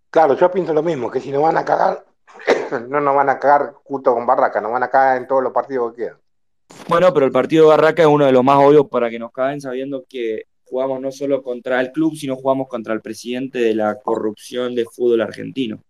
Claro, 0.10 0.36
yo 0.36 0.50
pienso 0.50 0.74
lo 0.74 0.82
mismo, 0.82 1.12
que 1.12 1.22
si 1.22 1.30
nos 1.30 1.44
van 1.44 1.58
a 1.58 1.66
cagar, 1.66 2.04
no 2.90 3.02
nos 3.02 3.16
van 3.16 3.30
a 3.30 3.40
cagar 3.40 3.74
justo 3.84 4.14
con 4.14 4.26
Barraca, 4.26 4.62
nos 4.62 4.72
van 4.72 4.84
a 4.84 4.90
cagar 4.90 5.18
en 5.18 5.28
todos 5.28 5.44
los 5.44 5.54
partidos 5.54 5.94
que 5.94 6.04
quedan. 6.04 6.18
Bueno, 6.88 7.14
pero 7.14 7.26
el 7.26 7.32
partido 7.32 7.66
de 7.66 7.70
Barraca 7.70 8.02
es 8.04 8.08
uno 8.08 8.26
de 8.26 8.32
los 8.32 8.44
más 8.44 8.58
obvios 8.58 8.88
para 8.90 9.10
que 9.10 9.20
nos 9.20 9.32
caen, 9.32 9.62
sabiendo 9.62 10.06
que 10.08 10.44
jugamos 10.64 11.00
no 11.00 11.12
solo 11.12 11.44
contra 11.44 11.80
el 11.80 11.92
club, 11.92 12.16
sino 12.16 12.36
jugamos 12.36 12.68
contra 12.68 12.94
el 12.94 13.02
presidente 13.02 13.60
de 13.60 13.76
la 13.76 14.00
corrupción 14.00 14.76
de 14.76 14.86
fútbol 14.86 15.22
argentino. 15.22 15.82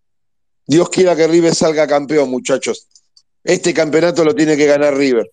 Dios 0.68 0.90
quiera 0.90 1.16
que 1.16 1.28
River 1.28 1.54
salga 1.54 1.88
campeón, 1.88 2.30
muchachos. 2.30 2.88
Este 3.44 3.74
campeonato 3.74 4.24
lo 4.26 4.34
tiene 4.34 4.58
que 4.58 4.66
ganar 4.66 4.96
River. 4.96 5.30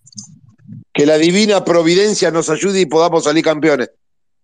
Que 0.93 1.05
la 1.05 1.17
divina 1.17 1.65
providencia 1.65 2.29
nos 2.29 2.49
ayude 2.49 2.81
y 2.81 2.85
podamos 2.85 3.23
salir 3.23 3.43
campeones. 3.43 3.89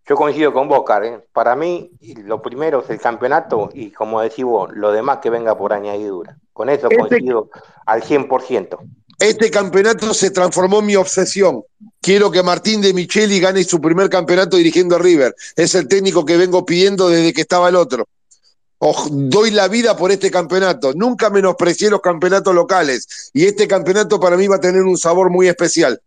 Yo 0.10 0.16
coincido 0.16 0.52
con 0.52 0.68
vos, 0.68 0.84
Car, 0.88 1.06
¿eh? 1.06 1.24
Para 1.32 1.56
mí, 1.56 1.92
lo 2.26 2.42
primero 2.42 2.82
es 2.84 2.90
el 2.90 3.00
campeonato 3.00 3.70
y, 3.74 3.92
como 3.92 4.20
decís 4.22 4.44
vos, 4.44 4.72
lo 4.74 4.92
demás 4.92 5.20
que 5.22 5.30
venga 5.30 5.56
por 5.56 5.72
añadidura. 5.72 6.36
Con 6.52 6.68
eso 6.68 6.88
Este- 6.90 6.98
coincido 6.98 7.50
al 7.86 8.02
100%. 8.02 8.80
Este 9.20 9.52
campeonato 9.52 10.14
se 10.16 10.32
transformó 10.32 10.80
en 10.80 10.86
mi 10.88 10.96
obsesión. 10.96 11.62
Quiero 12.02 12.32
que 12.32 12.42
Martín 12.42 12.82
de 12.82 12.94
Micheli 12.94 13.40
gane 13.40 13.64
su 13.64 13.80
primer 13.80 14.10
campeonato 14.10 14.58
dirigiendo 14.58 14.96
a 14.96 15.00
River. 15.00 15.36
Es 15.56 15.76
el 15.76 15.88
técnico 15.88 16.26
que 16.26 16.38
vengo 16.38 16.66
pidiendo 16.66 17.08
desde 17.10 17.32
que 17.34 17.42
estaba 17.42 17.70
el 17.70 17.76
otro. 17.76 18.06
Oj- 18.80 19.10
doy 19.12 19.52
la 19.52 19.68
vida 19.68 19.96
por 19.96 20.10
este 20.12 20.32
campeonato. 20.32 20.94
Nunca 20.96 21.30
menosprecié 21.30 21.90
los 21.92 22.00
campeonatos 22.02 22.56
locales. 22.56 23.30
Y 23.34 23.46
este 23.46 23.68
campeonato 23.68 24.20
para 24.20 24.38
mí 24.38 24.48
va 24.48 24.56
a 24.56 24.60
tener 24.62 24.82
un 24.84 24.98
sabor 24.98 25.30
muy 25.30 25.48
especial. 25.50 26.02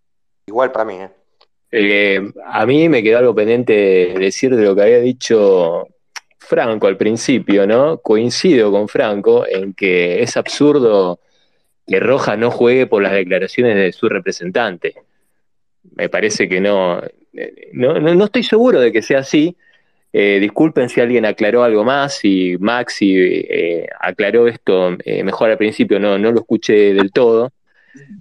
Igual 0.47 0.73
para 0.73 0.87
mí, 0.87 0.95
¿eh? 0.95 1.11
A 1.73 2.67
mí 2.67 2.89
me 2.91 3.03
quedó 3.03 3.19
algo 3.19 3.35
pendiente 3.35 3.73
de 3.73 4.15
decir 4.19 4.55
de 4.55 4.63
lo 4.63 4.75
que 4.77 4.83
había 4.83 5.01
dicho 5.01 5.89
Franco 6.39 6.87
al 6.87 6.99
principio, 6.99 7.67
¿no? 7.67 7.99
Coincido 7.99 8.71
con 8.71 8.89
Franco 8.89 9.47
en 9.49 9.73
que 9.73 10.23
es 10.23 10.37
absurdo 10.37 11.19
que 11.87 11.99
Rojas 11.99 12.39
no 12.39 12.51
juegue 12.51 12.87
por 12.87 13.03
las 13.03 13.13
declaraciones 13.13 13.77
de 13.77 13.93
su 13.93 14.09
representante. 14.09 14.95
Me 15.97 16.11
parece 16.11 16.47
que 16.47 16.61
no, 16.61 17.01
no, 17.73 17.99
no, 17.99 18.15
no 18.15 18.25
estoy 18.27 18.43
seguro 18.43 18.79
de 18.79 18.93
que 18.93 19.01
sea 19.01 19.21
así. 19.21 19.57
Eh, 20.13 20.39
disculpen 20.41 20.91
si 20.91 21.01
alguien 21.01 21.25
aclaró 21.25 21.65
algo 21.65 21.85
más, 21.85 22.19
si 22.19 22.57
Maxi 22.61 23.15
eh, 23.17 23.87
aclaró 23.99 24.47
esto 24.47 24.95
eh, 25.07 25.25
mejor 25.25 25.51
al 25.51 25.57
principio, 25.57 25.99
no, 25.99 26.19
no 26.19 26.33
lo 26.33 26.41
escuché 26.41 26.93
del 26.93 27.13
todo 27.13 27.51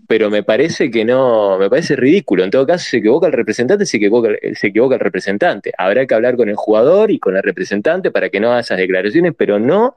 pero 0.08 0.30
me 0.30 0.44
parece 0.44 0.92
que 0.92 1.06
no, 1.06 1.58
me 1.58 1.70
parece 1.70 1.96
ridículo. 1.96 2.44
En 2.44 2.52
todo 2.52 2.68
caso, 2.68 2.90
se 2.90 2.98
equivoca 2.98 3.28
el 3.28 3.34
representante, 3.34 3.86
se 3.86 3.98
equivoca, 3.98 4.30
se 4.54 4.68
equivoca 4.68 4.96
el 4.96 5.02
representante. 5.02 5.72
Habrá 5.78 6.06
que 6.06 6.14
hablar 6.14 6.36
con 6.36 6.50
el 6.50 6.56
jugador 6.56 7.12
y 7.12 7.20
con 7.20 7.38
el 7.38 7.44
representante 7.44 8.12
para 8.12 8.30
que 8.30 8.40
no 8.40 8.52
haga 8.52 8.62
esas 8.62 8.78
declaraciones, 8.78 9.34
pero 9.38 9.60
no 9.60 9.96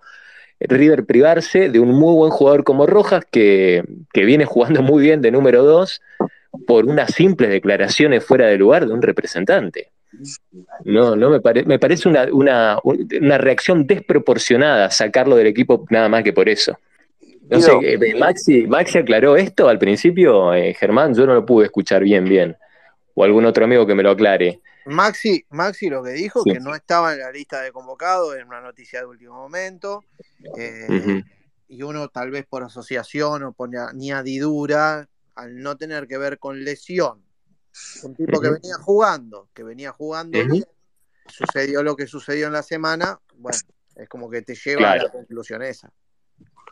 River 0.61 1.05
privarse 1.05 1.69
de 1.69 1.81
un 1.81 1.91
muy 1.91 2.15
buen 2.15 2.31
jugador 2.31 2.65
como 2.65 2.87
Rojas, 2.87 3.25
que, 3.31 3.83
que 4.13 4.25
viene 4.25 4.45
jugando 4.45 4.83
muy 4.83 5.03
bien 5.03 5.21
de 5.21 5.31
número 5.31 5.65
dos, 5.65 6.01
por 6.67 6.85
unas 6.87 7.13
simples 7.13 7.51
declaraciones 7.51 8.25
fuera 8.25 8.47
de 8.47 8.57
lugar 8.57 8.87
de 8.87 8.93
un 8.93 9.03
representante. 9.03 9.91
No, 10.85 11.17
no 11.17 11.29
me, 11.29 11.41
pare- 11.41 11.65
me 11.65 11.81
parece 11.81 12.09
una, 12.09 12.29
una, 12.33 12.79
una 12.85 13.39
reacción 13.39 13.87
desproporcionada 13.87 14.91
sacarlo 14.91 15.35
del 15.35 15.49
equipo 15.49 15.85
nada 15.91 16.09
más 16.09 16.23
que 16.23 16.33
por 16.33 16.49
eso. 16.49 16.79
No 17.51 17.61
sé, 17.61 17.73
eh, 17.83 18.15
Maxi, 18.19 18.67
Maxi 18.67 18.99
aclaró 18.99 19.37
esto 19.37 19.69
al 19.69 19.79
principio, 19.79 20.55
eh, 20.55 20.75
Germán, 20.75 21.15
yo 21.15 21.27
no 21.27 21.35
lo 21.35 21.45
pude 21.45 21.67
escuchar 21.67 22.03
bien, 22.03 22.25
bien. 22.25 22.57
O 23.15 23.23
algún 23.25 23.45
otro 23.45 23.65
amigo 23.65 23.87
que 23.87 23.95
me 23.95 24.03
lo 24.03 24.11
aclare. 24.11 24.61
Maxi, 24.87 25.45
Maxi 25.51 25.89
lo 25.89 26.03
que 26.03 26.11
dijo, 26.11 26.43
Sí. 26.43 26.53
que 26.53 26.61
no 26.61 26.75
estaba 26.75 27.13
en 27.13 27.21
la 27.21 27.31
lista 27.31 27.61
de 27.61 27.73
convocados, 27.73 28.37
en 28.37 28.47
una 28.47 28.61
noticia 28.61 29.01
de 29.01 29.07
último 29.07 29.35
momento, 29.35 30.05
eh, 30.57 31.23
y 31.69 31.83
uno 31.83 32.09
tal 32.09 32.31
vez 32.31 32.47
por 32.47 32.63
asociación 32.63 33.43
o 33.45 33.53
por 33.53 33.71
añadidura, 33.77 35.09
al 35.35 35.63
no 35.63 35.77
tener 35.77 36.07
que 36.07 36.19
ver 36.19 36.39
con 36.39 36.65
lesión, 36.65 37.23
un 38.03 38.15
tipo 38.15 38.41
que 38.41 38.51
venía 38.51 38.77
jugando, 38.81 39.49
que 39.53 39.63
venía 39.63 39.91
jugando 39.93 40.39
bien, 40.45 40.65
sucedió 41.27 41.83
lo 41.83 41.97
que 41.97 42.07
sucedió 42.07 42.47
en 42.47 42.53
la 42.53 42.63
semana, 42.63 43.19
bueno, 43.37 43.59
es 43.97 44.09
como 44.09 44.31
que 44.31 44.43
te 44.43 44.55
lleva 44.55 44.93
a 44.93 44.97
la 44.97 45.09
conclusión 45.11 45.63
esa. 45.63 45.93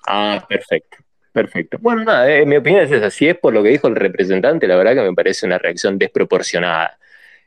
Ah, 0.07 0.45
perfecto, 0.49 0.99
perfecto. 1.33 1.79
Bueno, 1.81 2.05
nada, 2.05 2.31
eh, 2.31 2.45
mi 2.47 2.57
opinión 2.57 2.83
es 2.83 2.91
esa. 2.91 3.11
Si 3.11 3.29
es 3.29 3.39
por 3.39 3.53
lo 3.53 3.63
que 3.63 3.71
dijo 3.71 3.89
el 3.89 3.97
representante, 3.97 4.67
la 4.67 4.77
verdad 4.77 4.95
que 4.95 5.03
me 5.03 5.15
parece 5.15 5.47
una 5.47 5.59
reacción 5.59 5.99
desproporcionada 5.99 6.99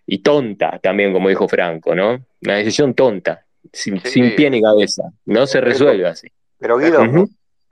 y 0.06 0.19
tonta 0.19 0.80
también, 0.80 1.11
como 1.14 1.30
dijo 1.30 1.48
Franco, 1.48 1.95
¿no? 1.95 2.25
Una 2.43 2.56
decisión 2.56 2.93
tonta, 2.93 3.45
sin, 3.74 4.00
Sí. 4.01 4.09
sin 4.09 4.35
pie 4.35 4.50
ni 4.50 4.61
cabeza. 4.61 5.03
No 5.25 5.48
se 5.48 5.61
resuelve 5.61 6.08
así. 6.08 6.27
Pero 6.59 6.77
Guido. 6.77 7.03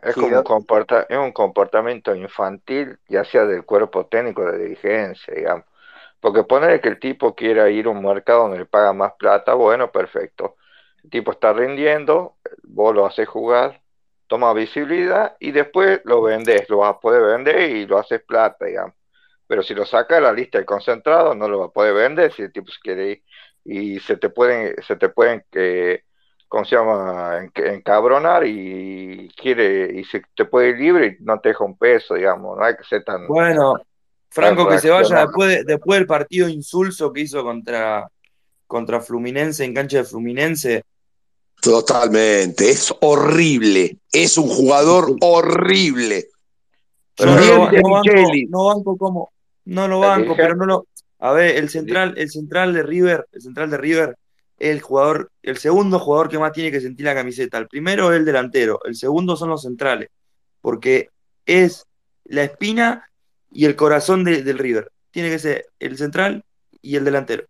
Es 0.01 0.15
como 0.15 0.27
un, 0.37 0.43
comporta- 0.43 1.05
es 1.07 1.17
un 1.17 1.31
comportamiento 1.31 2.13
infantil, 2.13 2.97
ya 3.07 3.23
sea 3.23 3.45
del 3.45 3.63
cuerpo 3.63 4.05
técnico 4.07 4.43
de 4.51 4.57
dirigencia, 4.57 5.33
digamos. 5.33 5.63
Porque 6.19 6.43
poner 6.43 6.81
que 6.81 6.89
el 6.89 6.99
tipo 6.99 7.33
quiera 7.35 7.69
ir 7.69 7.85
a 7.85 7.89
un 7.91 8.03
mercado 8.03 8.41
donde 8.43 8.57
le 8.59 8.65
paga 8.65 8.91
más 8.91 9.13
plata, 9.17 9.53
bueno, 9.53 9.91
perfecto. 9.91 10.57
El 11.05 11.09
tipo 11.09 11.31
está 11.31 11.53
rindiendo, 11.53 12.35
vos 12.63 12.93
lo 12.93 13.05
haces 13.05 13.29
jugar, 13.29 13.79
toma 14.27 14.53
visibilidad 14.53 15.35
y 15.39 15.51
después 15.51 16.01
lo 16.05 16.21
vendés, 16.21 16.69
lo 16.69 16.79
vas 16.79 16.95
a 16.95 16.99
poder 16.99 17.23
vender 17.23 17.69
y 17.71 17.85
lo 17.87 17.97
haces 17.99 18.21
plata, 18.23 18.65
digamos. 18.65 18.95
Pero 19.47 19.63
si 19.63 19.73
lo 19.75 19.85
saca 19.85 20.15
de 20.15 20.21
la 20.21 20.33
lista 20.33 20.57
del 20.57 20.65
concentrado, 20.65 21.35
no 21.35 21.47
lo 21.47 21.59
va 21.59 21.65
a 21.67 21.69
poder 21.71 21.93
vender 21.93 22.31
si 22.33 22.43
el 22.43 22.51
tipo 22.53 22.71
se 22.71 22.79
quiere 22.81 23.11
ir. 23.11 23.23
Y 23.65 23.99
se 23.99 24.17
te 24.17 24.29
pueden, 24.29 24.75
se 24.83 24.95
te 24.97 25.09
pueden 25.09 25.45
eh, 25.53 26.03
¿cómo 26.47 26.65
se 26.65 26.75
llama? 26.75 27.37
En- 27.39 27.51
encabronar 27.75 28.43
y 28.45 29.29
quiere, 29.35 29.99
y 29.99 30.03
se 30.05 30.21
te 30.35 30.45
puede 30.45 30.69
ir 30.69 30.77
libre 30.77 31.17
y 31.19 31.23
no 31.23 31.39
te 31.39 31.49
deja 31.49 31.63
un 31.63 31.77
peso, 31.77 32.15
digamos, 32.15 32.57
no 32.57 32.63
hay 32.65 32.75
que 32.75 32.83
ser 32.83 33.03
tan, 33.03 33.21
Bueno, 33.27 33.75
Franco 34.29 34.63
tan 34.63 34.75
que 34.75 34.79
se 34.79 34.89
vaya 34.89 35.21
después, 35.25 35.49
de- 35.49 35.63
después 35.63 35.99
del 35.99 36.07
partido 36.07 36.49
insulso 36.49 37.11
que 37.13 37.21
hizo 37.21 37.43
contra, 37.43 38.07
contra 38.67 39.01
Fluminense 39.01 39.65
en 39.65 39.73
cancha 39.73 39.97
de 39.97 40.03
Fluminense. 40.05 40.83
Totalmente. 41.63 42.69
Es 42.69 42.93
horrible. 43.01 43.97
Es 44.11 44.37
un 44.37 44.49
jugador 44.49 45.15
horrible. 45.21 46.27
Pero 47.15 47.35
no, 47.35 47.41
lo, 47.41 47.71
no 47.71 47.89
banco, 47.89 48.11
no 48.49 48.65
banco 48.65 48.97
como, 48.97 49.31
no 49.65 49.87
lo 49.87 49.99
banco, 49.99 50.35
pero 50.35 50.55
no 50.55 50.65
lo. 50.65 50.87
A 51.19 51.31
ver, 51.31 51.55
el 51.55 51.69
central, 51.69 52.15
el 52.17 52.29
central 52.29 52.73
de 52.73 52.83
River, 52.83 53.27
el 53.31 53.41
central 53.41 53.69
de 53.69 53.77
River, 53.77 54.17
es 54.59 54.71
el 54.71 54.81
jugador, 54.81 55.31
el 55.41 55.57
segundo 55.57 55.99
jugador 55.99 56.27
que 56.27 56.37
más 56.39 56.51
tiene 56.51 56.71
que 56.71 56.81
sentir 56.81 57.05
la 57.05 57.15
camiseta. 57.15 57.57
El 57.59 57.67
primero 57.67 58.11
es 58.11 58.17
el 58.19 58.25
delantero, 58.25 58.79
el 58.83 58.95
segundo 58.95 59.35
son 59.35 59.49
los 59.49 59.61
centrales. 59.61 60.09
Porque 60.59 61.09
es 61.45 61.85
la 62.25 62.43
espina 62.43 63.09
y 63.51 63.65
el 63.65 63.75
corazón 63.75 64.23
de- 64.23 64.43
del 64.43 64.57
River. 64.57 64.91
Tiene 65.11 65.29
que 65.29 65.39
ser 65.39 65.67
el 65.79 65.97
central 65.97 66.43
y 66.81 66.95
el 66.95 67.05
delantero. 67.05 67.45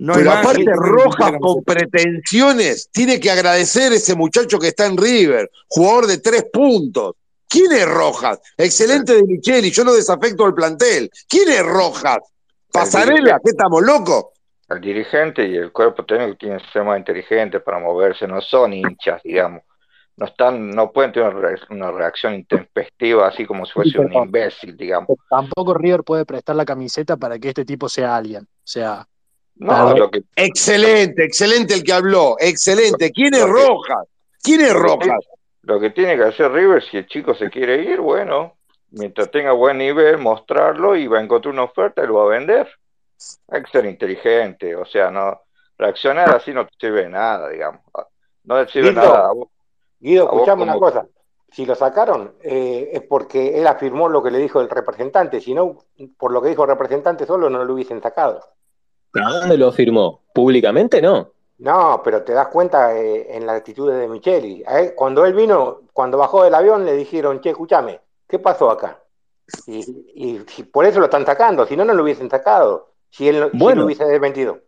No 0.00 0.14
hay 0.14 0.20
Pero 0.20 0.32
aparte 0.32 0.64
Rojas 0.74 1.32
con 1.40 1.62
pretensiones, 1.62 2.88
tiene 2.90 3.20
que 3.20 3.30
agradecer 3.30 3.92
ese 3.92 4.14
muchacho 4.14 4.58
que 4.58 4.68
está 4.68 4.86
en 4.86 4.96
River, 4.96 5.50
jugador 5.68 6.06
de 6.06 6.16
tres 6.18 6.46
puntos. 6.50 7.16
¿Quién 7.46 7.70
es 7.72 7.86
Rojas? 7.86 8.40
Excelente 8.56 9.14
de 9.14 9.24
Micheli, 9.24 9.70
yo 9.70 9.84
no 9.84 9.92
desafecto 9.92 10.46
al 10.46 10.54
plantel. 10.54 11.10
¿Quién 11.28 11.50
es 11.50 11.62
Rojas? 11.66 12.18
¿Pasarela? 12.72 13.38
¿Qué 13.44 13.50
estamos 13.50 13.82
locos? 13.82 14.26
El 14.70 14.80
dirigente 14.80 15.46
y 15.46 15.56
el 15.56 15.70
cuerpo 15.70 16.04
técnico 16.06 16.36
tienen 16.38 16.58
que 16.60 16.64
ser 16.72 16.84
más 16.84 16.98
inteligentes 16.98 17.60
para 17.60 17.78
moverse, 17.78 18.26
no 18.26 18.40
son 18.40 18.72
hinchas, 18.72 19.20
digamos. 19.22 19.62
No 20.16 20.26
están, 20.26 20.70
no 20.70 20.92
pueden 20.92 21.12
tener 21.12 21.34
una 21.34 21.48
re- 21.48 21.60
una 21.70 21.90
reacción 21.90 22.34
intempestiva 22.34 23.28
así 23.28 23.44
como 23.44 23.66
si 23.66 23.72
fuese 23.72 23.98
un 23.98 24.12
imbécil, 24.14 24.76
digamos. 24.76 25.08
Tampoco 25.28 25.74
River 25.74 26.04
puede 26.04 26.24
prestar 26.24 26.56
la 26.56 26.64
camiseta 26.64 27.16
para 27.16 27.38
que 27.38 27.48
este 27.48 27.64
tipo 27.66 27.88
sea 27.88 28.16
alguien. 28.16 28.44
O 28.44 28.62
sea, 28.64 29.06
No, 29.60 29.94
lo 29.94 30.10
que, 30.10 30.22
Excelente, 30.36 31.24
excelente 31.24 31.74
el 31.74 31.84
que 31.84 31.92
habló, 31.92 32.36
excelente. 32.38 33.12
¿Quién 33.12 33.34
es 33.34 33.46
Rojas? 33.46 34.06
¿Quién 34.42 34.62
es 34.62 34.72
Rojas? 34.72 35.18
lo 35.62 35.78
que 35.78 35.90
tiene 35.90 36.16
que 36.16 36.24
hacer 36.24 36.50
River, 36.50 36.82
si 36.82 36.96
el 36.96 37.06
chico 37.06 37.34
se 37.34 37.50
quiere 37.50 37.82
ir, 37.82 38.00
bueno, 38.00 38.56
mientras 38.90 39.30
tenga 39.30 39.52
buen 39.52 39.78
nivel, 39.78 40.18
mostrarlo 40.18 40.96
y 40.96 41.06
va 41.06 41.18
a 41.18 41.22
encontrar 41.22 41.52
una 41.52 41.64
oferta 41.64 42.02
y 42.02 42.06
lo 42.06 42.14
va 42.14 42.24
a 42.24 42.38
vender. 42.38 42.68
Hay 43.48 43.62
que 43.62 43.70
ser 43.70 43.84
inteligente, 43.84 44.74
o 44.74 44.84
sea, 44.84 45.10
no 45.10 45.42
reaccionar 45.76 46.34
así 46.34 46.52
no 46.52 46.66
te 46.66 46.72
sirve 46.80 47.02
de 47.02 47.10
nada, 47.10 47.48
digamos. 47.50 47.82
No 48.44 48.64
te 48.64 48.72
sirve 48.72 48.90
Guido, 48.90 49.02
nada 49.02 49.28
a 49.28 49.32
vos, 49.32 49.48
Guido, 49.98 50.24
a 50.24 50.32
escuchame 50.32 50.62
una 50.62 50.78
cosa. 50.78 51.06
Si 51.52 51.66
lo 51.66 51.74
sacaron 51.74 52.34
eh, 52.42 52.90
es 52.92 53.02
porque 53.02 53.58
él 53.58 53.66
afirmó 53.66 54.08
lo 54.08 54.22
que 54.22 54.30
le 54.30 54.38
dijo 54.38 54.60
el 54.60 54.70
representante. 54.70 55.40
Si 55.40 55.52
no, 55.52 55.84
por 56.16 56.32
lo 56.32 56.40
que 56.40 56.48
dijo 56.48 56.62
el 56.62 56.70
representante 56.70 57.26
solo 57.26 57.50
no 57.50 57.64
lo 57.64 57.74
hubiesen 57.74 58.00
sacado. 58.00 58.40
¿A 59.14 59.30
dónde 59.40 59.56
lo 59.56 59.72
firmó? 59.72 60.20
¿Públicamente? 60.32 61.00
No. 61.02 61.32
No, 61.58 62.00
pero 62.02 62.22
te 62.22 62.32
das 62.32 62.48
cuenta 62.48 62.96
eh, 62.96 63.36
en 63.36 63.44
la 63.46 63.54
actitud 63.54 63.92
de 63.92 64.08
Micheli. 64.08 64.64
Cuando 64.96 65.26
él 65.26 65.34
vino, 65.34 65.82
cuando 65.92 66.16
bajó 66.16 66.44
del 66.44 66.54
avión, 66.54 66.86
le 66.86 66.94
dijeron, 66.94 67.40
che, 67.40 67.50
escúchame, 67.50 68.00
¿qué 68.26 68.38
pasó 68.38 68.70
acá? 68.70 68.98
Y, 69.66 69.78
y- 70.14 70.40
y 70.56 70.62
por 70.62 70.86
eso 70.86 71.00
lo 71.00 71.06
están 71.06 71.26
sacando, 71.26 71.66
si 71.66 71.76
no, 71.76 71.84
no 71.84 71.92
lo 71.92 72.02
hubiesen 72.04 72.30
sacado. 72.30 72.92
Si 73.10 73.28
él, 73.28 73.50
si 73.52 73.58
lo 73.74 73.84
hubiese 73.84 74.04
desmentido. 74.04 74.60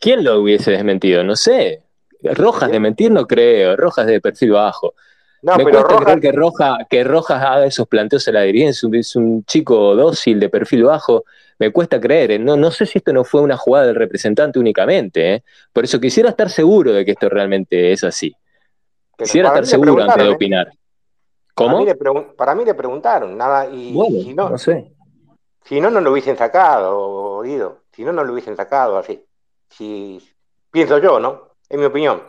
¿Quién 0.00 0.24
lo 0.24 0.40
hubiese 0.40 0.70
desmentido? 0.70 1.22
No 1.24 1.36
sé. 1.36 1.82
Rojas 2.22 2.70
de 2.70 2.78
mentir 2.80 3.10
no 3.10 3.26
creo, 3.26 3.76
Rojas 3.76 4.06
de 4.06 4.20
perfil 4.20 4.52
bajo. 4.52 4.94
No, 5.42 5.56
Me 5.56 5.64
pero 5.64 5.82
Rojas, 5.82 6.04
creer 6.04 6.20
que, 6.20 6.32
Roja, 6.32 6.78
que 6.88 7.04
Rojas 7.04 7.42
haga 7.42 7.66
esos 7.66 7.88
planteos 7.88 8.26
a 8.28 8.32
la 8.32 8.42
dirigencia, 8.42 8.88
es 8.92 9.16
un 9.16 9.44
chico 9.44 9.96
dócil 9.96 10.38
de 10.38 10.48
perfil 10.48 10.84
bajo. 10.84 11.24
Me 11.62 11.70
cuesta 11.70 12.00
creer, 12.00 12.32
¿eh? 12.32 12.38
no, 12.40 12.56
no 12.56 12.72
sé 12.72 12.86
si 12.86 12.98
esto 12.98 13.12
no 13.12 13.22
fue 13.22 13.40
una 13.40 13.56
jugada 13.56 13.86
del 13.86 13.94
representante 13.94 14.58
únicamente. 14.58 15.34
¿eh? 15.34 15.44
Por 15.72 15.84
eso 15.84 16.00
quisiera 16.00 16.28
estar 16.30 16.50
seguro 16.50 16.92
de 16.92 17.04
que 17.04 17.12
esto 17.12 17.28
realmente 17.28 17.92
es 17.92 18.02
así. 18.02 18.34
pero 19.16 19.26
Quisiera 19.26 19.48
estar 19.50 19.64
seguro 19.66 20.02
antes 20.02 20.16
de 20.24 20.24
¿eh? 20.30 20.34
opinar. 20.34 20.66
Para 21.54 21.68
mí 21.70 21.74
¿Cómo? 21.76 21.84
le, 21.84 21.96
pregun- 21.96 22.34
para 22.34 22.54
mí 22.56 22.64
le 22.64 22.74
preguntaron, 22.74 23.36
nada, 23.38 23.68
y 23.68 23.92
Bueno, 23.92 24.20
si 24.22 24.34
no, 24.34 24.50
no 24.50 24.58
sé. 24.58 24.92
si 25.64 25.80
no, 25.80 25.88
no 25.88 26.00
lo 26.00 26.10
hubiesen 26.10 26.36
sacado, 26.36 27.42
Guido. 27.42 27.82
Si 27.92 28.02
no, 28.02 28.12
no 28.12 28.24
lo 28.24 28.32
hubiesen 28.32 28.56
sacado 28.56 28.98
así. 28.98 29.22
Si, 29.70 30.18
pienso 30.72 30.98
yo, 30.98 31.20
¿no? 31.20 31.50
Es 31.68 31.78
mi 31.78 31.84
opinión. 31.84 32.22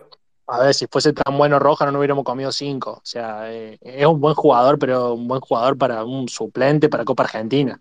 a 0.46 0.60
ver, 0.60 0.76
si 0.76 0.86
fuese 0.86 1.12
tan 1.14 1.36
bueno 1.40 1.58
Rojas 1.58 1.88
no 1.88 1.94
nos 1.94 2.00
hubiéramos 2.02 2.24
comido 2.24 2.52
cinco. 2.52 2.92
O 2.92 3.02
sea, 3.04 3.52
eh, 3.52 3.80
es 3.82 4.06
un 4.06 4.22
buen 4.22 4.36
jugador, 4.36 4.78
pero 4.78 5.16
un 5.16 5.28
buen 5.28 5.42
jugador 5.42 5.76
para 5.76 6.04
un 6.04 6.30
suplente 6.30 6.88
para 6.88 7.04
Copa 7.04 7.24
Argentina. 7.24 7.80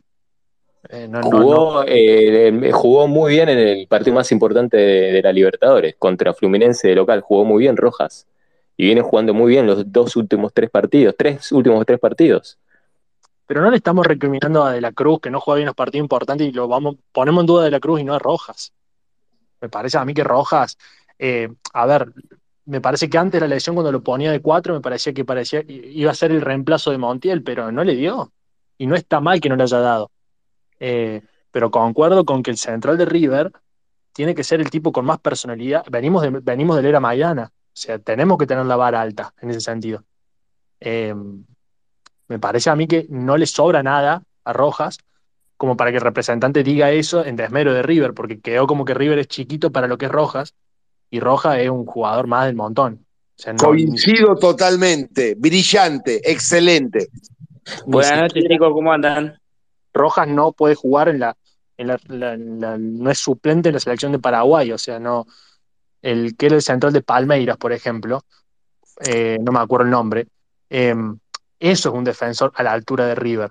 Eh, 0.88 1.06
no, 1.08 1.20
no, 1.20 1.30
no. 1.30 1.38
Jugó, 1.38 1.84
eh, 1.86 2.70
jugó 2.72 3.08
muy 3.08 3.32
bien 3.32 3.48
en 3.48 3.58
el 3.58 3.86
partido 3.86 4.14
más 4.14 4.32
importante 4.32 4.76
de, 4.76 5.12
de 5.12 5.22
la 5.22 5.32
Libertadores, 5.32 5.94
contra 5.98 6.34
Fluminense 6.34 6.88
de 6.88 6.94
local. 6.94 7.20
Jugó 7.20 7.44
muy 7.44 7.60
bien 7.60 7.76
Rojas. 7.76 8.26
Y 8.76 8.86
viene 8.86 9.02
jugando 9.02 9.34
muy 9.34 9.50
bien 9.50 9.66
los 9.66 9.92
dos 9.92 10.16
últimos 10.16 10.52
tres 10.52 10.70
partidos, 10.70 11.14
tres 11.16 11.52
últimos 11.52 11.84
tres 11.84 12.00
partidos. 12.00 12.58
Pero 13.46 13.60
no 13.60 13.70
le 13.70 13.76
estamos 13.76 14.06
recriminando 14.06 14.64
a 14.64 14.72
De 14.72 14.80
la 14.80 14.92
Cruz 14.92 15.20
que 15.20 15.30
no 15.30 15.40
juega 15.40 15.56
bien 15.56 15.66
los 15.66 15.74
partidos 15.74 16.04
importantes 16.04 16.48
y 16.48 16.52
lo 16.52 16.68
vamos, 16.68 16.96
ponemos 17.12 17.42
en 17.42 17.46
duda 17.46 17.62
a 17.62 17.64
De 17.66 17.70
la 17.70 17.80
Cruz 17.80 18.00
y 18.00 18.04
no 18.04 18.14
a 18.14 18.18
Rojas. 18.18 18.72
Me 19.60 19.68
parece 19.68 19.98
a 19.98 20.04
mí 20.04 20.14
que 20.14 20.24
Rojas, 20.24 20.78
eh, 21.18 21.50
a 21.74 21.86
ver, 21.86 22.12
me 22.64 22.80
parece 22.80 23.10
que 23.10 23.18
antes 23.18 23.40
de 23.40 23.46
la 23.46 23.54
lesión 23.54 23.76
cuando 23.76 23.92
lo 23.92 24.02
ponía 24.02 24.32
de 24.32 24.40
cuatro 24.40 24.72
me 24.74 24.80
parecía 24.80 25.12
que 25.12 25.24
parecía 25.24 25.62
iba 25.66 26.10
a 26.10 26.14
ser 26.14 26.30
el 26.30 26.40
reemplazo 26.40 26.90
de 26.90 26.98
Montiel, 26.98 27.42
pero 27.42 27.70
no 27.70 27.84
le 27.84 27.94
dio. 27.94 28.32
Y 28.78 28.86
no 28.86 28.94
está 28.96 29.20
mal 29.20 29.40
que 29.40 29.48
no 29.50 29.56
le 29.56 29.64
haya 29.64 29.80
dado. 29.80 30.10
Eh, 30.84 31.22
pero 31.52 31.70
concuerdo 31.70 32.24
con 32.24 32.42
que 32.42 32.50
el 32.50 32.56
central 32.56 32.98
de 32.98 33.04
River 33.04 33.52
tiene 34.12 34.34
que 34.34 34.42
ser 34.42 34.60
el 34.60 34.68
tipo 34.68 34.90
con 34.90 35.04
más 35.04 35.20
personalidad. 35.20 35.84
Venimos 35.88 36.22
de, 36.22 36.30
venimos 36.30 36.74
de 36.74 36.82
la 36.82 36.88
era 36.88 37.00
Maidana. 37.00 37.52
O 37.54 37.70
sea, 37.72 38.00
tenemos 38.00 38.36
que 38.36 38.48
tener 38.48 38.66
la 38.66 38.74
vara 38.74 39.00
alta 39.00 39.32
en 39.40 39.50
ese 39.50 39.60
sentido. 39.60 40.02
Eh, 40.80 41.14
me 42.26 42.38
parece 42.40 42.68
a 42.68 42.74
mí 42.74 42.88
que 42.88 43.06
no 43.10 43.36
le 43.36 43.46
sobra 43.46 43.84
nada 43.84 44.24
a 44.42 44.52
Rojas 44.52 44.98
como 45.56 45.76
para 45.76 45.92
que 45.92 45.98
el 45.98 46.02
representante 46.02 46.64
diga 46.64 46.90
eso 46.90 47.24
en 47.24 47.36
desmero 47.36 47.72
de 47.72 47.84
River, 47.84 48.12
porque 48.12 48.40
quedó 48.40 48.66
como 48.66 48.84
que 48.84 48.94
River 48.94 49.20
es 49.20 49.28
chiquito 49.28 49.70
para 49.70 49.86
lo 49.86 49.98
que 49.98 50.06
es 50.06 50.12
Rojas 50.12 50.54
y 51.10 51.20
Rojas 51.20 51.58
es 51.60 51.70
un 51.70 51.86
jugador 51.86 52.26
más 52.26 52.46
del 52.46 52.56
montón. 52.56 53.06
O 53.38 53.40
sea, 53.40 53.52
no, 53.52 53.58
Coincido 53.60 54.34
totalmente, 54.34 55.36
brillante, 55.38 56.20
excelente. 56.28 57.06
Buenas 57.86 58.22
noches, 58.22 58.44
chicos, 58.48 58.72
¿cómo 58.72 58.92
andan? 58.92 59.38
Rojas 59.94 60.28
no 60.28 60.52
puede 60.52 60.74
jugar 60.74 61.08
en 61.08 61.20
la, 61.20 61.36
en 61.76 61.86
la, 61.88 61.98
la- 62.08 62.36
la- 62.36 62.78
no 62.78 63.10
es 63.10 63.18
suplente 63.18 63.68
en 63.68 63.74
la 63.74 63.80
selección 63.80 64.12
de 64.12 64.18
Paraguay, 64.18 64.72
o 64.72 64.78
sea, 64.78 64.98
no, 64.98 65.26
el 66.00 66.36
que 66.36 66.46
era 66.46 66.56
el 66.56 66.62
central 66.62 66.92
de 66.92 67.02
Palmeiras, 67.02 67.56
por 67.56 67.72
ejemplo, 67.72 68.24
eh, 69.00 69.38
no 69.40 69.52
me 69.52 69.60
acuerdo 69.60 69.84
el 69.86 69.90
nombre, 69.90 70.26
eh, 70.70 70.94
eso 71.58 71.88
es 71.88 71.94
un 71.94 72.04
defensor 72.04 72.52
a 72.56 72.62
la 72.62 72.72
altura 72.72 73.06
de 73.06 73.14
River, 73.14 73.50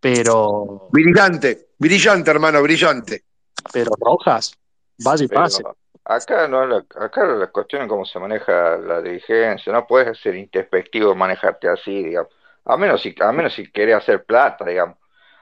pero, 0.00 0.88
Brillante, 0.90 1.68
brillante, 1.78 2.30
hermano, 2.30 2.62
brillante. 2.62 3.24
pero 3.72 3.90
Rojas, 4.00 4.52
vaya 4.98 5.24
y 5.24 5.28
Pero 5.28 5.42
pase. 5.42 5.62
acá 6.04 6.48
no 6.48 6.66
la, 6.66 6.84
acá 6.98 7.24
la 7.26 7.46
cuestión 7.48 7.82
es 7.82 7.88
cómo 7.88 8.04
se 8.04 8.18
maneja 8.18 8.76
la 8.78 9.02
dirigencia, 9.02 9.72
no 9.72 9.86
puedes 9.86 10.18
ser 10.18 10.34
introspectivo 10.36 11.14
manejarte 11.14 11.68
así, 11.68 12.02
digamos. 12.04 12.32
A 12.64 12.76
menos 12.76 13.02
si, 13.02 13.14
a 13.20 13.32
menos 13.32 13.54
si 13.54 13.70
querés 13.70 13.96
hacer 13.96 14.24
plata, 14.24 14.64
digamos. 14.64 14.96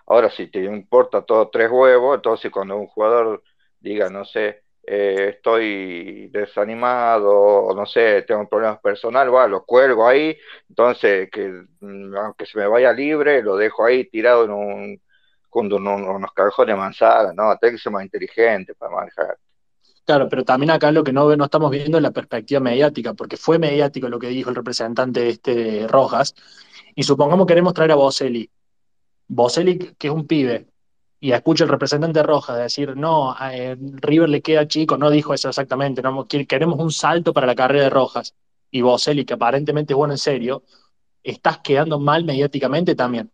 Ahora, 0.08 0.30
si 0.30 0.48
te 0.50 0.64
importa 0.64 1.22
todo 1.22 1.50
tres 1.50 1.70
huevos, 1.70 2.16
entonces 2.16 2.50
cuando 2.50 2.76
un 2.78 2.86
jugador 2.88 3.42
diga, 3.80 4.08
no 4.10 4.24
sé, 4.24 4.64
eh, 4.86 5.34
estoy 5.36 6.28
desanimado, 6.30 7.30
o 7.32 7.74
no 7.74 7.84
sé, 7.86 8.22
tengo 8.22 8.48
problemas 8.48 8.80
personales, 8.80 9.32
va, 9.34 9.46
lo 9.46 9.64
cuelgo 9.66 10.06
ahí, 10.08 10.36
entonces 10.68 11.30
que 11.30 11.64
mm, 11.80 12.16
aunque 12.16 12.46
se 12.46 12.58
me 12.58 12.66
vaya 12.66 12.92
libre, 12.92 13.42
lo 13.42 13.56
dejo 13.56 13.84
ahí 13.84 14.08
tirado 14.08 14.44
en 14.46 14.50
un, 14.52 15.02
con 15.50 15.72
un- 15.72 15.86
unos 15.88 16.32
cajones 16.32 16.74
de 16.74 16.80
manzana, 16.80 17.32
no, 17.34 17.56
tengo 17.58 17.72
que 17.72 17.78
ser 17.78 17.92
más 17.92 18.04
inteligente 18.04 18.74
para 18.74 18.94
manejar. 18.94 19.38
Claro, 20.04 20.28
pero 20.28 20.44
también 20.44 20.70
acá 20.70 20.90
lo 20.90 21.04
que 21.04 21.12
no, 21.12 21.36
no 21.36 21.44
estamos 21.44 21.70
viendo 21.70 21.98
es 21.98 22.02
la 22.02 22.10
perspectiva 22.12 22.60
mediática, 22.60 23.12
porque 23.14 23.36
fue 23.36 23.58
mediático 23.58 24.08
lo 24.08 24.18
que 24.18 24.28
dijo 24.28 24.48
el 24.50 24.56
representante 24.56 25.28
este 25.28 25.54
de 25.54 25.86
Rojas, 25.88 26.34
y 26.94 27.02
supongamos 27.02 27.46
que 27.46 27.52
queremos 27.52 27.74
traer 27.74 27.92
a 27.92 27.96
Boselli. 27.96 28.50
Boselli, 29.28 29.78
que 29.98 30.08
es 30.08 30.12
un 30.12 30.26
pibe, 30.26 30.66
y 31.20 31.32
escucha 31.32 31.64
el 31.64 31.70
representante 31.70 32.22
Rojas 32.22 32.58
decir, 32.58 32.96
no, 32.96 33.32
a 33.32 33.50
River 33.76 34.28
le 34.28 34.40
queda 34.42 34.66
chico, 34.68 34.96
no 34.96 35.10
dijo 35.10 35.34
eso 35.34 35.48
exactamente, 35.48 36.00
no, 36.02 36.26
que- 36.26 36.46
queremos 36.46 36.78
un 36.78 36.90
salto 36.92 37.32
para 37.32 37.46
la 37.46 37.54
carrera 37.54 37.84
de 37.84 37.90
Rojas, 37.90 38.34
y 38.70 38.82
Boselli, 38.82 39.24
que 39.24 39.34
aparentemente 39.34 39.92
es 39.92 39.96
bueno 39.96 40.14
en 40.14 40.18
serio, 40.18 40.62
estás 41.22 41.58
quedando 41.58 41.98
mal 41.98 42.24
mediáticamente 42.24 42.94
también. 42.94 43.30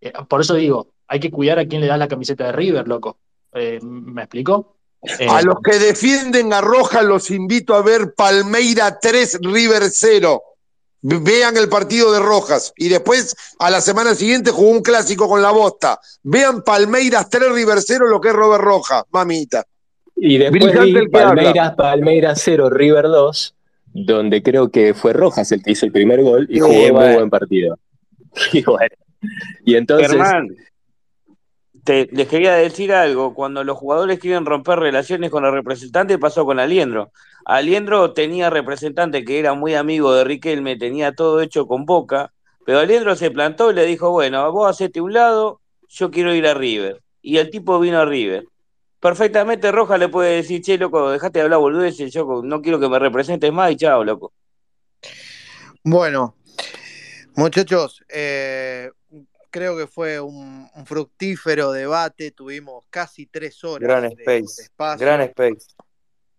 Eh, 0.00 0.12
por 0.28 0.40
eso 0.40 0.54
digo, 0.54 0.88
hay 1.08 1.20
que 1.20 1.30
cuidar 1.30 1.58
a 1.58 1.66
quién 1.66 1.80
le 1.80 1.86
das 1.86 1.98
la 1.98 2.08
camiseta 2.08 2.46
de 2.46 2.52
River, 2.52 2.86
loco. 2.88 3.18
Eh, 3.52 3.78
¿me 3.82 4.22
explico? 4.22 4.76
Eh, 5.18 5.26
A 5.28 5.42
los 5.42 5.56
que 5.62 5.78
defienden 5.78 6.52
a 6.52 6.60
Rojas 6.60 7.04
los 7.04 7.30
invito 7.30 7.74
a 7.74 7.82
ver 7.82 8.14
Palmeira 8.14 8.98
3, 9.00 9.38
River 9.42 9.84
0. 9.90 10.42
Vean 11.02 11.56
el 11.56 11.68
partido 11.68 12.12
de 12.12 12.20
Rojas 12.20 12.72
y 12.76 12.88
después 12.88 13.34
a 13.58 13.70
la 13.70 13.80
semana 13.80 14.14
siguiente 14.14 14.52
jugó 14.52 14.70
un 14.70 14.82
clásico 14.82 15.28
con 15.28 15.42
la 15.42 15.50
Bosta. 15.50 15.98
Vean 16.22 16.62
Palmeiras 16.62 17.28
3, 17.28 17.52
River 17.52 17.78
0, 17.80 18.06
lo 18.06 18.20
que 18.20 18.28
es 18.28 18.34
Robert 18.34 18.62
Rojas, 18.62 19.02
mamita. 19.10 19.64
Y 20.14 20.38
después 20.38 20.80
vi 20.80 20.96
el. 20.96 21.10
Palmeiras, 21.10 21.74
Palmeiras 21.74 22.40
0, 22.44 22.70
River 22.70 23.04
2, 23.04 23.54
donde 23.94 24.42
creo 24.42 24.70
que 24.70 24.94
fue 24.94 25.12
Rojas 25.12 25.50
el 25.50 25.62
que 25.62 25.72
hizo 25.72 25.86
el 25.86 25.92
primer 25.92 26.22
gol 26.22 26.46
y 26.48 26.60
jugó 26.60 26.72
muy 26.72 26.90
bueno. 26.90 27.14
buen 27.14 27.30
partido. 27.30 27.78
Y 28.54 28.62
bueno, 28.62 28.96
y 29.66 29.74
entonces, 29.74 30.16
te, 31.84 32.08
les 32.12 32.28
quería 32.28 32.54
decir 32.54 32.92
algo. 32.92 33.34
Cuando 33.34 33.64
los 33.64 33.76
jugadores 33.76 34.18
quieren 34.18 34.46
romper 34.46 34.78
relaciones 34.78 35.30
con 35.30 35.44
el 35.44 35.52
representante, 35.52 36.18
pasó 36.18 36.44
con 36.44 36.58
Aliendro. 36.58 37.12
Aliendro 37.44 38.12
tenía 38.12 38.50
representante 38.50 39.24
que 39.24 39.38
era 39.38 39.54
muy 39.54 39.74
amigo 39.74 40.14
de 40.14 40.24
Riquelme, 40.24 40.76
tenía 40.76 41.12
todo 41.12 41.40
hecho 41.40 41.66
con 41.66 41.84
Boca. 41.84 42.32
Pero 42.64 42.78
Aliendro 42.78 43.16
se 43.16 43.30
plantó 43.30 43.70
y 43.70 43.74
le 43.74 43.86
dijo, 43.86 44.10
bueno, 44.10 44.50
vos 44.52 44.70
hacete 44.70 45.00
un 45.00 45.12
lado, 45.12 45.60
yo 45.88 46.10
quiero 46.10 46.34
ir 46.34 46.46
a 46.46 46.54
River. 46.54 47.02
Y 47.20 47.38
el 47.38 47.50
tipo 47.50 47.78
vino 47.80 47.98
a 47.98 48.04
River. 48.04 48.46
Perfectamente 49.00 49.72
Roja 49.72 49.98
le 49.98 50.08
puede 50.08 50.36
decir, 50.36 50.62
che, 50.62 50.78
loco, 50.78 51.10
dejate 51.10 51.40
de 51.40 51.42
hablar 51.44 51.58
boludeces, 51.58 52.12
yo 52.12 52.42
no 52.44 52.62
quiero 52.62 52.78
que 52.78 52.88
me 52.88 53.00
representes 53.00 53.52
más 53.52 53.72
y 53.72 53.76
chao, 53.76 54.04
loco. 54.04 54.32
Bueno, 55.82 56.36
muchachos, 57.34 58.04
eh, 58.08 58.88
creo 59.52 59.76
que 59.76 59.86
fue 59.86 60.18
un, 60.18 60.68
un 60.74 60.86
fructífero 60.86 61.70
debate. 61.70 62.32
Tuvimos 62.32 62.84
casi 62.90 63.26
tres 63.26 63.62
horas 63.62 63.88
Gran 63.88 64.02
de, 64.02 64.08
de 64.08 64.14
space, 64.22 64.62
espacio. 64.62 65.06
gran 65.06 65.20
space. 65.20 65.66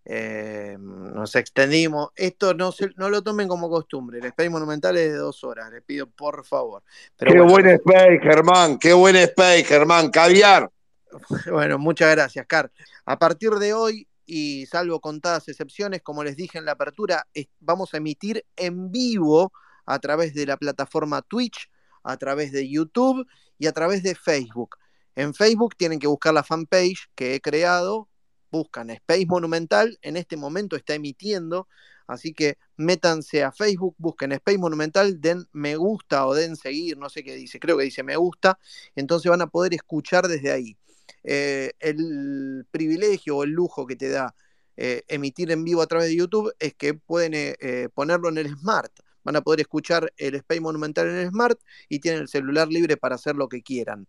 Eh, 0.06 0.75
nos 0.80 1.33
extendimos. 1.35 2.09
Esto 2.16 2.53
no, 2.53 2.74
se, 2.74 2.90
no 2.98 3.09
lo 3.09 3.22
tomen 3.22 3.48
como 3.48 3.69
costumbre. 3.69 4.19
El 4.19 4.25
Space 4.25 4.50
Monumental 4.50 4.98
es 4.98 5.11
de 5.14 5.17
dos 5.17 5.43
horas. 5.45 5.72
Les 5.72 5.82
pido 5.82 6.08
por 6.08 6.43
favor. 6.45 6.83
Pero 7.16 7.32
Qué 7.32 7.38
bueno, 7.40 7.51
buen 7.53 7.67
space, 7.67 8.19
Germán. 8.22 8.77
Qué 8.80 8.92
buen 8.92 9.16
space, 9.16 9.64
Germán. 9.64 10.09
Caviar. 10.11 10.69
Bueno, 11.51 11.77
muchas 11.77 12.09
gracias, 12.11 12.45
Car. 12.48 12.72
A 13.06 13.19
partir 13.19 13.51
de 13.51 13.72
hoy, 13.74 14.08
y 14.25 14.66
salvo 14.66 15.00
contadas 15.00 15.48
excepciones, 15.48 16.01
como 16.01 16.24
les 16.24 16.35
dije 16.35 16.58
en 16.58 16.66
la 16.66 16.72
apertura, 16.72 17.27
es- 17.35 17.48
vamos 17.59 17.93
a 17.93 17.98
emitir 17.98 18.43
en 18.56 18.92
vivo 18.92 19.53
a 19.85 20.00
través 20.00 20.33
de 20.33 20.48
la 20.48 20.58
plataforma 20.58 21.22
Twitch, 21.22 21.69
a 22.03 22.17
través 22.17 22.51
de 22.51 22.69
YouTube 22.69 23.25
y 23.57 23.67
a 23.67 23.72
través 23.72 24.03
de 24.03 24.15
Facebook. 24.15 24.77
En 25.15 25.33
Facebook 25.33 25.75
tienen 25.77 25.99
que 25.99 26.07
buscar 26.07 26.33
la 26.33 26.43
fanpage 26.43 27.09
que 27.15 27.35
he 27.35 27.41
creado, 27.41 28.09
buscan 28.51 28.90
Space 28.90 29.25
Monumental, 29.25 29.98
en 30.01 30.17
este 30.17 30.38
momento 30.38 30.75
está 30.75 30.95
emitiendo, 30.95 31.67
así 32.07 32.33
que 32.33 32.57
métanse 32.77 33.43
a 33.43 33.51
Facebook, 33.51 33.95
busquen 33.98 34.32
Space 34.33 34.57
Monumental, 34.57 35.22
den 35.22 35.48
me 35.51 35.75
gusta 35.75 36.27
o 36.27 36.33
den 36.33 36.56
seguir, 36.56 36.98
no 36.98 37.09
sé 37.09 37.23
qué 37.23 37.35
dice, 37.35 37.59
creo 37.59 37.77
que 37.77 37.85
dice 37.85 38.03
me 38.03 38.15
gusta, 38.15 38.59
entonces 38.95 39.30
van 39.30 39.41
a 39.41 39.48
poder 39.48 39.73
escuchar 39.73 40.27
desde 40.27 40.51
ahí. 40.51 40.77
Eh, 41.23 41.72
el 41.80 42.65
privilegio 42.72 43.38
o 43.38 43.43
el 43.43 43.51
lujo 43.51 43.88
que 43.88 43.95
te 43.95 44.09
da 44.09 44.35
eh, 44.75 45.03
emitir 45.07 45.51
en 45.51 45.64
vivo 45.64 45.82
a 45.82 45.88
través 45.88 46.07
de 46.07 46.15
YouTube 46.15 46.51
es 46.59 46.73
que 46.73 46.95
pueden 46.95 47.33
eh, 47.35 47.56
eh, 47.59 47.90
ponerlo 47.93 48.30
en 48.30 48.38
el 48.38 48.49
Smart. 48.57 48.91
Van 49.23 49.35
a 49.35 49.41
poder 49.41 49.61
escuchar 49.61 50.11
el 50.17 50.35
Space 50.35 50.61
Monumental 50.61 51.09
en 51.09 51.17
el 51.17 51.29
Smart 51.29 51.59
y 51.89 51.99
tienen 51.99 52.21
el 52.21 52.27
celular 52.27 52.67
libre 52.67 52.97
para 52.97 53.15
hacer 53.15 53.35
lo 53.35 53.47
que 53.47 53.61
quieran. 53.61 54.07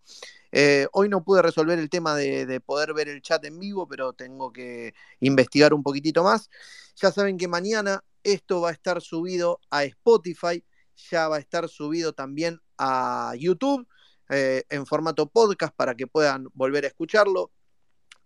Eh, 0.52 0.86
hoy 0.92 1.08
no 1.08 1.24
pude 1.24 1.42
resolver 1.42 1.78
el 1.78 1.90
tema 1.90 2.14
de, 2.14 2.46
de 2.46 2.60
poder 2.60 2.94
ver 2.94 3.08
el 3.08 3.22
chat 3.22 3.44
en 3.44 3.58
vivo, 3.58 3.88
pero 3.88 4.12
tengo 4.12 4.52
que 4.52 4.94
investigar 5.20 5.74
un 5.74 5.82
poquitito 5.82 6.22
más. 6.22 6.50
Ya 6.96 7.10
saben 7.10 7.36
que 7.38 7.48
mañana 7.48 8.04
esto 8.22 8.60
va 8.60 8.70
a 8.70 8.72
estar 8.72 9.00
subido 9.02 9.60
a 9.70 9.84
Spotify, 9.84 10.64
ya 11.10 11.28
va 11.28 11.36
a 11.36 11.40
estar 11.40 11.68
subido 11.68 12.12
también 12.12 12.60
a 12.78 13.34
YouTube 13.38 13.86
eh, 14.30 14.64
en 14.70 14.86
formato 14.86 15.28
podcast 15.28 15.74
para 15.76 15.94
que 15.94 16.06
puedan 16.06 16.48
volver 16.54 16.84
a 16.84 16.88
escucharlo. 16.88 17.52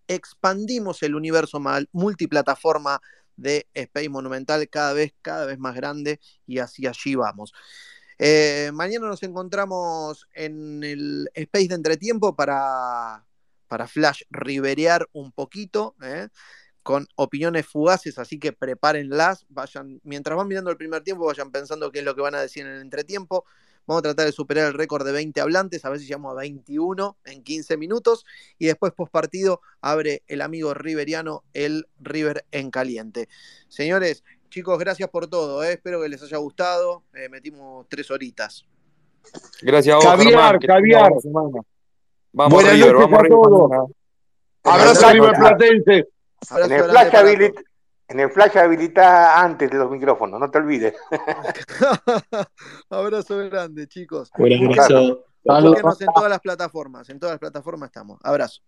Expandimos 0.06 1.02
el 1.02 1.14
universo 1.14 1.60
multiplataforma 1.92 3.00
de 3.38 3.66
Space 3.72 4.08
Monumental 4.10 4.68
cada 4.68 4.92
vez, 4.92 5.14
cada 5.22 5.46
vez 5.46 5.58
más 5.58 5.74
grande 5.74 6.20
y 6.46 6.58
así 6.58 6.86
allí 6.86 7.14
vamos. 7.14 7.54
Eh, 8.18 8.70
mañana 8.74 9.06
nos 9.06 9.22
encontramos 9.22 10.28
en 10.34 10.82
el 10.82 11.30
Space 11.34 11.68
de 11.68 11.76
Entretiempo 11.76 12.34
para, 12.34 13.24
para 13.68 13.86
Flash 13.86 14.22
riverear 14.30 15.08
un 15.12 15.32
poquito, 15.32 15.94
¿eh? 16.02 16.28
con 16.82 17.06
opiniones 17.16 17.66
fugaces, 17.66 18.18
así 18.18 18.38
que 18.38 18.52
prepárenlas, 18.52 19.46
vayan, 19.50 20.00
mientras 20.02 20.36
van 20.36 20.48
mirando 20.48 20.70
el 20.70 20.76
primer 20.76 21.02
tiempo, 21.02 21.26
vayan 21.26 21.52
pensando 21.52 21.92
qué 21.92 22.00
es 22.00 22.04
lo 22.04 22.14
que 22.14 22.22
van 22.22 22.34
a 22.34 22.40
decir 22.40 22.66
en 22.66 22.72
el 22.72 22.80
entretiempo. 22.80 23.44
Vamos 23.88 24.00
a 24.00 24.02
tratar 24.02 24.26
de 24.26 24.32
superar 24.32 24.66
el 24.66 24.74
récord 24.74 25.06
de 25.06 25.12
20 25.12 25.40
hablantes, 25.40 25.82
a 25.86 25.88
ver 25.88 25.98
si 25.98 26.04
llegamos 26.04 26.32
a 26.32 26.40
21 26.40 27.16
en 27.24 27.42
15 27.42 27.78
minutos. 27.78 28.26
Y 28.58 28.66
después, 28.66 28.92
post 28.92 29.10
partido, 29.10 29.62
abre 29.80 30.22
el 30.26 30.42
amigo 30.42 30.74
riveriano 30.74 31.42
el 31.54 31.88
River 31.98 32.44
en 32.52 32.70
caliente. 32.70 33.30
Señores, 33.68 34.24
chicos, 34.50 34.78
gracias 34.78 35.08
por 35.08 35.28
todo. 35.28 35.64
¿eh? 35.64 35.72
Espero 35.72 36.02
que 36.02 36.10
les 36.10 36.22
haya 36.22 36.36
gustado. 36.36 37.04
Eh, 37.14 37.30
metimos 37.30 37.86
tres 37.88 38.10
horitas. 38.10 38.66
Gracias 39.62 39.94
a 39.94 39.96
vos, 39.96 40.04
Caviar, 40.04 40.58
Germán. 40.60 40.60
caviar. 40.60 41.12
Vamos 42.32 42.52
Buenas 42.52 42.72
River, 42.74 42.92
noches 42.92 43.10
vamos 43.10 43.18
a 43.18 43.22
River 43.22 43.40
todos. 43.42 43.90
Abrazo 44.64 45.10
River 45.12 45.32
Platense. 45.32 46.08
Abrazo 46.50 47.67
En 48.08 48.20
el, 48.20 48.30
flash 48.30 48.56
habilita, 48.56 49.42
antes 49.42 49.70
de 49.70 49.76
los 49.76 49.90
micrófonos, 49.90 50.40
no 50.40 50.50
te 50.50 50.58
olvides. 50.58 50.94
Abrazo 52.90 53.36
grande, 53.36 53.86
chicos. 53.86 54.30
Abrazo. 54.32 55.24
búsquenos 55.44 56.00
en 56.00 56.08
todas 56.14 56.30
las 56.30 56.40
plataformas. 56.40 57.10
En 57.10 57.18
todas 57.18 57.34
las 57.34 57.40
plataformas 57.40 57.88
estamos. 57.88 58.18
Abrazo. 58.22 58.62